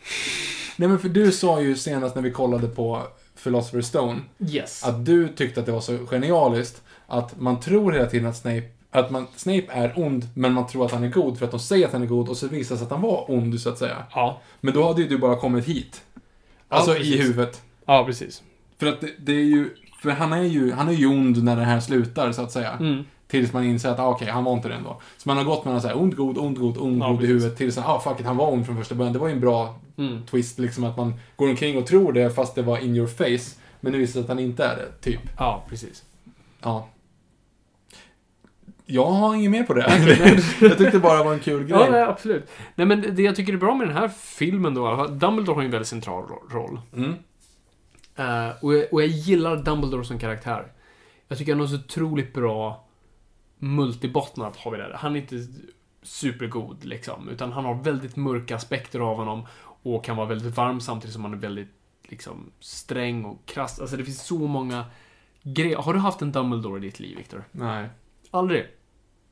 Nej 0.76 0.88
men 0.88 0.98
för 0.98 1.08
du 1.08 1.32
sa 1.32 1.60
ju 1.60 1.76
senast 1.76 2.14
när 2.14 2.22
vi 2.22 2.30
kollade 2.30 2.68
på 2.68 3.02
Philosopher's 3.44 3.82
Stone, 3.82 4.20
Yes. 4.38 4.84
att 4.84 5.06
du 5.06 5.28
tyckte 5.28 5.60
att 5.60 5.66
det 5.66 5.72
var 5.72 5.80
så 5.80 5.98
genialiskt 6.10 6.82
att 7.06 7.40
man 7.40 7.60
tror 7.60 7.92
hela 7.92 8.06
tiden 8.06 8.26
att 8.28 8.36
Snape 8.36 8.62
att 8.90 9.10
man, 9.10 9.26
Snape 9.36 9.64
är 9.68 9.92
ond, 9.96 10.28
men 10.34 10.52
man 10.52 10.66
tror 10.66 10.84
att 10.86 10.92
han 10.92 11.04
är 11.04 11.08
god 11.08 11.38
för 11.38 11.44
att 11.44 11.50
de 11.50 11.60
säger 11.60 11.86
att 11.86 11.92
han 11.92 12.02
är 12.02 12.06
god 12.06 12.28
och 12.28 12.36
så 12.36 12.48
visar 12.48 12.74
det 12.74 12.78
sig 12.78 12.84
att 12.86 12.92
han 12.92 13.00
var 13.02 13.30
ond, 13.30 13.60
så 13.60 13.68
att 13.68 13.78
säga. 13.78 13.96
Ja, 14.14 14.40
Men 14.60 14.74
då 14.74 14.86
hade 14.86 15.02
ju 15.02 15.08
du 15.08 15.18
bara 15.18 15.36
kommit 15.36 15.64
hit. 15.64 16.02
Alltså 16.68 16.92
i 16.92 16.98
precis. 16.98 17.20
huvudet. 17.20 17.62
ja 17.86 18.04
precis. 18.04 18.42
För 18.78 18.86
att 18.86 19.00
det, 19.00 19.10
det 19.18 19.32
är 19.32 19.44
ju, 19.44 19.70
för 20.02 20.10
han 20.10 20.32
är 20.32 20.42
ju, 20.42 20.72
han 20.72 20.88
är 20.88 20.92
ju 20.92 21.06
ond 21.06 21.44
när 21.44 21.56
det 21.56 21.62
här 21.64 21.80
slutar, 21.80 22.32
så 22.32 22.42
att 22.42 22.52
säga. 22.52 22.70
Mm. 22.72 23.04
Tills 23.28 23.52
man 23.52 23.64
inser 23.64 23.88
att, 23.90 23.98
ah, 23.98 24.08
okej, 24.08 24.28
han 24.28 24.44
var 24.44 24.52
inte 24.52 24.68
det 24.68 24.74
ändå. 24.74 25.00
Så 25.18 25.28
man 25.28 25.36
har 25.36 25.44
gått 25.44 25.64
mellan 25.64 25.80
så 25.82 25.88
här, 25.88 25.96
ond, 25.98 26.16
god, 26.16 26.38
ond, 26.38 26.58
god, 26.58 26.78
ond, 26.78 27.02
Ja, 27.02 27.06
god 27.08 27.14
i 27.16 27.18
precis. 27.18 27.30
huvudet, 27.34 27.56
tills, 27.58 27.78
ah, 27.78 28.00
fuck 28.00 28.20
it, 28.20 28.26
han 28.26 28.36
var 28.36 28.50
ond 28.52 28.66
från 28.66 28.76
första 28.76 28.94
början. 28.94 29.12
Det 29.12 29.18
var 29.18 29.28
ju 29.28 29.34
en 29.34 29.40
bra 29.40 29.78
Mm. 29.96 30.22
twist, 30.30 30.58
liksom 30.58 30.84
att 30.84 30.96
man 30.96 31.14
går 31.36 31.48
omkring 31.48 31.78
och 31.78 31.86
tror 31.86 32.12
det 32.12 32.30
fast 32.30 32.54
det 32.54 32.62
var 32.62 32.78
in 32.78 32.96
your 32.96 33.06
face. 33.06 33.60
Men 33.80 33.92
nu 33.92 33.98
visar 33.98 34.06
det 34.08 34.12
sig 34.12 34.20
att 34.22 34.28
han 34.28 34.38
inte 34.38 34.64
är 34.64 34.76
det, 34.76 34.88
typ. 35.10 35.20
Ja, 35.38 35.64
precis. 35.68 36.02
Ja. 36.62 36.86
Jag 38.86 39.06
har 39.10 39.34
inget 39.34 39.50
mer 39.50 39.62
på 39.62 39.74
det. 39.74 40.40
jag 40.60 40.78
tyckte 40.78 40.98
bara 40.98 41.18
det 41.18 41.24
var 41.24 41.32
en 41.34 41.40
kul 41.40 41.64
grej. 41.64 41.80
Ja, 41.80 41.90
nej, 41.90 42.02
absolut. 42.02 42.50
Nej, 42.74 42.86
men 42.86 43.14
det 43.16 43.22
jag 43.22 43.36
tycker 43.36 43.52
är 43.52 43.56
bra 43.56 43.74
med 43.74 43.88
den 43.88 43.96
här 43.96 44.08
filmen 44.08 44.74
då, 44.74 45.06
Dumbledore 45.06 45.54
har 45.54 45.62
ju 45.62 45.66
en 45.66 45.70
väldigt 45.70 45.88
central 45.88 46.24
ro- 46.28 46.48
roll. 46.50 46.80
Mm. 46.96 47.14
Eh, 48.16 48.54
och, 48.62 48.74
jag, 48.74 48.86
och 48.92 49.02
jag 49.02 49.08
gillar 49.08 49.56
Dumbledore 49.56 50.04
som 50.04 50.18
karaktär. 50.18 50.72
Jag 51.28 51.38
tycker 51.38 51.52
han 51.52 51.60
har 51.60 51.66
så 51.66 51.74
otroligt 51.74 52.34
bra 52.34 52.86
multibottnat, 53.58 54.56
har 54.56 54.70
vi 54.70 54.76
det. 54.76 54.96
Han 54.96 55.16
är 55.16 55.20
inte 55.20 55.36
supergod, 56.02 56.84
liksom. 56.84 57.28
Utan 57.28 57.52
han 57.52 57.64
har 57.64 57.74
väldigt 57.74 58.16
mörka 58.16 58.56
aspekter 58.56 59.00
av 59.00 59.16
honom. 59.16 59.46
Och 59.82 60.04
kan 60.04 60.16
vara 60.16 60.26
väldigt 60.26 60.56
varm 60.56 60.80
samtidigt 60.80 61.14
som 61.14 61.24
han 61.24 61.32
är 61.32 61.38
väldigt, 61.38 61.68
liksom, 62.08 62.50
sträng 62.60 63.24
och 63.24 63.46
krass. 63.46 63.80
Alltså, 63.80 63.96
det 63.96 64.04
finns 64.04 64.26
så 64.26 64.38
många 64.38 64.84
grejer. 65.42 65.76
Har 65.76 65.92
du 65.92 65.98
haft 65.98 66.22
en 66.22 66.32
Dumbledore 66.32 66.78
i 66.78 66.80
ditt 66.80 67.00
liv, 67.00 67.16
Victor? 67.16 67.44
Nej. 67.52 67.88
Aldrig? 68.34 68.66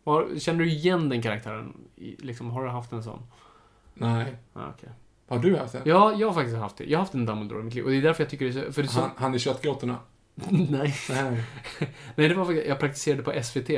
Har, 0.04 0.38
känner 0.38 0.58
du 0.58 0.70
igen 0.70 1.08
den 1.08 1.22
karaktären? 1.22 1.74
I, 1.96 2.16
liksom, 2.18 2.50
har 2.50 2.64
du 2.64 2.70
haft 2.70 2.92
en 2.92 3.02
sån? 3.02 3.22
Nej. 3.94 4.36
Ah, 4.52 4.68
okej. 4.76 4.88
Har 5.28 5.38
du 5.38 5.56
haft 5.56 5.72
det? 5.72 5.82
Ja, 5.84 6.12
jag 6.12 6.26
har 6.26 6.34
faktiskt 6.34 6.56
haft 6.56 6.76
det. 6.76 6.84
Jag 6.84 6.98
har 6.98 7.02
haft 7.02 7.14
en 7.14 7.26
Dumbledore 7.26 7.60
i 7.60 7.64
mitt 7.64 7.74
liv. 7.74 7.84
Och 7.84 7.90
det 7.90 7.96
är 7.96 8.02
därför 8.02 8.22
jag 8.22 8.30
tycker 8.30 8.44
det 8.44 8.50
är 8.50 8.64
så... 8.66 8.72
För 8.72 8.82
det 8.82 8.88
är 8.88 8.90
så... 8.90 9.00
Han, 9.00 9.10
han 9.16 9.34
i 9.34 9.38
köttgrottorna? 9.38 9.96
Nej. 10.50 10.94
Nej. 11.10 11.44
Nej, 12.14 12.28
det 12.28 12.34
var 12.34 12.44
faktiskt... 12.44 12.68
Jag 12.68 12.78
praktiserade 12.78 13.22
på 13.22 13.42
SVT. 13.42 13.70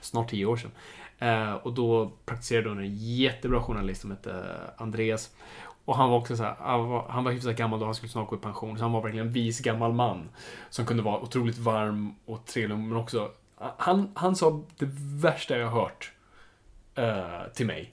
Snart 0.00 0.30
tio 0.30 0.46
år 0.46 0.56
sedan. 0.56 0.70
Eh, 1.18 1.54
och 1.54 1.72
då 1.72 2.12
praktiserade 2.24 2.68
hon 2.68 2.78
en 2.78 2.96
jättebra 2.96 3.62
journalist 3.62 4.00
som 4.00 4.10
hette 4.10 4.56
Andreas. 4.76 5.30
Och 5.84 5.96
han 5.96 6.10
var 6.10 6.18
också 6.18 6.36
så 6.36 6.42
här, 6.42 6.56
han 6.58 6.88
var, 6.88 7.06
han 7.08 7.24
var 7.24 7.32
hyfsat 7.32 7.56
gammal 7.56 7.80
då, 7.80 7.84
han 7.84 7.94
skulle 7.94 8.12
snart 8.12 8.28
gå 8.28 8.36
i 8.36 8.38
pension. 8.38 8.78
Så 8.78 8.84
han 8.84 8.92
var 8.92 9.02
verkligen 9.02 9.26
en 9.26 9.32
vis 9.32 9.60
gammal 9.60 9.92
man. 9.92 10.28
Som 10.70 10.86
kunde 10.86 11.02
vara 11.02 11.20
otroligt 11.20 11.58
varm 11.58 12.14
och 12.24 12.46
trevlig, 12.46 12.78
men 12.78 12.96
också... 12.96 13.30
Han, 13.78 14.10
han 14.14 14.36
sa 14.36 14.62
det 14.78 14.88
värsta 15.20 15.58
jag 15.58 15.70
hört 15.70 16.12
eh, 16.94 17.42
till 17.54 17.66
mig. 17.66 17.90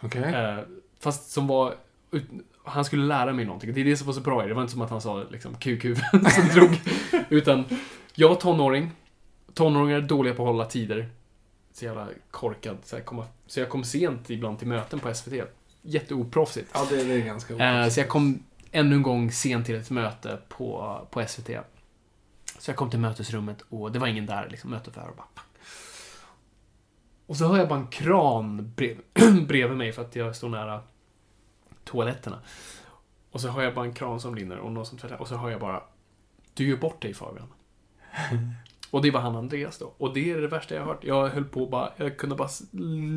Okej. 0.00 0.22
Eh, 0.34 0.58
fast 1.00 1.30
som 1.30 1.46
var... 1.46 1.74
ut- 2.10 2.30
Han 2.64 2.84
skulle 2.84 3.04
lära 3.04 3.32
mig 3.32 3.44
någonting. 3.44 3.74
Det 3.74 3.80
är 3.80 3.84
det 3.84 3.96
som 3.96 4.06
var 4.06 4.14
så 4.14 4.20
bra 4.20 4.40
i 4.40 4.42
det. 4.42 4.48
Det 4.48 4.54
var 4.54 4.62
inte 4.62 4.72
som 4.72 4.82
att 4.82 4.90
han 4.90 5.00
sa 5.00 5.24
liksom 5.30 5.54
QQ 5.54 5.82
som 6.10 6.48
drog. 6.54 6.80
Utan, 7.28 7.64
jag 8.14 8.28
var 8.28 8.36
tonåring. 8.36 8.90
Tonåringar 9.54 9.96
är 9.96 10.00
dåliga 10.02 10.34
på 10.34 10.42
att 10.42 10.48
hålla 10.48 10.64
tider. 10.64 11.08
Så 11.72 11.84
jävla 11.84 12.08
korkad. 12.30 12.76
Så, 12.84 12.96
här, 12.96 13.02
komma, 13.02 13.26
så 13.46 13.60
jag 13.60 13.68
kom 13.68 13.84
sent 13.84 14.30
ibland 14.30 14.58
till 14.58 14.68
möten 14.68 14.98
på 15.00 15.14
SVT. 15.14 15.32
Jätteoproffsigt. 15.82 16.70
Ja, 16.74 16.86
det, 16.90 17.00
är 17.00 17.18
ganska 17.18 17.54
Eh, 17.54 17.88
så 17.88 18.00
jag 18.00 18.08
kom 18.08 18.42
ännu 18.72 18.94
en 18.96 19.02
gång 19.02 19.30
sent 19.32 19.66
till 19.66 19.74
ett 19.74 19.90
möte 19.90 20.38
på, 20.48 20.98
på 21.10 21.24
SVT. 21.26 21.50
Så 22.64 22.70
jag 22.70 22.76
kom 22.76 22.90
till 22.90 22.98
mötesrummet 22.98 23.62
och 23.68 23.92
det 23.92 23.98
var 23.98 24.06
ingen 24.06 24.26
där, 24.26 24.48
liksom, 24.50 24.70
mötet 24.70 24.96
var 24.96 25.12
bara... 25.16 25.26
Och 27.26 27.36
så 27.36 27.48
hör 27.48 27.58
jag 27.58 27.68
bara 27.68 27.78
en 27.78 27.86
kran 27.86 28.72
brev, 28.76 29.00
bredvid 29.48 29.78
mig 29.78 29.92
för 29.92 30.02
att 30.02 30.16
jag 30.16 30.36
står 30.36 30.48
nära 30.48 30.82
toaletterna. 31.84 32.38
Och 33.30 33.40
så 33.40 33.48
hör 33.48 33.62
jag 33.62 33.74
bara 33.74 33.84
en 33.84 33.94
kran 33.94 34.20
som 34.20 34.36
rinner 34.36 34.58
och 34.58 34.72
någon 34.72 34.86
som 34.86 34.98
tvättar. 34.98 35.16
Och 35.16 35.28
så 35.28 35.36
hör 35.36 35.50
jag 35.50 35.60
bara 35.60 35.82
Du 36.54 36.68
gör 36.68 36.76
bort 36.76 37.02
dig 37.02 37.14
Fabian. 37.14 37.48
och 38.90 39.02
det 39.02 39.10
var 39.10 39.20
han 39.20 39.36
Andreas 39.36 39.78
då. 39.78 39.92
Och 39.98 40.14
det 40.14 40.30
är 40.30 40.40
det 40.40 40.48
värsta 40.48 40.74
jag 40.74 40.82
har 40.82 40.88
hört. 40.94 41.04
Jag 41.04 41.28
höll 41.28 41.44
på 41.44 41.66
bara, 41.66 41.92
jag 41.96 42.18
kunde 42.18 42.36
bara 42.36 42.50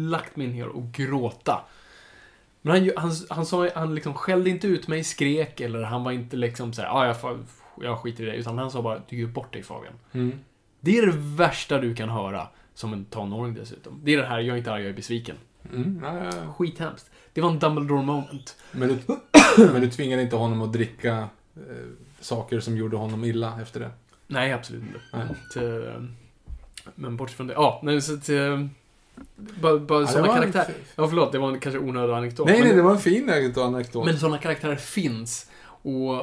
lagt 0.10 0.36
mig 0.36 0.48
ner 0.48 0.68
och 0.68 0.92
gråta. 0.92 1.66
Men 2.62 2.74
han, 2.76 2.92
han, 2.98 3.12
han, 3.30 3.46
sa, 3.46 3.70
han 3.76 3.96
liksom 3.96 4.14
skällde 4.14 4.50
inte 4.50 4.68
ut 4.68 4.88
mig, 4.88 5.04
skrek 5.04 5.62
eller 5.62 5.84
han 5.84 6.04
var 6.04 6.12
inte 6.12 6.36
liksom 6.36 6.74
såhär, 6.74 6.90
ah, 6.90 7.06
jag, 7.06 7.22
får- 7.22 7.46
jag 7.82 8.00
skiter 8.00 8.24
i 8.24 8.26
det. 8.28 8.36
Utan 8.36 8.58
han 8.58 8.72
sa 8.72 8.82
bara, 8.82 9.02
du 9.10 9.18
gör 9.20 9.28
bort 9.28 9.54
dig 9.54 9.64
Fabian. 9.64 9.94
Mm. 10.12 10.40
Det 10.80 10.98
är 10.98 11.06
det 11.06 11.14
värsta 11.18 11.78
du 11.78 11.96
kan 11.96 12.10
höra. 12.10 12.48
Som 12.74 12.94
en 12.94 13.06
tonåring 13.06 13.54
dessutom. 13.54 14.00
Det 14.04 14.14
är 14.14 14.18
det 14.18 14.26
här, 14.28 14.40
jag 14.40 14.54
är 14.54 14.58
inte 14.58 14.72
arg, 14.72 14.82
jag 14.82 14.90
är 14.90 14.94
besviken. 14.96 15.36
Mm. 15.74 16.00
Ja, 16.04 16.18
ja, 16.18 16.24
ja. 16.26 16.54
Skithemskt. 16.54 17.10
Det 17.34 17.42
var 17.42 17.50
en 17.50 17.60
Dumbledore 17.60 18.02
moment. 18.02 18.56
Men, 18.72 18.88
du, 18.90 18.98
men 19.72 19.82
du 19.82 19.90
tvingade 19.90 20.22
inte 20.22 20.36
honom 20.36 20.62
att 20.62 20.74
dricka 20.74 21.18
eh, 21.56 21.64
saker 22.20 22.60
som 22.60 22.78
gjorde 22.78 22.98
honom 22.98 23.24
illa 23.24 23.62
efter 23.62 23.80
det? 23.80 23.92
Nej, 24.28 24.54
absolut 24.54 24.82
inte. 24.84 25.00
Nej. 25.14 25.26
Till, 25.54 25.88
eh, 25.88 25.94
men 26.96 27.18
bortsett 27.18 27.38
från 27.38 27.48
det. 27.48 27.54
Ja, 27.54 27.80
nej, 27.84 28.02
så 28.02 28.14
att... 28.14 28.30
eh, 28.30 28.66
Bara, 29.62 29.80
bara 29.80 30.00
det 30.00 30.08
sådana 30.08 30.34
karaktärer. 30.36 30.74
Ja, 30.96 31.08
förlåt, 31.08 31.32
det 31.32 31.40
var 31.40 31.50
en 31.52 31.60
kanske 31.60 31.80
onödig 31.80 32.14
anekdot. 32.14 32.48
Nej, 32.48 32.62
nej, 32.62 32.76
det 32.76 32.82
var 32.82 32.92
en 32.92 33.00
fin 33.00 33.30
anekdot. 33.58 34.06
men 34.06 34.20
sådana 34.20 34.38
karaktärer 34.38 34.76
finns. 34.76 35.52
Och, 35.82 36.22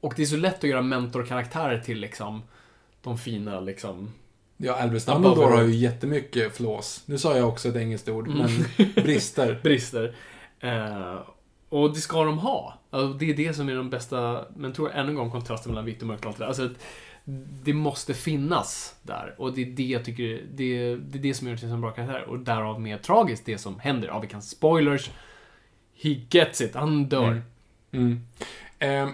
och 0.00 0.12
det 0.16 0.22
är 0.22 0.26
så 0.26 0.36
lätt 0.36 0.64
att 0.64 0.70
göra 0.70 0.82
mentorkaraktärer 0.82 1.78
till 1.78 2.00
liksom 2.00 2.42
de 3.02 3.18
fina 3.18 3.60
liksom... 3.60 4.12
Ja, 4.56 4.74
Albus 4.74 5.04
Dumbledore 5.04 5.56
har 5.56 5.62
ju 5.62 5.74
jättemycket 5.74 6.56
flås. 6.56 7.02
Nu 7.06 7.18
sa 7.18 7.36
jag 7.36 7.48
också 7.48 7.68
ett 7.68 7.76
engelskt 7.76 8.08
ord, 8.08 8.28
Mm. 8.28 8.38
men 8.38 8.86
brister. 9.04 9.60
brister. 9.62 10.14
Eh, 10.60 11.16
och 11.68 11.94
det 11.94 12.00
ska 12.00 12.24
de 12.24 12.38
ha. 12.38 12.78
Alltså, 12.90 13.18
det 13.18 13.30
är 13.30 13.34
det 13.34 13.54
som 13.54 13.68
är 13.68 13.74
den 13.74 13.90
bästa, 13.90 14.44
men 14.56 14.72
tror 14.72 14.90
jag 14.90 14.98
ännu 14.98 15.08
en 15.08 15.14
gång 15.14 15.30
kontrasten 15.30 15.72
mellan 15.72 15.84
vitt 15.84 16.00
och 16.00 16.06
mörkt 16.08 16.24
och 16.24 16.28
allt 16.28 16.38
det 16.38 16.42
där. 16.44 16.48
Alltså, 16.48 16.68
det 17.64 17.72
måste 17.72 18.14
finnas 18.14 18.94
där. 19.02 19.34
Och 19.38 19.52
det 19.52 19.62
är 19.62 19.66
det 19.66 19.82
jag 19.82 20.04
tycker, 20.04 20.42
det, 20.54 20.96
det 20.96 21.18
är 21.18 21.22
det 21.22 21.34
som 21.34 21.46
gör 21.46 21.54
det 21.54 21.60
till 21.60 21.70
en 21.70 21.80
bra 21.80 21.90
karaktär. 21.90 22.22
Och 22.28 22.38
därav 22.38 22.80
mer 22.80 22.98
tragiskt 22.98 23.46
det 23.46 23.58
som 23.58 23.78
händer. 23.78 24.08
Ja, 24.08 24.18
vi 24.18 24.28
kan 24.28 24.42
spoilers. 24.42 25.10
He 26.02 26.08
gets 26.30 26.60
it, 26.60 26.74
han 26.74 27.04
dör. 27.08 27.28
Mm. 27.28 27.42
Mm. 27.92 28.26
Ehm, 28.78 29.10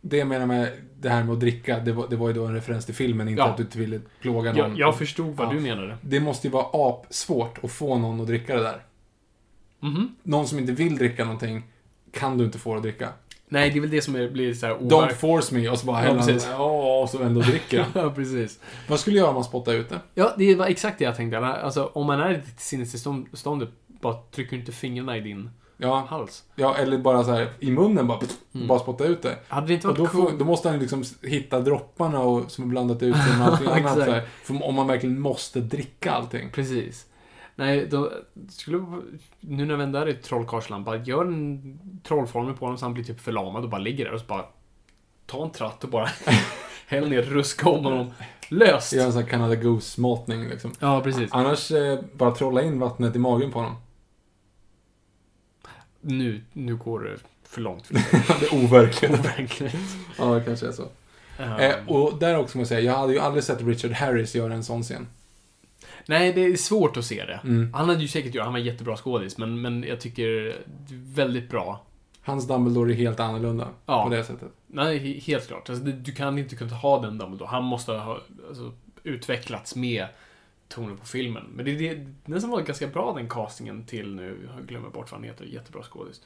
det 0.00 0.16
jag 0.16 0.28
menar 0.28 0.46
med 0.46 0.68
det 1.00 1.08
här 1.08 1.24
med 1.24 1.32
att 1.32 1.40
dricka, 1.40 1.78
det 1.78 1.92
var, 1.92 2.08
det 2.08 2.16
var 2.16 2.28
ju 2.28 2.34
då 2.34 2.46
en 2.46 2.54
referens 2.54 2.86
till 2.86 2.94
filmen, 2.94 3.28
inte 3.28 3.40
Ja. 3.42 3.48
att 3.48 3.56
du 3.56 3.62
inte 3.62 3.78
ville 3.78 4.00
plåga 4.20 4.52
någon. 4.52 4.70
Jag, 4.70 4.78
jag 4.78 4.98
förstod 4.98 5.36
vad 5.36 5.48
Ja. 5.48 5.52
du 5.52 5.60
menade. 5.60 5.96
Det 6.02 6.20
måste 6.20 6.46
ju 6.46 6.50
vara 6.52 6.90
apsvårt 6.90 7.64
att 7.64 7.72
få 7.72 7.98
någon 7.98 8.20
att 8.20 8.26
dricka 8.26 8.56
det 8.56 8.62
där. 8.62 8.82
Mhm. 9.80 10.14
Någon 10.22 10.46
som 10.48 10.58
inte 10.58 10.72
vill 10.72 10.96
dricka 10.96 11.24
någonting 11.24 11.62
kan 12.12 12.38
du 12.38 12.44
inte 12.44 12.58
få 12.58 12.76
att 12.76 12.82
dricka. 12.82 13.08
Nej, 13.48 13.70
det 13.70 13.78
är 13.78 13.80
väl 13.80 13.90
det 13.90 14.02
som 14.02 14.16
är, 14.16 14.30
blir 14.30 14.54
så 14.54 14.66
här 14.66 14.74
Don't 14.74 15.12
force 15.12 15.54
me 15.54 15.68
och 15.68 15.78
så 15.78 15.86
bara 15.86 16.04
Ja, 16.04 16.28
ja, 16.48 17.00
och 17.02 17.10
så 17.10 17.22
ändå 17.22 17.40
dricker 17.40 17.86
ja, 17.94 18.10
precis. 18.10 18.60
Vad 18.88 19.00
skulle 19.00 19.16
jag 19.16 19.20
göra 19.22 19.28
om 19.28 19.34
man 19.34 19.44
spottar 19.44 19.72
ut 19.74 19.88
det? 19.88 20.00
Ja, 20.14 20.34
det 20.38 20.54
var 20.54 20.66
exakt 20.66 20.98
det 20.98 21.04
jag 21.04 21.16
tänkte. 21.16 21.38
Alltså, 21.38 21.90
om 21.94 22.06
man 22.06 22.20
är 22.20 22.30
i 22.30 22.36
ditt 22.36 22.60
sinnestillstånd, 22.60 23.66
bara 23.86 24.16
trycker 24.30 24.50
du 24.50 24.60
inte 24.60 24.72
fingrarna 24.72 25.16
i 25.16 25.20
din 25.20 25.50
Ja, 25.82 26.06
hals. 26.10 26.44
ja 26.54 26.76
eller 26.76 26.98
bara 26.98 27.24
så 27.24 27.30
här 27.32 27.48
i 27.60 27.70
munnen 27.70 28.06
bara, 28.06 28.18
Mm. 28.54 28.66
bara 28.68 28.78
spotta 28.78 29.04
ut 29.04 29.22
det. 29.22 29.38
Hade 29.48 29.66
det 29.66 29.74
inte 29.74 29.88
Och 29.88 29.98
varit 29.98 30.12
då, 30.12 30.18
får, 30.18 30.26
coolt? 30.26 30.38
då 30.38 30.44
måste 30.44 30.68
han 30.70 30.78
liksom 30.78 31.04
hitta 31.22 31.60
dropparna 31.60 32.20
och, 32.20 32.50
som 32.50 32.64
har 32.64 32.68
blandat 32.70 33.02
ut 33.02 33.16
med 33.16 33.40
allting 33.48 33.68
annat. 33.68 33.94
Så 33.94 34.00
här. 34.00 34.22
För 34.44 34.64
om 34.68 34.74
man 34.74 34.86
verkligen 34.86 35.20
måste 35.20 35.60
dricka 35.60 36.12
allting. 36.12 36.50
Precis. 36.50 37.06
Nej, 37.54 37.86
då 37.90 38.12
skulle... 38.48 38.78
Nu 39.40 39.64
när 39.66 39.76
vi 39.76 39.82
ändå 39.82 39.98
är 39.98 40.08
i 40.08 40.14
trollkarlslampa, 40.14 40.96
gör 40.96 41.24
en 41.24 41.78
trollformel 42.04 42.54
på 42.54 42.64
honom 42.64 42.78
så 42.78 42.84
han 42.84 42.94
blir 42.94 43.04
typ 43.04 43.20
förlamad 43.20 43.64
och 43.64 43.70
bara 43.70 43.80
ligger 43.80 44.04
där 44.04 44.12
och 44.12 44.20
så 44.20 44.26
bara... 44.26 44.44
Ta 45.26 45.44
en 45.44 45.50
tratt 45.50 45.84
och 45.84 45.90
bara 45.90 46.08
häll 46.86 47.08
ner, 47.08 47.22
ruska 47.22 47.68
om 47.68 47.84
honom. 47.84 48.10
Löst! 48.48 48.92
Göra 48.92 49.06
en 49.06 49.12
sån 49.12 49.22
här 49.22 49.28
Canada 49.28 49.54
Goose-matning 49.54 50.48
liksom. 50.48 50.72
Ja, 50.80 51.00
precis. 51.00 51.28
Annars 51.32 51.70
eh, 51.70 51.98
bara 52.12 52.30
trolla 52.30 52.62
in 52.62 52.78
vattnet 52.78 53.16
i 53.16 53.18
magen 53.18 53.50
på 53.52 53.58
honom. 53.58 53.76
Nu, 56.00 56.40
nu 56.52 56.76
går 56.76 57.00
det 57.00 57.16
för 57.48 57.60
långt. 57.60 57.88
det 58.40 58.46
är 58.46 58.64
overkligt. 58.64 59.10
Verkligen. 59.24 59.72
ja, 60.18 60.24
det 60.34 60.40
kanske 60.44 60.66
är 60.66 60.72
så. 60.72 60.88
Ja. 61.38 61.60
Eh, 61.60 61.74
och 61.88 62.18
där 62.18 62.38
också 62.38 62.58
måste 62.58 62.74
jag 62.74 62.80
säga, 62.82 62.92
jag 62.92 62.98
hade 62.98 63.12
ju 63.12 63.18
aldrig 63.18 63.44
sett 63.44 63.62
Richard 63.62 63.90
Harris 63.92 64.34
göra 64.34 64.54
en 64.54 64.64
sån 64.64 64.82
scen. 64.82 65.06
Nej, 66.06 66.32
det 66.32 66.40
är 66.44 66.56
svårt 66.56 66.96
att 66.96 67.04
se 67.04 67.24
det. 67.24 67.40
Mm. 67.44 67.74
Han 67.74 67.88
hade 67.88 68.00
ju 68.02 68.08
säkert 68.08 68.34
gjort, 68.34 68.44
han 68.44 68.52
var 68.52 68.60
jättebra 68.60 68.96
skådis, 68.96 69.38
men, 69.38 69.60
men 69.60 69.82
jag 69.88 70.00
tycker 70.00 70.56
väldigt 70.90 71.50
bra. 71.50 71.82
Hans 72.22 72.48
Dumbledore 72.48 72.92
är 72.92 72.96
helt 72.96 73.20
annorlunda 73.20 73.68
Ja. 73.86 74.04
på 74.04 74.10
det 74.14 74.24
sättet. 74.24 74.48
Nej, 74.66 74.98
he- 74.98 75.20
helt 75.20 75.46
klart. 75.48 75.68
Alltså, 75.70 75.84
du 75.84 76.12
kan 76.12 76.38
inte 76.38 76.56
kunna 76.56 76.74
ha 76.74 77.00
den 77.02 77.18
Dumbledore. 77.18 77.48
Han 77.48 77.64
måste 77.64 77.92
ha 77.92 78.20
alltså, 78.48 78.72
utvecklats 79.02 79.76
med 79.76 80.06
tonen 80.70 80.96
på 80.96 81.06
filmen. 81.06 81.44
Men 81.54 81.64
det 81.64 81.70
är 81.70 81.94
det, 81.94 82.06
den 82.24 82.40
som 82.40 82.50
var 82.50 82.60
ganska 82.60 82.86
bra 82.86 83.14
den 83.14 83.28
castingen 83.28 83.84
till 83.84 84.14
nu, 84.14 84.48
jag 84.56 84.66
glömmer 84.66 84.88
bort 84.88 85.10
vad 85.10 85.20
han 85.20 85.28
heter, 85.28 85.44
jättebra 85.44 85.82
skådis. 85.82 86.22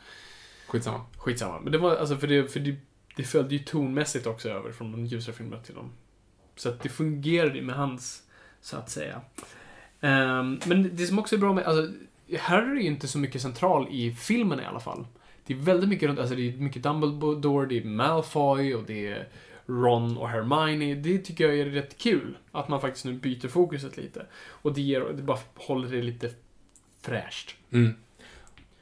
Skitsamma. 0.66 1.00
Skitsamma. 1.16 1.60
Men 1.60 1.72
det 1.72 1.78
var, 1.78 1.96
alltså 1.96 2.16
för 2.16 2.26
det, 2.26 2.52
för 2.52 2.60
det, 2.60 2.76
det 3.16 3.22
följde 3.22 3.54
ju 3.54 3.64
tonmässigt 3.64 4.26
också 4.26 4.48
över 4.48 4.72
från 4.72 4.92
de 4.92 5.06
ljusare 5.06 5.34
filmerna 5.34 5.62
till 5.62 5.74
dem. 5.74 5.92
Så 6.56 6.68
att 6.68 6.82
det 6.82 6.88
fungerade 6.88 7.62
med 7.62 7.74
hans, 7.74 8.22
så 8.60 8.76
att 8.76 8.90
säga. 8.90 9.20
Ehm, 10.00 10.60
men 10.66 10.96
det 10.96 11.06
som 11.06 11.18
också 11.18 11.36
är 11.36 11.40
bra 11.40 11.52
med, 11.52 11.64
alltså, 11.64 11.92
Harry 12.40 12.78
är 12.78 12.82
ju 12.82 12.86
inte 12.86 13.08
så 13.08 13.18
mycket 13.18 13.42
central 13.42 13.88
i 13.90 14.12
filmen 14.12 14.60
i 14.60 14.64
alla 14.64 14.80
fall. 14.80 15.06
Det 15.46 15.54
är 15.54 15.58
väldigt 15.58 15.88
mycket 15.88 16.08
runt, 16.08 16.18
alltså 16.18 16.34
det 16.34 16.48
är 16.48 16.56
mycket 16.56 16.82
Dumbledore, 16.82 17.66
det 17.66 17.78
är 17.78 17.84
Malfoy 17.84 18.74
och 18.74 18.84
det 18.84 19.06
är 19.06 19.28
Ron 19.66 20.16
och 20.18 20.28
Hermione. 20.28 20.94
Det 20.94 21.18
tycker 21.18 21.44
jag 21.48 21.58
är 21.58 21.64
rätt 21.66 21.98
kul. 21.98 22.36
Att 22.52 22.68
man 22.68 22.80
faktiskt 22.80 23.04
nu 23.04 23.12
byter 23.12 23.48
fokuset 23.48 23.96
lite. 23.96 24.26
Och 24.46 24.72
det, 24.74 24.80
ger, 24.80 25.00
det 25.00 25.22
bara 25.22 25.38
håller 25.54 25.88
det 25.88 26.02
lite 26.02 26.30
fräscht. 27.00 27.54
Mm. 27.72 27.94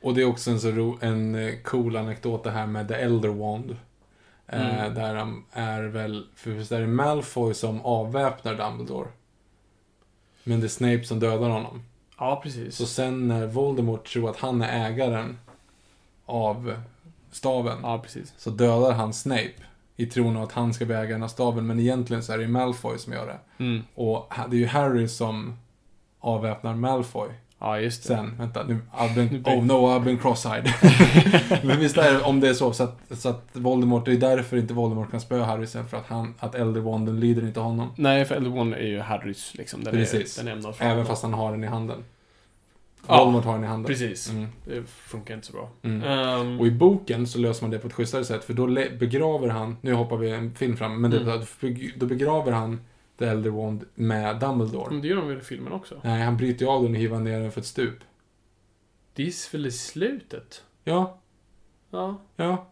Och 0.01 0.15
det 0.15 0.23
är 0.23 0.27
också 0.27 0.51
en 0.51 0.61
så 0.61 0.71
ro, 0.71 0.99
en 1.01 1.35
eh, 1.35 1.55
cool 1.65 1.97
anekdot 1.97 2.45
det 2.45 2.51
här 2.51 2.67
med 2.67 2.89
The 2.89 2.95
Elder 2.95 3.29
Wand. 3.29 3.71
Eh, 4.47 4.79
Mm. 4.81 4.95
där 4.95 5.15
han 5.15 5.45
är 5.53 5.83
väl, 5.83 6.27
för 6.35 6.51
visst 6.51 6.73
är 6.73 6.81
det 6.81 6.87
Malfoy 6.87 7.55
som 7.55 7.81
avväpnar 7.81 8.55
Dumbledore. 8.55 9.09
Men 10.45 10.61
det 10.61 10.67
är 10.67 10.69
Snape 10.69 11.05
som 11.05 11.21
dödar 11.21 11.49
honom. 11.49 11.83
Ja, 12.19 12.41
precis. 12.43 12.77
Så 12.77 12.87
sen 12.87 13.29
när 13.29 13.47
Voldemort 13.47 14.09
tror 14.09 14.31
att 14.31 14.37
han 14.37 14.63
är 14.63 14.91
ägaren 14.91 15.39
av 16.27 16.75
staven, 17.31 17.79
Ja, 17.83 17.99
precis. 17.99 18.35
så 18.39 18.51
dödar 18.51 18.93
han 18.93 19.13
Snape. 19.13 19.53
I 19.97 20.07
tron 20.07 20.37
att 20.37 20.53
han 20.53 20.75
ska 20.75 20.85
bli 20.85 20.95
ägaren 20.95 21.23
av 21.23 21.29
staven, 21.29 21.67
men 21.67 21.81
egentligen 21.81 22.23
så 22.23 22.33
är 22.33 22.39
det 22.39 22.49
Malfoy 22.49 22.99
som 22.99 23.13
gör 23.13 23.27
det. 23.27 23.65
Mm. 23.65 23.83
Och 23.95 24.33
det 24.49 24.57
är 24.57 24.61
ju 24.61 24.67
Harry 24.67 25.09
som 25.09 25.57
avväpnar 26.21 26.75
Malfoy. 26.75 27.29
Ja, 27.59 27.81
just 27.81 28.03
det. 28.03 28.09
Sen, 28.09 28.37
vänta, 28.39 28.63
nu, 28.63 28.79
I've 28.99 29.15
been, 29.15 29.45
oh 29.47 29.65
no, 29.65 29.73
I've 29.73 30.05
been 30.05 30.19
cross-eyed. 30.19 30.69
Men 31.67 31.81
visst 31.81 31.99
är 31.99 32.13
det, 32.13 32.23
om 32.23 32.41
det 32.41 32.49
är 32.49 32.55
så, 32.55 32.73
så 32.73 32.85
att, 32.85 33.01
så 33.11 33.29
att 33.29 33.49
Voldemort, 33.53 34.05
det 34.05 34.13
är 34.13 34.17
därför 34.17 34.57
inte 34.57 34.75
Voldemort 34.75 35.11
kan 35.11 35.21
spöa 35.21 35.45
Harry 35.45 35.67
sen, 35.67 35.89
för 35.89 35.97
att 35.97 36.07
han, 36.07 36.35
att 36.39 36.55
Elderwanden 36.55 37.21
lyder 37.21 37.43
inte 37.43 37.61
honom. 37.61 37.89
Nej, 37.97 38.25
för 38.25 38.35
Elder 38.35 38.59
One 38.59 38.77
är 38.77 38.87
ju 38.87 39.01
Harrys 39.01 39.55
liksom. 39.55 39.85
Den 39.85 39.95
Precis. 39.95 40.39
är, 40.39 40.45
den 40.45 40.65
är 40.65 40.75
Även 40.79 40.91
honom. 40.91 41.07
fast 41.07 41.23
han 41.23 41.35
har 41.35 41.51
den 41.53 41.65
i 41.65 41.67
handen. 41.67 42.05
Ja, 43.09 43.19
Voldemort 43.19 43.45
har 43.45 43.55
den 43.55 43.65
i 43.65 43.67
handen. 43.67 43.87
Precis. 43.87 44.31
Mm. 44.31 44.49
Det 44.65 44.83
funkar 44.89 45.35
inte 45.35 45.47
så 45.47 45.53
bra. 45.53 45.71
Mm. 45.83 46.03
Ehm, 46.03 46.61
Och 46.61 46.67
i 46.67 46.71
boken 46.71 47.27
så 47.27 47.39
löser 47.39 47.63
man 47.65 47.71
det 47.71 47.79
på 47.79 47.87
ett 47.87 47.93
schysstare 47.93 48.25
sätt, 48.25 48.45
för 48.45 48.55
då 48.55 48.67
begraver 48.99 49.49
han, 49.49 49.77
nu 49.81 49.93
hoppar 49.93 50.17
vi 50.17 50.31
en 50.31 50.55
film 50.55 50.77
fram, 50.77 51.01
men 51.01 51.11
det, 51.11 51.21
Mm. 51.21 51.91
då 51.97 52.07
begraver 52.07 52.53
han 52.53 52.81
The 53.19 53.25
Elder 53.25 53.51
Wand 53.51 53.85
med 53.95 54.37
Dumbledore. 54.41 54.91
men 54.91 55.03
det 55.03 55.09
gör 55.09 55.17
de 55.17 55.29
väl 55.29 55.39
i 55.39 55.41
filmen 55.41 55.73
också? 55.73 55.95
Nej, 56.05 56.23
han 56.23 56.37
bryter 56.37 56.65
ju 56.65 56.71
av 56.71 56.83
den 56.83 56.93
och 56.93 56.99
hivar 56.99 57.21
ner 57.21 57.41
den 57.41 57.53
för 57.53 57.61
ett 57.61 57.67
stup. 57.67 57.99
Det 59.15 59.23
är 59.23 59.53
väl 59.53 59.67
i 59.67 59.71
slutet? 59.71 60.63
Ja, 60.85 61.19
Ja. 61.91 62.21
ja. 62.37 62.69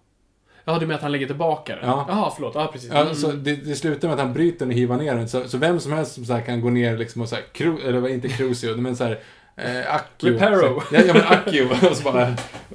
Ja, 0.65 0.79
du 0.79 0.87
menar 0.87 0.95
att 0.97 1.03
han 1.03 1.13
lägger 1.13 1.27
tillbaka 1.27 1.77
den? 1.77 1.85
Ja. 1.89 2.07
Jaha, 2.09 2.31
förlåt. 2.35 2.55
Ja, 2.55 2.69
precis. 2.73 2.91
Ja, 2.93 3.01
Mm. 3.03 3.15
så 3.15 3.33
det, 3.33 3.57
det 3.57 3.75
slutar 3.77 4.09
med 4.09 4.15
att 4.15 4.21
han 4.25 4.33
bryter 4.33 4.59
den 4.59 4.69
och 4.69 4.75
hivar 4.75 4.97
ner 4.97 5.15
den. 5.15 5.29
Så, 5.29 5.49
så 5.49 5.59
vem 5.59 5.81
som 5.81 5.93
helst 5.93 6.13
som 6.15 6.25
så 6.25 6.39
kan 6.39 6.61
gå 6.61 6.71
ner 6.71 6.99
liksom 6.99 7.23
och 7.23 7.29
så 7.29 7.35
här, 7.35 7.45
cru, 7.53 7.79
eller 7.81 8.09
inte 8.09 8.29
Crucio, 8.29 8.77
men 8.81 8.97
så 8.97 9.05
här, 9.05 9.19
eh, 9.65 9.95
Accio. 9.95 10.33
Reparo. 10.33 10.83
Ja, 10.93 11.01
ja, 11.07 11.15
men 11.15 11.23
Accio. 11.23 11.69
och 11.91 11.97
så 11.97 12.03
bara, 12.13 12.27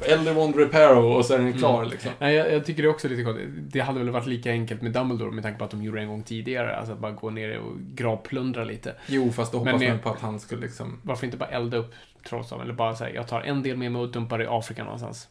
Elder 0.02 0.34
Wand 0.34 0.56
Reparo 0.56 1.14
och 1.14 1.26
så 1.26 1.34
är 1.34 1.38
den 1.40 1.54
klar 1.54 1.78
Mm. 1.80 1.90
liksom. 1.92 2.12
Nej, 2.20 2.36
jag, 2.36 2.54
jag 2.54 2.66
tycker 2.66 2.84
det 2.84 2.88
är 2.90 2.94
också 2.94 3.08
lite 3.08 3.24
konstigt. 3.24 3.50
Det 3.52 3.80
hade 3.80 4.00
väl 4.00 4.10
varit 4.10 4.28
lika 4.28 4.52
enkelt 4.52 4.82
med 4.82 4.92
Dumbledore 4.92 5.32
med 5.32 5.44
tanke 5.44 5.60
på 5.60 5.66
att 5.66 5.72
de 5.72 5.84
gjorde 5.84 5.98
det 5.98 6.04
en 6.04 6.10
gång 6.10 6.24
tidigare. 6.24 6.76
Alltså 6.76 6.94
att 6.94 7.00
bara 7.00 7.12
gå 7.12 7.30
ner 7.30 7.60
och 7.60 7.74
gravplundra 7.96 8.64
lite. 8.64 8.96
Jo, 9.08 9.32
fast 9.32 9.52
då 9.52 9.58
hoppas 9.58 9.82
man 9.82 10.00
på 10.00 10.10
att 10.10 10.20
han 10.20 10.40
skulle 10.40 10.62
liksom, 10.62 11.00
Varför 11.04 11.26
inte 11.26 11.38
bara 11.38 11.50
elda 11.50 11.78
upp 11.78 11.94
trollstaven? 12.30 12.64
Eller 12.66 12.74
bara 12.74 12.96
säga, 12.96 13.16
jag 13.16 13.28
tar 13.28 13.42
en 13.42 13.64
del 13.64 13.78
med 13.78 13.92
mig 13.92 14.02
och 14.02 14.12
dumpar 14.12 14.42
i 14.42 14.46
Afrika 14.50 14.84
någonstans. 14.84 15.28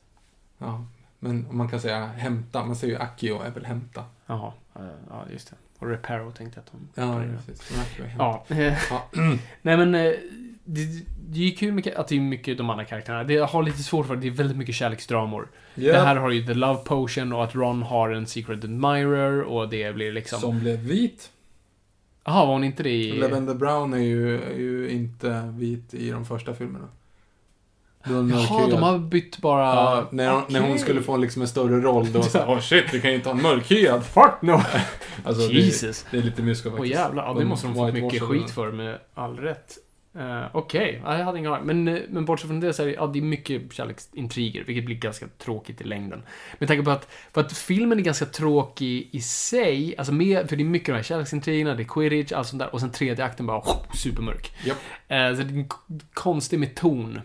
ja. 0.59 0.85
Men 1.19 1.47
man 1.51 1.69
kan 1.69 1.81
säga 1.81 2.07
hämta, 2.07 2.65
man 2.65 2.77
säger 2.77 2.95
ju 2.95 3.01
Accio 3.01 3.43
är 3.43 3.51
väl 3.51 3.65
hämta. 3.65 4.05
Jaha, 4.27 4.53
eh, 4.77 4.83
ja 5.11 5.25
just 5.33 5.51
det. 5.51 5.57
Och 5.79 5.89
Reparo 5.91 6.31
tänkte 6.31 6.61
jag 6.61 6.63
att 6.63 6.95
de... 6.95 7.03
Ja, 7.03 7.37
precis. 7.47 7.71
Är. 8.01 8.15
Ja. 8.19 8.45
Ja. 8.91 9.05
Nej 9.63 9.77
men, 9.77 9.95
eh, 9.95 10.13
det, 10.65 11.05
det 11.29 11.39
är 11.39 11.45
ju 11.45 11.51
kul 11.51 11.73
med, 11.73 11.89
att 11.97 12.09
det 12.09 12.17
är 12.17 12.21
mycket 12.21 12.59
de 12.59 12.71
andra 12.71 12.85
karaktärerna. 12.85 13.25
Det 13.25 13.39
har 13.39 13.63
lite 13.63 13.83
svårt 13.83 14.07
för 14.07 14.15
att 14.15 14.21
det 14.21 14.27
är 14.27 14.31
väldigt 14.31 14.57
mycket 14.57 14.75
kärleksdramor. 14.75 15.49
Ja. 15.75 15.93
Det 15.93 15.99
här 15.99 16.17
har 16.17 16.31
ju 16.31 16.47
The 16.47 16.55
Love 16.55 16.81
Potion 16.85 17.33
och 17.33 17.45
att 17.45 17.55
Ron 17.55 17.83
har 17.83 18.11
en 18.11 18.27
Secret 18.27 18.65
Admirer 18.65 19.43
och 19.43 19.69
det 19.69 19.95
blir 19.95 20.13
liksom... 20.13 20.41
Som 20.41 20.61
blev 20.61 20.79
vit. 20.79 21.31
Jaha, 22.25 22.47
var 22.47 22.53
hon 22.53 22.65
inte 22.65 22.83
det 22.83 22.91
i... 22.91 23.13
Lavender 23.19 23.55
Brown 23.55 23.95
är 23.95 23.99
ju, 23.99 24.43
är 24.43 24.59
ju 24.59 24.91
inte 24.91 25.53
vit 25.57 25.95
i 25.95 26.11
de 26.11 26.25
första 26.25 26.55
filmerna. 26.55 26.89
Jaha, 28.07 28.67
de 28.71 28.83
har 28.83 28.99
bytt 28.99 29.39
bara... 29.39 29.65
Ja, 29.65 30.09
när, 30.11 30.33
hon, 30.33 30.43
när 30.49 30.61
hon 30.61 30.79
skulle 30.79 31.03
få 31.03 31.17
liksom 31.17 31.43
en 31.43 31.49
större 31.49 31.81
roll 31.81 32.13
då 32.13 32.23
så 32.23 32.39
oh 32.39 32.61
shit, 32.61 32.85
du 32.91 33.01
kan 33.01 33.11
ju 33.11 33.17
inte 33.17 33.29
ha 33.29 33.37
en 33.37 33.43
mörkhyad. 33.43 34.05
Fuck 34.15 34.43
no! 34.43 34.61
Alltså, 35.25 35.53
Jesus. 35.53 36.07
Det, 36.11 36.17
det 36.17 36.23
är 36.23 36.25
lite 36.25 36.43
mysko 36.43 36.69
Åh 36.69 36.77
faktiskt. 36.77 36.95
jävlar, 36.95 37.25
ja, 37.27 37.33
det 37.33 37.41
De 37.41 37.45
måste 37.45 37.67
de 37.67 37.75
fått 37.75 37.95
mycket 37.95 38.23
skit 38.23 38.51
för 38.51 38.73
med 38.73 38.99
all 39.15 39.37
rätt. 39.37 39.79
Uh, 40.17 40.47
Okej, 40.53 41.01
ja, 41.05 41.19
jag 41.19 41.25
hade 41.25 41.39
ingen 41.39 41.53
aning. 41.53 41.67
Men, 41.67 41.89
eh, 41.97 42.03
men 42.09 42.25
bortsett 42.25 42.49
från 42.49 42.61
det 42.61 42.73
så 42.73 42.83
är 42.83 42.87
det, 42.87 42.93
ja, 42.93 43.07
det 43.07 43.19
är 43.19 43.23
mycket 43.23 43.73
kärleksintriger, 43.73 44.65
vilket 44.65 44.85
blir 44.87 44.97
ganska 44.97 45.27
tråkigt 45.39 45.81
i 45.81 45.85
längden. 45.85 46.23
Med 46.59 46.69
tanke 46.69 46.83
på 46.85 46.91
att, 46.91 47.09
för 47.33 47.41
att 47.41 47.53
filmen 47.53 47.99
är 47.99 48.03
ganska 48.03 48.27
tråkig 48.27 49.09
i 49.13 49.21
sig, 49.21 49.95
alltså 49.99 50.13
med, 50.13 50.49
för 50.49 50.57
det 50.57 50.63
är 50.63 50.65
mycket 50.65 50.87
de 50.87 50.93
här 50.93 51.03
kärleksintrigerna, 51.03 51.75
det 51.75 51.83
är 51.83 51.85
quidditch, 51.85 52.33
allt 52.33 52.49
sånt 52.49 52.61
där, 52.61 52.75
och 52.75 52.81
sen 52.81 52.91
tredje 52.91 53.25
akten 53.25 53.47
bara 53.47 53.63
supermörk. 53.95 54.53
Japp. 54.65 54.77
Eh, 55.09 55.37
så 55.37 55.43
det 55.43 55.55
är 55.55 55.59
en 55.59 55.69
k- 55.69 55.79
konstig 56.13 56.59
med 56.59 56.75
ton, 56.75 57.21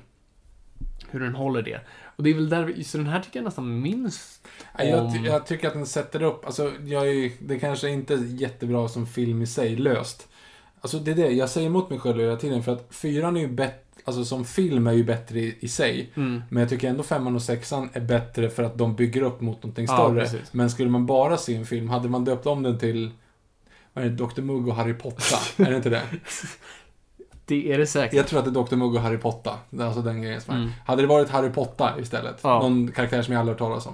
hur 1.12 1.20
den 1.20 1.36
håller 1.36 1.62
det. 1.62 1.82
Och 2.16 2.24
det 2.24 2.30
är 2.30 2.34
väl 2.34 2.50
där, 2.50 2.84
så 2.84 2.98
den 2.98 3.08
här 3.08 3.20
tycker 3.20 3.40
jag 3.40 3.46
nästan 3.46 3.82
minst 3.82 4.48
Ja, 4.78 4.84
Jag, 4.84 5.14
ty- 5.14 5.20
om- 5.20 5.26
jag 5.26 5.46
tycker 5.48 5.68
att 5.68 5.74
den 5.74 5.86
sätter 5.86 6.22
upp, 6.24 6.46
alltså 6.46 6.72
jag 6.86 7.08
är, 7.10 7.32
det 7.40 7.60
kanske 7.60 7.90
inte 7.90 8.14
är 8.14 8.42
jättebra 8.42 8.88
som 8.88 9.08
film 9.08 9.42
i 9.42 9.48
sig, 9.48 9.76
löst. 9.76 10.29
Alltså 10.82 11.00
det 11.00 11.12
är 11.12 11.16
det, 11.16 11.32
jag 11.32 11.50
säger 11.50 11.68
emot 11.68 11.90
mig 11.90 12.00
själv 12.00 12.20
hela 12.20 12.36
tiden 12.36 12.64
för 12.64 12.72
att 12.74 12.88
fyran 12.90 13.38
är 13.38 13.42
ju 13.42 13.48
bättre, 13.48 13.80
alltså 14.06 14.26
som 14.26 14.46
film 14.46 14.88
är 14.88 14.94
ju 14.94 15.04
bättre 15.04 15.40
i, 15.40 15.58
i 15.60 15.68
sig. 15.68 16.10
Mm. 16.16 16.42
Men 16.50 16.62
jag 16.62 16.70
tycker 16.70 16.90
ändå 16.90 17.04
femman 17.04 17.36
och 17.36 17.42
sexan 17.42 17.90
är 17.94 18.02
bättre 18.02 18.50
för 18.50 18.64
att 18.64 18.78
de 18.78 18.96
bygger 18.96 19.22
upp 19.22 19.42
mot 19.42 19.64
någonting 19.64 19.86
Ja, 19.90 19.94
större. 19.98 20.20
precis. 20.22 20.54
Men 20.54 20.70
skulle 20.70 20.90
man 20.90 21.06
bara 21.06 21.38
se 21.38 21.56
en 21.56 21.66
film, 21.66 21.90
hade 21.90 22.10
man 22.10 22.26
döpt 22.26 22.46
om 22.46 22.64
den 22.64 22.78
till 22.80 23.12
vad 23.94 24.06
är 24.06 24.10
det, 24.10 24.16
Dr. 24.16 24.42
Mugg 24.42 24.68
och 24.68 24.76
Harry 24.76 24.94
Potter? 24.94 25.38
är 25.66 25.70
det 25.70 25.76
inte 25.78 25.90
det? 25.90 26.02
Det 27.46 27.74
är 27.74 27.78
det 27.78 27.88
säkert. 27.88 28.14
Jag 28.14 28.28
tror 28.28 28.40
att 28.40 28.46
det 28.54 28.60
är 28.60 28.64
Dr. 28.64 28.76
Mugg 28.76 28.96
och 28.96 29.02
Harry 29.02 29.18
Potter. 29.18 29.54
Alltså 29.80 30.02
den 30.02 30.22
grejen 30.22 30.42
som. 30.42 30.56
Mm. 30.56 30.70
Hade 30.86 31.02
det 31.02 31.08
varit 31.08 31.30
Harry 31.30 31.50
Potter 31.50 31.94
istället, 32.02 32.40
Ja. 32.42 32.60
någon 32.62 32.92
karaktär 32.92 33.22
som 33.22 33.34
jag 33.34 33.40
aldrig 33.40 33.54
hört 33.54 33.60
talas 33.70 33.86
om. 33.86 33.94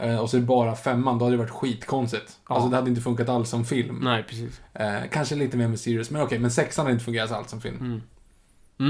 Eh, 0.00 0.18
och 0.18 0.30
så 0.30 0.36
är 0.36 0.40
det 0.40 0.46
bara 0.46 0.76
femman, 0.76 1.18
då 1.18 1.24
hade 1.24 1.36
det 1.36 1.40
varit 1.42 1.50
skitkonstigt. 1.50 2.38
Ja. 2.48 2.54
Alltså 2.54 2.70
det 2.70 2.76
hade 2.76 2.90
inte 2.90 3.02
funkat 3.02 3.28
alls 3.28 3.50
som 3.50 3.64
film. 3.64 4.00
Nej, 4.02 4.22
precis. 4.22 4.60
Eh, 4.74 5.00
kanske 5.10 5.34
lite 5.34 5.56
mer 5.56 5.68
med 5.68 5.80
Sirius, 5.80 6.10
men 6.10 6.22
okej, 6.22 6.38
men 6.38 6.50
sexan 6.50 6.84
hade 6.84 6.92
inte 6.92 7.04
fungerat 7.04 7.32
alls 7.32 7.50
som 7.50 7.60
film. 7.60 7.76
Mm. 7.80 8.02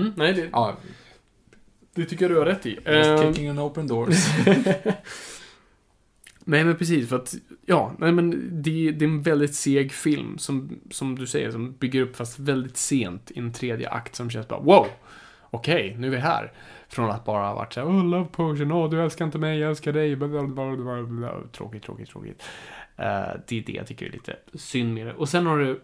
Mm, 0.00 0.12
nej, 0.16 0.32
det, 0.32 0.48
Ja, 0.52 0.76
det 1.94 2.04
tycker 2.04 2.24
jag 2.24 2.32
du 2.32 2.38
har 2.38 2.46
rätt 2.46 2.66
i. 2.66 2.70
just 2.70 2.86
Eh, 2.86 3.22
kicking 3.22 3.48
an 3.48 3.58
open 3.58 3.86
doors. 3.86 4.16
Nej 6.44 6.64
men 6.64 6.76
precis, 6.76 7.08
för 7.08 7.16
att, 7.16 7.34
ja, 7.66 7.94
nej 7.98 8.12
men 8.12 8.30
det, 8.62 8.90
det 8.90 9.04
är 9.04 9.08
en 9.08 9.22
väldigt 9.22 9.54
seg 9.54 9.92
film 9.92 10.38
som, 10.38 10.80
som 10.90 11.18
du 11.18 11.26
säger, 11.26 11.50
som 11.50 11.72
bygger 11.72 12.02
upp 12.02 12.16
fast 12.16 12.38
väldigt 12.38 12.76
sent 12.76 13.30
i 13.30 13.38
en 13.38 13.52
tredje 13.52 13.90
akt 13.90 14.14
som 14.14 14.30
känns 14.30 14.48
bara 14.48 14.60
wow, 14.60 14.86
okej, 15.50 15.96
nu 15.98 16.06
är 16.06 16.10
vi 16.10 16.16
här. 16.16 16.52
Från 16.92 17.10
att 17.10 17.24
bara 17.24 17.46
ha 17.46 17.54
varit 17.54 17.72
såhär, 17.72 17.88
oh 17.88 18.04
love 18.04 18.28
potion, 18.32 18.72
åh 18.72 18.90
du 18.90 19.02
älskar 19.02 19.24
inte 19.24 19.38
mig, 19.38 19.58
jag 19.58 19.70
älskar 19.70 19.92
dig, 19.92 20.16
tråkigt, 21.52 21.82
tråkigt, 21.82 22.08
tråkigt. 22.08 22.42
Eh, 22.96 23.30
det 23.46 23.58
är 23.58 23.62
det 23.66 23.72
jag 23.72 23.86
tycker 23.86 24.06
är 24.06 24.10
lite 24.10 24.36
synd 24.54 24.94
med 24.94 25.06
det. 25.06 25.14
Och 25.14 25.28
sen 25.28 25.46
har 25.46 25.58
du 25.58 25.82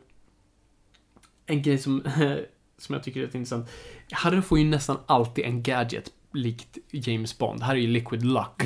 en 1.47 1.63
grej 1.63 1.79
som, 1.79 2.03
som 2.79 2.95
jag 2.95 3.03
tycker 3.03 3.21
är 3.21 3.25
rätt 3.25 3.35
intressant. 3.35 3.71
Harry 4.13 4.43
får 4.43 4.59
ju 4.59 4.65
nästan 4.65 4.97
alltid 5.07 5.45
en 5.45 5.63
gadget 5.63 6.13
likt 6.33 6.79
James 6.91 7.39
Bond. 7.39 7.63
Här 7.63 7.75
är 7.75 7.79
ju 7.79 7.87
Liquid 7.87 8.25
Luck. 8.25 8.63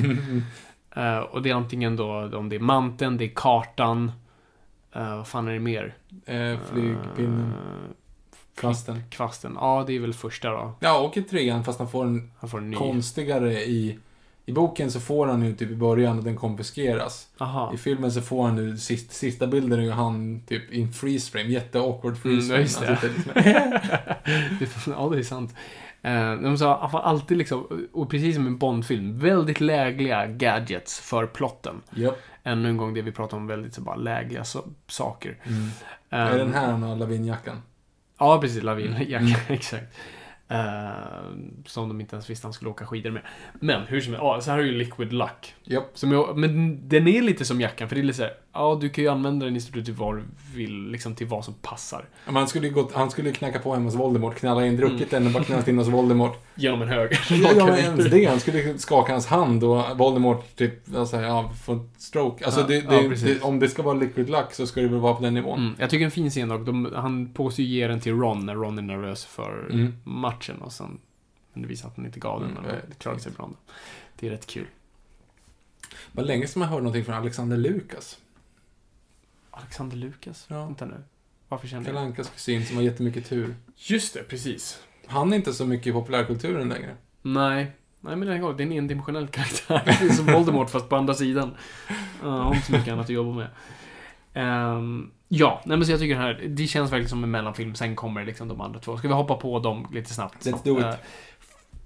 Eh, 0.95 1.19
och 1.19 1.41
det 1.41 1.49
är 1.49 1.53
antingen 1.53 1.95
då 1.95 2.37
om 2.37 2.49
det 2.49 2.55
är 2.55 2.59
manteln, 2.59 3.17
det 3.17 3.25
är 3.25 3.31
kartan. 3.35 4.11
Uh, 4.95 5.15
vad 5.15 5.27
fan 5.27 5.47
är 5.47 5.53
det 5.53 5.59
mer? 5.59 5.95
eh, 6.25 6.59
flygpinnen, 6.71 7.53
kvasten. 8.55 9.03
kvasten. 9.09 9.57
Ja, 9.59 9.83
det 9.87 9.95
är 9.95 9.99
väl 9.99 10.13
första 10.13 10.49
då. 10.49 10.75
Ja, 10.79 10.99
och 10.99 11.17
i 11.17 11.21
trean, 11.21 11.63
fast 11.63 11.79
han 11.79 11.89
får 11.89 12.05
en 12.05 12.31
Han 12.39 12.49
får 12.49 12.57
en 12.57 12.69
ny. 12.69 12.77
konstigare 12.77 13.53
i... 13.63 13.99
I 14.45 14.51
boken 14.51 14.91
så 14.91 14.99
får 14.99 15.27
han 15.27 15.45
ju 15.45 15.55
typ 15.55 15.71
i 15.71 15.75
början 15.75 16.17
och 16.17 16.23
den 16.23 16.35
konfiskeras. 16.35 17.27
Aha. 17.37 17.73
I 17.73 17.77
filmen 17.77 18.11
så 18.11 18.21
får 18.21 18.45
han 18.45 18.55
nu, 18.55 18.77
sist, 18.77 19.11
sista 19.13 19.47
bilden 19.47 19.79
är 19.79 19.83
ju 19.83 19.91
han 19.91 20.41
typ 20.47 20.71
i 20.71 20.81
en 20.81 20.93
freeze 20.93 21.31
frame, 21.31 21.49
jätteawkward 21.49 22.17
freeze 22.17 22.55
Mm, 22.55 22.67
frame. 22.67 22.97
det. 23.01 24.57
Liksom- 24.59 24.93
ja, 24.97 25.09
det 25.09 25.17
är 25.19 25.23
sant. 25.23 25.55
Uh, 26.05 26.41
de 26.43 26.57
sa 26.57 26.75
alltid 26.77 27.37
liksom, 27.37 27.87
och 27.93 28.09
precis 28.09 28.35
som 28.35 28.47
en 28.47 28.57
Bond-film, 28.57 29.19
väldigt 29.19 29.61
lägliga 29.61 30.27
gadgets 30.27 30.99
för 30.99 31.25
plotten. 31.25 31.81
Japp. 31.95 32.17
Ännu 32.43 32.69
en 32.69 32.77
gång 32.77 32.93
det 32.93 33.01
vi 33.01 33.11
pratar 33.11 33.37
om 33.37 33.47
väldigt 33.47 33.73
så 33.73 33.81
bara 33.81 33.95
lägliga 33.95 34.43
so 34.43 34.61
saker. 34.87 35.37
Mm. 35.43 35.61
Um, 35.63 35.69
är 36.09 36.37
den 36.37 36.53
här 36.53 36.71
han 36.71 36.83
har 36.83 36.95
lavinjackan? 36.95 37.61
Ja, 38.23 38.41
precis. 38.41 38.63
Lavinjacka, 38.63 39.17
Mm. 39.17 39.33
exakt. 39.49 39.97
Eh, 40.47 40.59
som 41.65 41.87
de 41.89 42.01
inte 42.01 42.15
ens 42.15 42.29
visste 42.29 42.47
han 42.47 42.53
skulle 42.53 42.69
åka 42.71 42.85
skidor 42.85 43.11
med. 43.11 43.21
Men 43.53 43.81
hur 43.81 44.01
som 44.01 44.13
helst, 44.13 44.23
ja, 44.23 44.41
så 44.41 44.51
här 44.51 44.59
är 44.59 44.63
ju 44.63 44.71
Liquid 44.71 45.13
Luck. 45.13 45.55
Japp. 45.63 45.89
Som 45.93 46.11
jag, 46.11 46.37
men 46.37 46.79
den 46.89 47.07
är 47.07 47.21
lite 47.21 47.45
som 47.45 47.61
jackan, 47.61 47.89
för 47.89 47.95
det 47.95 48.01
är 48.01 48.03
lite 48.03 48.17
såhär, 48.17 48.33
ja 48.53 48.77
du 48.81 48.89
kan 48.89 49.03
ju 49.03 49.09
använda 49.09 49.45
den 49.45 49.55
i 49.55 49.61
stort 49.61 49.75
sett 49.75 49.85
till 49.85 49.93
vad 49.93 50.15
du 50.17 50.23
vill, 50.53 50.87
liksom 50.91 51.15
till 51.15 51.27
vad 51.27 51.45
som 51.45 51.53
passar. 51.53 52.05
Men 52.25 52.35
han 52.35 52.47
skulle 52.47 52.67
ju 52.67 52.73
gått, 52.73 52.93
han 52.93 53.11
skulle 53.11 53.31
knacka 53.31 53.59
på 53.59 53.73
hemma 53.73 53.85
hos 53.85 53.95
Voldemort, 53.95 54.35
knalla 54.35 54.65
in, 54.65 54.77
druckit 54.77 55.11
den 55.11 55.25
och 55.25 55.31
bara 55.31 55.43
knallat 55.43 55.67
in 55.67 55.77
hos 55.77 55.87
Voldemort. 55.87 56.37
Genom 56.55 56.81
en 56.81 56.87
höger. 56.87 57.19
Ja, 57.29 57.51
ja, 57.57 57.65
men 57.65 57.75
ens 57.79 58.05
det. 58.11 58.25
Han 58.25 58.39
skulle 58.39 58.77
skaka 58.77 59.11
hans 59.11 59.27
hand 59.27 59.63
och 59.63 59.97
Voldemort 59.97 60.55
typ, 60.55 60.95
alltså, 60.95 61.21
ja, 61.21 61.51
få 61.65 61.71
en 61.73 61.89
stroke. 61.97 62.45
Alltså 62.45 62.61
Ja, 62.61 62.67
det, 62.67 62.75
ja, 62.75 63.01
det, 63.01 63.09
precis. 63.09 63.39
det, 63.39 63.41
om 63.45 63.59
det 63.59 63.69
ska 63.69 63.81
vara 63.83 63.93
liquid 63.95 64.29
luck 64.29 64.53
så 64.53 64.67
ska 64.67 64.81
det 64.81 64.87
väl 64.87 64.99
vara 64.99 65.13
på 65.13 65.23
den 65.23 65.33
nivån. 65.33 65.59
Mm, 65.59 65.75
jag 65.79 65.89
tycker 65.89 66.05
en 66.05 66.11
fin 66.11 66.29
scen 66.29 66.49
dock. 66.49 66.65
De, 66.65 66.91
han 66.95 67.33
påstår 67.33 67.65
ju 67.65 67.71
ge 67.71 67.87
den 67.87 67.99
till 67.99 68.13
Ron 68.13 68.45
när 68.45 68.55
Ron 68.55 68.77
är 68.77 68.81
nervös 68.81 69.25
för 69.25 69.67
Mm. 69.71 69.93
matchen 70.03 70.55
och 70.61 70.71
sen 70.73 70.97
men 71.53 71.61
det 71.61 71.67
visar 71.69 71.87
att 71.87 71.95
han 71.97 72.05
inte 72.05 72.19
gav 72.19 72.39
den. 72.41 72.51
Mm, 72.51 72.63
Mm, 72.65 72.75
det 72.89 72.95
klarade 72.99 73.21
sig 73.21 73.31
bra. 73.31 73.49
Det 74.19 74.27
är 74.27 74.31
rätt 74.31 74.47
kul. 74.47 74.65
Det 76.11 76.21
var 76.21 76.23
länge 76.23 76.47
sedan 76.47 76.59
man 76.59 76.69
hörde 76.69 76.81
någonting 76.83 77.05
från 77.05 77.15
Alexander 77.15 77.57
Lukas. 77.57 78.17
Alexander 79.53 79.97
Lukas? 79.97 80.45
Ja. 80.49 80.65
Vänta 80.65 80.85
nu. 80.85 81.03
Varför 81.49 81.67
känner 81.67 81.85
Kalle 81.85 81.99
jag... 81.99 82.05
Ankas 82.05 82.29
kusin 82.29 82.65
som 82.65 82.75
har 82.75 82.83
jättemycket 82.83 83.29
tur. 83.29 83.55
Just 83.75 84.13
det, 84.13 84.23
precis. 84.23 84.79
Han 85.05 85.33
är 85.33 85.37
inte 85.37 85.53
så 85.53 85.65
mycket 85.65 85.87
i 85.87 85.91
populärkulturen 85.91 86.69
längre. 86.69 86.95
Nej. 87.21 87.71
Nej, 87.99 88.15
men 88.15 88.27
det 88.27 88.33
är 88.33 88.53
det 88.53 88.63
är 88.63 88.65
en 88.65 88.71
endimensionell 88.71 89.27
karaktär. 89.27 89.81
Det 89.99 90.05
är 90.05 90.09
som 90.09 90.25
Voldemort 90.25 90.69
fast 90.69 90.89
på 90.89 90.95
andra 90.95 91.13
sidan. 91.13 91.57
Uh, 92.23 92.29
har 92.29 92.55
inte 92.55 92.65
så 92.67 92.71
mycket 92.71 92.93
annat 92.93 93.05
att 93.05 93.09
jobba 93.09 93.31
med. 93.31 93.47
Ehm, 94.33 95.11
ja, 95.27 95.61
nej 95.65 95.77
men 95.77 95.85
så 95.85 95.91
jag 95.91 95.99
tycker 95.99 96.15
den 96.15 96.23
här, 96.23 96.43
det 96.47 96.67
känns 96.67 96.91
verkligen 96.91 97.09
som 97.09 97.23
en 97.23 97.31
mellanfilm. 97.31 97.75
Sen 97.75 97.95
kommer 97.95 98.25
liksom 98.25 98.47
de 98.47 98.61
andra 98.61 98.79
två. 98.79 98.97
Ska 98.97 99.07
vi 99.07 99.13
hoppa 99.13 99.35
på 99.35 99.59
dem 99.59 99.87
lite 99.93 100.13
snabbt? 100.13 100.45
Let's 100.45 100.63
do 100.63 100.79
it. 100.79 100.85
Eh, 100.85 100.95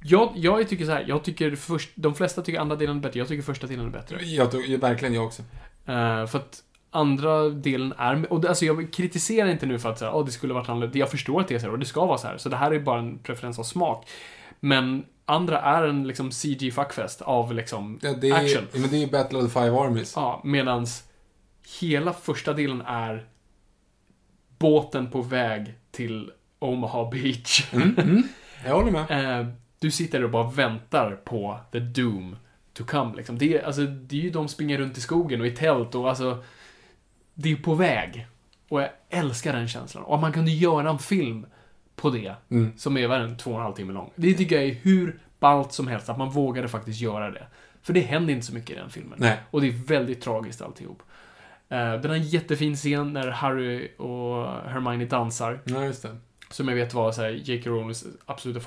jag, 0.03 0.31
jag 0.35 0.69
tycker 0.69 0.85
så 0.85 0.91
här, 0.91 1.05
jag 1.07 1.23
tycker 1.23 1.55
först, 1.55 1.89
de 1.95 2.15
flesta 2.15 2.41
tycker 2.41 2.59
andra 2.59 2.75
delen 2.75 2.97
är 2.97 3.01
bättre. 3.01 3.19
Jag 3.19 3.27
tycker 3.27 3.43
första 3.43 3.67
delen 3.67 3.85
är 3.85 3.89
bättre. 3.89 4.25
Jag, 4.25 4.77
verkligen 4.79 5.13
jag 5.13 5.25
också. 5.25 5.41
Eh, 5.85 6.25
för 6.25 6.37
att 6.37 6.63
andra 6.97 7.49
delen 7.49 7.93
är, 7.97 8.33
och 8.33 8.41
det, 8.41 8.49
alltså 8.49 8.65
jag 8.65 8.93
kritiserar 8.93 9.49
inte 9.49 9.65
nu 9.65 9.79
för 9.79 9.89
att 9.89 10.01
oh, 10.01 10.25
det 10.25 10.31
skulle 10.31 10.53
varit 10.53 10.69
annorlunda. 10.69 10.99
Jag 10.99 11.11
förstår 11.11 11.41
att 11.41 11.47
det 11.47 11.55
är 11.55 11.59
så 11.59 11.65
här 11.65 11.73
och 11.73 11.79
det 11.79 11.85
ska 11.85 12.05
vara 12.05 12.17
så 12.17 12.27
här. 12.27 12.37
Så 12.37 12.49
det 12.49 12.55
här 12.55 12.71
är 12.71 12.79
bara 12.79 12.99
en 12.99 13.19
preferens 13.19 13.59
av 13.59 13.63
smak. 13.63 14.09
Men 14.59 15.05
andra 15.25 15.61
är 15.61 15.83
en 15.83 16.07
liksom 16.07 16.29
CG-fuckfest 16.31 17.21
av 17.21 17.53
liksom 17.53 17.99
Ja, 18.01 18.13
det 18.13 18.29
är, 18.29 18.35
action. 18.35 18.63
men 18.71 18.89
det 18.89 18.97
är 18.97 18.99
ju 18.99 19.07
Battle 19.07 19.37
of 19.37 19.53
the 19.53 19.59
Five 19.59 19.79
Armies. 19.79 20.13
Ja, 20.15 20.41
medans 20.43 21.03
hela 21.79 22.13
första 22.13 22.53
delen 22.53 22.81
är 22.81 23.25
båten 24.59 25.11
på 25.11 25.21
väg 25.21 25.73
till 25.91 26.31
Omaha 26.59 27.09
Beach. 27.11 27.67
Mm, 27.73 27.95
mm. 27.97 28.23
Jag 28.65 28.75
håller 28.75 28.91
med. 28.91 29.39
Eh, 29.39 29.47
du 29.79 29.91
sitter 29.91 30.23
och 30.23 30.29
bara 30.29 30.49
väntar 30.49 31.11
på 31.11 31.59
the 31.71 31.79
doom 31.79 32.35
to 32.73 32.83
come. 32.85 33.15
Liksom. 33.15 33.37
Det, 33.37 33.57
är, 33.57 33.65
alltså, 33.65 33.81
det 33.81 34.15
är 34.15 34.21
ju 34.21 34.29
de 34.29 34.47
springer 34.47 34.77
runt 34.77 34.97
i 34.97 35.01
skogen 35.01 35.41
och 35.41 35.47
i 35.47 35.51
tält 35.51 35.95
och 35.95 36.09
alltså... 36.09 36.43
Det 37.39 37.51
är 37.51 37.55
på 37.55 37.73
väg. 37.73 38.27
Och 38.69 38.81
jag 38.81 38.89
älskar 39.09 39.53
den 39.53 39.67
känslan. 39.67 40.03
Och 40.03 40.19
man 40.19 40.31
kunde 40.33 40.51
göra 40.51 40.89
en 40.89 40.99
film 40.99 41.45
på 41.95 42.09
det, 42.09 42.35
Mm. 42.49 42.77
som 42.77 42.97
är 42.97 43.07
den, 43.09 43.37
två 43.37 43.51
och 43.51 43.57
en 43.57 43.63
halv 43.63 43.73
timme 43.73 43.93
lång. 43.93 44.11
Det 44.15 44.33
tycker 44.33 44.55
jag 44.55 44.65
är 44.65 44.73
hur 44.73 45.19
ballt 45.39 45.71
som 45.73 45.87
helst, 45.87 46.09
att 46.09 46.17
man 46.17 46.29
vågade 46.29 46.67
faktiskt 46.67 47.01
göra 47.01 47.31
det. 47.31 47.47
För 47.81 47.93
det 47.93 47.99
händer 48.01 48.33
inte 48.33 48.45
så 48.45 48.53
mycket 48.53 48.69
i 48.71 48.79
den 48.79 48.89
filmen. 48.89 49.17
Nej. 49.21 49.37
Och 49.51 49.61
det 49.61 49.67
är 49.67 49.71
väldigt 49.71 50.21
tragiskt 50.21 50.61
alltihop. 50.61 51.03
Eh, 51.69 51.77
den 51.93 52.05
har 52.09 52.17
en 52.17 52.23
jättefin 52.23 52.75
scen 52.75 53.13
när 53.13 53.27
Harry 53.31 53.91
och 53.97 54.47
Hermione 54.69 55.05
dansar. 55.05 55.59
Ja, 55.65 55.83
just 55.83 56.01
det. 56.01 56.17
Som 56.49 56.67
jag 56.67 56.75
vet 56.75 56.93
var 56.93 57.11
så 57.11 57.21
här, 57.21 57.29
J.K. 57.29 57.69
Rowlings 57.69 58.05
absoluta 58.25 58.59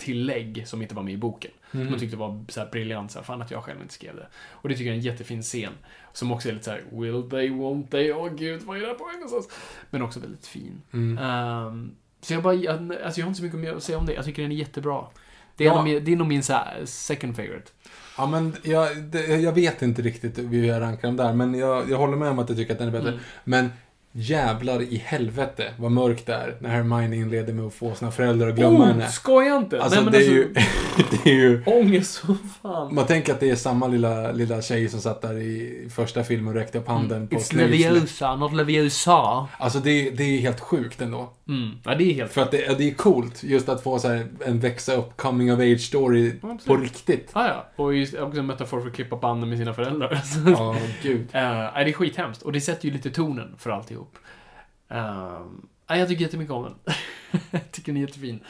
favorittillägg 0.00 0.68
som 0.68 0.82
inte 0.82 0.94
var 0.94 1.02
med 1.02 1.14
i 1.14 1.16
boken. 1.16 1.50
Som 1.70 1.80
Mm. 1.80 1.92
jag 1.92 2.00
tyckte 2.00 2.16
var 2.16 2.44
så 2.48 2.60
här 2.60 2.70
briljant, 2.70 3.10
så 3.10 3.18
här, 3.18 3.24
fan 3.24 3.42
att 3.42 3.50
jag 3.50 3.64
själv 3.64 3.80
inte 3.82 3.94
skrev 3.94 4.16
det. 4.16 4.26
Och 4.50 4.68
det 4.68 4.74
tycker 4.74 4.86
jag 4.86 4.94
är 4.94 4.98
en 4.98 5.04
jättefin 5.04 5.42
scen. 5.42 5.72
Som 6.12 6.32
också 6.32 6.48
är 6.48 6.52
lite 6.52 6.64
så 6.64 6.70
här, 6.70 6.82
will 6.92 7.30
they, 7.30 7.48
won't 7.50 7.88
they, 7.90 8.12
åh 8.12 8.28
gud, 8.34 8.62
vad 8.62 8.76
är 8.76 8.80
det 8.80 8.86
här 8.86 8.94
på 8.94 9.04
väg 9.04 9.14
någonstans? 9.14 9.48
Men 9.90 10.02
också 10.02 10.20
väldigt 10.20 10.46
fin. 10.46 10.82
Mm. 10.92 11.18
Ehm, 11.18 11.94
så 12.20 12.32
jag 12.34 12.42
bara, 12.42 12.52
alltså 12.54 13.20
jag 13.20 13.26
har 13.26 13.28
inte 13.28 13.34
så 13.38 13.44
mycket 13.44 13.58
mer 13.60 13.72
att 13.74 13.82
säga 13.82 13.98
om 13.98 14.06
det. 14.06 14.12
Jag 14.12 14.24
tycker 14.24 14.42
den 14.42 14.52
är 14.52 14.56
jättebra. 14.56 15.04
Det 15.56 15.64
är, 15.64 15.68
Ja. 15.68 15.82
min, 15.82 16.04
det 16.04 16.12
är 16.12 16.16
nog 16.16 16.26
min 16.26 16.42
så 16.42 16.52
här, 16.52 16.80
second 16.84 17.36
favorite. 17.36 17.70
Ja, 18.18 18.26
men 18.26 18.56
jag, 18.62 18.96
det, 19.02 19.26
jag 19.26 19.52
vet 19.52 19.82
inte 19.82 20.02
riktigt 20.02 20.38
hur 20.38 20.64
jag 20.64 20.80
rankar 20.80 21.08
dem 21.08 21.16
där, 21.16 21.32
men 21.32 21.54
jag, 21.54 21.90
jag 21.90 21.98
håller 21.98 22.16
med 22.16 22.28
om 22.28 22.38
att 22.38 22.48
jag 22.48 22.58
tycker 22.58 22.72
att 22.72 22.78
den 22.78 22.88
är 22.88 22.92
bättre. 22.92 23.08
Mm. 23.08 23.20
Men 23.44 23.70
jävlar 24.12 24.82
i 24.82 24.96
helvete 24.96 25.74
vad 25.76 25.92
mörkt 25.92 26.26
det 26.26 26.34
är 26.34 26.56
när 26.60 26.70
Hermione 26.70 27.16
inleder 27.16 27.52
med 27.52 27.64
att 27.64 27.74
få 27.74 27.94
sina 27.94 28.10
föräldrar 28.10 28.48
att 28.48 28.56
glömma 28.56 28.78
oh, 28.78 28.86
henne. 28.86 29.08
skoja 29.08 29.56
inte! 29.56 29.82
Alltså, 29.82 30.00
Nej, 30.00 30.04
men 30.04 30.12
det, 30.12 30.18
alltså, 30.18 30.32
är 30.32 30.36
ju, 30.36 30.54
det 31.24 31.30
är 31.30 31.34
ju... 31.34 31.62
Ångest 31.66 32.14
som 32.14 32.38
fan. 32.62 32.94
Man 32.94 33.06
tänker 33.06 33.32
att 33.32 33.40
det 33.40 33.50
är 33.50 33.56
samma 33.56 33.86
lilla, 33.86 34.32
lilla 34.32 34.62
tjej 34.62 34.88
som 34.88 35.00
satt 35.00 35.22
där 35.22 35.38
i 35.38 35.88
första 35.94 36.24
filmen 36.24 36.48
och 36.48 36.54
räckte 36.54 36.78
upp 36.78 36.88
handen 36.88 37.28
på 37.28 37.36
It's 37.36 37.56
Leviosa, 37.56 38.36
not 38.36 38.52
Leviosa. 38.52 39.48
Alltså 39.58 39.78
det, 39.78 40.10
det 40.10 40.24
är 40.24 40.40
helt 40.40 40.60
sjukt 40.60 41.00
ändå. 41.00 41.30
Mm. 41.48 41.70
Ja, 41.84 41.94
det 41.94 42.04
är 42.04 42.14
helt... 42.14 42.32
För 42.32 42.42
att 42.42 42.50
det, 42.50 42.78
det 42.78 42.88
är 42.90 42.94
coolt 42.94 43.42
just 43.42 43.68
att 43.68 43.82
få 43.82 43.98
så 43.98 44.08
här 44.08 44.26
en 44.46 44.60
växa 44.60 44.94
upp 44.94 45.16
coming 45.16 45.52
of 45.52 45.60
age 45.60 45.80
story 45.80 46.32
Ja, 46.42 46.58
på 46.66 46.76
riktigt. 46.76 47.30
Ah, 47.32 47.46
ja, 47.46 47.66
och 47.76 47.94
just 47.94 48.14
också 48.14 48.38
en 48.38 48.46
metafor 48.46 48.80
för 48.80 48.88
att 48.88 48.94
klippa 48.94 49.16
banden 49.16 49.48
med 49.48 49.58
sina 49.58 49.74
föräldrar. 49.74 50.22
Ja, 50.46 50.76
gud. 51.02 51.20
Uh, 51.20 51.30
det 51.32 51.38
är 51.40 51.92
skithemskt. 51.92 52.42
Och 52.42 52.52
det 52.52 52.60
sätter 52.60 52.86
ju 52.86 52.90
lite 52.92 53.10
tonen 53.10 53.54
för 53.58 53.70
alltihop. 53.70 54.09
Uh, 54.92 55.98
jag 55.98 56.08
tycker 56.08 56.22
jättemycket 56.22 56.52
om 56.54 56.62
den. 56.62 56.94
jag 57.50 57.72
tycker 57.72 57.92
den 57.92 58.02
är 58.02 58.06
jättefin. 58.06 58.40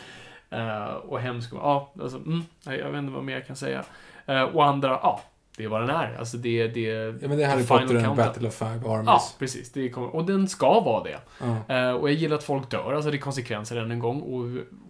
Uh, 0.52 0.94
och 0.94 1.20
hemsk. 1.20 1.50
Ja, 1.52 1.92
alltså, 2.00 2.18
mm, 2.18 2.42
jag 2.64 2.90
vet 2.90 2.98
inte 2.98 3.12
vad 3.12 3.24
mer 3.24 3.34
jag 3.34 3.46
kan 3.46 3.56
säga. 3.56 3.84
Uh, 4.28 4.42
och 4.42 4.64
andra, 4.64 4.88
ja, 4.88 5.20
det 5.56 5.64
är 5.64 5.68
vad 5.68 5.80
den 5.80 5.90
är. 5.90 6.16
Alltså 6.18 6.36
det, 6.36 6.68
det 6.68 6.80
Ja, 7.22 7.28
men 7.28 7.38
det 7.38 7.44
är 7.44 7.48
Harry 7.48 7.66
Potter 7.66 8.04
and. 8.04 8.16
Battle 8.16 8.48
of 8.48 8.54
Five 8.54 8.80
Ja, 8.84 8.98
Armies. 8.98 9.36
precis. 9.38 9.72
Det 9.72 9.90
kommer, 9.90 10.16
och 10.16 10.24
den 10.24 10.48
ska 10.48 10.80
vara 10.80 11.04
det. 11.04 11.18
Ja. 11.40 11.74
Eh, 11.74 11.92
och 11.92 12.10
jag 12.10 12.16
gillar 12.16 12.36
att 12.36 12.42
folk 12.42 12.70
dör, 12.70 12.92
alltså 12.92 13.10
det 13.10 13.16
är 13.16 13.20
konsekvenser 13.20 13.76
än 13.76 13.90
en 13.90 13.98
gång. 13.98 14.20
Och, 14.20 14.44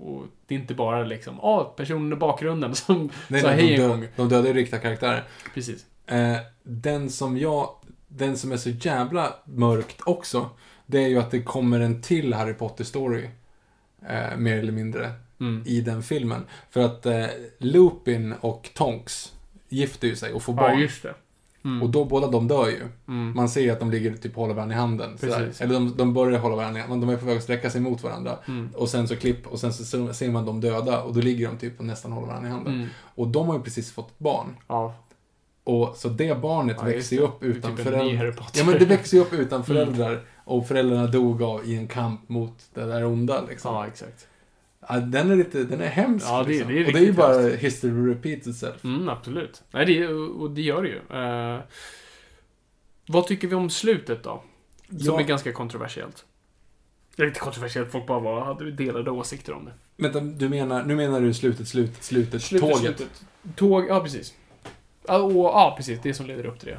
och 0.09 0.24
det 0.47 0.55
är 0.55 0.59
inte 0.59 0.74
bara 0.74 1.05
liksom, 1.05 1.39
ja, 1.43 1.74
personen 1.77 2.12
i 2.12 2.16
bakgrunden 2.16 2.74
som 2.74 3.10
Nej, 3.28 3.40
sa 3.40 3.47
nej, 3.47 3.56
hej 3.56 3.77
de, 3.77 3.82
en 3.82 3.89
gång. 3.90 4.06
de 4.16 4.28
dödar 4.28 4.47
ju 4.48 4.52
riktiga 4.52 4.81
karaktärer. 4.81 5.24
Precis. 5.55 5.86
Eh, 6.06 6.36
den 6.62 7.10
som 7.10 7.39
jag, 7.39 7.68
den 8.09 8.36
som 8.36 8.52
är 8.52 8.56
så 8.56 8.70
jävla 8.70 9.35
mörkt 9.44 10.01
också, 10.05 10.51
det 10.90 10.98
är 11.04 11.08
ju 11.08 11.18
att 11.18 11.30
det 11.30 11.42
kommer 11.42 11.80
en 11.80 12.02
till 12.02 12.34
Harry 12.34 12.52
Potter-story. 12.54 13.28
Eh, 14.08 14.36
mer 14.36 14.58
eller 14.58 14.72
mindre. 14.72 15.12
Mm. 15.40 15.62
I 15.66 15.80
den 15.80 16.02
filmen. 16.02 16.44
För 16.70 16.80
att 16.80 17.06
eh, 17.06 17.26
Lupin 17.58 18.34
och 18.40 18.70
Tonks 18.74 19.32
gifter 19.68 20.08
ju 20.08 20.16
sig 20.16 20.32
och 20.32 20.42
får 20.42 20.54
Ja, 20.54 20.60
barn. 20.62 20.78
just 20.80 21.02
det. 21.02 21.14
Mm. 21.64 21.82
Och 21.82 21.90
då, 21.90 22.04
båda 22.04 22.26
de 22.26 22.48
dör 22.48 22.66
ju. 22.68 22.80
Mm. 23.08 23.32
Man 23.36 23.48
ser 23.48 23.60
ju 23.60 23.70
att 23.70 23.80
de 23.80 23.90
ligger 23.90 24.16
typ 24.16 24.36
håller 24.36 24.54
varandra 24.54 24.76
i 24.76 24.78
handen. 24.78 25.16
Eller 25.22 25.74
de, 25.74 25.96
de 25.96 26.14
börjar 26.14 26.38
hålla 26.38 26.56
varandra 26.56 26.80
i 26.80 26.82
handen. 26.82 27.00
De 27.00 27.10
är 27.14 27.16
på 27.16 27.26
väg 27.26 27.36
att 27.36 27.42
sträcka 27.42 27.70
sig 27.70 27.80
mot 27.80 28.02
varandra. 28.02 28.38
Mm. 28.48 28.68
Och 28.76 28.88
sen 28.88 29.08
så 29.08 29.16
klipp 29.16 29.46
och 29.46 29.60
sen 29.60 29.72
så 29.72 30.12
ser 30.14 30.30
man 30.30 30.46
dem 30.46 30.60
döda 30.60 31.02
och 31.02 31.14
då 31.14 31.20
ligger 31.20 31.48
de 31.48 31.58
typ 31.58 31.78
och 31.80 31.84
nästan 31.86 32.12
håller 32.12 32.26
varandra 32.26 32.48
i 32.48 32.52
handen. 32.52 32.74
Mm. 32.74 32.86
Och 33.14 33.28
de 33.28 33.46
har 33.48 33.54
ju 33.56 33.62
precis 33.62 33.92
fått 33.92 34.18
barn. 34.18 34.56
Ja, 34.68 34.94
Och 35.64 35.96
så 35.96 36.08
det 36.08 36.40
barnet 36.40 36.76
Ja, 36.80 36.84
växer 36.86 37.16
ju 37.16 37.22
upp 37.22 37.42
utan 37.42 37.76
typ 37.76 37.84
föräldrar. 37.86 38.34
Ja 38.54 38.64
men 38.64 38.78
det 38.78 38.84
växer 38.84 39.16
ju 39.16 39.22
upp 39.22 39.32
utan 39.32 39.62
Mm. 39.62 39.64
föräldrar. 39.64 40.22
Och 40.51 40.68
föräldrarna 40.68 41.06
dog 41.06 41.43
av 41.43 41.64
i 41.64 41.77
en 41.77 41.89
kamp 41.89 42.28
mot 42.28 42.68
det 42.74 42.85
där 42.85 43.05
onda 43.05 43.44
liksom. 43.48 43.74
ja 43.74 43.86
exakt. 43.86 44.27
Ja, 44.89 44.97
den 45.01 45.31
är 45.31 45.36
lite, 45.36 45.64
den 45.64 45.81
är 45.81 45.86
hemsk 45.86 46.27
Ja, 46.28 46.43
det- 46.43 46.48
liksom. 46.48 46.68
det 46.72 46.81
är 46.81 46.86
Och 46.86 46.93
det 46.93 46.98
är 46.98 47.02
ju 47.05 47.12
bara 47.12 47.39
hemskt. 47.43 47.56
history 47.59 48.10
repeats 48.14 48.47
itself. 48.47 48.85
Mm, 48.85 49.09
absolut. 49.09 49.62
Nej, 49.70 49.86
det, 49.86 50.09
och 50.09 50.51
det 50.51 50.60
gör 50.62 50.82
det 50.82 50.89
ju. 50.89 51.01
Eh, 51.20 51.60
vad 53.09 53.27
tycker 53.27 53.48
vi 53.48 53.55
om 53.55 53.70
slutet 53.70 54.22
då? 54.24 54.43
Som 54.89 54.98
Ja. 54.98 55.20
är 55.20 55.24
ganska 55.24 55.52
kontroversiellt. 55.52 56.24
Det 57.16 57.22
är 57.22 57.27
inte 57.27 57.40
kontroversiellt, 57.40 57.93
folk 57.93 58.06
bara 58.06 58.20
var, 58.20 58.40
hade 58.40 58.70
delade 58.70 59.10
åsikter 59.10 59.52
om 59.52 59.64
det. 59.64 59.72
Vänta, 59.97 60.20
du 60.20 60.48
menar, 60.48 60.85
nu 60.85 60.97
menar 60.97 61.20
du 61.20 61.35
slutet, 61.35 61.68
slutet, 61.68 62.02
slutet, 62.05 62.43
tåget? 62.60 62.78
slutet. 62.78 63.24
Tåg, 63.56 63.85
ja 63.89 64.01
precis. 64.01 64.35
Ja, 65.06 65.18
och, 65.18 65.32
ja, 65.35 65.74
precis. 65.77 66.01
Det 66.02 66.14
som 66.14 66.27
leder 66.27 66.47
upp 66.47 66.59
till 66.60 66.68
det. 66.68 66.78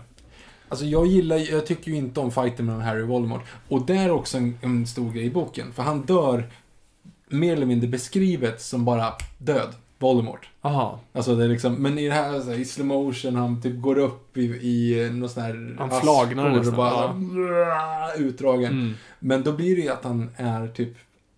Alltså 0.72 0.85
jag 0.85 1.07
gillar, 1.07 1.38
jag 1.38 1.65
tycker 1.65 1.91
ju 1.91 1.98
inte 1.98 2.19
om 2.19 2.31
fighten 2.31 2.65
mellan 2.65 2.81
Harry 2.81 3.03
och 3.03 3.07
Voldemort. 3.07 3.41
Och 3.68 3.85
det 3.85 3.98
är 3.98 4.11
också 4.11 4.38
en, 4.38 4.57
en 4.61 4.88
stor 4.88 5.11
grej 5.11 5.26
i 5.26 5.30
boken. 5.30 5.73
För 5.73 5.84
han 5.84 6.02
dör 6.02 6.43
mer 7.30 7.53
eller 7.53 7.65
mindre 7.65 7.88
beskrivet 7.88 8.61
som 8.61 8.85
bara 8.85 9.14
död. 9.38 9.73
Voldemort. 9.99 10.49
Aha. 10.61 10.99
Alltså 11.14 11.35
det 11.35 11.43
är 11.43 11.48
liksom, 11.48 11.73
men 11.73 11.98
i 11.98 12.07
det 12.07 12.14
här, 12.14 12.39
så 12.39 12.49
här, 12.49 12.60
i 12.60 12.65
slow 12.65 12.88
motion, 12.88 13.35
han 13.35 13.61
typ 13.61 13.81
går 13.81 13.98
upp 13.98 14.38
i, 14.38 14.41
i 14.41 15.10
någon 15.14 15.30
sån 15.30 15.43
här 15.43 15.76
Han 15.80 16.02
flagnar 16.02 16.49
och 16.49 16.57
nästan, 16.57 16.76
bara 16.76 18.14
utdragen. 18.18 18.72
Mm. 18.72 18.93
Men 19.19 19.43
då 19.43 19.52
blir 19.52 19.76
det 19.76 19.81
ju 19.81 19.89
att 19.89 20.03
han 20.03 20.30
är 20.35 20.68
typ 20.68 20.93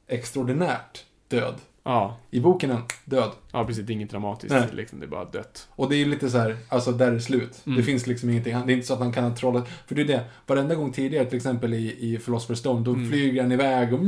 extraordinärt 0.08 1.04
död. 1.28 1.56
Ja. 1.86 2.18
I 2.32 2.40
boken 2.40 2.70
är 2.72 2.74
han 2.76 2.84
död. 3.06 3.32
ja, 3.52 3.66
precis. 3.66 3.86
Det 3.86 3.92
är 3.94 3.96
inget 3.96 4.10
dramatiskt. 4.10 4.54
Nej. 4.54 4.64
Liksom, 4.74 5.00
det 5.00 5.06
är 5.06 5.08
bara 5.10 5.26
dött. 5.26 5.68
Och 5.72 5.90
det 5.90 5.96
är 5.96 5.98
ju 5.98 6.06
lite 6.06 6.30
så 6.30 6.38
här, 6.38 6.58
alltså 6.70 6.92
där 6.92 7.08
är 7.08 7.12
det 7.12 7.20
slut. 7.22 7.62
Mm. 7.66 7.78
Det 7.78 7.84
finns 7.84 8.08
liksom 8.08 8.30
ingenting. 8.30 8.54
Det 8.66 8.74
är 8.74 8.76
inte 8.76 8.88
så 8.88 8.94
att 8.94 9.00
han 9.00 9.12
kan 9.14 9.24
ha 9.24 9.36
trollat. 9.36 9.70
För 9.88 9.96
det 9.96 10.02
är 10.02 10.06
det, 10.06 10.24
varenda 10.48 10.76
gång 10.76 10.92
tidigare, 10.92 11.26
till 11.26 11.36
exempel 11.38 11.74
i, 11.74 11.78
i 12.00 12.18
Philosopher's 12.18 12.56
Stone, 12.56 12.82
då 12.86 12.94
Mm. 12.94 13.10
flyger 13.10 13.42
han 13.42 13.52
iväg 13.52 13.94
och, 13.94 14.00
och 14.00 14.06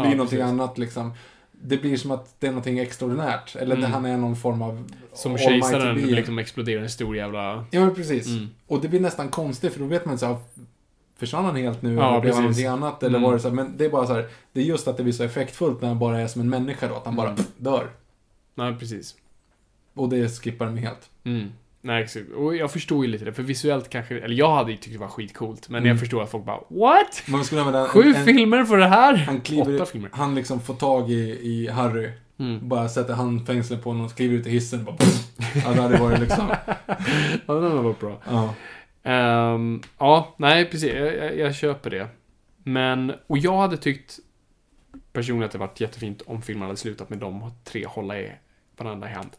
blir 0.00 0.10
någonting 0.10 0.18
precis. 0.18 0.40
annat 0.40 0.78
liksom. 0.78 1.12
Det 1.52 1.76
blir 1.76 1.96
som 1.96 2.10
att 2.10 2.34
det 2.40 2.46
är 2.46 2.50
någonting 2.50 2.78
extraordinärt. 2.78 3.56
Eller 3.56 3.76
Mm. 3.76 3.92
han 3.92 4.04
är 4.04 4.16
någon 4.16 4.36
form 4.36 4.62
av 4.62 4.90
Som 5.12 5.38
kejsaren 5.38 5.96
liksom 5.98 6.38
exploderar 6.38 6.82
en 6.82 6.90
stor 6.90 7.16
jävla... 7.16 7.64
Ja, 7.70 7.90
precis. 7.96 8.26
Mm. 8.26 8.48
Och 8.66 8.80
det 8.80 8.88
blir 8.88 9.00
nästan 9.00 9.28
konstigt, 9.28 9.72
för 9.72 9.80
då 9.80 9.86
vet 9.86 10.04
man 10.04 10.12
inte 10.14 10.20
så 10.20 10.26
här, 10.26 10.36
försvann 11.16 11.44
han 11.44 11.56
helt 11.56 11.82
nu? 11.82 11.94
Ja, 11.94 12.08
eller 12.10 12.20
blev 12.20 12.34
han 12.34 12.42
någonting 12.42 12.66
annat? 12.66 13.02
Eller 13.02 13.18
Mm. 13.18 13.22
var 13.22 13.32
det 13.32 13.40
så 13.40 13.48
här, 13.48 13.54
men 13.54 13.76
det 13.76 13.84
är 13.84 13.90
bara 13.90 14.06
så 14.06 14.14
här, 14.14 14.26
det 14.52 14.60
är 14.60 14.64
just 14.64 14.88
att 14.88 14.96
det 14.96 15.02
blir 15.02 15.12
så 15.12 15.22
effektfullt 15.24 15.80
när 15.80 15.88
han 15.88 15.98
bara 15.98 16.20
är 16.20 16.26
som 16.26 16.40
en 16.40 16.50
människa 16.50 16.88
då, 16.88 16.94
att 16.94 17.04
han 17.04 17.16
bara 17.16 17.26
Mm. 17.26 17.36
pff, 17.36 17.46
dör. 17.56 17.90
Nej, 18.54 18.74
precis. 18.78 19.14
Och 19.94 20.08
det 20.08 20.28
skippar 20.42 20.66
de 20.66 20.76
helt. 20.76 21.10
Mm. 21.24 21.52
Nej, 21.80 22.02
exakt. 22.02 22.26
Och 22.36 22.56
jag 22.56 22.70
förstår 22.72 23.04
ju 23.04 23.10
lite 23.10 23.24
det, 23.24 23.32
för 23.32 23.42
visuellt 23.42 23.88
kanske... 23.90 24.18
Eller 24.20 24.34
jag 24.36 24.54
hade 24.54 24.70
ju 24.70 24.76
tyckt 24.76 24.92
det 24.92 24.98
var 24.98 25.08
skitcoolt, 25.08 25.68
men 25.68 25.78
Mm. 25.78 25.88
jag 25.88 26.00
förstår 26.00 26.22
att 26.22 26.30
folk 26.30 26.44
bara 26.44 26.60
What? 26.68 27.22
Man 27.28 27.44
skulle 27.44 27.60
använda 27.60 27.88
Sju 27.88 28.02
en, 28.02 28.14
en, 28.14 28.24
filmer 28.24 28.64
för 28.64 28.76
det 28.76 28.86
här? 28.86 29.16
Han 29.16 29.40
kliver, 29.40 29.74
Åtta 29.76 29.86
filmer. 29.86 30.10
Han 30.12 30.34
liksom 30.34 30.60
får 30.60 30.74
tag 30.74 31.10
i, 31.10 31.14
i 31.42 31.68
Harry. 31.68 32.10
Mm. 32.38 32.68
Bara 32.68 32.88
sätter 32.88 33.14
handfängslen 33.14 33.80
på 33.80 33.90
honom, 33.90 34.08
kliver 34.08 34.34
ut 34.36 34.46
i 34.46 34.50
hissen 34.50 34.78
och 34.88 34.94
bara 34.94 35.08
Ja, 35.64 35.70
det 35.72 35.82
hade 35.82 35.96
varit 35.96 36.20
liksom... 36.20 36.46
Ja, 37.46 37.54
den 37.54 37.84
var 37.84 37.94
bra. 38.00 38.20
Ja. 38.30 38.54
Ehm, 39.04 39.82
ja, 39.98 40.34
nej 40.36 40.64
precis. 40.64 40.92
Jag, 40.94 41.16
jag, 41.16 41.38
jag 41.38 41.54
köper 41.54 41.90
det. 41.90 42.08
Men, 42.62 43.12
och 43.26 43.38
jag 43.38 43.56
hade 43.56 43.76
tyckt 43.76 44.18
personligen 45.12 45.46
att 45.46 45.52
det 45.52 45.58
varit 45.58 45.80
jättefint 45.80 46.22
om 46.26 46.42
filmen 46.42 46.62
hade 46.62 46.76
slutat 46.76 47.10
med 47.10 47.18
de 47.18 47.50
tre 47.64 47.86
hålla 47.86 48.20
i 48.20 48.32
varandra 48.76 49.10
i 49.10 49.12
hand. 49.12 49.30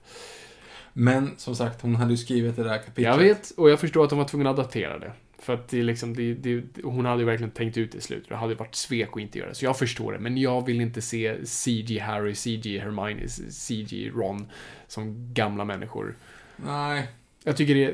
Men 0.93 1.31
som 1.37 1.55
sagt, 1.55 1.81
hon 1.81 1.95
hade 1.95 2.11
ju 2.11 2.17
skrivit 2.17 2.55
det 2.55 2.63
där 2.63 2.77
kapitlet. 2.77 3.05
Jag 3.05 3.17
vet, 3.17 3.51
och 3.51 3.69
jag 3.69 3.79
förstår 3.79 4.03
att 4.03 4.09
de 4.09 4.19
var 4.19 4.25
tvungna 4.25 4.49
att 4.49 4.57
datera 4.57 4.99
det. 4.99 5.11
För 5.39 5.53
att 5.53 5.67
det 5.67 5.83
liksom, 5.83 6.15
det, 6.15 6.33
det, 6.33 6.63
hon 6.83 7.05
hade 7.05 7.19
ju 7.19 7.25
verkligen 7.25 7.51
tänkt 7.51 7.77
ut 7.77 7.91
det 7.91 7.97
i 7.97 8.01
slutet. 8.01 8.29
Det 8.29 8.35
hade 8.35 8.53
ju 8.53 8.57
varit 8.57 8.75
svek 8.75 9.09
att 9.13 9.19
inte 9.19 9.37
göra 9.37 9.49
det. 9.49 9.55
Så 9.55 9.65
jag 9.65 9.77
förstår 9.77 10.13
det. 10.13 10.19
Men 10.19 10.37
jag 10.37 10.65
vill 10.65 10.81
inte 10.81 11.01
se 11.01 11.45
CG 11.45 11.99
Harry, 11.99 12.35
CG 12.35 12.79
Hermione, 12.79 13.27
CG 13.49 14.11
Ron 14.15 14.51
som 14.87 15.33
gamla 15.33 15.65
människor. 15.65 16.15
Nej. 16.55 17.07
Jag 17.47 17.57
tycker 17.57 17.75
det, 17.75 17.91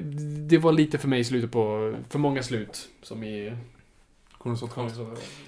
det 0.48 0.58
var 0.58 0.72
lite 0.72 0.98
för 0.98 1.08
mig 1.08 1.20
i 1.20 1.24
slutet 1.24 1.52
på, 1.52 1.96
för 2.10 2.20
många 2.20 2.44
slut. 2.44 2.90
Som 3.02 3.24
i... 3.24 3.54
Konstigt. 4.38 4.70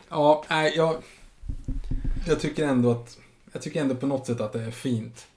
Ja, 0.10 0.46
nej, 0.50 0.74
jag... 0.76 0.96
Jag 2.28 2.40
tycker 2.40 2.68
ändå 2.68 2.92
att... 2.92 3.18
Jag 3.54 3.62
tycker 3.62 3.82
ändå 3.82 3.96
på 3.96 4.08
något 4.08 4.26
sätt 4.26 4.42
att 4.42 4.54
det 4.54 4.64
är 4.64 4.72
fint. 4.72 5.28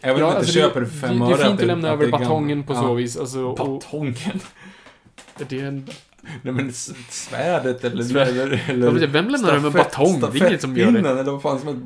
Även 0.00 0.16
om 0.16 0.20
jag 0.20 0.28
inte 0.28 0.38
alltså 0.38 0.52
köper 0.52 0.80
det 0.80 0.86
för 0.86 0.98
fem 1.08 1.18
det, 1.18 1.24
öre. 1.24 1.36
det 1.36 1.42
är 1.42 1.46
fint 1.46 1.54
att 1.54 1.60
att 1.60 1.66
lämna 1.66 1.88
att 1.88 1.94
över 1.94 2.04
det 2.04 2.10
batongen 2.10 2.62
på 2.62 2.72
Ja. 2.72 2.80
så 2.80 2.94
vis. 2.94 3.16
Alltså, 3.16 3.44
och, 3.44 3.56
Batongen? 3.56 4.40
det 5.48 5.60
är 5.60 5.64
en, 5.64 5.88
Nej 6.42 6.54
men 6.54 6.72
svärdet 7.08 7.84
eller... 7.84 8.02
Svärd. 8.04 8.28
eller, 8.28 8.64
eller 8.70 9.06
Vem 9.06 9.28
lämnar 9.28 9.52
över 9.52 9.66
en 9.66 9.72
batong? 9.72 10.20
Det 10.20 10.26
är 10.40 10.46
ingen 10.46 10.58
som 10.60 10.76
gör 10.76 10.90
det. 10.90 10.98
Eller 11.10 11.32
vad 11.32 11.42
fan 11.42 11.58
som 11.58 11.68
helst. 11.68 11.82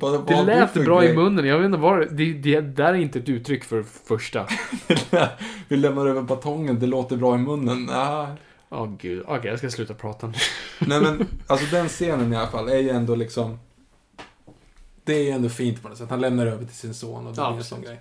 Vad, 0.00 0.26
Det 0.26 0.42
lät 0.42 0.74
bra 0.74 1.04
i 1.04 1.06
grej? 1.06 1.16
munnen. 1.16 1.44
Jag 1.46 1.58
vet 1.58 1.66
inte 1.66 1.78
vad 1.78 1.98
det, 1.98 2.06
det, 2.06 2.32
det 2.32 2.60
där 2.60 2.84
är 2.84 2.94
inte 2.94 3.18
ett 3.18 3.28
uttryck 3.28 3.64
för 3.64 3.82
första. 3.82 4.46
Vi 5.68 5.76
lämnar 5.76 6.06
över 6.06 6.22
batongen, 6.22 6.78
det 6.80 6.86
låter 6.86 7.16
bra 7.16 7.34
i 7.34 7.38
munnen. 7.38 7.90
Ah. 7.90 8.26
Åh 8.68 8.88
gud. 8.98 9.24
Okej, 9.26 9.50
jag 9.50 9.58
ska 9.58 9.70
sluta 9.70 9.94
prata 9.94 10.26
nu. 10.26 10.34
Nej 10.86 11.00
men, 11.00 11.26
alltså 11.46 11.66
den 11.76 11.88
scenen 11.88 12.32
i 12.32 12.36
alla 12.36 12.46
fall 12.48 12.68
är 12.68 12.78
ju 12.78 12.90
ändå 12.90 13.14
liksom... 13.14 13.58
Det 15.04 15.14
är 15.14 15.22
ju 15.22 15.30
ändå 15.30 15.48
fint 15.48 15.82
på 15.82 15.88
något 15.88 15.98
sätt. 15.98 16.10
Han 16.10 16.20
lämnar 16.20 16.46
över 16.46 16.64
till 16.64 16.74
sin 16.76 16.94
son 16.94 17.26
och 17.26 17.34
det 17.34 17.40
Ja, 17.40 17.48
blir 17.50 17.58
en 17.58 17.64
sån 17.64 17.82
grej. 17.82 18.00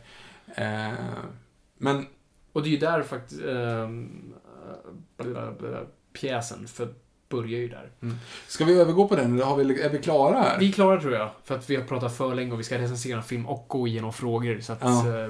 Eh, 0.55 0.93
men, 1.77 2.05
Och 2.53 2.61
det 2.63 2.69
är 2.69 2.71
ju 2.71 2.77
där 2.77 3.01
faktiskt 3.03 3.41
bla, 3.41 3.87
pjäsen 6.13 6.67
för 6.67 6.87
börjar 7.29 7.59
ju 7.59 7.67
där. 7.67 7.91
ska 8.47 8.65
vi 8.65 8.79
övergå 8.79 9.07
på 9.07 9.15
den 9.15 9.33
eller 9.35 9.45
har 9.45 9.55
vi, 9.55 9.81
är 9.81 9.89
vi 9.89 9.97
klara 9.97 10.41
här? 10.41 10.59
Vi 10.59 10.67
är 10.67 10.71
klara 10.71 11.01
tror 11.01 11.13
jag, 11.13 11.29
för 11.43 11.55
att 11.55 11.69
vi 11.69 11.75
har 11.75 11.83
pratat 11.83 12.17
för 12.17 12.35
länge 12.35 12.51
och 12.51 12.59
vi 12.59 12.63
ska 12.63 12.77
recensera 12.77 13.17
en 13.17 13.23
film 13.23 13.45
och 13.45 13.65
gå 13.67 13.87
igenom 13.87 14.13
frågor. 14.13 14.59
Så 14.61 14.73
att 14.73 14.79
Ja. 14.81 15.07
eh, 15.07 15.29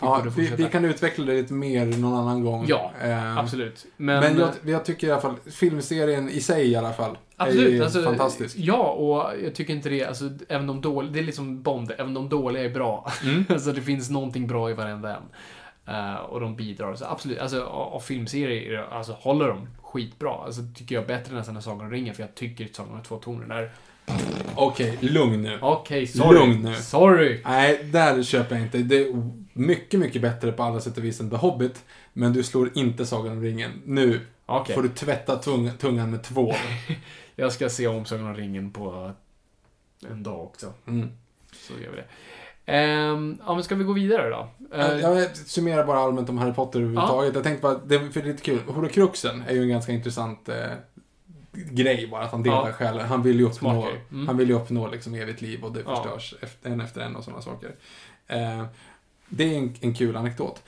vi 0.00 0.06
ja, 0.06 0.24
vi, 0.36 0.46
vi 0.56 0.64
kan 0.64 0.84
utveckla 0.84 1.24
det 1.24 1.32
lite 1.32 1.52
mer 1.52 1.86
någon 1.86 2.14
annan 2.14 2.44
gång. 2.44 2.64
Ja, 2.68 2.92
Eh, 3.02 3.38
Absolut. 3.38 3.86
Men, 3.96 4.20
Men, 4.20 4.38
jag, 4.38 4.50
jag 4.64 4.84
tycker 4.84 5.06
i 5.06 5.10
alla 5.10 5.20
fall, 5.20 5.36
filmserien 5.50 6.28
i 6.28 6.40
sig 6.40 6.68
i 6.70 6.76
alla 6.76 6.92
fall, 6.92 7.10
är 7.10 7.46
Absolut, 7.46 7.72
ju 7.72 7.82
alltså, 7.84 8.02
fantastisk. 8.02 8.56
Ja, 8.58 8.82
och 8.90 9.38
jag 9.44 9.54
tycker 9.54 9.74
inte 9.74 9.88
det, 9.88 10.04
alltså, 10.04 10.30
även 10.48 10.66
de 10.66 10.80
dåliga, 10.80 11.12
det 11.12 11.18
är 11.18 11.22
liksom 11.22 11.62
Bond, 11.62 11.92
även 11.98 12.14
de 12.14 12.28
dåliga 12.28 12.64
är 12.64 12.70
bra. 12.70 13.12
Mm. 13.24 13.44
alltså 13.48 13.72
det 13.72 13.82
finns 13.82 14.10
någonting 14.10 14.46
bra 14.46 14.70
i 14.70 14.74
varenda 14.74 15.16
en. 15.16 15.22
Eh, 15.88 16.14
och 16.14 16.40
de 16.40 16.56
bidrar. 16.56 16.94
Så 16.94 17.04
absolut, 17.04 17.38
alltså 17.38 17.64
av 17.64 17.92
av 17.94 18.00
filmserier, 18.00 18.88
alltså 18.90 19.12
håller 19.12 19.48
de 19.48 19.68
skitbra. 19.82 20.30
Alltså 20.30 20.60
tycker 20.74 20.94
jag 20.94 21.06
bättre 21.06 21.34
nästan 21.34 21.56
än 21.56 21.62
Sagan 21.62 21.86
om 21.86 21.90
ringen, 21.90 22.14
för 22.14 22.22
jag 22.22 22.34
tycker 22.34 22.64
att 22.64 22.74
Sagan 22.74 22.94
om 22.94 23.02
två 23.02 23.16
toner 23.16 23.54
är... 23.54 23.70
Okej, 24.54 24.98
lugn 25.00 25.42
nu. 25.42 25.58
Okej, 25.60 26.06
sorry. 26.06 26.38
Lugn 26.38 26.62
nu. 26.62 26.74
Sorry. 26.74 27.40
Nej, 27.44 27.84
där 27.84 28.22
köper 28.22 28.56
jag 28.56 28.64
inte. 28.64 28.78
Det 28.78 28.96
är 28.96 29.30
mycket, 29.52 30.00
mycket 30.00 30.22
bättre 30.22 30.52
på 30.52 30.62
alla 30.62 30.80
sätt 30.80 30.98
och 30.98 31.04
vis 31.04 31.20
än 31.20 31.30
The 31.30 31.36
Hobbit. 31.36 31.84
Men 32.12 32.32
du 32.32 32.42
slår 32.42 32.70
inte 32.74 33.06
Sagan 33.06 33.32
om 33.32 33.42
ringen. 33.42 33.82
Nu 33.84 34.20
Okej, 34.46 34.74
får 34.74 34.82
du 34.82 34.88
tvätta 34.88 35.36
tung, 35.36 35.70
tungan 35.78 36.10
med 36.10 36.22
tvål. 36.22 36.54
jag 37.36 37.52
ska 37.52 37.68
se 37.68 37.86
om 37.86 38.04
Sagan 38.04 38.26
om 38.26 38.34
ringen 38.34 38.70
på 38.70 39.12
en 40.10 40.22
dag 40.22 40.42
också. 40.42 40.72
Mm. 40.86 41.10
Så 41.52 41.72
gör 41.72 41.90
vi 41.90 41.96
det. 41.96 42.06
Ehm, 42.68 43.38
ja, 43.46 43.54
men 43.54 43.64
ska 43.64 43.74
vi 43.74 43.84
gå 43.84 43.92
vidare 43.92 44.28
då? 44.30 44.48
Eh, 44.76 44.86
Jag, 44.98 45.16
jag 45.20 45.36
summerar 45.36 45.84
bara 45.86 45.98
allmänt 45.98 46.28
om 46.28 46.38
Harry 46.38 46.52
Potter 46.52 46.78
överhuvudtaget. 46.78 47.34
Jag 47.34 47.44
tänkte 47.44 47.62
bara, 47.62 47.74
det, 47.86 47.98
för 47.98 48.20
det 48.20 48.26
är 48.28 48.32
lite 48.32 48.42
kul. 48.42 48.58
Horocruxen 48.66 49.42
är 49.48 49.54
ju 49.54 49.62
en 49.62 49.68
ganska 49.68 49.92
intressant 49.92 50.48
eh, 50.48 50.54
grej 51.52 52.08
bara, 52.10 52.24
att 52.24 52.30
han 52.32 52.42
delar 52.42 52.66
Ja. 52.66 52.72
själen. 52.72 53.06
Han 53.08 53.22
vill 53.22 53.38
ju 53.40 53.46
uppnå. 53.46 53.88
Mm. 54.10 54.26
han 54.28 54.36
vill 54.36 54.48
ju 54.48 54.54
uppnå 54.54 54.88
liksom 54.88 55.14
evigt 55.14 55.40
liv 55.42 55.64
och 55.64 55.72
det 55.72 55.82
Ja. 55.86 55.96
förstörs 56.02 56.34
efter, 56.40 56.70
en 56.70 56.80
efter 56.80 57.00
en 57.00 57.16
och 57.16 57.24
sådana 57.24 57.42
saker. 57.42 57.70
Eh, 58.26 58.64
det 59.28 59.44
är 59.54 59.58
en, 59.58 59.74
en 59.80 59.94
kul 59.94 60.16
anekdot. 60.16 60.62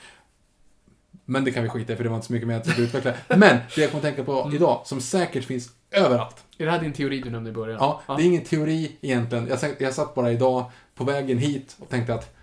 Men 1.25 1.43
det 1.45 1.51
kan 1.51 1.63
vi 1.63 1.69
skita 1.69 1.93
i 1.93 1.95
för 1.95 2.03
det 2.03 2.09
var 2.09 2.15
inte 2.15 2.27
så 2.27 2.33
mycket 2.33 2.47
mer 2.47 2.57
att 2.57 2.79
utveckla. 2.79 3.13
Men 3.27 3.39
det 3.75 3.81
jag 3.81 3.91
kommer 3.91 3.99
att 3.99 4.15
tänka 4.15 4.23
på 4.23 4.41
Mm. 4.41 4.55
idag, 4.55 4.81
som 4.85 5.01
säkert 5.01 5.43
finns 5.45 5.69
överallt. 5.91 6.43
Är 6.57 6.65
det 6.65 6.71
här 6.71 6.79
din 6.79 6.93
teori 6.93 7.21
du 7.21 7.29
nämnde 7.29 7.49
i 7.49 7.53
början? 7.53 7.77
Ja, 7.81 8.01
det 8.17 8.23
är 8.23 8.25
ingen 8.25 8.43
teori 8.43 8.97
egentligen. 9.01 9.47
Jag, 9.47 9.59
jag 9.79 9.93
satt 9.93 10.15
bara 10.15 10.31
idag 10.31 10.71
på 11.05 11.11
vägen 11.11 11.37
hit 11.37 11.75
och 11.79 11.89
tänkte 11.89 12.13
att 12.13 12.33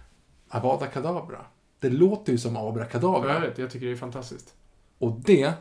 Avada 0.48 0.86
Kedavra. 0.94 1.38
Det 1.80 1.90
låter 1.90 2.32
ju 2.32 2.38
som 2.38 2.56
Abrakadabra. 2.56 3.34
Jag 3.34 3.40
vet, 3.40 3.58
jag 3.58 3.70
tycker 3.70 3.86
det 3.86 3.92
är 3.92 3.96
fantastiskt. 3.96 4.54
Och 4.98 5.12
det 5.24 5.52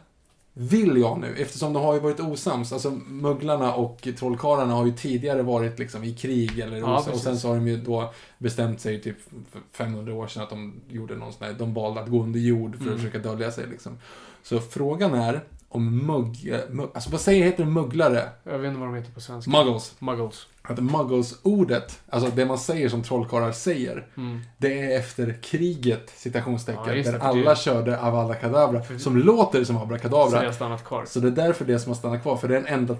vill 0.53 0.97
jag 0.97 1.19
nu, 1.19 1.35
eftersom 1.37 1.73
de 1.73 1.83
har 1.83 1.93
ju 1.93 1.99
varit 1.99 2.19
osams, 2.19 2.73
alltså 2.73 2.91
mugglarna 3.07 3.73
och 3.73 4.07
trollkarlarna 4.19 4.73
har 4.73 4.85
ju 4.85 4.91
tidigare 4.91 5.41
varit 5.43 5.79
liksom 5.79 6.03
i 6.03 6.13
krig 6.13 6.59
eller 6.59 6.77
Ja, 6.77 7.05
och 7.13 7.19
sen 7.19 7.37
så 7.39 7.47
har 7.47 7.55
de 7.55 7.67
ju 7.67 7.77
då 7.77 8.13
bestämt 8.37 8.81
sig 8.81 9.01
typ 9.01 9.17
för 9.51 9.61
500 9.71 10.13
år 10.13 10.27
sedan 10.27 10.43
att 10.43 10.49
de 10.49 10.73
gjorde 10.89 11.15
någon 11.15 11.33
sån 11.33 11.47
här, 11.47 11.53
de 11.53 11.73
valde 11.73 12.01
att 12.01 12.09
gå 12.09 12.23
under 12.23 12.39
jord 12.39 12.71
för 12.75 12.81
att 12.81 12.87
Mm. 12.87 12.97
försöka 12.99 13.19
dölja 13.19 13.51
sig 13.51 13.67
liksom. 13.67 13.97
Så 14.43 14.59
frågan 14.59 15.13
är 15.13 15.43
om 15.69 16.05
mugg, 16.07 16.53
mugg 16.69 16.89
alltså 16.93 17.09
vad 17.11 17.21
säger, 17.21 17.43
heter 17.45 17.63
det 17.65 17.69
mugglare? 17.71 18.29
Jag 18.43 18.59
vet 18.59 18.67
inte 18.67 18.79
vad 18.79 18.89
de 18.89 18.95
heter 18.95 19.11
på 19.11 19.21
svenska. 19.21 19.51
Muggles. 19.51 19.95
Muggles. 19.99 20.47
Att 20.67 20.79
muggles-ordet, 20.79 21.99
alltså 22.09 22.31
det 22.35 22.45
man 22.45 22.57
säger 22.57 22.89
som 22.89 23.03
trollkarlar 23.03 23.51
säger, 23.51 24.05
Mm. 24.17 24.39
det 24.57 24.79
är 24.93 24.99
efter 24.99 25.37
kriget, 25.43 26.09
citationstecken, 26.15 26.81
Ja, 26.87 26.93
det, 26.93 27.01
där 27.01 27.03
för 27.11 27.11
det- 27.19 27.25
alla 27.25 27.55
körde 27.55 27.99
Avada 27.99 28.83
som 28.97 29.17
låter 29.17 29.63
som 29.63 29.75
Så 29.75 29.81
Abrakadabra. 29.81 30.39
det 30.39 30.45
har 30.45 30.53
stannat 30.53 30.83
kvar. 30.83 31.05
Så 31.05 31.19
det 31.19 31.27
är 31.27 31.31
därför 31.47 31.65
det 31.65 31.79
som 31.79 31.89
har 31.89 31.95
stannat 31.97 32.21
kvar, 32.21 32.37
för 32.37 32.47
det 32.47 32.57
är 32.57 32.61
den 32.61 32.73
enda 32.73 32.95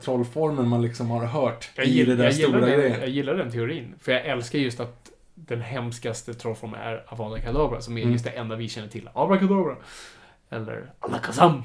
trollformen 0.00 0.68
man 0.68 0.82
liksom 0.82 1.10
har 1.10 1.24
hört 1.26 1.70
Jag, 1.76 1.86
i 1.86 2.04
det 2.04 2.16
där 2.16 2.24
jag, 2.24 2.34
stora 2.34 2.60
den, 2.60 2.70
grejen. 2.80 3.00
jag 3.00 3.08
gillar 3.08 3.34
den 3.34 3.50
teorin. 3.50 3.94
För 4.00 4.12
jag 4.12 4.26
älskar 4.26 4.58
just 4.58 4.80
att 4.80 5.08
den 5.34 5.60
hemskaste 5.60 6.34
trollformen 6.34 6.80
är 6.80 7.04
Avada 7.08 7.40
Kedavra, 7.42 7.80
som 7.80 7.96
är 7.96 8.00
Mm. 8.02 8.12
just 8.12 8.24
det 8.24 8.30
enda 8.30 8.56
vi 8.56 8.68
känner 8.68 8.88
till. 8.88 9.08
Abrakadabra. 9.14 9.76
Eller 10.52 10.90
Alakazam. 11.00 11.62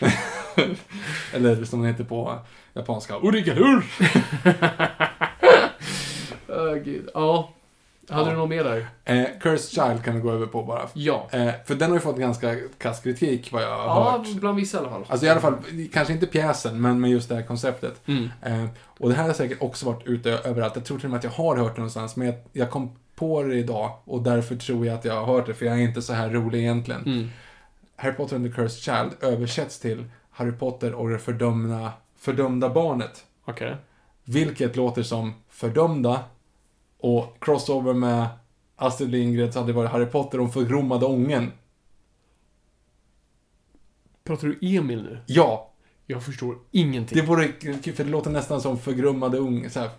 Eller 1.34 1.64
som 1.64 1.82
den 1.82 1.90
heter 1.92 2.04
på 2.04 2.38
japanska, 2.74 3.14
Urigalur! 3.22 3.84
Gud. 6.84 7.08
Ja. 7.14 7.50
Hade 8.08 8.24
Ja. 8.24 8.30
du 8.30 8.36
något 8.36 8.48
mer 8.48 8.64
där? 8.64 8.86
Eh, 9.04 9.24
Cursed 9.40 9.70
Child 9.84 10.04
kan 10.04 10.14
vi 10.14 10.20
gå 10.20 10.30
över 10.32 10.46
på 10.46 10.62
bara. 10.62 10.88
Ja. 10.94 11.28
Eh, 11.32 11.50
för 11.66 11.74
den 11.74 11.90
har 11.90 11.96
ju 11.96 12.00
fått 12.00 12.16
ganska 12.18 12.56
kass 12.78 13.00
kritik, 13.00 13.52
vad 13.52 13.62
jag 13.62 13.68
har 13.78 13.84
Ja, 13.84 14.10
hört. 14.18 14.40
bland 14.40 14.56
vissa 14.56 14.76
i 14.76 14.80
alla 14.80 14.90
fall. 14.90 15.04
Alltså 15.08 15.26
i 15.26 15.28
alla 15.28 15.40
fall, 15.40 15.54
kanske 15.92 16.12
inte 16.12 16.26
pjäsen, 16.26 16.80
men 16.80 17.00
med 17.00 17.10
just 17.10 17.28
det 17.28 17.34
här 17.34 17.42
konceptet. 17.42 18.00
Mm. 18.08 18.30
Eh, 18.42 18.64
och 18.98 19.08
det 19.08 19.14
här 19.14 19.24
har 19.26 19.32
säkert 19.32 19.62
också 19.62 19.86
varit 19.86 20.06
ute 20.06 20.30
överallt. 20.30 20.76
Jag 20.76 20.84
tror 20.84 20.98
till 20.98 21.06
och 21.06 21.10
med 21.10 21.18
att 21.18 21.24
jag 21.24 21.30
har 21.30 21.56
hört 21.56 21.74
det 21.74 21.78
någonstans, 21.80 22.16
men 22.16 22.26
jag, 22.26 22.36
jag 22.52 22.70
kom 22.70 22.90
på 23.14 23.42
det 23.42 23.54
idag 23.54 23.90
och 24.04 24.22
därför 24.22 24.56
tror 24.56 24.86
jag 24.86 24.94
att 24.94 25.04
jag 25.04 25.14
har 25.24 25.34
hört 25.34 25.46
det, 25.46 25.54
för 25.54 25.66
jag 25.66 25.74
är 25.74 25.78
inte 25.82 26.02
så 26.02 26.12
här 26.12 26.30
rolig 26.30 26.58
egentligen. 26.60 27.02
Mm. 27.06 27.30
Harry 27.96 28.14
Potter 28.14 28.36
and 28.36 28.46
the 28.46 28.52
Cursed 28.52 28.82
Child 28.82 29.12
översätts 29.20 29.78
till 29.78 30.04
Harry 30.30 30.52
Potter 30.52 30.94
och 30.94 31.08
det 31.10 31.18
fördömda, 31.18 31.92
fördömda 32.16 32.68
barnet. 32.68 33.24
Okej. 33.44 33.76
Vilket 34.24 34.76
låter 34.76 35.02
som 35.02 35.32
fördömda 35.48 36.24
och 36.98 37.36
crossover 37.40 37.92
med 37.94 38.26
Astrid 38.76 39.10
Lindgren 39.10 39.52
så 39.52 39.58
hade 39.58 39.72
det 39.72 39.76
varit 39.76 39.90
Harry 39.90 40.06
Potter 40.06 40.40
och 40.40 40.52
förgrommade 40.52 41.06
ången. 41.06 41.52
Pratar 44.24 44.48
du 44.48 44.76
Emil 44.76 45.02
nu? 45.02 45.18
Ja, 45.26 45.70
Jag 46.06 46.24
förstår 46.24 46.56
ingenting. 46.70 47.18
det 47.18 47.26
vore 47.26 47.48
för 47.94 48.04
det 48.04 48.10
låter 48.10 48.30
nästan 48.30 48.60
som 48.60 48.78
förgrummade 48.78 49.38
unge. 49.38 49.70
Så 49.70 49.80
här, 49.80 49.90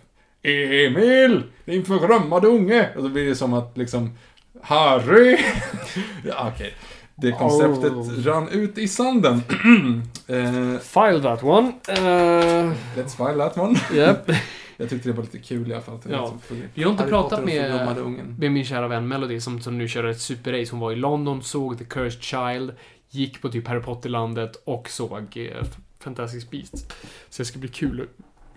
Emil! 0.42 1.42
Din 1.64 1.84
förgrummade 1.84 2.46
unge! 2.48 2.90
Och 2.96 3.02
då 3.02 3.08
blir 3.08 3.26
det 3.26 3.36
som 3.36 3.54
att 3.54 3.76
liksom 3.76 4.18
Harry! 4.62 5.38
ja, 6.24 6.52
okej. 6.54 6.74
Det 7.16 7.32
konceptet 7.32 7.92
Oh. 7.92 8.24
rann 8.24 8.48
ut 8.48 8.78
i 8.78 8.88
sanden. 8.88 9.34
eh, 10.26 10.78
File 10.80 11.22
that 11.22 11.42
one. 11.42 11.68
Uh, 11.88 12.72
let's 12.96 13.16
file 13.16 13.38
that 13.38 13.58
one. 13.58 13.78
yep. 13.94 14.30
Jag 14.76 14.90
tyckte 14.90 15.08
det 15.08 15.12
var 15.12 15.22
lite 15.22 15.38
kul 15.38 15.70
i 15.70 15.74
alla 15.74 15.82
fall. 15.82 15.98
Ja. 16.10 16.34
för- 16.42 16.56
Vi 16.74 16.82
har 16.82 16.90
inte 16.90 17.02
Harry 17.02 17.10
pratat 17.10 17.44
med- 17.44 18.38
med 18.38 18.52
min 18.52 18.64
kära 18.64 18.88
vän 18.88 19.08
Melody 19.08 19.40
som, 19.40 19.60
som 19.60 19.78
nu 19.78 19.88
kör 19.88 20.04
ett 20.04 20.20
superrace. 20.20 20.70
Hon 20.70 20.80
var 20.80 20.92
i 20.92 20.96
London, 20.96 21.42
såg 21.42 21.78
The 21.78 21.84
Cursed 21.84 22.22
Child, 22.22 22.72
gick 23.10 23.42
på 23.42 23.48
typ 23.48 23.68
Harry 23.68 23.80
Potter-landet 23.82 24.62
och 24.64 24.88
såg 24.90 25.36
eh, 25.36 25.64
Fantastic 26.00 26.50
Beasts. 26.50 26.86
Så 27.30 27.42
det 27.42 27.46
ska 27.46 27.58
bli 27.58 27.68
kul. 27.68 28.06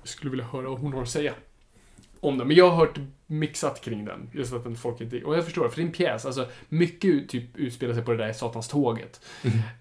Jag 0.01 0.09
skulle 0.09 0.29
vilja 0.31 0.45
höra 0.45 0.69
vad 0.69 0.79
hon 0.79 0.93
har 0.93 1.01
att 1.01 1.09
säga 1.09 1.33
om 2.19 2.37
den. 2.37 2.47
Men 2.47 2.57
jag 2.57 2.69
har 2.69 2.77
hört 2.77 2.99
mixat 3.27 3.81
kring 3.81 4.05
den. 4.05 4.29
Just 4.33 4.53
att 4.53 4.63
den 4.63 4.75
folk 4.75 5.01
inte... 5.01 5.23
Och 5.23 5.37
jag 5.37 5.45
förstår 5.45 5.63
det, 5.63 5.69
för 5.69 5.77
det 5.77 5.81
är 5.81 5.85
en 5.85 5.91
pjäs. 5.91 6.25
Alltså, 6.25 6.47
mycket 6.69 7.29
typ 7.29 7.57
utspelar 7.57 7.93
sig 7.93 8.03
på 8.03 8.11
det 8.11 8.17
där 8.17 8.33
satans 8.33 8.67
tåget. 8.67 9.21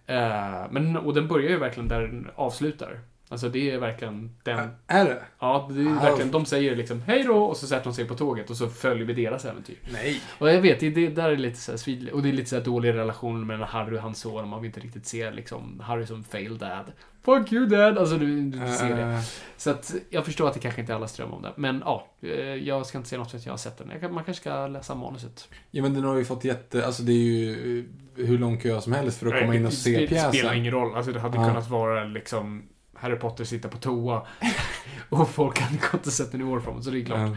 Eh, 0.06 0.64
men, 0.70 0.96
och 0.96 1.14
den 1.14 1.28
börjar 1.28 1.50
ju 1.50 1.58
verkligen 1.58 1.88
där 1.88 2.00
den 2.00 2.28
avslutar. 2.34 3.00
Alltså 3.30 3.48
det 3.48 3.70
är 3.70 3.78
verkligen 3.78 4.36
den... 4.42 4.68
Är 4.86 5.04
det? 5.04 5.22
Ja, 5.40 5.68
det 5.72 5.80
är 5.80 5.86
Ah. 5.96 6.00
verkligen, 6.02 6.30
de 6.30 6.44
säger 6.46 6.76
liksom 6.76 7.02
hej 7.06 7.22
då 7.22 7.36
och 7.44 7.56
så 7.56 7.66
sätter 7.66 7.84
de 7.84 7.94
sig 7.94 8.04
på 8.04 8.14
tåget 8.14 8.50
och 8.50 8.56
så 8.56 8.68
följer 8.68 9.04
vi 9.06 9.12
deras 9.12 9.44
äventyr. 9.44 9.76
Nej. 9.92 10.20
Och 10.38 10.50
jag 10.50 10.60
vet, 10.60 10.80
det, 10.80 10.90
det 10.90 11.08
där 11.08 11.28
är 11.30 11.36
lite 11.36 11.56
så 11.58 11.72
här 11.72 11.76
svid, 11.78 12.08
och 12.08 12.22
det 12.22 12.28
är 12.28 12.32
lite 12.32 12.48
så 12.50 12.56
här 12.56 12.64
dålig 12.64 12.94
relation 12.94 13.46
mellan 13.46 13.68
Harry 13.68 13.96
och 13.96 14.02
hans 14.02 14.20
son. 14.20 14.48
Man 14.48 14.60
vill 14.62 14.66
inte 14.68 14.80
riktigt 14.80 15.06
se 15.06 15.30
liksom 15.30 15.80
Harry 15.80 16.06
som 16.06 16.24
fail 16.24 16.58
dad. 16.58 16.92
Fuck 17.22 17.52
you 17.52 17.66
dad! 17.66 17.98
Alltså 17.98 18.18
du, 18.18 18.40
du 18.42 18.58
ser 18.58 18.96
det. 18.96 19.02
Eh, 19.02 19.20
Så 19.56 19.70
att 19.70 19.94
jag 20.10 20.24
förstår 20.24 20.48
att 20.48 20.54
det 20.54 20.60
kanske 20.60 20.80
inte 20.80 20.92
är 20.92 20.96
alla 20.96 21.08
strömmar 21.08 21.36
om 21.36 21.42
det. 21.42 21.52
Men 21.56 21.82
ja, 21.84 22.08
eh, 22.22 22.30
jag 22.40 22.86
ska 22.86 22.98
inte 22.98 23.08
säga 23.10 23.18
något 23.18 23.30
för 23.30 23.38
att 23.38 23.46
jag 23.46 23.52
har 23.52 23.58
sett 23.58 23.78
den. 23.78 24.00
Kan, 24.00 24.14
man 24.14 24.24
kanske 24.24 24.40
ska 24.42 24.66
läsa 24.66 24.94
manuset. 24.94 25.48
Ja 25.70 25.82
men 25.82 25.94
den 25.94 26.04
har 26.04 26.16
ju 26.16 26.24
fått 26.24 26.44
jätte, 26.44 26.86
alltså 26.86 27.02
det 27.02 27.12
är 27.12 27.16
ju 27.16 27.88
hur 28.16 28.38
lång 28.38 28.58
kö 28.60 28.80
som 28.80 28.92
helst 28.92 29.18
för 29.18 29.26
att 29.26 29.40
komma 29.40 29.54
in 29.54 29.64
och 29.64 29.70
det, 29.70 29.76
se 29.76 29.90
det, 29.90 29.98
Det 30.00 30.06
spelar 30.06 30.30
pjäsen. 30.32 30.56
ingen 30.56 30.72
roll. 30.72 30.94
Alltså 30.94 31.12
det 31.12 31.20
hade 31.20 31.36
Ja. 31.36 31.48
kunnat 31.48 31.70
vara 31.70 32.04
liksom 32.04 32.62
Harry 33.00 33.16
Potter 33.16 33.44
sitta 33.44 33.68
på 33.68 33.78
toa 33.78 34.26
och 35.08 35.28
folk 35.28 35.58
hade 35.58 35.78
gått 35.92 36.06
och 36.06 36.12
sett 36.12 36.32
den 36.32 36.40
i 36.40 36.44
år 36.44 36.60
framåt. 36.60 36.84
Så 36.84 36.90
det 36.90 37.00
är 37.00 37.04
klart. 37.04 37.30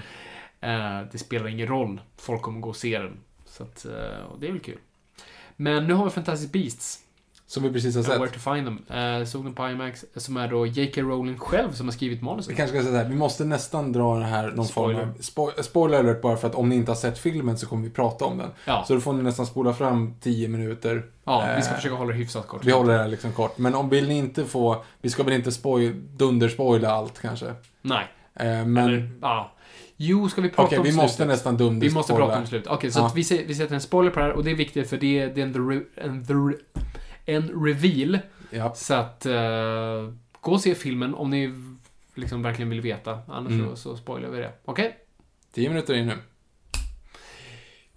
Eh, 0.62 1.02
det 1.12 1.18
spelar 1.18 1.48
ingen 1.48 1.68
roll. 1.68 2.02
Folk 2.18 2.42
kommer 2.42 2.60
gå 2.60 2.70
och 2.70 2.76
se 2.76 3.00
den. 3.00 3.20
Så 3.46 3.64
att, 3.64 3.86
och 4.32 4.40
det 4.40 4.48
är 4.48 4.52
väl 4.52 4.62
kul. 4.62 4.80
Men 5.56 5.88
nu 5.88 5.94
har 5.94 6.06
vi 6.06 6.12
Fantastic 6.12 6.52
Beasts. 6.52 7.00
Som 7.52 7.64
vi 7.64 7.72
precis 7.72 7.96
har 7.96 8.04
Uh, 8.04 8.10
Where 8.20 8.32
sett. 8.32 8.44
to 8.44 8.54
find 8.54 8.68
them. 8.88 8.98
Uh, 9.20 9.26
såg 9.26 9.44
den 9.44 9.54
på 9.54 9.70
IMAX. 9.70 10.06
Som 10.16 10.38
är 10.38 10.48
då 10.48 10.66
J.K. 10.66 11.02
Rowling 11.02 11.38
själv 11.40 11.72
som 11.74 11.88
har 11.88 11.92
skrivit 11.94 12.20
Vi 12.20 12.24
manuset. 12.26 12.56
kanske 12.58 12.76
ska 12.78 12.84
säga 12.84 12.94
så 12.98 13.04
här, 13.04 13.10
vi 13.10 13.16
måste 13.16 13.46
nästan 13.46 13.92
dra 13.92 14.20
det 14.20 14.26
här 14.26 14.52
någon 14.52 14.66
Spoiler. 14.66 15.00
form 15.00 15.10
av 15.10 15.18
spo- 15.18 15.62
spoiler 15.62 16.00
alert 16.00 16.22
bara 16.22 16.38
för 16.38 16.48
att 16.48 16.56
om 16.56 16.70
ni 16.70 16.76
inte 16.76 16.92
har 16.92 16.96
sett 16.96 17.18
filmen 17.20 17.58
så 17.58 17.66
kommer 17.68 17.84
vi 17.84 17.90
prata 17.90 18.26
om 18.26 18.38
den. 18.38 18.50
Ja, 18.66 18.84
Så 18.88 18.94
då 18.94 19.00
får 19.00 19.14
ni 19.14 19.24
nästan 19.24 19.46
spola 19.46 19.74
fram 19.74 20.14
10 20.22 20.48
minuter. 20.48 21.04
ja 21.24 21.54
vi 21.56 21.62
ska 21.62 21.72
eh, 21.72 21.76
försöka 21.78 21.96
hålla 21.96 22.12
det 22.12 22.18
hyfsat 22.18 22.48
kort. 22.48 22.66
Vi 22.66 22.72
håller 22.72 22.94
det 22.94 23.00
här 23.00 23.08
liksom 23.08 23.32
kort. 23.32 23.58
Men 23.58 23.76
om 23.76 23.90
vill 23.90 24.08
ni 24.08 24.18
inte 24.18 24.46
få, 24.46 24.84
vi 25.02 25.10
ska 25.10 25.24
väl 25.24 25.34
inte 25.34 25.52
spoil, 25.52 25.94
dunderspoila 26.18 26.92
allt 26.92 27.20
kanske. 27.22 27.54
Nej. 27.82 28.08
Eh, 28.36 28.46
men 28.46 28.78
Eller, 28.78 29.10
ja. 29.22 29.52
Jo, 29.98 30.30
ska 30.30 30.42
vi 30.42 30.50
prata 30.50 30.64
okej, 30.64 30.78
om 30.78 30.84
vi 30.84 30.90
slutet? 30.92 31.04
måste 31.06 31.26
nästan 31.26 31.58
Vi 31.58 31.64
dunderspoila. 31.64 32.00
måste 32.00 32.14
prata 32.14 32.38
om 32.40 32.46
slutet. 32.48 32.72
Okej, 32.72 32.92
så 32.92 33.00
Ja. 33.00 33.12
vi, 33.16 33.44
vi 33.48 33.56
sätter 33.56 33.76
en 33.76 33.82
spoiler 33.82 34.12
på 34.12 34.20
det 34.20 34.26
här 34.26 34.34
och 34.34 34.44
det 34.44 34.52
är 34.52 34.56
viktigt 34.56 34.90
för 34.90 34.98
det 34.98 35.20
är, 35.20 35.28
det 35.36 35.42
är 35.42 35.46
en, 35.46 35.54
the 35.54 36.02
en, 36.02 36.26
the 36.26 36.34
en 37.26 37.66
reveal. 37.66 38.20
Ja. 38.50 38.74
Så 38.76 38.94
att 38.94 39.26
uh, 39.26 40.14
gå 40.42 40.52
och 40.52 40.62
se 40.62 40.76
filmen 40.76 41.16
om 41.16 41.30
ni 41.30 41.54
liksom 42.16 42.42
verkligen 42.42 42.70
vill 42.70 42.82
veta. 42.82 43.20
Annars 43.28 43.52
Mm. 43.52 43.70
så, 43.70 43.76
så 43.76 43.98
spoilar 43.98 44.30
vi 44.30 44.38
det. 44.40 44.52
Okej? 44.66 44.98
10 45.54 45.70
minuter 45.70 45.94
in 45.94 46.08
nu. 46.08 46.18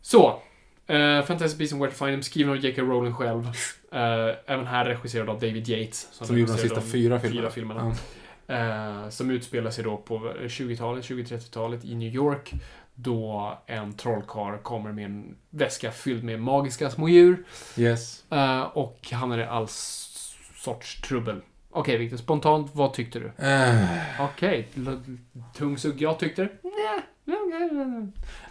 Så. 0.00 0.42
Uh, 0.90 1.22
Fantastic 1.22 1.58
Beasts 1.58 1.72
and 1.72 1.82
Where 1.82 1.92
to 1.92 1.98
Find 1.98 2.12
Them, 2.12 2.22
skriven 2.22 2.50
av 2.52 2.56
J.K. 2.64 2.82
Rowling 2.82 3.14
själv. 3.14 3.50
Eh, 3.94 4.34
även 4.46 4.66
här 4.66 4.84
regisserad 4.84 5.28
av 5.28 5.40
David 5.40 5.68
Yates. 5.68 6.08
Som 6.12 6.38
gjorde 6.38 6.52
de 6.52 6.58
sista 6.58 6.80
fyra 6.80 7.20
filmerna. 7.20 7.40
Fyra 7.42 7.50
filmerna. 7.50 7.96
Ja. 8.46 8.54
Eh, 9.04 9.08
som 9.08 9.30
utspelar 9.30 9.70
sig 9.70 9.84
då 9.84 9.96
på 9.96 10.18
20-talet, 10.18 11.04
20-30-talet 11.04 11.84
i 11.84 11.94
New 11.94 12.14
York. 12.14 12.52
Då 12.94 13.58
en 13.66 13.92
trollkarl 13.92 14.58
kommer 14.58 14.92
med 14.92 15.04
en 15.04 15.36
väska 15.50 15.90
fylld 15.90 16.24
med 16.24 16.40
magiska 16.40 16.90
små 16.90 17.08
djur. 17.08 17.44
Yes. 17.76 18.24
eh, 18.30 18.60
och 18.60 19.08
hamnar 19.12 19.38
i 19.38 19.44
all 19.44 19.68
sorts 19.68 21.00
trubbel. 21.00 21.40
Okej, 21.70 21.98
Victor. 21.98 22.16
Spontant, 22.16 22.70
vad 22.74 22.92
tyckte 22.94 23.18
du? 23.18 23.32
Eh, 23.46 23.84
Okej, 24.20 24.68
l- 24.76 25.18
tung 25.54 25.78
sugg. 25.78 26.02
Jag 26.02 26.18
tyckte... 26.18 26.48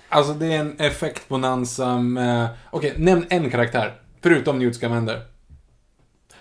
alltså 0.09 0.33
det 0.33 0.45
är 0.53 0.59
en 0.59 0.79
effektbonanza 0.79 1.97
med... 1.97 2.49
Okej, 2.71 2.93
nämn 2.97 3.25
en 3.29 3.49
karaktär. 3.49 4.01
Förutom 4.21 4.59
Newt 4.59 4.75
Scamander. 4.75 5.21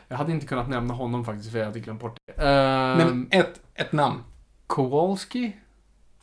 Jag 0.08 0.16
hade 0.16 0.32
inte 0.32 0.46
kunnat 0.46 0.68
nämna 0.68 0.94
honom 0.94 1.24
faktiskt, 1.24 1.50
för 1.52 1.58
jag 1.58 1.66
hade 1.66 1.80
glömt 1.80 2.00
bort 2.00 2.16
det. 2.26 2.32
Uh, 2.42 2.96
Men 3.06 3.28
ett, 3.30 3.60
ett 3.74 3.92
namn. 3.92 4.22
Kowalski? 4.66 5.52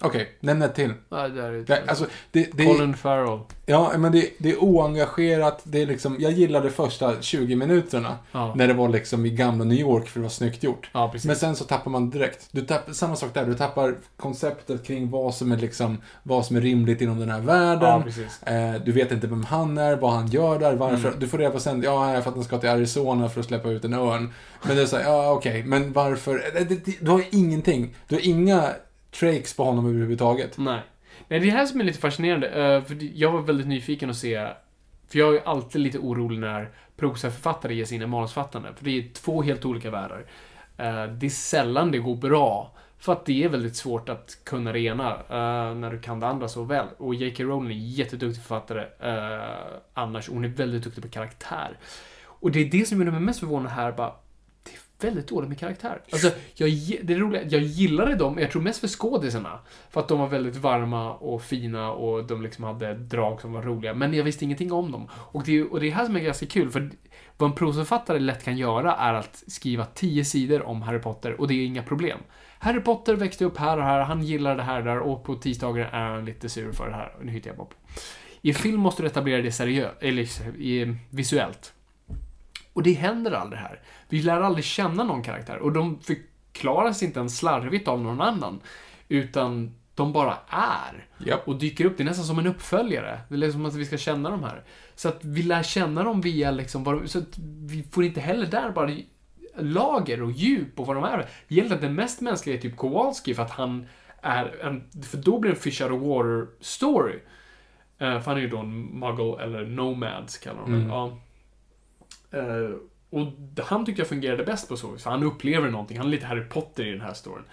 Okej, 0.02 0.30
nämn 0.40 0.62
ett 0.62 0.76
till. 0.76 0.94
Ja, 1.10 1.28
det 1.28 1.42
är 1.42 1.52
Det, 1.52 1.84
alltså, 1.88 2.06
det, 2.32 2.50
det, 2.54 2.66
Colin 2.66 2.94
Farrell. 2.98 3.40
ja, 3.66 3.92
men 3.98 4.12
det, 4.12 4.30
det 4.38 4.50
är 4.52 4.64
oengagerat. 4.64 5.62
Det 5.64 5.82
är 5.82 5.86
liksom, 5.86 6.16
jag 6.20 6.32
gillade 6.32 6.70
första 6.70 7.22
20 7.22 7.56
minuterna. 7.56 8.18
Ja. 8.32 8.54
När 8.56 8.68
det 8.68 8.74
var 8.74 8.90
liksom 8.90 9.26
i 9.26 9.30
gamla 9.30 9.66
New 9.66 9.80
York 9.80 10.08
för 10.08 10.20
det 10.20 10.24
var 10.24 10.30
snyggt 10.30 10.64
gjort. 10.64 10.90
ja. 10.94 11.14
Men 11.26 11.36
sen 11.36 11.56
så 11.56 11.64
tappar 11.64 11.92
man 11.92 12.10
direkt. 12.10 12.48
Du 12.52 12.62
tappar, 12.62 12.94
samma 12.94 13.16
sak 13.16 13.34
där, 13.34 13.46
du 13.46 13.54
tappar 13.54 13.96
konceptet 14.18 14.84
kring 14.88 15.10
vad 15.10 15.36
som 15.36 15.52
är 15.52 15.58
liksom, 15.58 15.98
vad 16.24 16.46
som 16.46 16.56
är 16.56 16.62
rimligt 16.62 17.02
inom 17.02 17.20
den 17.20 17.30
här 17.30 17.40
världen. 17.42 18.04
ja. 18.46 18.52
Eh, 18.52 18.82
du 18.86 18.92
vet 18.92 19.12
inte 19.12 19.28
vem 19.28 19.44
han 19.44 19.78
är, 19.78 19.96
vad 19.96 20.12
han 20.12 20.28
gör 20.28 20.60
där, 20.60 20.76
varför. 20.76 21.08
Mm. 21.08 21.20
Du 21.20 21.28
får 21.28 21.38
reda 21.38 21.52
på 21.52 21.60
sen, 21.60 21.82
ja, 21.84 22.14
jag 22.14 22.24
för 22.24 22.30
att 22.30 22.36
han 22.36 22.44
ska 22.46 22.58
till 22.58 22.70
Arizona 22.70 23.30
för 23.30 23.40
att 23.40 23.46
släppa 23.46 23.70
ut 23.70 23.86
en 23.86 23.94
örn. 23.94 24.34
Men 24.64 24.76
det 24.76 24.82
är 24.82 24.86
såhär, 24.86 25.04
ja 25.04 25.32
okej, 25.32 25.64
men 25.64 25.94
varför? 25.94 26.44
Eh, 26.56 26.78
Du 27.02 27.12
har 27.12 27.24
ingenting. 27.32 27.96
Du 28.08 28.16
har 28.16 28.28
inga 28.28 28.70
trakes 29.12 29.56
på 29.56 29.64
honom 29.64 29.86
överhuvudtaget. 29.86 30.58
Nej. 30.58 30.82
Nej, 31.28 31.40
det 31.40 31.46
är 31.46 31.52
det 31.52 31.58
här 31.58 31.66
som 31.66 31.80
är 31.80 31.84
lite 31.84 32.00
fascinerande. 32.00 32.48
Eh, 32.48 32.84
för 32.84 32.98
jag 33.14 33.32
var 33.32 33.42
väldigt 33.42 33.68
nyfiken 33.68 34.10
att 34.10 34.18
se 34.18 34.48
För 35.08 35.20
jag 35.20 35.36
är 35.36 35.48
alltid 35.48 35.82
lite 35.82 36.00
orolig 36.00 36.40
när 36.40 36.72
prosaförfattare 36.96 37.76
ger 37.76 37.86
sig 37.86 37.96
in 37.96 38.02
i 38.02 38.06
manusfattande. 38.06 38.70
För 38.76 38.86
det 38.86 38.92
är 38.92 39.14
två 39.14 39.42
helt 39.42 39.66
olika 39.66 39.92
världar. 39.92 40.26
Eh, 40.78 41.06
det 41.06 41.26
är 41.26 41.30
sällan 41.30 41.92
det 41.92 41.98
går 41.98 42.16
bra. 42.16 42.76
För 42.98 43.14
att 43.14 43.26
det 43.26 43.44
är 43.44 43.50
väldigt 43.50 43.76
svårt 43.76 44.10
att 44.10 44.38
kunna 44.44 44.72
det 44.72 44.80
ena 44.80 45.14
eh, 45.14 45.76
när 45.76 45.92
du 45.92 46.00
kan 46.00 46.20
det 46.20 46.28
andra 46.28 46.48
så 46.48 46.64
väl. 46.64 46.88
Och 46.98 47.16
J.K. 47.16 47.44
Rowling 47.44 47.78
är 47.78 47.82
jätteduktig 47.82 48.44
författare 48.44 48.86
annars. 49.94 50.30
Och 50.30 50.36
hon 50.36 50.46
är 50.46 50.50
väldigt 50.50 50.84
duktig 50.84 51.04
på 51.04 51.10
karaktär. 51.10 51.78
Och 52.24 52.52
det 52.52 52.60
är 52.60 52.66
det 52.66 52.88
som 52.88 53.02
gör 53.02 53.12
mig 53.12 53.22
mest 53.22 53.40
förvånad 53.40 53.72
här. 53.72 53.92
Bara, 53.92 54.14
väldigt 55.02 55.28
dåligt 55.28 55.50
med 55.50 55.60
karaktär. 55.60 56.02
Alltså, 56.12 56.32
jag, 56.56 56.70
det 57.04 57.14
är 57.14 57.18
roliga, 57.18 57.44
jag 57.44 57.62
gillade 57.62 58.16
dem, 58.16 58.38
jag 58.40 58.52
tror 58.52 58.62
mest 58.62 58.80
för 58.80 58.88
skådisarna. 58.88 59.60
För 59.90 60.00
att 60.00 60.08
de 60.08 60.20
var 60.20 60.28
väldigt 60.28 60.56
varma 60.56 61.14
och 61.14 61.42
fina 61.44 61.92
och 61.92 62.24
de 62.28 62.42
liksom 62.42 62.64
hade 62.64 62.94
drag 62.94 63.42
som 63.42 63.54
var 63.54 63.62
roliga. 63.62 63.94
Men 63.94 64.14
jag 64.14 64.24
visste 64.24 64.46
ingenting 64.46 64.72
om 64.72 64.92
dem. 64.92 65.08
Och 65.14 65.44
det, 65.44 65.58
är- 65.60 65.72
och 65.74 65.80
det 65.80 65.88
är 65.88 65.92
här 65.92 66.06
som 66.06 66.16
är 66.16 66.20
ganska 66.20 66.46
kul, 66.46 66.70
för 66.70 66.90
vad 67.38 67.50
en 67.50 67.56
prosaförfattare 67.56 68.20
lätt 68.20 68.44
kan 68.44 68.58
göra 68.58 68.96
är 68.96 69.14
att 69.14 69.44
skriva 69.48 69.86
tio 69.86 70.26
sidor 70.26 70.62
om 70.66 70.82
Harry 70.82 71.00
Potter 71.00 71.42
och 71.42 71.48
det 71.48 71.54
är 71.54 71.66
inga 71.66 71.84
problem. 71.84 72.20
Harry 72.60 72.80
Potter 72.80 73.16
växte 73.16 73.46
upp 73.46 73.58
här 73.58 73.78
och 73.78 73.84
här, 73.84 74.02
han 74.02 74.24
gillar 74.24 74.56
det 74.56 74.64
här 74.64 74.80
och 74.80 74.86
där 74.86 75.00
och 75.00 75.24
på 75.24 75.36
tisdagar 75.36 75.90
är 75.92 76.06
han 76.10 76.26
lite 76.26 76.50
sur 76.50 76.72
för 76.72 76.90
det 76.90 76.96
här. 76.96 77.14
Nu 77.22 77.32
hittar 77.32 77.50
jag 77.50 77.58
bara 77.58 77.66
på. 77.68 77.76
I 78.42 78.54
film 78.54 78.80
måste 78.80 79.02
du 79.04 79.08
etablera 79.08 79.42
det 79.42 79.52
seriöst, 79.52 79.96
eller 80.02 80.28
visuellt. 81.16 81.74
Och 82.74 82.84
det 82.84 82.94
händer 82.94 83.32
aldrig 83.32 83.60
här. 83.62 83.80
Vi 84.10 84.22
lär 84.22 84.42
aldrig 84.42 84.66
känna 84.66 85.04
någon 85.04 85.24
karaktär 85.24 85.58
och 85.58 85.72
de 85.72 86.00
förklaras 86.00 87.04
inte 87.04 87.20
ens 87.20 87.38
slarvigt 87.38 87.88
av 87.88 88.02
någon 88.02 88.22
annan. 88.22 88.60
Utan 89.08 89.76
de 89.96 90.14
bara 90.14 90.38
är. 90.50 91.08
Japp. 91.26 91.48
Och 91.48 91.56
dyker 91.56 91.86
upp. 91.86 91.98
Det 91.98 92.04
är 92.04 92.06
nästan 92.06 92.26
som 92.26 92.40
en 92.40 92.48
uppföljare. 92.48 93.20
Det 93.30 93.36
är 93.36 93.38
liksom 93.38 93.66
att 93.66 93.76
vi 93.76 93.86
ska 93.86 93.98
känna 93.98 94.30
de 94.30 94.44
här. 94.44 94.64
Så 94.96 95.10
att 95.10 95.26
vi 95.26 95.44
lär 95.44 95.64
känna 95.64 96.04
dem 96.04 96.22
via 96.22 96.52
liksom 96.52 96.84
vad 96.84 96.96
de, 96.96 97.08
Så 97.08 97.20
att 97.20 97.38
vi 97.66 97.84
får 97.92 98.04
inte 98.04 98.22
heller 98.22 98.46
där 98.46 98.72
bara 98.72 98.92
lager 99.58 100.24
och 100.24 100.32
djup 100.32 100.80
och 100.80 100.86
vad 100.86 100.96
de 100.96 101.04
är. 101.04 101.26
Egentligen 101.48 101.82
den 101.82 101.96
mest 101.96 102.22
mänskliga 102.22 102.58
är 102.58 102.62
typ 102.62 102.78
Kowalski 102.78 103.34
för 103.34 103.44
att 103.44 103.52
han 103.52 103.88
är 104.22 104.66
en... 104.66 105.04
För 105.04 105.18
då 105.18 105.40
blir 105.40 105.52
det 105.52 105.58
en 105.58 105.62
Fish 105.62 105.82
Out 105.82 105.92
of 105.92 106.02
Water 106.02 106.48
story. 106.60 107.20
Eh, 107.98 108.20
för 108.20 108.32
han 108.32 108.38
är 108.38 108.42
ju 108.42 108.50
då 108.50 108.58
en 108.58 109.00
muggle, 109.00 109.44
eller 109.44 109.66
nomads 109.66 110.38
kallar 110.38 110.62
de. 110.62 110.74
Mm. 110.74 110.90
Ja. 110.90 111.18
Eh, 112.32 112.76
och 113.10 113.28
han 113.66 113.86
tycker 113.86 114.00
jag 114.00 114.08
fungerade 114.08 114.44
bäst 114.44 114.70
på 114.70 114.78
så 114.78 114.92
vis, 114.92 115.04
för 115.04 115.10
han 115.10 115.24
upplever 115.24 115.70
någonting. 115.70 115.98
Han 115.98 116.08
är 116.08 116.12
lite 116.12 116.26
Harry 116.26 116.44
Potter 116.44 116.88
i 116.88 116.92
den 116.92 117.02
här 117.02 117.14
storyn. 117.14 117.44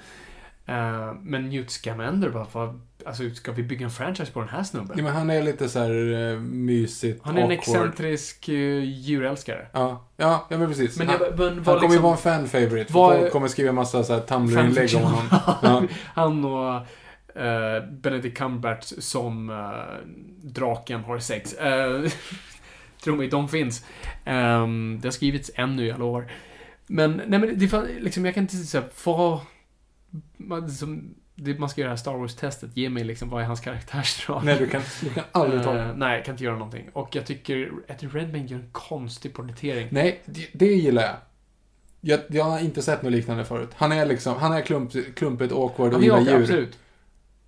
Eh, 0.67 1.15
men 1.23 1.49
Newt 1.49 1.71
Scamander 1.71 2.31
bara, 2.31 2.47
vad, 2.53 2.81
alltså 3.07 3.31
ska 3.31 3.53
vi 3.53 3.63
bygga 3.63 3.85
en 3.85 3.91
franchise 3.91 4.33
på 4.33 4.41
den 4.41 4.49
här 4.49 4.63
snubben? 4.63 4.99
Ja, 4.99 5.05
men 5.05 5.13
han 5.13 5.31
är 5.31 5.43
lite 5.43 5.69
så 5.69 5.79
här 5.79 5.91
uh, 5.91 6.41
mysigt, 6.41 7.21
Han 7.25 7.39
är 7.39 7.41
en 7.41 7.51
awkward. 7.51 7.59
excentrisk 7.59 8.49
uh, 8.49 8.85
djurälskare. 8.85 9.67
Ja, 9.73 10.07
ja, 10.17 10.47
ja 10.51 10.59
men 10.59 10.69
precis. 10.69 10.99
Men 10.99 11.09
han, 11.09 11.19
det, 11.19 11.35
men 11.37 11.55
han 11.55 11.65
kommer 11.65 11.81
ju 11.81 11.89
liksom, 11.89 12.03
vara 12.03 12.13
en 12.13 12.19
fan-favorite. 12.19 12.93
Folk 12.93 13.33
kommer 13.33 13.49
skriva 13.49 13.73
massa 13.73 14.05
så 14.05 14.13
här 14.13 14.21
Tumblr-inlägg 14.21 14.97
om 14.97 15.03
honom. 15.03 15.29
Ja. 15.63 15.83
han 16.15 16.45
och 16.45 16.77
uh, 16.77 17.91
Benedict 17.91 18.39
Cumberbatch 18.39 18.93
som 18.99 19.53
draken 20.43 21.05
har 21.05 21.19
sex. 21.19 21.55
Uh, 23.07 23.13
tro 23.13 23.17
mig, 23.17 23.29
de 23.29 23.49
finns. 23.49 23.85
Um, 24.27 25.01
det 25.01 25.07
har 25.09 25.13
skrivits 25.13 25.51
ännu, 25.55 25.87
jag 25.87 25.99
lovar. 25.99 26.33
Men, 26.87 27.23
nej 27.27 27.39
men 27.41 27.59
det 27.59 27.69
fan, 27.69 27.87
liksom, 28.01 28.25
jag 28.25 28.35
kan 28.35 28.43
inte 28.45 28.57
säga 28.57 28.85
vad... 29.05 29.41
Man, 30.37 30.71
som, 30.71 31.15
det, 31.35 31.59
man 31.59 31.69
ska 31.69 31.81
göra 31.81 31.89
det 31.89 31.93
här 31.93 31.97
Star 31.97 32.15
Wars-testet. 32.15 32.71
Ge 32.77 32.89
mig 32.89 33.05
liksom, 33.05 33.29
vad 33.29 33.43
är 33.43 33.47
hans 33.47 33.61
karaktärsdrag? 33.61 34.45
Nej, 34.45 34.57
du 34.59 34.67
kan, 34.67 34.83
du 35.03 35.11
kan 35.11 35.25
aldrig 35.33 35.63
ta 35.63 35.71
Eh, 35.79 35.87
det. 35.87 35.95
nej, 35.97 36.17
jag 36.17 36.25
kan 36.25 36.35
inte 36.35 36.45
göra 36.45 36.55
någonting. 36.57 36.89
Och 36.93 37.17
jag 37.17 37.27
tycker 37.27 37.73
Eddie 37.89 38.07
Redmayne 38.07 38.47
gör 38.47 38.59
en 38.59 38.69
konstig 38.73 39.35
porträttering. 39.35 39.89
Nej, 39.91 40.21
det, 40.25 40.47
det 40.53 40.67
gillar 40.67 41.03
jag. 41.03 41.17
jag. 42.01 42.21
Jag 42.29 42.45
har 42.45 42.61
inte 42.61 42.83
sett 42.83 43.03
något 43.03 43.13
liknande 43.13 43.45
förut. 43.45 43.71
Han 43.77 43.93
är 43.93 44.07
liksom, 44.07 44.37
han 44.37 44.53
är 44.53 44.61
klump, 44.61 44.93
klumpigt, 45.17 45.53
awkward 45.53 45.95
och 45.95 46.03
gillar 46.03 46.21
djur. 46.21 46.41
absolut. 46.41 46.79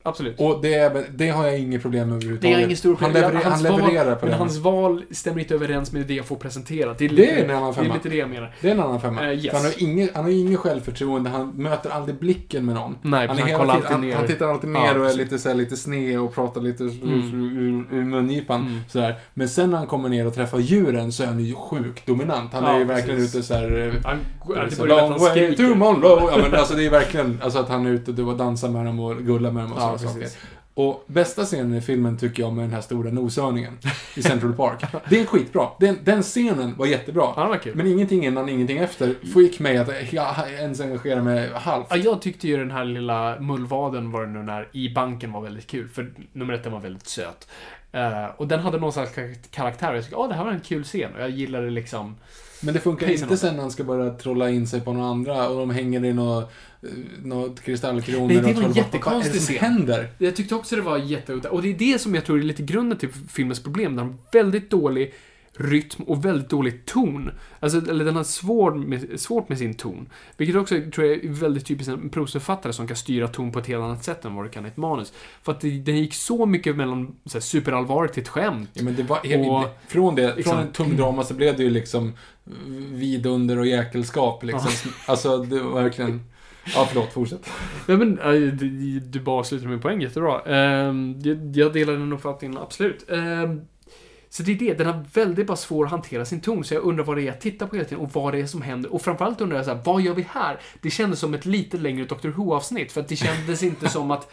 Absolut. 0.08 0.40
Och 0.40 0.58
det, 0.62 1.06
det 1.16 1.28
har 1.28 1.46
jag 1.46 1.58
inget 1.58 1.82
problem 1.82 2.08
med 2.08 2.16
överhuvudtaget. 2.16 2.56
Det 2.56 2.62
är 2.62 2.64
ingen 2.64 2.76
stor 2.76 2.96
han, 3.00 3.12
problem. 3.12 3.22
leverer, 3.32 3.50
han 3.50 3.62
levererar 3.62 4.04
val, 4.06 4.14
på 4.16 4.26
Men 4.26 4.32
det. 4.32 4.38
hans 4.38 4.56
val 4.58 5.02
stämmer 5.10 5.38
inte 5.40 5.54
överens 5.54 5.92
med 5.92 6.06
det 6.06 6.14
jag 6.14 6.26
får 6.26 6.36
presenterat. 6.36 6.98
Det 6.98 7.04
är, 7.04 7.08
Det 7.08 7.30
är 7.30 7.44
en 7.44 7.50
annan 7.50 7.62
det 7.74 7.80
är 7.80 7.82
femma. 7.82 7.94
lite 7.94 8.08
det 8.08 8.16
jag 8.16 8.30
menar. 8.30 8.54
Det 8.60 8.68
är 8.68 8.72
en 8.72 8.80
annan 8.80 9.00
femma. 9.00 9.32
Eh, 9.32 9.44
yes. 9.44 9.54
Han 9.54 9.62
har 9.64 9.72
inget, 9.82 10.14
han 10.14 10.24
har 10.24 10.30
inget 10.30 10.58
självförtroende, 10.58 11.30
han 11.30 11.48
möter 11.56 11.90
aldrig 11.90 12.18
blicken 12.18 12.64
med 12.66 12.74
någon. 12.74 12.98
Nej, 13.02 13.26
han, 13.28 13.28
han, 13.28 13.38
är 13.38 13.42
hela 13.52 13.58
kollar 13.58 13.74
tiden, 13.74 13.92
han, 13.92 14.12
han 14.12 14.26
tittar 14.26 14.46
alltid 14.48 14.70
ner 14.70 14.80
Ja, 14.94 14.98
och 15.00 15.06
är 15.10 15.14
lite, 15.14 15.38
så 15.38 15.48
här, 15.48 15.56
lite 15.56 15.76
sned 15.76 16.20
och 16.20 16.34
pratar 16.34 16.60
lite 16.60 16.82
Mm. 16.84 17.86
ur, 17.90 18.04
mungipan. 18.04 18.60
Mm. 18.60 18.80
Sådär. 18.88 19.14
Men 19.34 19.48
sen 19.48 19.70
när 19.70 19.78
han 19.78 19.86
kommer 19.86 20.08
ner 20.08 20.26
och 20.26 20.34
träffar 20.34 20.58
djuren 20.58 21.12
så 21.12 21.22
är 21.22 21.26
han 21.26 21.40
ju 21.40 21.54
sjukt 21.54 22.06
dominant. 22.06 22.52
Han 22.52 22.64
Ja, 22.64 22.74
är 22.74 22.78
ju 22.78 22.84
verkligen 22.84 23.16
precis. 23.20 23.34
ute 23.34 23.46
såhär... 23.46 23.88
eh, 23.96 24.02
Han, 24.04 24.18
det 24.68 24.74
så 24.76 24.86
long 24.86 25.10
han 25.10 25.20
way 25.20 25.56
to. 25.56 25.62
Monroe. 25.74 26.30
Ja, 26.32 26.38
men 26.42 26.54
alltså 26.54 26.74
det 26.74 26.86
är 26.86 26.90
verkligen, 26.90 27.40
alltså 27.42 27.58
att 27.58 27.68
han 27.68 27.86
är 27.86 27.90
ute 27.90 28.22
och 28.22 28.36
dansar 28.36 28.68
med 28.68 28.86
dem 28.86 29.00
och 29.00 29.16
gullar 29.16 29.50
med 29.50 29.62
dem 29.64 29.72
och 29.72 29.78
Ja, 29.80 29.97
sådana 29.98 30.14
saker. 30.14 30.24
precis. 30.26 30.38
Och 30.74 31.04
bästa 31.06 31.44
scenen 31.44 31.74
i 31.74 31.80
filmen 31.80 32.18
tycker 32.18 32.42
jag 32.42 32.52
med 32.52 32.64
den 32.64 32.72
här 32.72 32.80
stora 32.80 33.10
noshörningen 33.10 33.78
i 34.16 34.22
Central 34.22 34.52
Park. 34.52 34.84
Det 35.10 35.20
är 35.20 35.26
skitbra. 35.26 35.68
Den, 35.80 35.98
den 36.04 36.22
scenen 36.22 36.74
var 36.76 36.86
jättebra. 36.86 37.32
Ja, 37.36 37.48
var. 37.48 37.74
Men 37.74 37.86
ingenting 37.86 38.24
innan, 38.26 38.48
ingenting 38.48 38.78
efter 38.78 39.14
fick 39.34 39.60
mig 39.60 39.78
att 39.78 40.12
jag 40.12 40.52
ens 40.52 40.80
engagera 40.80 41.22
mig 41.22 41.50
halvt. 41.54 41.86
Ja, 41.90 41.96
jag 41.96 42.22
tyckte 42.22 42.48
ju 42.48 42.56
den 42.56 42.70
här 42.70 42.84
lilla 42.84 43.40
mullvaden 43.40 44.10
var 44.10 44.26
det 44.26 44.32
nu 44.32 44.42
när 44.42 44.68
i 44.72 44.94
banken 44.94 45.32
var 45.32 45.40
väldigt 45.40 45.66
kul. 45.66 45.88
För 45.88 46.12
nummer 46.32 46.54
ett, 46.54 46.64
den 46.64 46.72
var 46.72 46.80
väldigt 46.80 47.08
söt. 47.08 47.48
Eh, 47.92 48.24
och 48.36 48.48
den 48.48 48.60
hade 48.60 48.78
någon 48.78 48.92
slags 48.92 49.14
kar- 49.14 49.50
karaktär. 49.50 49.94
Jag 49.94 50.02
tyckte, 50.04 50.16
åh, 50.16 50.28
det 50.28 50.34
här 50.34 50.44
var 50.44 50.52
en 50.52 50.60
kul 50.60 50.84
scen. 50.84 51.14
Och 51.14 51.20
jag 51.20 51.30
gillade 51.30 51.70
liksom... 51.70 52.16
Men 52.62 52.74
det 52.74 52.80
funkar 52.80 53.10
inte 53.10 53.36
sen 53.36 53.54
när 53.54 53.62
han 53.62 53.70
ska 53.70 53.84
börja 53.84 54.14
trolla 54.14 54.50
in 54.50 54.66
sig 54.66 54.80
på 54.80 54.92
några 54.92 55.08
andra 55.08 55.48
och 55.48 55.58
de 55.58 55.70
hänger 55.70 56.04
i 56.04 56.12
något, 56.12 56.52
något 57.22 57.60
kristallkronor 57.60 58.28
Nej, 58.28 58.36
det 58.54 58.60
var 58.60 58.68
och 58.68 58.76
jättekonstig 58.76 59.32
det 59.34 59.38
scen. 59.38 59.56
händer? 59.58 60.08
Jag 60.18 60.36
tyckte 60.36 60.54
också 60.54 60.76
det 60.76 60.82
var 60.82 60.98
jätteudda. 60.98 61.50
Och 61.50 61.62
det 61.62 61.68
är 61.68 61.74
det 61.78 61.98
som 61.98 62.14
jag 62.14 62.24
tror 62.24 62.38
är 62.38 62.42
lite 62.42 62.62
grunden 62.62 62.98
till 62.98 63.08
filmens 63.28 63.62
problem. 63.62 63.96
Den 63.96 64.06
har 64.06 64.14
väldigt 64.32 64.70
dålig 64.70 65.14
rytm 65.60 66.02
och 66.06 66.24
väldigt 66.24 66.48
dålig 66.50 66.84
ton. 66.86 67.30
Alltså, 67.60 67.90
eller 67.90 68.04
den 68.04 68.16
har 68.16 68.24
svår 68.24 68.74
med, 68.74 69.20
svårt 69.20 69.48
med 69.48 69.58
sin 69.58 69.74
ton. 69.74 70.08
Vilket 70.36 70.56
också 70.56 70.74
tror 70.94 71.06
jag 71.06 71.24
är 71.24 71.28
väldigt 71.28 71.66
typiskt 71.66 71.92
en 71.92 72.08
prosförfattare 72.08 72.72
som 72.72 72.86
kan 72.86 72.96
styra 72.96 73.28
ton 73.28 73.52
på 73.52 73.58
ett 73.58 73.66
helt 73.66 73.82
annat 73.82 74.04
sätt 74.04 74.24
än 74.24 74.34
vad 74.34 74.44
du 74.44 74.48
kan 74.48 74.64
i 74.64 74.68
ett 74.68 74.76
manus. 74.76 75.12
För 75.42 75.52
att 75.52 75.60
det, 75.60 75.70
den 75.70 75.96
gick 75.98 76.14
så 76.14 76.46
mycket 76.46 76.76
mellan 76.76 77.14
så 77.24 77.32
här, 77.38 77.40
superallvarligt 77.40 78.14
till 78.14 78.22
ett 78.22 78.28
skämt. 78.28 78.70
Ja, 78.72 78.82
men 78.82 78.96
det 78.96 79.02
var, 79.02 79.18
Och, 79.18 79.64
från, 79.88 80.14
det, 80.14 80.36
liksom- 80.36 80.52
från 80.52 80.62
en 80.66 80.72
tung 80.72 80.96
drama 80.96 81.24
så 81.24 81.34
blev 81.34 81.56
det 81.56 81.62
ju 81.62 81.70
liksom 81.70 82.12
vidunder 82.92 83.58
och 83.58 83.66
jäkelskap. 83.66 84.42
Liksom. 84.42 84.70
Alltså, 85.06 85.38
det 85.38 85.62
var 85.62 85.82
verkligen... 85.82 86.22
Ja, 86.74 86.86
förlåt, 86.88 87.12
fortsätt. 87.12 87.50
Nej 87.86 87.96
men, 87.96 88.18
äh, 88.18 88.32
du, 88.32 89.00
du 89.00 89.20
bara 89.20 89.44
slutar 89.44 89.68
min 89.68 89.80
poäng 89.80 90.00
jättebra. 90.00 90.40
Ehm, 90.42 91.20
jag, 91.20 91.56
jag 91.56 91.72
delar 91.72 91.92
den 91.92 92.12
uppfattningen, 92.12 92.58
absolut. 92.58 93.10
Ehm, 93.10 93.60
så 94.30 94.42
det 94.42 94.52
är 94.52 94.56
det, 94.56 94.74
den 94.74 94.86
har 94.86 95.04
väldigt 95.14 95.46
bara 95.46 95.56
svår 95.56 95.84
att 95.84 95.90
hantera 95.90 96.24
sin 96.24 96.40
ton, 96.40 96.64
så 96.64 96.74
jag 96.74 96.84
undrar 96.84 97.04
vad 97.04 97.16
det 97.16 97.22
är 97.22 97.26
jag 97.26 97.40
tittar 97.40 97.66
på 97.66 97.76
hela 97.76 97.88
tiden 97.88 98.04
och 98.04 98.12
vad 98.12 98.34
det 98.34 98.40
är 98.40 98.46
som 98.46 98.62
händer. 98.62 98.92
Och 98.92 99.02
framförallt 99.02 99.40
undrar 99.40 99.56
jag 99.56 99.66
så 99.66 99.74
här, 99.74 99.82
vad 99.84 100.02
gör 100.02 100.14
vi 100.14 100.26
här? 100.30 100.60
Det 100.80 100.90
kändes 100.90 101.18
som 101.20 101.34
ett 101.34 101.46
lite 101.46 101.76
längre 101.76 102.04
Doctor 102.04 102.28
Who-avsnitt, 102.28 102.92
för 102.92 103.00
att 103.00 103.08
det 103.08 103.16
kändes 103.16 103.62
inte 103.62 103.88
som 103.88 104.10
att 104.10 104.32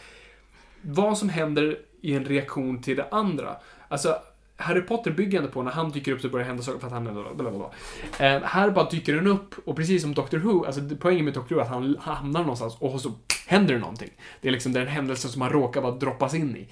vad 0.81 1.17
som 1.17 1.29
händer 1.29 1.77
är 2.01 2.15
en 2.15 2.25
reaktion 2.25 2.81
till 2.81 2.95
det 2.97 3.07
andra. 3.11 3.55
Alltså, 3.87 4.15
Harry 4.57 4.81
Potter 4.81 5.11
bygger 5.11 5.37
ändå 5.37 5.51
på 5.51 5.63
när 5.63 5.71
han 5.71 5.91
dyker 5.91 6.11
upp 6.11 6.21
så 6.21 6.29
börjar 6.29 6.43
det 6.43 6.47
hända 6.47 6.63
saker 6.63 6.79
för 6.79 6.87
att 6.87 6.93
han. 6.93 7.03
Blablabla. 7.37 7.71
Eh, 8.19 8.41
här 8.43 8.69
bara 8.69 8.89
dyker 8.89 9.15
den 9.15 9.27
upp 9.27 9.55
och 9.65 9.75
precis 9.75 10.01
som 10.01 10.13
Doctor 10.13 10.37
Who, 10.37 10.65
alltså 10.65 10.81
poängen 10.99 11.25
med 11.25 11.33
Doctor 11.33 11.55
Who 11.55 11.61
är 11.61 11.65
att 11.65 11.71
han 11.71 11.97
hamnar 12.01 12.39
någonstans 12.41 12.77
och 12.79 13.01
så 13.01 13.11
händer 13.47 13.73
det 13.73 13.79
någonting. 13.79 14.09
Det 14.41 14.47
är 14.47 14.51
liksom 14.51 14.73
den 14.73 14.87
händelse 14.87 15.27
som 15.27 15.41
han 15.41 15.51
råkar 15.51 15.81
bara 15.81 15.91
droppas 15.91 16.33
in 16.33 16.57
i. 16.57 16.67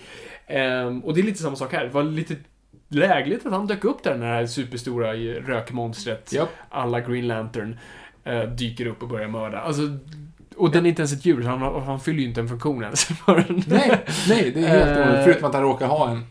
Eh, 0.47 0.97
och 1.03 1.13
det 1.13 1.21
är 1.21 1.23
lite 1.23 1.41
samma 1.41 1.55
sak 1.55 1.73
här. 1.73 1.83
Det 1.83 1.89
var 1.89 2.03
lite 2.03 2.35
lägligt 2.89 3.45
att 3.45 3.51
han 3.51 3.67
dök 3.67 3.83
upp 3.83 4.03
där 4.03 4.15
när 4.17 4.27
det 4.27 4.33
här 4.33 4.45
superstora 4.45 5.13
rökmonstret, 5.13 6.33
Japp. 6.33 6.49
alla 6.69 7.01
Green 7.01 7.27
Lantern, 7.27 7.79
eh, 8.23 8.41
dyker 8.43 8.85
upp 8.85 9.03
och 9.03 9.09
börjar 9.09 9.27
mörda. 9.27 9.59
Alltså, 9.59 9.81
och 10.55 10.71
den 10.71 10.85
är 10.85 10.89
inte 10.89 11.01
ens 11.01 11.13
ett 11.13 11.25
djur, 11.25 11.41
så 11.41 11.49
han, 11.49 11.83
han 11.83 11.99
fyller 11.99 12.19
ju 12.19 12.25
inte 12.27 12.41
en 12.41 12.49
funktion 12.49 12.83
ens. 12.83 13.09
Nej, 13.67 14.05
nej, 14.29 14.51
det 14.51 14.59
är 14.59 14.67
helt 14.67 14.97
onödigt. 14.97 15.23
Förutom 15.23 15.49
att 15.49 15.53
han 15.53 15.63
råkar 15.63 15.87
ha 15.87 16.09
en. 16.09 16.25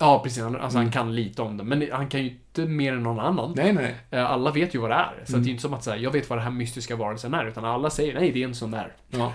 Ja, 0.00 0.20
precis. 0.24 0.42
Han, 0.42 0.56
alltså, 0.56 0.78
Mm. 0.78 0.84
han 0.86 0.92
kan 0.92 1.14
lite 1.14 1.42
om 1.42 1.56
det. 1.56 1.64
Men 1.64 1.86
han 1.92 2.08
kan 2.08 2.20
ju 2.22 2.26
inte 2.26 2.66
mer 2.66 2.92
än 2.92 3.02
någon 3.02 3.20
annan. 3.20 3.52
Nej, 3.56 3.72
nej. 3.72 3.94
Eh, 4.10 4.30
Alla 4.30 4.50
vet 4.50 4.74
ju 4.74 4.78
vad 4.78 4.90
det 4.90 4.94
är. 4.94 5.14
Så 5.24 5.32
Mm. 5.32 5.44
det 5.44 5.48
är 5.48 5.50
inte 5.50 5.62
som 5.62 5.74
att 5.74 5.84
säga, 5.84 5.96
jag 5.96 6.10
vet 6.10 6.30
vad 6.30 6.38
den 6.38 6.44
här 6.44 6.50
mystiska 6.52 6.96
varelsen 6.96 7.34
är. 7.34 7.46
Utan 7.46 7.64
alla 7.64 7.90
säger, 7.90 8.14
nej, 8.14 8.32
det 8.32 8.42
är 8.42 8.48
en 8.48 8.54
sån 8.54 8.70
där. 8.70 8.92
Ja, 9.10 9.32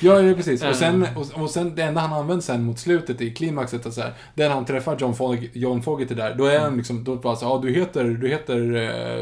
ja 0.00 0.12
precis. 0.36 0.62
Eh. 0.62 0.68
Och 0.70 0.76
sen, 0.76 1.06
och, 1.16 1.42
och 1.42 1.50
sen, 1.50 1.74
det 1.74 1.82
enda 1.82 2.00
han 2.00 2.12
använder 2.20 2.42
sen 2.42 2.62
mot 2.64 2.78
slutet 2.78 3.20
i 3.20 3.30
klimaxet, 3.34 3.86
att 3.86 3.94
så 3.94 4.00
här, 4.00 4.12
där 4.34 4.50
han 4.50 4.64
träffar 4.64 4.96
John, 5.00 5.14
Fog, 5.14 5.50
John 5.52 5.82
Fogerty 5.82 6.14
där, 6.14 6.34
då 6.34 6.44
är 6.44 6.50
Mm. 6.50 6.62
han 6.62 6.76
liksom, 6.76 7.04
då 7.04 7.16
bara 7.16 7.36
så 7.36 7.44
ja 7.44 7.60
du 7.62 7.72
heter, 7.74 8.04
du 8.04 8.28
heter 8.28 8.74
eh, 8.74 9.20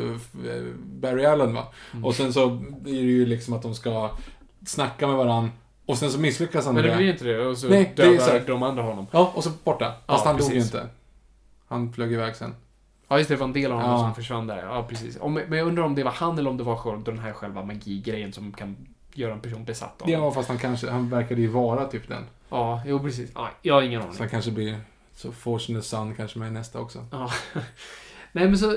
eh, 0.54 0.62
Barry 0.84 1.24
Allen 1.24 1.54
va? 1.54 1.66
Mm. 1.92 2.04
Och 2.04 2.14
sen 2.14 2.32
så 2.32 2.46
är 2.50 2.60
det 2.84 2.90
ju 2.90 3.26
liksom 3.26 3.54
att 3.54 3.62
de 3.62 3.74
ska 3.74 4.10
snacka 4.66 5.06
med 5.06 5.16
varandra 5.16 5.50
och 5.88 5.98
sen 5.98 6.10
så 6.10 6.20
misslyckas 6.20 6.64
han 6.66 6.74
Men 6.74 6.84
det 6.84 6.96
blir 6.96 7.10
inte 7.12 7.24
det. 7.24 7.46
Och 7.46 7.58
så 7.58 7.68
Nej, 7.68 7.92
det 7.96 8.02
är 8.02 8.06
dödar 8.10 8.24
så 8.24 8.30
här- 8.30 8.44
de 8.46 8.62
andra 8.62 8.82
honom. 8.82 9.06
Ja, 9.10 9.32
och 9.34 9.44
så 9.44 9.50
borta. 9.64 9.94
Fast 10.06 10.24
Ja, 10.24 10.30
han 10.30 10.36
dog 10.40 10.48
ju 10.48 10.54
precis. 10.54 10.74
inte. 10.74 10.88
Han 11.68 11.92
flög 11.92 12.12
iväg 12.12 12.36
sen. 12.36 12.54
Ja, 13.08 13.18
just 13.18 13.28
det. 13.28 13.34
Det 13.34 13.38
var 13.38 13.46
en 13.46 13.52
del 13.52 13.72
av 13.72 13.80
honom 13.80 13.92
Ja. 13.96 13.98
som 13.98 14.14
försvann 14.14 14.46
där. 14.46 14.56
Ja, 14.64 14.86
precis. 14.88 15.18
Om, 15.20 15.34
men 15.34 15.58
jag 15.58 15.66
undrar 15.68 15.82
om 15.84 15.94
det 15.94 16.02
var 16.04 16.10
han 16.10 16.38
eller 16.38 16.50
om 16.50 16.56
det 16.56 16.64
var 16.64 16.76
själv, 16.76 17.04
den 17.04 17.18
här 17.18 17.32
själva 17.32 17.64
magigrejen 17.64 18.32
som 18.32 18.52
kan 18.52 18.76
göra 19.14 19.32
en 19.32 19.40
person 19.40 19.64
besatt 19.64 20.02
av 20.02 20.10
Ja, 20.10 20.30
fast 20.30 20.48
han 20.48 20.58
kanske, 20.58 20.90
han 20.90 21.10
verkade 21.10 21.40
ju 21.40 21.46
vara 21.48 21.84
typ 21.84 22.08
den. 22.08 22.24
Ja, 22.50 22.82
jo 22.86 22.98
precis. 23.00 23.30
Ja, 23.34 23.48
jag 23.62 23.74
har 23.74 23.82
ingen 23.82 24.02
aning. 24.02 24.14
Så 24.14 24.22
han 24.22 24.28
kanske 24.30 24.50
blir, 24.50 24.80
så 25.14 25.32
Fortunate 25.32 25.86
Son 25.86 26.14
kanske 26.14 26.38
med 26.38 26.48
i 26.48 26.50
nästa 26.50 26.80
också. 26.80 27.06
Ja. 27.12 27.30
Nej, 28.32 28.44
men 28.44 28.58
så... 28.58 28.76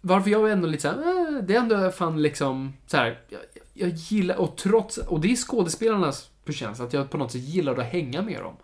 Varför 0.00 0.30
jag 0.30 0.40
var 0.40 0.48
ändå 0.48 0.68
lite 0.68 0.82
såhär, 0.82 0.96
eh, 1.36 1.42
det 1.42 1.54
är 1.54 1.58
ändå 1.60 1.90
fan 1.90 2.22
liksom 2.22 2.72
så 2.86 2.96
här, 2.96 3.18
jag, 3.28 3.40
jag 3.76 3.90
gillar, 3.90 4.36
och 4.36 4.56
trots, 4.56 4.98
och 4.98 5.20
det 5.20 5.32
är 5.32 5.36
skådespelarnas 5.36 6.30
förtjänst, 6.44 6.80
att 6.80 6.92
jag 6.92 7.10
på 7.10 7.18
något 7.18 7.32
sätt 7.32 7.40
gillade 7.40 7.82
att 7.82 7.92
hänga 7.92 8.22
med 8.22 8.42
dem. 8.42 8.56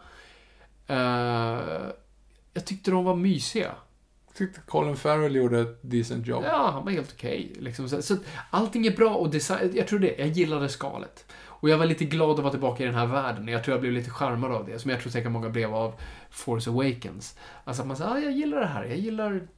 Eh, 0.86 1.90
jag 2.54 2.66
tyckte 2.66 2.90
de 2.90 3.04
var 3.04 3.16
mysiga. 3.16 3.74
Jag 4.26 4.36
tyckte 4.36 4.60
Colin 4.60 4.96
Farrell 4.96 5.36
gjorde 5.36 5.60
ett 5.60 5.78
decent 5.82 6.26
jobb. 6.26 6.44
Ja, 6.46 6.70
han 6.72 6.84
var 6.84 6.92
helt 6.92 7.12
okej. 7.12 7.52
liksom. 7.60 7.88
så, 7.88 8.02
så 8.02 8.16
allting 8.50 8.86
är 8.86 8.96
bra 8.96 9.14
och 9.14 9.30
design, 9.30 9.72
jag 9.74 9.88
tror 9.88 9.98
det, 9.98 10.14
jag 10.18 10.28
gillade 10.28 10.68
skalet. 10.68 11.26
Och 11.62 11.68
jag 11.68 11.78
var 11.78 11.86
lite 11.86 12.04
glad 12.04 12.30
att 12.30 12.38
vara 12.38 12.50
tillbaka 12.50 12.82
i 12.82 12.86
den 12.86 12.94
här 12.94 13.06
världen. 13.06 13.48
Jag 13.48 13.64
tror 13.64 13.74
jag 13.74 13.80
blev 13.80 13.92
lite 13.92 14.10
charmad 14.10 14.52
av 14.52 14.66
det, 14.66 14.78
som 14.78 14.90
jag 14.90 15.00
tror 15.00 15.10
säkert 15.10 15.30
många 15.30 15.48
blev 15.48 15.74
av 15.74 15.94
Force 16.30 16.70
Awakens. 16.70 17.38
Alltså 17.64 17.82
att 17.82 17.88
man 17.88 17.96
säger, 17.96 18.10
ah, 18.10 18.18
jag 18.18 18.32
gillar 18.32 18.60
det 18.60 18.66
här, 18.66 18.84
jag 18.84 18.98
gillar 18.98 19.48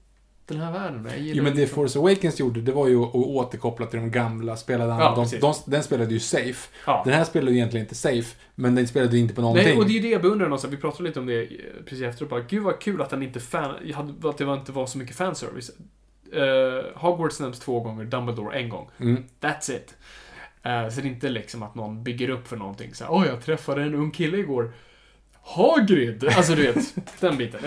den 0.47 0.61
här 0.61 0.73
världen. 0.73 1.09
Gillar 1.19 1.37
Jo, 1.37 1.43
men 1.43 1.55
det 1.55 1.61
liksom- 1.61 1.75
Force 1.75 1.99
Awakens 1.99 2.41
gjorde, 2.41 2.61
det 2.61 2.73
var 2.73 2.89
ju 2.89 3.03
att 3.03 3.15
återkoppla 3.15 3.87
till 3.87 4.01
de 4.01 4.11
gamla. 4.11 4.57
Spelade 4.57 4.91
Ja, 4.91 5.27
de, 5.31 5.39
de, 5.41 5.55
den 5.67 5.83
spelade 5.83 6.13
ju 6.13 6.21
safe. 6.21 6.69
Ja. 6.87 7.03
Den 7.05 7.15
här 7.15 7.25
spelade 7.25 7.51
ju 7.51 7.57
egentligen 7.57 7.85
inte 7.87 7.95
safe, 7.95 8.37
men 8.55 8.75
den 8.75 8.89
spelade 8.89 9.17
ju 9.17 9.23
inte 9.23 9.35
på 9.35 9.41
någonting. 9.41 9.65
Nej, 9.67 9.77
och 9.77 9.85
det 9.85 9.91
är 9.91 9.95
ju 9.95 10.01
det 10.01 10.09
jag 10.09 10.23
beundrar 10.23 10.47
någonstans. 10.47 10.75
Vi 10.75 10.79
pratade 10.79 11.09
lite 11.09 11.21
om 11.21 11.27
det 11.27 11.43
eh, 11.43 11.49
precis 11.85 12.03
efteråt. 12.03 12.31
Bara, 12.31 12.41
Gud 12.41 12.63
vad 12.63 12.81
kul 12.81 13.03
att 13.03 13.11
den 13.11 13.23
inte 13.23 13.41
fan, 13.41 13.75
jag 13.85 13.97
hade, 13.97 14.29
att 14.29 14.39
det 14.39 14.45
inte 14.45 14.73
var 14.73 14.87
så 14.87 14.99
mycket 14.99 15.17
fanservice. 15.17 15.71
Uh, 16.37 16.41
Hogwarts 16.95 17.41
nämns 17.41 17.61
två 17.61 17.81
gånger, 17.81 18.05
Dumbledore 18.05 18.59
en 18.59 18.69
gång. 18.69 18.91
Mm. 19.01 19.25
That's 19.41 19.77
it. 19.77 19.97
Eh, 20.63 20.89
så 20.89 21.01
det 21.01 21.07
är 21.07 21.11
inte 21.11 21.29
liksom 21.29 21.63
att 21.63 21.75
någon 21.75 22.05
bygger 22.05 22.29
upp 22.29 22.49
för 22.49 22.57
någonting. 22.57 22.95
Så 22.95 23.05
här, 23.05 23.11
Oj, 23.15 23.27
jag 23.27 23.43
träffade 23.45 23.83
en 23.83 23.95
ung 23.95 24.11
kille 24.11 24.39
igår. 24.39 24.73
Hagrid! 25.47 26.25
Alltså 26.37 26.55
du 26.55 26.63
vet, 26.73 26.95
den 27.21 27.37
biten. 27.37 27.61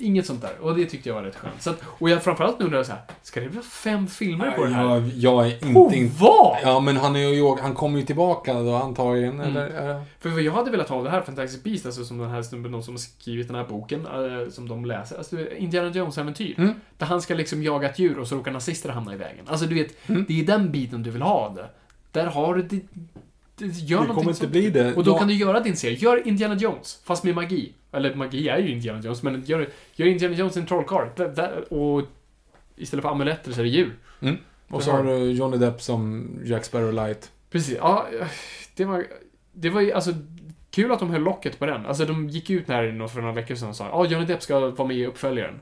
Inget 0.00 0.26
sånt 0.26 0.42
där. 0.42 0.52
Och 0.60 0.76
det 0.76 0.86
tyckte 0.86 1.08
jag 1.08 1.16
var 1.16 1.22
rätt 1.22 1.36
skönt. 1.36 1.62
Så 1.62 1.70
att, 1.70 1.82
och 1.86 2.10
jag 2.10 2.22
framförallt 2.22 2.58
nu 2.58 2.64
undrar 2.64 2.78
jag 2.78 2.86
så 2.86 2.92
här, 2.92 3.00
ska 3.22 3.40
det 3.40 3.48
bli 3.48 3.60
fem 3.60 4.06
filmer 4.06 4.50
på 4.50 4.64
det 4.64 4.70
här? 4.70 4.82
jag, 4.84 5.08
jag 5.08 5.46
är 5.46 5.66
inte... 5.66 5.96
In- 5.96 6.10
vad? 6.18 6.56
Ja, 6.62 6.80
men 6.80 6.96
han, 6.96 7.16
är 7.16 7.20
ju, 7.20 7.56
han 7.60 7.74
kommer 7.74 7.98
ju 7.98 8.04
tillbaka 8.06 8.54
då 8.54 8.74
antagligen. 8.74 9.40
Mm. 9.40 9.56
Eller, 9.56 9.90
eh, 9.90 10.02
För 10.20 10.28
vad 10.28 10.42
jag 10.42 10.52
hade 10.52 10.70
velat 10.70 10.88
ha 10.88 11.02
det 11.02 11.10
här 11.10 11.20
Fantastic 11.22 11.62
Beast, 11.62 11.86
alltså 11.86 12.04
som 12.04 12.18
den 12.18 12.30
här 12.30 12.42
snubben, 12.42 12.72
de 12.72 12.82
som 12.82 12.94
har 12.94 12.98
skrivit 12.98 13.46
den 13.46 13.56
här 13.56 13.64
boken, 13.64 14.06
eh, 14.06 14.50
som 14.50 14.68
de 14.68 14.84
läser. 14.84 15.16
Alltså 15.18 15.50
Indiana 15.56 15.90
Jones-äventyr. 15.90 16.54
Mm. 16.58 16.74
Där 16.98 17.06
han 17.06 17.22
ska 17.22 17.34
liksom 17.34 17.62
jaga 17.62 17.90
ett 17.90 17.98
djur 17.98 18.18
och 18.18 18.28
så 18.28 18.36
råkar 18.36 18.52
nazister 18.52 18.88
hamna 18.90 19.14
i 19.14 19.16
vägen. 19.16 19.44
Alltså 19.48 19.66
du 19.66 19.74
vet, 19.74 20.08
Mm. 20.08 20.24
det 20.28 20.40
är 20.40 20.44
den 20.44 20.72
biten 20.72 21.02
du 21.02 21.10
vill 21.10 21.22
ha 21.22 21.48
det. 21.48 21.66
Där 22.12 22.26
har 22.26 22.54
du 22.54 22.62
det 22.62 22.80
gör 23.58 24.00
Det 24.00 24.14
kommer 24.14 24.30
inte 24.30 24.46
bli 24.46 24.70
det. 24.70 24.94
Och 24.94 25.04
då 25.04 25.10
Jag- 25.10 25.18
kan 25.18 25.28
du 25.28 25.34
göra 25.34 25.60
din 25.60 25.76
serie. 25.76 25.96
Gör 25.96 26.28
Indiana 26.28 26.54
Jones, 26.54 27.00
fast 27.04 27.24
med 27.24 27.34
magi. 27.34 27.72
Eller 27.92 28.14
magi 28.14 28.48
är 28.48 28.58
ju 28.58 28.70
Indiana 28.70 29.00
Jones, 29.00 29.22
men 29.22 29.42
gör, 29.46 29.68
gör 29.94 30.06
Indiana 30.06 30.34
Jones 30.36 30.56
en 30.56 30.66
trollkarl. 30.66 31.08
Och 31.70 32.06
istället 32.76 33.02
för 33.02 33.10
amuletter 33.10 33.52
så 33.52 33.60
är 33.60 33.64
det 33.64 33.70
djur. 33.70 33.96
Mm. 34.20 34.36
Och 34.68 34.82
så 34.82 34.90
har 34.90 35.04
du 35.04 35.30
Johnny 35.32 35.56
Depp 35.56 35.82
som 35.82 36.28
Jack 36.44 36.64
Sparrow 36.64 36.92
Light. 36.92 37.30
Precis, 37.50 37.76
ja. 37.78 38.06
Det 38.76 38.84
var, 38.84 39.06
det 39.52 39.70
var 39.70 39.80
ju 39.80 39.92
alltså 39.92 40.10
kul 40.70 40.92
att 40.92 40.98
de 40.98 41.10
höll 41.10 41.22
locket 41.22 41.58
på 41.58 41.66
den. 41.66 41.86
Alltså 41.86 42.04
de 42.04 42.28
gick 42.28 42.50
ut 42.50 42.68
här 42.68 43.06
för 43.08 43.20
några 43.20 43.34
veckor 43.34 43.54
sedan 43.54 43.68
och 43.68 43.76
sa 43.76 43.86
ja, 43.88 44.06
Johnny 44.06 44.26
Depp 44.26 44.42
ska 44.42 44.60
vara 44.70 44.88
med 44.88 44.96
i 44.96 45.06
uppföljaren. 45.06 45.54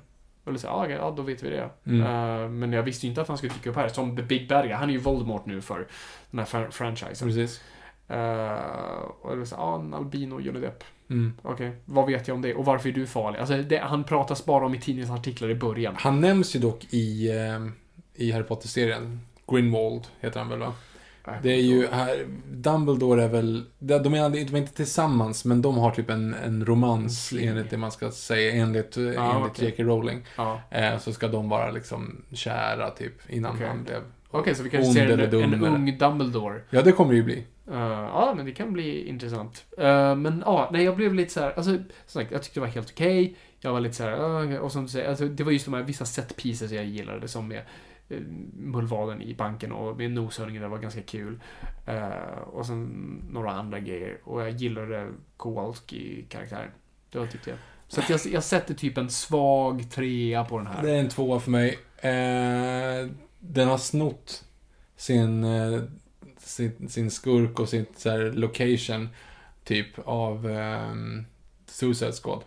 Och 0.45 0.61
så, 0.61 0.67
ja, 0.67 0.85
okej, 0.85 0.97
ja, 1.01 1.15
då 1.17 1.23
vet 1.23 1.43
vi 1.43 1.51
det. 1.51 1.69
Mm. 1.87 2.01
Eh, 2.03 2.49
men 2.49 2.73
jag 2.73 2.83
visste 2.83 3.07
ju 3.07 3.11
inte 3.11 3.21
att 3.23 3.29
han 3.29 3.39
skulle 3.39 3.53
dyka 3.53 3.71
upp 3.71 3.77
här. 3.77 3.89
Som 3.89 4.17
The 4.17 4.23
Big 4.23 4.49
Bad 4.49 4.63
Guy. 4.65 4.73
Han 4.73 4.89
är 4.89 4.93
ju 4.93 4.99
Voldemort 4.99 5.47
nu 5.47 5.61
för 5.61 5.87
den 6.31 6.39
här 6.39 6.47
fran- 6.47 6.71
franchisen. 6.71 7.29
Precis. 7.29 7.61
Uh, 8.13 9.11
och 9.21 9.37
det 9.37 9.47
så, 9.47 9.55
ja, 9.55 9.81
en 9.81 9.95
albino 9.95 10.41
Johnny 10.41 10.61
Depp. 10.61 10.85
Mm. 11.11 11.33
Okej, 11.43 11.73
vad 11.85 12.07
vet 12.07 12.29
jag 12.29 12.35
om 12.35 12.43
det? 12.43 12.55
Och 12.55 12.65
varför 12.65 12.89
är 12.89 12.93
du 12.93 13.07
farlig? 13.07 13.39
Alltså, 13.39 13.57
det, 13.57 13.79
han 13.79 14.05
pratas 14.05 14.45
bara 14.45 14.67
om 14.67 14.75
i 14.75 14.81
tidningsartiklar 14.81 15.51
i 15.51 15.55
början. 15.55 15.95
Han 15.99 16.21
nämns 16.21 16.57
ju 16.57 16.61
dock 16.61 16.87
i, 16.91 17.31
eh, 17.31 17.67
i 18.15 18.33
Harry 18.33 18.45
Potter-serien. 18.45 19.21
Grinwald 19.47 20.07
heter 20.21 20.41
han 20.41 20.49
väl 20.49 20.59
va? 20.59 20.73
Det 21.43 21.51
är 21.51 21.63
ju 21.63 21.87
här, 21.87 22.27
Dumbledore 22.51 23.25
är 23.25 23.29
väl, 23.29 23.65
de 23.79 23.95
är, 23.95 24.31
de 24.31 24.55
är 24.55 24.57
inte 24.57 24.75
tillsammans, 24.75 25.45
men 25.45 25.63
de 25.63 25.79
har 25.79 25.91
typ 25.91 26.11
en, 26.11 26.35
en 26.35 26.67
romans 26.67 27.29
fling. 27.29 27.47
enligt 27.47 27.71
det 27.71 27.77
man 27.77 27.93
ska 27.93 28.11
säga, 28.11 28.53
enligt, 28.53 28.97
enligt 28.97 29.19
okej. 29.19 29.65
J.K. 29.65 29.83
Rowling. 29.83 30.27
Ja. 30.37 30.61
Eh, 30.71 30.99
så 30.99 31.13
ska 31.13 31.29
de 31.29 31.49
vara 31.49 31.71
liksom 31.71 32.23
kära 32.33 32.91
typ 32.91 33.31
innan 33.31 33.55
Okej. 33.55 33.67
han 33.67 33.85
blev 33.85 34.03
Okej, 34.31 34.55
så 34.55 34.63
vi 34.63 34.71
kanske 34.71 34.93
ser 34.93 35.35
en, 35.35 35.55
en 35.55 35.65
ung 35.65 35.99
Dumbledore. 35.99 36.61
Ja, 36.71 36.83
det 36.83 36.93
kommer 36.93 37.11
det 37.11 37.17
ju 37.17 37.25
bli. 37.25 37.45
Uh, 37.69 37.77
ja, 37.77 38.35
men 38.37 38.47
det 38.47 38.53
kan 38.53 38.73
bli 38.73 39.09
intressant. 39.09 39.65
Uh, 39.79 40.15
men 40.15 40.43
ja, 40.47 40.71
nej, 40.73 40.85
jag 40.85 40.97
blev 40.97 41.15
lite 41.15 41.33
så 41.33 41.41
här, 41.41 41.53
alltså, 41.53 41.77
som 42.07 42.21
sagt, 42.21 42.33
jag 42.33 42.43
tyckte 42.43 42.61
det 42.61 42.67
var 42.67 42.73
helt 42.73 42.91
okej. 42.91 43.37
Jag 43.61 43.73
var 43.73 43.81
lite 43.81 43.95
så 43.95 44.05
här, 44.05 44.43
uh, 44.43 44.57
och 44.57 44.73
som 44.73 44.83
du 44.83 44.89
säger, 44.89 45.09
alltså, 45.09 45.29
det 45.29 45.45
var 45.45 45.53
just 45.53 45.65
de 45.65 45.75
här 45.75 45.83
vissa 45.83 46.05
set 46.05 46.37
pieces 46.37 46.73
jag 46.73 46.85
gillade, 46.85 47.29
som 47.29 47.49
med 47.49 47.63
uh, 48.11 48.21
mullvaden 48.57 49.23
i 49.23 49.35
banken 49.35 49.73
och 49.73 49.97
med 49.97 50.11
noshörningen, 50.11 50.63
det 50.63 50.69
var 50.69 50.79
ganska 50.79 51.03
kul. 51.03 51.41
Uh, 51.89 52.39
och 52.39 52.67
sen 52.67 52.85
några 53.31 53.51
andra 53.51 53.81
grejer. 53.81 54.19
Och 54.25 54.41
jag 54.43 54.51
gillade 54.51 55.09
Kowalski-karaktären. 55.37 56.71
Det 57.11 57.19
var 57.19 57.27
tyckte 57.27 57.51
jag. 57.51 57.59
Så 57.89 58.01
att 58.01 58.11
jag, 58.11 58.21
jag 58.33 58.45
sätter 58.45 58.75
typ 58.75 58.99
en 58.99 59.11
svag 59.11 59.91
trea 59.91 60.45
på 60.45 60.59
den 60.59 60.67
här. 60.67 60.83
Det 60.83 60.91
är 60.91 61.01
en 61.01 61.09
tvåa 61.09 61.41
för 61.41 61.51
mig. 61.51 61.79
Den 63.39 63.69
har 63.69 63.79
snott 63.79 64.45
sin, 64.97 65.45
sin, 66.43 66.89
sin 66.89 67.11
skurk 67.11 67.61
och 67.61 67.69
sin 67.69 67.87
så 67.97 68.11
här, 68.11 68.33
location 68.33 69.09
typ 69.65 69.99
av 70.05 70.51
eh, 70.51 70.93
Suicide 71.67 72.13
Squad. 72.13 72.45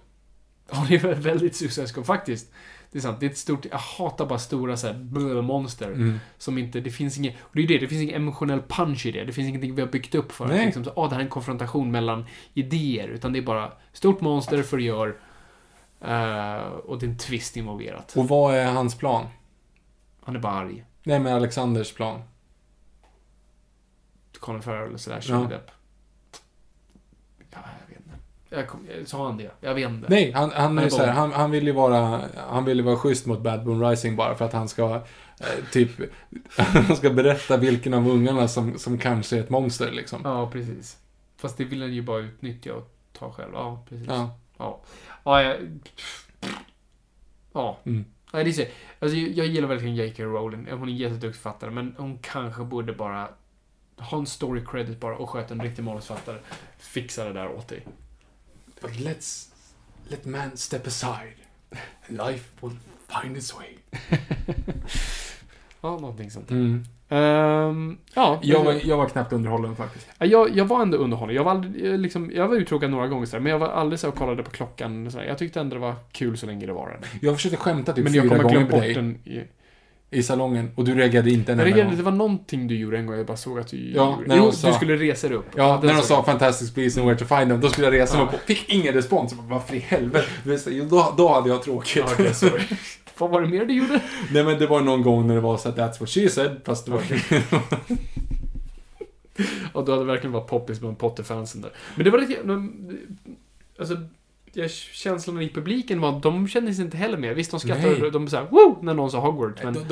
Ja, 0.72 0.86
det 0.90 0.96
är 0.96 1.16
väldigt 1.16 1.56
Suicide 1.56 1.88
Squad, 1.88 2.06
faktiskt. 2.06 2.52
Det 2.92 3.00
är 3.00 3.02
sant. 3.02 3.20
Det 3.20 3.26
är 3.26 3.30
ett 3.30 3.38
stort... 3.38 3.66
Jag 3.72 3.78
hatar 3.78 4.26
bara 4.26 4.40
stora 4.40 4.78
så 4.78 4.88
här 4.88 5.42
monster. 5.42 5.92
Mm. 5.92 6.20
Som 6.38 6.58
inte... 6.58 6.80
Det 6.80 6.92
finns 6.92 7.18
inget... 7.18 7.36
Och 7.42 7.56
det 7.56 7.64
är 7.64 7.68
det, 7.68 7.78
det 7.78 7.88
finns 7.88 8.02
ingen 8.02 8.16
emotionell 8.16 8.62
punch 8.68 9.06
i 9.06 9.12
det. 9.12 9.24
Det 9.24 9.34
finns 9.34 9.48
ingenting 9.50 9.76
vi 9.76 9.82
har 9.82 9.90
byggt 9.90 10.16
upp 10.16 10.32
för. 10.32 10.46
Nej. 10.48 10.60
Att 10.60 10.66
liksom, 10.66 10.84
så, 10.84 10.94
ah, 10.96 11.08
det 11.08 11.16
här 11.16 11.20
är 11.20 11.24
en 11.24 11.30
konfrontation 11.30 11.92
mellan 11.92 12.26
idéer. 12.54 13.08
Utan 13.08 13.34
det 13.34 13.40
är 13.40 13.44
bara 13.44 13.72
stort 13.94 14.22
monster, 14.22 14.64
förgör. 14.64 15.18
eh, 16.02 16.68
och 16.68 17.00
det 17.00 17.06
är 17.06 17.10
en 17.10 17.18
twist 17.18 17.58
involverat. 17.58 18.18
Och 18.18 18.28
vad 18.28 18.56
är 18.56 18.66
hans 18.66 18.98
plan? 18.98 19.28
Han 20.24 20.36
är 20.36 20.40
bara 20.40 20.54
arg. 20.54 20.86
Nej, 21.04 21.20
men 21.20 21.34
Alexanders 21.34 21.94
plan. 21.94 22.22
Colin 24.46 24.62
Farrell 24.62 25.00
slash 25.00 25.22
Ja. 25.22 25.36
Johnny 25.36 25.50
Depp. 25.50 25.72
Ja, 27.52 27.60
jag 27.82 27.96
vet 27.96 28.06
inte. 28.06 28.18
Jag 28.50 28.68
kom, 28.68 28.88
sa 29.06 29.26
han 29.26 29.38
det? 29.38 29.52
Jag 29.62 29.74
vet 29.76 29.90
inte. 29.90 30.10
Nej, 30.10 30.32
han, 30.32 30.52
han, 30.52 30.80
är 30.80 30.90
så 30.90 31.04
här, 31.04 31.12
han, 31.12 31.32
han 31.32 31.52
vill 31.52 31.68
ju 31.68 31.72
vara, 31.72 32.22
han 32.50 32.66
vill 32.66 32.78
ju 32.78 32.84
vara 32.84 32.98
schysst 32.98 33.26
mot 33.26 33.42
Bad 33.42 33.66
Moon 33.66 33.90
Rising 33.90 34.16
bara 34.16 34.36
för 34.36 34.46
att 34.46 34.54
han 34.54 34.70
ska, 34.70 34.96
eh, 35.40 35.66
typ, 35.72 35.90
han 36.58 36.96
ska 36.96 37.10
berätta 37.10 37.58
vilken 37.58 37.94
av 37.94 38.08
ungarna 38.08 38.48
som, 38.48 38.78
som 38.80 38.98
kanske 38.98 39.38
är 39.38 39.40
ett 39.40 39.50
monster 39.50 39.92
liksom. 39.92 40.22
Ja, 40.24 40.52
precis. 40.52 40.98
Fast 41.38 41.58
det 41.58 41.64
vill 41.66 41.82
han 41.82 41.94
ju 41.94 42.02
bara 42.02 42.20
utnyttja 42.20 42.74
och 42.74 42.96
ta 43.20 43.32
själv. 43.32 43.52
Ja, 43.54 43.86
precis. 43.90 44.08
Ja. 44.08 44.38
Ja. 44.58 44.82
Ja, 45.24 45.44
jag... 45.44 45.80
Ja. 47.54 47.78
Mm. 47.86 48.06
Nej, 48.34 48.44
det 48.44 48.50
är 48.50 48.54
så. 48.54 48.64
Alltså, 49.00 49.18
jag 49.18 49.48
gillar 49.48 49.68
verkligen 49.68 49.96
J.K. 49.96 50.24
Rowling. 50.24 50.68
Hon 50.72 50.90
är 50.90 50.94
jätteduktig 50.94 51.36
författare, 51.36 51.72
men 51.72 51.96
hon 51.98 52.18
kanske 52.18 52.64
borde 52.64 52.94
bara 52.94 53.30
ha 53.98 54.18
en 54.18 54.26
story 54.26 54.66
credit 54.66 55.00
bara 55.00 55.18
och 55.18 55.30
sköta 55.30 55.54
en 55.54 55.62
riktig 55.62 55.84
manusförfattare. 55.84 56.38
Fixa 56.78 57.26
det 57.26 57.34
där 57.34 57.52
åt 57.52 57.68
dig. 57.68 57.86
But 58.82 58.92
let's, 58.92 59.50
let 60.08 60.26
man 60.26 60.58
step 60.58 60.88
aside. 60.88 61.36
Life 62.08 62.50
will 62.62 62.78
find 63.08 63.38
its 63.38 63.56
way. 63.56 63.78
Ja, 65.86 65.92
någonting 65.92 66.32
sånt. 66.32 66.52
Mm. 66.52 66.84
Ehm, 67.10 67.98
ja. 68.14 68.40
Jag, 68.44 68.64
var, 68.64 68.74
jag 68.84 68.98
var 68.98 69.10
knappt 69.10 69.34
underhållen 69.34 69.76
faktiskt. 69.76 70.08
Ja, 70.18 70.26
Jag, 70.26 70.58
jag 70.58 70.66
var 70.66 70.82
ändå 70.82 70.98
underhållen. 70.98 71.36
Jag 71.36 71.44
var, 71.44 71.52
aldrig, 71.52 71.86
eh, 71.86 71.98
liksom, 71.98 72.32
jag 72.34 72.48
var 72.48 72.56
uttråkad 72.56 72.92
några 72.92 73.08
gånger 73.08 73.26
sådär, 73.26 73.42
men 73.42 73.52
jag 73.52 73.60
var 73.60 73.68
aldrig 73.68 74.00
så 74.00 74.10
och 74.10 74.16
kollade 74.16 74.44
på 74.44 74.52
klockan. 74.52 75.12
Så 75.12 75.20
jag 75.28 75.38
tyckte 75.38 75.60
ändå 75.60 75.76
det 75.76 75.82
var 75.82 75.96
kul 76.12 76.38
så 76.38 76.46
länge 76.46 76.66
det 76.66 76.74
var 76.74 76.90
den. 76.90 77.10
Jag 77.22 77.36
försökte 77.36 77.58
skämta 77.58 77.94
typ 77.94 78.04
men 78.04 78.14
jag 78.14 78.24
fyra 78.24 78.30
kommer 78.30 78.44
gånger 78.44 78.56
glömma 78.56 78.70
på 78.70 78.76
bort 78.76 78.84
dig 78.84 78.94
den. 78.94 79.18
I, 79.26 79.44
i 80.12 80.24
salongen 80.24 80.72
och 80.76 80.86
du 80.86 80.96
reagerade 80.96 81.30
inte 81.32 81.52
en 81.52 81.58
jag 81.60 81.66
reagerade, 81.66 81.90
gång. 81.90 81.98
det 81.98 82.04
var 82.04 82.12
någonting 82.12 82.68
du 82.68 82.78
gjorde 82.78 82.98
en 82.98 83.06
gång, 83.06 83.18
jag 83.18 83.26
bara 83.26 83.38
såg 83.38 83.60
att 83.60 83.68
du 83.68 83.92
Ja, 83.92 84.12
gjorde. 84.22 84.36
Jo, 84.36 84.44
de 84.44 84.50
du 84.52 84.56
sa- 84.58 84.74
skulle 84.74 84.96
resa 84.98 85.28
dig 85.28 85.38
upp. 85.38 85.46
Ja, 85.56 85.82
när 85.84 85.94
de 85.94 86.02
sa 86.02 86.24
Fantastic 86.24 86.74
Beasts 86.76 86.98
and 86.98 87.08
Where 87.08 87.20
to 87.20 87.26
Find 87.26 87.50
Them, 87.50 87.62
då 87.62 87.70
skulle 87.70 87.88
jag 87.88 87.94
resa 87.94 88.18
mig 88.18 88.26
Ja. 88.26 88.30
upp 88.30 88.34
och 88.42 88.48
fick 88.48 88.70
ingen 88.70 88.94
respons. 88.94 89.32
Jag 89.32 89.44
bara, 89.44 89.54
Varför 89.58 89.76
i 89.76 89.80
helvete? 89.80 90.26
Då, 90.90 91.14
då 91.18 91.34
hade 91.34 91.50
jag 91.50 91.64
tråkigt. 91.64 92.04
Ja, 92.20 92.34
sorry. 92.34 92.64
Vad 93.18 93.30
var 93.30 93.42
det 93.42 93.48
mer 93.48 93.66
du 93.66 93.74
gjorde? 93.74 94.00
Nej 94.32 94.44
men 94.44 94.60
det 94.60 94.68
var 94.68 94.82
någon 94.82 95.02
gång 95.04 95.28
när 95.28 95.36
det 95.36 95.42
var 95.42 95.58
så 95.58 95.70
att 95.70 95.78
that's 95.78 96.00
what 96.00 96.10
she 96.10 96.30
said, 96.30 96.62
fast 96.66 96.86
det 96.86 96.92
var... 96.92 97.02
Och 99.74 99.86
du 99.86 99.92
hade 99.92 100.04
verkligen 100.06 100.32
varit 100.32 100.48
poppis 100.48 100.80
bland 100.80 100.98
Potter-fansen 100.98 101.62
där. 101.62 101.72
Men 101.96 102.04
det 102.06 102.12
var 102.12 102.20
lite... 102.20 102.38
Alltså, 103.80 103.98
jag, 104.56 104.72
känslan 104.72 105.42
i 105.42 105.50
publiken 105.50 106.02
var 106.02 106.18
att 106.18 106.24
de 106.24 106.48
kände 106.48 106.74
sig 106.74 106.86
inte 106.86 106.98
heller 106.98 107.18
med. 107.18 107.36
Visst, 107.36 107.52
de 107.52 107.60
skrattade 107.60 108.00
Nej. 108.00 108.12
de 108.12 108.28
sa 108.28 108.44
woo 108.44 108.78
när 108.82 108.94
någon 108.94 109.12
sa 109.12 109.20
Hogwarts, 109.20 109.64
men... 109.64 109.74
Då, 109.74 109.84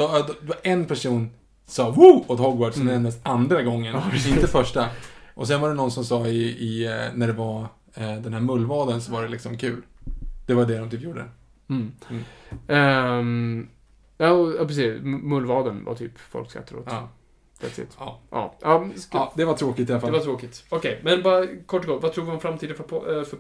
då, 0.42 0.54
en 0.64 0.86
person 0.86 1.30
sa 1.66 1.90
woo 1.90 2.26
åt 2.28 2.40
Hogwarts 2.40 2.78
Mm. 2.78 3.04
den 3.04 3.14
andra 3.24 3.64
gången, 3.64 3.96
inte 4.28 4.48
första. 4.48 4.86
Och 5.34 5.48
sen 5.48 5.62
var 5.62 5.70
det 5.70 5.76
någon 5.76 5.92
som 5.92 6.06
sa 6.06 6.28
i, 6.28 6.44
i 6.44 6.86
eh, 6.86 6.92
när 7.16 7.28
det 7.28 7.34
var 7.34 7.62
eh, 7.94 8.16
den 8.16 8.34
här 8.34 8.40
mullvaden 8.42 9.02
så 9.02 9.12
var 9.12 9.22
det 9.24 9.28
liksom 9.30 9.58
kul. 9.58 9.82
Det 10.48 10.54
var 10.54 10.66
det 10.66 10.78
de 10.78 10.90
typ 10.90 11.02
gjorde. 11.02 11.26
Mm. 11.70 11.92
Mm. 12.10 12.24
Ehm, 12.68 13.68
ja, 14.18 14.52
ja, 14.60 14.66
precis. 14.66 15.02
Mullvaden 15.04 15.84
var 15.86 15.96
typ 15.96 16.20
folk 16.20 16.50
skrattade 16.50 16.82
åt. 16.82 16.88
Ja. 16.90 17.10
That's 17.62 17.82
it. 17.82 17.98
Ja. 18.00 18.20
Ja, 18.32 18.56
ja, 18.62 18.88
ska, 18.96 19.18
ja, 19.18 19.34
det 19.36 19.46
var 19.46 19.54
tråkigt 19.54 19.90
i 19.90 19.92
alla 19.94 19.98
det 20.00 20.02
fall. 20.08 20.12
var 20.12 20.20
tråkigt. 20.20 20.64
Okej, 20.70 21.00
men 21.04 21.24
bara 21.24 21.48
kort 21.66 21.82
och 21.82 21.88
gott. 21.88 22.04
Vad 22.04 22.14
tror 22.14 22.26
vi 22.26 22.32
om 22.32 22.40
framtiden 22.40 22.76
för, 22.76 22.84
Po- 22.84 23.18
eh, 23.20 23.24
för 23.26 23.38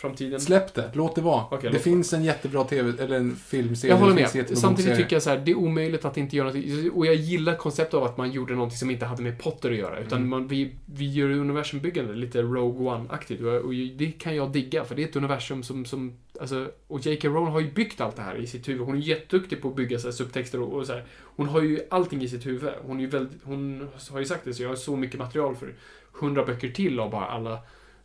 Potter-framtiden? 0.00 0.40
Släpp 0.40 0.74
det, 0.74 0.90
låt 0.94 1.14
det 1.14 1.20
vara. 1.20 1.44
Okej, 1.44 1.58
det 1.62 1.72
låt 1.72 1.82
finns 1.82 2.12
en 2.12 2.24
jättebra 2.24 2.64
TV, 2.64 3.02
eller 3.02 3.16
en 3.16 3.36
filmserie. 3.36 3.92
Jag 3.92 3.98
håller 3.98 4.14
med. 4.14 4.58
Samtidigt 4.58 4.96
tycker 4.96 5.16
jag 5.16 5.22
så 5.22 5.30
här, 5.30 5.38
det 5.38 5.50
är 5.50 5.54
omöjligt 5.54 6.04
att 6.04 6.16
inte 6.16 6.36
göra 6.36 6.48
någonting. 6.48 6.90
Och 6.90 7.06
jag 7.06 7.14
gillar 7.14 7.56
konceptet 7.56 7.94
av 7.94 8.04
att 8.04 8.16
man 8.16 8.32
gjorde 8.32 8.54
någonting 8.54 8.78
som 8.78 8.90
inte 8.90 9.06
hade 9.06 9.22
med 9.22 9.38
Potter 9.38 9.70
att 9.70 9.76
göra. 9.76 9.98
Utan 10.00 10.18
Mm. 10.18 10.30
man, 10.30 10.46
vi, 10.46 10.72
vi 10.86 11.12
gör 11.12 11.30
universumbyggande 11.30 12.14
lite 12.14 12.42
Rogue 12.42 12.90
One-aktigt. 12.90 13.42
Och, 13.42 13.64
och 13.64 13.72
det 13.74 14.12
kan 14.18 14.36
jag 14.36 14.52
digga, 14.52 14.84
för 14.84 14.94
det 14.94 15.02
är 15.02 15.08
ett 15.08 15.16
universum 15.16 15.62
som, 15.62 15.84
som 15.84 16.16
alltså, 16.40 16.70
och 16.86 17.06
J.K. 17.06 17.28
Rowling 17.28 17.52
har 17.52 17.60
ju 17.60 17.70
byggt 17.72 18.00
allt 18.00 18.16
det 18.16 18.22
här 18.22 18.36
i 18.36 18.46
sitt 18.46 18.68
huvud. 18.68 18.86
Hon 18.86 18.96
är 18.96 19.00
jätteduktig 19.00 19.62
på 19.62 19.68
att 19.68 19.76
bygga 19.76 19.98
så 19.98 20.06
här, 20.06 20.12
subtexter 20.12 20.60
och, 20.60 20.72
och 20.72 20.86
så 20.86 20.92
här. 20.92 21.04
Hon 21.22 21.48
har 21.48 21.62
ju 21.62 21.80
allting 21.90 22.22
i 22.22 22.28
sitt 22.28 22.46
huvud. 22.46 22.70
Hon, 22.86 22.96
är 22.96 23.00
ju 23.00 23.06
väldigt, 23.06 23.38
hon 23.44 23.88
har 24.10 24.18
ju 24.18 24.26
sagt 24.26 24.44
det, 24.44 24.54
så 24.54 24.62
jag 24.62 24.68
har 24.68 24.76
så 24.76 24.96
mycket 24.96 25.18
material 25.18 25.56
för 25.56 25.74
hundra 26.12 26.44
böcker 26.44 26.68
till 26.68 27.00
av 27.00 27.10
bara 27.10 27.26
alla 27.26 27.58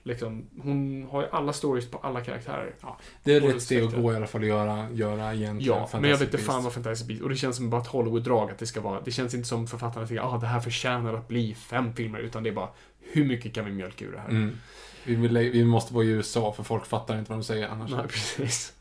Liksom, 0.08 0.46
hon 0.62 1.08
har 1.12 1.22
ju 1.22 1.28
alla 1.32 1.54
stories 1.54 1.92
på 1.92 1.98
alla 1.98 2.22
karaktärer. 2.22 2.76
Det 3.24 3.34
är 3.34 3.44
och 3.44 3.50
rätt 3.50 3.62
steg 3.62 3.84
att 3.84 3.96
gå 3.96 4.14
i 4.14 4.16
alla 4.16 4.28
fall 4.28 4.42
att 4.42 4.48
göra, 4.48 4.92
göra 4.92 5.34
egentligen. 5.34 5.80
Ja, 5.80 5.90
men 5.94 6.10
jag 6.10 6.18
vet 6.18 6.34
inte 6.34 6.38
fan 6.38 6.64
vad. 6.64 6.74
Fantastic 6.74 7.08
Beasts 7.08 7.24
Och 7.24 7.30
det 7.30 7.36
känns 7.36 7.56
som 7.56 7.70
bara 7.70 7.82
ett 7.82 7.88
Hollywood-drag 7.88 8.52
att 8.52 8.58
det 8.58 8.68
ska 8.68 8.82
vara. 8.82 9.02
Det 9.02 9.12
känns 9.12 9.34
inte 9.34 9.48
som 9.48 9.68
författarna 9.68 10.08
tänker 10.08 10.36
ah 10.36 10.38
det 10.38 10.48
här 10.48 10.60
förtjänar 10.60 11.14
att 11.14 11.28
bli 11.28 11.54
fem 11.54 11.94
filmer. 11.94 12.20
Utan 12.20 12.44
det 12.44 12.50
är 12.50 12.54
bara, 12.54 12.70
hur 13.02 13.26
mycket 13.26 13.54
kan 13.54 13.66
vi 13.66 13.72
mjölka 13.72 14.06
ur 14.06 14.12
det 14.12 14.20
här? 14.20 14.30
Mm. 14.30 14.58
Vi, 15.04 15.16
vill, 15.16 15.38
vi 15.38 15.66
måste 15.66 15.94
vara 15.94 16.06
i 16.06 16.08
USA 16.08 16.54
för 16.54 16.64
folk 16.64 16.86
fattar 16.86 17.20
inte 17.20 17.32
vad 17.32 17.40
de 17.40 17.44
säger 17.44 17.68
annars. 17.68 17.92
Nej, 17.92 18.04
precis. 18.08 18.74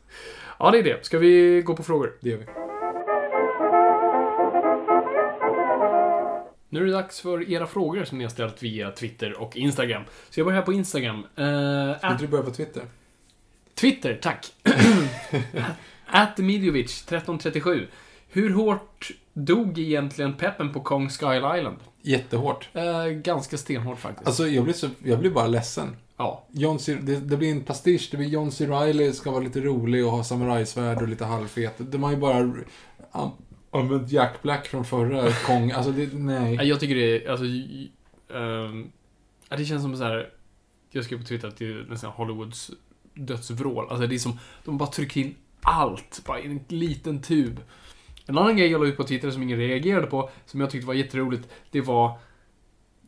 Ja, 0.59 0.71
det 0.71 0.79
är 0.79 0.83
det. 0.83 1.05
Ska 1.05 1.17
vi 1.17 1.61
gå 1.65 1.75
på 1.75 1.83
frågor? 1.83 2.17
Det 2.21 2.29
gör 2.29 2.37
vi. 2.37 2.45
Nu 6.75 6.81
är 6.81 6.85
det 6.85 6.91
dags 6.91 7.21
för 7.21 7.51
era 7.51 7.67
frågor 7.67 8.05
som 8.05 8.17
ni 8.17 8.23
har 8.23 8.31
ställt 8.31 8.63
via 8.63 8.91
Twitter 8.91 9.41
och 9.41 9.57
Instagram. 9.57 10.03
Så 10.29 10.39
jag 10.39 10.45
börjar 10.45 10.59
här 10.59 10.65
på 10.65 10.73
Instagram. 10.73 11.17
Uh, 11.17 11.97
Ska 11.97 12.11
inte 12.11 12.23
du 12.23 12.27
börja 12.27 12.43
på 12.43 12.51
Twitter? 12.51 12.83
Twitter, 13.75 14.19
tack. 14.21 14.53
At 16.05 16.37
Midjovic 16.37 17.01
1337. 17.01 17.87
Hur 18.29 18.53
hårt 18.53 19.11
dog 19.33 19.79
egentligen 19.79 20.33
peppen 20.33 20.73
på 20.73 20.79
Kong 20.79 21.09
Skull 21.09 21.37
Island? 21.57 21.77
Jättehårt. 22.01 22.69
Eh, 22.73 23.05
ganska 23.05 23.57
stenhårt 23.57 23.99
faktiskt. 23.99 24.27
Alltså, 24.27 24.47
jag 24.47 24.63
blir, 24.63 24.73
så, 24.73 24.87
jag 25.03 25.19
blir 25.19 25.31
bara 25.31 25.47
ledsen. 25.47 25.95
ja. 26.17 26.45
John 26.51 26.79
C, 26.79 26.97
det, 27.01 27.15
det 27.15 27.37
blir 27.37 27.51
en 27.51 27.63
pastisch. 27.63 28.07
Det 28.11 28.17
blir 28.17 28.27
John 28.27 28.51
C. 28.51 28.65
Reilly 28.65 29.13
ska 29.13 29.31
vara 29.31 29.43
lite 29.43 29.59
rolig 29.59 30.05
och 30.05 30.11
ha 30.11 30.23
samurajsvärd 30.23 31.01
och 31.01 31.07
lite 31.07 31.25
halvfet. 31.25 31.73
De 31.77 32.03
har 32.03 32.11
ju 32.11 32.17
bara 32.17 32.53
använt 33.79 34.11
Jack 34.11 34.41
Black 34.41 34.67
från 34.67 34.85
förra 34.85 35.31
Kong. 35.31 35.71
Alltså, 35.71 35.91
det, 35.91 36.13
nej. 36.13 36.55
Ja, 36.55 36.63
Jag 36.63 36.79
tycker 36.79 36.95
det 36.95 37.25
är, 37.25 37.31
alltså... 37.31 37.45
ja, 39.49 39.57
det 39.57 39.65
känns 39.65 39.81
som 39.81 39.97
så 39.97 40.03
här. 40.03 40.29
Jag 40.91 41.05
skrev 41.05 41.17
på 41.17 41.23
Twitter 41.23 41.47
att 41.47 41.57
det 41.57 41.65
är 41.65 41.85
nästan 41.89 42.11
Hollywoods 42.11 42.71
dödsvrål. 43.13 43.89
Alltså 43.89 44.07
det 44.07 44.15
är 44.15 44.19
som, 44.19 44.39
de 44.65 44.77
bara 44.77 44.89
tryckt 44.89 45.17
in 45.17 45.35
allt, 45.61 46.21
bara 46.25 46.39
i 46.39 46.45
en 46.45 46.59
liten 46.67 47.21
tub. 47.21 47.59
En 48.25 48.37
annan 48.37 48.57
grej 48.57 48.71
jag 48.71 48.81
la 48.81 48.87
ut 48.87 48.97
på 48.97 49.03
Twitter 49.03 49.31
som 49.31 49.43
ingen 49.43 49.57
reagerade 49.57 50.07
på, 50.07 50.29
som 50.45 50.61
jag 50.61 50.69
tyckte 50.69 50.87
var 50.87 50.93
jätteroligt, 50.93 51.49
det 51.71 51.81
var... 51.81 52.17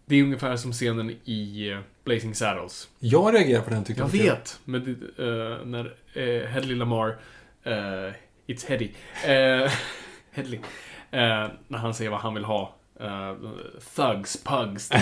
Det 0.06 0.16
är 0.16 0.24
ungefär 0.24 0.56
som 0.56 0.72
scenen 0.72 1.16
i 1.26 1.70
eh, 1.70 1.80
Blazing 2.04 2.36
Saddles. 2.36 2.90
Jag 3.00 3.34
reagerar 3.34 3.62
på 3.62 3.70
den 3.70 3.84
tyckte 3.84 4.02
Jag 4.02 4.12
kul. 4.12 4.20
vet, 4.22 4.60
men 4.66 4.82
eh, 5.18 5.66
när 5.66 5.86
uh, 6.18 6.46
Hedley 6.48 6.76
Lamar, 6.76 7.08
uh, 7.10 8.14
It's 8.48 8.68
Heddy, 8.68 8.86
uh, 8.86 9.72
Hedley, 10.38 10.60
eh, 11.12 11.48
när 11.68 11.78
han 11.78 11.94
säger 11.94 12.12
vad 12.12 12.20
han 12.20 12.34
vill 12.34 12.46
ha. 12.46 12.74
eh, 13.00 13.34
thugs, 13.96 14.44
pugs, 14.44 14.90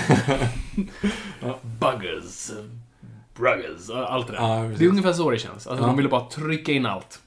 buggers, 1.79 2.51
uh, 2.51 2.65
bruggers, 3.35 3.89
uh, 3.89 3.97
allt 4.13 4.27
det 4.27 4.33
där. 4.33 4.39
Ja, 4.41 4.63
det 4.77 4.85
är 4.85 4.89
ungefär 4.89 5.13
så 5.13 5.29
det 5.31 5.37
känns. 5.37 5.67
Alltså, 5.67 5.83
Ja. 5.83 5.87
De 5.87 5.97
ville 5.97 6.09
bara 6.09 6.25
trycka 6.29 6.71
in 6.71 6.85
allt. 6.85 7.19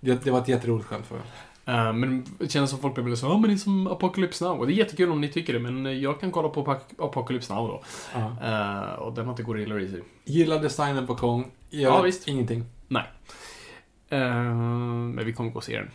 det, 0.00 0.24
det 0.24 0.30
var 0.30 0.38
ett 0.40 0.48
jätteroligt 0.48 0.88
skämt 0.88 1.06
för 1.06 1.14
mig. 1.14 1.24
Eh, 1.64 1.92
men 1.92 2.24
det 2.38 2.52
känns 2.52 2.70
som 2.70 2.78
folk 2.78 2.94
blev 2.94 3.14
så 3.16 3.26
ja 3.26 3.38
men 3.38 3.42
det 3.50 3.54
är 3.54 3.56
som 3.56 3.86
Apocalypse 3.86 4.44
Now. 4.44 4.58
Och 4.58 4.66
det 4.66 4.72
är 4.72 4.74
jättekul 4.74 5.10
om 5.12 5.20
ni 5.20 5.28
tycker 5.28 5.52
det, 5.52 5.58
men 5.58 6.00
jag 6.00 6.20
kan 6.20 6.30
kolla 6.30 6.48
på 6.48 6.64
Apoc- 6.64 7.04
Apocalypse 7.04 7.54
Now 7.54 7.68
då. 7.68 7.82
Ja. 8.14 8.36
Eh, 8.48 8.92
och 8.94 9.12
den 9.12 9.24
har 9.24 9.32
inte 9.32 9.42
Gorilla 9.42 9.80
Easy. 9.80 10.00
Gillar 10.24 10.58
designen 10.62 11.06
på 11.06 11.14
Kong. 11.14 11.50
Jag 11.70 11.92
Ja, 11.92 12.02
visst. 12.02 12.28
Ingenting. 12.28 12.64
Nej. 12.88 13.04
Eh, 14.12 14.54
men 14.54 15.26
vi 15.26 15.32
kommer 15.32 15.50
gå 15.50 15.56
och 15.56 15.64
se 15.64 15.76
den. 15.76 15.90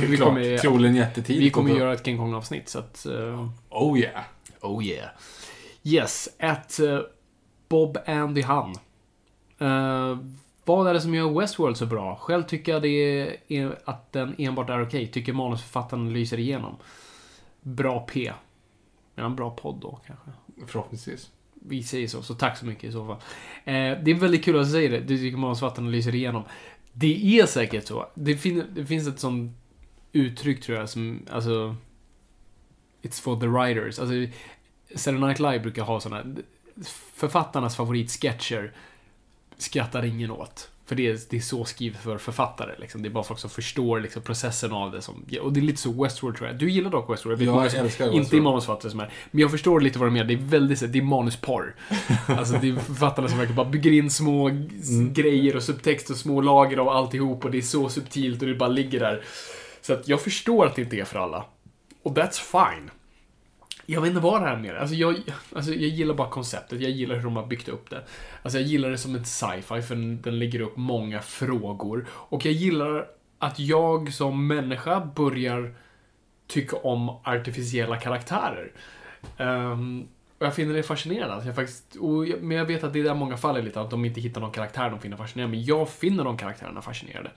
vi 0.10 0.16
kommer, 0.16 0.58
Troligen 0.58 0.96
jättetidigt. 0.96 1.44
vi 1.44 1.50
kommer 1.50 1.70
göra 1.74 1.92
ett 1.92 2.04
King 2.04 2.18
Kong-avsnitt, 2.18 2.68
så 2.68 2.78
att... 2.78 3.06
eh, 3.06 3.48
Oh 3.70 3.98
yeah. 3.98 4.24
oh 4.60 4.84
yeah. 4.84 5.08
Yes, 5.82 6.28
at 6.38 6.80
eh, 6.80 7.00
Bob 7.68 7.98
Andy 8.06 8.42
Han. 8.42 8.70
Eh, 9.58 10.18
vad 10.64 10.88
är 10.88 10.94
det 10.94 11.00
som 11.00 11.14
gör 11.14 11.40
Westworld 11.40 11.76
så 11.76 11.86
bra? 11.86 12.16
Själv 12.16 12.42
tycker 12.42 12.72
jag 12.72 12.82
det 12.82 12.88
är 13.48 13.78
att 13.84 14.12
den 14.12 14.34
enbart 14.38 14.70
är 14.70 14.82
okej. 14.82 15.06
Tycker 15.06 15.32
manusförfattaren 15.32 16.12
lyser 16.12 16.38
igenom. 16.38 16.76
Bra 17.60 18.00
P. 18.00 18.32
Men 19.14 19.24
en 19.24 19.36
bra 19.36 19.50
podd 19.50 19.76
då, 19.80 20.00
kanske. 20.06 20.30
Förhoppningsvis. 20.66 21.30
Vi 21.66 21.82
säger 21.82 22.08
så, 22.08 22.22
så 22.22 22.34
tack 22.34 22.58
så 22.58 22.66
mycket 22.66 22.84
i 22.84 22.92
så 22.92 23.06
fall. 23.06 23.16
Eh, 23.64 23.72
det 24.04 24.10
är 24.10 24.14
väldigt 24.14 24.44
kul 24.44 24.58
att 24.58 24.66
du 24.66 24.70
säger 24.70 24.90
det. 24.90 25.00
Du 25.00 25.18
tycker 25.18 25.36
manusförfattaren 25.38 25.90
lyser 25.92 26.14
igenom. 26.14 26.42
Det 26.94 27.40
är 27.40 27.46
säkert 27.46 27.86
så. 27.86 28.10
Det, 28.14 28.36
fin 28.36 28.64
det 28.74 28.86
finns 28.86 29.08
ett 29.08 29.20
sånt 29.20 29.56
uttryck 30.12 30.62
tror 30.62 30.78
jag 30.78 30.88
som, 30.88 31.26
alltså... 31.30 31.76
It's 33.02 33.22
for 33.22 33.40
the 33.40 33.46
writers. 33.46 33.98
Alltså, 33.98 34.14
Saturday 34.94 35.28
Night 35.28 35.38
Live 35.38 35.58
brukar 35.58 35.82
ha 35.82 36.00
såna... 36.00 36.24
Författarnas 37.14 37.76
favoritsketcher 37.76 38.72
skrattar 39.56 40.04
ingen 40.04 40.30
åt. 40.30 40.70
För 40.86 40.94
det 40.94 41.10
är, 41.10 41.18
det 41.30 41.36
är 41.36 41.40
så 41.40 41.64
skrivet 41.64 42.00
för 42.00 42.18
författare. 42.18 42.70
Liksom. 42.78 43.02
Det 43.02 43.08
är 43.08 43.10
bara 43.10 43.24
folk 43.24 43.40
som 43.40 43.50
förstår 43.50 44.00
liksom, 44.00 44.22
processen 44.22 44.72
av 44.72 44.90
det. 44.92 45.02
Som, 45.02 45.24
och 45.42 45.52
det 45.52 45.60
är 45.60 45.62
lite 45.62 45.80
så 45.80 46.02
Westworld 46.02 46.36
tror 46.36 46.48
jag. 46.48 46.58
Du 46.58 46.70
gillar 46.70 46.90
dock 46.90 47.10
Westworld. 47.10 47.42
Jag 47.42 47.56
Jag 47.56 47.74
älskar 47.74 48.04
inte 48.06 48.16
är 48.16 48.18
Westworld. 48.20 48.42
manusförfattare 48.44 48.90
som 48.90 49.00
är. 49.00 49.10
Men 49.30 49.40
jag 49.40 49.50
förstår 49.50 49.80
lite 49.80 49.98
vad 49.98 50.08
de 50.08 50.12
menar. 50.12 50.26
Det 50.26 50.34
är 50.34 50.38
väldigt 50.38 50.92
det 50.92 50.98
är 50.98 51.02
manusporr. 51.02 51.74
Alltså 52.26 52.54
det 52.60 52.68
är 52.68 52.76
författarna 52.76 53.28
som 53.28 53.38
verkligen 53.38 53.56
bara 53.56 53.68
bygger 53.70 53.92
in 53.92 54.10
små 54.10 54.48
Mm. 54.48 55.12
grejer 55.12 55.56
och 55.56 55.62
subtext 55.62 56.10
och 56.10 56.16
små 56.16 56.40
lager 56.40 56.76
av 56.76 56.88
alltihop 56.88 57.44
och 57.44 57.50
det 57.50 57.58
är 57.58 57.62
så 57.62 57.88
subtilt 57.88 58.42
och 58.42 58.48
det 58.48 58.54
bara 58.54 58.68
ligger 58.68 59.00
där. 59.00 59.24
Så 59.82 59.92
att 59.92 60.08
jag 60.08 60.20
förstår 60.20 60.66
att 60.66 60.74
det 60.76 60.82
inte 60.82 60.96
är 60.96 61.04
för 61.04 61.18
alla. 61.18 61.44
Och 62.02 62.16
that's 62.16 62.40
fine. 62.40 62.90
Jag 63.86 64.00
vet 64.00 64.08
inte 64.08 64.20
vad 64.20 64.42
det 64.42 64.46
här 64.46 64.56
är 64.56 64.60
med. 64.60 64.76
Alltså 64.76 64.94
jag, 64.94 65.22
alltså 65.52 65.70
jag 65.70 65.90
gillar 65.90 66.14
bara 66.14 66.30
konceptet. 66.30 66.80
Jag 66.80 66.90
gillar 66.90 67.14
hur 67.14 67.22
de 67.22 67.36
har 67.36 67.46
byggt 67.46 67.68
upp 67.68 67.90
det. 67.90 68.04
Alltså 68.42 68.58
jag 68.58 68.68
gillar 68.68 68.90
det 68.90 68.98
som 68.98 69.14
ett 69.14 69.26
sci-fi 69.26 69.82
för 69.82 69.94
den, 69.94 70.22
den 70.22 70.38
lägger 70.38 70.60
upp 70.60 70.76
många 70.76 71.20
frågor. 71.20 72.06
Och 72.10 72.46
jag 72.46 72.54
gillar 72.54 73.06
att 73.38 73.58
jag 73.58 74.12
som 74.12 74.46
människa 74.46 75.00
börjar 75.00 75.74
tycka 76.46 76.76
om 76.76 77.08
artificiella 77.08 77.96
karaktärer. 77.96 78.72
Um, 79.38 80.08
och 80.38 80.46
jag 80.46 80.54
finner 80.54 80.74
det 80.74 80.82
fascinerande. 80.82 81.34
Alltså 81.34 81.48
jag 81.48 81.56
faktiskt, 81.56 81.96
och 81.96 82.26
jag, 82.26 82.42
men 82.42 82.56
jag 82.56 82.64
vet 82.64 82.84
att 82.84 82.92
det 82.92 83.00
är 83.00 83.04
där 83.04 83.14
många 83.14 83.36
faller 83.36 83.62
lite, 83.62 83.80
att 83.80 83.90
de 83.90 84.04
inte 84.04 84.20
hittar 84.20 84.40
någon 84.40 84.50
karaktär 84.50 84.90
de 84.90 85.00
finner 85.00 85.16
fascinerande. 85.16 85.56
Men 85.56 85.64
jag 85.64 85.88
finner 85.88 86.24
de 86.24 86.36
karaktärerna 86.36 86.82
fascinerande. 86.82 87.30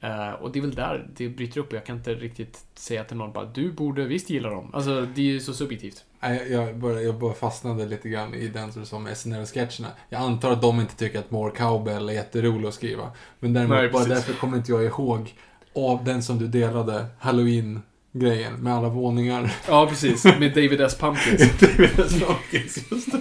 Eh, 0.00 0.30
och 0.30 0.52
det 0.52 0.58
är 0.58 0.60
väl 0.60 0.74
där 0.74 1.08
det 1.16 1.28
bryter 1.28 1.60
upp. 1.60 1.72
Jag 1.72 1.84
kan 1.86 1.96
inte 1.96 2.14
riktigt 2.14 2.58
säga 2.74 3.04
till 3.04 3.16
någon 3.16 3.32
bara, 3.32 3.44
du 3.44 3.72
borde 3.72 4.04
visst 4.04 4.30
gilla 4.30 4.50
dem. 4.50 4.70
Alltså, 4.74 5.00
det 5.14 5.20
är 5.20 5.24
ju 5.24 5.40
så 5.40 5.54
subjektivt. 5.54 6.04
Nej, 6.20 6.52
jag, 6.52 6.76
bara, 6.78 7.02
jag 7.02 7.14
bara 7.18 7.34
fastnade 7.34 7.86
lite 7.86 8.08
grann 8.08 8.34
i 8.34 8.48
den 8.48 8.72
som- 8.72 8.86
som 8.86 9.06
SNL-sketcherna. 9.08 9.88
Jag 10.08 10.20
antar 10.22 10.50
att 10.52 10.62
de 10.62 10.80
inte 10.80 10.96
tycker 10.96 11.18
att 11.18 11.30
More 11.30 11.50
Cowbell 11.56 12.08
är 12.08 12.12
jätterolig 12.12 12.68
att 12.68 12.74
skriva. 12.74 13.10
Men 13.40 13.52
däremot, 13.52 13.76
Nej, 13.76 13.88
bara 13.90 14.04
därför 14.04 14.32
kommer 14.34 14.56
inte 14.56 14.72
jag 14.72 14.84
ihåg 14.84 15.34
av 15.74 16.04
den 16.04 16.22
som 16.22 16.38
du 16.38 16.46
delade, 16.46 17.06
Halloween-grejen, 17.18 18.54
med 18.54 18.74
alla 18.74 18.88
våningar. 18.88 19.52
Ja, 19.68 19.86
precis. 19.86 20.24
Med 20.24 20.50
David 20.54 20.80
S. 20.80 20.98
Pumpkins. 20.98 21.40
Just 22.90 23.12
det. 23.12 23.20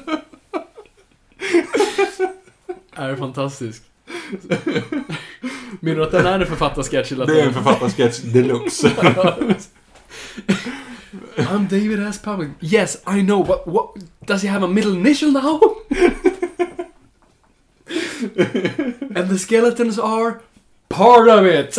är 3.01 3.15
fantastisk. 3.15 3.83
Menar 5.79 5.97
du 5.97 6.03
att 6.03 6.11
den 6.11 6.25
är 6.25 6.39
en 6.39 6.45
författarsketch? 6.47 7.11
eller 7.11 7.23
att 7.23 7.29
Det 7.29 7.41
är 7.41 7.47
en 7.47 7.53
författarsketch 7.53 8.19
deluxe. 8.19 8.87
I'm 11.37 11.69
David 11.69 12.07
S. 12.07 12.19
Pumpkins. 12.23 12.73
Yes, 12.73 12.97
I 13.17 13.21
know, 13.21 13.45
but 13.47 13.61
what... 13.73 13.85
Does 14.25 14.43
he 14.43 14.49
have 14.49 14.65
a 14.65 14.67
middle 14.67 14.91
initial 14.91 15.31
now? 15.31 15.59
And 19.15 19.29
the 19.29 19.37
skeletons 19.37 19.99
are 19.99 20.33
part 20.89 21.27
of 21.29 21.45
it! 21.45 21.77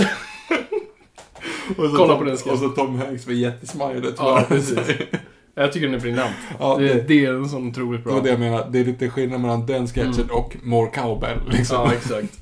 Kolla 1.76 2.16
på 2.18 2.24
den 2.24 2.36
sketchen. 2.36 2.52
Och 2.52 2.58
så 2.58 2.68
Tom 2.68 2.98
Hanks 2.98 3.26
med 3.26 3.36
jättesmile. 3.36 4.12
Ja, 4.18 4.44
precis. 4.48 4.78
Jag 5.54 5.72
tycker 5.72 5.86
den 5.86 5.94
är 5.94 6.00
briljant. 6.00 6.34
Ja, 6.58 6.76
det, 6.78 6.88
det- 6.94 7.00
det 7.08 7.24
är 7.26 7.32
en 7.34 7.48
sån 7.48 7.68
otroligt 7.68 8.00
Det 8.00 8.04
bra. 8.04 8.14
var 8.14 8.22
det 8.22 8.28
jag 8.30 8.40
menade. 8.40 8.66
Det 8.70 8.78
är 8.80 8.84
lite 8.84 9.10
skillnad 9.10 9.40
mellan 9.40 9.66
den 9.66 9.86
sketchen 9.88 10.30
och 10.30 10.56
More 10.62 10.90
Cowbell. 10.90 11.38
Liksom. 11.50 11.76
Ja, 11.76 11.92
exakt. 11.92 12.38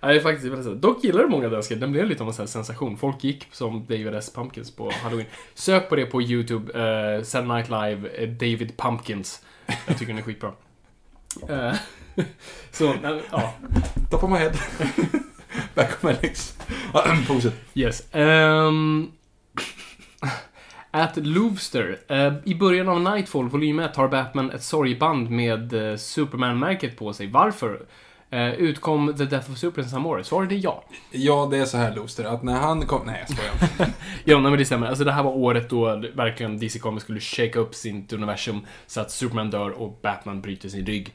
Nej, 0.00 0.20
faktiskt 0.20 0.46
väldigt 0.46 0.66
sant. 0.66 0.82
Dock 0.82 1.04
gillar 1.04 1.26
många 1.26 1.50
sketchen. 1.50 1.80
Den 1.80 1.92
blev 1.92 2.06
lite 2.06 2.22
av 2.22 2.28
en 2.40 2.48
sensation. 2.48 2.96
Folk 2.96 3.24
gick 3.24 3.48
som 3.52 3.86
David 3.88 4.14
S. 4.14 4.32
Pumpkins 4.34 4.76
på 4.76 4.90
Halloween. 4.90 5.26
Sök 5.54 5.88
på 5.88 5.96
det 5.96 6.06
på 6.06 6.22
YouTube. 6.22 6.72
Uh, 6.72 7.22
Saturday 7.22 7.56
Night 7.56 7.68
Live, 7.68 8.08
eh, 8.08 8.28
David 8.28 8.76
Pumpkins. 8.76 9.42
Jag 9.86 9.98
tycker 9.98 10.12
den 10.12 10.18
är 10.18 10.22
skitbra. 10.22 10.52
Eh, 11.48 11.74
så, 12.70 12.94
ja. 13.30 13.54
Top 14.10 14.24
of 14.24 14.30
my 14.30 14.36
head. 14.36 14.52
Back 15.74 15.90
of 15.96 16.02
my 16.02 16.12
legs. 16.22 16.58
Fortsätt. 17.26 17.54
Yes. 17.74 18.14
Um, 18.14 19.12
at 20.90 21.16
Louvster. 21.16 21.98
Eh, 22.08 22.34
I 22.44 22.54
början 22.54 22.88
av 22.88 23.00
Nightfall, 23.00 23.48
volym 23.48 23.78
1, 23.78 23.96
har 23.96 24.08
Batman 24.08 24.50
ett 24.50 24.62
sorgband 24.62 25.30
med 25.30 25.72
uh, 25.72 25.96
Superman-märket 25.96 26.96
på 26.96 27.12
sig. 27.12 27.26
Varför? 27.26 27.86
Eh, 28.36 28.54
utkom 28.54 29.14
The 29.16 29.24
Death 29.24 29.50
of 29.50 29.58
Superman 29.58 29.90
samma 29.90 30.08
år? 30.08 30.22
Svaret 30.22 30.52
är 30.52 30.60
ja. 30.64 30.84
Ja, 31.10 31.48
det 31.50 31.58
är 31.58 31.64
så 31.64 31.76
här 31.76 31.94
Loster, 31.94 32.24
att 32.24 32.42
när 32.42 32.60
han 32.60 32.86
kom... 32.86 33.06
Nej, 33.06 33.24
jag 33.28 33.36
skojar. 33.36 33.90
Ja, 34.24 34.40
nej, 34.40 34.50
men 34.50 34.58
det 34.58 34.64
stämmer. 34.64 34.86
Alltså 34.86 35.04
det 35.04 35.12
här 35.12 35.22
var 35.22 35.36
året 35.36 35.70
då 35.70 36.02
verkligen 36.14 36.58
DC 36.58 36.78
Comics 36.78 37.04
skulle 37.04 37.20
shake 37.20 37.58
upp 37.58 37.74
sitt 37.74 38.12
universum 38.12 38.60
så 38.86 39.00
att 39.00 39.10
Superman 39.10 39.50
dör 39.50 39.70
och 39.70 39.98
Batman 40.02 40.40
bryter 40.40 40.68
sin 40.68 40.86
rygg. 40.86 41.14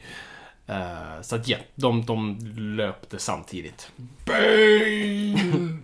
Eh, 0.68 1.22
så 1.22 1.36
att 1.36 1.48
ja, 1.48 1.58
de, 1.76 2.06
de 2.06 2.38
löpte 2.78 3.20
samtidigt. 3.20 3.92
Bane! 4.26 5.78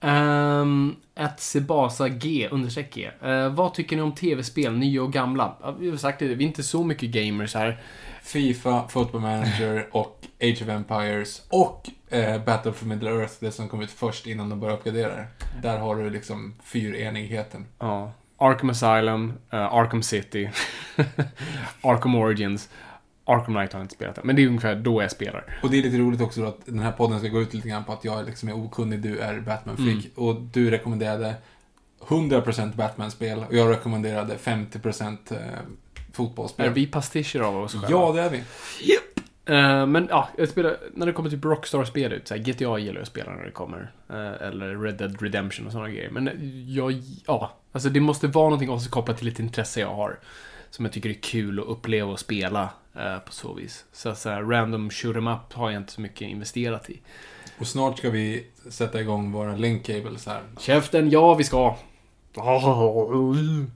Um, 0.00 0.96
att 1.14 1.40
Sebasa 1.40 2.08
G, 2.08 2.48
understreck 2.50 2.94
G. 2.94 3.10
Eh, 3.22 3.48
vad 3.48 3.74
tycker 3.74 3.96
ni 3.96 4.02
om 4.02 4.12
tv-spel, 4.12 4.72
nya 4.72 5.02
och 5.02 5.12
gamla? 5.12 5.74
Vi 5.78 5.90
har 5.90 5.96
sagt 5.96 6.18
det, 6.18 6.26
vi 6.26 6.44
är 6.44 6.48
inte 6.48 6.62
så 6.62 6.84
mycket 6.84 7.10
gamers 7.10 7.54
här. 7.54 7.80
Fifa, 8.26 8.88
Football 8.88 9.20
Manager 9.20 9.88
och 9.90 10.26
Age 10.40 10.62
of 10.62 10.68
Empires 10.68 11.42
och 11.48 11.90
eh, 12.08 12.44
Battle 12.44 12.72
for 12.72 12.86
Middle 12.86 13.10
Earth, 13.10 13.34
det 13.40 13.52
som 13.52 13.68
kom 13.68 13.80
ut 13.80 13.90
först 13.90 14.26
innan 14.26 14.48
de 14.48 14.60
började 14.60 14.78
uppgradera 14.78 15.16
det. 15.16 15.26
Där 15.62 15.78
har 15.78 15.96
du 15.96 16.10
liksom 16.10 16.54
fyrenigheten. 16.62 17.66
Ja. 17.78 18.12
Arkham 18.38 18.70
Asylum, 18.70 19.32
eh, 19.50 19.74
Arkham 19.74 20.02
City, 20.02 20.50
Arkham 21.80 22.14
Origins. 22.14 22.68
Arkham 23.24 23.54
Knight 23.54 23.72
har 23.72 23.80
jag 23.80 23.84
inte 23.84 23.94
spelat 23.94 24.24
men 24.24 24.36
det 24.36 24.42
är 24.42 24.46
ungefär 24.46 24.74
då 24.74 25.02
jag 25.02 25.10
spelar. 25.10 25.58
Och 25.62 25.70
det 25.70 25.78
är 25.78 25.82
lite 25.82 25.98
roligt 25.98 26.20
också 26.20 26.44
att 26.44 26.66
den 26.66 26.78
här 26.78 26.92
podden 26.92 27.18
ska 27.18 27.28
gå 27.28 27.40
ut 27.40 27.54
lite 27.54 27.68
grann 27.68 27.84
på 27.84 27.92
att 27.92 28.04
jag 28.04 28.26
liksom 28.26 28.48
är 28.48 28.56
okunnig, 28.56 29.00
du 29.00 29.18
är 29.18 29.40
Batman-freak. 29.40 30.04
Mm. 30.04 30.10
Och 30.14 30.40
du 30.42 30.70
rekommenderade 30.70 31.34
100% 32.06 32.76
Batman-spel 32.76 33.44
och 33.48 33.54
jag 33.54 33.70
rekommenderade 33.70 34.36
50% 34.36 35.16
eh, 35.30 35.38
fotbollsspel. 36.16 36.66
Är 36.66 36.70
vi 36.70 36.86
pastischer 36.86 37.40
av 37.40 37.56
oss 37.56 37.72
själva? 37.72 37.88
Ja, 37.90 38.12
det 38.12 38.20
är 38.20 38.30
vi. 38.30 38.42
Eh, 39.48 39.86
men 39.86 40.06
ja, 40.10 40.28
jag 40.38 40.48
spelar, 40.48 40.76
när 40.94 41.06
det 41.06 41.12
kommer 41.12 41.30
till 41.30 41.40
Rockstar-spel 41.40 42.12
ut, 42.12 42.28
GTA 42.28 42.78
gillar 42.78 42.94
jag 42.94 43.02
att 43.02 43.08
spela 43.08 43.32
när 43.32 43.44
det 43.44 43.50
kommer. 43.50 43.92
Eh, 44.10 44.46
eller 44.48 44.82
Red 44.82 44.94
Dead 44.94 45.22
Redemption 45.22 45.66
och 45.66 45.72
sådana 45.72 45.90
grejer. 45.90 46.10
Men 46.10 46.30
jag, 46.68 47.02
ja, 47.26 47.56
alltså 47.72 47.88
det 47.88 48.00
måste 48.00 48.26
vara 48.26 48.44
någonting 48.44 48.70
också 48.70 48.90
kopplat 48.90 49.18
till 49.18 49.28
ett 49.28 49.38
intresse 49.38 49.80
jag 49.80 49.94
har. 49.94 50.18
Som 50.70 50.84
jag 50.84 50.92
tycker 50.92 51.10
är 51.10 51.14
kul 51.14 51.60
att 51.60 51.66
uppleva 51.66 52.12
och 52.12 52.20
spela 52.20 52.68
eh, 52.94 53.18
på 53.18 53.32
så 53.32 53.54
vis. 53.54 53.84
Så, 53.92 54.14
så 54.14 54.30
här, 54.30 54.42
random 54.42 54.90
shoot 54.90 55.16
'em 55.16 55.28
up 55.28 55.52
har 55.52 55.70
jag 55.70 55.80
inte 55.80 55.92
så 55.92 56.00
mycket 56.00 56.28
investerat 56.28 56.90
i. 56.90 57.00
Och 57.58 57.66
snart 57.66 57.98
ska 57.98 58.10
vi 58.10 58.46
sätta 58.70 59.00
igång 59.00 59.32
våra 59.32 59.56
link 59.56 59.86
cables 59.86 60.26
här. 60.26 60.42
Käften, 60.58 61.10
ja 61.10 61.34
vi 61.34 61.44
ska. 61.44 61.76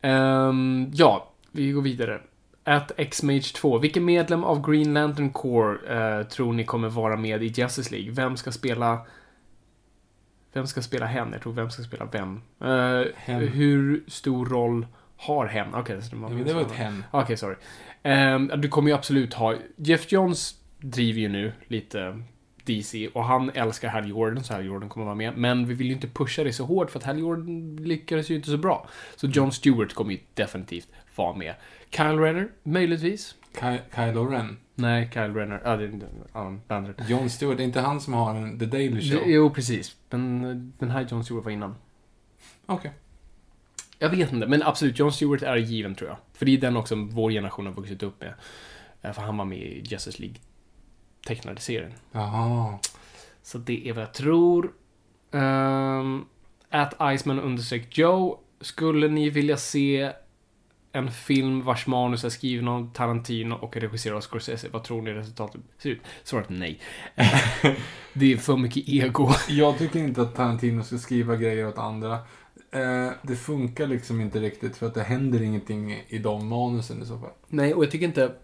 Ehm, 0.00 0.90
ja, 0.94 1.33
vi 1.54 1.70
går 1.70 1.82
vidare. 1.82 2.20
At 2.64 2.92
Xmage 3.10 3.54
2. 3.54 3.78
Vilken 3.78 4.04
medlem 4.04 4.44
av 4.44 4.70
Green 4.70 4.94
Lantern 4.94 5.30
Corps 5.32 5.82
eh, 5.90 6.22
tror 6.22 6.52
ni 6.52 6.64
kommer 6.64 6.88
vara 6.88 7.16
med 7.16 7.42
i 7.42 7.46
Justice 7.46 7.90
League? 7.94 8.12
Vem 8.12 8.36
ska 8.36 8.52
spela... 8.52 8.98
Vem 10.52 10.66
ska 10.66 10.82
spela 10.82 11.06
hen? 11.06 11.28
Jag 11.32 11.42
tror 11.42 11.52
vem 11.52 11.70
ska 11.70 11.82
spela 11.82 12.04
vem. 12.04 12.42
Eh, 12.60 13.02
Hen. 13.16 13.48
Hur 13.48 14.04
stor 14.06 14.46
roll 14.46 14.86
har 15.16 15.46
hen? 15.46 15.74
Okej, 15.74 16.02
så 16.02 16.14
det 16.14 16.22
var 16.22 16.28
Ja, 16.28 16.34
men 16.34 16.44
det 16.44 16.54
var 16.54 16.60
ett 16.60 16.72
hen. 16.72 17.04
Okej, 17.10 17.36
sorry. 17.36 17.56
Ehm, 18.02 18.50
du 18.56 18.68
kommer 18.68 18.90
ju 18.90 18.96
absolut 18.96 19.34
ha... 19.34 19.54
Jeff 19.76 20.12
Johns 20.12 20.60
driver 20.78 21.20
ju 21.20 21.28
nu 21.28 21.52
lite 21.68 22.22
DC 22.64 23.08
och 23.08 23.24
han 23.24 23.50
älskar 23.54 23.88
Hal 23.88 24.08
Jordan, 24.08 24.44
så 24.44 24.52
Hal 24.54 24.64
Jordan 24.64 24.88
kommer 24.88 25.06
vara 25.06 25.14
med. 25.14 25.36
Men 25.36 25.66
vi 25.66 25.74
vill 25.74 25.86
ju 25.86 25.92
inte 25.92 26.08
pusha 26.08 26.44
det 26.44 26.52
så 26.52 26.64
hårt 26.64 26.90
för 26.90 26.98
att 26.98 27.04
Hal 27.04 27.18
Jordan 27.18 27.76
lyckades 27.76 28.30
ju 28.30 28.34
inte 28.34 28.50
så 28.50 28.56
bra. 28.56 28.88
Så 29.16 29.26
John 29.26 29.52
Stewart 29.52 29.94
kommer 29.94 30.12
ju 30.12 30.18
definitivt 30.34 30.88
vara 31.16 31.36
med. 31.36 31.54
Kyle 31.90 32.18
Renner, 32.18 32.48
möjligtvis. 32.62 33.34
Ky- 33.60 33.78
Kylo 33.94 34.24
Ren. 34.26 34.56
Nej, 34.74 35.10
Kyle 35.12 35.34
Renner. 35.34 35.60
Ja, 35.64 35.76
det 35.76 35.84
är 35.84 36.58
bandare. 36.68 36.94
John 37.08 37.30
Stewart, 37.30 37.56
det 37.56 37.62
är 37.62 37.64
inte 37.64 37.80
han 37.80 38.00
som 38.00 38.14
har 38.14 38.34
en 38.34 38.58
The 38.58 38.66
Daily 38.66 39.10
Show? 39.10 39.22
Det- 39.24 39.30
Jo, 39.32 39.50
precis. 39.50 39.96
Men 40.10 40.44
eh, 40.44 40.56
den 40.78 40.90
här 40.90 41.06
John 41.10 41.24
Stewart 41.24 41.44
var 41.44 41.52
innan. 41.52 41.74
Okej. 42.66 42.92
Jag 43.98 44.10
vet 44.10 44.32
inte, 44.32 44.46
men 44.46 44.62
absolut, 44.62 44.98
John 44.98 45.12
Stewart 45.12 45.42
är 45.42 45.56
given 45.56 45.94
tror 45.94 46.08
jag. 46.10 46.18
För 46.32 46.46
det 46.46 46.52
är 46.54 46.58
den 46.58 46.76
också 46.76 46.94
vår 46.94 47.30
generation 47.30 47.66
har 47.66 47.72
vuxit 47.72 48.02
upp 48.02 48.20
med. 48.20 48.34
Eh, 49.02 49.12
För 49.12 49.22
han 49.22 49.36
var 49.36 49.44
med 49.44 49.58
i 49.58 49.82
Justice 49.86 50.22
League 50.22 50.36
tecknade 51.26 51.60
serien. 51.60 51.92
Jaha. 52.12 52.78
Så 53.42 53.58
det 53.58 53.88
är 53.88 53.92
vad 53.92 54.02
jag 54.02 54.14
tror. 54.14 54.72
Um, 55.30 56.26
at 56.70 56.94
Iceman 57.14 57.40
understreck 57.40 57.98
Joe. 57.98 58.40
Skulle 58.60 59.08
ni 59.08 59.30
vilja 59.30 59.56
se 59.56 60.12
en 60.94 61.10
film 61.10 61.62
vars 61.62 61.86
manus 61.86 62.24
är 62.24 62.28
skriven 62.28 62.68
av 62.68 62.92
Tarantino 62.92 63.54
och 63.54 63.76
regisserad 63.76 64.16
av 64.16 64.20
Scorsese? 64.20 64.68
Vad 64.72 64.84
tror 64.84 65.02
ni 65.02 65.12
resultatet 65.12 65.60
ser 65.78 65.90
ut? 65.90 66.00
Svaret 66.24 66.50
är 66.50 66.54
nej. 66.54 66.80
det 68.12 68.32
är 68.32 68.36
för 68.36 68.56
mycket 68.56 68.88
ego. 68.88 69.30
Jag 69.48 69.78
tycker 69.78 69.98
inte 69.98 70.22
att 70.22 70.34
Tarantino 70.34 70.82
ska 70.82 70.98
skriva 70.98 71.36
grejer 71.36 71.68
åt 71.68 71.78
andra. 71.78 72.12
Eh, 72.70 73.10
det 73.22 73.36
funkar 73.36 73.86
liksom 73.86 74.20
inte 74.20 74.40
riktigt 74.40 74.76
för 74.76 74.86
att 74.86 74.94
det 74.94 75.02
händer 75.02 75.42
ingenting 75.42 76.04
i 76.08 76.18
de 76.18 76.48
manusen 76.48 77.02
i 77.02 77.06
så 77.06 77.18
fall. 77.18 77.32
Nej, 77.48 77.74
och 77.74 77.84
jag 77.84 77.90
tycker 77.90 78.06
inte... 78.06 78.34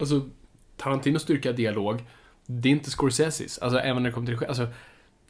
Alltså, 0.00 0.28
Tarantinos 0.76 1.22
styrka 1.22 1.52
dialog. 1.52 2.04
Det 2.46 2.68
är 2.68 2.72
inte 2.72 2.90
Scorseses. 2.90 3.58
Alltså, 3.58 3.78
även 3.78 4.02
när 4.02 4.10
det 4.10 4.14
kommer 4.14 4.26
till 4.26 4.34
regi. 4.34 4.46
Alltså, 4.46 4.68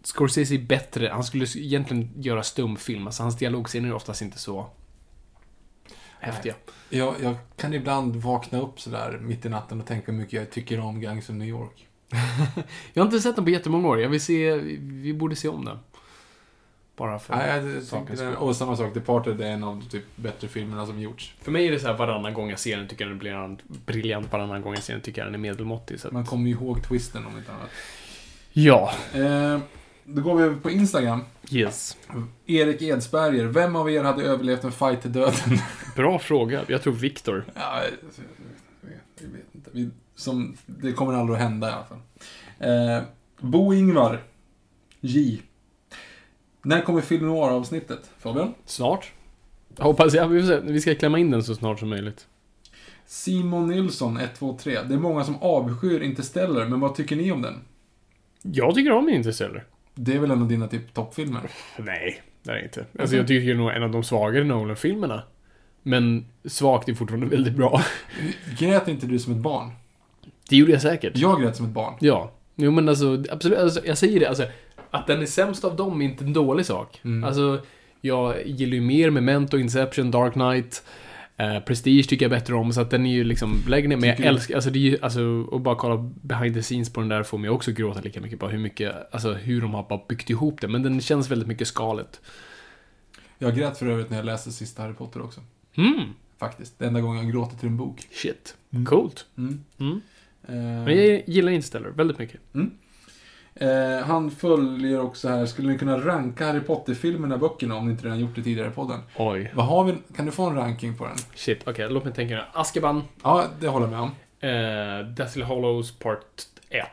Scorsese 0.02 0.54
är 0.54 0.58
bättre. 0.58 1.08
Han 1.08 1.24
skulle 1.24 1.46
egentligen 1.56 2.10
göra 2.16 2.42
stumfilm. 2.42 3.06
Alltså, 3.06 3.22
hans 3.22 3.36
dialogscener 3.36 3.88
är 3.88 3.94
oftast 3.94 4.22
inte 4.22 4.38
så 4.38 4.70
häftiga. 6.20 6.54
Jag, 6.90 7.14
jag 7.22 7.36
kan 7.56 7.74
ibland 7.74 8.16
vakna 8.16 8.60
upp 8.60 8.80
sådär 8.80 9.18
mitt 9.22 9.46
i 9.46 9.48
natten 9.48 9.80
och 9.80 9.86
tänka 9.86 10.12
hur 10.12 10.18
mycket 10.18 10.32
jag 10.32 10.50
tycker 10.50 10.80
om 10.80 11.00
Gangs 11.00 11.28
of 11.28 11.34
New 11.34 11.48
York. 11.48 11.86
Jag 12.92 13.02
har 13.02 13.06
inte 13.06 13.20
sett 13.20 13.36
den 13.36 13.44
på 13.44 13.50
jättemånga 13.50 13.88
år. 13.88 14.00
Jag 14.00 14.08
vill 14.08 14.20
se... 14.20 14.54
Vi 14.80 15.14
borde 15.14 15.36
se 15.36 15.48
om 15.48 15.64
den. 15.64 15.78
Bara 16.96 17.18
för... 17.18 17.36
Nej, 17.36 17.82
sakens 17.82 18.18
skull. 18.18 18.34
och 18.34 18.56
samma 18.56 18.76
sak, 18.76 18.94
Departed 18.94 19.40
är 19.40 19.50
en 19.50 19.64
av 19.64 19.78
de 19.78 19.88
typ 19.88 20.04
bättre 20.16 20.48
filmerna 20.48 20.86
som 20.86 21.00
gjorts. 21.00 21.34
För 21.42 21.52
mig 21.52 21.66
är 21.66 21.72
det 21.72 21.80
så 21.80 21.86
här 21.86 21.94
varannan 21.94 22.34
gång 22.34 22.50
jag 22.50 22.58
ser 22.58 22.76
den 22.76 22.88
tycker 22.88 23.04
jag 23.04 23.10
den 23.10 23.18
blir 23.18 23.32
en 23.32 23.58
briljant. 23.86 24.32
Varannan 24.32 24.62
gång 24.62 24.74
jag 24.74 24.82
ser 24.82 24.92
den 24.92 25.02
tycker 25.02 25.20
jag 25.20 25.28
den 25.28 25.34
är 25.34 25.38
medelmåttig. 25.38 26.00
Så 26.00 26.06
att... 26.06 26.12
Man 26.12 26.26
kommer 26.26 26.46
ju 26.46 26.52
ihåg 26.52 26.82
twisten 26.82 27.26
om 27.26 27.38
inte 27.38 27.52
annat. 27.52 27.70
Ja. 28.52 28.92
Eh, 29.14 29.58
då 30.06 30.22
går 30.22 30.34
vi 30.36 30.42
över 30.42 30.56
på 30.56 30.70
Instagram. 30.70 31.20
Yes. 31.50 31.96
Erik 32.46 32.82
Edsberger, 32.82 33.44
vem 33.44 33.76
av 33.76 33.90
er 33.90 34.04
hade 34.04 34.22
överlevt 34.22 34.64
en 34.64 34.72
fight 34.72 35.02
till 35.02 35.12
döden? 35.12 35.58
Bra 35.96 36.18
fråga. 36.18 36.64
Jag 36.66 36.82
tror 36.82 36.92
Viktor. 36.92 37.44
Ja, 37.54 37.82
jag 39.20 39.28
vet 39.28 39.54
inte. 39.54 39.70
Vi, 39.72 39.90
som, 40.14 40.56
det 40.66 40.92
kommer 40.92 41.14
aldrig 41.14 41.36
att 41.36 41.42
hända 41.42 41.68
i 41.68 41.72
alla 41.72 41.84
fall. 41.84 41.98
Eh, 42.58 43.02
Bo 43.40 43.74
Ingvar. 43.74 44.22
J. 45.00 45.42
När 46.62 46.80
kommer 46.80 47.00
film 47.00 47.26
noir-avsnittet? 47.26 48.10
Fabian? 48.18 48.54
Snart. 48.64 49.12
Hoppas 49.78 50.14
jag. 50.14 50.28
Vi, 50.28 50.40
får 50.40 50.48
se. 50.48 50.60
vi 50.60 50.80
ska 50.80 50.94
klämma 50.94 51.18
in 51.18 51.30
den 51.30 51.42
så 51.42 51.54
snart 51.54 51.78
som 51.78 51.88
möjligt. 51.88 52.26
Simon 53.06 53.68
Nilsson, 53.68 54.16
123. 54.16 54.82
Det 54.82 54.94
är 54.94 54.98
många 54.98 55.24
som 55.24 55.42
avskyr 55.42 56.00
Interstellar, 56.00 56.66
men 56.66 56.80
vad 56.80 56.94
tycker 56.94 57.16
ni 57.16 57.32
om 57.32 57.42
den? 57.42 57.60
Jag 58.42 58.74
tycker 58.74 58.92
om 58.92 59.08
Interstellar. 59.08 59.64
Det 59.98 60.14
är 60.14 60.18
väl 60.18 60.30
en 60.30 60.42
av 60.42 60.48
dina 60.48 60.68
typ 60.68 60.94
toppfilmer? 60.94 61.40
Nej, 61.78 62.22
det 62.42 62.50
är 62.50 62.54
det 62.54 62.62
inte. 62.62 62.84
Alltså 62.98 63.16
jag 63.16 63.26
tycker 63.26 63.46
det 63.46 63.52
är 63.52 63.56
nog 63.56 63.70
en 63.70 63.82
av 63.82 63.90
de 63.90 64.04
svagare 64.04 64.44
Nolan-filmerna. 64.44 65.22
Men 65.82 66.26
svagt 66.44 66.88
är 66.88 66.94
fortfarande 66.94 67.26
väldigt 67.26 67.54
bra. 67.54 67.82
Grät 68.58 68.88
inte 68.88 69.06
du 69.06 69.18
som 69.18 69.32
ett 69.32 69.38
barn? 69.38 69.70
Det 70.48 70.56
gjorde 70.56 70.72
jag 70.72 70.82
säkert. 70.82 71.16
Jag 71.16 71.42
grät 71.42 71.56
som 71.56 71.66
ett 71.66 71.72
barn. 71.72 71.94
Ja. 72.00 72.32
Jo 72.56 72.70
men 72.70 72.88
alltså, 72.88 73.24
absolut. 73.30 73.58
Alltså, 73.58 73.86
jag 73.86 73.98
säger 73.98 74.20
det, 74.20 74.26
alltså. 74.26 74.44
Att 74.90 75.06
den 75.06 75.22
är 75.22 75.26
sämst 75.26 75.64
av 75.64 75.76
dem 75.76 76.00
är 76.02 76.04
inte 76.04 76.24
en 76.24 76.32
dålig 76.32 76.66
sak. 76.66 77.00
Mm. 77.04 77.24
Alltså, 77.24 77.60
jag 78.00 78.46
gillar 78.46 78.74
ju 78.74 78.80
mer 78.80 79.10
Memento, 79.10 79.58
Inception, 79.58 80.10
Dark 80.10 80.32
Knight. 80.32 80.82
Eh, 81.38 81.60
Prestige 81.60 82.08
tycker 82.08 82.24
jag 82.24 82.30
bättre 82.30 82.54
om, 82.54 82.72
så 82.72 82.80
att 82.80 82.90
den 82.90 83.06
är 83.06 83.12
ju 83.12 83.24
liksom 83.24 83.62
lägre 83.68 83.88
ner. 83.88 83.96
Men 83.96 84.08
jag 84.08 84.20
älskar, 84.20 84.54
alltså 84.54 84.70
det 84.70 84.78
är 84.78 84.80
ju, 84.80 84.98
alltså, 85.02 85.48
att 85.52 85.62
bara 85.62 85.74
kolla 85.74 86.10
behind 86.22 86.54
the 86.54 86.62
scenes 86.62 86.92
på 86.92 87.00
den 87.00 87.08
där 87.08 87.22
får 87.22 87.38
mig 87.38 87.50
också 87.50 87.72
gråta 87.72 88.00
lika 88.00 88.20
mycket 88.20 88.38
på 88.38 88.48
hur 88.48 88.58
mycket, 88.58 89.14
alltså 89.14 89.32
hur 89.32 89.60
de 89.60 89.74
har 89.74 89.82
bara 89.88 90.00
byggt 90.08 90.30
ihop 90.30 90.60
det. 90.60 90.68
Men 90.68 90.82
den 90.82 91.00
känns 91.00 91.30
väldigt 91.30 91.48
mycket 91.48 91.68
skalet. 91.68 92.20
Jag 93.38 93.56
grät 93.56 93.78
för 93.78 93.86
övrigt 93.86 94.10
när 94.10 94.16
jag 94.16 94.26
läste 94.26 94.52
sista 94.52 94.82
Harry 94.82 94.94
Potter 94.94 95.22
också. 95.22 95.40
Mm, 95.74 96.00
Faktiskt. 96.38 96.78
Det 96.78 96.86
enda 96.86 97.00
gången 97.00 97.22
jag 97.24 97.32
gråtit 97.32 97.60
till 97.60 97.68
en 97.68 97.76
bok. 97.76 98.08
shit. 98.12 98.56
Coolt. 98.86 99.26
Mm. 99.38 99.64
Mm. 99.78 100.00
Eh, 100.48 100.54
Men 100.84 100.96
jag 100.96 101.22
gillar 101.28 101.52
Interstellar 101.52 101.88
väldigt 101.88 102.18
mycket. 102.18 102.40
Eh, 103.56 104.06
han 104.06 104.30
följer 104.30 105.00
också 105.00 105.28
här, 105.28 105.46
skulle 105.46 105.72
ni 105.72 105.78
kunna 105.78 105.98
ranka 105.98 106.46
Harry 106.46 106.60
Potter-filmerna, 106.60 107.38
böckerna, 107.38 107.76
om 107.76 107.84
ni 107.86 107.90
inte 107.92 108.04
redan 108.04 108.20
gjort 108.20 108.34
det 108.34 108.42
tidigare 108.42 108.68
i 108.68 108.70
podden? 108.70 109.00
Oj. 109.16 109.52
Vad 109.54 109.66
har 109.66 109.84
vi, 109.84 109.94
kan 110.16 110.26
du 110.26 110.32
få 110.32 110.46
en 110.46 110.56
ranking 110.56 110.96
på 110.98 111.04
den? 111.04 111.16
Shit, 111.34 111.62
okej, 111.68 111.88
låt 111.90 112.04
mig 112.04 112.14
tänka 112.14 112.34
nu. 112.34 112.42
Azkaban, 112.52 113.02
Ja, 113.22 113.44
det 113.60 113.68
håller 113.68 113.86
jag 113.86 113.90
med 113.92 114.00
om. 114.00 114.10
eh, 114.40 115.06
Deathly 115.14 115.42
Hollows 115.42 115.98
Part 115.98 116.42
1. 116.68 116.86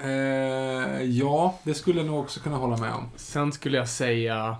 Eh, 0.00 1.02
ja, 1.02 1.54
det 1.62 1.74
skulle 1.74 1.98
jag 2.00 2.06
nog 2.06 2.20
också 2.20 2.40
kunna 2.40 2.56
hålla 2.56 2.76
med 2.76 2.92
om. 2.94 3.08
Sen 3.16 3.52
skulle 3.52 3.76
jag 3.78 3.88
säga... 3.88 4.56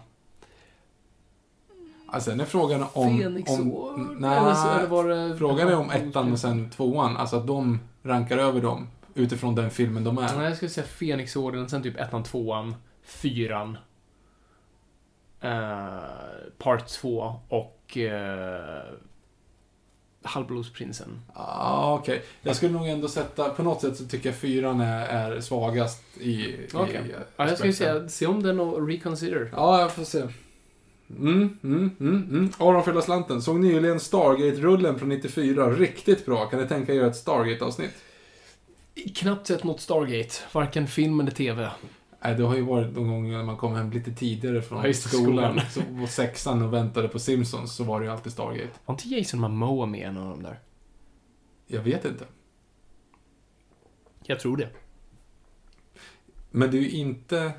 Alltså, 2.06 2.30
sen 2.30 2.40
är 2.40 2.44
frågan 2.44 2.84
om... 2.92 3.18
Fenixår? 3.18 3.94
eller, 4.16 4.76
eller 4.78 4.86
var 4.86 5.04
det... 5.08 5.38
frågan 5.38 5.68
är 5.68 5.76
om 5.76 5.90
ettan 5.90 6.32
och 6.32 6.38
sen 6.38 6.70
tvåan, 6.70 7.16
alltså 7.16 7.36
att 7.36 7.46
de 7.46 7.80
rankar 8.02 8.38
över 8.38 8.60
dem 8.60 8.86
utifrån 9.14 9.54
den 9.54 9.70
filmen 9.70 10.04
de 10.04 10.18
är. 10.18 10.36
Nej, 10.36 10.46
jag 10.46 10.56
skulle 10.56 10.70
säga 10.70 10.86
Fenixorden, 10.86 11.68
sen 11.68 11.82
typ 11.82 12.00
ettan, 12.00 12.22
tvåan, 12.22 12.74
fyran. 13.02 13.78
Eh, 15.40 15.98
part 16.58 16.88
2 16.88 17.40
och... 17.48 17.96
Eh, 17.98 18.84
Halvblodsprinsen. 20.26 21.20
Ja, 21.34 21.98
okej. 22.00 22.22
Jag 22.42 22.56
skulle 22.56 22.72
nog 22.72 22.88
ändå 22.88 23.08
sätta, 23.08 23.48
på 23.48 23.62
något 23.62 23.80
sätt 23.80 23.96
så 23.96 24.04
tycker 24.04 24.28
jag 24.28 24.36
fyran 24.36 24.80
är, 24.80 25.06
är 25.06 25.40
svagast 25.40 26.02
i... 26.20 26.56
Okej. 26.74 27.00
i 27.08 27.12
Ja, 27.36 27.48
jag 27.48 27.58
skulle 27.58 27.72
säga, 27.72 28.08
se 28.08 28.26
om 28.26 28.42
den 28.42 28.60
och 28.60 28.88
reconsider. 28.88 29.50
Ja, 29.52 29.80
jag 29.80 29.92
får 29.92 30.04
se. 30.04 30.22
Mm, 31.10 31.58
mm, 31.62 31.90
mm, 32.00 32.28
mm. 32.30 32.52
Aron 32.58 32.84
för 32.84 33.00
slanten. 33.00 33.42
Såg 33.42 33.60
nyligen 33.60 34.00
Stargate-rullen 34.00 34.98
från 34.98 35.08
94. 35.08 35.70
Riktigt 35.70 36.26
bra. 36.26 36.46
Kan 36.46 36.60
ni 36.60 36.68
tänka 36.68 36.94
er 36.94 37.04
ett 37.04 37.16
Stargate-avsnitt? 37.16 37.94
Knappt 39.14 39.46
sett 39.46 39.64
något 39.64 39.80
Stargate, 39.80 40.34
varken 40.52 40.86
film 40.86 41.20
eller 41.20 41.30
TV. 41.30 41.70
Nej, 42.24 42.34
det 42.34 42.42
har 42.42 42.54
ju 42.56 42.62
varit 42.62 42.92
någon 42.94 43.08
gång 43.08 43.30
när 43.32 43.42
man 43.42 43.56
kom 43.56 43.74
hem 43.74 43.90
lite 43.90 44.12
tidigare 44.12 44.62
från 44.62 44.84
Ja, 44.86 44.92
skolan. 44.92 45.60
skolan. 45.60 45.60
Så 45.70 45.80
på 46.00 46.06
sexan 46.06 46.62
och 46.62 46.72
väntade 46.72 47.08
på 47.08 47.18
Simpsons 47.18 47.74
så 47.76 47.84
var 47.84 48.00
det 48.00 48.06
ju 48.06 48.12
alltid 48.12 48.32
Stargate. 48.32 48.70
Var 48.84 48.94
inte 48.94 49.08
Jason 49.08 49.40
Momoa 49.40 49.86
med 49.86 50.00
i 50.00 50.02
en 50.02 50.16
av 50.16 50.28
de 50.30 50.42
där? 50.42 50.58
Jag 51.66 51.82
vet 51.82 52.04
inte. 52.04 52.24
Jag 54.22 54.40
tror 54.40 54.56
det. 54.56 54.68
Men 56.50 56.70
det 56.70 56.76
är 56.76 56.80
ju 56.80 56.90
inte... 56.90 57.52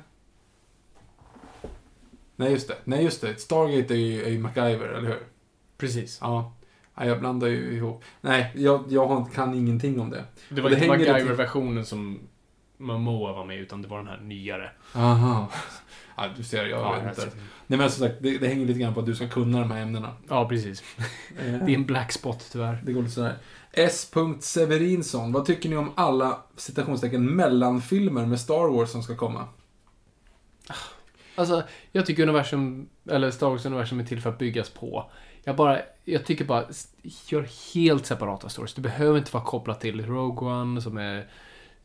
Nej, 2.36 2.52
just 2.52 2.68
det. 2.68 2.76
Nej, 2.84 3.04
just 3.04 3.20
det. 3.20 3.40
Stargate 3.40 3.94
är 3.94 3.98
ju, 3.98 4.22
är 4.24 4.30
ju 4.30 4.38
MacGyver, 4.38 4.88
eller 4.88 5.08
hur? 5.08 5.26
Precis. 5.78 6.18
Ja. 6.20 6.52
Nej, 6.98 7.08
jag 7.08 7.20
blandar 7.20 7.48
ju 7.48 7.72
ihop. 7.76 8.04
Nej, 8.20 8.52
jag, 8.54 8.84
jag 8.88 9.32
kan 9.34 9.54
ingenting 9.54 10.00
om 10.00 10.10
det. 10.10 10.24
Det 10.48 10.60
var 10.60 10.70
Det 10.70 10.76
inte 10.76 10.88
MacGyver-versionen 10.88 11.84
som 11.84 12.20
Momoa 12.76 13.32
var 13.32 13.44
med 13.44 13.58
utan 13.58 13.82
det 13.82 13.88
var 13.88 13.98
den 13.98 14.06
här 14.06 14.20
nyare. 14.20 14.70
Aha. 14.94 15.48
Ja, 16.16 16.28
du 16.36 16.42
ser, 16.42 16.66
jag 16.66 16.80
Ja, 16.80 16.92
vet 16.92 17.18
jag 17.18 17.26
inte. 17.26 17.36
Nej, 17.66 17.78
men 17.78 17.90
som 17.90 18.08
sagt, 18.08 18.14
det, 18.20 18.38
det 18.38 18.48
hänger 18.48 18.66
lite 18.66 18.78
grann 18.80 18.94
på 18.94 19.00
att 19.00 19.06
du 19.06 19.14
ska 19.14 19.28
kunna 19.28 19.60
de 19.60 19.70
här 19.70 19.82
ämnena. 19.82 20.12
Ja, 20.28 20.48
precis. 20.48 20.82
Eh, 20.98 21.44
Det 21.44 21.72
är 21.72 21.74
en 21.74 21.84
black 21.86 22.12
spot 22.12 22.48
tyvärr. 22.52 22.82
Det 22.84 22.92
går 22.92 23.02
lite 23.02 23.14
sådär. 23.14 23.36
S. 23.72 24.12
Severinsson, 24.40 25.32
vad 25.32 25.46
tycker 25.46 25.68
ni 25.68 25.76
om 25.76 25.90
alla 25.94 26.42
citationstecken 26.56 27.26
mellanfilmer 27.36 28.26
med 28.26 28.40
Star 28.40 28.68
Wars 28.76 28.90
som 28.90 29.02
ska 29.02 29.16
komma? 29.16 29.48
Alltså, 31.34 31.62
jag 31.92 32.06
tycker 32.06 32.22
universum, 32.22 32.88
eller 33.10 33.30
Star 33.30 33.50
Wars-universum 33.50 34.00
är 34.00 34.04
till 34.04 34.20
för 34.20 34.30
att 34.30 34.38
byggas 34.38 34.70
på. 34.70 35.10
Jag 35.46 35.56
bara, 35.56 35.80
jag 36.04 36.24
tycker 36.24 36.44
bara, 36.44 36.64
gör 37.02 37.74
helt 37.74 38.06
separata 38.06 38.48
stories. 38.48 38.74
Det 38.74 38.80
behöver 38.80 39.18
inte 39.18 39.32
vara 39.32 39.44
kopplat 39.44 39.80
till 39.80 40.06
Rogue 40.06 40.48
One 40.48 40.82
som 40.82 40.96
är, 40.98 41.26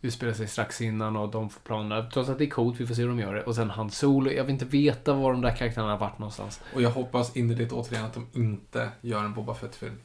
utspelar 0.01 0.33
sig 0.33 0.48
strax 0.48 0.81
innan 0.81 1.15
och 1.15 1.31
de 1.31 1.49
får 1.49 1.59
planerna. 1.59 2.09
Trots 2.09 2.30
att 2.30 2.38
det 2.38 2.43
är 2.43 2.49
coolt, 2.49 2.80
vi 2.80 2.88
får 2.88 2.95
se 2.95 3.01
hur 3.01 3.09
de 3.09 3.19
gör 3.19 3.35
det. 3.35 3.43
Och 3.43 3.56
sen 3.56 3.69
Han 3.69 3.91
Solo, 3.91 4.31
jag 4.31 4.43
vill 4.43 4.53
inte 4.53 4.65
veta 4.65 5.14
var 5.14 5.31
de 5.31 5.41
där 5.41 5.56
karaktärerna 5.56 5.91
har 5.91 5.98
varit 5.99 6.19
någonstans. 6.19 6.61
Och 6.75 6.81
jag 6.81 6.90
hoppas 6.90 7.35
innerligt 7.35 7.72
återigen 7.72 8.06
att 8.06 8.14
de 8.14 8.27
inte 8.33 8.90
gör 9.01 9.23
en 9.23 9.33
Boba 9.33 9.53
Fett-film. 9.53 9.98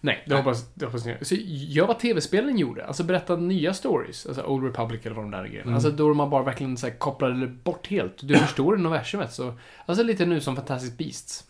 Nej, 0.00 0.24
det 0.26 0.36
hoppas, 0.36 0.74
det 0.74 0.86
hoppas 0.86 1.06
jag. 1.06 1.26
Så 1.26 1.34
gör 1.38 1.86
vad 1.86 1.98
tv-spelen 1.98 2.58
gjorde. 2.58 2.86
Alltså 2.86 3.04
berätta 3.04 3.36
nya 3.36 3.74
stories. 3.74 4.26
Alltså 4.26 4.42
Old 4.42 4.64
Republic 4.64 5.06
eller 5.06 5.16
vad 5.16 5.24
de 5.24 5.30
där 5.30 5.44
grejerna. 5.44 5.62
Mm. 5.62 5.74
Alltså 5.74 5.90
då 5.90 6.14
man 6.14 6.30
bara 6.30 6.42
verkligen 6.42 6.76
så 6.76 6.86
här 6.86 6.94
kopplade 6.94 7.40
det 7.40 7.46
bort 7.46 7.86
helt. 7.86 8.28
Du 8.28 8.36
förstår 8.36 8.74
universumet. 8.74 9.32
Så, 9.32 9.54
alltså 9.86 10.04
lite 10.04 10.26
nu 10.26 10.40
som 10.40 10.56
Fantastic 10.56 10.96
Beasts. 10.96 11.44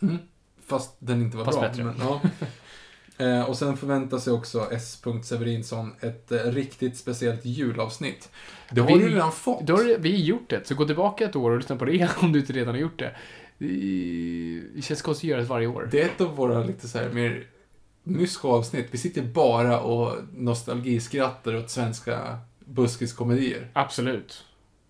Fast 0.67 0.95
den 0.99 1.21
inte 1.21 1.37
var 1.37 1.45
Fast 1.45 1.59
bra. 1.59 1.67
bättre. 1.69 1.83
Men, 1.83 1.95
ja. 1.99 2.21
Eh, 3.19 3.41
och 3.49 3.57
sen 3.57 3.77
förväntar 3.77 4.17
sig 4.17 4.33
också 4.33 4.67
S. 4.71 5.01
Severinsson 5.23 5.93
ett 5.99 6.31
eh, 6.31 6.37
riktigt 6.37 6.97
speciellt 6.97 7.45
julavsnitt. 7.45 8.29
Det 8.71 8.81
har 8.81 8.87
Vi- 8.87 9.03
du 9.03 9.09
redan 9.09 9.31
fått. 9.31 9.67
Då 9.67 9.73
har 9.75 9.97
vi 9.99 10.23
gjort 10.23 10.49
det. 10.49 10.67
Så 10.67 10.75
gå 10.75 10.85
tillbaka 10.85 11.25
ett 11.25 11.35
år 11.35 11.51
och 11.51 11.57
lyssna 11.57 11.75
på 11.75 11.85
det 11.85 12.09
om 12.21 12.31
du 12.31 12.39
inte 12.39 12.53
redan 12.53 12.73
har 12.73 12.81
gjort 12.81 12.99
det. 12.99 13.15
Det 13.57 13.67
det 14.75 14.81
känns 14.81 15.01
konstigt 15.01 15.27
att 15.27 15.29
göra 15.29 15.41
det 15.41 15.47
varje 15.47 15.67
år. 15.67 15.89
Det 15.91 16.01
är 16.01 16.05
ett 16.05 16.21
av 16.21 16.35
våra 16.35 16.63
lite 16.63 16.87
så 16.87 16.97
här 16.97 17.09
mer 17.09 17.47
mysko 18.03 18.47
avsnitt. 18.49 18.87
Vi 18.91 18.97
sitter 18.97 19.21
bara 19.21 19.79
och 19.79 20.15
nostalgiskrattar 20.35 21.55
åt 21.55 21.69
svenska 21.69 22.37
buskiskomedier. 22.65 23.69
Absolut. 23.73 24.43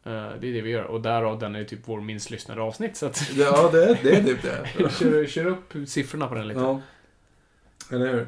Eh, 0.08 0.30
det 0.40 0.48
är 0.50 0.54
det 0.54 0.62
vi 0.62 0.70
gör. 0.70 0.84
Och 0.84 1.02
därav 1.02 1.40
den 1.40 1.56
är 1.56 1.64
typ 1.64 1.80
vår 1.86 2.02
minst 2.02 2.30
lyssnade 2.30 2.62
avsnitt. 2.62 2.96
Så 2.98 3.06
att 3.06 3.32
Ja, 3.38 3.70
det, 3.72 3.98
det 4.04 4.16
är 4.16 4.24
typ 4.24 4.42
det. 4.42 4.68
kör, 5.00 5.26
kör 5.28 5.46
upp 5.46 5.74
siffrorna 5.88 6.28
på 6.28 6.36
den 6.36 6.48
lite. 6.48 6.60
Ja. 6.60 6.82
Eller 7.92 8.14
hur? 8.14 8.28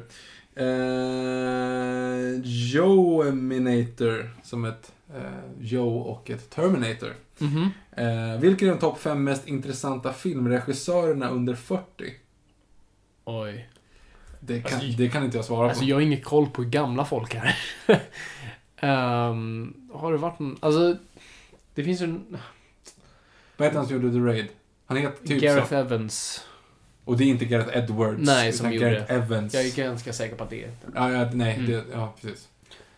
Eh, 0.54 2.40
Joeminator, 2.44 4.30
som 4.42 4.64
ett 4.64 4.92
eh, 5.14 5.22
Joe 5.60 5.98
och 5.98 6.30
ett 6.30 6.50
Terminator. 6.50 7.14
Mhm. 7.38 7.70
Eh, 7.92 8.40
vilka 8.40 8.64
är 8.66 8.70
de 8.70 8.78
topp 8.78 8.98
fem 9.00 9.24
mest 9.24 9.48
intressanta 9.48 10.12
filmregissörerna 10.12 11.28
under 11.30 11.54
40? 11.54 11.82
Oj. 13.24 13.68
Det 14.40 14.60
kan, 14.62 14.74
Alltså, 14.80 14.88
det 14.98 15.08
kan 15.08 15.24
inte 15.24 15.36
jag 15.38 15.44
svara 15.44 15.68
Alltså 15.68 15.82
på. 15.84 15.88
jag 15.90 15.96
har 15.96 16.00
ingen 16.00 16.20
koll 16.20 16.46
på 16.46 16.62
hur 16.62 16.70
gamla 16.70 17.04
folk 17.04 17.34
är. 17.34 17.56
Ehm, 18.82 19.74
har 19.92 20.12
det 20.12 20.18
varit 20.18 20.40
en... 20.40 20.56
Alltså, 20.60 20.96
det 21.80 21.84
finns 21.84 22.00
en... 22.00 22.36
Vad 23.56 23.66
heter 23.68 23.78
han 23.78 23.86
som 23.88 23.96
gjorde 23.96 24.12
The 24.12 24.18
Raid? 24.18 24.48
Han 24.86 24.96
heter 24.96 25.26
typ 25.26 25.42
Gareth 25.42 25.68
så. 25.68 25.74
Evans. 25.74 26.44
Och 27.04 27.16
det 27.16 27.24
är 27.24 27.28
inte 27.28 27.44
Gareth 27.44 27.78
Edwards. 27.78 28.18
Nej, 28.26 28.52
som 28.52 28.72
gjorde 28.72 28.90
Gareth 28.90 29.12
Evans. 29.12 29.54
Jag 29.54 29.64
är 29.66 29.76
ganska 29.76 30.12
säker 30.12 30.36
på 30.36 30.44
att 30.44 30.50
det 30.50 30.64
är... 30.64 30.70
Ja, 30.94 31.10
ja, 31.12 31.30
nej, 31.32 31.54
Mm. 31.54 31.70
det, 31.70 31.84
ja, 31.92 32.14
precis. 32.20 32.48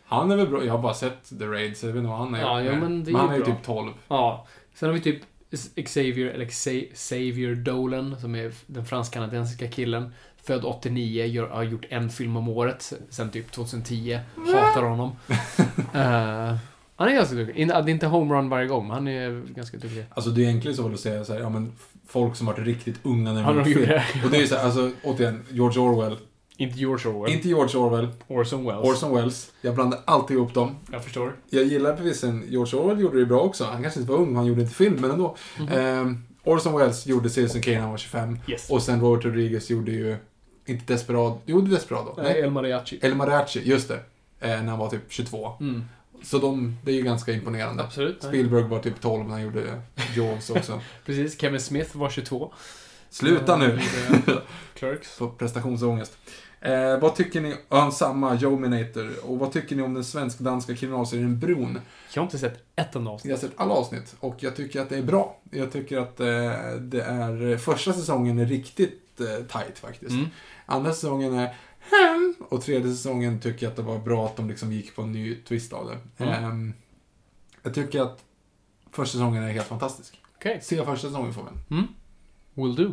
Han 0.05 0.31
är 0.31 0.37
väl 0.37 0.49
bra. 0.49 0.65
Jag 0.65 0.73
har 0.73 0.83
bara 0.83 0.95
sett 0.95 1.39
The 1.39 1.45
Raid, 1.47 1.77
så 1.77 1.87
jag 1.87 1.93
vet 1.93 1.99
inte 1.99 2.09
vad 2.09 2.19
han 2.19 2.35
är. 2.35 2.41
Ja, 2.41 2.63
ja, 2.63 2.73
men 2.77 3.05
det 3.05 3.11
är 3.11 3.15
han 3.17 3.29
ju 3.29 3.43
är 3.43 3.47
ju 3.47 3.53
typ 3.55 3.63
12. 3.65 3.93
Ja. 4.09 4.47
Sen 4.75 4.89
har 4.89 4.95
vi 4.95 5.01
typ 5.01 5.23
Xavier, 5.87 6.27
eller 6.27 6.45
Xa- 6.47 6.93
Xavier 6.95 7.55
Dolan, 7.55 8.21
som 8.21 8.35
är 8.35 8.53
den 8.67 8.87
fransk-kanadensiska 8.87 9.69
killen. 9.69 10.13
Född 10.45 10.65
89, 10.65 11.25
gör, 11.27 11.49
har 11.49 11.63
gjort 11.63 11.85
en 11.89 12.11
film 12.11 12.37
om 12.37 12.49
året 12.49 12.93
sen 13.11 13.31
typ 13.31 13.51
2010. 13.53 14.21
Hatar 14.37 14.83
honom. 14.83 15.13
Eh, 15.95 16.57
han 17.03 17.11
är 17.13 17.15
ganska 17.17 17.35
duktig. 17.35 17.69
Det 17.69 17.75
är 17.75 17.89
inte 17.89 18.07
homerun 18.07 18.49
varje 18.49 18.67
gång, 18.67 18.87
men 18.87 18.95
han 18.95 19.09
är 19.09 19.43
ganska 19.55 19.77
duktig. 19.77 20.05
Alltså 20.11 20.31
det 20.31 20.41
är 20.41 20.45
egentligen 20.45 20.77
så 20.77 20.89
att 20.93 21.01
säga 21.01 21.25
så 21.25 21.33
här, 21.33 21.41
ja 21.41 21.49
men 21.49 21.73
folk 22.09 22.37
som 22.37 22.47
varit 22.47 22.59
riktigt 22.59 22.97
unga 23.03 23.33
när 23.33 23.55
de 23.55 23.65
film. 23.65 23.81
det. 23.81 24.05
Och 24.25 24.31
det 24.31 24.37
är 24.37 24.47
så 24.47 24.55
här, 24.57 24.65
alltså 24.65 24.91
återigen, 25.03 25.43
George 25.51 25.81
Orwell. 25.81 26.17
Inte 26.57 26.79
George 26.79 27.13
Orwell. 27.13 27.33
Inte 27.35 27.49
George 27.49 27.77
Orwell, 27.81 28.09
Orson 28.29 28.65
Welles. 28.65 28.85
Orson 28.89 29.15
Welles. 29.15 29.53
Jag 29.61 29.75
blandar 29.75 29.99
alltid 30.05 30.37
ihop 30.37 30.55
dem. 30.55 30.77
Jag 30.93 31.05
förstår. 31.05 31.37
Jag 31.51 31.65
gillar 31.65 31.97
bevisen, 31.97 32.45
George 32.49 32.81
Orwell 32.81 33.01
gjorde 33.01 33.19
det 33.19 33.27
bra 33.27 33.41
också. 33.41 33.65
Han 33.65 33.83
kanske 33.83 34.01
inte 34.01 34.13
var 34.13 34.19
ung, 34.19 34.37
han 34.37 34.47
gjorde 34.47 34.61
inte 34.61 34.75
film, 34.75 34.97
men 35.01 35.11
ändå. 35.11 35.37
Mhm. 35.59 35.69
Ehm, 35.69 36.23
Orson 36.45 36.79
Welles 36.79 37.07
gjorde 37.07 37.31
Citizen 37.31 37.63
Kane 37.63 37.75
när 37.77 37.83
han 37.83 37.91
var 37.91 37.99
25. 37.99 38.39
Yes. 38.47 38.71
Och 38.71 38.83
sen 38.83 39.01
Robert 39.01 39.25
Rodriguez 39.25 39.71
gjorde 39.71 39.91
ju, 39.93 40.17
inte 40.67 40.93
Desperado, 40.93 41.39
gjorde 41.47 41.71
Desperado? 41.71 42.15
Nej, 42.23 42.41
El 42.41 42.51
Mariachi. 42.51 42.99
El 43.03 43.15
Mariachi, 43.15 43.61
just 43.65 43.89
det. 43.89 44.01
Eh, 44.41 44.49
när 44.63 44.69
han 44.69 44.79
var 44.79 44.91
typ 44.91 45.03
22. 45.13 45.53
Mm. 45.61 45.85
Så 46.23 46.39
de, 46.39 46.77
det 46.85 46.91
är 46.91 46.95
ju 46.95 47.03
ganska 47.03 47.33
imponerande. 47.33 47.83
Absolut. 47.83 48.23
Spielberg 48.23 48.63
var 48.63 48.79
typ 48.79 49.01
12 49.01 49.25
när 49.25 49.31
han 49.31 49.43
gjorde 49.43 49.83
Jaws 50.17 50.51
också. 50.51 50.81
Precis. 51.07 51.41
Kevin 51.41 51.61
Smith 51.61 51.97
var 51.97 52.11
22. 52.11 52.53
Sluta 53.11 53.57
nu! 53.57 53.81
Eh, 54.27 54.35
Clerks. 54.75 55.19
På 55.19 55.29
prestationsångest. 55.29 56.19
Eh, 56.61 56.99
vad 56.99 57.15
tycker 57.15 57.41
ni 57.41 57.57
om 57.69 57.93
samma 57.93 58.35
Joeminator? 58.35 59.11
Och 59.25 59.39
vad 59.39 59.53
tycker 59.53 59.77
ni 59.77 59.83
om 59.83 59.95
den 59.95 60.05
svensk-danska 60.05 60.77
kriminalserien 60.77 61.39
Bron? 61.39 61.81
Jag 62.15 62.23
har 62.23 62.27
inte 62.27 62.39
sett 62.39 62.65
ett 62.77 62.95
enda 62.97 63.11
Jag 63.11 63.15
avsnitt. 63.15 63.33
har 63.33 63.39
sett 63.39 63.53
alla 63.57 63.75
avsnitt 63.75 64.15
och 64.21 64.37
jag 64.39 64.57
tycker 64.57 64.81
att 64.81 64.89
det 64.89 64.99
är 64.99 65.03
bra. 65.03 65.41
Jag 65.51 65.73
tycker 65.73 65.99
att 65.99 66.21
eh, 66.21 66.27
det 66.81 67.03
är... 67.03 67.57
Första 67.57 67.93
säsongen 67.93 68.39
är 68.39 68.47
riktigt 68.47 69.21
eh, 69.21 69.27
tight 69.47 69.79
faktiskt. 69.79 70.11
Mm. 70.13 70.27
Andra 70.67 70.93
säsongen 70.93 71.35
är 71.35 71.55
hem 71.91 72.35
och 72.49 72.63
tredje 72.63 72.91
säsongen 72.91 73.41
tycker 73.41 73.67
jag 73.67 73.71
att 73.71 73.77
det 73.77 73.83
var 73.83 73.99
bra 73.99 74.27
att 74.27 74.37
de 74.37 74.49
liksom 74.49 74.73
gick 74.73 74.95
på 74.97 75.03
en 75.03 75.13
ny 75.13 75.35
twist 75.35 75.73
av 75.73 75.87
det. 75.87 76.25
Mm. 76.25 76.45
Ehm, 76.45 76.73
jag 77.63 77.75
tycker 77.75 78.01
att 78.01 78.25
första 78.91 79.13
säsongen 79.13 79.43
är 79.43 79.49
helt 79.49 79.67
fantastisk. 79.67 80.21
Okej. 80.37 80.59
Se 80.63 80.85
första 80.85 81.09
säsongen 81.09 81.35
får 81.35 81.43
vi. 81.43 81.75
Mm. 81.75 81.89
Will 82.55 82.75
do. 82.75 82.93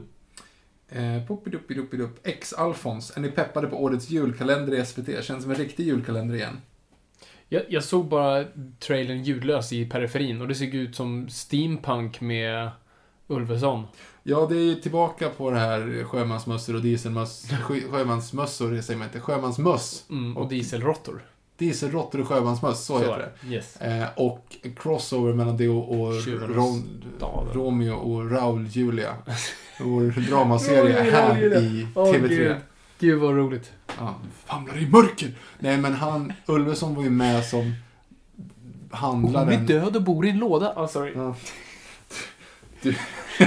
Eh, 0.89 1.27
Poppidupidupidup. 1.27 2.27
X-Alfons. 2.27 3.17
Är 3.17 3.21
ni 3.21 3.31
peppade 3.31 3.67
på 3.67 3.83
årets 3.83 4.09
julkalender 4.09 4.73
i 4.73 4.85
SVT? 4.85 5.23
Känns 5.23 5.43
som 5.43 5.51
en 5.51 5.57
riktig 5.57 5.85
julkalender 5.85 6.35
igen. 6.35 6.61
Jag, 7.49 7.63
jag 7.69 7.83
såg 7.83 8.07
bara 8.07 8.45
trailern 8.79 9.23
ljudlös 9.23 9.73
i 9.73 9.89
periferin 9.89 10.41
och 10.41 10.47
det 10.47 10.55
såg 10.55 10.67
ut 10.67 10.95
som 10.95 11.29
steampunk 11.29 12.21
med 12.21 12.69
Ulveson. 13.30 13.83
Ja, 14.24 14.45
det 14.49 14.56
är 14.56 14.61
ju 14.64 14.75
tillbaka 14.75 15.30
på 15.30 15.51
det 15.51 15.59
här 15.59 16.03
sjömansmössor 16.03 16.75
och 16.75 16.82
dieselmöss... 16.82 17.51
sjö- 17.51 17.91
Sjömansmössor, 17.91 18.95
man 18.98 19.08
inte. 19.08 19.19
Sjömansmöss. 19.19 20.03
Mm, 20.09 20.38
och 20.38 20.49
dieselråttor. 20.49 21.22
Dieselråttor 21.58 22.22
och 22.22 22.27
sjömansmöss, 22.27 22.85
så, 22.85 22.99
heter 22.99 23.32
det. 23.41 23.53
Yes. 23.53 23.75
Eh, 23.75 24.08
och 24.16 24.56
crossover 24.77 25.33
mellan 25.33 25.58
det 25.58 25.69
och, 25.69 26.01
och 26.01 26.14
Ron. 26.56 26.83
Romeo 27.53 27.93
och 27.95 28.32
Raul 28.32 28.67
Julia. 28.67 29.16
Vår 29.80 30.30
dramaserie 30.30 30.99
och 30.99 31.06
här 31.06 31.58
i 31.64 31.88
Åh, 31.95 32.14
TV3. 32.14 32.27
gud. 32.27 32.56
Gud 32.99 33.19
vad 33.22 33.35
roligt. 33.35 33.72
Ja, 33.99 34.16
famlar 34.45 34.77
i 34.77 34.88
mörker. 34.88 35.32
Nej, 35.59 35.77
men 35.77 35.93
han, 35.93 36.33
Ulveson 36.45 36.95
var 36.95 37.03
ju 37.03 37.09
med 37.09 37.45
som 37.45 37.59
Hon 37.61 37.74
är 38.91 38.98
handlaren. 38.98 39.66
död 39.66 39.95
och 39.95 40.01
bor 40.03 40.25
i 40.25 40.30
en 40.30 40.38
låda. 40.40 40.74
Ah, 40.75 40.88
sorry. 40.88 41.11
Ja. 41.16 41.35
Du, 42.82 42.95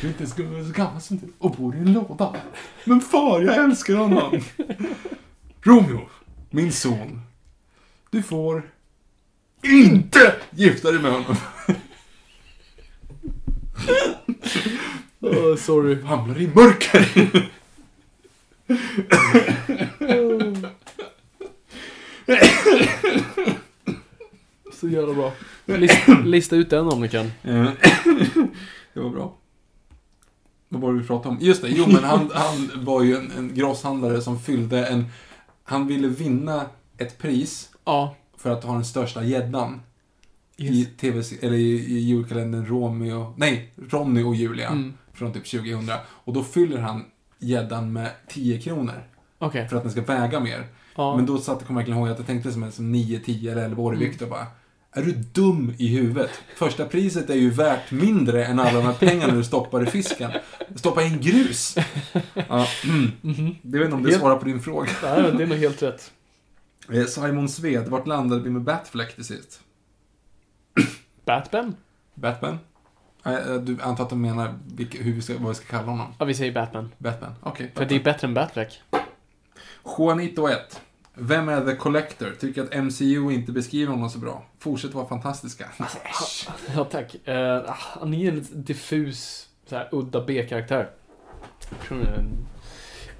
du 0.00 0.06
är 0.06 0.08
inte 0.08 0.26
så 0.26 0.34
så 0.36 0.72
gammal 0.72 1.00
som 1.00 1.16
du 1.16 1.32
och 1.38 1.50
bor 1.50 1.76
i 1.76 1.78
en 1.78 1.92
låda. 1.92 2.36
Men 2.84 3.00
far, 3.00 3.42
jag 3.42 3.64
älskar 3.64 3.94
honom. 3.94 4.40
Romeo, 5.62 6.08
min 6.50 6.72
son. 6.72 7.20
Du 8.10 8.22
får 8.22 8.62
inte 9.62 10.34
gifta 10.50 10.90
dig 10.90 11.00
med 11.00 11.12
honom. 11.12 11.36
Oh, 15.20 15.56
sorry. 15.56 16.02
Hamnar 16.02 16.40
i 16.40 16.46
mörker. 16.46 17.50
Så 24.72 24.88
jävla 24.88 25.14
bra. 25.14 25.32
Lista, 25.76 26.12
lista 26.24 26.56
ut 26.56 26.70
den 26.70 26.86
om 26.86 27.00
ni 27.00 27.08
kan. 27.08 27.26
Eh, 27.42 27.64
det 28.94 29.00
var 29.00 29.10
bra. 29.10 29.34
Vad 30.68 30.80
var 30.80 30.92
det 30.92 30.98
vi 31.00 31.06
pratade 31.06 31.28
om? 31.28 31.38
Just 31.40 31.62
det, 31.62 31.68
jo 31.68 31.84
men 31.86 32.04
han, 32.04 32.30
han 32.34 32.84
var 32.84 33.02
ju 33.02 33.16
en, 33.16 33.30
en 33.38 33.54
grosshandlare 33.54 34.20
som 34.22 34.40
fyllde 34.40 34.86
en... 34.86 35.04
Han 35.64 35.86
ville 35.86 36.08
vinna 36.08 36.66
ett 36.98 37.18
pris 37.18 37.68
Ja. 37.84 38.16
för 38.36 38.50
att 38.50 38.64
ha 38.64 38.74
den 38.74 38.84
största 38.84 39.24
gäddan 39.24 39.80
i 40.56 40.84
TV, 40.84 41.22
eller 41.42 41.56
i, 41.56 41.72
i 41.72 41.98
julkalendern 41.98 42.66
Romeo, 42.66 43.34
nej, 43.36 43.72
Ronny 43.90 44.22
och 44.22 44.34
Julia 44.34 44.68
Mm. 44.68 44.94
från 45.12 45.32
typ 45.32 45.50
2000. 45.50 45.90
Och 46.06 46.32
då 46.32 46.44
fyller 46.44 46.78
han 46.78 47.04
gäddan 47.38 47.92
med 47.92 48.10
10 48.28 48.60
kronor 48.60 49.02
Okej. 49.38 49.68
för 49.68 49.76
att 49.76 49.82
den 49.82 49.92
ska 49.92 50.00
väga 50.00 50.40
mer. 50.40 50.66
Ja. 50.96 51.16
Men 51.16 51.26
då 51.26 51.38
satt 51.38 51.58
jag 51.60 51.66
kommer 51.66 51.80
verkligen 51.80 51.98
ihåg 51.98 52.08
att 52.08 52.18
jag 52.18 52.26
tänkte 52.26 52.52
som 52.52 52.62
en 52.62 52.72
som 52.72 52.92
9, 52.92 53.18
10 53.20 53.52
eller 53.52 53.64
11 53.64 53.82
år 53.82 53.94
i 53.94 53.96
Mm. 53.96 54.08
vikt 54.08 54.22
och 54.22 54.28
bara 54.28 54.46
är 54.92 55.02
du 55.02 55.12
dum 55.12 55.74
i 55.78 55.88
huvudet? 55.88 56.30
Första 56.56 56.84
priset 56.84 57.30
är 57.30 57.34
ju 57.34 57.50
värt 57.50 57.90
mindre 57.90 58.44
än 58.44 58.58
alla 58.60 58.72
de 58.72 58.82
här 58.86 58.92
pengarna 58.92 59.34
du 59.34 59.44
stoppar 59.44 59.82
i 59.82 59.86
fisken. 59.86 60.30
Stoppa 60.74 61.02
in 61.02 61.20
grus! 61.20 61.76
Ja, 62.48 62.66
mm. 62.84 63.10
Mhm. 63.20 63.54
Det 63.62 63.78
vet 63.78 63.84
inte 63.84 63.96
om 63.96 64.02
det 64.02 64.08
Helt- 64.10 64.20
svarar 64.20 64.36
på 64.36 64.44
din 64.44 64.60
fråga. 64.62 64.90
Nej, 65.02 65.22
det 65.36 65.42
är 65.42 65.46
nog 65.46 65.58
helt 65.58 65.82
rätt. 65.82 66.12
Eh, 66.92 67.04
Simon 67.04 67.48
Sved, 67.48 67.88
vart 67.88 68.06
landade 68.06 68.42
vi 68.42 68.50
med 68.50 68.62
Batfleck 68.62 69.14
till 69.14 69.24
sist? 69.24 69.60
Batman? 71.24 71.74
Batman? 72.14 72.58
Eh, 73.24 73.54
Du 73.54 73.78
antar 73.82 74.04
att 74.04 74.10
du 74.10 74.16
menar 74.16 74.54
vilka, 74.74 75.02
hur 75.02 75.12
vi 75.12 75.22
ska, 75.22 75.34
vad 75.38 75.48
vi 75.48 75.54
ska 75.54 75.64
kalla 75.66 75.86
honom? 75.90 76.14
Ja, 76.18 76.24
vi 76.24 76.34
säger 76.34 76.52
Batman. 76.52 76.92
Batman, 76.98 77.34
okej. 77.42 77.72
För 77.74 77.84
det 77.84 77.94
är 77.96 78.02
bättre 78.04 78.26
än 78.28 78.34
Batfleck. 78.34 78.80
Juanito 79.98 80.48
1. 80.48 80.80
Vem 81.18 81.48
är 81.48 81.64
The 81.64 81.76
Collector? 81.76 82.34
Tycker 82.40 82.62
att 82.62 82.84
MCU 82.84 83.32
inte 83.32 83.52
beskriver 83.52 83.92
honom 83.92 84.10
så 84.10 84.18
bra. 84.18 84.42
Fortsätt 84.58 84.94
vara 84.94 85.06
fantastiska. 85.06 85.66
Alltså, 85.76 85.98
Ja, 86.74 86.84
tack. 86.84 87.28
Eh, 87.28 87.36
ah, 87.36 87.58
uh, 87.58 87.70
han 87.74 88.14
är 88.14 88.28
en 88.28 88.46
diffus, 88.52 89.48
så 89.66 89.76
här, 89.76 89.88
udda 89.92 90.24
B-karaktär. 90.24 90.90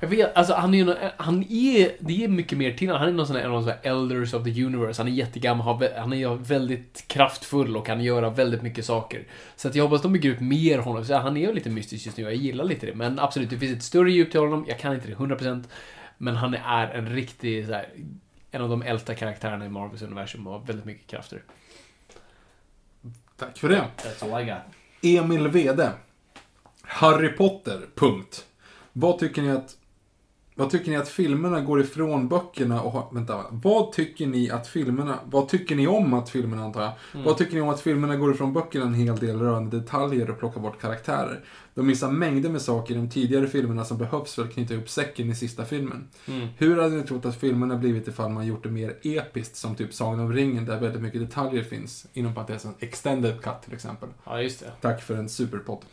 Jag 0.01 0.11
det 0.11 0.17
vet, 0.17 0.37
alltså 0.37 0.55
han 0.55 0.75
är 0.75 0.79
ju 0.79 0.95
han 1.17 1.45
är, 1.51 1.93
det 2.01 2.25
är 2.25 2.29
mycket 2.29 2.59
mer 2.59 2.73
till 2.73 2.91
Han 2.91 3.09
är 3.09 3.13
någon 3.13 3.27
sån 3.27 3.37
här, 3.37 3.43
en 3.43 3.51
av 3.51 3.65
de 3.65 3.71
här 3.71 3.79
elders 3.83 4.35
of 4.35 4.45
the 4.45 4.65
universe. 4.65 5.03
Han 5.03 5.09
är 5.09 5.13
jättegammal, 5.13 5.67
har 5.67 6.01
han 6.01 6.13
är 6.13 6.35
väldigt 6.35 7.05
kraftfull 7.07 7.77
och 7.77 7.87
kan 7.87 8.01
göra 8.01 8.31
väldigt 8.31 8.63
mycket 8.63 8.85
saker. 8.85 9.27
Så 9.57 9.69
att 9.69 9.75
jag 9.75 9.85
hoppas 9.85 10.03
de 10.03 10.13
bygger 10.13 10.31
ut 10.31 10.41
mer 10.41 10.79
honom. 10.79 11.05
Så 11.05 11.15
han 11.15 11.37
är 11.37 11.41
ju 11.41 11.53
lite 11.53 11.71
mystisk 11.71 12.07
just 12.07 12.19
nu, 12.19 12.25
jag 12.25 12.35
gillar 12.35 12.65
lite 12.65 12.87
det. 12.87 12.95
Men 12.95 13.19
absolut, 13.19 13.51
det 13.51 13.59
finns 13.59 13.77
ett 13.77 13.83
större 13.83 14.11
djup 14.11 14.31
till 14.31 14.41
honom. 14.41 14.65
Jag 14.69 14.79
kan 14.79 14.95
inte 14.95 15.09
det 15.09 15.15
100%. 15.15 15.65
Men 16.19 16.37
han 16.37 16.55
är 16.55 16.89
en 16.89 17.09
riktig, 17.09 17.67
så 17.67 17.73
här, 17.73 17.89
en 18.51 18.63
av 18.63 18.69
de 18.69 18.83
äldsta 18.83 19.15
karaktärerna 19.15 19.67
i 19.67 19.69
Marvels 19.69 20.03
universum 20.03 20.47
och 20.47 20.53
har 20.53 20.61
väldigt 20.61 20.85
mycket 20.85 21.07
krafter. 21.07 21.43
Tack 23.37 23.59
för 23.59 23.69
det. 23.69 23.85
That's 23.97 24.35
all 24.35 24.43
I 24.43 24.45
got. 24.45 24.59
Emil 25.03 25.49
Wede. 25.49 25.93
Harry 26.83 27.29
Potter, 27.29 27.81
punkt. 27.95 28.47
Vad 28.93 29.19
tycker 29.19 29.43
ni 29.43 29.51
att 29.51 29.78
vad 30.59 30.71
tycker 30.71 30.91
ni 30.91 30.97
att 30.97 31.09
filmerna 31.09 31.61
går 31.61 31.81
ifrån 31.81 32.29
böckerna 32.29 32.83
och 32.83 32.93
har, 32.93 33.15
vänta, 33.15 33.37
va? 33.37 33.45
vad 33.51 33.93
tycker 33.93 34.27
ni 34.27 34.51
att 34.51 34.67
filmerna, 34.67 35.19
vad 35.25 35.49
tycker 35.49 35.77
ni 35.77 35.87
om 35.87 36.15
att 36.15 36.31
filmerna 36.31 36.65
antar 36.65 36.83
jag? 36.83 36.93
Vad 37.25 37.37
tycker 37.37 37.55
ni 37.55 37.61
om 37.61 37.69
att 37.69 37.81
filmerna 37.81 38.17
går 38.17 38.35
ifrån 38.35 38.53
böckerna 38.53 38.85
en 38.85 38.95
hel 38.95 39.17
del 39.17 39.41
rörande 39.41 39.79
detaljer 39.79 40.31
och 40.31 40.39
plockar 40.39 40.61
bort 40.61 40.81
karaktärer? 40.81 41.41
De 41.75 41.87
missar 41.87 42.11
mängder 42.11 42.51
med 42.51 42.63
saker 42.63 42.95
i 42.95 42.97
de 42.97 43.11
tidigare 43.11 43.47
filmerna 43.47 43.85
som 43.85 43.99
behövs 43.99 44.35
för 44.35 44.43
att 44.43 44.53
knyta 44.53 44.75
ihop 44.75 44.89
säcken 44.89 45.31
i 45.31 45.35
sista 45.35 45.65
filmen. 45.65 46.09
Mm. 46.27 46.49
Hur 46.57 46.83
hade 46.83 46.97
ni 46.97 47.03
trott 47.03 47.25
att 47.25 47.37
filmerna 47.37 47.77
blivit 47.77 48.09
ifall 48.09 48.31
man 48.31 48.47
gjort 48.47 48.63
det 48.63 48.71
mer 48.71 48.97
episkt 49.03 49.57
som 49.57 49.75
typ 49.75 49.95
Sagan 49.95 50.21
om 50.21 50.33
ringen 50.33 50.65
där 50.65 50.81
väldigt 50.81 51.03
mycket 51.03 51.21
detaljer 51.21 51.63
finns? 51.63 52.07
Inom 52.13 52.35
parentesen 52.35 52.75
extended 52.79 53.43
cut 53.43 53.63
till 53.65 53.75
exempel. 53.75 54.09
Ja, 54.25 54.43
just 54.43 54.61
det. 54.61 54.73
Tack 54.81 55.03
för 55.03 55.15
en 55.15 55.29
superpodd. 55.29 55.85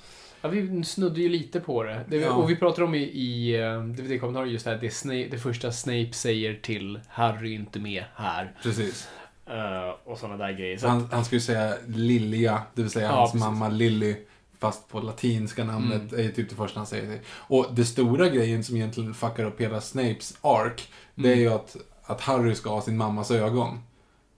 Ja, 0.45 0.51
vi 0.51 0.83
snuddade 0.83 1.21
ju 1.21 1.29
lite 1.29 1.59
på 1.59 1.83
det. 1.83 2.05
det 2.07 2.17
Ja. 2.17 2.31
Och 2.33 2.49
vi 2.49 2.55
pratade 2.55 2.85
om 2.87 2.95
i, 2.95 2.99
i 3.03 3.55
eh, 3.61 3.83
DVD-kommentaren 3.83 4.49
just 4.49 4.65
det 4.65 4.71
här, 4.71 4.77
det, 4.77 4.91
Snape, 4.91 5.27
det 5.31 5.37
första 5.37 5.71
Snape 5.71 6.09
säger 6.13 6.53
till 6.61 6.99
Harry 7.09 7.51
är 7.55 7.59
inte 7.59 7.79
med 7.79 8.03
här. 8.15 8.51
Precis. 8.63 9.07
Eh, 9.45 9.89
och 10.11 10.17
sådana 10.17 10.37
där 10.45 10.51
grejer. 10.53 10.77
Så 10.77 10.85
att, 10.87 10.91
Han, 10.93 11.07
han 11.11 11.25
skulle 11.25 11.41
säga 11.41 11.73
Lilja, 11.87 12.61
det 12.73 12.81
vill 12.81 12.91
säga 12.91 13.05
Ja, 13.07 13.11
hans 13.11 13.31
precis. 13.31 13.45
mamma 13.47 13.69
Lilly. 13.69 14.15
Fast 14.59 14.87
på 14.89 14.99
latinska 14.99 15.63
namnet 15.63 16.13
Mm. 16.13 16.25
är 16.25 16.31
typ 16.31 16.49
det 16.49 16.55
första 16.55 16.79
han 16.79 16.87
säger. 16.87 17.19
Och 17.29 17.67
det 17.71 17.85
stora 17.85 18.29
grejen 18.29 18.63
som 18.63 18.75
egentligen 18.75 19.13
fuckar 19.13 19.43
upp 19.45 19.61
hela 19.61 19.81
Snapes 19.81 20.37
ark. 20.41 20.89
Det 21.15 21.29
är 21.29 21.33
Mm. 21.33 21.43
ju 21.43 21.49
att, 21.53 21.75
att 22.03 22.21
Harry 22.21 22.55
ska 22.55 22.69
ha 22.69 22.81
sin 22.81 22.97
mammas 22.97 23.31
ögon. 23.31 23.79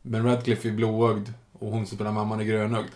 Men 0.02 0.24
Radcliffe 0.26 0.68
är 0.70 0.72
blåögd 0.74 1.30
och 1.54 1.72
hon 1.72 1.86
som 1.88 1.96
spelar 1.98 2.12
mamman 2.12 2.40
är 2.40 2.44
grönögd. 2.44 2.90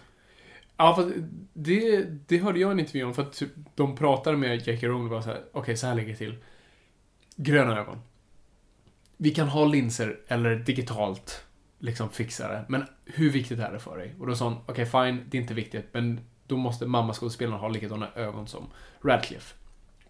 Ja, 0.81 0.95
för 0.95 1.13
det, 1.53 2.05
det 2.27 2.37
hörde 2.37 2.59
jag 2.59 2.71
en 2.71 2.79
intervju 2.79 3.03
om, 3.03 3.13
för 3.13 3.21
att 3.21 3.33
typ, 3.33 3.49
de 3.75 3.95
pratade 3.95 4.37
med 4.37 4.67
J.K. 4.67 4.87
Rowling 4.87 5.03
och 5.03 5.09
bara 5.09 5.21
så 5.21 5.29
här, 5.29 5.41
okej, 5.51 5.77
så 5.77 5.87
här 5.87 5.95
ligger 5.95 6.09
det 6.11 6.17
till. 6.17 6.35
Gröna 7.35 7.79
ögon. 7.79 7.97
Vi 9.17 9.31
kan 9.31 9.47
ha 9.47 9.65
linser 9.65 10.19
eller 10.27 10.55
digitalt 10.55 11.43
liksom 11.79 12.09
fixa 12.09 12.47
det, 12.47 12.65
men 12.69 12.83
hur 13.05 13.29
viktigt 13.31 13.59
är 13.59 13.71
det 13.71 13.79
för 13.79 13.97
dig? 13.97 14.15
Och 14.19 14.27
då 14.27 14.35
sa 14.35 14.45
hon, 14.45 14.57
okej, 14.65 14.85
fine, 14.85 15.19
det 15.29 15.37
är 15.37 15.41
inte 15.41 15.53
viktigt, 15.53 15.85
men 15.91 16.19
då 16.47 16.57
måste 16.57 16.85
mammaskådespelaren 16.85 17.59
ha 17.59 17.67
likadana 17.67 18.07
ögon 18.15 18.47
som 18.47 18.67
Radcliffe. 19.03 19.55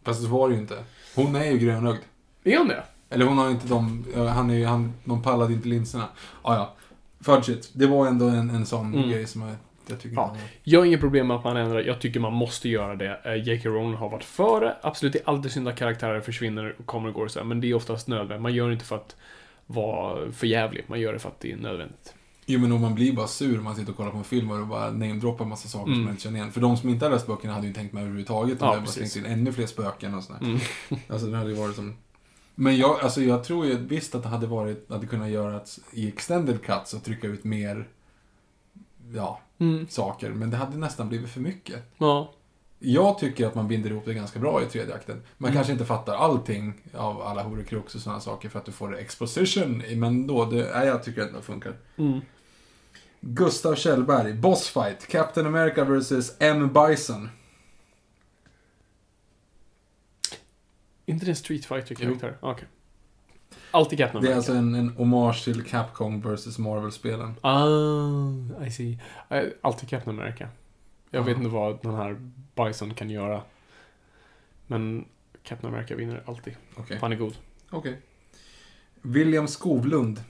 Fast 0.03 0.22
så 0.24 0.27
var 0.27 0.50
det 0.50 0.56
ju 0.56 0.61
inte. 0.61 0.83
Hon 1.16 1.35
är 1.35 1.45
ju 1.51 1.58
grönögd. 1.58 2.00
Är 2.43 2.58
hon 2.58 2.67
det? 2.67 2.83
Eller 3.09 3.25
hon 3.25 3.38
har 3.38 3.50
inte 3.50 3.67
de, 3.67 4.06
han 4.16 4.50
är 4.50 4.56
ju, 4.56 4.66
han, 4.66 4.93
de 5.06 5.22
pallade 5.24 5.53
inte 5.53 5.67
linserna. 5.67 6.08
Ah, 6.41 6.56
ja, 6.56 6.75
Fudge 7.19 7.50
it. 7.50 7.69
Det 7.74 7.88
var 7.88 8.08
ändå 8.08 8.27
en, 8.27 8.50
en 8.50 8.66
sån 8.66 8.93
Mm. 8.93 9.09
grej 9.09 9.27
som 9.27 9.41
tycker 9.41 9.58
Ja. 10.03 10.30
inte 10.30 10.40
Jag 10.64 10.80
har 10.80 10.86
inget 10.86 11.00
problem 11.00 11.28
med 11.28 11.38
att 11.38 11.44
man 11.44 11.58
ändrar. 11.58 11.80
Jag 11.82 12.02
tycker 12.02 12.20
man 12.20 12.34
måste 12.34 12.70
göra 12.70 12.95
det. 12.95 13.20
Eh, 13.26 13.36
J.K. 13.48 13.70
Rowling 13.70 13.94
har 13.94 14.10
varit 14.10 14.24
före. 14.24 14.76
Absolut, 14.82 15.14
det 15.14 15.20
är 15.20 15.30
alltid 15.30 15.52
synd 15.52 15.68
att 15.68 15.78
karaktärer 15.78 16.22
försvinner 16.22 16.76
och 16.80 16.86
kommer 16.86 17.08
och 17.10 17.14
går 17.16 17.26
och 17.26 17.32
så 17.32 17.40
här, 17.40 17.45
Men 17.45 17.61
det 17.61 17.68
är 17.70 17.74
oftast 17.74 18.08
nödvändigt. 18.08 18.42
Man 18.42 18.53
gör 18.53 18.68
det 18.68 18.74
inte 18.74 18.86
för 18.86 18.95
att 18.95 19.16
vara 19.66 20.32
för 20.32 20.48
jävlig. 20.48 20.84
Man 20.88 21.00
gör 21.00 21.14
det 21.14 21.20
för 21.20 21.30
att 21.30 21.40
det 21.40 21.52
är 21.52 21.58
nödvändigt. 21.58 22.14
Jo 22.45 22.60
men 22.60 22.72
om 22.72 22.82
man 22.82 22.95
blir 22.95 23.14
bara 23.14 23.28
sur 23.28 23.58
om 23.58 23.64
man 23.64 23.76
sitter 23.76 23.92
och 23.92 23.98
kollar 23.98 24.11
på 24.11 24.18
en 24.18 24.24
film 24.24 24.52
och 24.52 24.68
bara 24.68 24.92
namedroppar 24.92 25.45
massa 25.45 25.68
saker 25.68 25.84
som 25.84 25.92
Mm. 25.94 26.03
man 26.03 26.11
inte 26.11 26.24
känner 26.24 26.40
igen. 26.40 26.52
För 26.52 26.61
de 26.61 26.78
som 26.78 26.90
inte 26.90 27.06
har 27.06 27.11
läst 27.11 27.28
böckerna 27.28 27.53
hade 27.53 27.68
ju 27.68 27.74
tänkt 27.74 27.94
med 27.94 28.02
överhuvudtaget. 28.02 28.58
Ja, 28.61 28.78
precis. 28.86 29.11
slängt 29.14 29.28
in 29.28 29.34
ännu 29.34 29.52
fler 29.53 29.66
spöken 29.66 30.16
och 30.16 30.24
sådär. 30.24 30.40
Mm. 30.42 30.60
Alltså 31.10 31.28
det 31.28 31.38
hade 31.38 31.50
ju 31.50 31.56
varit 31.56 31.76
som... 31.76 31.95
Men 32.56 32.78
jag, 32.78 33.00
alltså 33.02 33.22
jag 33.22 33.44
tror 33.44 33.66
ju 33.66 33.78
visst 33.78 34.16
att 34.16 34.24
det 34.24 34.30
hade 34.30 34.48
varit, 34.48 34.90
hade 34.90 35.08
kunnat 35.08 35.30
göra 35.30 35.56
att 35.56 35.80
i 35.92 36.08
extended 36.08 36.61
cuts 36.64 36.94
och 36.94 37.03
trycka 37.03 37.28
ut 37.28 37.44
mer, 37.44 37.88
ja, 39.15 39.40
Mm. 39.57 39.88
saker. 39.90 40.30
Men 40.30 40.49
det 40.51 40.57
hade 40.57 40.77
nästan 40.77 41.09
blivit 41.09 41.30
för 41.30 41.40
mycket. 41.40 41.83
Ja. 41.98 42.33
Jag 42.80 43.19
tycker 43.19 43.48
att 43.48 43.56
man 43.56 43.67
binder 43.67 43.90
ihop 43.90 44.06
det 44.06 44.14
ganska 44.14 44.40
bra 44.40 44.64
i 44.64 44.65
tredje 44.65 44.95
akten. 44.95 45.23
Man 45.38 45.48
Mm. 45.49 45.57
kanske 45.57 45.73
inte 45.73 45.85
fattar 45.85 46.15
allting 46.15 46.73
av 46.93 47.22
alla 47.22 47.43
horcrux 47.43 47.95
och 47.95 48.01
sådana 48.01 48.19
saker 48.22 48.49
för 48.49 48.59
att 48.59 48.65
du 48.65 48.72
får 48.72 48.98
exposition, 48.98 49.83
men 49.95 50.27
då, 50.27 50.45
det, 50.45 50.72
nej, 50.75 50.88
jag 50.88 51.03
tycker 51.03 51.22
att 51.22 51.33
det 51.33 51.41
funkar. 51.41 51.73
Mm. 51.98 52.19
Gustav 53.22 53.75
Kjellberg, 53.75 54.33
Boss 54.33 54.69
Fight, 54.69 55.07
Captain 55.07 55.48
America 55.48 55.83
vs. 55.83 56.31
M. 56.40 56.69
Bison. 56.73 57.30
Inte 61.06 61.25
det 61.25 61.31
en 61.31 61.35
Street 61.35 61.65
Fighter-karaktär? 61.65 62.38
Okej. 62.41 62.67
Alltid 63.72 63.98
Captain 64.00 64.24
Det 64.24 64.27
är 64.27 64.32
America. 64.33 64.38
alltså 64.38 64.53
en, 64.53 64.75
en 64.75 64.90
hommage 64.90 65.43
till 65.43 65.64
Capcom 65.64 66.22
vs. 66.22 66.58
Marvel-spelen. 66.59 67.33
Ah, 67.41 67.67
I 68.66 68.72
see. 68.72 69.00
Eh, 69.30 69.43
Alltid 69.61 69.90
Captain 69.90 70.19
America. 70.19 70.48
Jag 71.09 71.22
Ja. 71.22 71.25
vet 71.25 71.38
inte 71.38 71.50
vad 71.50 71.82
den 71.82 71.95
här 71.95 72.32
Bison 72.56 72.93
kan 72.93 73.09
göra. 73.09 73.41
Men 74.67 75.06
Captain 75.43 75.74
America 75.74 75.95
vinner 75.95 76.24
alltid. 76.25 76.56
Okej. 76.75 76.98
Han 77.01 77.11
är 77.11 77.16
god. 77.16 77.33
Okej. 77.69 78.01
William 79.01 79.48
Skovlund. 79.48 80.24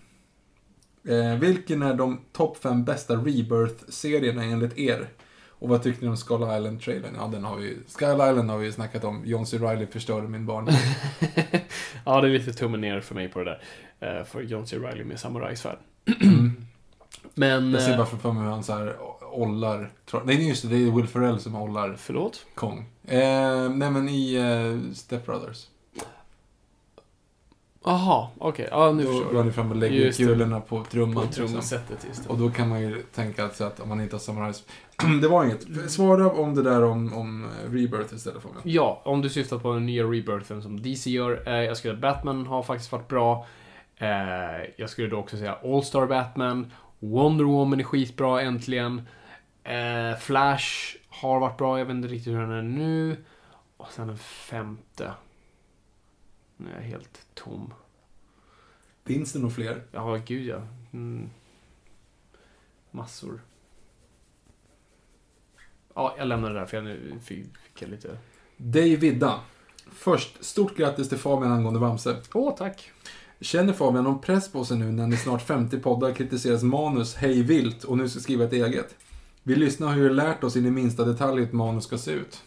Eh, 1.08 1.36
vilken 1.40 1.82
är 1.82 1.94
de 1.94 2.20
topp 2.32 2.58
fem 2.58 2.84
bästa 2.86 3.14
Rebirth-serierna 3.16 4.44
enligt 4.44 4.78
er? 4.78 5.08
Och 5.62 5.70
vad 5.70 5.84
tyckte 5.84 6.06
ni 6.06 6.10
om 6.10 6.18
Skull 6.18 6.42
Island-trailern? 6.42 7.16
Ja, 7.18 7.28
den 7.28 7.44
har 7.44 7.58
vi 7.58 7.78
Skull 7.88 8.10
Island 8.10 8.50
har 8.50 8.58
vi 8.58 8.66
ju 8.66 8.72
snackat 8.72 9.04
om. 9.04 9.22
John 9.26 9.46
C. 9.46 9.58
Reilly 9.58 9.88
förstörde 9.88 10.28
min 10.28 10.46
barn. 10.46 10.68
ja, 12.06 12.22
det 12.22 12.28
är 12.28 12.32
lite 12.32 12.54
tummen 12.54 12.82
ner 12.82 13.02
för 13.02 13.16
mig 13.16 13.30
på 13.30 13.40
det 13.40 13.46
där. 13.46 14.20
Eh, 14.20 14.26
för 14.26 14.42
John 14.42 14.68
C. 14.68 14.78
Reilly 14.78 15.04
med 15.04 15.20
samurajsvärd. 15.20 15.78
Men... 17.34 17.72
Jag 17.72 17.82
ser 17.82 17.92
eh, 17.92 17.98
bara 17.98 18.06
för 18.06 18.32
mig 18.32 18.44
hur 18.44 18.50
han 18.50 18.64
så 18.64 18.74
här 18.74 18.96
ollar... 19.32 19.92
Nej, 20.24 20.48
just 20.48 20.62
det. 20.62 20.70
Det 20.70 20.88
är 20.88 20.92
Will 20.92 21.08
Ferrell 21.08 21.40
som 21.40 21.56
ollar 21.56 21.96
Förlåt? 21.98 22.46
Kong. 22.56 22.86
Eh, 23.04 23.70
nej, 23.70 23.92
men 23.92 24.10
i 24.10 24.34
eh, 24.36 24.94
Step 24.94 25.26
Brothers. 25.26 25.68
Aha, 27.84 28.32
okej. 28.38 28.68
Ja, 28.72 28.92
nu 28.92 29.04
Då 29.04 29.10
förstår 29.12 29.34
jag. 29.34 29.44
han 29.44 29.54
fram 29.54 29.72
och 29.72 29.78
lägger 29.78 29.96
Just 29.96 30.18
kulorna 30.18 30.60
på 30.60 30.80
På 30.80 30.86
trumman. 30.86 31.26
liksom. 31.26 31.48
trumsetet, 31.48 32.06
just 32.08 32.24
det. 32.24 32.30
Och 32.30 32.38
då 32.38 32.50
kan 32.52 32.70
man 32.70 32.82
ju 32.82 33.02
tänka 33.02 33.46
att, 33.46 33.56
så 33.56 33.64
att 33.64 33.80
om 33.80 33.90
man 33.90 34.02
inte 34.02 34.16
har 34.16 34.20
samurajs... 34.20 34.64
det 35.22 35.28
var 35.28 35.46
inget. 35.46 35.92
Svara 35.92 36.32
om 36.32 36.56
det 36.56 36.64
där 36.64 36.84
om, 36.84 37.14
om 37.14 37.44
eh, 37.46 37.72
Rebirth 37.72 38.14
istället 38.16 38.42
för 38.42 38.50
mig. 38.50 38.58
Ja, 38.64 39.02
om 39.06 39.22
du 39.22 39.30
syftar 39.30 39.58
på 39.60 39.74
den 39.74 39.86
nya 39.86 40.04
rebirthen 40.04 40.62
som 40.62 40.82
DC 40.82 41.10
gör. 41.10 41.44
Eh, 41.48 41.54
jag 41.54 41.78
skulle 41.78 41.94
säga 41.94 42.02
Batman 42.02 42.48
har 42.48 42.64
faktiskt 42.64 42.92
varit 42.92 43.08
bra. 43.08 43.46
Eh, 43.98 44.08
jag 44.78 44.90
skulle 44.90 45.08
då 45.08 45.18
också 45.18 45.38
säga 45.38 45.58
All-Star 45.64 46.06
Batman. 46.06 46.72
Wonder 47.00 47.44
Woman 47.46 47.80
är 47.80 47.84
skitbra 47.84 48.42
äntligen. 48.42 49.02
Eh, 49.64 50.20
Flash 50.20 50.96
har 51.10 51.40
varit 51.40 51.58
bra, 51.58 51.78
jag 51.80 51.86
vet 51.86 51.96
inte 51.96 52.08
riktigt 52.08 52.34
hur 52.34 52.42
den 52.42 52.52
är 52.52 52.62
nu. 52.62 53.18
Och 53.78 53.88
sen 53.92 54.08
den 54.08 54.18
femte. 54.18 55.12
Nu 56.64 56.72
är 56.72 56.76
jag 56.76 56.82
helt 56.82 57.28
tom. 57.34 57.74
Finns 59.06 59.34
det 59.34 59.40
nog 59.40 59.54
fler? 59.54 59.84
Ja, 59.92 60.22
gud 60.26 60.46
ja. 60.46 60.62
Mm. 60.94 61.30
Massor. 62.92 63.42
Ja, 65.94 66.16
jag 66.18 66.28
lämnar 66.28 66.50
det 66.50 66.60
där 66.60 66.66
för 66.66 66.78
jag 66.78 66.84
nu 66.84 67.20
fick, 67.24 67.46
jag 67.80 67.90
lite... 67.90 68.18
Dave 68.58 68.96
Vidda. 68.96 69.40
Först, 69.92 70.44
stort 70.44 70.78
grattis 70.78 71.10
till 71.10 71.18
Fabian 71.18 71.52
angående 71.52 71.80
Bamse. 71.80 72.22
Åh, 72.34 72.56
tack. 72.58 72.92
Känner 73.40 73.74
Fabian 73.74 74.04
någon 74.04 74.22
press 74.22 74.52
på 74.52 74.66
sig 74.66 74.78
nu 74.78 74.92
när 74.92 75.08
ni 75.08 75.18
snart 75.18 75.42
50 75.42 75.80
poddar 75.80 76.14
kritiseras 76.14 76.64
manus 76.64 77.16
hej 77.16 77.44
vilt 77.44 77.84
och 77.84 77.98
nu 77.98 78.10
ska 78.10 78.20
skriva 78.20 78.44
ett 78.44 78.54
eget? 78.54 78.96
Vi 79.44 79.56
lyssnar 79.56 79.94
hur 79.94 80.10
vi 80.10 80.16
lärt 80.16 80.44
oss 80.44 80.56
in 80.56 80.66
i 80.66 80.72
minsta 80.72 81.06
detalj 81.06 81.40
hur 81.40 81.48
ett 81.48 81.54
manus 81.54 81.84
ska 81.84 81.98
se 81.98 82.12
ut. 82.12 82.44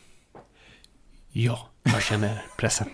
Ja, 1.37 1.59
jag 1.83 2.03
känner 2.03 2.43
pressen. 2.57 2.87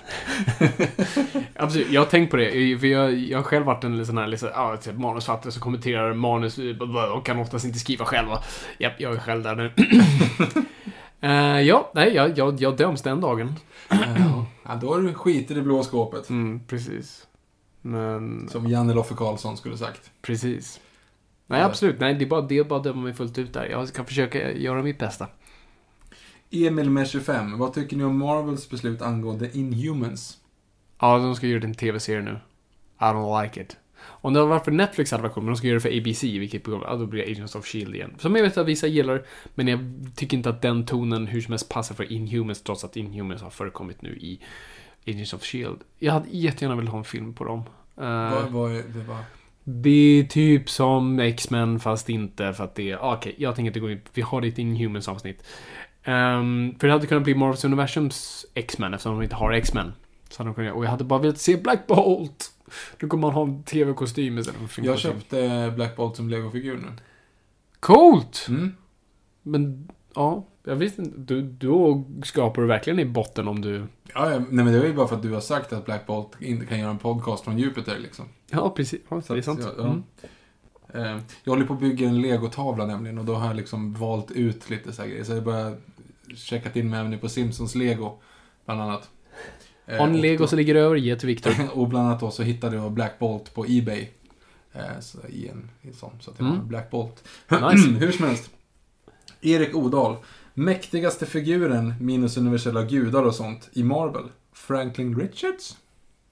Absolut, 1.57 1.91
jag 1.91 2.01
har 2.01 2.07
tänkt 2.07 2.31
på 2.31 2.37
det. 2.37 2.79
För 2.81 2.87
jag, 2.87 3.15
jag 3.15 3.39
har 3.39 3.43
själv 3.43 3.67
varit 3.67 3.85
en 3.85 4.07
sån 4.07 4.19
här 4.19 4.27
liksom, 4.27 4.49
ja, 4.55 4.77
typ 4.77 4.95
manusfattare 4.95 5.53
som 5.53 5.63
kommenterar 5.63 6.15
manus 6.15 6.59
och 7.17 7.27
kan 7.27 7.39
oftast 7.39 7.65
inte 7.65 7.79
skriva 7.79 8.05
själva. 8.05 8.43
Japp, 8.79 8.93
jag 9.01 9.15
är 9.15 9.19
själv 9.19 9.43
där 9.43 9.55
nu. 9.57 9.73
Eh, 11.23 11.61
ja, 11.61 11.91
nej, 11.95 12.15
jag, 12.15 12.39
jag, 12.39 12.61
jag 12.61 12.77
döms 12.77 13.03
den 13.03 13.21
dagen. 13.21 13.55
ja, 14.63 14.75
då 14.81 14.95
är 14.95 15.01
du 15.01 15.15
skiter 15.15 15.59
i 15.59 15.63
blå 15.63 15.83
skåpet. 15.83 16.29
Mm, 16.31 16.61
precis. 16.67 17.27
Men, 17.83 18.49
Som 18.49 18.67
Janne 18.67 18.95
Loffe 18.95 19.15
Karlsson 19.15 19.57
skulle 19.57 19.77
sagt. 19.77 20.11
precis. 20.23 20.81
Nej, 21.47 21.63
absolut. 21.63 22.01
Nej, 22.01 22.15
det 22.15 22.25
är 22.25 22.29
bara, 22.29 22.41
det 22.41 22.59
är 22.59 22.65
bara 22.65 22.79
att 22.79 22.85
döma 22.85 23.03
mig 23.03 23.13
fullt 23.15 23.39
ut 23.39 23.53
där. 23.53 23.65
Jag 23.65 23.89
ska 23.89 24.05
försöka 24.05 24.53
göra 24.53 24.83
mitt 24.83 24.99
bästa. 24.99 25.27
Emil 26.51 26.91
med 26.91 27.09
25. 27.09 27.59
Vad 27.59 27.73
tycker 27.75 27.97
ni 27.97 28.05
om 28.05 28.19
Marvels 28.19 28.71
beslut 28.71 29.03
angående 29.03 29.57
Inhumans? 29.59 30.39
Ja, 31.01 31.19
de 31.19 31.35
ska 31.35 31.47
göra 31.47 31.65
en 31.65 31.75
tv-serie 31.75 32.23
nu. 32.23 32.39
I 33.01 33.05
don't 33.05 33.43
like 33.43 33.61
it. 33.61 33.77
Om 34.03 34.35
det 34.35 34.45
varit 34.45 34.65
för 34.65 34.73
Netflix 34.73 35.11
hade 35.11 35.23
varit 35.23 35.33
coolt, 35.35 35.45
men 35.45 35.53
de 35.53 35.57
ska 35.57 35.67
göra 35.67 35.79
det 35.79 35.81
för 35.81 35.99
ABC, 35.99 36.23
vilket 36.25 36.67
ja, 36.67 36.97
då 36.97 37.07
blir 37.07 37.31
Agents 37.31 37.55
of 37.55 37.67
Shield 37.67 37.95
igen. 37.95 38.15
Som 38.19 38.37
jag 38.37 38.43
vet 38.43 38.59
att 38.59 38.67
vissa 38.67 38.87
gillar, 38.87 39.23
men 39.55 39.69
jag 39.69 39.81
tycker 40.17 40.37
inte 40.37 40.51
att 40.51 40.63
den 40.63 40.87
tonen 40.87 41.27
hur 41.27 41.41
som 41.41 41.53
helst 41.53 41.69
passar 41.69 41.95
för 41.95 42.13
Inhumans, 42.13 42.63
trots 42.63 42.85
att 42.85 42.97
Inhumans 42.97 43.43
har 43.43 43.51
förekommit 43.51 44.03
nu 44.03 44.17
i 44.17 44.41
Agents 45.07 45.35
of 45.35 45.43
Shield. 45.43 45.79
Jag 45.99 46.13
hade 46.13 46.29
jättegärna 46.31 46.77
velat 46.77 46.91
ha 46.91 46.99
en 46.99 47.05
film 47.05 47.35
på 47.35 47.45
dem. 47.45 47.59
Eh, 47.97 48.51
Vad, 48.51 48.73
är 48.77 48.83
det 48.89 49.05
var? 49.09 49.19
det 49.65 49.91
är 50.21 50.25
typ 50.25 50.71
som 50.71 51.19
X-Men, 51.19 51.81
fast 51.81 52.09
inte 52.09 52.53
för 52.53 52.65
att 52.65 52.75
det 52.75 52.91
är... 52.91 52.99
Okej, 52.99 53.35
jag 53.39 53.57
tänker 53.57 53.67
inte 53.71 53.81
gå 53.81 53.91
in... 53.91 54.01
Vi 54.15 54.23
har 54.23 54.43
ett 54.43 54.59
Inhumans 54.59 55.09
avsnitt. 55.09 55.45
Ehm, 56.05 56.75
för 56.79 56.87
det 56.87 56.93
hade 56.93 57.07
kunnat 57.07 57.25
bli 57.25 57.35
Marvels 57.35 57.65
Universums 57.65 58.47
X-Men, 58.55 58.95
eftersom 58.95 59.13
de 59.13 59.23
inte 59.23 59.37
har 59.37 59.53
X-Men. 59.53 59.93
Så 60.31 60.39
hade 60.39 60.51
de 60.51 60.55
kunnat, 60.55 60.75
och 60.75 60.85
jag 60.85 60.91
hade 60.91 61.05
bara 61.05 61.21
velat 61.21 61.39
se 61.39 61.57
Black 61.57 61.87
Bolt! 61.87 62.53
Då 62.99 63.09
kommer 63.09 63.21
man 63.21 63.33
ha 63.33 63.43
en 63.43 63.63
tv-kostym 63.63 64.39
istället 64.39 64.71
för 64.71 64.83
Jag 64.83 64.99
köpte 64.99 65.73
Black 65.77 65.97
Bolt 65.97 66.17
som 66.17 66.29
legofigur 66.29 66.77
nu. 66.77 66.89
Coolt! 67.81 68.47
Mm. 68.49 68.75
Men, 69.43 69.89
ja. 70.15 70.47
Jag 70.65 70.77
visste 70.77 71.03
inte. 71.03 71.19
Du, 71.19 71.43
då 71.43 72.05
skapar 72.25 72.63
du 72.63 72.69
verkligen 72.69 72.99
i 72.99 73.05
botten 73.05 73.49
om 73.49 73.61
du... 73.61 73.87
Ja, 74.15 74.31
ja, 74.33 74.39
nej 74.39 74.65
men 74.65 74.67
det 74.67 74.79
är 74.79 74.87
ju 74.87 74.95
bara 74.95 75.09
för 75.09 75.17
att 75.17 75.23
du 75.23 75.33
har 75.33 75.41
sagt 75.41 75.73
att 75.73 75.85
Black 75.85 76.07
Bolt 76.07 76.37
inte 76.41 76.67
kan 76.67 76.79
göra 76.79 76.91
en 76.91 76.99
podcast 76.99 77.45
från 77.45 77.59
Jupiter 77.59 77.99
liksom. 77.99 78.25
Ja, 78.51 78.71
precis. 78.71 79.01
Ja, 79.09 79.23
det 79.29 79.35
är 79.35 79.43
sant. 79.43 79.63
Så, 79.63 79.69
ja. 79.79 79.85
Mm. 79.85 80.03
Eh, 80.95 81.19
Jag 81.45 81.53
håller 81.53 81.67
på 81.67 81.75
att 81.75 81.81
bygga 81.81 82.09
en 82.09 82.21
legotavla 82.23 82.87
nämligen 82.87 83.19
och 83.19 83.25
då 83.25 83.35
har 83.35 83.47
jag 83.47 83.57
liksom 83.57 83.95
valt 83.95 84.31
ut 84.31 84.71
lite 84.71 84.93
så 84.93 85.03
här 85.03 85.09
grejer. 85.09 85.25
Så 85.25 85.33
jag 85.33 85.43
bara 85.45 85.75
checkat 86.37 86.77
in 86.77 86.91
mig 86.91 87.01
även 87.01 87.19
på 87.19 87.29
Simpsons 87.29 87.75
lego, 87.75 88.19
bland 88.65 88.81
annat. 88.81 89.11
Eh, 89.87 89.99
Har 89.99 90.07
ni 90.07 90.19
och 90.19 90.23
lego 90.23 90.47
så 90.47 90.57
ligger 90.57 90.75
det 90.75 90.81
över, 90.81 90.97
ge 90.97 91.17
till 91.17 91.27
Viktor. 91.27 91.53
och 91.75 91.89
bland 91.89 92.07
annat 92.07 92.21
då 92.21 92.31
så 92.31 92.43
hittade 92.43 92.77
jag 92.77 92.93
Black 92.93 93.19
Bolt 93.19 93.55
på 93.55 93.65
Ebay. 93.69 94.09
Eh, 94.73 95.01
så 95.01 95.19
i 95.29 95.49
en, 95.49 95.71
i 95.83 95.89
en 95.89 95.95
sån, 95.95 96.11
så 96.21 96.31
att 96.31 96.39
jag 96.39 96.47
har 96.47 96.55
Mm. 96.55 96.69
Black 96.69 96.91
Bolt. 96.91 97.29
Nice. 97.49 97.89
Hur 97.99 98.13
som 98.13 98.27
helst. 98.27 98.51
Erik 99.41 99.75
Odal. 99.77 100.17
Mäktigaste 100.55 101.27
figuren, 101.27 101.95
minus 102.01 102.37
universella 102.37 102.83
gudar 102.83 103.23
och 103.23 103.35
sånt, 103.35 103.69
i 103.73 103.83
Marvel. 103.83 104.25
Franklin 104.53 105.19
Richards? 105.21 105.77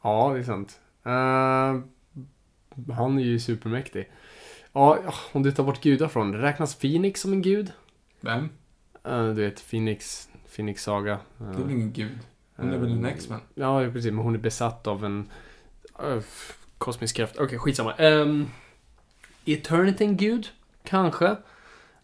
Ja, 0.03 0.31
det 0.35 0.39
är 0.41 0.45
sant. 0.45 0.81
Eh, 1.05 1.81
han 2.95 3.19
är 3.19 3.23
ju 3.23 3.41
supermäktig. 3.41 4.09
Ja, 4.79 4.99
om 5.33 5.43
du 5.43 5.53
tar 5.53 5.65
bort 5.65 5.81
gudar 5.83 6.09
från 6.09 6.33
det, 6.33 6.39
räknas 6.43 6.75
Phoenix 6.75 7.21
som 7.21 7.33
en 7.33 7.43
gud? 7.43 7.73
Vem? 8.21 8.49
Eh, 9.05 9.27
du 9.27 9.33
vet, 9.43 9.71
Phoenix, 9.71 10.29
Phoenix 10.57 10.83
saga. 10.83 11.13
Eh, 11.13 11.19
Det 11.39 11.59
är 11.59 11.63
väl 11.63 11.71
ingen 11.71 11.93
gud? 11.93 12.19
Hon 12.57 12.73
är 12.73 12.79
väl 12.79 12.93
en 12.93 13.05
X-Men? 13.05 13.41
Ja, 13.55 13.81
precis, 13.93 14.13
men 14.13 14.25
hon 14.25 14.35
är 14.35 14.39
besatt 14.39 14.87
av 14.87 15.05
en 15.05 15.31
uh, 16.05 16.21
kosmisk 16.79 17.17
kraft. 17.17 17.37
Okej, 17.39 17.59
skitsamma. 17.59 17.95
Um, 17.99 18.51
Eternity 19.45 20.07
gud? 20.07 20.49
Kanske. 20.85 21.37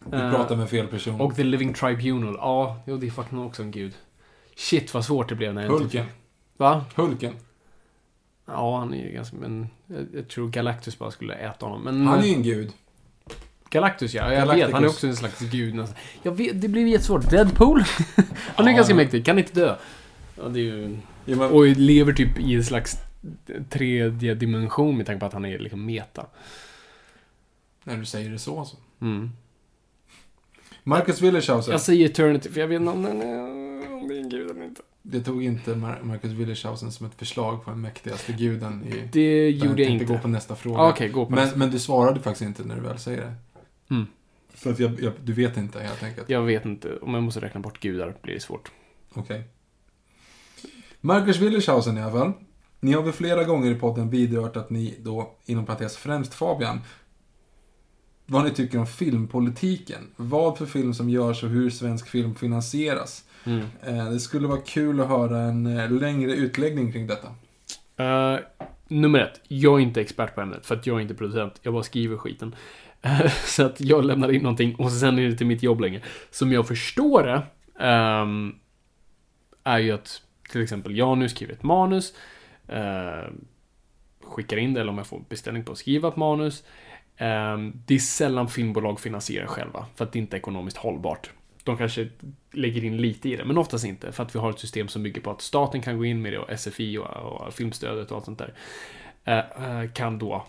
Du 0.05 0.17
Eh, 0.17 0.31
pratar 0.31 0.55
med 0.55 0.69
fel 0.69 0.87
person. 0.87 1.21
Och 1.21 1.35
The 1.35 1.43
Living 1.43 1.73
Tribunal. 1.73 2.35
Ja, 2.39 2.81
jo, 2.87 2.97
det 2.97 3.07
är 3.07 3.11
fucking 3.11 3.39
också 3.39 3.63
en 3.63 3.71
gud. 3.71 3.93
Shit 4.55 4.93
vad 4.93 5.05
svårt 5.05 5.29
det 5.29 5.35
blev 5.35 5.53
när 5.53 5.61
jag 5.63 5.71
inte- 5.71 5.83
Hulken. 5.83 6.05
Va? 6.57 6.85
Hulken. 6.95 7.33
Ja, 8.45 8.79
han 8.79 8.93
är 8.93 9.05
ju 9.05 9.11
ganska... 9.11 9.35
Men 9.37 9.67
jag, 9.87 10.05
jag 10.13 10.27
tror 10.27 10.49
Galactus 10.49 10.99
bara 10.99 11.11
skulle 11.11 11.33
äta 11.33 11.65
honom. 11.65 11.81
Men, 11.81 12.07
Han 12.07 12.19
är 12.19 12.23
ju 12.27 12.33
en 12.33 12.43
gud. 12.43 12.71
Galactus 13.69 14.13
ja, 14.13 14.23
jag 14.23 14.31
Galacticus. 14.31 14.67
vet. 14.67 14.73
Han 14.73 14.83
är 14.83 14.87
också 14.87 15.07
en 15.07 15.15
slags 15.15 15.39
gud 15.39 15.75
nästan. 15.75 15.97
Jag 16.23 16.31
vet, 16.31 16.61
det 16.61 16.67
blir 16.67 16.87
jättesvårt. 16.87 17.29
Deadpool? 17.29 17.83
han 18.55 18.67
är 18.67 18.71
Ja. 18.71 18.75
ganska 18.77 18.95
mäktig, 18.95 19.25
kan 19.25 19.39
inte 19.39 19.53
dö. 19.53 19.75
Ja, 20.37 20.43
det 20.43 20.59
är 20.59 20.63
ju... 20.63 20.97
Ja, 21.25 21.35
men, 21.35 21.51
Och 21.51 21.65
lever 21.67 22.13
typ 22.13 22.39
i 22.39 22.55
en 22.55 22.63
slags 22.63 22.97
tredje 23.69 24.35
dimension 24.35 24.97
med 24.97 25.05
tanke 25.05 25.19
på 25.19 25.25
att 25.25 25.33
han 25.33 25.45
är 25.45 25.59
liksom 25.59 25.85
meta. 25.85 26.25
när 27.83 27.97
du 27.97 28.05
säger 28.05 28.29
det 28.29 28.39
så 28.39 28.65
så. 28.65 28.77
Mm. 29.01 29.29
Marcus 30.83 31.21
Willershauser. 31.21 31.71
Jag 31.71 31.81
säger 31.81 32.05
Eternity 32.09 32.49
för 32.49 32.59
jag 32.61 32.67
vet 32.67 32.79
inte 32.79 32.91
om 32.91 33.03
den 33.03 33.21
är, 33.21 33.93
om 33.93 34.07
det 34.07 34.15
är 34.15 34.19
en 34.19 34.29
gud 34.29 34.51
eller 34.51 34.63
inte. 34.65 34.81
Det 35.07 35.21
tog 35.21 35.43
inte 35.43 35.75
Mar- 35.75 36.03
Marcus 36.03 36.31
Willershausen 36.31 36.91
som 36.91 37.05
ett 37.05 37.15
förslag 37.15 37.63
på 37.63 37.71
den 37.71 37.81
mäktigaste 37.81 38.33
guden 38.33 38.83
i... 38.83 39.09
Det 39.11 39.49
gjorde 39.49 39.83
jag 39.83 39.91
inte. 39.91 40.05
gå 40.05 40.17
på 40.17 40.27
nästa 40.27 40.55
fråga. 40.55 40.79
Ah, 40.79 41.07
gå 41.07 41.25
på 41.25 41.31
men, 41.31 41.43
nästa. 41.43 41.57
men 41.57 41.71
du 41.71 41.79
svarade 41.79 42.19
faktiskt 42.19 42.47
inte 42.47 42.63
när 42.63 42.75
du 42.75 42.81
väl 42.81 42.99
säger 42.99 43.21
det. 43.21 43.35
Mm. 43.95 44.07
För 44.49 44.71
att 44.71 44.79
jag, 44.79 45.01
jag, 45.01 45.13
du 45.23 45.33
vet 45.33 45.57
inte 45.57 45.79
helt 45.79 46.03
enkelt. 46.03 46.29
Jag 46.29 46.41
vet 46.41 46.65
inte, 46.65 46.97
om 46.97 47.13
jag 47.13 47.23
måste 47.23 47.39
räkna 47.39 47.59
bort 47.59 47.79
gudar 47.79 48.15
blir 48.21 48.33
det 48.33 48.39
svårt. 48.39 48.71
Okej. 49.13 49.43
Marcus 51.01 51.37
Willershausen 51.37 51.97
i 51.97 52.01
alla 52.01 52.11
fall. 52.11 52.33
Ni 52.79 52.93
har 52.93 53.01
väl 53.01 53.13
flera 53.13 53.43
gånger 53.43 53.71
i 53.71 53.75
podden 53.75 54.09
vidrört 54.09 54.57
att 54.57 54.69
ni 54.69 54.95
då, 54.99 55.35
inom 55.45 55.65
parentes 55.65 55.97
främst 55.97 56.33
Fabian, 56.33 56.81
vad 58.25 58.43
ni 58.43 58.51
tycker 58.51 58.77
om 58.77 58.87
filmpolitiken. 58.87 60.09
Vad 60.15 60.57
för 60.57 60.65
film 60.65 60.93
som 60.93 61.09
görs 61.09 61.43
och 61.43 61.49
hur 61.49 61.69
svensk 61.69 62.07
film 62.07 62.35
finansieras. 62.35 63.24
Mm. 63.45 63.65
Eh, 63.83 64.11
det 64.11 64.19
skulle 64.19 64.47
vara 64.47 64.61
kul 64.61 65.01
att 65.01 65.07
höra 65.07 65.39
en 65.39 65.77
eh, 65.77 65.91
längre 65.91 66.31
utläggning 66.31 66.91
kring 66.91 67.07
detta. 67.07 67.27
Uh, 67.99 68.39
nummer 68.87 69.19
ett, 69.19 69.41
jag 69.47 69.79
är 69.79 69.83
inte 69.83 70.01
expert 70.01 70.35
på 70.35 70.41
ämnet 70.41 70.65
för 70.65 70.75
att 70.75 70.87
jag 70.87 70.97
är 70.97 71.01
inte 71.01 71.13
producent, 71.13 71.59
jag 71.61 71.73
bara 71.73 71.83
skriver 71.83 72.17
skiten. 72.17 72.55
Så 73.45 73.65
att 73.65 73.81
jag 73.81 74.05
lämnar 74.05 74.31
in 74.31 74.41
någonting 74.41 74.75
och 74.75 74.91
sen 74.91 75.17
är 75.17 75.21
det 75.21 75.31
inte 75.31 75.45
mitt 75.45 75.63
jobb 75.63 75.81
längre. 75.81 76.01
Som 76.31 76.51
jag 76.51 76.67
förstår 76.67 77.23
det, 77.23 77.41
um, 77.85 78.59
är 79.63 79.79
ju 79.79 79.91
att 79.91 80.21
till 80.49 80.63
exempel 80.63 80.97
jag 80.97 81.17
nu 81.17 81.29
skriver 81.29 81.53
ett 81.53 81.63
manus, 81.63 82.13
Uh, 82.73 83.33
skickar 84.23 84.57
in 84.57 84.73
det 84.73 84.81
eller 84.81 84.91
om 84.91 84.97
jag 84.97 85.07
får 85.07 85.23
beställning 85.29 85.63
på 85.63 85.71
att 85.71 85.77
skriva 85.77 86.07
ett 86.07 86.15
manus. 86.15 86.63
Ehm, 87.17 87.73
det 87.85 87.95
är 87.95 87.99
sällan 87.99 88.47
filmbolag 88.47 88.99
finansierar 88.99 89.47
själva 89.47 89.85
för 89.95 90.05
att 90.05 90.11
det 90.11 90.19
inte 90.19 90.35
är 90.35 90.39
ekonomiskt 90.39 90.77
hållbart. 90.77 91.29
De 91.65 91.77
kanske 91.77 92.09
lägger 92.51 92.83
in 92.83 92.97
lite 92.97 93.29
i 93.29 93.35
det, 93.35 93.45
men 93.45 93.57
oftast 93.57 93.85
inte. 93.85 94.11
För 94.11 94.23
att 94.23 94.35
vi 94.35 94.39
har 94.39 94.49
ett 94.49 94.59
system 94.59 94.87
som 94.87 95.03
bygger 95.03 95.21
på 95.21 95.31
att 95.31 95.41
staten 95.41 95.81
kan 95.81 95.97
gå 95.97 96.05
in 96.05 96.21
med 96.21 96.33
det 96.33 96.39
och 96.39 96.59
SFI 96.59 96.97
och, 96.97 97.05
och 97.07 97.53
filmstödet 97.53 98.11
och 98.11 98.17
allt 98.17 98.25
sånt 98.25 98.39
där. 98.39 98.53
Eh, 99.23 99.37
eh, 99.37 99.91
kan 99.91 100.19
då 100.19 100.45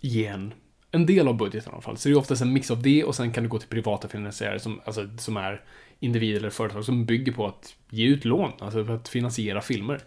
ge 0.00 0.26
en, 0.26 0.54
en 0.90 1.06
del 1.06 1.28
av 1.28 1.36
budgeten 1.36 1.70
i 1.70 1.72
alla 1.72 1.82
fall. 1.82 1.96
Så 1.96 2.08
det 2.08 2.14
är 2.14 2.18
oftast 2.18 2.42
en 2.42 2.52
mix 2.52 2.70
av 2.70 2.82
det 2.82 3.04
och 3.04 3.14
sen 3.14 3.32
kan 3.32 3.42
du 3.42 3.48
gå 3.48 3.58
till 3.58 3.68
privata 3.68 4.08
finansiärer 4.08 4.58
som, 4.58 4.80
alltså, 4.84 5.08
som 5.18 5.36
är 5.36 5.64
individer 6.00 6.38
eller 6.38 6.50
företag 6.50 6.84
som 6.84 7.04
bygger 7.04 7.32
på 7.32 7.46
att 7.46 7.76
ge 7.90 8.06
ut 8.06 8.24
lån, 8.24 8.52
alltså 8.58 8.84
för 8.84 8.94
att 8.94 9.08
finansiera 9.08 9.60
filmer. 9.60 10.00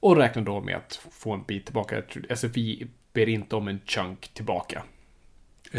Och 0.00 0.16
räknar 0.16 0.42
då 0.42 0.60
med 0.60 0.76
att 0.76 1.00
få 1.10 1.32
en 1.32 1.42
bit 1.42 1.64
tillbaka. 1.64 2.02
SFI 2.36 2.86
ber 3.12 3.28
inte 3.28 3.56
om 3.56 3.68
en 3.68 3.80
chunk 3.86 4.28
tillbaka. 4.34 4.82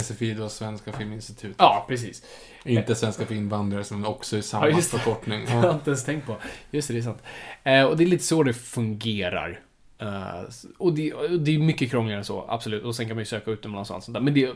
SFI 0.01 0.33
då, 0.33 0.49
Svenska 0.49 0.91
Filminstitutet. 0.91 1.55
Ja, 1.59 1.85
precis. 1.87 2.23
Inte 2.65 2.95
Svenska 2.95 3.25
för 3.25 3.35
invandrare 3.35 3.83
som 3.83 4.05
också 4.05 4.37
är 4.37 4.41
samma 4.41 4.69
Ja, 4.69 4.77
förkortning. 4.81 5.45
Det 5.45 5.51
har 5.51 5.63
jag 5.63 5.71
Ja. 5.71 5.73
inte 5.75 5.89
ens 5.89 6.05
tänkt 6.05 6.25
på. 6.27 6.37
Just 6.71 6.87
det, 6.87 6.93
det 6.93 6.99
är 6.99 7.03
sant. 7.03 7.23
Eh, 7.63 7.83
och 7.83 7.97
det 7.97 8.03
är 8.03 8.07
lite 8.07 8.23
så 8.23 8.43
det 8.43 8.53
fungerar. 8.53 9.59
Eh, 9.99 10.41
och, 10.77 10.93
det, 10.93 11.13
och 11.13 11.39
det 11.39 11.55
är 11.55 11.59
mycket 11.59 11.91
krångligare 11.91 12.19
än 12.19 12.25
så, 12.25 12.45
absolut. 12.47 12.83
Och 12.83 12.95
sen 12.95 13.07
kan 13.07 13.15
man 13.15 13.21
ju 13.21 13.25
söka 13.25 13.51
utomlands 13.51 13.89
och 13.89 13.95
allt 13.95 14.03
sånt 14.05 14.13
där. 14.13 14.21
Men 14.21 14.33
det 14.33 14.43
är 14.43 14.53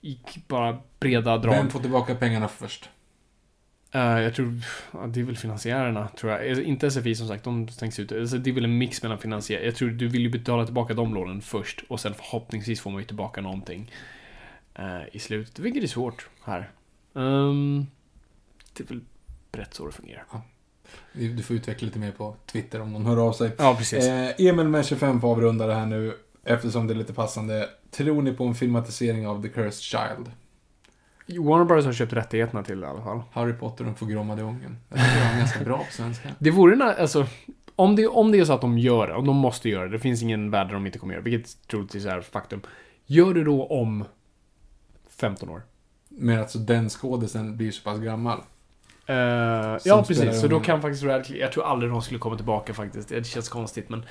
i 0.00 0.18
bara 0.48 0.78
breda 1.00 1.38
drag. 1.38 1.54
Vem 1.54 1.70
får 1.70 1.80
tillbaka 1.80 2.14
pengarna 2.14 2.48
först? 2.48 2.88
Eh, 3.92 4.00
jag 4.20 4.34
tror, 4.34 4.52
ja, 4.92 5.06
det 5.06 5.20
är 5.20 5.24
väl 5.24 5.36
finansiärerna, 5.36 6.08
tror 6.08 6.32
jag. 6.32 6.62
Inte 6.62 6.90
SFI 6.90 7.14
som 7.14 7.28
sagt, 7.28 7.44
de 7.44 7.68
stängs 7.68 7.98
ut. 7.98 8.12
Alltså, 8.12 8.36
det 8.38 8.50
är 8.50 8.54
väl 8.54 8.64
en 8.64 8.78
mix 8.78 9.02
mellan 9.02 9.18
finansiärer. 9.18 9.64
Jag 9.64 9.74
tror 9.76 9.88
du 9.88 10.08
vill 10.08 10.22
ju 10.22 10.28
betala 10.28 10.64
tillbaka 10.64 10.94
de 10.94 11.14
lånen 11.14 11.40
först. 11.42 11.84
Och 11.88 12.00
sen 12.00 12.14
förhoppningsvis 12.14 12.80
får 12.80 12.90
man 12.90 13.00
ju 13.00 13.06
tillbaka 13.06 13.40
någonting 13.40 13.90
eh, 14.78 15.02
i 15.12 15.18
slutet. 15.18 15.58
Vilket 15.58 15.82
är 15.82 15.86
svårt 15.86 16.28
här. 16.44 16.70
Ehm, 17.14 17.86
det 18.72 18.84
är 18.84 18.88
väl 18.88 19.00
rätt 19.52 19.74
så 19.74 19.86
det 19.86 19.92
fungerar. 19.92 20.24
Du 21.12 21.42
får 21.42 21.56
utveckla 21.56 21.86
lite 21.86 21.98
mer 21.98 22.12
på 22.12 22.36
Twitter 22.46 22.80
om 22.80 22.92
någon 22.92 23.06
hör 23.06 23.16
av 23.16 23.32
sig. 23.32 23.50
Ja, 23.58 23.74
precis. 23.78 24.04
Eh, 24.04 24.30
Emil 24.38 24.68
med 24.68 24.86
25 24.86 25.20
får 25.20 25.30
avrunda 25.30 25.66
det 25.66 25.74
här 25.74 25.86
nu 25.86 26.16
eftersom 26.44 26.86
det 26.86 26.92
är 26.92 26.96
lite 26.96 27.12
passande. 27.12 27.68
Tror 27.90 28.22
ni 28.22 28.32
på 28.32 28.44
en 28.44 28.54
filmatisering 28.54 29.26
av 29.26 29.42
The 29.42 29.48
Cursed 29.48 29.82
Child? 29.82 30.30
Warner 31.36 31.64
Bros 31.64 31.84
har 31.84 31.92
köpt 31.92 32.12
rättigheterna 32.12 32.62
till 32.62 32.80
det 32.80 32.86
i 32.86 32.90
alla 32.90 33.02
fall. 33.02 33.22
Harry 33.32 33.52
Potter 33.52 33.84
och 33.84 33.86
den 33.86 33.94
förgrommade 33.94 34.42
ungen. 34.42 34.76
Jag 34.88 34.98
tycker 34.98 35.14
det 35.14 35.30
var 35.32 35.38
ganska 35.38 35.64
bra 35.64 35.78
på 35.78 35.92
svenska. 35.92 36.28
Det 36.38 36.50
vore 36.50 36.94
alltså, 36.94 37.26
om 37.76 37.96
det, 37.96 38.06
om 38.06 38.32
det 38.32 38.38
är 38.38 38.44
så 38.44 38.52
att 38.52 38.60
de 38.60 38.78
gör 38.78 39.08
det, 39.08 39.14
och 39.14 39.24
de 39.24 39.36
måste 39.36 39.68
göra 39.68 39.84
det, 39.84 39.90
det 39.90 39.98
finns 39.98 40.22
ingen 40.22 40.50
värld 40.50 40.66
där 40.66 40.74
de 40.74 40.86
inte 40.86 40.98
kommer 40.98 41.14
göra 41.14 41.24
det, 41.24 41.30
vilket 41.30 41.68
troligtvis 41.68 42.04
är 42.04 42.20
faktum. 42.20 42.60
Gör 43.06 43.34
det 43.34 43.44
då 43.44 43.66
om 43.66 44.04
15 45.18 45.48
år. 45.48 45.62
Men 46.08 46.38
alltså 46.38 46.58
den 46.58 46.90
skådisen 46.90 47.56
blir 47.56 47.72
så 47.72 47.82
pass 47.82 48.00
gammal. 48.00 48.38
Eh, 49.06 49.16
ja, 49.84 50.04
precis. 50.08 50.40
Så 50.40 50.48
då 50.48 50.60
kan 50.60 50.82
faktiskt 50.82 51.04
Radcliffe, 51.04 51.40
jag 51.40 51.52
tror 51.52 51.64
aldrig 51.64 51.92
de 51.92 52.02
skulle 52.02 52.20
komma 52.20 52.36
tillbaka 52.36 52.74
faktiskt. 52.74 53.08
Det 53.08 53.26
känns 53.26 53.48
konstigt, 53.48 53.88
men... 53.88 54.04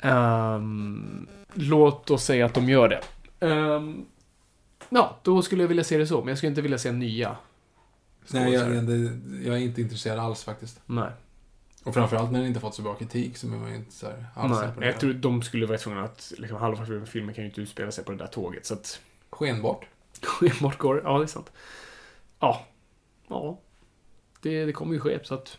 ehm, 0.00 1.28
låt 1.54 2.10
oss 2.10 2.24
säga 2.24 2.46
att 2.46 2.54
de 2.54 2.68
gör 2.68 2.88
det. 2.88 3.00
Ehm, 3.46 4.06
ja, 4.88 5.16
då 5.22 5.42
skulle 5.42 5.62
jag 5.62 5.68
vilja 5.68 5.84
se 5.84 5.98
det 5.98 6.06
så, 6.06 6.18
men 6.18 6.28
jag 6.28 6.38
skulle 6.38 6.48
inte 6.48 6.62
vilja 6.62 6.78
se 6.78 6.92
nya. 6.92 7.36
Nej, 8.30 8.52
jag, 8.52 8.66
jag 9.44 9.56
är 9.56 9.60
inte 9.60 9.80
intresserad 9.80 10.18
alls 10.18 10.44
faktiskt. 10.44 10.80
Nej. 10.86 11.10
Och 11.84 11.94
framförallt 11.94 12.30
när 12.30 12.38
den 12.38 12.48
inte 12.48 12.60
fått 12.60 12.74
så 12.74 12.82
bra 12.82 12.94
kritik 12.94 13.36
så 13.36 13.46
är 13.46 13.50
man 13.50 13.70
ju 13.70 13.76
inte 13.76 13.92
så 13.92 14.06
här 14.06 14.26
alls 14.34 14.60
Nej. 14.60 14.74
på 14.74 14.80
det. 14.80 14.86
Jag 14.86 15.00
tror 15.00 15.12
de 15.12 15.42
skulle 15.42 15.66
vara 15.66 15.78
tvungna 15.78 16.04
att, 16.04 16.32
liksom, 16.38 16.58
halva 16.58 17.06
filmen 17.06 17.34
kan 17.34 17.44
ju 17.44 17.48
inte 17.50 17.60
utspela 17.60 17.90
sig 17.90 18.04
på 18.04 18.12
det 18.12 18.18
där 18.18 18.26
tåget, 18.26 18.66
så 18.66 18.74
att... 18.74 19.00
Skenbart. 19.30 19.86
Skenbart 20.22 20.78
går 20.78 21.02
Ja, 21.04 21.18
det 21.18 21.24
är 21.24 21.26
sant. 21.26 21.52
Ja. 22.40 22.66
Ja. 23.28 23.58
Det, 24.42 24.64
det 24.64 24.72
kommer 24.72 24.94
ju 24.94 25.00
ske, 25.00 25.18
så 25.22 25.34
att... 25.34 25.58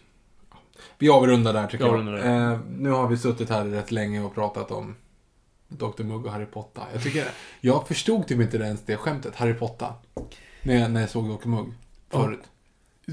Vi 0.97 1.09
avrundar 1.09 1.53
där 1.53 1.67
tycker 1.67 1.83
Vi 1.83 1.89
jag. 1.89 1.93
avrundar 1.99 2.13
där. 2.13 2.51
Eh, 2.53 2.59
nu 2.69 2.89
har 2.89 3.07
vi 3.07 3.17
suttit 3.17 3.49
här 3.49 3.65
rätt 3.65 3.91
länge 3.91 4.21
och 4.23 4.35
pratat 4.35 4.71
om 4.71 4.95
Dr. 5.67 6.03
Mugg 6.03 6.25
och 6.25 6.31
Harry 6.31 6.45
Potter. 6.45 6.83
Jag 6.93 7.03
tycker, 7.03 7.27
jag 7.61 7.87
förstod 7.87 8.27
typ 8.27 8.41
inte 8.41 8.57
ens 8.57 8.81
det 8.85 8.97
skämtet, 8.97 9.35
Harry 9.35 9.53
Potter. 9.53 9.93
När 10.63 10.79
jag, 10.79 10.91
när 10.91 11.01
jag 11.01 11.09
såg 11.09 11.39
Dr. 11.39 11.47
Mugg 11.47 11.73
förut. 12.09 12.39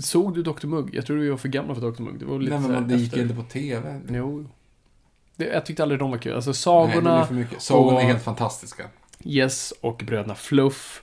Såg 0.02 0.34
du 0.34 0.42
Dr. 0.42 0.66
Mugg? 0.66 0.94
Jag 0.94 1.06
tror 1.06 1.16
du 1.16 1.30
var 1.30 1.36
för 1.36 1.48
gammal 1.48 1.74
för 1.76 1.90
Dr. 1.90 2.02
Mugg. 2.02 2.18
Det 2.18 2.24
var 2.24 2.38
lite 2.38 2.50
Nej 2.52 2.60
men 2.60 2.72
man, 2.72 2.88
det 2.88 2.96
gick 2.96 3.16
ju 3.16 3.22
inte 3.22 3.34
på 3.34 3.42
TV. 3.42 4.00
Jo. 4.08 4.46
Det, 5.36 5.44
jag 5.44 5.66
tyckte 5.66 5.82
aldrig 5.82 5.98
de 5.98 6.10
var 6.10 6.18
kul. 6.18 6.34
Alltså 6.34 6.50
det 6.50 6.56
sagorna, 6.56 7.20
är 7.20 7.24
för 7.24 7.34
mycket. 7.34 7.62
Sagorna 7.62 8.00
är 8.00 8.04
helt 8.04 8.22
fantastiska. 8.22 8.88
Yes 9.24 9.74
och 9.80 10.02
bröderna 10.06 10.34
Fluff. 10.34 11.02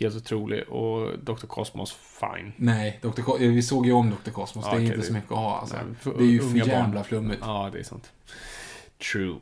Helt 0.00 0.16
otrolig. 0.16 0.68
Och 0.68 1.18
Dr. 1.18 1.46
Cosmos, 1.46 1.92
fine. 1.92 2.52
Nej, 2.56 2.98
Dr. 3.02 3.22
Ko- 3.22 3.36
vi 3.38 3.62
såg 3.62 3.86
ju 3.86 3.92
om 3.92 4.10
Dr. 4.10 4.30
Cosmos. 4.30 4.64
Ja, 4.64 4.70
det 4.70 4.76
är 4.76 4.78
okej, 4.78 4.86
inte 4.86 4.96
det- 4.96 5.02
så 5.06 5.12
mycket 5.12 5.32
att 5.32 5.38
ha 5.38 5.58
alltså. 5.58 5.76
Nej, 5.76 5.94
för 6.00 6.14
Det 6.18 6.24
är 6.24 6.26
ju 6.26 6.40
unga 6.40 6.64
för 6.64 6.70
jävla 6.70 7.04
flummigt. 7.04 7.40
Ja, 7.42 7.70
det 7.72 7.78
är 7.78 7.82
sant. 7.82 8.12
True. 9.12 9.36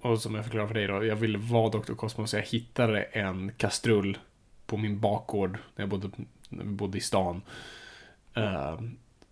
Och 0.00 0.20
som 0.20 0.34
jag 0.34 0.44
förklarar 0.44 0.66
för 0.66 0.74
dig 0.74 0.86
då, 0.86 1.04
jag 1.04 1.16
ville 1.16 1.38
vara 1.38 1.68
Dr. 1.70 1.94
Cosmos. 1.94 2.34
Jag 2.34 2.42
hittade 2.42 3.02
en 3.02 3.52
kastrull 3.56 4.18
på 4.66 4.76
min 4.76 5.00
bakgård 5.00 5.50
när 5.76 5.82
jag 5.82 5.88
bodde, 5.88 6.10
när 6.48 6.64
vi 6.64 6.70
bodde 6.70 6.98
i 6.98 7.00
stan. 7.00 7.42
Uh, 8.36 8.80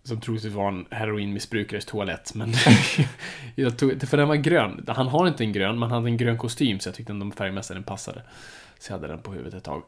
som 0.03 0.21
troligtvis 0.21 0.53
var 0.53 0.67
en 0.67 0.85
heroinmissbrukares 0.91 1.85
toalett, 1.85 2.35
men 2.35 2.53
jag 3.55 3.77
tog, 3.77 4.01
för 4.09 4.17
den 4.17 4.27
var 4.27 4.35
grön. 4.35 4.85
Han 4.87 5.07
har 5.07 5.27
inte 5.27 5.43
en 5.43 5.51
grön, 5.51 5.79
men 5.79 5.89
han 5.89 5.91
hade 5.91 6.07
en 6.09 6.17
grön 6.17 6.37
kostym, 6.37 6.79
så 6.79 6.89
jag 6.89 6.95
tyckte 6.95 7.13
den 7.13 7.31
färgmässigt 7.31 7.75
den 7.75 7.83
passade. 7.83 8.23
Så 8.79 8.91
jag 8.93 8.97
hade 8.99 9.07
den 9.07 9.21
på 9.21 9.31
huvudet 9.31 9.53
ett 9.53 9.63
tag. 9.63 9.83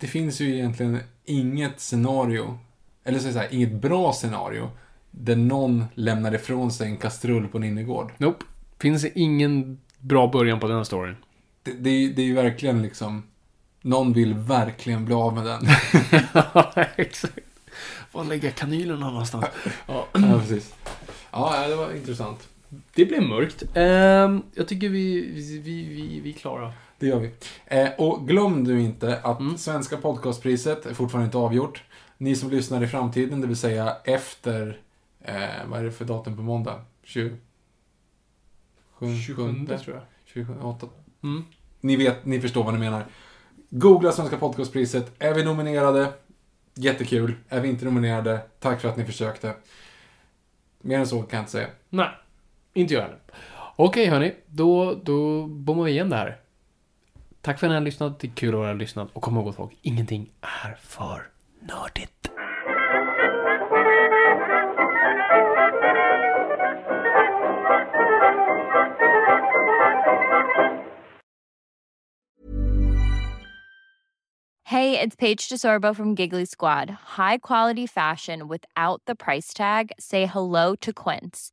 Det 0.00 0.06
finns 0.06 0.40
ju 0.40 0.54
egentligen 0.54 0.98
inget 1.24 1.80
scenario, 1.80 2.58
eller 3.04 3.18
så 3.18 3.28
att 3.28 3.34
säga, 3.34 3.50
inget 3.50 3.72
bra 3.72 4.12
scenario, 4.12 4.70
där 5.10 5.36
någon 5.36 5.84
lämnar 5.94 6.34
ifrån 6.34 6.70
sig 6.72 6.88
en 6.88 6.96
kastrull 6.96 7.48
på 7.48 7.58
en 7.58 7.64
innergård. 7.64 8.12
Nope. 8.18 8.44
Finns 8.80 9.04
ingen 9.04 9.78
bra 9.98 10.26
början 10.28 10.60
på 10.60 10.68
den 10.68 10.84
storyn. 10.84 11.16
Det, 11.62 11.72
det, 11.72 11.90
är- 11.90 12.08
det 12.12 12.22
är 12.22 12.26
ju 12.26 12.34
verkligen 12.34 12.82
liksom, 12.82 13.22
någon 13.82 14.12
vill 14.12 14.34
verkligen 14.34 15.04
bli 15.04 15.14
av 15.14 15.34
med 15.34 15.44
den. 15.44 15.66
Ja, 16.54 16.72
exakt. 16.96 17.38
Var 18.12 18.24
lägger 18.24 18.48
jag 18.48 18.54
kanylerna 18.54 19.10
någonstans? 19.10 19.44
Ja. 19.86 20.06
ja, 20.12 20.40
precis. 20.40 20.74
Ja, 21.30 21.68
det 21.68 21.76
var 21.76 21.96
intressant. 21.96 22.48
Det 22.94 23.04
blev 23.04 23.22
mörkt. 23.22 23.62
Ehm, 23.74 24.42
jag 24.54 24.68
tycker 24.68 24.88
vi, 24.88 25.30
vi, 25.34 25.58
vi, 25.60 26.20
vi 26.20 26.30
är 26.30 26.34
klara. 26.34 26.72
Det 26.98 27.06
gör 27.06 27.18
vi. 27.18 27.30
Eh, 27.66 27.88
och 27.98 28.28
glöm 28.28 28.62
nu 28.62 28.80
inte 28.80 29.20
att 29.22 29.40
Mm. 29.40 29.58
Svenska 29.58 29.96
podcastpriset 29.96 30.86
är 30.86 30.94
fortfarande 30.94 31.24
inte 31.24 31.38
avgjort. 31.38 31.84
Ni 32.18 32.36
som 32.36 32.50
lyssnar 32.50 32.84
i 32.84 32.86
framtiden, 32.86 33.40
det 33.40 33.46
vill 33.46 33.56
säga 33.56 33.96
efter, 34.04 34.80
eh, 35.20 35.66
vad 35.66 35.80
är 35.80 35.84
det 35.84 35.92
för 35.92 36.04
datum 36.04 36.36
på 36.36 36.42
måndag? 36.42 36.80
20? 37.02 37.36
27 39.26 39.66
tror 39.66 39.96
jag. 39.96 40.02
28. 40.24 40.86
Mm. 41.22 41.44
Ni 41.80 41.96
vet, 41.96 42.24
ni 42.24 42.40
förstår 42.40 42.64
vad 42.64 42.74
ni 42.74 42.80
menar. 42.80 43.06
Googla 43.70 44.12
Svenska 44.12 44.36
podcastpriset. 44.36 45.12
Är 45.18 45.34
vi 45.34 45.44
nominerade? 45.44 46.12
Jättekul. 46.74 47.34
Är 47.48 47.60
vi 47.60 47.68
inte 47.68 47.84
nominerade? 47.84 48.40
Tack 48.60 48.80
för 48.80 48.88
att 48.88 48.96
ni 48.96 49.04
försökte. 49.04 49.54
Mer 50.80 50.98
än 50.98 51.06
så 51.06 51.22
kan 51.22 51.36
jag 51.36 51.42
inte 51.42 51.52
säga. 51.52 51.68
Nej, 51.88 52.08
inte 52.72 52.94
jag 52.94 53.02
heller. 53.02 53.18
Okej 53.76 54.06
hörni, 54.06 54.34
då, 54.46 54.94
då 55.02 55.46
bommar 55.46 55.84
vi 55.84 55.90
igen 55.90 56.10
det 56.10 56.16
här. 56.16 56.36
Tack 57.48 57.58
för 57.58 57.66
att 57.66 57.70
ni 57.70 57.74
har 57.74 57.84
lyssnat. 57.84 58.20
Det 58.20 58.26
är 58.26 58.30
kul 58.30 58.54
att 58.54 58.60
ha 58.60 58.72
lyssnat. 58.72 59.08
Och 59.12 59.22
kom 59.22 59.36
ihåg 59.36 59.54
folk, 59.54 59.78
ingenting 59.82 60.30
är 60.64 60.74
för 60.80 61.22
nördigt. 61.60 62.30
Hey, 74.64 74.98
it's 74.98 75.16
Paige 75.16 75.48
DeSorbo 75.48 75.94
from 75.94 76.14
Giggly 76.14 76.46
Squad. 76.46 76.90
High 77.16 77.38
quality 77.38 77.86
fashion 77.86 78.48
without 78.48 79.02
the 79.06 79.14
price 79.14 79.54
tag. 79.54 79.90
Say 79.98 80.26
hello 80.26 80.76
to 80.80 80.92
Quince. 80.92 81.52